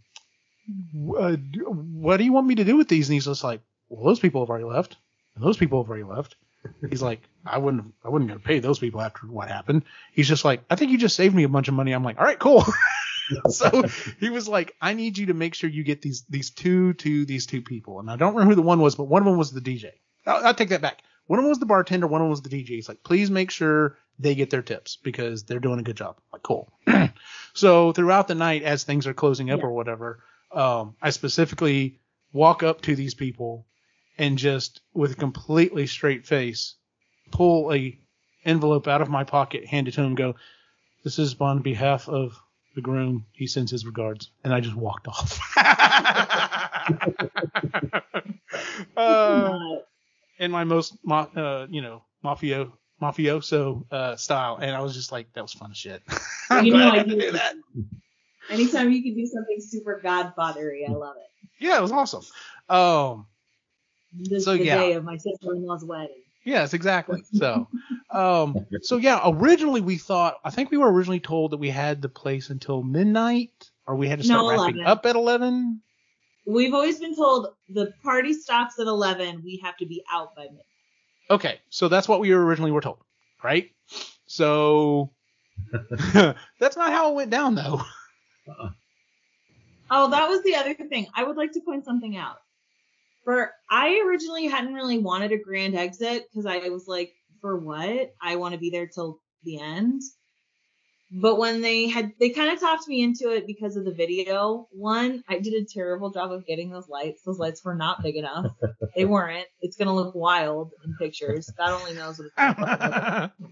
uh, 1.18 1.36
what 1.74 2.18
do 2.18 2.24
you 2.24 2.34
want 2.34 2.48
me 2.48 2.56
to 2.56 2.64
do 2.64 2.78
with 2.78 2.88
these?" 2.88 3.10
And 3.10 3.14
he's 3.14 3.26
just 3.26 3.44
like, 3.44 3.62
"Well, 3.90 4.06
those 4.06 4.20
people 4.20 4.42
have 4.42 4.50
already 4.50 4.66
left. 4.66 4.98
And 5.36 5.44
those 5.44 5.58
people 5.58 5.84
have 5.84 5.90
already 5.90 6.04
left." 6.04 6.36
He's 6.90 7.02
like, 7.02 7.22
I 7.46 7.60
wouldn't, 7.60 7.94
I 8.04 8.10
wouldn't 8.10 8.28
gonna 8.28 8.40
pay 8.40 8.60
those 8.60 8.80
people 8.80 9.02
after 9.02 9.28
what 9.28 9.50
happened. 9.50 9.84
He's 10.14 10.28
just 10.28 10.46
like, 10.46 10.64
I 10.70 10.76
think 10.76 10.92
you 10.92 10.98
just 10.98 11.16
saved 11.16 11.36
me 11.36 11.44
a 11.44 11.50
bunch 11.50 11.68
of 11.68 11.74
money. 11.74 11.92
I'm 11.92 12.04
like, 12.04 12.18
all 12.18 12.26
right, 12.26 12.40
cool. 12.40 12.64
so 13.50 13.84
he 14.20 14.30
was 14.30 14.48
like, 14.48 14.76
I 14.82 14.94
need 14.94 15.18
you 15.18 15.28
to 15.28 15.34
make 15.34 15.56
sure 15.56 15.70
you 15.70 15.84
get 15.84 16.02
these, 16.02 16.24
these 16.30 16.50
two 16.52 16.94
to 16.94 17.26
these 17.26 17.46
two 17.46 17.62
people. 17.62 18.00
And 18.00 18.10
I 18.10 18.16
don't 18.16 18.34
remember 18.34 18.52
who 18.52 18.56
the 18.56 18.62
one 18.62 18.80
was, 18.82 18.96
but 18.96 19.06
one 19.06 19.22
of 19.22 19.26
them 19.26 19.38
was 19.38 19.52
the 19.52 19.62
DJ. 19.62 19.92
I'll, 20.26 20.48
I'll 20.48 20.54
take 20.54 20.70
that 20.70 20.82
back. 20.82 21.02
One 21.28 21.40
of 21.40 21.44
them 21.44 21.50
was 21.50 21.60
the 21.60 21.66
bartender. 21.66 22.08
One 22.08 22.22
of 22.22 22.26
them 22.26 22.30
was 22.32 22.42
the 22.42 22.50
DJ. 22.50 22.70
He's 22.70 22.88
like, 22.90 23.04
please 23.04 23.32
make 23.32 23.50
sure 23.52 23.98
they 24.20 24.36
get 24.36 24.50
their 24.50 24.62
tips 24.62 24.98
because 25.04 25.44
they're 25.44 25.60
doing 25.60 25.80
a 25.80 25.84
good 25.84 25.98
job. 25.98 26.16
I'm 26.18 26.24
like, 26.34 26.44
cool. 26.44 26.72
so 27.54 27.92
throughout 27.94 28.28
the 28.28 28.36
night, 28.36 28.64
as 28.64 28.84
things 28.84 29.08
are 29.08 29.14
closing 29.14 29.50
up 29.50 29.60
Yeah. 29.60 29.66
or 29.66 29.72
whatever, 29.72 30.24
um, 30.52 30.96
I 31.02 31.10
specifically 31.10 32.00
walk 32.32 32.64
up 32.64 32.82
to 32.82 32.96
these 32.96 33.14
people 33.14 33.66
and 34.18 34.38
just 34.38 34.82
with 34.94 35.12
a 35.14 35.16
completely 35.16 35.88
straight 35.88 36.26
face 36.26 36.76
pull 37.32 37.74
a 37.74 37.98
envelope 38.46 38.88
out 38.88 39.02
of 39.02 39.10
my 39.10 39.24
pocket, 39.24 39.66
hand 39.66 39.88
it 39.88 39.96
to 39.96 40.02
him, 40.02 40.08
and 40.08 40.18
go, 40.18 40.36
"This 41.04 41.18
is 41.18 41.36
on 41.42 41.62
behalf 41.64 42.08
of 42.08 42.40
the 42.76 42.82
groom. 42.82 43.26
He 43.34 43.48
sends 43.48 43.72
his 43.72 43.86
regards." 43.86 44.30
And 44.44 44.54
I 44.54 44.60
just 44.60 44.76
walked 44.76 45.08
off. 45.08 45.40
uh, 48.98 49.58
in 50.40 50.52
my 50.52 50.64
most, 50.64 50.98
ma- 51.04 51.28
uh, 51.36 51.68
you 51.70 51.82
know, 51.82 52.04
mafio 52.24 52.72
mafioso 53.02 53.86
uh, 53.92 54.16
style, 54.16 54.58
and 54.62 54.76
I 54.76 54.82
was 54.82 54.94
just 54.94 55.12
like, 55.12 55.32
"That 55.34 55.42
was 55.42 55.54
fun 55.54 55.72
as 55.72 55.78
shit." 55.78 56.02
I'm 56.50 56.66
You 56.66 56.78
know 56.78 56.90
I 56.90 57.00
I 57.00 57.04
do. 57.04 57.20
do 57.20 57.32
that. 57.32 57.56
anytime 58.50 58.92
you 58.92 59.02
can 59.04 59.16
do 59.16 59.26
something 59.26 59.58
super 59.60 60.02
godfathery, 60.04 60.88
I 60.88 60.92
love 60.94 61.16
it. 61.18 61.50
Yeah, 61.60 61.78
it 61.78 61.82
was 61.82 61.92
awesome. 61.92 62.24
Um, 62.70 63.28
This 64.14 64.46
So, 64.46 64.52
is 64.52 64.60
the 64.60 64.66
yeah. 64.66 64.78
day 64.78 64.94
of 64.94 65.04
my 65.04 65.18
sister-in-law's 65.18 65.84
wedding. 65.86 66.24
Yes, 66.46 66.74
exactly. 66.74 67.24
So, 67.34 67.68
um, 68.12 68.56
so 68.82 68.98
yeah, 68.98 69.20
originally 69.26 69.82
we 69.82 69.98
thought, 69.98 70.36
I 70.46 70.52
think 70.52 70.72
we 70.72 70.78
were 70.78 70.92
originally 70.92 71.20
told 71.20 71.52
that 71.52 71.58
we 71.58 71.70
had 71.70 72.02
the 72.02 72.08
place 72.10 72.50
until 72.50 72.84
midnight, 72.84 73.70
or 73.88 73.96
we 73.96 74.08
had 74.08 74.20
to 74.20 74.26
start 74.26 74.44
No, 74.44 74.50
wrapping 74.50 74.76
11. 74.76 74.88
up 74.88 75.06
at 75.06 75.16
eleven. 75.16 75.82
We've 76.46 76.74
always 76.74 77.00
been 77.00 77.16
told 77.16 77.48
the 77.70 77.92
party 78.04 78.32
stops 78.32 78.80
at 78.80 78.86
11. 78.86 79.42
We 79.44 79.60
have 79.64 79.76
to 79.78 79.86
be 79.88 80.04
out 80.12 80.36
by 80.36 80.44
midnight. 80.44 80.62
Okay, 81.32 81.60
so 81.70 81.88
that's 81.88 82.08
what 82.08 82.20
we 82.20 82.32
originally 82.32 82.72
were 82.72 82.82
told, 82.82 83.00
right? 83.44 83.72
So 84.28 85.12
that's 86.60 86.78
not 86.78 86.92
how 86.92 87.12
it 87.12 87.16
went 87.16 87.32
down, 87.32 87.56
though. 87.56 87.82
Oh, 89.90 90.10
that 90.10 90.30
was 90.30 90.42
the 90.44 90.56
other 90.56 90.74
thing. 90.76 91.08
I 91.16 91.24
would 91.24 91.36
like 91.38 91.52
to 91.54 91.62
point 91.62 91.86
something 91.86 92.16
out. 92.16 92.38
For 93.26 93.52
I 93.70 94.02
originally 94.08 94.46
hadn't 94.46 94.74
really 94.74 95.00
wanted 95.00 95.32
a 95.32 95.38
grand 95.38 95.76
exit 95.76 96.26
because 96.32 96.46
I 96.46 96.70
was 96.70 96.88
like, 96.88 97.12
for 97.42 97.60
what? 97.60 98.14
I 98.22 98.38
want 98.38 98.54
to 98.54 98.60
be 98.60 98.70
there 98.70 98.88
till 98.88 99.20
the 99.44 99.60
end. 99.60 100.02
But 101.12 101.38
when 101.38 101.62
they 101.62 101.88
had, 101.88 102.14
they 102.20 102.30
kind 102.30 102.52
of 102.52 102.60
talked 102.60 102.88
me 102.88 103.02
into 103.04 103.32
it 103.32 103.46
because 103.48 103.76
of 103.78 103.86
the 103.86 103.92
video. 103.94 104.68
One, 104.72 105.24
I 105.30 105.40
did 105.40 105.54
a 105.54 105.66
terrible 105.66 106.10
job 106.12 106.32
of 106.32 106.46
getting 106.46 106.70
those 106.70 106.90
lights. 106.90 107.22
Those 107.24 107.38
lights 107.38 107.64
were 107.64 107.76
not 107.76 108.02
big 108.04 108.16
enough. 108.16 108.48
they 108.96 109.06
weren't. 109.06 109.46
It's 109.62 109.78
gonna 109.78 109.94
look 109.94 110.16
wild 110.16 110.72
in 110.84 110.96
pictures. 110.98 111.50
God 111.58 111.80
only 111.80 111.94
knows 111.94 112.18
what 112.18 112.26
it's 112.28 112.36
gonna 112.36 112.56
look 112.60 112.80
like. 112.80 113.32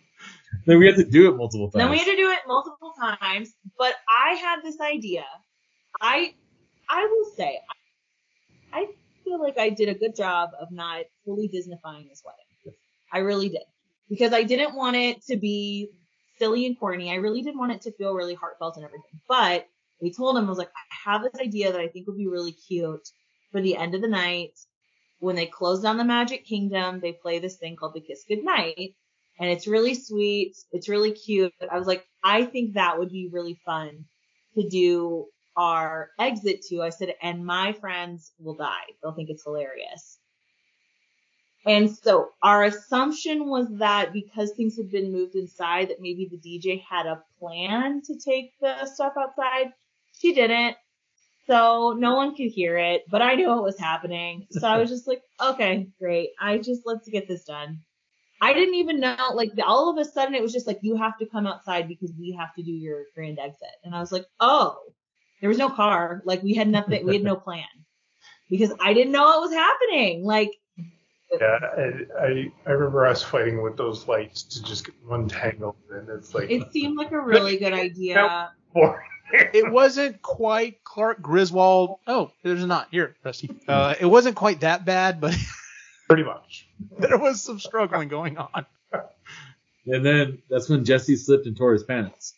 Then 0.65 0.79
we 0.79 0.85
had 0.85 0.95
to 0.95 1.03
do 1.03 1.29
it 1.29 1.35
multiple 1.35 1.69
times. 1.69 1.81
Then 1.81 1.91
we 1.91 1.97
had 1.97 2.05
to 2.05 2.15
do 2.15 2.29
it 2.31 2.39
multiple 2.47 2.93
times, 2.97 3.53
but 3.77 3.93
I 4.07 4.33
had 4.35 4.61
this 4.63 4.79
idea. 4.79 5.25
I 5.99 6.33
I 6.89 7.05
will 7.05 7.31
say 7.35 7.59
I 8.71 8.87
feel 9.23 9.39
like 9.39 9.57
I 9.57 9.69
did 9.69 9.89
a 9.89 9.93
good 9.93 10.15
job 10.15 10.51
of 10.59 10.71
not 10.71 11.05
fully 11.25 11.47
Disneyfying 11.47 12.09
this 12.09 12.23
wedding. 12.25 12.75
I 13.11 13.19
really 13.19 13.49
did. 13.49 13.63
Because 14.09 14.33
I 14.33 14.43
didn't 14.43 14.75
want 14.75 14.95
it 14.95 15.23
to 15.27 15.37
be 15.37 15.89
silly 16.39 16.65
and 16.65 16.79
corny. 16.79 17.11
I 17.11 17.15
really 17.15 17.41
did 17.41 17.57
want 17.57 17.71
it 17.71 17.81
to 17.83 17.91
feel 17.91 18.13
really 18.13 18.33
heartfelt 18.33 18.75
and 18.75 18.85
everything. 18.85 19.21
But 19.27 19.67
we 20.01 20.11
told 20.11 20.37
him 20.37 20.45
I 20.45 20.49
was 20.49 20.57
like, 20.57 20.69
I 20.69 21.09
have 21.09 21.21
this 21.23 21.39
idea 21.39 21.71
that 21.71 21.79
I 21.81 21.87
think 21.87 22.07
would 22.07 22.17
be 22.17 22.27
really 22.27 22.51
cute 22.51 23.07
for 23.51 23.61
the 23.61 23.77
end 23.77 23.95
of 23.95 24.01
the 24.01 24.07
night. 24.07 24.59
When 25.19 25.35
they 25.35 25.45
close 25.45 25.81
down 25.81 25.97
the 25.97 26.03
Magic 26.03 26.45
Kingdom, 26.45 26.99
they 26.99 27.13
play 27.13 27.39
this 27.39 27.55
thing 27.55 27.75
called 27.75 27.93
the 27.93 28.01
Kiss 28.01 28.25
Goodnight 28.27 28.95
and 29.39 29.49
it's 29.49 29.67
really 29.67 29.95
sweet. 29.95 30.55
It's 30.71 30.89
really 30.89 31.11
cute. 31.11 31.53
I 31.71 31.77
was 31.77 31.87
like, 31.87 32.05
I 32.23 32.45
think 32.45 32.73
that 32.73 32.99
would 32.99 33.09
be 33.09 33.29
really 33.31 33.59
fun 33.65 34.05
to 34.55 34.67
do 34.69 35.25
our 35.55 36.09
exit 36.19 36.63
to. 36.69 36.81
I 36.81 36.89
said, 36.89 37.15
and 37.21 37.45
my 37.45 37.73
friends 37.73 38.31
will 38.39 38.55
die. 38.55 38.85
They'll 39.01 39.13
think 39.13 39.29
it's 39.29 39.43
hilarious. 39.43 40.19
And 41.65 41.89
so 41.89 42.29
our 42.41 42.63
assumption 42.65 43.47
was 43.47 43.67
that 43.77 44.11
because 44.11 44.51
things 44.51 44.75
had 44.75 44.91
been 44.91 45.13
moved 45.13 45.35
inside, 45.35 45.89
that 45.89 46.01
maybe 46.01 46.27
the 46.29 46.37
DJ 46.37 46.83
had 46.83 47.05
a 47.05 47.23
plan 47.39 48.01
to 48.05 48.17
take 48.17 48.51
the 48.59 48.85
stuff 48.85 49.13
outside. 49.17 49.71
She 50.19 50.33
didn't. 50.33 50.75
So 51.47 51.93
no 51.97 52.15
one 52.15 52.35
could 52.35 52.51
hear 52.51 52.77
it, 52.77 53.03
but 53.09 53.21
I 53.21 53.35
knew 53.35 53.49
what 53.49 53.63
was 53.63 53.79
happening. 53.79 54.47
So 54.51 54.67
I 54.67 54.77
was 54.77 54.89
just 54.89 55.07
like, 55.07 55.21
okay, 55.41 55.87
great. 55.99 56.31
I 56.39 56.57
just 56.57 56.81
let's 56.85 57.07
get 57.07 57.27
this 57.27 57.45
done. 57.45 57.79
I 58.41 58.53
didn't 58.53 58.75
even 58.75 58.99
know, 58.99 59.15
like 59.33 59.51
all 59.65 59.89
of 59.89 59.97
a 59.97 60.09
sudden 60.09 60.35
it 60.35 60.41
was 60.41 60.51
just 60.51 60.67
like 60.67 60.79
you 60.81 60.97
have 60.97 61.17
to 61.19 61.25
come 61.25 61.47
outside 61.47 61.87
because 61.87 62.11
we 62.19 62.35
have 62.37 62.53
to 62.55 62.63
do 62.63 62.71
your 62.71 63.03
grand 63.15 63.39
exit. 63.39 63.69
And 63.85 63.95
I 63.95 63.99
was 64.01 64.11
like, 64.11 64.25
oh, 64.41 64.77
there 65.43 65.49
was 65.49 65.57
no 65.57 65.69
car. 65.69 66.21
Like 66.23 66.41
we 66.41 66.53
had 66.53 66.69
nothing, 66.69 67.05
we 67.05 67.15
had 67.15 67.23
no 67.23 67.35
plan 67.47 67.65
because 68.49 68.71
I 68.79 68.93
didn't 68.93 69.11
know 69.11 69.23
what 69.23 69.41
was 69.41 69.51
happening. 69.51 70.23
Like 70.23 70.51
Yeah, 71.33 71.59
I, 71.77 72.25
I 72.25 72.51
I 72.65 72.71
remember 72.71 73.05
us 73.05 73.23
fighting 73.23 73.61
with 73.61 73.75
those 73.75 74.07
lights 74.07 74.43
to 74.43 74.63
just 74.63 74.85
get 74.85 74.95
untangled, 75.11 75.75
and 75.91 76.07
it's 76.07 76.33
like 76.33 76.49
it 76.49 76.71
seemed 76.71 76.97
like 76.97 77.11
a 77.11 77.19
really 77.19 77.57
good 77.59 77.73
idea. 77.73 78.51
boring. 78.73 79.05
it 79.33 79.69
wasn't 79.69 80.21
quite 80.21 80.81
Clark 80.85 81.21
Griswold. 81.21 81.99
Oh, 82.07 82.31
there's 82.41 82.63
not 82.65 82.87
here, 82.91 83.17
Rusty. 83.25 83.49
Uh, 83.67 83.95
it 83.99 84.05
wasn't 84.05 84.37
quite 84.37 84.61
that 84.61 84.85
bad, 84.85 85.19
but 85.19 85.35
pretty 86.07 86.23
much. 86.23 86.69
there 86.99 87.17
was 87.17 87.41
some 87.41 87.59
struggling 87.59 88.07
going 88.07 88.37
on. 88.37 88.65
And 89.85 90.05
then 90.05 90.41
that's 90.49 90.69
when 90.69 90.85
Jesse 90.85 91.17
slipped 91.17 91.47
and 91.47 91.57
tore 91.57 91.73
his 91.73 91.83
pants. 91.83 92.33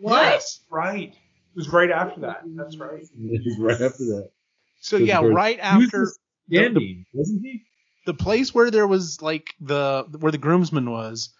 What? 0.00 0.24
Yes, 0.24 0.60
right. 0.68 1.14
It 1.58 1.62
was 1.62 1.68
right 1.70 1.90
after 1.90 2.20
that. 2.20 2.42
That's 2.46 2.76
right. 2.76 3.04
right 3.58 3.80
after 3.80 4.04
that. 4.04 4.30
So 4.80 4.96
Good 4.96 5.08
yeah, 5.08 5.22
right 5.24 5.56
He 5.56 5.76
was 5.76 5.86
after 5.86 6.04
just 6.04 6.20
Standing, 6.50 7.04
wasn't 7.12 7.42
he? 7.42 7.64
the 8.06 8.14
place 8.14 8.54
where 8.54 8.70
there 8.70 8.86
was 8.86 9.20
like 9.20 9.54
the 9.60 10.06
where 10.20 10.30
the 10.30 10.38
groomsman 10.38 10.88
was, 10.88 11.30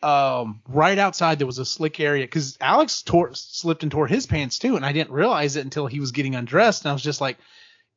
um, 0.00 0.62
right 0.68 0.96
outside 0.96 1.38
there 1.40 1.46
was 1.46 1.58
a 1.58 1.66
slick 1.66 1.98
area 1.98 2.24
because 2.24 2.56
Alex 2.60 3.02
tore 3.02 3.34
slipped 3.34 3.82
and 3.82 3.90
tore 3.90 4.06
his 4.06 4.26
pants 4.26 4.60
too, 4.60 4.76
and 4.76 4.86
I 4.86 4.92
didn't 4.92 5.10
realize 5.10 5.56
it 5.56 5.64
until 5.64 5.88
he 5.88 5.98
was 5.98 6.12
getting 6.12 6.36
undressed, 6.36 6.84
and 6.84 6.90
I 6.90 6.92
was 6.92 7.02
just 7.02 7.20
like, 7.20 7.36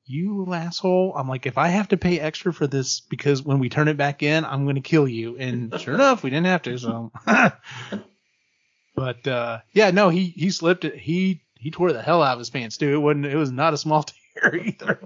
"You 0.03 0.51
asshole!" 0.51 1.13
I'm 1.15 1.29
like, 1.29 1.45
if 1.45 1.59
I 1.59 1.67
have 1.67 1.89
to 1.89 1.97
pay 1.97 2.19
extra 2.19 2.51
for 2.51 2.65
this 2.65 2.99
because 3.01 3.43
when 3.43 3.59
we 3.59 3.69
turn 3.69 3.87
it 3.87 3.97
back 3.97 4.23
in, 4.23 4.43
I'm 4.43 4.65
gonna 4.65 4.81
kill 4.81 5.07
you, 5.07 5.37
and 5.37 5.73
sure 5.79 5.93
enough, 5.93 6.23
we 6.23 6.31
didn't 6.31 6.47
have 6.47 6.63
to. 6.63 6.77
So, 6.79 7.13
but 8.95 9.25
uh, 9.27 9.59
yeah, 9.71 9.91
no, 9.91 10.09
he 10.09 10.25
he 10.25 10.49
slipped 10.49 10.83
it. 10.83 10.95
He 10.97 11.43
he 11.59 11.71
tore 11.71 11.91
the 11.93 12.01
hell 12.01 12.21
out 12.23 12.33
of 12.33 12.39
his 12.39 12.49
pants 12.49 12.77
too. 12.77 12.93
It 12.93 12.97
wasn't. 12.97 13.25
It 13.25 13.35
was 13.35 13.51
not 13.51 13.73
a 13.73 13.77
small 13.77 14.03
tear 14.41 14.55
either. 14.55 14.99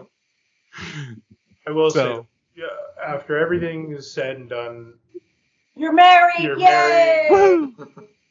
I 1.67 1.71
will 1.71 1.89
So- 1.91 2.21
say, 2.55 2.61
yeah, 2.63 2.65
after 3.13 3.37
everything 3.37 3.91
is 3.93 4.11
said 4.13 4.35
and 4.37 4.49
done, 4.49 4.93
You're 5.75 5.93
married. 5.93 6.41
You're 6.43 6.57
Yay! 6.59 7.27
married. 7.29 7.73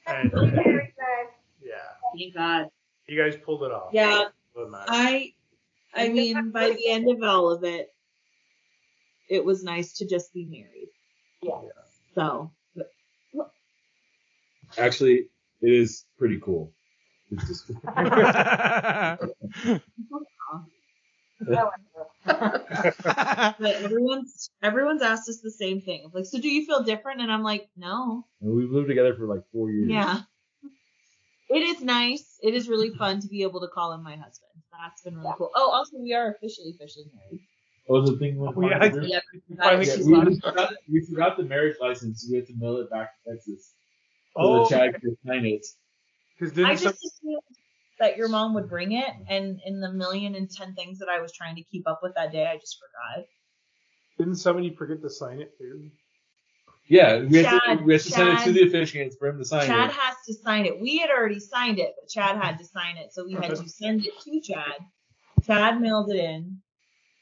And 0.07 0.31
You're 0.33 0.47
married, 0.47 0.93
guys. 0.97 1.33
yeah, 1.63 1.75
Thank 2.19 2.35
God. 2.35 2.67
you 3.09 3.21
guys 3.23 3.37
pulled 3.45 3.63
it 3.63 3.73
off. 3.73 3.91
Yeah, 3.93 4.25
Doesn't. 4.55 4.75
I 4.75 5.33
I 5.95 6.09
mean, 6.09 6.51
by 6.51 6.71
the 6.71 6.89
end 6.89 7.11
of 7.11 7.23
all 7.23 7.51
of 7.51 7.65
it, 7.65 7.93
it 9.29 9.45
was 9.45 9.63
nice 9.65 9.95
to 9.95 10.07
just 10.07 10.33
be 10.35 10.45
married. 10.47 10.89
Yeah. 11.43 11.61
So 12.15 12.51
Actually, 14.79 15.27
it 15.63 15.73
is 15.73 16.05
pretty 16.19 16.39
cool. 16.41 16.73
It's 17.31 17.47
just, 17.47 17.71
but 23.59 23.75
everyone's 23.83 24.51
everyone's 24.63 25.03
asked 25.03 25.29
us 25.29 25.41
the 25.43 25.51
same 25.51 25.81
thing. 25.81 26.11
Like, 26.13 26.27
so 26.27 26.41
do 26.41 26.49
you 26.49 26.67
feel 26.67 26.83
different? 26.83 27.21
And 27.21 27.31
I'm 27.33 27.43
like, 27.43 27.69
no. 27.77 28.25
and 28.41 28.55
we've 28.55 28.71
lived 28.71 28.89
together 28.89 29.15
for 29.15 29.27
like 29.27 29.43
four 29.53 29.71
years. 29.71 29.89
Yeah. 29.91 30.21
It 31.49 31.63
is 31.63 31.83
nice. 31.83 32.39
It 32.43 32.55
is 32.55 32.69
really 32.69 32.91
fun 32.91 33.21
to 33.21 33.29
be 33.29 33.43
able 33.43 33.61
to 33.61 33.69
call 33.69 33.93
him 33.93 34.03
my 34.03 34.13
husband. 34.17 34.51
That's 34.73 35.03
been 35.03 35.17
really 35.17 35.35
cool. 35.37 35.51
Oh, 35.55 35.71
also 35.71 35.99
we 35.99 36.15
are 36.15 36.31
officially 36.31 36.71
officially 36.71 37.07
married. 37.15 37.41
Oh, 37.89 38.01
was 38.01 38.11
the 38.11 38.17
thing 38.19 38.39
with 38.39 38.53
Oh, 38.57 38.61
yeah, 38.63 38.79
I- 38.81 38.93
Yeah, 39.03 39.19
finally 39.59 39.87
Yeah, 39.87 40.25
we, 40.25 40.41
forgot, 40.41 40.73
we 40.89 41.01
forgot 41.07 41.37
the 41.37 41.43
marriage 41.43 41.77
license. 41.81 42.27
We 42.31 42.37
had 42.37 42.47
to 42.47 42.55
mail 42.57 42.77
it 42.77 42.89
back 42.89 43.11
to 43.25 43.31
Texas. 43.33 43.73
So 44.37 44.43
Oh, 44.43 44.63
the 44.63 44.69
Chad 44.71 44.95
could 45.01 45.17
sign 45.27 45.45
it. 45.45 45.67
Because 46.41 46.59
I 46.59 46.63
didn't 46.63 46.79
some, 46.79 46.93
just 46.93 47.05
assumed 47.05 47.43
that 47.99 48.17
your 48.17 48.29
mom 48.29 48.55
would 48.55 48.69
bring 48.69 48.93
it, 48.93 49.11
and 49.29 49.61
in 49.65 49.81
the 49.81 49.93
million 49.93 50.35
and 50.35 50.51
ten 50.51 50.75
things 50.75 50.99
that 51.01 51.09
I 51.09 51.21
was 51.21 51.33
trying 51.33 51.57
to 51.57 51.63
keep 51.63 51.87
up 51.87 52.01
with 52.03 52.15
that 52.17 52.33
day, 52.33 52.47
I 52.47 52.57
just 52.57 52.79
forgot. 52.79 53.27
didn't 54.19 54.37
somebody 54.37 54.75
forget 54.75 55.03
to 55.03 55.11
sign 55.11 55.41
it 55.41 55.57
too? 55.59 55.91
Yeah, 56.89 57.21
we 57.21 57.45
had 57.45 57.61
to, 57.61 57.85
we 57.85 57.93
had 57.93 58.03
to 58.03 58.11
send 58.11 58.29
it 58.31 58.45
to 58.45 58.53
the 58.53 58.61
officiants 58.63 59.17
for 59.17 59.29
him 59.29 59.39
to 59.39 59.45
sign 59.45 59.67
Chad 59.67 59.91
it. 59.91 59.97
has 59.97 60.17
to 60.27 60.35
sign 60.35 60.67
it. 60.67 60.81
We 60.81 60.99
had 60.99 61.11
already 61.11 61.39
signed 61.39 61.79
it, 61.79 61.95
but 62.01 62.09
Chad 62.09 62.37
had 62.37 62.59
to 62.59 62.65
sign 62.65 62.97
it, 62.97 63.13
so 63.13 63.25
we 63.25 63.35
had 63.35 63.55
to 63.55 63.69
send 63.69 64.05
it 64.05 64.19
to 64.25 64.41
Chad. 64.41 64.75
Chad 65.47 65.81
mailed 65.81 66.11
it 66.11 66.17
in, 66.17 66.59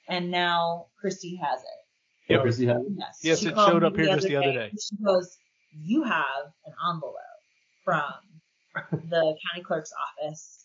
and 0.09 0.31
now 0.31 0.87
Christy 0.99 1.37
has 1.37 1.61
it. 1.61 2.33
Yeah, 2.33 2.41
Chrissy 2.41 2.67
had 2.67 2.77
it. 2.77 2.87
Yes. 2.97 3.19
Yes, 3.23 3.43
it 3.43 3.55
showed 3.55 3.85
up 3.85 3.97
here 3.97 4.07
just 4.07 4.27
the 4.27 4.37
other 4.37 4.53
day. 4.53 4.69
and 4.71 4.81
She 4.81 4.97
goes, 5.03 5.37
"You 5.73 6.03
have 6.05 6.53
an 6.67 6.73
envelope 6.91 7.15
from 7.85 8.13
the 8.91 9.37
county 9.51 9.63
clerk's 9.65 9.93
office 10.23 10.65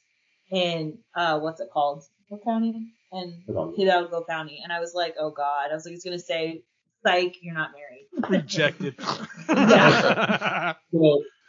in 0.52 0.98
uh, 1.16 1.40
what's 1.40 1.62
it 1.62 1.70
called? 1.72 2.04
What 2.30 2.44
county? 2.44 2.94
In 3.12 3.44
Hidalgo. 3.48 3.76
Hidalgo 3.76 4.26
County." 4.28 4.60
And 4.64 4.72
I 4.74 4.80
was 4.80 4.94
like, 4.94 5.16
"Oh 5.20 5.32
God!" 5.32 5.70
I 5.72 5.76
was 5.76 5.86
like, 5.86 5.94
"It's 5.96 6.04
gonna 6.04 6.20
say, 6.20 6.64
psych, 7.06 7.36
you're 7.42 7.54
not 7.54 7.72
married." 7.72 8.08
Rejected. 8.30 8.96
So 9.02 9.26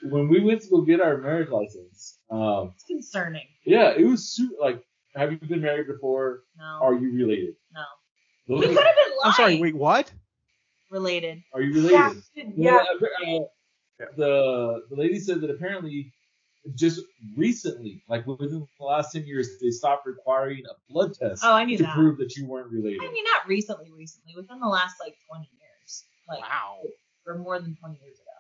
when 0.03 0.29
we 0.29 0.41
went 0.41 0.63
to 0.63 0.69
go 0.69 0.81
get 0.83 1.01
our 1.01 1.19
marriage 1.19 1.49
license, 1.51 2.19
um, 2.31 2.73
It's 2.75 2.85
concerning. 2.85 3.47
yeah, 3.65 3.93
it 3.97 4.05
was 4.05 4.29
super, 4.35 4.55
like, 4.61 4.83
have 5.15 5.33
you 5.33 5.39
been 5.39 5.63
married 5.63 5.87
before? 5.87 6.43
No, 6.59 6.79
Are 6.83 6.95
you 6.95 7.13
related? 7.15 7.55
no. 7.75 7.83
Those 8.47 8.61
We 8.69 8.75
could 8.75 8.85
have 8.85 8.95
been 8.95 9.05
lying. 9.05 9.21
I'm 9.25 9.33
sorry. 9.33 9.61
Wait, 9.61 9.75
what? 9.77 10.13
Related. 10.91 11.43
Are 11.55 11.63
you 11.63 11.73
related? 11.75 12.23
Yeah. 12.35 12.45
Yeah. 12.57 12.85
Well, 13.27 13.51
uh, 14.03 14.07
the 14.17 14.83
the 14.91 14.97
lady 14.97 15.19
said 15.19 15.41
that 15.41 15.51
apparently 15.51 16.13
just 16.75 17.01
recently, 17.37 18.03
like 18.09 18.27
within 18.27 18.67
the 18.79 18.85
last 18.85 19.13
ten 19.13 19.27
years, 19.27 19.59
they 19.61 19.71
stopped 19.71 20.07
requiring 20.07 20.63
a 20.71 20.75
blood 20.93 21.13
test 21.15 21.43
Oh, 21.45 21.53
I 21.53 21.65
knew 21.65 21.77
to 21.77 21.83
that. 21.85 21.95
prove 21.95 22.19
that 22.19 22.37
you 22.37 22.47
weren't 22.47 22.71
related. 22.73 23.03
I 23.03 23.13
mean, 23.13 23.25
not 23.25 23.47
recently, 23.49 23.91
recently, 23.97 24.33
within 24.37 24.61
the 24.61 24.67
last 24.69 24.97
like 25.01 25.15
20 25.29 25.49
years, 25.61 26.05
like 26.29 26.41
Wow. 26.41 26.79
or 27.27 27.39
more 27.39 27.59
than 27.61 27.77
20 27.77 27.99
years 28.03 28.17
ago. 28.19 28.31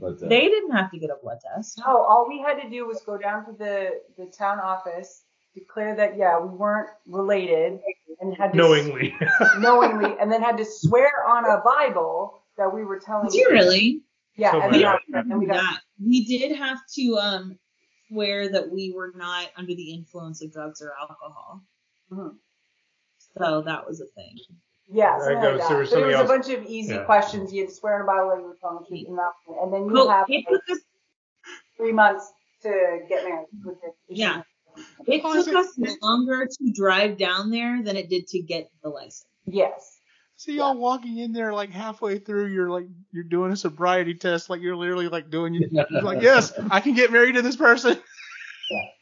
But 0.00 0.24
uh, 0.24 0.28
They 0.28 0.48
didn't 0.48 0.72
have 0.72 0.90
to 0.92 0.98
get 0.98 1.10
a 1.10 1.16
blood 1.22 1.38
test. 1.54 1.78
No, 1.78 2.02
all 2.02 2.26
we 2.28 2.38
had 2.40 2.60
to 2.62 2.68
do 2.70 2.86
was 2.86 3.00
go 3.06 3.16
down 3.18 3.44
to 3.46 3.52
the, 3.52 3.90
the 4.16 4.26
town 4.26 4.58
office, 4.60 5.22
declare 5.54 5.94
that, 5.96 6.16
yeah, 6.16 6.38
we 6.40 6.48
weren't 6.56 6.88
related, 7.06 7.80
and 8.20 8.34
had 8.36 8.52
to 8.52 8.56
Knowingly. 8.58 9.14
knowingly, 9.58 10.16
and 10.20 10.30
then 10.30 10.42
had 10.42 10.56
to 10.58 10.64
swear 10.64 11.10
on 11.28 11.44
a 11.44 11.60
Bible 11.64 12.42
that 12.56 12.72
we 12.72 12.84
were 12.84 12.98
telling. 12.98 13.28
Did 13.30 13.34
you 13.38 13.48
really? 13.50 14.02
Yeah, 14.40 14.52
So 14.52 14.60
and 14.62 14.74
then, 14.74 14.82
bad. 14.82 14.94
after- 14.94 15.28
then 15.28 15.38
we 15.38 15.46
got. 15.46 15.80
We 16.02 16.24
did 16.24 16.56
have 16.56 16.78
to 16.96 17.16
um 17.18 17.58
swear 18.08 18.48
that 18.50 18.70
we 18.70 18.92
were 18.96 19.12
not 19.14 19.48
under 19.56 19.74
the 19.74 19.92
influence 19.92 20.42
of 20.42 20.52
drugs 20.52 20.80
or 20.82 20.92
alcohol. 20.98 21.60
Mhm. 22.10 22.36
So 23.38 23.62
that 23.62 23.86
was 23.86 24.00
a 24.00 24.06
thing. 24.06 24.38
Yeah, 24.92 25.18
There 25.18 25.34
something 25.34 25.42
goes- 25.42 25.52
like 25.52 25.60
that. 25.60 25.68
there 25.68 25.78
was 25.78 25.90
but 25.90 26.02
it 26.02 26.06
was 26.06 26.14
somebody 26.16 26.34
a 26.34 26.38
bunch 26.38 26.48
of 26.58 26.66
easy 26.70 26.94
Yeah. 26.94 27.04
questions. 27.04 27.52
You 27.52 27.60
had 27.62 27.68
to 27.68 27.74
swear 27.76 27.94
on 27.96 28.00
a 28.02 28.06
Bible 28.06 28.30
that 28.30 28.38
you 28.40 28.46
were 28.48 28.56
telling 28.60 28.78
the 28.82 28.88
truth, 28.88 29.06
and, 29.08 29.18
that, 29.18 29.32
and 29.62 29.72
then 29.72 29.80
you 29.86 29.92
Well, 29.92 30.08
have 30.08 30.26
it 30.28 30.44
like, 30.50 30.60
took 30.66 30.78
three 31.76 31.92
months 31.92 32.32
to 32.62 33.00
get 33.08 33.22
married. 33.24 33.46
Which 33.62 33.78
Yeah. 34.08 34.42
it 35.06 35.22
took 35.22 35.54
us 35.54 35.78
longer 36.02 36.46
to 36.46 36.72
drive 36.74 37.18
down 37.18 37.50
there 37.50 37.82
than 37.84 37.96
it 37.96 38.08
did 38.08 38.26
to 38.28 38.40
get 38.42 38.68
the 38.82 38.88
license. 38.88 39.26
Yes. 39.46 39.99
See 40.40 40.56
y'all 40.56 40.74
walking 40.74 41.18
in 41.18 41.34
there 41.34 41.52
like 41.52 41.68
halfway 41.68 42.18
through, 42.18 42.46
you're 42.46 42.70
like 42.70 42.86
you're 43.12 43.24
doing 43.24 43.52
a 43.52 43.56
sobriety 43.56 44.14
test, 44.14 44.48
like 44.48 44.62
you're 44.62 44.74
literally 44.74 45.06
like 45.06 45.28
doing 45.28 45.52
you 45.52 45.68
you're 45.70 46.00
like, 46.00 46.22
yes, 46.22 46.50
I 46.70 46.80
can 46.80 46.94
get 46.94 47.12
married 47.12 47.34
to 47.34 47.42
this 47.42 47.56
person. 47.56 47.98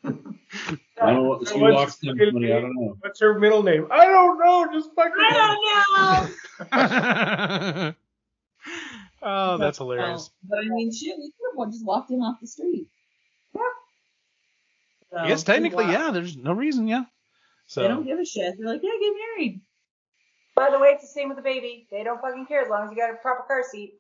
I 0.02 0.10
don't 0.10 1.15
know 1.15 1.23
what 1.23 1.48
she 1.48 1.56
What's- 1.60 1.74
walks 1.77 2.02
1020, 2.02 2.52
I 2.52 2.60
don't 2.60 2.74
know. 2.74 2.97
What's 2.98 3.20
her 3.20 3.39
middle 3.39 3.62
name? 3.62 3.86
I 3.89 4.06
don't 4.06 4.36
know. 4.36 4.69
Just 4.73 4.90
fucking. 4.97 5.12
I 5.16 6.27
don't 6.59 6.73
know. 7.86 7.94
oh, 9.23 9.59
that's 9.59 9.78
hilarious. 9.78 10.31
But 10.43 10.59
I 10.59 10.62
mean, 10.65 10.90
shit, 10.93 11.15
we 11.19 11.31
could 11.39 11.62
have 11.65 11.70
just 11.73 11.86
walked 11.86 12.10
in 12.10 12.19
off 12.19 12.40
the 12.40 12.48
street. 12.48 12.89
Yeah. 13.55 15.20
I 15.20 15.28
guess 15.28 15.44
technically, 15.44 15.85
yeah. 15.85 16.10
There's 16.10 16.36
no 16.36 16.52
reason, 16.52 16.89
yeah. 16.89 17.05
So 17.69 17.82
they 17.82 17.86
don't 17.86 18.05
give 18.05 18.19
a 18.19 18.24
shit. 18.24 18.56
They're 18.59 18.66
like, 18.66 18.81
yeah, 18.82 18.90
get 19.01 19.12
married. 19.36 19.60
By 20.59 20.70
the 20.70 20.78
way, 20.78 20.89
it's 20.89 21.02
the 21.02 21.09
same 21.09 21.28
with 21.28 21.36
the 21.36 21.43
baby. 21.43 21.86
They 21.90 22.02
don't 22.05 22.20
fucking 22.20 22.47
care 22.47 22.62
as 22.62 22.68
long 22.68 22.85
as 22.85 22.90
you 22.90 22.97
got 22.97 23.10
a 23.10 23.14
proper 23.14 23.44
car 23.47 23.62
seat. 23.70 23.94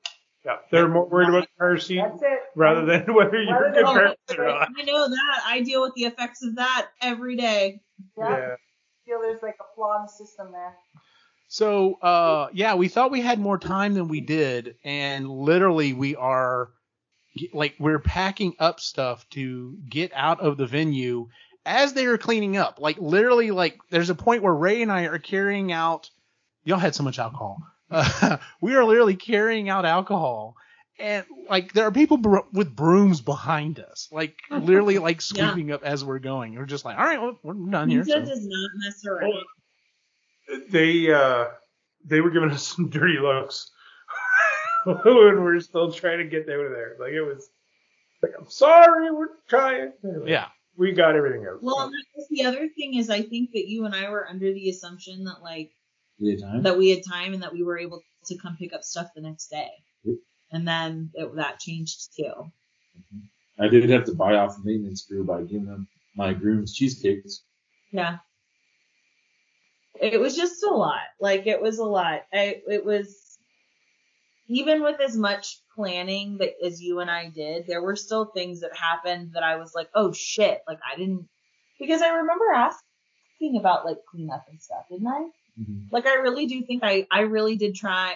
Yeah, 0.44 0.56
they're 0.70 0.88
more 0.88 1.06
worried 1.08 1.28
about 1.30 1.42
the 1.42 1.58
car 1.58 1.78
seat 1.78 2.00
That's 2.02 2.22
it. 2.22 2.38
rather 2.54 2.84
than 2.86 3.02
whether 3.14 3.42
you're 3.42 3.52
Rather 3.60 3.74
good 3.74 3.86
than- 3.86 3.94
parents 3.94 4.20
or 4.38 4.46
not. 4.46 4.68
I 4.78 4.82
know 4.84 5.08
that. 5.08 5.40
I 5.46 5.62
deal 5.62 5.82
with 5.82 5.94
the 5.94 6.04
effects 6.04 6.42
of 6.44 6.56
that 6.56 6.88
every 7.02 7.36
day. 7.36 7.80
Yeah. 8.16 8.30
Yeah. 8.30 8.54
feel 9.04 9.20
there's 9.20 9.42
like 9.42 9.56
a 9.60 9.74
flaw 9.74 9.96
in 9.96 10.02
the 10.02 10.08
system 10.08 10.52
there. 10.52 10.76
so 11.48 11.94
uh 11.94 12.48
yeah, 12.52 12.74
we 12.76 12.88
thought 12.88 13.10
we 13.10 13.20
had 13.20 13.38
more 13.40 13.58
time 13.58 13.94
than 13.94 14.06
we 14.08 14.20
did, 14.20 14.76
and 14.84 15.28
literally 15.28 15.92
we 15.92 16.14
are 16.16 16.70
like 17.52 17.74
we're 17.78 17.98
packing 17.98 18.54
up 18.58 18.80
stuff 18.80 19.28
to 19.30 19.76
get 19.88 20.12
out 20.14 20.40
of 20.40 20.56
the 20.56 20.66
venue 20.66 21.28
as 21.66 21.92
they 21.92 22.06
are 22.06 22.16
cleaning 22.18 22.56
up, 22.56 22.78
like 22.80 22.96
literally, 22.98 23.50
like 23.50 23.78
there's 23.90 24.08
a 24.10 24.14
point 24.14 24.42
where 24.42 24.54
Ray 24.54 24.82
and 24.82 24.90
I 24.92 25.02
are 25.04 25.18
carrying 25.18 25.72
out. 25.72 26.10
Y'all 26.68 26.78
had 26.78 26.94
so 26.94 27.02
much 27.02 27.18
alcohol. 27.18 27.62
Uh, 27.90 28.36
we 28.60 28.74
are 28.74 28.84
literally 28.84 29.16
carrying 29.16 29.70
out 29.70 29.86
alcohol, 29.86 30.54
and 30.98 31.24
like 31.48 31.72
there 31.72 31.86
are 31.86 31.90
people 31.90 32.18
br- 32.18 32.40
with 32.52 32.76
brooms 32.76 33.22
behind 33.22 33.80
us, 33.80 34.06
like 34.12 34.36
literally 34.50 34.98
like 35.08 35.22
sweeping 35.22 35.72
up 35.72 35.82
as 35.82 36.04
we're 36.04 36.18
going. 36.18 36.54
We're 36.54 36.66
just 36.66 36.84
like, 36.84 36.98
all 36.98 37.04
right, 37.06 37.18
well, 37.22 37.38
we're 37.42 37.54
done 37.70 37.88
here. 37.88 38.04
Pizza 38.04 38.20
so." 38.26 38.30
does 38.34 38.46
not 38.46 38.70
mess 38.84 39.06
around. 39.06 39.32
They 40.70 41.10
uh 41.10 41.46
they 42.04 42.20
were 42.20 42.30
giving 42.30 42.50
us 42.50 42.66
some 42.76 42.90
dirty 42.90 43.18
looks 43.18 43.70
when 44.84 44.98
we 45.04 45.40
were 45.40 45.60
still 45.60 45.90
trying 45.90 46.18
to 46.18 46.24
get 46.24 46.50
over 46.50 46.68
there. 46.68 46.96
Like 47.00 47.14
it 47.14 47.22
was 47.22 47.48
like 48.22 48.32
I'm 48.38 48.50
sorry, 48.50 49.10
we're 49.10 49.28
trying. 49.48 49.92
Anyway, 50.04 50.30
Yeah. 50.32 50.48
we 50.76 50.92
got 50.92 51.16
everything 51.16 51.46
out. 51.46 51.62
Well, 51.62 51.80
and 51.80 51.92
that 51.92 52.04
was 52.14 52.26
the 52.28 52.44
other 52.44 52.68
thing 52.76 52.94
is 52.96 53.08
I 53.08 53.22
think 53.22 53.52
that 53.52 53.68
you 53.68 53.86
and 53.86 53.94
I 53.94 54.10
were 54.10 54.28
under 54.28 54.52
the 54.52 54.68
assumption 54.68 55.24
that 55.24 55.42
like 55.42 55.70
We 56.20 56.30
had 56.30 56.40
time. 56.40 56.62
that 56.64 56.78
we 56.78 56.90
had 56.90 57.02
time 57.08 57.34
and 57.34 57.42
that 57.42 57.52
we 57.52 57.62
were 57.62 57.78
able 57.78 58.02
to 58.26 58.38
come 58.38 58.56
pick 58.58 58.72
up 58.72 58.82
stuff 58.82 59.08
the 59.14 59.22
next 59.22 59.48
day. 59.48 59.70
Yep. 60.04 60.16
And 60.52 60.66
then 60.66 61.10
it, 61.14 61.36
that 61.36 61.60
changed 61.60 62.14
too. 62.16 62.24
Mm-hmm. 62.24 63.62
I 63.62 63.68
did 63.68 63.88
have 63.90 64.04
to 64.04 64.14
buy 64.14 64.34
off 64.34 64.56
the 64.56 64.62
maintenance 64.64 65.04
crew 65.06 65.24
by 65.24 65.42
giving 65.42 65.66
them 65.66 65.88
my 66.16 66.32
groom's 66.32 66.74
cheesecakes. 66.74 67.42
Yeah. 67.92 68.18
It 70.00 70.20
was 70.20 70.36
just 70.36 70.62
a 70.62 70.70
lot. 70.70 71.00
Like 71.20 71.46
it 71.46 71.60
was 71.60 71.78
a 71.78 71.84
lot. 71.84 72.22
I, 72.32 72.60
it 72.68 72.84
was 72.84 73.38
even 74.48 74.82
with 74.82 75.00
as 75.00 75.16
much 75.16 75.60
planning 75.74 76.38
that 76.38 76.54
as 76.64 76.80
you 76.80 77.00
and 77.00 77.10
I 77.10 77.30
did, 77.30 77.66
there 77.66 77.82
were 77.82 77.96
still 77.96 78.26
things 78.26 78.60
that 78.60 78.74
happened 78.74 79.32
that 79.34 79.42
I 79.42 79.56
was 79.56 79.72
like, 79.74 79.88
oh 79.94 80.12
shit, 80.12 80.60
like 80.66 80.78
I 80.90 80.96
didn't 80.96 81.28
because 81.78 82.02
I 82.02 82.08
remember 82.08 82.46
asking 82.54 83.58
about 83.58 83.84
like 83.84 83.98
cleanup 84.10 84.44
and 84.48 84.60
stuff, 84.60 84.84
didn't 84.90 85.06
I? 85.06 85.28
Like 85.90 86.06
I 86.06 86.14
really 86.14 86.46
do 86.46 86.62
think 86.64 86.82
I 86.84 87.06
I 87.10 87.20
really 87.20 87.56
did 87.56 87.74
try. 87.74 88.14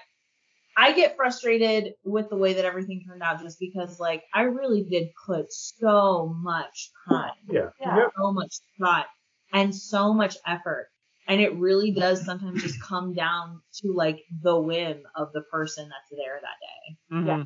I 0.77 0.93
get 0.93 1.17
frustrated 1.17 1.95
with 2.05 2.31
the 2.31 2.37
way 2.37 2.55
that 2.55 2.65
everything 2.65 3.05
turned 3.07 3.23
out 3.23 3.43
just 3.43 3.59
because 3.61 4.01
like 4.01 4.25
I 4.33 4.43
really 4.43 4.85
did 4.85 5.09
put 5.27 5.53
so 5.53 6.35
much 6.41 6.91
time 7.09 7.33
Yeah. 7.49 7.71
Yeah. 7.81 8.07
So 8.17 8.33
much 8.33 8.55
thought 8.81 9.07
and 9.53 9.75
so 9.75 10.15
much 10.15 10.37
effort. 10.47 10.89
And 11.29 11.41
it 11.41 11.55
really 11.57 11.93
does 11.93 12.25
sometimes 12.25 12.63
just 12.63 12.81
come 12.83 13.15
down 13.15 13.61
to 13.83 13.93
like 13.93 14.25
the 14.43 14.59
whim 14.59 15.03
of 15.15 15.33
the 15.33 15.43
person 15.43 15.89
that's 15.89 16.11
there 16.11 16.41
that 16.41 16.59
day. 16.61 17.17
Mhm. 17.17 17.27
Yeah. 17.27 17.45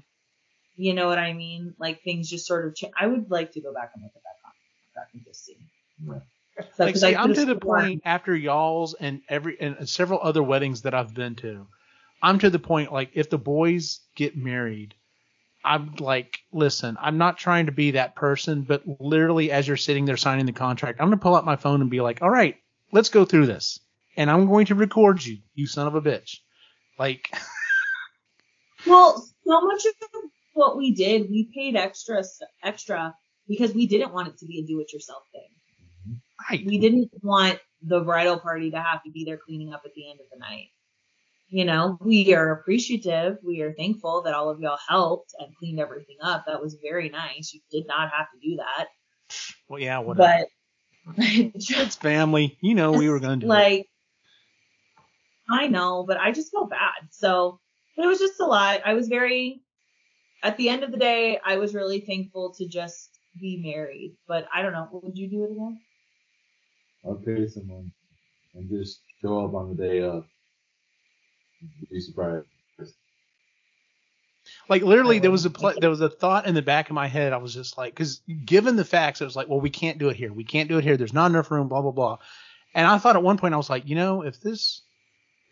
You 0.77 0.94
know 0.94 1.06
what 1.09 1.18
I 1.18 1.32
mean? 1.32 1.74
Like 1.78 2.02
things 2.02 2.28
just 2.31 2.47
sort 2.47 2.66
of 2.66 2.74
change. 2.77 2.93
I 2.98 3.06
would 3.06 3.31
like 3.31 3.52
to 3.52 3.60
go 3.60 3.73
back 3.73 3.90
and 3.94 4.02
look 4.05 4.12
at 4.14 4.23
that 4.23 4.36
contract 4.43 5.14
and 5.14 5.24
just 5.24 5.44
see. 5.44 5.56
So, 6.77 6.85
Like, 6.85 6.97
see, 6.97 7.15
I'm 7.15 7.35
to 7.35 7.45
the 7.45 7.57
point 7.57 8.03
after 8.05 8.35
y'all's 8.35 8.95
and 8.95 9.20
every 9.28 9.61
and 9.61 9.89
several 9.89 10.20
other 10.23 10.43
weddings 10.43 10.83
that 10.83 10.95
I've 10.95 11.15
been 11.15 11.35
to. 11.37 11.66
I'm 12.23 12.39
to 12.39 12.51
the 12.51 12.59
point 12.59 12.93
like 12.93 13.11
if 13.12 13.28
the 13.28 13.39
boys 13.39 14.01
get 14.15 14.37
married, 14.37 14.95
I'm 15.65 15.95
like, 15.97 16.39
listen, 16.53 16.97
I'm 17.01 17.19
not 17.19 17.37
trying 17.37 17.66
to 17.66 17.73
be 17.73 17.93
that 17.93 18.15
person, 18.15 18.62
but 18.62 18.83
literally 19.01 19.53
as 19.53 19.69
you're 19.69 19.77
sitting 19.77 20.07
there 20.07 20.16
signing 20.16 20.47
the 20.47 20.53
contract, 20.53 21.01
I'm 21.01 21.09
gonna 21.09 21.19
pull 21.19 21.37
out 21.37 21.45
my 21.45 21.57
phone 21.57 21.83
and 21.83 21.91
be 21.91 22.01
like, 22.01 22.23
all 22.23 22.31
right, 22.31 22.57
let's 22.91 23.11
go 23.11 23.27
through 23.27 23.47
this, 23.47 23.78
and 24.16 24.31
I'm 24.31 24.47
going 24.47 24.66
to 24.66 24.74
record 24.74 25.24
you, 25.24 25.39
you 25.55 25.66
son 25.66 25.87
of 25.87 25.95
a 25.95 26.01
bitch. 26.01 26.39
Like, 26.99 27.31
Well, 28.87 29.27
so 29.45 29.61
much 29.62 29.85
of 29.85 29.95
what 30.53 30.77
we 30.77 30.93
did, 30.93 31.28
we 31.31 31.51
paid 31.53 31.77
extra, 31.77 32.23
extra 32.62 33.15
because 33.49 33.74
we 33.74 33.87
didn't 33.87 34.12
want 34.12 34.28
it 34.28 34.39
to 34.39 34.47
be 34.47 34.61
a 34.61 34.66
do-it-yourself 34.66 35.23
thing. 35.33 35.49
Right, 36.50 36.64
we 36.66 36.78
didn't 36.78 37.10
want 37.22 37.58
the 37.82 38.00
bridal 38.00 38.38
party 38.38 38.70
to 38.70 38.80
have 38.80 39.02
to 39.04 39.10
be 39.10 39.24
there 39.24 39.38
cleaning 39.38 39.72
up 39.72 39.82
at 39.84 39.94
the 39.94 40.10
end 40.10 40.20
of 40.20 40.26
the 40.32 40.38
night. 40.38 40.68
You 41.48 41.64
know, 41.64 41.96
we 42.00 42.34
are 42.34 42.52
appreciative. 42.52 43.38
We 43.44 43.62
are 43.62 43.72
thankful 43.72 44.22
that 44.22 44.34
all 44.34 44.50
of 44.50 44.60
y'all 44.60 44.78
helped 44.88 45.32
and 45.38 45.54
cleaned 45.56 45.78
everything 45.78 46.16
up. 46.20 46.44
That 46.46 46.60
was 46.60 46.76
very 46.82 47.08
nice. 47.08 47.52
You 47.54 47.60
did 47.70 47.86
not 47.86 48.10
have 48.10 48.26
to 48.32 48.48
do 48.48 48.56
that. 48.56 48.88
well, 49.68 49.80
yeah, 49.80 49.98
whatever. 49.98 50.46
But 51.16 51.16
it's 51.16 51.96
family, 51.96 52.58
you 52.60 52.74
know, 52.74 52.92
we 52.92 53.08
were 53.08 53.20
gonna 53.20 53.36
do 53.36 53.46
it. 53.46 53.48
like, 53.48 53.86
I 55.48 55.68
know, 55.68 56.04
but 56.06 56.16
I 56.16 56.32
just 56.32 56.50
felt 56.50 56.70
bad. 56.70 57.08
So 57.10 57.60
it 57.96 58.06
was 58.06 58.18
just 58.18 58.40
a 58.40 58.46
lot. 58.46 58.80
I 58.84 58.94
was 58.94 59.06
very, 59.06 59.62
at 60.42 60.56
the 60.56 60.68
end 60.68 60.82
of 60.82 60.90
the 60.90 60.96
day, 60.96 61.38
I 61.44 61.56
was 61.58 61.74
really 61.74 62.00
thankful 62.00 62.54
to 62.54 62.66
just 62.66 63.20
be 63.40 63.62
married. 63.64 64.16
But 64.26 64.48
I 64.52 64.62
don't 64.62 64.72
know. 64.72 64.88
Would 64.90 65.16
you 65.16 65.28
do 65.28 65.44
it 65.44 65.52
again? 65.52 65.78
I'll 67.07 67.15
pay 67.15 67.47
someone 67.47 67.93
and 68.55 68.69
just 68.69 69.01
show 69.23 69.45
up 69.45 69.55
on 69.55 69.74
the 69.74 69.83
day 69.83 70.03
of. 70.03 70.24
Be 71.91 72.01
surprised. 72.01 72.47
Like 74.69 74.83
literally, 74.83 75.19
there 75.19 75.31
um, 75.31 75.33
was 75.33 75.45
a 75.45 75.51
pl- 75.51 75.74
there 75.81 75.91
was 75.91 76.01
a 76.01 76.09
thought 76.09 76.47
in 76.47 76.55
the 76.55 76.62
back 76.62 76.89
of 76.89 76.95
my 76.95 77.07
head. 77.07 77.33
I 77.33 77.39
was 77.39 77.55
just 77.55 77.78
like, 77.78 77.95
because 77.95 78.20
given 78.45 78.77
the 78.77 78.85
facts, 78.85 79.20
it 79.20 79.24
was 79.24 79.37
like, 79.37 79.49
well, 79.49 79.61
we 79.61 79.70
can't 79.70 79.99
do 79.99 80.09
it 80.09 80.16
here. 80.16 80.33
We 80.33 80.45
can't 80.45 80.69
do 80.69 80.78
it 80.78 80.85
here. 80.85 80.97
There's 80.97 81.12
not 81.12 81.31
enough 81.31 81.51
room. 81.51 81.69
Blah 81.69 81.83
blah 81.83 81.93
blah. 81.93 82.19
And 82.74 82.87
I 82.87 82.99
thought 82.99 83.16
at 83.16 83.23
one 83.23 83.39
point, 83.39 83.55
I 83.55 83.57
was 83.57 83.70
like, 83.70 83.89
you 83.89 83.97
know, 83.97 84.23
if 84.23 84.41
this, 84.41 84.83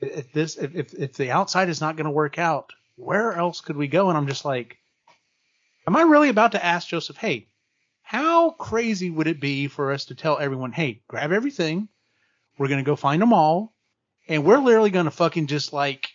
if 0.00 0.32
this, 0.32 0.56
if 0.56 0.74
if, 0.74 0.94
if 0.94 1.14
the 1.14 1.30
outside 1.30 1.68
is 1.68 1.80
not 1.80 1.96
going 1.96 2.04
to 2.04 2.10
work 2.10 2.38
out, 2.38 2.72
where 2.96 3.32
else 3.32 3.60
could 3.60 3.76
we 3.76 3.88
go? 3.88 4.08
And 4.08 4.18
I'm 4.18 4.26
just 4.26 4.44
like, 4.44 4.78
am 5.88 5.96
I 5.96 6.02
really 6.02 6.28
about 6.28 6.52
to 6.52 6.64
ask 6.64 6.88
Joseph, 6.88 7.16
hey, 7.16 7.48
how 8.04 8.50
crazy 8.50 9.10
would 9.10 9.26
it 9.26 9.40
be 9.40 9.66
for 9.66 9.90
us 9.90 10.04
to 10.06 10.14
tell 10.14 10.38
everyone, 10.38 10.70
hey, 10.70 11.00
grab 11.08 11.32
everything, 11.32 11.88
we're 12.58 12.68
gonna 12.68 12.82
go 12.84 12.94
find 12.94 13.20
them 13.20 13.32
all, 13.32 13.74
and 14.28 14.44
we're 14.44 14.58
literally 14.58 14.90
gonna 14.90 15.10
fucking 15.10 15.48
just 15.48 15.72
like 15.72 16.08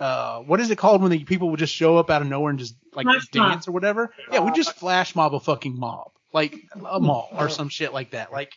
uh, 0.00 0.40
what 0.40 0.60
is 0.60 0.70
it 0.70 0.78
called 0.78 1.02
when 1.02 1.10
the 1.10 1.24
people 1.24 1.50
would 1.50 1.58
just 1.58 1.74
show 1.74 1.96
up 1.96 2.08
out 2.10 2.22
of 2.22 2.28
nowhere 2.28 2.50
and 2.50 2.58
just 2.58 2.76
like 2.94 3.04
Flash 3.04 3.26
mob. 3.34 3.50
dance 3.50 3.68
or 3.68 3.72
whatever? 3.72 4.12
Yeah, 4.30 4.40
we 4.40 4.52
just 4.52 4.76
flash 4.76 5.16
mob 5.16 5.34
a 5.34 5.40
fucking 5.40 5.76
mob, 5.76 6.12
like 6.32 6.54
a 6.74 7.00
mall 7.00 7.28
or 7.32 7.48
some 7.48 7.68
shit 7.68 7.92
like 7.92 8.10
that. 8.10 8.30
Like, 8.32 8.52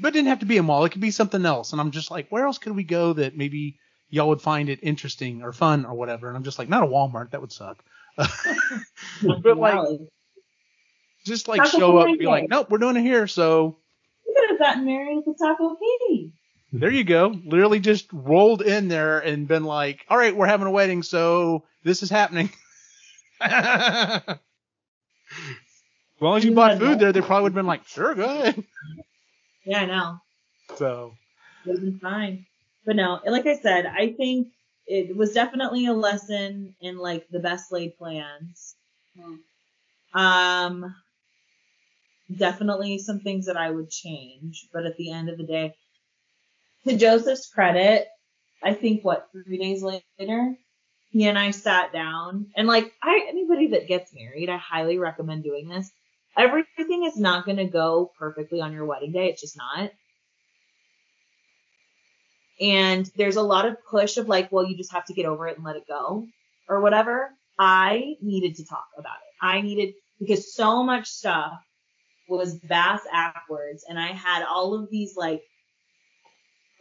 but 0.00 0.08
it 0.08 0.12
didn't 0.12 0.28
have 0.28 0.40
to 0.40 0.46
be 0.46 0.58
a 0.58 0.62
mall. 0.62 0.84
It 0.84 0.90
could 0.90 1.00
be 1.00 1.10
something 1.10 1.44
else. 1.44 1.72
And 1.72 1.80
I'm 1.80 1.90
just 1.90 2.10
like, 2.10 2.28
where 2.28 2.46
else 2.46 2.58
could 2.58 2.76
we 2.76 2.84
go 2.84 3.12
that 3.14 3.36
maybe 3.36 3.78
y'all 4.08 4.28
would 4.28 4.40
find 4.40 4.68
it 4.68 4.78
interesting 4.82 5.42
or 5.42 5.52
fun 5.52 5.84
or 5.84 5.94
whatever? 5.94 6.28
And 6.28 6.36
I'm 6.36 6.44
just 6.44 6.58
like, 6.58 6.68
not 6.68 6.84
a 6.84 6.86
Walmart. 6.86 7.30
That 7.30 7.40
would 7.40 7.52
suck. 7.52 7.82
but 8.16 9.56
like, 9.56 9.74
Wow. 9.74 9.98
Just 11.24 11.48
like 11.48 11.62
Taco 11.64 11.78
show 11.78 11.98
up, 11.98 12.06
Tuesday. 12.06 12.20
be 12.20 12.26
like, 12.26 12.48
nope, 12.48 12.70
we're 12.70 12.78
doing 12.78 12.96
it 12.96 13.02
here. 13.02 13.26
So 13.26 13.76
We 14.26 14.34
could 14.34 14.50
have 14.50 14.58
gotten 14.58 14.84
married 14.84 15.18
at 15.18 15.24
the 15.24 15.34
Taco 15.34 15.76
Katie. 15.76 16.32
There 16.72 16.90
you 16.90 17.04
go. 17.04 17.34
Literally 17.44 17.80
just 17.80 18.08
rolled 18.12 18.62
in 18.62 18.88
there 18.88 19.18
and 19.18 19.46
been 19.46 19.64
like, 19.64 20.06
all 20.08 20.16
right, 20.16 20.34
we're 20.34 20.46
having 20.46 20.66
a 20.66 20.70
wedding, 20.70 21.02
so 21.02 21.64
this 21.84 22.02
is 22.02 22.08
happening. 22.08 22.50
as 23.40 24.22
long 26.20 26.38
as 26.38 26.44
you 26.44 26.54
bought 26.54 26.78
food 26.78 26.98
there, 26.98 27.12
they 27.12 27.20
probably 27.20 27.42
would 27.42 27.52
have 27.52 27.56
been 27.56 27.66
like, 27.66 27.86
sure, 27.86 28.14
go 28.14 28.24
ahead. 28.24 28.64
Yeah, 29.66 29.80
I 29.80 29.86
know. 29.86 30.18
So, 30.76 31.12
it 31.64 31.68
Would 31.68 31.78
have 31.78 31.84
been 31.84 31.98
fine. 31.98 32.46
But 32.86 32.96
no, 32.96 33.20
like 33.26 33.46
I 33.46 33.58
said, 33.58 33.86
I 33.86 34.12
think 34.12 34.48
it 34.86 35.14
was 35.14 35.32
definitely 35.32 35.86
a 35.86 35.92
lesson 35.92 36.74
in 36.80 36.96
like 36.96 37.28
the 37.28 37.38
best 37.38 37.70
laid 37.70 37.96
plans. 37.98 38.74
Um, 40.14 40.94
definitely 42.36 42.98
some 42.98 43.20
things 43.20 43.46
that 43.46 43.56
I 43.56 43.70
would 43.70 43.90
change, 43.90 44.68
but 44.72 44.86
at 44.86 44.96
the 44.96 45.10
end 45.12 45.28
of 45.28 45.38
the 45.38 45.44
day, 45.44 45.74
to 46.86 46.96
Joseph's 46.96 47.48
credit, 47.48 48.08
I 48.62 48.74
think 48.74 49.04
what 49.04 49.28
three 49.32 49.58
days 49.58 49.82
later, 49.82 50.54
he 51.10 51.26
and 51.26 51.38
I 51.38 51.50
sat 51.50 51.92
down 51.92 52.46
and 52.56 52.66
like 52.66 52.92
I 53.02 53.26
anybody 53.28 53.68
that 53.68 53.88
gets 53.88 54.14
married, 54.14 54.48
I 54.48 54.56
highly 54.56 54.98
recommend 54.98 55.44
doing 55.44 55.68
this. 55.68 55.90
Everything 56.36 57.04
is 57.04 57.18
not 57.18 57.44
going 57.44 57.58
to 57.58 57.66
go 57.66 58.10
perfectly 58.18 58.60
on 58.60 58.72
your 58.72 58.86
wedding 58.86 59.12
day. 59.12 59.28
It's 59.28 59.42
just 59.42 59.56
not. 59.56 59.90
And 62.60 63.10
there's 63.16 63.36
a 63.36 63.42
lot 63.42 63.66
of 63.66 63.76
push 63.90 64.16
of 64.16 64.28
like, 64.28 64.50
well, 64.50 64.66
you 64.66 64.76
just 64.76 64.92
have 64.92 65.04
to 65.06 65.14
get 65.14 65.26
over 65.26 65.46
it 65.48 65.56
and 65.56 65.64
let 65.64 65.76
it 65.76 65.86
go 65.86 66.26
or 66.68 66.80
whatever. 66.80 67.30
I 67.58 68.14
needed 68.22 68.56
to 68.56 68.64
talk 68.64 68.86
about 68.96 69.16
it. 69.16 69.44
I 69.44 69.60
needed 69.60 69.94
because 70.18 70.54
so 70.54 70.82
much 70.82 71.08
stuff 71.08 71.60
was 72.28 72.54
bass 72.54 73.00
backwards 73.10 73.84
and 73.88 73.98
I 73.98 74.08
had 74.08 74.44
all 74.44 74.74
of 74.74 74.90
these 74.90 75.16
like 75.16 75.42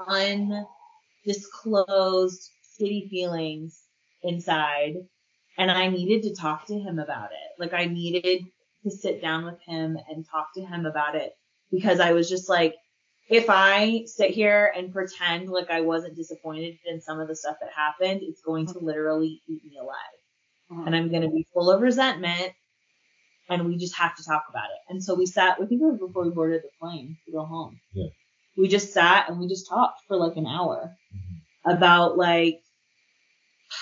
undisclosed 0.08 2.50
shitty 2.80 3.10
feelings 3.10 3.82
inside 4.24 4.96
and 5.58 5.70
I 5.70 5.90
needed 5.90 6.24
to 6.24 6.36
talk 6.36 6.68
to 6.68 6.80
him 6.80 7.00
about 7.00 7.32
it. 7.32 7.60
Like 7.60 7.74
I 7.74 7.86
needed 7.86 8.46
to 8.84 8.92
sit 8.92 9.22
down 9.22 9.46
with 9.46 9.62
him 9.62 9.98
and 10.10 10.26
talk 10.26 10.54
to 10.56 10.66
him 10.66 10.86
about 10.86 11.16
it 11.16 11.34
because 11.72 12.00
I 12.00 12.14
was 12.14 12.30
just 12.30 12.50
like, 12.50 12.76
if 13.30 13.46
I 13.50 14.04
sit 14.06 14.32
here 14.32 14.74
and 14.76 14.92
pretend 14.92 15.50
like 15.50 15.70
I 15.70 15.82
wasn't 15.82 16.16
disappointed 16.16 16.78
in 16.86 17.00
some 17.00 17.20
of 17.20 17.28
the 17.28 17.36
stuff 17.36 17.58
that 17.62 17.72
happened, 17.74 18.22
it's 18.24 18.42
going 18.42 18.66
to 18.68 18.72
uh-huh. 18.72 18.86
literally 18.86 19.42
eat 19.48 19.64
me 19.64 19.78
alive. 19.80 19.96
Uh-huh. 20.72 20.84
And 20.86 20.96
I'm 20.96 21.10
going 21.10 21.22
to 21.22 21.30
be 21.30 21.48
full 21.54 21.72
of 21.72 21.82
resentment 21.82 22.52
and 23.50 23.66
we 23.66 23.78
just 23.78 23.96
have 23.96 24.16
to 24.16 24.24
talk 24.24 24.46
about 24.50 24.66
it. 24.66 24.92
And 24.92 25.04
so 25.04 25.16
we 25.16 25.26
sat. 25.26 25.58
I 25.62 25.66
think 25.66 25.82
it 25.82 25.86
was 25.86 26.00
before 26.00 26.24
we 26.24 26.30
boarded 26.30 26.62
the 26.64 26.70
plane 26.80 27.18
to 27.26 27.32
go 27.32 27.44
home. 27.44 27.80
Yeah. 27.94 28.08
We 28.58 28.68
just 28.68 28.94
sat 28.94 29.30
and 29.30 29.40
we 29.40 29.48
just 29.48 29.68
talked 29.68 30.02
for 30.08 30.18
like 30.18 30.38
an 30.38 30.48
hour 30.48 30.96
mm-hmm. 31.16 31.70
about 31.70 32.18
like 32.18 32.62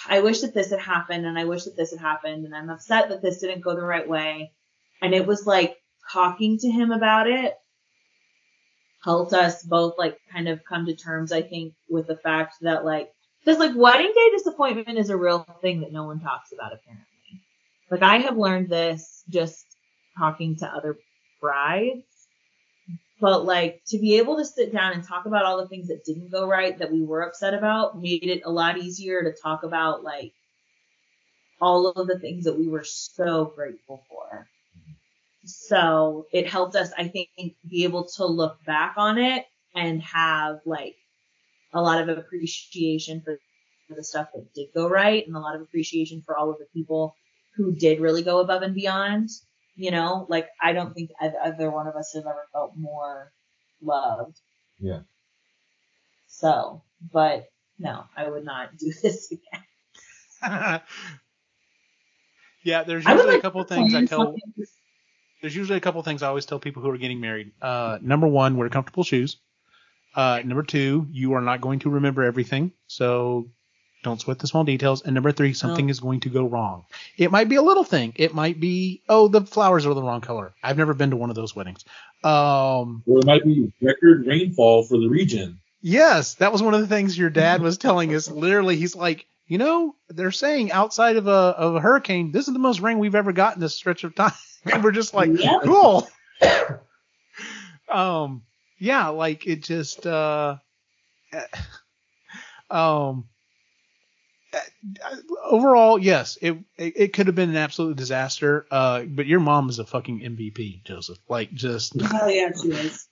I 0.07 0.21
wish 0.21 0.41
that 0.41 0.53
this 0.53 0.69
had 0.69 0.79
happened 0.79 1.25
and 1.25 1.37
I 1.37 1.45
wish 1.45 1.63
that 1.63 1.75
this 1.75 1.91
had 1.91 1.99
happened 1.99 2.45
and 2.45 2.55
I'm 2.55 2.69
upset 2.69 3.09
that 3.09 3.21
this 3.21 3.39
didn't 3.39 3.61
go 3.61 3.75
the 3.75 3.81
right 3.81 4.07
way. 4.07 4.51
And 5.01 5.13
it 5.13 5.25
was 5.25 5.45
like 5.45 5.77
talking 6.11 6.57
to 6.59 6.69
him 6.69 6.91
about 6.91 7.27
it 7.27 7.55
helped 9.03 9.33
us 9.33 9.63
both 9.63 9.95
like 9.97 10.19
kind 10.31 10.47
of 10.47 10.63
come 10.65 10.85
to 10.85 10.95
terms, 10.95 11.31
I 11.31 11.41
think, 11.41 11.73
with 11.89 12.07
the 12.07 12.17
fact 12.17 12.55
that 12.61 12.85
like, 12.85 13.11
cause 13.45 13.57
like 13.57 13.71
wedding 13.75 14.11
day 14.13 14.29
disappointment 14.31 14.97
is 14.97 15.09
a 15.09 15.17
real 15.17 15.45
thing 15.61 15.81
that 15.81 15.93
no 15.93 16.03
one 16.03 16.19
talks 16.19 16.51
about 16.51 16.73
apparently. 16.73 17.05
Like 17.89 18.01
I 18.03 18.17
have 18.17 18.37
learned 18.37 18.69
this 18.69 19.23
just 19.29 19.65
talking 20.17 20.57
to 20.57 20.67
other 20.67 20.97
brides. 21.41 22.03
But 23.21 23.43
like 23.43 23.81
to 23.87 23.99
be 23.99 24.17
able 24.17 24.37
to 24.37 24.45
sit 24.45 24.71
down 24.71 24.93
and 24.93 25.03
talk 25.03 25.25
about 25.25 25.43
all 25.43 25.57
the 25.57 25.67
things 25.67 25.89
that 25.89 26.05
didn't 26.05 26.31
go 26.31 26.47
right 26.47 26.77
that 26.79 26.91
we 26.91 27.03
were 27.03 27.21
upset 27.21 27.53
about 27.53 27.99
made 27.99 28.23
it 28.23 28.43
a 28.45 28.51
lot 28.51 28.77
easier 28.77 29.23
to 29.23 29.33
talk 29.41 29.63
about 29.63 30.03
like 30.03 30.31
all 31.59 31.89
of 31.89 32.07
the 32.07 32.17
things 32.17 32.45
that 32.45 32.57
we 32.57 32.69
were 32.69 32.85
so 32.85 33.51
grateful 33.55 34.03
for. 34.09 34.47
So 35.43 36.27
it 36.31 36.47
helped 36.47 36.75
us, 36.75 36.91
I 36.97 37.09
think, 37.09 37.29
be 37.67 37.83
able 37.83 38.05
to 38.15 38.25
look 38.25 38.63
back 38.65 38.93
on 38.95 39.17
it 39.17 39.45
and 39.75 40.01
have 40.03 40.59
like 40.65 40.95
a 41.73 41.81
lot 41.81 42.01
of 42.01 42.17
appreciation 42.17 43.21
for 43.21 43.37
the 43.89 44.03
stuff 44.03 44.29
that 44.33 44.53
did 44.53 44.67
go 44.73 44.87
right 44.87 45.25
and 45.25 45.35
a 45.35 45.39
lot 45.39 45.55
of 45.55 45.61
appreciation 45.61 46.23
for 46.25 46.37
all 46.37 46.51
of 46.51 46.57
the 46.59 46.67
people 46.73 47.15
who 47.59 47.73
did 47.75 47.99
really 47.99 48.23
go 48.23 48.39
above 48.39 48.61
and 48.61 48.73
beyond. 48.73 49.29
You 49.75 49.91
know, 49.91 50.25
like 50.29 50.47
I 50.61 50.71
don't 50.73 50.93
think 50.93 51.11
either 51.21 51.69
one 51.69 51.87
of 51.87 51.95
us 51.95 52.11
have 52.15 52.23
ever 52.25 52.47
felt 52.53 52.73
more 52.77 53.31
loved. 53.81 54.39
Yeah. 54.79 55.01
So, 56.27 56.83
but 57.11 57.45
no, 57.77 58.03
I 58.15 58.29
would 58.29 58.45
not 58.45 58.77
do 58.77 58.91
this 59.03 59.31
again. 59.31 59.61
yeah, 62.63 62.83
there's 62.83 63.05
I 63.05 63.11
would 63.13 63.19
usually 63.19 63.37
a 63.37 63.41
couple 63.41 63.63
things 63.65 63.93
I 63.93 64.05
tell. 64.05 64.19
something- 64.25 64.41
There's 65.41 65.55
usually 65.55 65.77
a 65.77 65.81
couple 65.81 66.01
things 66.03 66.23
I 66.23 66.27
always 66.27 66.45
tell 66.45 66.59
people 66.59 66.81
who 66.81 66.89
are 66.89 66.97
getting 66.97 67.19
married. 67.21 67.51
Uh, 67.61 67.97
number 68.01 68.27
one, 68.27 68.57
wear 68.57 68.69
comfortable 68.69 69.03
shoes. 69.03 69.37
Uh, 70.15 70.41
number 70.43 70.63
two, 70.63 71.07
you 71.11 71.33
are 71.33 71.41
not 71.41 71.61
going 71.61 71.79
to 71.79 71.89
remember 71.89 72.23
everything, 72.23 72.71
so 72.87 73.49
don't 74.03 74.19
sweat 74.21 74.39
the 74.39 74.47
small 74.47 74.63
details. 74.63 75.01
And 75.01 75.13
number 75.13 75.31
three, 75.31 75.53
something 75.53 75.87
Oh. 75.87 75.89
is 75.89 75.99
going 75.99 76.21
to 76.21 76.29
go 76.29 76.45
wrong. 76.45 76.85
It 77.17 77.31
might 77.31 77.49
be 77.49 77.55
a 77.55 77.61
little 77.61 77.83
thing. 77.83 78.13
It 78.15 78.33
might 78.33 78.59
be, 78.59 79.01
oh, 79.09 79.27
the 79.27 79.41
flowers 79.41 79.85
are 79.85 79.93
the 79.93 80.01
wrong 80.01 80.21
color. 80.21 80.53
I've 80.63 80.77
never 80.77 80.93
been 80.93 81.09
to 81.09 81.15
one 81.17 81.29
of 81.29 81.35
those 81.35 81.55
weddings. 81.55 81.83
Um, 82.23 83.03
Or 83.05 83.19
it 83.19 83.25
might 83.25 83.43
be 83.43 83.71
record 83.81 84.25
rainfall 84.25 84.83
for 84.85 84.97
the 84.97 85.07
region. 85.09 85.59
Yes, 85.81 86.35
that 86.35 86.51
was 86.51 86.61
one 86.61 86.73
of 86.73 86.81
the 86.81 86.87
things 86.87 87.17
your 87.17 87.29
dad 87.29 87.61
was 87.61 87.77
telling 87.77 88.13
us. 88.15 88.29
Literally, 88.29 88.75
he's 88.75 88.95
like, 88.95 89.25
you 89.47 89.57
know, 89.57 89.95
they're 90.09 90.31
saying 90.31 90.71
outside 90.71 91.15
of 91.15 91.27
a 91.27 91.31
of 91.31 91.75
a 91.75 91.79
hurricane, 91.79 92.31
this 92.31 92.47
is 92.47 92.53
the 92.53 92.59
most 92.59 92.81
rain 92.81 92.99
we've 92.99 93.15
ever 93.15 93.31
gotten 93.31 93.59
this 93.61 93.75
stretch 93.75 94.03
of 94.03 94.13
time. 94.13 94.33
and 94.65 94.83
we're 94.83 94.91
just 94.91 95.13
like, 95.13 95.31
Yeah. 95.33 95.59
cool. 95.63 96.07
um, 97.91 98.43
yeah, 98.77 99.07
like 99.07 99.47
it 99.47 99.63
just, 99.63 100.05
uh, 100.05 100.57
um, 101.33 101.41
uh, 102.69 103.13
overall, 105.43 105.99
yes, 105.99 106.37
it, 106.41 106.57
it 106.77 106.93
it 106.95 107.13
could 107.13 107.27
have 107.27 107.35
been 107.35 107.49
an 107.49 107.55
absolute 107.55 107.95
disaster. 107.97 108.65
Uh, 108.71 109.03
but 109.03 109.25
your 109.25 109.39
mom 109.39 109.69
is 109.69 109.79
a 109.79 109.85
fucking 109.85 110.19
MVP, 110.21 110.83
Joseph. 110.83 111.17
Like 111.27 111.51
just 111.53 111.99
Hell 111.99 112.29
yeah, 112.29 112.51
she 112.61 112.69
was. 112.69 113.07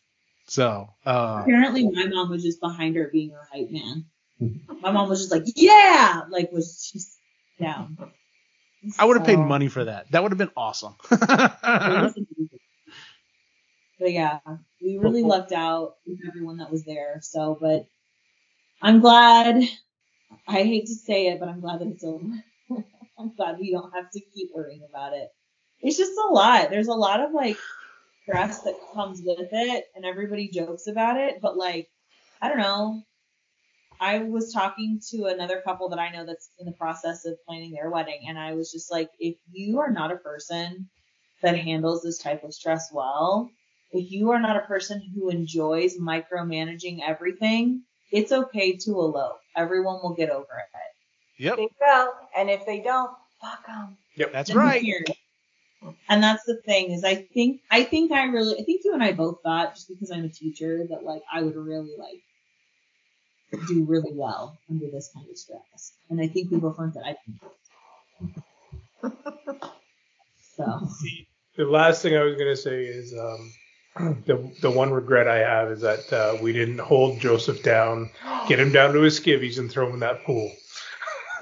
so. 0.48 0.90
Uh, 1.06 1.42
Apparently, 1.44 1.88
my 1.90 2.08
mom 2.08 2.30
was 2.30 2.44
just 2.44 2.60
behind 2.60 2.96
her 2.96 3.10
being 3.12 3.32
her 3.32 3.48
hype 3.52 3.70
man. 3.72 4.06
My 4.82 4.92
mom 4.92 5.10
was 5.10 5.20
just 5.20 5.32
like, 5.32 5.46
yeah, 5.56 6.22
like 6.30 6.52
was 6.52 6.92
just 6.94 7.18
down. 7.60 7.98
I 9.00 9.06
would 9.06 9.18
have 9.18 9.26
paid 9.26 9.40
money 9.40 9.68
for 9.68 9.84
that. 9.86 10.12
That 10.12 10.22
would 10.22 10.32
have 10.32 10.38
been 10.38 10.52
awesome. 10.56 10.94
But 14.00 14.12
yeah, 14.12 14.40
we 14.80 15.00
really 15.00 15.24
lucked 15.24 15.52
out 15.52 15.96
with 16.06 16.20
everyone 16.28 16.58
that 16.58 16.72
was 16.72 16.84
there. 16.86 17.20
So, 17.24 17.58
but 17.60 17.88
I'm 18.82 19.00
glad. 19.00 19.64
I 20.48 20.64
hate 20.64 20.86
to 20.88 20.96
say 20.96 21.28
it, 21.28 21.40
but 21.40 21.50
I'm 21.50 21.60
glad 21.60 21.80
that 21.80 21.88
it's 21.88 22.04
over. 22.04 22.26
I'm 23.20 23.36
glad 23.36 23.60
we 23.60 23.72
don't 23.72 23.94
have 23.94 24.10
to 24.12 24.20
keep 24.20 24.50
worrying 24.54 24.82
about 24.90 25.14
it. 25.14 25.30
It's 25.82 25.98
just 25.98 26.18
a 26.18 26.34
lot. 26.34 26.70
There's 26.70 26.88
a 26.88 26.94
lot 26.94 27.20
of 27.20 27.34
like 27.34 27.58
stress 28.24 28.62
that 28.64 28.76
comes 28.94 29.22
with 29.24 29.50
it, 29.52 29.86
and 29.96 30.06
everybody 30.06 30.50
jokes 30.50 30.88
about 30.88 31.18
it. 31.18 31.40
But 31.42 31.58
like, 31.58 31.90
I 32.42 32.50
don't 32.50 32.60
know. 32.60 33.04
I 34.00 34.20
was 34.20 34.54
talking 34.54 35.02
to 35.10 35.26
another 35.26 35.62
couple 35.62 35.90
that 35.90 36.00
I 36.00 36.12
know 36.12 36.26
that's 36.26 36.52
in 36.60 36.68
the 36.68 36.72
process 36.72 37.26
of 37.26 37.44
planning 37.46 37.72
their 37.72 37.90
wedding, 37.90 38.26
and 38.28 38.38
I 38.38 38.54
was 38.54 38.72
just 38.72 38.92
like, 38.92 39.10
if 39.20 39.36
you 39.52 39.80
are 39.80 39.90
not 39.92 40.12
a 40.12 40.18
person 40.18 40.90
that 41.42 41.58
handles 41.58 42.04
this 42.04 42.20
type 42.20 42.44
of 42.44 42.54
stress 42.54 42.90
well, 42.92 43.50
if 43.92 44.12
you 44.12 44.32
are 44.32 44.40
not 44.40 44.58
a 44.58 44.68
person 44.68 45.02
who 45.16 45.30
enjoys 45.30 45.98
micromanaging 45.98 47.00
everything, 47.06 47.84
it's 48.12 48.32
okay 48.32 48.78
to 48.78 48.92
elope. 48.92 49.40
Everyone 49.58 50.00
will 50.02 50.14
get 50.14 50.30
over 50.30 50.44
it. 50.44 51.44
yep, 51.44 51.58
They 51.58 51.68
will, 51.82 52.14
and 52.38 52.50
if 52.50 52.66
they 52.66 52.80
don't, 52.80 53.12
fuck 53.42 53.66
them. 53.66 53.98
Yep, 54.16 54.32
that's 54.32 54.50
Then 54.50 54.58
right. 54.58 54.84
And 56.10 56.24
that's 56.24 56.44
the 56.46 56.58
thing 56.66 56.92
is 56.92 57.04
I 57.04 57.16
think 57.16 57.62
I 57.70 57.84
think 57.84 58.12
I 58.12 58.24
really 58.26 58.60
I 58.60 58.64
think 58.64 58.82
you 58.84 58.94
and 58.94 59.04
I 59.04 59.12
both 59.12 59.42
thought 59.44 59.76
just 59.76 59.88
because 59.90 60.12
I'm 60.12 60.24
a 60.26 60.30
teacher 60.30 60.86
that 60.90 61.04
like 61.04 61.22
I 61.32 61.44
would 61.44 61.56
really 61.56 61.96
like 61.98 62.22
do 63.68 63.86
really 63.86 64.12
well 64.14 64.58
under 64.70 64.88
this 64.92 65.12
kind 65.14 65.30
of 65.30 65.38
stress. 65.38 65.94
And 66.10 66.20
I 66.20 66.28
think 66.28 66.52
we 66.52 66.58
both 66.58 66.80
learned 66.80 66.94
that 66.96 67.06
I 67.06 67.16
can. 67.24 67.40
So 70.58 70.88
The 71.56 71.66
last 71.66 72.02
thing 72.02 72.18
I 72.18 72.24
was 72.24 72.36
gonna 72.36 72.56
say 72.56 72.84
is 72.86 73.14
um, 73.14 73.54
the 74.00 74.52
the 74.62 74.72
one 74.72 74.92
regret 74.92 75.28
I 75.28 75.38
have 75.38 75.72
is 75.72 75.82
that 75.82 76.12
uh, 76.14 76.38
we 76.42 76.54
didn't 76.54 76.80
hold 76.80 77.20
Joseph 77.20 77.64
down, 77.64 78.10
get 78.48 78.60
him 78.60 78.72
down 78.72 78.94
to 78.94 79.02
his 79.02 79.20
skivvies, 79.20 79.60
and 79.60 79.72
throw 79.72 79.88
him 79.88 79.96
in 79.96 80.00
that 80.02 80.24
pool. 80.24 80.52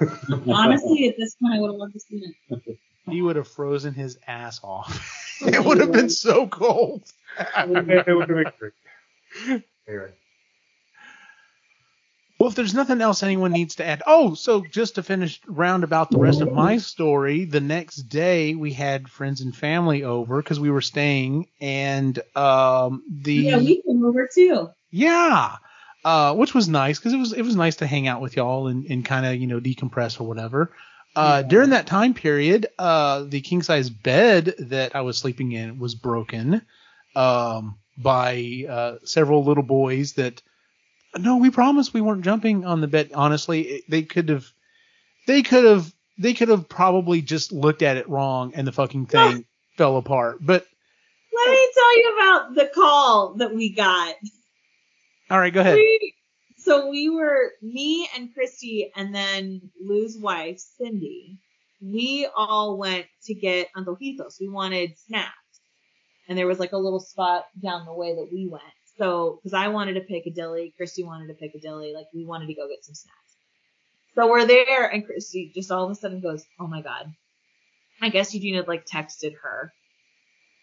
honestly, 0.48 1.08
at 1.08 1.16
this 1.16 1.36
point, 1.36 1.54
I 1.54 1.60
would 1.60 1.68
have 1.68 1.76
loved 1.76 1.94
to 1.94 2.00
see 2.00 2.34
it. 2.50 2.78
He 3.08 3.22
would 3.22 3.36
have 3.36 3.48
frozen 3.48 3.94
his 3.94 4.18
ass 4.26 4.60
off. 4.62 5.38
it 5.40 5.64
would 5.64 5.78
have 5.78 5.92
been 5.92 6.10
so 6.10 6.46
cold. 6.48 7.04
it 7.38 7.68
would 7.68 7.88
have 7.88 8.06
been 8.06 8.52
great. 8.58 8.72
Anyway. 9.88 10.12
Well, 12.46 12.52
if 12.52 12.54
there's 12.54 12.74
nothing 12.74 13.00
else 13.00 13.24
anyone 13.24 13.50
needs 13.50 13.74
to 13.74 13.84
add. 13.84 14.04
Oh, 14.06 14.34
so 14.34 14.62
just 14.62 14.94
to 14.94 15.02
finish 15.02 15.40
round 15.48 15.82
about 15.82 16.12
the 16.12 16.18
rest 16.18 16.42
of 16.42 16.52
my 16.52 16.78
story, 16.78 17.44
the 17.44 17.60
next 17.60 17.96
day 18.02 18.54
we 18.54 18.72
had 18.72 19.08
friends 19.08 19.40
and 19.40 19.52
family 19.52 20.04
over 20.04 20.40
because 20.40 20.60
we 20.60 20.70
were 20.70 20.80
staying, 20.80 21.48
and 21.60 22.16
um, 22.36 23.02
the 23.10 23.32
Yeah, 23.34 23.58
we 23.58 23.82
came 23.82 24.04
over 24.04 24.28
too. 24.32 24.70
Yeah. 24.92 25.56
Uh, 26.04 26.34
which 26.36 26.54
was 26.54 26.68
nice 26.68 27.00
because 27.00 27.14
it 27.14 27.16
was 27.16 27.32
it 27.32 27.42
was 27.42 27.56
nice 27.56 27.74
to 27.78 27.86
hang 27.88 28.06
out 28.06 28.20
with 28.20 28.36
y'all 28.36 28.68
and, 28.68 28.86
and 28.86 29.04
kind 29.04 29.26
of 29.26 29.34
you 29.34 29.48
know 29.48 29.58
decompress 29.58 30.20
or 30.20 30.28
whatever. 30.28 30.70
Uh, 31.16 31.42
During 31.42 31.70
that 31.70 31.88
time 31.88 32.14
period, 32.14 32.68
uh, 32.78 33.24
the 33.24 33.40
king 33.40 33.62
size 33.62 33.90
bed 33.90 34.54
that 34.60 34.94
I 34.94 35.00
was 35.00 35.18
sleeping 35.18 35.50
in 35.50 35.80
was 35.80 35.96
broken 35.96 36.62
um, 37.16 37.78
by 37.98 38.66
uh, 38.70 38.94
several 39.02 39.42
little 39.42 39.64
boys. 39.64 40.12
That 40.12 40.40
no, 41.18 41.36
we 41.36 41.50
promised 41.50 41.94
we 41.94 42.00
weren't 42.00 42.24
jumping 42.24 42.64
on 42.64 42.80
the 42.80 42.86
bet. 42.86 43.12
Honestly, 43.14 43.62
it, 43.62 43.84
they 43.88 44.02
could 44.02 44.28
have 44.28 44.46
they 45.26 45.42
could 45.42 45.64
have 45.64 45.92
they 46.18 46.34
could 46.34 46.48
have 46.48 46.68
probably 46.68 47.22
just 47.22 47.52
looked 47.52 47.82
at 47.82 47.96
it 47.96 48.08
wrong 48.08 48.52
and 48.54 48.66
the 48.66 48.72
fucking 48.72 49.06
thing 49.06 49.44
fell 49.76 49.96
apart. 49.96 50.38
But 50.40 50.66
Let 51.34 51.50
me 51.50 51.70
tell 51.74 51.98
you 51.98 52.18
about 52.18 52.54
the 52.54 52.70
call 52.74 53.34
that 53.34 53.54
we 53.54 53.70
got. 53.74 54.14
all 55.30 55.38
right, 55.38 55.52
go 55.52 55.60
ahead. 55.60 55.74
We, 55.74 56.14
so 56.58 56.88
we 56.88 57.10
were 57.10 57.52
me 57.62 58.08
and 58.16 58.32
Christy 58.34 58.90
and 58.96 59.14
then 59.14 59.60
Lou's 59.80 60.16
wife, 60.18 60.58
Cindy. 60.58 61.38
We 61.82 62.28
all 62.34 62.78
went 62.78 63.06
to 63.24 63.34
get 63.34 63.68
antojitos. 63.76 64.40
We 64.40 64.48
wanted 64.48 64.96
snacks. 64.98 65.32
And 66.28 66.36
there 66.36 66.46
was 66.46 66.58
like 66.58 66.72
a 66.72 66.78
little 66.78 66.98
spot 66.98 67.44
down 67.62 67.84
the 67.84 67.92
way 67.92 68.14
that 68.14 68.28
we 68.32 68.48
went. 68.50 68.64
So, 68.98 69.40
cause 69.42 69.52
I 69.52 69.68
wanted 69.68 69.94
to 69.94 70.00
Piccadilly, 70.00 70.72
Christy 70.76 71.04
wanted 71.04 71.28
to 71.28 71.34
Piccadilly, 71.34 71.92
like 71.94 72.06
we 72.14 72.24
wanted 72.24 72.46
to 72.46 72.54
go 72.54 72.68
get 72.68 72.84
some 72.84 72.94
snacks. 72.94 73.36
So 74.14 74.28
we're 74.30 74.46
there 74.46 74.86
and 74.86 75.04
Christy 75.04 75.52
just 75.54 75.70
all 75.70 75.84
of 75.84 75.90
a 75.90 75.94
sudden 75.94 76.20
goes, 76.20 76.44
Oh 76.58 76.66
my 76.66 76.80
God. 76.82 77.12
I 78.00 78.08
guess 78.08 78.34
Eugene 78.34 78.54
had 78.54 78.68
like 78.68 78.86
texted 78.86 79.34
her. 79.42 79.72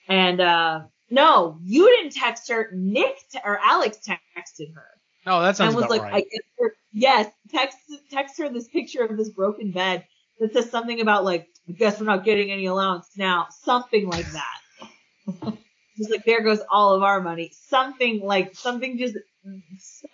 And, 0.07 0.41
uh, 0.41 0.81
no, 1.09 1.59
you 1.63 1.87
didn't 1.89 2.13
text 2.13 2.49
her. 2.49 2.69
Nick 2.73 3.15
te- 3.31 3.39
or 3.43 3.59
Alex 3.63 3.99
texted 4.07 4.73
her 4.73 4.87
Oh, 5.25 5.41
that 5.41 5.55
sounds 5.55 5.73
and 5.73 5.81
was 5.81 5.89
like, 5.89 6.01
right. 6.01 6.15
I 6.15 6.19
guess 6.19 6.43
her, 6.59 6.75
yes, 6.91 7.31
text 7.49 7.77
text 8.11 8.37
her 8.39 8.49
this 8.49 8.67
picture 8.67 9.03
of 9.03 9.15
this 9.17 9.29
broken 9.29 9.71
bed 9.71 10.05
that 10.39 10.53
says 10.53 10.69
something 10.69 10.99
about 10.99 11.23
like, 11.23 11.47
I 11.69 11.71
guess 11.73 11.99
we're 11.99 12.07
not 12.07 12.25
getting 12.25 12.51
any 12.51 12.65
allowance 12.65 13.07
now, 13.15 13.47
something 13.61 14.07
like 14.07 14.25
that. 14.31 15.57
just 15.97 16.11
like 16.11 16.25
there 16.25 16.41
goes 16.41 16.61
all 16.71 16.95
of 16.95 17.03
our 17.03 17.21
money, 17.21 17.51
something 17.67 18.21
like 18.21 18.55
something 18.55 18.97
just 18.97 19.17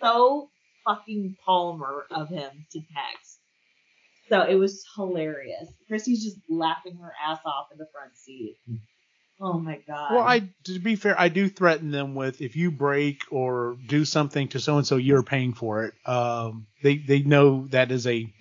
so 0.00 0.50
fucking 0.84 1.36
Palmer 1.44 2.06
of 2.10 2.28
him 2.28 2.66
to 2.72 2.80
text. 2.80 3.38
So 4.28 4.42
it 4.42 4.54
was 4.54 4.84
hilarious. 4.94 5.68
Christy's 5.88 6.22
just 6.22 6.36
laughing 6.48 6.96
her 7.02 7.12
ass 7.26 7.40
off 7.44 7.66
in 7.72 7.78
the 7.78 7.86
front 7.92 8.16
seat. 8.16 8.56
Oh 9.40 9.58
my 9.58 9.78
god. 9.86 10.12
Well, 10.12 10.24
I 10.24 10.50
to 10.64 10.78
be 10.78 10.96
fair, 10.96 11.18
I 11.18 11.28
do 11.28 11.48
threaten 11.48 11.90
them 11.90 12.14
with 12.14 12.42
if 12.42 12.56
you 12.56 12.70
break 12.70 13.22
or 13.30 13.76
do 13.86 14.04
something 14.04 14.48
to 14.48 14.60
so 14.60 14.76
and 14.76 14.86
so, 14.86 14.96
you're 14.96 15.22
paying 15.22 15.54
for 15.54 15.84
it. 15.84 15.94
Um, 16.06 16.66
they 16.82 16.98
they 16.98 17.20
know 17.20 17.66
that 17.68 17.90
is 17.90 18.06
a 18.06 18.32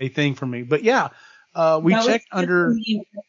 a 0.00 0.08
thing 0.08 0.34
for 0.34 0.46
me. 0.46 0.62
But 0.62 0.82
yeah, 0.82 1.10
uh, 1.54 1.78
we 1.82 1.92
That 1.92 2.06
checked 2.06 2.26
under. 2.32 2.74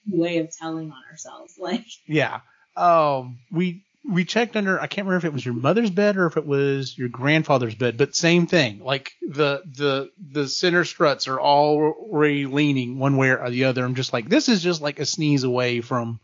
way 0.10 0.38
of 0.38 0.56
telling 0.58 0.90
on 0.92 1.04
ourselves. 1.12 1.56
Like 1.60 1.86
Yeah. 2.08 2.40
Um, 2.78 3.40
we 3.52 3.84
we 4.10 4.24
checked 4.24 4.56
under. 4.56 4.80
I 4.80 4.88
can't 4.88 5.06
remember 5.06 5.26
if 5.28 5.32
it 5.32 5.34
was 5.34 5.46
your 5.46 5.54
mother's 5.54 5.90
bed 5.90 6.18
or 6.18 6.28
if 6.28 6.38
it 6.38 6.46
was 6.46 6.98
your 6.98 7.10
grandfather's 7.10 7.76
bed, 7.76 7.98
but 7.98 8.16
same 8.16 8.48
thing. 8.48 8.80
Like 8.80 9.14
the 9.22 9.62
the 9.66 10.12
the 10.32 10.48
center 10.48 10.86
struts 10.86 11.28
are 11.28 11.40
already 11.40 12.46
leaning 12.46 13.00
one 13.00 13.18
way 13.18 13.32
or 13.32 13.50
the 13.50 13.66
other. 13.66 13.84
I'm 13.84 13.96
just 13.96 14.14
like, 14.14 14.30
this 14.30 14.48
is 14.48 14.64
just 14.64 14.82
like 14.82 15.00
a 15.00 15.06
sneeze 15.06 15.44
away 15.44 15.82
from 15.82 16.20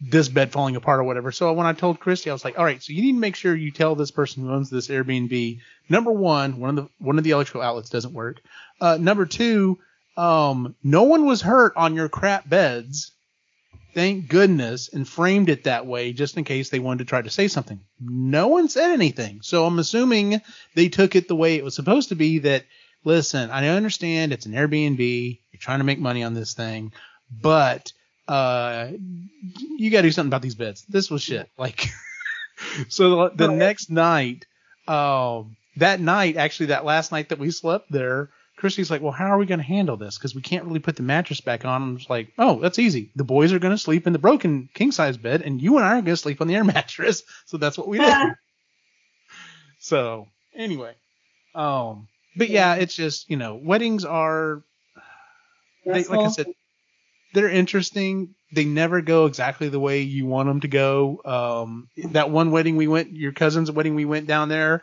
this 0.00 0.28
bed 0.28 0.52
falling 0.52 0.76
apart 0.76 1.00
or 1.00 1.04
whatever. 1.04 1.32
So 1.32 1.52
when 1.52 1.66
I 1.66 1.72
told 1.72 1.98
Christy, 1.98 2.30
I 2.30 2.32
was 2.32 2.44
like, 2.44 2.58
all 2.58 2.64
right, 2.64 2.82
so 2.82 2.92
you 2.92 3.02
need 3.02 3.14
to 3.14 3.18
make 3.18 3.34
sure 3.34 3.54
you 3.54 3.72
tell 3.72 3.94
this 3.94 4.12
person 4.12 4.44
who 4.44 4.52
owns 4.52 4.70
this 4.70 4.88
Airbnb, 4.88 5.60
number 5.88 6.12
one, 6.12 6.60
one 6.60 6.70
of 6.70 6.84
the 6.84 6.90
one 6.98 7.18
of 7.18 7.24
the 7.24 7.30
electrical 7.30 7.62
outlets 7.62 7.90
doesn't 7.90 8.12
work. 8.12 8.40
Uh, 8.80 8.98
number 9.00 9.26
two, 9.26 9.78
um, 10.16 10.74
no 10.82 11.04
one 11.04 11.24
was 11.24 11.40
hurt 11.40 11.72
on 11.76 11.94
your 11.94 12.08
crap 12.08 12.48
beds 12.48 13.12
thank 13.94 14.28
goodness, 14.28 14.88
and 14.92 15.08
framed 15.08 15.48
it 15.48 15.64
that 15.64 15.86
way 15.86 16.12
just 16.12 16.36
in 16.36 16.44
case 16.44 16.70
they 16.70 16.78
wanted 16.78 16.98
to 16.98 17.04
try 17.04 17.22
to 17.22 17.30
say 17.30 17.48
something. 17.48 17.80
No 18.00 18.48
one 18.48 18.68
said 18.68 18.90
anything. 18.92 19.40
So 19.42 19.64
I'm 19.66 19.78
assuming 19.78 20.40
they 20.74 20.88
took 20.88 21.16
it 21.16 21.28
the 21.28 21.36
way 21.36 21.56
it 21.56 21.64
was 21.64 21.74
supposed 21.74 22.10
to 22.10 22.14
be 22.14 22.40
that, 22.40 22.64
listen, 23.04 23.50
I 23.50 23.68
understand 23.68 24.32
it's 24.32 24.46
an 24.46 24.52
Airbnb, 24.52 25.40
you're 25.52 25.60
trying 25.60 25.78
to 25.78 25.84
make 25.84 25.98
money 25.98 26.22
on 26.22 26.34
this 26.34 26.54
thing, 26.54 26.92
but 27.30 27.92
uh, 28.26 28.88
you 29.76 29.90
got 29.90 30.02
to 30.02 30.08
do 30.08 30.12
something 30.12 30.30
about 30.30 30.42
these 30.42 30.54
beds. 30.54 30.84
This 30.88 31.10
was 31.10 31.22
shit. 31.22 31.48
Like, 31.58 31.88
so 32.88 33.28
the, 33.28 33.46
the 33.46 33.52
next 33.52 33.90
night, 33.90 34.46
um, 34.88 35.56
that 35.76 36.00
night, 36.00 36.36
actually, 36.36 36.66
that 36.66 36.84
last 36.84 37.12
night 37.12 37.28
that 37.28 37.38
we 37.38 37.50
slept 37.50 37.90
there, 37.90 38.30
Christy's 38.58 38.90
like, 38.90 39.00
well, 39.00 39.12
how 39.12 39.26
are 39.26 39.38
we 39.38 39.46
going 39.46 39.60
to 39.60 39.64
handle 39.64 39.96
this? 39.96 40.18
Because 40.18 40.34
we 40.34 40.42
can't 40.42 40.64
really 40.64 40.80
put 40.80 40.96
the 40.96 41.02
mattress 41.02 41.40
back 41.40 41.64
on. 41.64 41.82
I'm 41.82 41.96
just 41.96 42.10
like, 42.10 42.32
oh, 42.38 42.60
that's 42.60 42.78
easy. 42.78 43.10
The 43.14 43.24
boys 43.24 43.52
are 43.52 43.58
going 43.60 43.74
to 43.74 43.78
sleep 43.78 44.06
in 44.06 44.12
the 44.12 44.18
broken 44.18 44.68
king 44.74 44.90
size 44.90 45.16
bed, 45.16 45.42
and 45.42 45.62
you 45.62 45.76
and 45.76 45.86
I 45.86 45.90
are 45.90 46.02
going 46.02 46.06
to 46.06 46.16
sleep 46.16 46.40
on 46.40 46.48
the 46.48 46.56
air 46.56 46.64
mattress. 46.74 47.22
So 47.46 47.56
that's 47.56 47.78
what 47.78 47.88
we 47.88 47.98
did. 47.98 48.28
so 49.78 50.26
anyway, 50.54 50.94
um, 51.54 52.08
but 52.36 52.50
yeah, 52.50 52.74
it's 52.74 52.94
just 52.94 53.30
you 53.30 53.36
know, 53.36 53.54
weddings 53.54 54.04
are, 54.04 54.62
they, 55.86 56.04
like 56.04 56.20
I 56.20 56.28
said, 56.28 56.46
they're 57.34 57.48
interesting. 57.48 58.34
They 58.52 58.64
never 58.64 59.02
go 59.02 59.26
exactly 59.26 59.68
the 59.68 59.80
way 59.80 60.00
you 60.00 60.26
want 60.26 60.48
them 60.48 60.60
to 60.60 60.68
go. 60.68 61.20
Um, 61.24 61.88
that 62.10 62.30
one 62.30 62.50
wedding 62.50 62.76
we 62.76 62.88
went, 62.88 63.12
your 63.12 63.32
cousin's 63.32 63.70
wedding, 63.70 63.94
we 63.94 64.04
went 64.04 64.26
down 64.26 64.48
there 64.48 64.82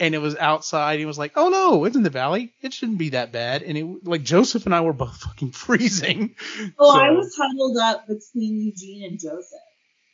and 0.00 0.14
it 0.14 0.18
was 0.18 0.36
outside. 0.36 0.98
He 0.98 1.06
was 1.06 1.18
like, 1.18 1.32
"Oh 1.36 1.48
no, 1.48 1.84
it's 1.84 1.96
in 1.96 2.02
the 2.02 2.10
valley. 2.10 2.52
It 2.62 2.72
shouldn't 2.72 2.98
be 2.98 3.10
that 3.10 3.32
bad." 3.32 3.62
And 3.62 3.76
it 3.78 3.84
like 4.04 4.22
Joseph 4.22 4.66
and 4.66 4.74
I 4.74 4.80
were 4.82 4.92
both 4.92 5.16
fucking 5.22 5.52
freezing. 5.52 6.34
Oh, 6.78 6.92
So, 6.92 7.00
I 7.00 7.10
was 7.10 7.34
huddled 7.36 7.76
up 7.78 8.06
between 8.06 8.60
Eugene 8.60 9.04
and 9.04 9.20
Joseph. 9.20 9.60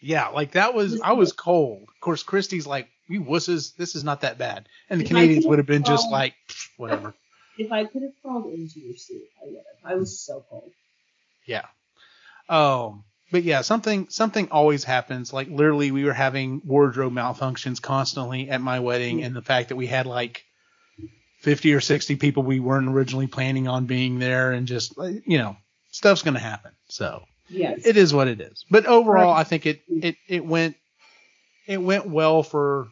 yeah, 0.00 0.28
like 0.28 0.52
that 0.52 0.75
was 0.75 1.00
I 1.00 1.12
was 1.12 1.33
cold. 1.33 1.83
Of 1.94 2.00
course, 2.00 2.23
Christy's 2.23 2.67
like, 2.67 2.89
"You 3.09 3.23
wusses, 3.23 3.75
this 3.76 3.94
is 3.94 4.05
not 4.05 4.20
that 4.23 4.39
bad," 4.39 4.68
and 4.89 5.00
the 5.00 5.05
Canadians 5.05 5.47
would 5.47 5.59
have 5.59 5.67
been 5.67 5.84
just 5.84 6.10
like, 6.10 6.34
whatever. 6.76 7.15
If 7.59 7.70
I 7.73 7.84
could 7.84 8.00
have 8.02 8.12
crawled 8.23 8.47
into 8.55 8.81
your 8.81 8.97
suit, 8.97 9.20
I 9.42 9.47
would 9.47 9.57
have. 9.57 9.92
I 9.92 9.94
was 9.97 10.18
so 10.18 10.42
cold. 10.49 10.70
Yeah. 11.44 11.67
Um, 12.49 13.05
but 13.33 13.42
yeah, 13.44 13.60
something 13.62 14.09
something 14.10 14.49
always 14.50 14.84
happens. 14.84 15.33
Like 15.33 15.49
literally, 15.49 15.91
we 15.91 16.05
were 16.05 16.12
having 16.12 16.60
wardrobe 16.65 17.12
malfunctions 17.12 17.81
constantly 17.81 18.50
at 18.50 18.60
my 18.60 18.81
wedding, 18.81 19.23
and 19.23 19.34
the 19.34 19.42
fact 19.42 19.68
that 19.70 19.76
we 19.76 19.86
had 19.86 20.07
like 20.07 20.44
fifty 21.41 21.73
or 21.75 21.81
sixty 21.81 22.17
people 22.17 22.42
we 22.42 22.60
weren't 22.60 22.89
originally 22.89 23.26
planning 23.26 23.68
on 23.68 23.86
being 23.86 24.18
there, 24.18 24.52
and 24.52 24.67
just 24.67 24.94
you 24.97 25.39
know, 25.39 25.57
stuff's 25.91 26.23
gonna 26.23 26.39
happen. 26.39 26.73
So 26.89 27.23
Yes. 27.49 27.84
it 27.84 27.97
is 27.97 28.15
what 28.15 28.28
it 28.28 28.41
is. 28.41 28.65
But 28.70 28.86
overall, 28.86 29.34
I 29.34 29.44
think 29.44 29.67
it 29.67 29.83
it 29.89 30.17
it 30.28 30.44
went 30.44 30.76
it 31.67 31.78
went 31.83 32.07
well 32.09 32.42
for 32.42 32.89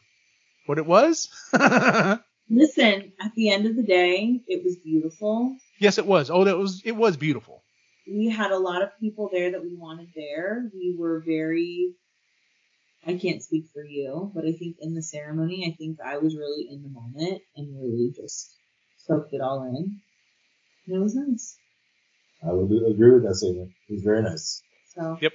what 0.66 0.78
it 0.78 0.86
was. 0.86 1.28
Listen, 2.50 3.12
at 3.20 3.34
the 3.34 3.50
end 3.50 3.66
of 3.66 3.76
the 3.76 3.82
day, 3.82 4.40
it 4.48 4.64
was 4.64 4.76
beautiful. 4.76 5.56
yes, 5.78 5.98
it 5.98 6.06
was. 6.06 6.30
Oh, 6.30 6.44
that 6.44 6.56
was 6.56 6.82
it 6.84 6.96
was 6.96 7.16
beautiful. 7.16 7.62
We 8.10 8.28
had 8.28 8.50
a 8.50 8.58
lot 8.58 8.82
of 8.82 8.98
people 8.98 9.28
there 9.32 9.50
that 9.52 9.62
we 9.62 9.74
wanted 9.74 10.08
there. 10.14 10.70
We 10.72 10.94
were 10.98 11.20
very 11.20 11.94
I 13.06 13.16
can't 13.16 13.42
speak 13.42 13.66
for 13.72 13.84
you, 13.84 14.30
but 14.34 14.44
I 14.44 14.52
think 14.52 14.76
in 14.80 14.94
the 14.94 15.02
ceremony, 15.02 15.66
I 15.66 15.76
think 15.76 15.98
I 16.04 16.18
was 16.18 16.36
really 16.36 16.68
in 16.70 16.82
the 16.82 16.88
moment 16.88 17.42
and 17.56 17.80
really 17.80 18.12
just 18.14 18.54
soaked 18.98 19.32
it 19.32 19.40
all 19.40 19.62
in. 19.62 20.00
And 20.86 20.96
it 20.96 20.98
was 20.98 21.14
nice. 21.14 21.56
I 22.46 22.52
would 22.52 22.64
agree 22.64 23.12
with 23.12 23.24
that 23.24 23.36
statement. 23.36 23.70
It 23.88 23.92
was 23.94 24.02
very 24.02 24.22
nice. 24.22 24.62
So 24.94 25.18
Yep. 25.20 25.32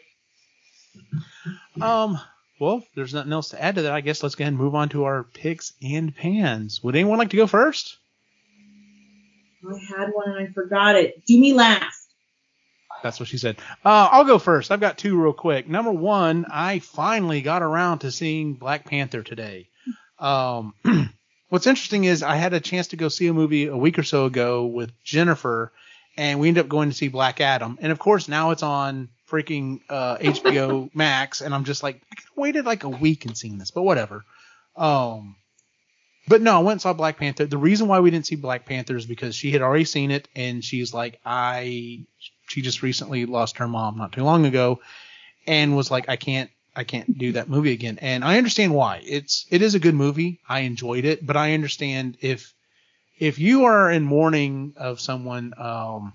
Um, 1.81 2.19
well, 2.59 2.77
if 2.77 2.85
there's 2.95 3.13
nothing 3.13 3.33
else 3.33 3.49
to 3.49 3.61
add 3.61 3.75
to 3.75 3.83
that, 3.83 3.93
I 3.93 4.01
guess 4.01 4.21
let's 4.21 4.35
go 4.35 4.43
ahead 4.43 4.53
and 4.53 4.61
move 4.61 4.75
on 4.75 4.89
to 4.89 5.05
our 5.05 5.23
picks 5.23 5.73
and 5.81 6.15
pans. 6.15 6.83
Would 6.83 6.95
anyone 6.95 7.17
like 7.17 7.31
to 7.31 7.37
go 7.37 7.47
first? 7.47 7.97
I 9.67 9.97
had 9.97 10.09
one 10.13 10.29
and 10.29 10.47
I 10.47 10.51
forgot 10.51 10.95
it. 10.95 11.25
Do 11.25 11.39
me 11.39 11.53
last. 11.53 12.02
That's 13.03 13.19
what 13.19 13.29
she 13.29 13.37
said. 13.37 13.57
Uh, 13.85 14.07
I'll 14.11 14.23
go 14.23 14.39
first. 14.39 14.71
I've 14.71 14.79
got 14.79 14.97
two 14.97 15.21
real 15.21 15.33
quick. 15.33 15.67
Number 15.67 15.91
one, 15.91 16.45
I 16.49 16.79
finally 16.79 17.41
got 17.41 17.61
around 17.61 17.99
to 17.99 18.11
seeing 18.11 18.53
Black 18.53 18.85
Panther 18.85 19.21
today. 19.21 19.67
Um, 20.17 20.73
what's 21.49 21.67
interesting 21.67 22.05
is 22.05 22.23
I 22.23 22.37
had 22.37 22.53
a 22.53 22.61
chance 22.61 22.87
to 22.87 22.95
go 22.95 23.09
see 23.09 23.27
a 23.27 23.33
movie 23.33 23.67
a 23.67 23.77
week 23.77 23.99
or 23.99 24.03
so 24.03 24.25
ago 24.25 24.65
with 24.65 24.91
Jennifer, 25.03 25.73
and 26.15 26.39
we 26.39 26.47
ended 26.47 26.63
up 26.63 26.69
going 26.69 26.89
to 26.89 26.95
see 26.95 27.09
Black 27.09 27.41
Adam. 27.41 27.77
And 27.81 27.91
of 27.91 27.99
course, 27.99 28.29
now 28.29 28.51
it's 28.51 28.63
on 28.63 29.09
freaking 29.29 29.81
uh, 29.89 30.17
HBO 30.17 30.89
Max, 30.95 31.41
and 31.41 31.53
I'm 31.53 31.65
just 31.65 31.83
like, 31.83 31.97
I 32.09 32.15
could 32.15 32.25
have 32.25 32.37
waited 32.37 32.65
like 32.65 32.85
a 32.85 32.89
week 32.89 33.25
and 33.25 33.37
seen 33.37 33.57
this, 33.57 33.71
but 33.71 33.83
whatever. 33.83 34.23
Um, 34.77 35.35
but 36.27 36.41
no, 36.41 36.55
I 36.57 36.59
went 36.59 36.73
and 36.73 36.81
saw 36.81 36.93
Black 36.93 37.17
Panther. 37.17 37.45
The 37.45 37.57
reason 37.57 37.87
why 37.87 37.99
we 37.99 38.11
didn't 38.11 38.25
see 38.25 38.35
Black 38.35 38.65
Panther 38.65 38.95
is 38.95 39.05
because 39.05 39.35
she 39.35 39.51
had 39.51 39.61
already 39.61 39.85
seen 39.85 40.11
it, 40.11 40.27
and 40.35 40.63
she's 40.63 40.93
like, 40.93 41.19
I 41.25 42.05
she 42.47 42.61
just 42.61 42.81
recently 42.83 43.25
lost 43.25 43.57
her 43.57 43.67
mom 43.67 43.97
not 43.97 44.11
too 44.11 44.23
long 44.23 44.45
ago 44.45 44.79
and 45.47 45.75
was 45.75 45.91
like 45.91 46.09
I 46.09 46.15
can't 46.15 46.49
I 46.75 46.83
can't 46.83 47.17
do 47.17 47.33
that 47.33 47.49
movie 47.49 47.71
again. 47.71 47.99
And 48.01 48.23
I 48.23 48.37
understand 48.37 48.73
why. 48.73 49.01
It's 49.03 49.45
it 49.49 49.61
is 49.61 49.75
a 49.75 49.79
good 49.79 49.95
movie. 49.95 50.39
I 50.47 50.61
enjoyed 50.61 51.05
it, 51.05 51.25
but 51.25 51.37
I 51.37 51.53
understand 51.53 52.17
if 52.21 52.53
if 53.19 53.39
you 53.39 53.65
are 53.65 53.91
in 53.91 54.03
mourning 54.03 54.73
of 54.77 54.99
someone 54.99 55.53
um 55.57 56.13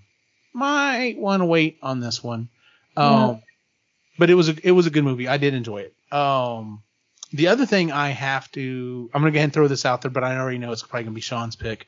might 0.52 1.16
want 1.18 1.40
to 1.40 1.46
wait 1.46 1.78
on 1.82 2.00
this 2.00 2.22
one. 2.22 2.48
Um 2.96 3.12
Yeah. 3.12 3.36
but 4.18 4.30
it 4.30 4.34
was 4.34 4.48
a 4.48 4.56
it 4.66 4.72
was 4.72 4.86
a 4.86 4.90
good 4.90 5.04
movie. 5.04 5.28
I 5.28 5.36
did 5.36 5.54
enjoy 5.54 5.78
it. 5.88 5.94
Um 6.12 6.82
the 7.32 7.48
other 7.48 7.66
thing 7.66 7.92
I 7.92 8.10
have 8.10 8.50
to 8.52 9.10
I'm 9.12 9.22
gonna 9.22 9.32
go 9.32 9.36
ahead 9.36 9.44
and 9.44 9.52
throw 9.52 9.68
this 9.68 9.84
out 9.84 10.02
there, 10.02 10.10
but 10.10 10.24
I 10.24 10.36
already 10.36 10.58
know 10.58 10.72
it's 10.72 10.82
probably 10.82 11.04
gonna 11.04 11.14
be 11.14 11.20
Sean's 11.20 11.56
pick. 11.56 11.86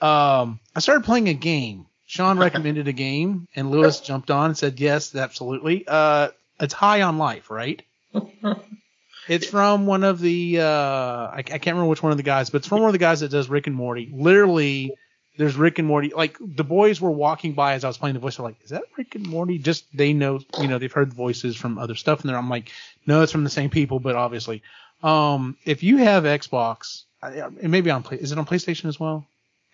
Um 0.00 0.60
I 0.74 0.80
started 0.80 1.04
playing 1.04 1.28
a 1.28 1.34
game. 1.34 1.86
Sean 2.10 2.40
recommended 2.40 2.88
a 2.88 2.92
game, 2.92 3.46
and 3.54 3.70
Lewis 3.70 4.00
jumped 4.00 4.32
on 4.32 4.46
and 4.46 4.58
said, 4.58 4.80
"Yes, 4.80 5.14
absolutely." 5.14 5.84
Uh, 5.86 6.30
it's 6.58 6.74
High 6.74 7.02
on 7.02 7.18
Life, 7.18 7.52
right? 7.52 7.80
it's 9.28 9.46
from 9.46 9.86
one 9.86 10.02
of 10.02 10.18
the 10.18 10.58
uh, 10.58 10.64
I, 10.64 11.38
I 11.38 11.42
can't 11.42 11.66
remember 11.66 11.86
which 11.86 12.02
one 12.02 12.10
of 12.10 12.18
the 12.18 12.24
guys, 12.24 12.50
but 12.50 12.58
it's 12.58 12.66
from 12.66 12.80
one 12.80 12.88
of 12.88 12.94
the 12.94 12.98
guys 12.98 13.20
that 13.20 13.30
does 13.30 13.48
Rick 13.48 13.68
and 13.68 13.76
Morty. 13.76 14.10
Literally, 14.12 14.92
there's 15.38 15.54
Rick 15.54 15.78
and 15.78 15.86
Morty. 15.86 16.12
Like 16.12 16.36
the 16.40 16.64
boys 16.64 17.00
were 17.00 17.12
walking 17.12 17.52
by 17.52 17.74
as 17.74 17.84
I 17.84 17.86
was 17.86 17.96
playing 17.96 18.14
the 18.14 18.20
voice. 18.20 18.38
They're 18.38 18.46
like, 18.46 18.60
"Is 18.64 18.70
that 18.70 18.82
Rick 18.98 19.14
and 19.14 19.28
Morty?" 19.28 19.58
Just 19.58 19.84
they 19.96 20.12
know, 20.12 20.40
you 20.60 20.66
know, 20.66 20.78
they've 20.78 20.92
heard 20.92 21.12
the 21.12 21.16
voices 21.16 21.56
from 21.56 21.78
other 21.78 21.94
stuff 21.94 22.22
in 22.22 22.26
there. 22.26 22.36
I'm 22.36 22.50
like, 22.50 22.72
"No, 23.10 23.22
it's 23.22 23.32
from 23.32 23.44
the 23.44 23.50
same 23.50 23.70
people," 23.70 23.98
but 23.98 24.14
obviously, 24.14 24.62
um, 25.02 25.56
if 25.64 25.82
you 25.82 25.96
have 25.96 26.24
Xbox, 26.24 27.04
it 27.22 27.68
may 27.68 27.80
be 27.80 27.90
on 27.90 28.02
play. 28.02 28.18
Is 28.18 28.30
it 28.32 28.38
on 28.38 28.46
PlayStation 28.46 28.86
as 28.86 29.00
well? 29.00 29.26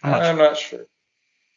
I'm 0.03 0.11
not 0.11 0.23
I'm 0.23 0.39
not 0.39 0.57
sure. 0.57 0.87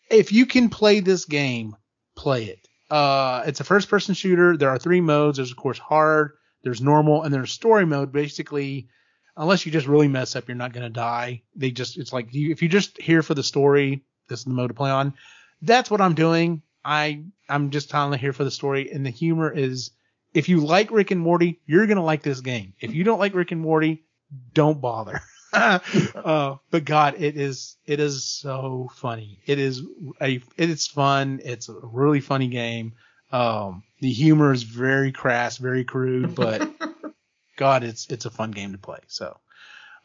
if 0.10 0.32
you 0.32 0.46
can 0.46 0.70
play 0.70 1.00
this 1.00 1.26
game, 1.26 1.76
play 2.16 2.46
it. 2.46 2.60
Uh, 2.90 3.44
it's 3.46 3.60
a 3.60 3.64
first 3.64 3.90
person 3.90 4.14
shooter. 4.14 4.58
There 4.58 4.70
are 4.70 4.80
three 4.80 5.02
modes. 5.02 5.38
There's 5.38 5.52
of 5.52 5.58
course 5.58 5.78
hard, 5.78 6.34
there's 6.64 6.82
normal, 6.82 7.24
and 7.24 7.34
there's 7.34 7.52
story 7.52 7.86
mode. 7.86 8.12
Basically, 8.12 8.90
unless 9.38 9.66
you 9.66 9.72
just 9.72 9.88
really 9.88 10.08
mess 10.08 10.36
up, 10.36 10.48
you're 10.48 10.58
not 10.58 10.74
gonna 10.74 10.90
die. 10.90 11.44
They 11.56 11.72
just, 11.72 11.98
it's 11.98 12.12
like 12.12 12.34
you, 12.34 12.52
if 12.52 12.62
you're 12.62 12.70
just 12.80 13.00
here 13.00 13.24
for 13.24 13.36
the 13.36 13.44
story, 13.44 14.04
this 14.28 14.40
is 14.40 14.46
the 14.46 14.52
mode 14.52 14.70
to 14.70 14.74
play 14.74 14.92
on. 14.92 15.14
That's 15.62 15.92
what 15.92 16.02
I'm 16.02 16.16
doing. 16.16 16.62
I 16.84 17.24
I'm 17.48 17.70
just 17.70 17.94
it 17.94 18.20
here 18.20 18.34
for 18.34 18.44
the 18.44 18.52
story, 18.52 18.92
and 18.92 19.06
the 19.06 19.12
humor 19.12 19.52
is. 19.52 19.92
If 20.34 20.50
you 20.50 20.60
like 20.60 20.92
Rick 20.92 21.12
and 21.12 21.22
Morty, 21.22 21.60
you're 21.66 21.88
gonna 21.88 22.04
like 22.04 22.22
this 22.22 22.42
game. 22.42 22.74
If 22.80 22.94
you 22.94 23.04
don't 23.04 23.20
like 23.20 23.34
Rick 23.34 23.52
and 23.52 23.62
Morty, 23.62 24.04
don't 24.54 24.80
bother. 24.80 25.22
uh, 25.54 26.56
but 26.70 26.86
God, 26.86 27.16
it 27.18 27.36
is 27.36 27.78
it 27.86 28.00
is 28.00 28.24
so 28.24 28.90
funny. 28.96 29.40
It 29.46 29.58
is 29.58 29.82
a 30.22 30.42
it's 30.58 30.88
fun. 30.88 31.42
It's 31.44 31.70
a 31.70 31.76
really 31.82 32.20
funny 32.20 32.48
game. 32.48 32.94
Um, 33.32 33.84
the 34.00 34.12
humor 34.12 34.54
is 34.54 34.64
very 34.64 35.12
crass, 35.12 35.58
very 35.58 35.84
crude, 35.84 36.36
but 36.36 36.70
God, 37.58 37.84
it's 37.84 38.08
it's 38.10 38.26
a 38.26 38.30
fun 38.30 38.52
game 38.52 38.74
to 38.74 38.78
play. 38.78 39.00
So, 39.08 39.38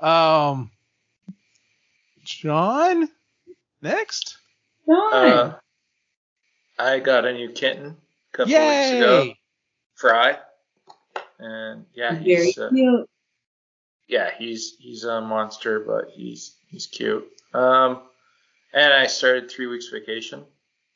um, 0.00 0.70
John, 2.24 3.08
next. 3.82 4.38
Fine. 4.86 5.32
Uh, 5.32 5.58
I 6.78 6.98
got 6.98 7.24
a 7.24 7.32
new 7.32 7.50
kitten 7.50 7.86
a 7.86 8.36
couple 8.36 8.52
weeks 8.52 8.90
ago, 8.90 9.22
Yay! 9.22 9.38
Fry, 10.04 10.36
and 11.38 11.86
yeah, 11.94 12.12
Very 12.12 12.44
he's 12.44 12.58
uh, 12.58 12.68
yeah, 14.06 14.28
he's 14.36 14.76
he's 14.78 15.04
a 15.04 15.22
monster, 15.22 15.80
but 15.80 16.10
he's 16.12 16.56
he's 16.68 16.86
cute. 16.86 17.26
Um, 17.54 18.02
and 18.74 18.92
I 18.92 19.06
started 19.06 19.50
three 19.50 19.66
weeks 19.66 19.88
vacation. 19.88 20.44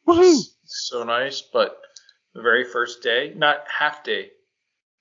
Woohoo! 0.07 0.43
So 0.67 1.05
nice, 1.05 1.41
but 1.41 1.81
the 2.35 2.43
very 2.43 2.65
first 2.65 3.03
day, 3.03 3.33
not 3.35 3.65
half 3.79 4.05
day, 4.05 4.29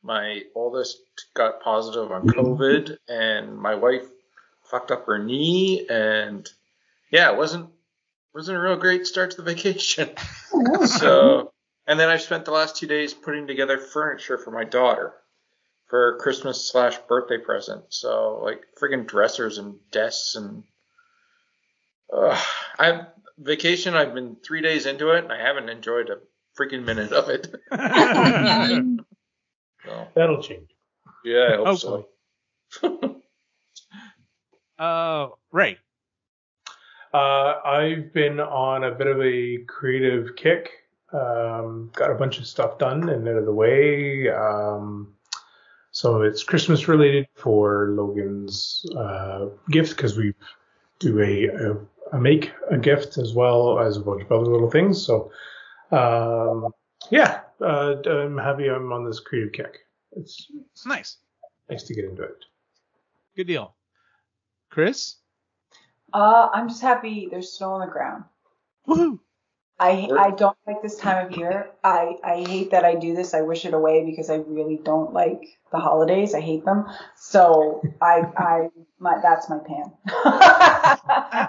my 0.01 0.43
oldest 0.55 0.99
got 1.33 1.61
positive 1.61 2.09
on 2.09 2.29
COVID, 2.29 2.95
and 3.09 3.57
my 3.57 3.75
wife 3.75 4.07
fucked 4.71 4.91
up 4.91 5.05
her 5.07 5.21
knee, 5.21 5.85
and 5.89 6.49
yeah, 7.11 7.29
it 7.29 7.37
wasn't 7.37 7.71
wasn't 8.33 8.57
a 8.57 8.61
real 8.61 8.77
great 8.77 9.05
start 9.05 9.31
to 9.31 9.41
the 9.41 9.43
vacation. 9.53 10.11
so, 10.85 11.51
and 11.87 11.99
then 11.99 12.09
I've 12.09 12.21
spent 12.21 12.45
the 12.45 12.51
last 12.51 12.75
two 12.75 12.87
days 12.87 13.13
putting 13.13 13.47
together 13.47 13.77
furniture 13.77 14.37
for 14.37 14.51
my 14.51 14.63
daughter 14.65 15.13
for 15.87 16.17
Christmas 16.19 16.69
slash 16.69 16.97
birthday 17.07 17.37
present. 17.37 17.85
So 17.89 18.41
like 18.43 18.61
friggin' 18.79 19.07
dressers 19.07 19.57
and 19.57 19.75
desks 19.91 20.35
and 20.35 20.63
uh, 22.13 22.39
I'm 22.77 23.07
vacation. 23.37 23.95
I've 23.95 24.13
been 24.13 24.35
three 24.43 24.61
days 24.61 24.85
into 24.85 25.11
it 25.11 25.23
and 25.23 25.31
I 25.31 25.41
haven't 25.41 25.69
enjoyed 25.69 26.09
a 26.09 26.19
freaking 26.59 26.83
minute 26.83 27.11
of 27.11 27.29
it. 27.29 27.47
So 29.85 30.07
That'll 30.15 30.41
change. 30.41 30.67
yeah, 31.23 31.59
I 31.61 31.63
hope 31.63 31.77
so. 31.79 33.21
uh, 34.79 35.29
Ray. 35.53 35.77
Uh, 37.13 37.53
I've 37.63 38.11
been 38.11 38.41
on 38.41 38.83
a 38.83 38.91
bit 38.91 39.07
of 39.07 39.21
a 39.21 39.59
creative 39.65 40.35
kick. 40.35 40.69
Um, 41.13 41.89
got 41.93 42.11
a 42.11 42.15
bunch 42.15 42.37
of 42.39 42.47
stuff 42.47 42.77
done 42.77 43.07
and 43.09 43.27
out 43.27 43.37
of 43.37 43.45
the 43.45 43.53
way. 43.53 44.29
Um, 44.29 45.13
some 45.91 46.15
of 46.15 46.21
it's 46.23 46.43
Christmas 46.43 46.87
related 46.87 47.27
for 47.35 47.89
Logan's 47.91 48.85
uh, 48.95 49.47
gift 49.69 49.95
because 49.95 50.17
we 50.17 50.33
do 50.99 51.19
a, 51.21 51.45
a, 51.47 52.17
a 52.17 52.19
make 52.19 52.51
a 52.69 52.77
gift 52.77 53.17
as 53.17 53.33
well 53.33 53.79
as 53.79 53.97
a 53.97 54.01
bunch 54.01 54.21
of 54.23 54.31
other 54.31 54.51
little 54.51 54.69
things. 54.69 55.01
So 55.03 55.31
um, 55.91 56.73
yeah, 57.09 57.41
uh, 57.61 57.95
I'm 58.05 58.37
happy 58.37 58.67
I'm 58.67 58.91
on 58.91 59.05
this 59.05 59.19
creative 59.19 59.53
kick. 59.53 59.79
It's 60.11 60.47
It's 60.73 60.85
nice. 60.85 61.17
nice 61.69 61.83
to 61.83 61.93
get 61.93 62.05
into 62.05 62.23
it. 62.23 62.45
Good 63.35 63.47
deal. 63.47 63.73
Chris. 64.69 65.15
Uh, 66.13 66.49
I'm 66.53 66.67
just 66.69 66.81
happy 66.81 67.27
there's 67.31 67.53
snow 67.53 67.71
on 67.73 67.81
the 67.81 67.91
ground. 67.91 68.23
Woohoo! 68.87 69.19
I 69.79 70.09
I 70.17 70.31
don't 70.31 70.57
like 70.65 70.81
this 70.81 70.97
time 70.97 71.27
of 71.27 71.37
year. 71.37 71.69
I 71.83 72.15
I 72.23 72.43
hate 72.47 72.71
that 72.71 72.83
I 72.83 72.95
do 72.95 73.15
this. 73.15 73.33
I 73.33 73.41
wish 73.41 73.65
it 73.65 73.73
away 73.73 74.05
because 74.05 74.29
I 74.29 74.37
really 74.37 74.77
don't 74.77 75.13
like 75.13 75.43
the 75.71 75.77
holidays. 75.77 76.33
I 76.33 76.41
hate 76.41 76.65
them. 76.65 76.85
So 77.15 77.81
I 78.01 78.21
I 78.37 78.69
my 78.99 79.19
that's 79.21 79.49
my 79.49 79.59
pan. 79.59 79.91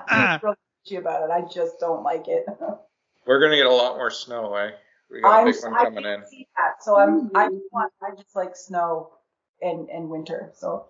I'm 0.08 0.40
real 0.42 0.54
about 0.98 1.22
it. 1.22 1.30
I 1.30 1.42
just 1.52 1.80
don't 1.80 2.02
like 2.02 2.28
it. 2.28 2.44
We're 3.26 3.40
gonna 3.40 3.56
get 3.56 3.66
a 3.66 3.72
lot 3.72 3.96
more 3.96 4.10
snow, 4.10 4.54
eh? 4.56 4.72
We 5.10 5.22
got 5.22 5.28
a 5.28 5.40
I'm 5.40 5.52
big 5.52 5.62
one 5.62 5.74
I 5.74 5.84
coming 5.84 6.04
in. 6.04 6.26
see 6.26 6.46
that. 6.56 6.82
So 6.82 6.98
I'm 6.98 7.30
I 7.34 7.48
just 7.48 7.64
want 7.72 7.92
I 8.02 8.14
just 8.14 8.36
like 8.36 8.56
snow 8.56 9.12
and 9.62 9.88
and 9.88 10.08
winter. 10.10 10.52
So 10.54 10.86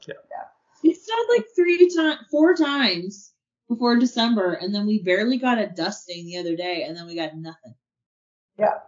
It 0.83 0.97
snowed 0.97 1.36
like 1.36 1.47
three 1.57 1.89
times, 1.94 2.20
four 2.31 2.55
times 2.55 3.33
before 3.68 3.97
December, 3.97 4.55
and 4.55 4.74
then 4.74 4.86
we 4.86 5.02
barely 5.02 5.36
got 5.38 5.58
a 5.58 5.66
dusting 5.66 6.26
the 6.26 6.38
other 6.38 6.56
day, 6.56 6.84
and 6.84 6.97
then 6.97 7.06
we 7.06 7.14
got 7.14 7.36
nothing. 7.36 7.74
yeah. 8.58 8.78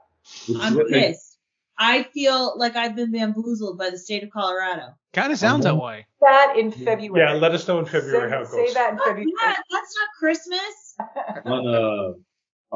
I'm 0.58 0.78
pissed. 0.86 1.38
I 1.78 2.02
feel 2.02 2.58
like 2.58 2.76
I've 2.76 2.94
been 2.94 3.10
bamboozled 3.10 3.78
by 3.78 3.88
the 3.90 3.98
state 3.98 4.22
of 4.22 4.30
Colorado. 4.30 4.88
Kind 5.14 5.32
of 5.32 5.38
sounds 5.38 5.64
that 5.64 5.76
way. 5.76 6.06
That 6.20 6.54
in 6.58 6.70
February. 6.70 7.24
Yeah, 7.26 7.32
let 7.38 7.52
us 7.52 7.66
know 7.66 7.78
in 7.78 7.86
February 7.86 8.28
say, 8.28 8.36
how 8.36 8.42
it 8.42 8.44
goes. 8.44 8.52
Say 8.52 8.74
that 8.74 8.92
in 8.92 8.98
Oh, 9.00 9.04
February. 9.06 9.32
yeah, 9.42 9.56
that's 9.70 9.96
not 9.98 10.08
Christmas. 10.18 10.96
on 11.46 11.66
uh 11.66 12.12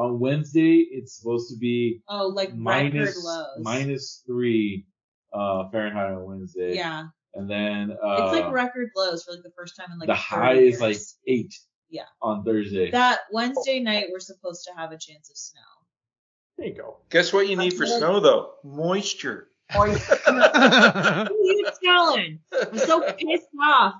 on 0.01 0.19
Wednesday 0.19 0.77
it's 0.91 1.15
supposed 1.19 1.49
to 1.51 1.57
be 1.57 2.01
Oh, 2.09 2.27
like 2.27 2.49
record 2.55 3.13
lows. 3.23 3.59
minus 3.61 4.23
three 4.25 4.85
uh 5.31 5.69
Fahrenheit 5.69 6.11
on 6.13 6.25
Wednesday. 6.25 6.75
Yeah, 6.75 7.03
And 7.35 7.47
then 7.49 7.91
uh 8.03 8.23
it's 8.23 8.33
like 8.41 8.51
record 8.51 8.89
lows 8.95 9.23
for 9.23 9.33
like 9.33 9.43
the 9.43 9.51
first 9.55 9.75
time 9.77 9.89
in 9.93 9.99
like 9.99 10.07
the 10.07 10.15
30 10.15 10.19
high 10.19 10.53
is 10.55 10.81
like 10.81 10.97
eight. 11.27 11.53
Yeah. 11.89 12.03
On 12.21 12.43
Thursday. 12.43 12.91
that 12.91 13.19
Wednesday 13.31 13.79
night. 13.79 14.07
We're 14.11 14.19
supposed 14.19 14.65
to 14.65 14.73
have 14.79 14.91
a 14.91 14.97
chance 14.97 15.29
of 15.29 15.37
snow. 15.37 15.61
There 16.57 16.67
you 16.67 16.73
go. 16.75 16.97
Guess 17.09 17.31
what 17.33 17.47
you 17.47 17.55
need 17.57 17.73
for 17.73 17.85
snow 17.85 18.19
though? 18.19 18.53
Moisture. 18.63 19.47
Or 19.77 19.87
you- 19.87 19.95
Who 19.95 20.31
are 20.31 21.27
you 21.31 21.67
telling? 21.83 22.39
I'm 22.53 22.77
so 22.77 23.01
pissed 23.13 23.47
off. 23.61 23.93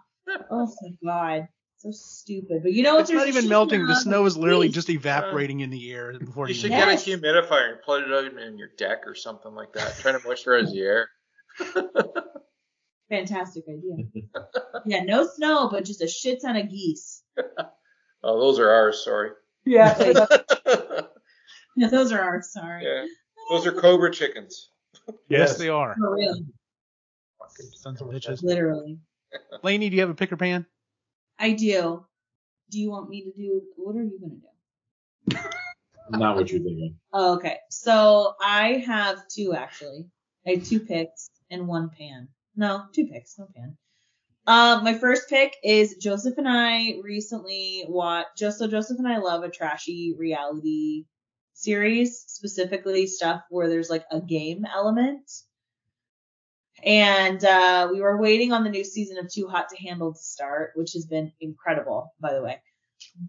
Oh 0.51 0.67
my 0.81 0.89
god, 1.03 1.47
so 1.77 1.89
stupid. 1.91 2.63
But 2.63 2.73
you 2.73 2.83
know 2.83 2.95
what? 2.95 3.01
it's 3.01 3.11
not 3.11 3.27
even 3.27 3.47
melting. 3.49 3.85
The 3.85 3.95
snow 3.95 4.25
is 4.25 4.37
literally 4.37 4.69
just 4.69 4.89
evaporating 4.89 5.59
in 5.61 5.69
the 5.69 5.91
air 5.91 6.17
before 6.19 6.47
You 6.47 6.53
you. 6.53 6.59
should 6.61 6.71
even- 6.71 6.79
Yes. 6.79 7.05
get 7.05 7.19
a 7.19 7.21
humidifier 7.21 7.71
and 7.73 7.81
put 7.85 8.03
it 8.03 8.11
out 8.11 8.39
in 8.41 8.57
your 8.57 8.69
deck 8.77 9.03
or 9.05 9.15
something 9.15 9.53
like 9.53 9.73
that. 9.73 9.95
Trying 9.99 10.19
to 10.19 10.25
moisturize 10.27 10.71
the 10.71 10.81
air. 10.81 11.09
Fantastic 13.09 13.65
idea. 13.69 14.05
yeah, 14.85 15.03
no 15.03 15.27
snow, 15.27 15.69
but 15.69 15.85
just 15.85 16.01
a 16.01 16.07
shit 16.07 16.41
ton 16.41 16.55
of 16.55 16.69
geese. 16.69 17.21
Oh, 18.23 18.39
those 18.39 18.59
are 18.59 18.69
ours. 18.69 19.03
Sorry. 19.03 19.29
yeah. 19.65 19.93
say 19.97 20.13
yeah, 20.13 21.01
Yeah, 21.75 21.87
those 21.89 22.11
are 22.11 22.19
ours. 22.21 22.51
Sorry. 22.51 22.83
Yeah. 22.83 23.05
those 23.49 23.67
are 23.67 23.71
cobra 23.71 24.11
chickens. 24.11 24.69
Yes, 25.29 25.57
they 25.57 25.69
are. 25.69 25.95
Oh, 25.99 26.01
For 26.01 26.15
real, 26.15 26.35
Sons 27.75 28.01
of 28.01 28.07
bitches. 28.07 28.41
literally. 28.41 28.97
Lainey, 29.63 29.89
do 29.89 29.95
you 29.95 30.01
have 30.01 30.09
a 30.09 30.15
picker 30.15 30.37
pan? 30.37 30.65
I 31.37 31.51
do. 31.51 32.05
Do 32.71 32.79
you 32.79 32.89
want 32.89 33.09
me 33.09 33.21
to 33.23 33.31
do? 33.31 33.61
What 33.75 33.95
are 33.95 34.03
you 34.03 34.19
gonna 34.19 34.35
do? 35.37 35.49
Not 36.17 36.35
what 36.35 36.49
you're 36.51 36.61
thinking. 36.61 36.95
Oh, 37.13 37.35
okay. 37.35 37.57
So 37.69 38.33
I 38.41 38.83
have 38.87 39.27
two 39.27 39.53
actually. 39.53 40.05
I 40.47 40.51
have 40.51 40.63
two 40.63 40.79
picks 40.79 41.29
and 41.51 41.67
one 41.67 41.89
pan. 41.89 42.27
No, 42.55 42.85
two 42.93 43.05
picks, 43.07 43.37
no 43.37 43.47
pan. 43.55 43.77
Um, 44.47 44.83
my 44.83 44.93
first 44.93 45.27
pick 45.27 45.55
is 45.63 45.95
Joseph 45.95 46.37
and 46.37 46.47
I 46.47 46.99
recently 47.03 47.85
watched. 47.87 48.37
Just 48.37 48.59
so 48.59 48.67
Joseph 48.67 48.99
and 48.99 49.07
I 49.07 49.17
love 49.17 49.43
a 49.43 49.49
trashy 49.49 50.15
reality 50.17 51.05
series, 51.53 52.23
specifically 52.27 53.07
stuff 53.07 53.41
where 53.49 53.67
there's 53.69 53.89
like 53.89 54.05
a 54.11 54.21
game 54.21 54.65
element. 54.71 55.31
And 56.83 57.43
uh, 57.43 57.89
we 57.91 58.01
were 58.01 58.21
waiting 58.21 58.51
on 58.51 58.63
the 58.63 58.69
new 58.69 58.83
season 58.83 59.17
of 59.17 59.31
Too 59.31 59.47
Hot 59.47 59.69
to 59.69 59.81
Handle 59.81 60.13
to 60.13 60.19
start, 60.19 60.71
which 60.75 60.93
has 60.93 61.07
been 61.07 61.31
incredible, 61.41 62.13
by 62.19 62.33
the 62.33 62.43
way. 62.43 62.61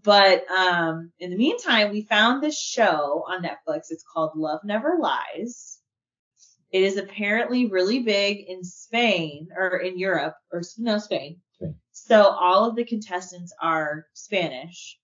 But 0.03 0.49
um, 0.51 1.11
in 1.19 1.31
the 1.31 1.37
meantime, 1.37 1.91
we 1.91 2.03
found 2.03 2.43
this 2.43 2.59
show 2.59 3.23
on 3.27 3.41
Netflix. 3.41 3.85
It's 3.89 4.03
called 4.03 4.31
Love 4.35 4.59
Never 4.63 4.97
Lies. 4.99 5.76
It 6.71 6.83
is 6.83 6.97
apparently 6.97 7.67
really 7.67 7.99
big 7.99 8.45
in 8.47 8.63
Spain 8.63 9.47
or 9.55 9.77
in 9.77 9.97
Europe 9.97 10.35
or 10.51 10.61
no 10.77 10.97
Spain. 10.97 11.37
Spain. 11.55 11.75
So 11.91 12.21
all 12.23 12.65
of 12.69 12.75
the 12.75 12.85
contestants 12.85 13.53
are 13.61 14.05
Spanish 14.13 14.97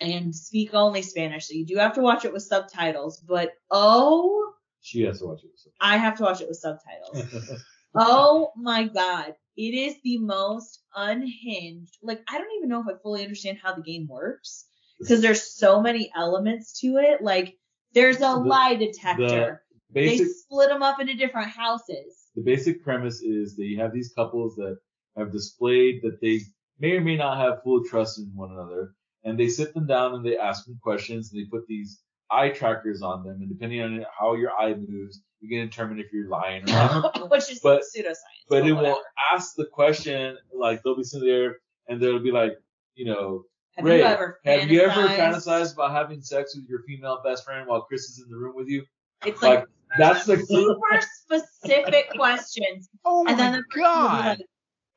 and 0.00 0.34
speak 0.34 0.74
only 0.74 1.02
Spanish. 1.02 1.46
So 1.48 1.54
you 1.54 1.66
do 1.66 1.76
have 1.76 1.94
to 1.94 2.00
watch 2.02 2.24
it 2.24 2.32
with 2.32 2.42
subtitles. 2.42 3.20
But 3.26 3.52
oh, 3.70 4.52
She 4.80 5.02
has 5.02 5.20
to 5.20 5.26
watch 5.26 5.44
it. 5.44 5.50
I 5.80 5.96
have 5.96 6.16
to 6.16 6.24
watch 6.24 6.40
it 6.40 6.48
with 6.48 6.58
subtitles. 6.58 7.62
Oh 7.94 8.52
my 8.56 8.84
god. 8.84 9.34
It 9.54 9.74
is 9.74 9.96
the 10.02 10.16
most 10.16 10.80
unhinged. 10.96 11.98
Like 12.02 12.22
I 12.26 12.38
don't 12.38 12.56
even 12.56 12.70
know 12.70 12.80
if 12.80 12.86
I 12.88 12.98
fully 13.02 13.22
understand 13.22 13.58
how 13.62 13.74
the 13.74 13.82
game 13.82 14.06
works 14.08 14.64
because 14.98 15.20
there's 15.20 15.42
so 15.42 15.82
many 15.82 16.10
elements 16.16 16.80
to 16.80 16.96
it. 16.96 17.20
Like 17.22 17.58
there's 17.92 18.16
a 18.16 18.20
The- 18.20 18.36
lie 18.36 18.76
detector. 18.76 19.62
Basic 19.92 20.26
they 20.26 20.32
split 20.32 20.68
them 20.68 20.82
up 20.82 21.00
into 21.00 21.14
different 21.14 21.48
houses. 21.48 22.30
the 22.34 22.42
basic 22.42 22.82
premise 22.82 23.20
is 23.22 23.56
that 23.56 23.64
you 23.64 23.78
have 23.80 23.92
these 23.92 24.12
couples 24.16 24.54
that 24.56 24.76
have 25.16 25.30
displayed 25.32 26.00
that 26.02 26.18
they 26.20 26.40
may 26.78 26.92
or 26.92 27.00
may 27.02 27.16
not 27.16 27.38
have 27.38 27.62
full 27.62 27.84
trust 27.84 28.18
in 28.18 28.30
one 28.34 28.50
another, 28.52 28.92
and 29.24 29.38
they 29.38 29.48
sit 29.48 29.74
them 29.74 29.86
down 29.86 30.14
and 30.14 30.24
they 30.24 30.36
ask 30.38 30.64
them 30.64 30.78
questions 30.82 31.32
and 31.32 31.40
they 31.40 31.48
put 31.48 31.66
these 31.66 32.00
eye 32.30 32.48
trackers 32.48 33.02
on 33.02 33.22
them, 33.24 33.38
and 33.40 33.48
depending 33.48 33.82
on 33.82 34.04
how 34.18 34.34
your 34.34 34.52
eye 34.52 34.74
moves, 34.74 35.20
you 35.40 35.48
can 35.50 35.68
determine 35.68 35.98
if 36.00 36.06
you're 36.12 36.28
lying 36.30 36.62
or 36.62 36.72
not. 36.72 37.30
Which 37.30 37.50
is 37.50 37.60
But- 37.60 37.82
pseudoscience. 37.82 38.48
but 38.48 38.66
it 38.66 38.72
will 38.72 39.00
ask 39.34 39.54
the 39.56 39.66
question, 39.66 40.38
like 40.54 40.82
they'll 40.82 40.96
be 40.96 41.04
sitting 41.04 41.28
there, 41.28 41.56
and 41.88 42.00
they'll 42.00 42.18
be 42.22 42.30
like, 42.32 42.52
you 42.94 43.04
know, 43.04 43.44
Have 43.76 43.84
Ray, 43.84 43.98
you 43.98 44.04
ever 44.04 44.38
have 44.44 44.70
you 44.70 44.80
ever 44.80 45.08
fantasized 45.08 45.74
about 45.74 45.92
having 45.92 46.22
sex 46.22 46.56
with 46.56 46.66
your 46.70 46.80
female 46.86 47.20
best 47.22 47.44
friend 47.44 47.68
while 47.68 47.82
Chris 47.82 48.02
is 48.08 48.22
in 48.24 48.30
the 48.30 48.36
room 48.36 48.54
with 48.56 48.68
you? 48.68 48.84
It's 49.24 49.42
like, 49.42 49.60
Like 49.60 49.68
that's 49.98 50.24
the 50.26 50.38
super 50.38 51.00
specific 51.22 52.10
questions. 52.16 52.88
Oh 53.04 53.24
and 53.26 53.38
then 53.38 53.52
the 53.52 53.62
person 53.70 53.82
god. 53.82 54.38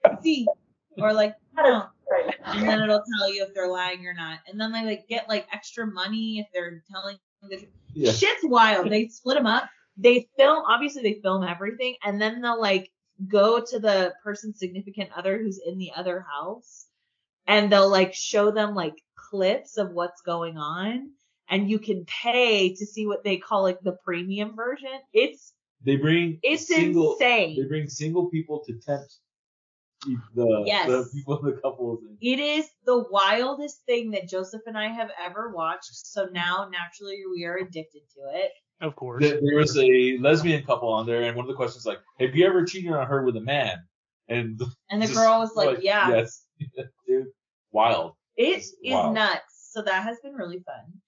like, 0.04 0.24
see, 0.24 0.48
or 0.98 1.12
like, 1.14 1.36
I 1.58 1.64
don't. 1.64 1.90
And 2.46 2.68
then 2.68 2.82
it'll 2.82 3.02
tell 3.18 3.34
you 3.34 3.44
if 3.44 3.54
they're 3.56 3.68
lying 3.68 4.06
or 4.06 4.14
not. 4.14 4.40
And 4.48 4.60
then 4.62 4.72
they 4.72 4.86
like 4.86 5.08
get 5.08 5.28
like 5.28 5.48
extra 5.52 5.88
money 5.88 6.40
if 6.40 6.48
they're 6.54 6.84
telling 6.92 7.18
the 7.50 7.58
truth. 7.58 7.70
yeah. 7.94 8.12
Shit's 8.12 8.44
wild. 8.44 8.92
They 8.92 9.08
split 9.08 9.38
them 9.38 9.48
up. 9.48 9.70
They 9.98 10.28
film, 10.38 10.64
obviously, 10.68 11.02
they 11.04 11.20
film 11.22 11.44
everything, 11.44 11.96
and 12.04 12.22
then 12.22 12.42
they'll 12.42 12.60
like 12.60 12.92
go 13.28 13.62
to 13.62 13.80
the 13.80 14.14
person's 14.24 14.60
significant 14.60 15.10
other 15.16 15.38
who's 15.38 15.60
in 15.66 15.78
the 15.78 15.92
other 15.96 16.26
house, 16.30 16.86
and 17.48 17.72
they'll 17.72 17.90
like 17.90 18.14
show 18.14 18.52
them 18.52 18.76
like 18.76 18.96
clips 19.16 19.78
of 19.78 19.92
what's 19.92 20.22
going 20.22 20.58
on, 20.58 21.12
and 21.50 21.70
you 21.70 21.80
can 21.80 22.06
pay 22.06 22.74
to 22.74 22.86
see 22.86 23.06
what 23.08 23.24
they 23.24 23.38
call 23.38 23.64
like 23.64 23.80
the 23.82 23.98
premium 24.04 24.56
version. 24.56 25.00
It's 25.14 25.54
They 25.84 25.96
bring 25.98 26.40
it's 26.44 26.68
single. 26.68 27.14
insane. 27.14 27.62
They 27.62 27.68
bring 27.68 27.88
single 27.88 28.30
people 28.30 28.64
to 28.66 28.74
tempt 28.80 29.20
the 30.36 30.64
Yes. 30.66 30.88
the 30.88 31.10
people 31.14 31.40
in 31.40 31.56
the 31.56 31.62
couples. 31.62 32.00
It 32.22 32.40
is 32.40 32.70
the 32.86 33.04
wildest 33.10 33.84
thing 33.86 34.12
that 34.12 34.28
Joseph 34.30 34.62
and 34.68 34.78
I 34.78 34.88
have 34.88 35.10
ever 35.20 35.50
watched. 35.50 35.94
So 35.94 36.26
now, 36.32 36.70
naturally, 36.72 37.24
we 37.32 37.46
are 37.46 37.58
addicted 37.58 38.04
to 38.16 38.22
it. 38.34 38.52
Of 38.82 38.96
course. 38.96 39.24
There, 39.24 39.40
there 39.42 39.56
was 39.56 39.78
a 39.78 40.18
lesbian 40.20 40.64
couple 40.66 40.90
on 40.90 41.06
there, 41.06 41.24
and 41.24 41.36
one 41.36 41.46
of 41.46 41.50
the 41.50 41.56
questions 41.56 41.86
like, 41.86 42.00
"Have 42.20 42.36
you 42.36 42.46
ever 42.46 42.66
cheated 42.66 42.92
on 42.92 43.08
her 43.08 43.24
with 43.24 43.38
a 43.38 43.42
man?" 43.42 43.78
And 44.28 44.60
And 44.90 45.02
the 45.02 45.08
just 45.08 45.18
girl 45.18 45.40
was 45.40 45.56
like, 45.56 45.80
"Yeah, 45.82 46.10
yes, 46.10 46.46
dude, 47.08 47.28
wild." 47.72 48.14
it 48.36 48.60
is 48.60 48.76
Wow. 48.84 49.14
nuts." 49.14 49.70
So 49.72 49.82
that 49.82 50.04
has 50.04 50.20
been 50.22 50.34
really 50.34 50.60
fun. 50.60 51.02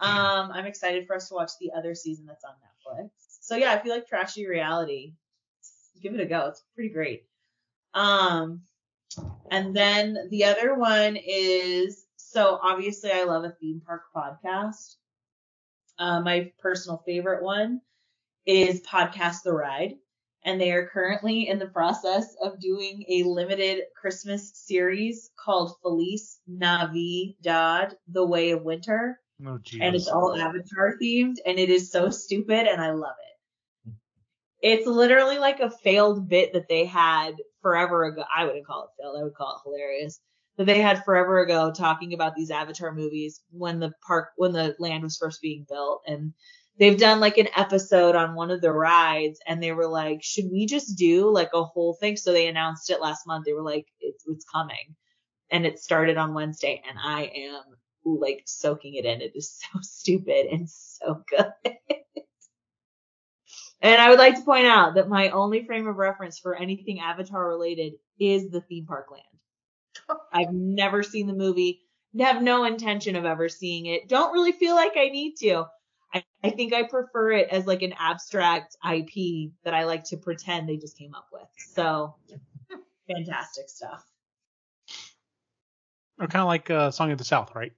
Um, 0.00 0.50
I'm 0.52 0.66
excited 0.66 1.06
for 1.06 1.16
us 1.16 1.28
to 1.28 1.34
watch 1.34 1.52
the 1.60 1.72
other 1.76 1.94
season 1.94 2.26
that's 2.26 2.44
on 2.44 2.52
Netflix. 2.52 3.10
So 3.40 3.56
yeah, 3.56 3.78
if 3.78 3.84
you 3.84 3.90
like 3.90 4.08
trashy 4.08 4.46
reality, 4.46 5.12
give 6.02 6.14
it 6.14 6.20
a 6.20 6.26
go. 6.26 6.46
It's 6.48 6.62
pretty 6.74 6.90
great. 6.90 7.24
Um, 7.92 8.62
and 9.50 9.76
then 9.76 10.28
the 10.30 10.44
other 10.44 10.74
one 10.74 11.16
is 11.16 12.06
so 12.16 12.58
obviously 12.62 13.12
I 13.12 13.24
love 13.24 13.44
a 13.44 13.50
theme 13.60 13.82
park 13.86 14.02
podcast. 14.14 14.96
Uh, 15.98 16.20
my 16.20 16.52
personal 16.58 17.02
favorite 17.06 17.42
one 17.42 17.80
is 18.46 18.82
Podcast 18.82 19.42
The 19.44 19.52
Ride. 19.52 19.94
And 20.44 20.60
they 20.60 20.72
are 20.72 20.88
currently 20.88 21.48
in 21.48 21.58
the 21.58 21.68
process 21.68 22.36
of 22.42 22.60
doing 22.60 23.04
a 23.08 23.22
limited 23.22 23.84
Christmas 23.98 24.52
series 24.54 25.30
called 25.42 25.76
Feliz 25.80 26.38
Navidad, 26.46 27.96
The 28.08 28.26
Way 28.26 28.50
of 28.50 28.62
Winter. 28.62 29.20
Oh. 29.46 29.58
And 29.80 29.94
it's 29.94 30.08
all 30.08 30.34
Avatar 30.34 30.96
themed, 31.02 31.36
and 31.44 31.58
it 31.58 31.68
is 31.68 31.90
so 31.90 32.10
stupid, 32.10 32.66
and 32.66 32.80
I 32.80 32.92
love 32.92 33.14
it. 33.18 33.88
Mm-hmm. 33.88 33.96
It's 34.62 34.86
literally 34.86 35.38
like 35.38 35.60
a 35.60 35.70
failed 35.70 36.28
bit 36.28 36.52
that 36.54 36.68
they 36.68 36.84
had 36.84 37.34
forever 37.60 38.04
ago. 38.04 38.24
I 38.34 38.44
wouldn't 38.44 38.66
call 38.66 38.84
it 38.84 39.02
failed, 39.02 39.16
I 39.18 39.24
would 39.24 39.34
call 39.34 39.56
it 39.56 39.68
hilarious. 39.68 40.20
That 40.56 40.66
they 40.66 40.80
had 40.80 41.04
forever 41.04 41.40
ago 41.40 41.72
talking 41.72 42.14
about 42.14 42.36
these 42.36 42.50
Avatar 42.50 42.94
movies 42.94 43.42
when 43.50 43.80
the 43.80 43.92
park, 44.06 44.28
when 44.36 44.52
the 44.52 44.76
land 44.78 45.02
was 45.02 45.16
first 45.16 45.42
being 45.42 45.66
built. 45.68 46.02
And 46.06 46.32
they've 46.78 46.98
done 46.98 47.18
like 47.18 47.38
an 47.38 47.48
episode 47.56 48.14
on 48.14 48.36
one 48.36 48.52
of 48.52 48.60
the 48.60 48.72
rides, 48.72 49.40
and 49.46 49.62
they 49.62 49.72
were 49.72 49.88
like, 49.88 50.22
should 50.22 50.46
we 50.50 50.66
just 50.66 50.96
do 50.96 51.30
like 51.30 51.50
a 51.54 51.64
whole 51.64 51.94
thing? 51.94 52.16
So 52.16 52.32
they 52.32 52.46
announced 52.46 52.88
it 52.88 53.00
last 53.00 53.26
month. 53.26 53.44
They 53.44 53.52
were 53.52 53.64
like, 53.64 53.86
it's, 54.00 54.24
it's 54.28 54.44
coming. 54.44 54.94
And 55.50 55.66
it 55.66 55.80
started 55.80 56.16
on 56.16 56.34
Wednesday, 56.34 56.80
and 56.88 56.98
I 57.02 57.24
am 57.24 57.62
like 58.04 58.42
soaking 58.46 58.94
it 58.94 59.04
in. 59.04 59.20
It 59.20 59.32
is 59.34 59.50
so 59.72 59.80
stupid 59.82 60.46
and 60.46 60.68
so 60.68 61.22
good. 61.28 61.52
and 63.80 64.00
I 64.00 64.10
would 64.10 64.18
like 64.18 64.36
to 64.36 64.42
point 64.42 64.66
out 64.66 64.94
that 64.94 65.08
my 65.08 65.30
only 65.30 65.64
frame 65.64 65.86
of 65.86 65.96
reference 65.96 66.38
for 66.38 66.54
anything 66.54 67.00
Avatar 67.00 67.46
related 67.46 67.94
is 68.18 68.50
the 68.50 68.60
theme 68.60 68.86
park 68.86 69.10
land. 69.10 70.18
I've 70.32 70.52
never 70.52 71.02
seen 71.02 71.26
the 71.26 71.34
movie, 71.34 71.80
have 72.18 72.42
no 72.42 72.64
intention 72.64 73.16
of 73.16 73.24
ever 73.24 73.48
seeing 73.48 73.86
it. 73.86 74.08
Don't 74.08 74.32
really 74.32 74.52
feel 74.52 74.74
like 74.74 74.92
I 74.96 75.08
need 75.08 75.36
to. 75.38 75.66
I, 76.12 76.24
I 76.44 76.50
think 76.50 76.72
I 76.72 76.84
prefer 76.84 77.32
it 77.32 77.48
as 77.50 77.66
like 77.66 77.82
an 77.82 77.94
abstract 77.98 78.76
IP 78.88 79.50
that 79.64 79.74
I 79.74 79.84
like 79.84 80.04
to 80.04 80.16
pretend 80.16 80.68
they 80.68 80.76
just 80.76 80.96
came 80.96 81.14
up 81.14 81.26
with. 81.32 81.48
So 81.56 82.14
fantastic 83.08 83.68
stuff. 83.68 84.04
Or 86.20 86.28
kind 86.28 86.42
of 86.42 86.46
like 86.46 86.70
uh, 86.70 86.92
Song 86.92 87.10
of 87.10 87.18
the 87.18 87.24
South, 87.24 87.52
right? 87.56 87.72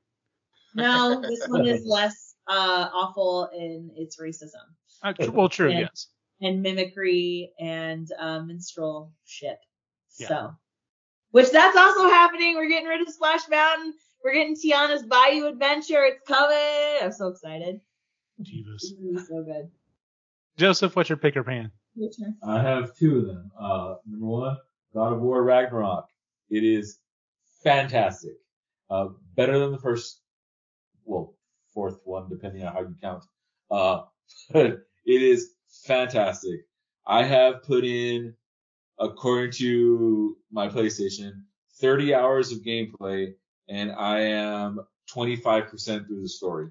No, 0.77 1.21
this 1.23 1.47
one 1.49 1.67
is 1.67 1.85
less 1.87 2.35
uh, 2.49 2.89
awful 2.93 3.49
in 3.57 3.91
its 3.97 4.21
racism 4.21 4.63
Uh, 5.03 5.13
well, 5.33 5.49
true, 5.49 5.71
Yeah. 5.71 5.81
yes. 5.81 6.09
and 6.41 6.63
mimicry 6.63 7.53
and 7.59 8.09
uh, 8.19 8.41
minstrel 8.41 9.13
ship. 9.25 9.59
Yeah. 10.19 10.29
So, 10.29 10.55
which 11.33 11.51
that's 11.51 11.77
also 11.77 12.09
happening. 12.09 12.55
We're 12.57 12.69
getting 12.69 12.89
rid 12.89 13.01
of 13.01 13.09
Splash 13.13 13.49
Mountain. 13.49 13.95
We're 14.25 14.35
getting 14.35 14.57
Tiana's 14.57 15.03
Bayou 15.05 15.47
Adventure. 15.47 16.05
It's 16.05 16.21
coming. 16.27 16.99
I'm 17.03 17.13
so 17.13 17.29
excited. 17.29 17.81
Jesus. 18.43 18.85
It's 18.85 18.93
gonna 18.93 19.13
be 19.13 19.19
so 19.19 19.43
good. 19.43 19.71
Joseph, 20.57 20.97
what's 20.97 21.09
your 21.09 21.19
pick 21.19 21.37
or 21.37 21.45
pan? 21.45 21.71
I 22.43 22.61
have 22.63 22.95
two 22.97 23.19
of 23.19 23.27
them. 23.27 23.51
Uh, 23.59 23.95
number 24.07 24.27
one, 24.27 24.57
God 24.95 25.13
of 25.15 25.21
War 25.21 25.43
Ragnarok. 25.43 26.07
It 26.51 26.63
is 26.65 26.99
fantastic. 27.63 28.33
Uh, 28.91 29.09
better 29.35 29.59
than 29.59 29.73
the 29.73 29.79
first, 29.79 30.21
well, 31.07 31.35
fourth 31.73 31.99
one, 32.05 32.29
depending 32.29 32.65
on 32.65 32.73
how 32.73 32.81
you 32.81 32.95
count. 33.03 33.25
Uh, 33.71 34.03
it 34.55 34.83
is 35.07 35.53
fantastic. 35.85 36.61
I 37.07 37.25
have 37.25 37.63
put 37.63 37.85
in, 37.85 38.35
according 38.99 39.53
to 39.53 40.37
my 40.51 40.69
PlayStation, 40.69 41.43
30 41.81 42.15
hours 42.15 42.53
of 42.53 42.59
gameplay, 42.59 43.33
and 43.69 43.93
I 43.93 44.21
am 44.21 44.81
25% 45.15 46.07
through 46.07 46.23
the 46.23 46.29
story. 46.29 46.69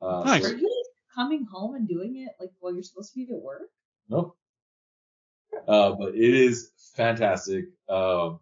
Uh, 0.00 0.22
Nice. 0.24 0.44
Are 0.44 0.56
you 0.56 0.84
coming 1.14 1.46
home 1.50 1.74
and 1.74 1.88
doing 1.88 2.16
it 2.16 2.32
like 2.40 2.50
while 2.60 2.72
you're 2.72 2.82
supposed 2.82 3.12
to 3.12 3.26
be 3.26 3.32
at 3.32 3.40
work? 3.40 3.62
Nope. 4.08 4.36
Uh, 5.68 5.92
but 5.92 6.14
it 6.14 6.34
is 6.34 6.70
fantastic. 6.94 7.66
Um, 7.88 8.40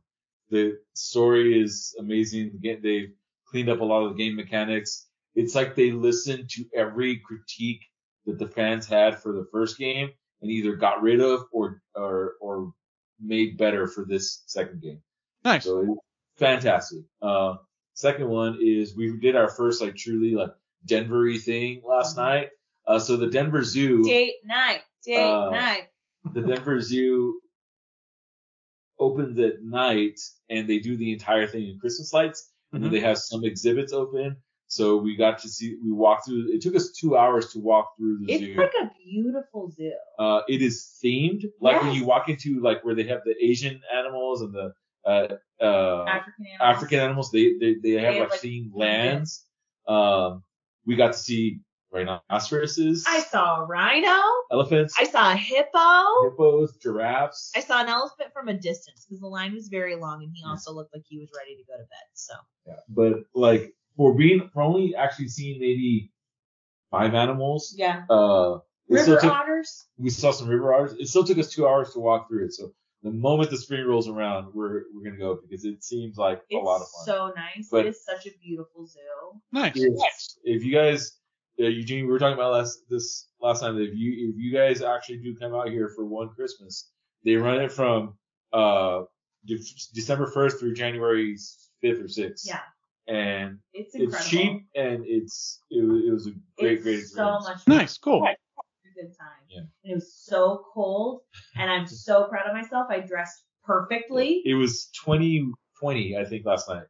the 0.51 0.79
story 0.95 1.61
is 1.61 1.95
amazing. 1.99 2.59
They've 2.63 3.13
cleaned 3.51 3.69
up 3.69 3.81
a 3.81 3.85
lot 3.85 4.05
of 4.05 4.17
the 4.17 4.23
game 4.23 4.37
mechanics. 4.37 5.07
It's 5.35 5.55
like 5.55 5.75
they 5.75 5.91
listened 5.93 6.49
to 6.51 6.65
every 6.75 7.21
critique 7.25 7.83
that 8.27 8.39
the 8.39 8.49
fans 8.49 8.87
had 8.87 9.21
for 9.21 9.33
the 9.33 9.47
first 9.53 9.79
game 9.79 10.11
and 10.43 10.51
either 10.51 10.77
got 10.77 11.03
rid 11.03 11.21
of 11.21 11.45
or 11.53 11.83
or 11.95 12.35
or 12.41 12.73
made 13.21 13.59
better 13.59 13.87
for 13.87 14.05
this 14.05 14.43
second 14.47 14.83
game. 14.83 15.01
Nice. 15.45 15.65
So 15.65 15.99
fantastic. 16.37 17.01
Uh, 17.23 17.57
second 17.95 18.29
one 18.29 18.59
is 18.63 18.97
we 18.97 19.17
did 19.19 19.37
our 19.37 19.49
first 19.49 19.81
like 19.83 19.97
truly 19.97 20.35
like 20.35 20.51
Denver-y 20.87 21.39
thing 21.39 21.83
last 21.87 22.17
night. 22.17 22.49
Uh, 22.87 22.99
so 22.99 23.17
the 23.17 23.29
Denver 23.29 23.63
Zoo 23.63 24.03
Date 24.03 24.35
night. 24.45 24.81
Date 25.05 25.17
Uh, 25.23 25.51
night. 25.51 25.89
the 26.33 26.41
Denver 26.43 26.81
Zoo 26.81 27.41
opens 28.99 29.39
at 29.39 29.63
night 29.63 30.19
and 30.49 30.69
they 30.69 30.79
do 30.79 30.97
the 30.97 31.13
entire 31.13 31.47
thing 31.47 31.69
in 31.69 31.79
Christmas 31.79 32.13
lights. 32.13 32.51
And 32.73 32.83
then 32.83 32.91
Mhm. 32.91 32.95
they 32.95 33.01
have 33.01 33.19
some 33.19 33.45
exhibits 33.45 33.93
open. 33.93 34.37
So 34.67 34.97
we 34.99 35.17
got 35.17 35.39
to 35.41 35.49
see, 35.49 35.77
we 35.85 35.91
walked 35.91 36.27
through, 36.27 36.53
it 36.53 36.61
took 36.63 36.77
us 36.77 36.93
two 36.93 37.17
hours 37.17 37.53
to 37.53 37.59
walk 37.59 37.97
through 37.97 38.19
the 38.21 38.33
It's 38.33 38.41
zoo. 38.45 38.51
It's 38.51 38.59
like 38.59 38.75
a 38.81 38.91
beautiful 39.05 39.69
zoo. 39.71 39.93
uh, 40.21 40.43
it 40.49 40.63
is 40.63 40.97
themed, 41.03 41.45
like 41.61 41.83
when 41.83 41.93
you 41.95 42.05
walk 42.05 42.29
into 42.29 42.61
like 42.61 42.85
where 42.85 42.95
they 42.95 43.03
have 43.05 43.23
the 43.25 43.35
Asian 43.43 43.81
animals 43.93 44.43
and 44.43 44.55
the, 44.55 44.73
uh, 45.05 45.27
uh, 45.61 46.05
African 46.07 46.47
animals. 46.47 46.77
African 46.77 46.99
animals, 47.01 47.31
they, 47.33 47.55
they, 47.59 47.75
they 47.83 47.91
have 47.93 48.15
have, 48.15 48.21
like, 48.21 48.31
like, 48.31 48.41
themed 48.41 48.71
lands. 48.75 49.45
Um, 49.89 50.45
we 50.87 50.95
got 50.95 51.15
to 51.15 51.19
see 51.19 51.61
rhinoceroses, 51.93 53.05
I 53.07 53.21
saw 53.21 53.63
a 53.63 53.67
rhino. 53.67 54.21
elephants, 54.53 54.95
I 54.99 55.05
saw 55.05 55.33
a 55.33 55.37
hippo. 55.37 56.31
hippos, 56.31 56.77
giraffes. 56.77 57.53
I 57.57 57.61
saw 57.61 57.81
an 57.83 57.89
elephant 57.89 58.33
from 58.33 58.49
a 58.49 58.55
distance 58.55 59.05
because 59.05 59.21
the 59.21 59.27
line 59.29 59.53
was 59.55 59.69
very 59.69 59.97
long 59.97 60.23
and 60.23 60.33
he 60.35 60.43
also 60.47 60.73
looked 60.73 60.95
like 60.95 61.05
he 61.09 61.19
was 61.19 61.31
ready 61.37 61.57
to 61.57 61.63
go 61.65 61.75
to 61.77 61.83
bed. 61.85 62.09
So 62.15 62.35
Yeah, 62.67 62.75
but 62.89 63.25
like 63.35 63.75
for 63.97 64.15
being 64.15 64.49
for 64.53 64.63
only 64.63 64.95
actually 64.95 65.29
seeing 65.29 65.61
maybe 65.61 66.13
five 66.91 67.15
animals, 67.15 67.75
yeah, 67.77 68.05
uh, 68.09 68.59
it 68.89 68.95
river 68.95 69.21
took, 69.21 69.25
otters. 69.33 69.87
we 69.99 70.11
saw 70.11 70.31
some 70.31 70.49
river 70.49 70.75
otters. 70.75 70.95
It 70.99 71.09
still 71.09 71.25
took 71.25 71.39
us 71.39 71.51
two 71.53 71.67
hours 71.67 71.93
to 71.93 72.01
walk 72.01 72.29
through 72.29 72.47
it. 72.47 72.53
So 72.53 72.73
the 73.03 73.11
moment 73.11 73.51
the 73.51 73.57
spring 73.57 73.87
rolls 73.87 74.09
around, 74.09 74.53
we're 74.55 74.83
we're 74.95 75.05
gonna 75.05 75.17
go 75.17 75.39
because 75.43 75.65
it 75.65 75.83
seems 75.83 76.17
like 76.19 76.43
It's 76.51 76.61
a 76.61 76.65
lot 76.65 76.81
of 76.83 76.89
fun. 76.89 77.05
so 77.07 77.33
nice. 77.37 77.69
But- 77.71 77.87
it 77.87 77.91
is 77.91 78.05
such 78.05 78.27
a 78.27 78.31
beautiful 78.43 78.87
zoo. 78.87 78.99
Nice. 79.53 79.73
If- 79.77 79.99
if 80.45 80.65
you 80.65 80.73
guys 80.75 81.17
uh, 81.61 81.65
Eugene, 81.69 82.07
we 82.07 82.13
were 82.13 82.19
talking 82.19 82.35
about 82.35 82.53
last 82.53 82.79
this 82.89 83.29
last 83.41 83.61
time 83.61 83.77
that 83.77 83.83
if 83.83 83.95
you 83.95 84.31
if 84.31 84.37
you 84.39 84.53
guys 84.53 84.83
actually 84.83 85.19
do 85.19 85.35
come 85.37 85.55
out 85.55 85.69
here 85.69 85.89
for 85.95 86.05
one 86.07 86.29
Christmas, 86.31 86.91
they 87.25 87.35
run 87.37 87.61
it 87.61 87.71
from 87.73 88.15
uh 88.53 89.03
De- 89.47 89.59
December 89.95 90.27
first 90.27 90.59
through 90.61 90.75
January 90.75 91.37
fifth 91.81 92.01
or 92.01 92.09
sixth. 92.09 92.47
Yeah, 92.47 92.61
and 93.09 93.59
it's 93.73 93.95
incredible. 93.95 94.19
it's 94.19 94.29
cheap 94.29 94.67
and 94.75 95.05
it's 95.07 95.63
it, 95.71 95.85
was- 95.87 96.05
it 96.05 96.11
was 96.13 96.27
a 96.27 96.31
great 96.59 96.73
It's 96.75 96.83
great 96.85 97.01
so 97.01 97.37
experience. 97.37 97.45
much 97.47 97.63
fun. 97.65 97.77
Nice, 97.77 97.99
cool. 97.99 98.23
a 98.25 98.35
good 98.95 99.17
time. 99.19 99.29
Yeah. 99.49 99.61
And 99.85 99.93
it 99.93 99.95
was 99.95 100.15
so 100.15 100.65
cold, 100.75 101.23
and 101.57 101.71
I'm 101.71 101.87
so 101.87 102.25
proud 102.25 102.47
of 102.49 102.55
myself. 102.55 102.87
I 102.91 103.01
dressed 103.01 103.45
perfectly. 103.65 104.43
It 104.45 104.55
was 104.55 104.87
2020, 105.05 106.17
I 106.17 106.25
think, 106.25 106.45
last 106.45 106.69
night. 106.69 106.85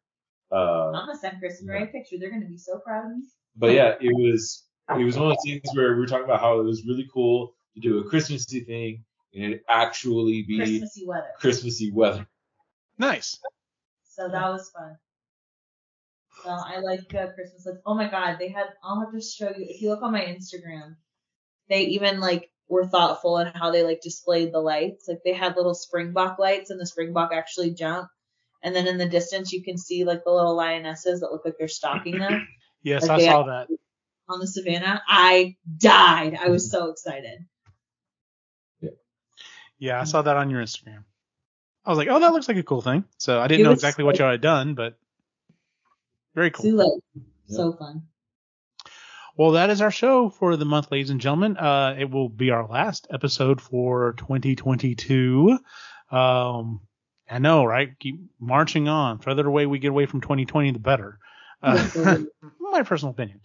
Uh, 0.52 0.88
I'm 0.88 0.92
gonna 1.06 1.16
send 1.16 1.38
Chris 1.38 1.60
and 1.60 1.68
Ray 1.68 1.84
a 1.84 1.86
picture. 1.86 2.16
They're 2.18 2.30
gonna 2.30 2.46
be 2.46 2.58
so 2.58 2.78
proud 2.80 3.06
of 3.06 3.16
me. 3.16 3.22
But 3.56 3.72
yeah, 3.72 3.94
it 4.00 4.14
was 4.14 4.64
it 4.88 5.04
was 5.04 5.16
one 5.16 5.30
of 5.30 5.36
those 5.36 5.44
things 5.44 5.68
where 5.74 5.94
we 5.94 6.00
were 6.00 6.06
talking 6.06 6.24
about 6.24 6.40
how 6.40 6.60
it 6.60 6.64
was 6.64 6.84
really 6.86 7.08
cool 7.12 7.54
to 7.74 7.80
do 7.80 7.98
a 7.98 8.04
Christmassy 8.04 8.60
thing 8.60 9.04
and 9.34 9.54
it 9.54 9.64
actually 9.68 10.42
be 10.42 10.56
Christmassy 10.58 11.06
weather. 11.06 11.30
Christmassy 11.38 11.92
weather. 11.92 12.26
Nice. 12.98 13.38
So 14.04 14.28
that 14.28 14.48
was 14.50 14.70
fun. 14.70 14.96
So 16.42 16.50
I 16.50 16.80
like 16.80 17.14
uh, 17.14 17.32
Christmas 17.34 17.66
lights. 17.66 17.80
Oh 17.86 17.94
my 17.94 18.10
god, 18.10 18.36
they 18.38 18.48
had. 18.48 18.66
I'll 18.82 19.00
have 19.00 19.12
to 19.12 19.20
show 19.20 19.48
you. 19.48 19.66
If 19.68 19.82
you 19.82 19.90
look 19.90 20.02
on 20.02 20.12
my 20.12 20.22
Instagram, 20.22 20.96
they 21.68 21.82
even 21.82 22.20
like 22.20 22.50
were 22.68 22.86
thoughtful 22.86 23.38
in 23.38 23.48
how 23.48 23.70
they 23.70 23.82
like 23.82 24.00
displayed 24.00 24.52
the 24.52 24.60
lights. 24.60 25.06
Like 25.06 25.20
they 25.24 25.34
had 25.34 25.56
little 25.56 25.74
springbok 25.74 26.38
lights, 26.38 26.70
and 26.70 26.80
the 26.80 26.86
springbok 26.86 27.32
actually 27.32 27.72
jump. 27.72 28.08
And 28.62 28.74
then 28.74 28.86
in 28.86 28.98
the 28.98 29.08
distance, 29.08 29.52
you 29.52 29.62
can 29.62 29.78
see 29.78 30.04
like 30.04 30.24
the 30.24 30.32
little 30.32 30.56
lionesses 30.56 31.20
that 31.20 31.30
look 31.30 31.44
like 31.44 31.54
they're 31.58 31.68
stalking 31.68 32.18
them 32.18 32.46
Yes, 32.82 33.06
Like 33.08 33.20
I 33.20 33.24
saw 33.26 33.42
that. 33.44 33.68
on 34.28 34.40
the 34.40 34.46
savannah. 34.46 35.02
I 35.06 35.56
died. 35.78 36.36
I 36.40 36.48
was 36.48 36.70
so 36.70 36.90
excited. 36.90 37.46
Yeah, 38.80 38.90
yeah, 39.78 40.00
I 40.00 40.04
saw 40.04 40.22
that 40.22 40.36
on 40.36 40.50
your 40.50 40.62
Instagram. 40.62 41.04
I 41.84 41.90
was 41.90 41.98
like, 41.98 42.08
oh, 42.08 42.20
that 42.20 42.32
looks 42.32 42.48
like 42.48 42.56
a 42.58 42.62
cool 42.62 42.82
thing. 42.82 43.04
So 43.18 43.40
I 43.40 43.48
didn't 43.48 43.60
It 43.60 43.64
know 43.64 43.70
was 43.70 43.78
exactly 43.78 44.04
what 44.04 44.18
you 44.18 44.24
had 44.24 44.40
done, 44.40 44.74
but 44.74 44.98
very 46.34 46.50
cool. 46.50 46.64
Zoo 46.64 46.76
lights, 46.76 47.26
so 47.48 47.72
fun. 47.72 48.02
Well, 49.36 49.52
that 49.52 49.70
is 49.70 49.80
our 49.80 49.90
show 49.90 50.28
for 50.28 50.56
the 50.56 50.66
month, 50.66 50.90
ladies 50.92 51.08
and 51.10 51.20
gentlemen. 51.20 51.56
Uh, 51.56 51.96
it 51.98 52.10
will 52.10 52.28
be 52.28 52.50
our 52.50 52.66
last 52.66 53.06
episode 53.10 53.60
for 53.60 54.12
2022. 54.18 55.58
Um, 56.10 56.80
I 57.30 57.38
know, 57.38 57.64
right? 57.64 57.98
Keep 57.98 58.20
marching 58.38 58.88
on. 58.88 59.20
Further 59.20 59.46
away 59.46 59.64
we 59.66 59.78
get 59.78 59.88
away 59.88 60.04
from 60.06 60.20
2020, 60.20 60.72
the 60.72 60.78
better. 60.78 61.18
Uh, 61.62 62.18
my 62.60 62.82
personal 62.82 63.12
opinion. 63.12 63.40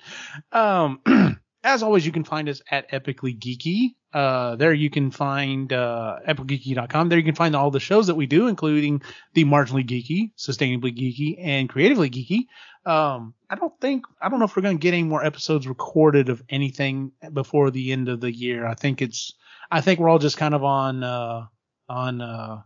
Um, 0.51 1.01
as 1.63 1.83
always, 1.83 2.05
you 2.05 2.11
can 2.11 2.23
find 2.23 2.47
us 2.47 2.61
at 2.69 2.91
Epically 2.91 3.37
Geeky. 3.37 3.95
Uh, 4.13 4.55
there 4.55 4.71
you 4.71 4.89
can 4.89 5.11
find 5.11 5.73
uh, 5.73 6.19
epicgeeky.com. 6.25 7.09
There 7.09 7.17
you 7.17 7.25
can 7.25 7.35
find 7.35 7.55
all 7.55 7.69
the 7.69 7.81
shows 7.81 8.07
that 8.07 8.15
we 8.15 8.27
do, 8.27 8.47
including 8.47 9.01
the 9.33 9.43
marginally 9.43 9.85
geeky, 9.85 10.31
sustainably 10.37 10.95
geeky, 10.95 11.35
and 11.37 11.67
creatively 11.67 12.09
geeky. 12.09 12.45
Um, 12.89 13.33
I 13.49 13.55
don't 13.55 13.73
think 13.81 14.05
I 14.21 14.29
don't 14.29 14.39
know 14.39 14.45
if 14.45 14.55
we're 14.55 14.61
going 14.61 14.77
to 14.77 14.81
get 14.81 14.93
any 14.93 15.03
more 15.03 15.25
episodes 15.25 15.67
recorded 15.67 16.29
of 16.29 16.41
anything 16.47 17.11
before 17.33 17.71
the 17.71 17.91
end 17.91 18.07
of 18.07 18.21
the 18.21 18.31
year. 18.31 18.65
I 18.65 18.75
think 18.75 19.01
it's 19.01 19.33
I 19.69 19.81
think 19.81 19.99
we're 19.99 20.09
all 20.09 20.19
just 20.19 20.37
kind 20.37 20.53
of 20.53 20.63
on 20.63 21.03
uh, 21.03 21.47
on 21.89 22.21
uh, 22.21 22.61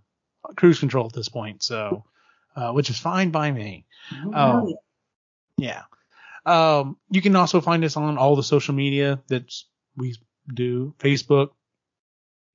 cruise 0.56 0.80
control 0.80 1.08
at 1.08 1.14
this 1.14 1.30
point. 1.30 1.64
So, 1.64 2.04
uh, 2.56 2.74
which 2.74 2.90
is 2.90 3.00
fine 3.00 3.32
by 3.32 3.52
me. 3.52 3.86
Um, 4.34 4.74
yeah. 5.60 5.84
Um, 6.46 6.98
you 7.10 7.22
can 7.22 7.36
also 7.36 7.62
find 7.62 7.84
us 7.84 7.98
on 7.98 8.18
all 8.18 8.36
the 8.36 8.44
social 8.44 8.74
media 8.74 9.22
that 9.28 9.54
we 9.96 10.16
do 10.52 10.96
Facebook, 11.00 11.50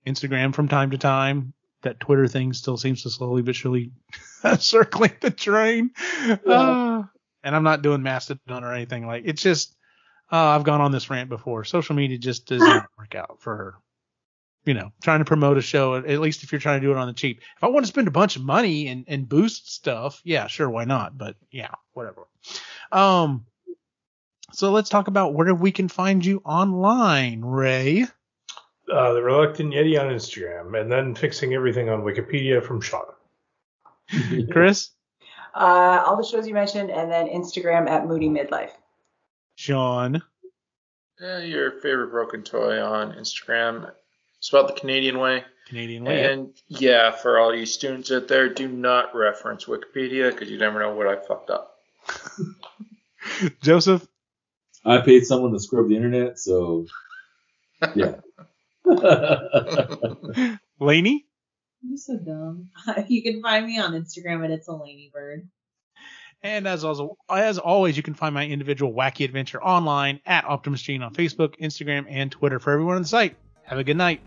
Instagram 0.07 0.55
from 0.55 0.69
time 0.69 0.91
to 0.91 0.99
time. 0.99 1.53
That 1.83 2.01
Twitter 2.01 2.27
thing 2.27 2.55
still 2.55 2.79
seems 2.79 3.03
to 3.03 3.11
slowly 3.11 3.43
but 3.43 3.55
surely 3.55 3.93
circling 4.59 5.13
the 5.21 5.31
train. 5.31 5.91
Uh, 6.47 7.03
and 7.43 7.55
I'm 7.55 7.63
not 7.63 7.83
doing 7.83 8.03
Mastodon 8.03 8.65
or 8.65 8.73
anything 8.73 9.07
like 9.07 9.25
it's 9.27 9.43
just, 9.43 9.77
uh, 10.33 10.37
I've 10.37 10.65
gone 10.65 10.81
on 10.81 10.93
this 10.93 11.11
rant 11.11 11.29
before. 11.29 11.65
Social 11.65 11.95
media 11.95 12.17
just 12.17 12.47
does 12.47 12.63
not 12.63 12.87
work 12.99 13.15
out 13.15 13.37
for, 13.41 13.77
you 14.65 14.75
know, 14.75 14.93
trying 15.03 15.19
to 15.19 15.25
promote 15.25 15.59
a 15.59 15.63
show, 15.63 15.97
at 15.97 16.21
least 16.21 16.43
if 16.43 16.53
you're 16.53 16.61
trying 16.61 16.81
to 16.81 16.87
do 16.87 16.91
it 16.93 16.97
on 16.97 17.07
the 17.07 17.13
cheap. 17.13 17.41
If 17.57 17.65
I 17.65 17.69
want 17.69 17.85
to 17.85 17.89
spend 17.89 18.09
a 18.09 18.13
bunch 18.13 18.37
of 18.37 18.43
money 18.43 18.89
and, 18.89 19.05
and 19.09 19.29
boost 19.29 19.73
stuff, 19.73 20.21
yeah, 20.25 20.47
sure, 20.47 20.71
why 20.71 20.85
not? 20.85 21.19
But 21.19 21.37
yeah, 21.51 21.71
whatever. 21.93 22.27
Um, 22.91 23.47
so 24.53 24.71
let's 24.71 24.89
talk 24.89 25.09
about 25.09 25.35
where 25.35 25.55
we 25.55 25.73
can 25.73 25.89
find 25.89 26.25
you 26.25 26.41
online, 26.45 27.43
Ray. 27.43 28.07
Uh, 28.93 29.13
the 29.15 29.23
Reluctant 29.23 29.73
Yeti 29.73 29.99
on 30.01 30.13
Instagram, 30.13 30.79
and 30.81 30.91
then 30.93 31.15
fixing 31.15 31.55
everything 31.55 31.89
on 31.89 32.03
Wikipedia 32.03 32.63
from 32.63 32.81
Sean. 32.81 33.05
Chris, 34.53 34.91
Uh, 35.55 36.03
all 36.07 36.17
the 36.17 36.25
shows 36.25 36.47
you 36.47 36.55
mentioned, 36.55 36.91
and 36.91 37.11
then 37.11 37.27
Instagram 37.29 37.89
at 37.89 38.07
Moody 38.07 38.29
Midlife. 38.29 38.73
Sean, 39.57 40.23
Yeah, 41.21 41.39
your 41.39 41.81
favorite 41.81 42.11
broken 42.11 42.43
toy 42.43 42.83
on 42.83 43.13
Instagram. 43.13 43.91
Spelled 44.45 44.69
the 44.69 44.75
Canadian 44.75 45.19
way. 45.21 45.43
Canadian 45.69 46.05
Way. 46.05 46.31
And 46.31 46.53
yeah, 46.69 47.13
for 47.13 47.39
all 47.39 47.55
you 47.55 47.65
students 47.65 48.13
out 48.13 48.29
there, 48.29 48.51
do 48.51 48.69
not 48.69 49.15
reference 49.15 49.65
Wikipedia 49.65 50.31
because 50.31 50.51
you 50.51 50.59
never 50.59 50.81
know 50.81 50.95
what 50.95 51.07
I 51.07 51.17
fucked 51.17 51.49
up. 51.49 51.79
Joseph, 53.63 54.07
I 54.85 54.99
paid 54.99 55.25
someone 55.25 55.53
to 55.53 55.59
scrub 55.59 55.89
the 55.89 55.97
internet, 55.97 56.39
so 56.39 56.85
yeah. 57.95 58.17
Lainey, 60.79 61.25
You're 61.81 61.97
so 61.97 62.19
dumb. 62.19 62.69
you 63.09 63.23
can 63.23 63.41
find 63.41 63.67
me 63.67 63.79
on 63.79 63.93
Instagram 63.93 64.45
at 64.45 64.51
it's 64.51 64.69
a 64.69 64.73
Lainey 64.75 65.11
Bird. 65.11 65.49
and 66.43 66.69
as 66.69 66.85
also, 66.85 67.17
as 67.31 67.57
always, 67.57 67.97
you 67.97 68.03
can 68.03 68.13
find 68.13 68.35
my 68.35 68.47
individual 68.47 68.93
wacky 68.93 69.25
adventure 69.25 69.63
online 69.65 70.21
at 70.27 70.45
Optimus 70.45 70.83
Gene 70.83 71.03
on 71.03 71.15
Facebook, 71.15 71.59
Instagram, 71.59 72.05
and 72.11 72.31
Twitter 72.31 72.59
for 72.59 72.73
everyone 72.75 72.97
on 72.97 73.03
the 73.03 73.09
site. 73.09 73.39
Have 73.67 73.79
a 73.79 73.85
good 73.85 73.97
night. 73.97 74.21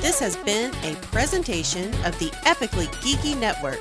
This 0.00 0.20
has 0.20 0.36
been 0.38 0.72
a 0.84 0.94
presentation 1.02 1.88
of 2.04 2.18
the 2.18 2.30
Epically 2.46 2.86
Geeky 3.02 3.38
Network. 3.38 3.78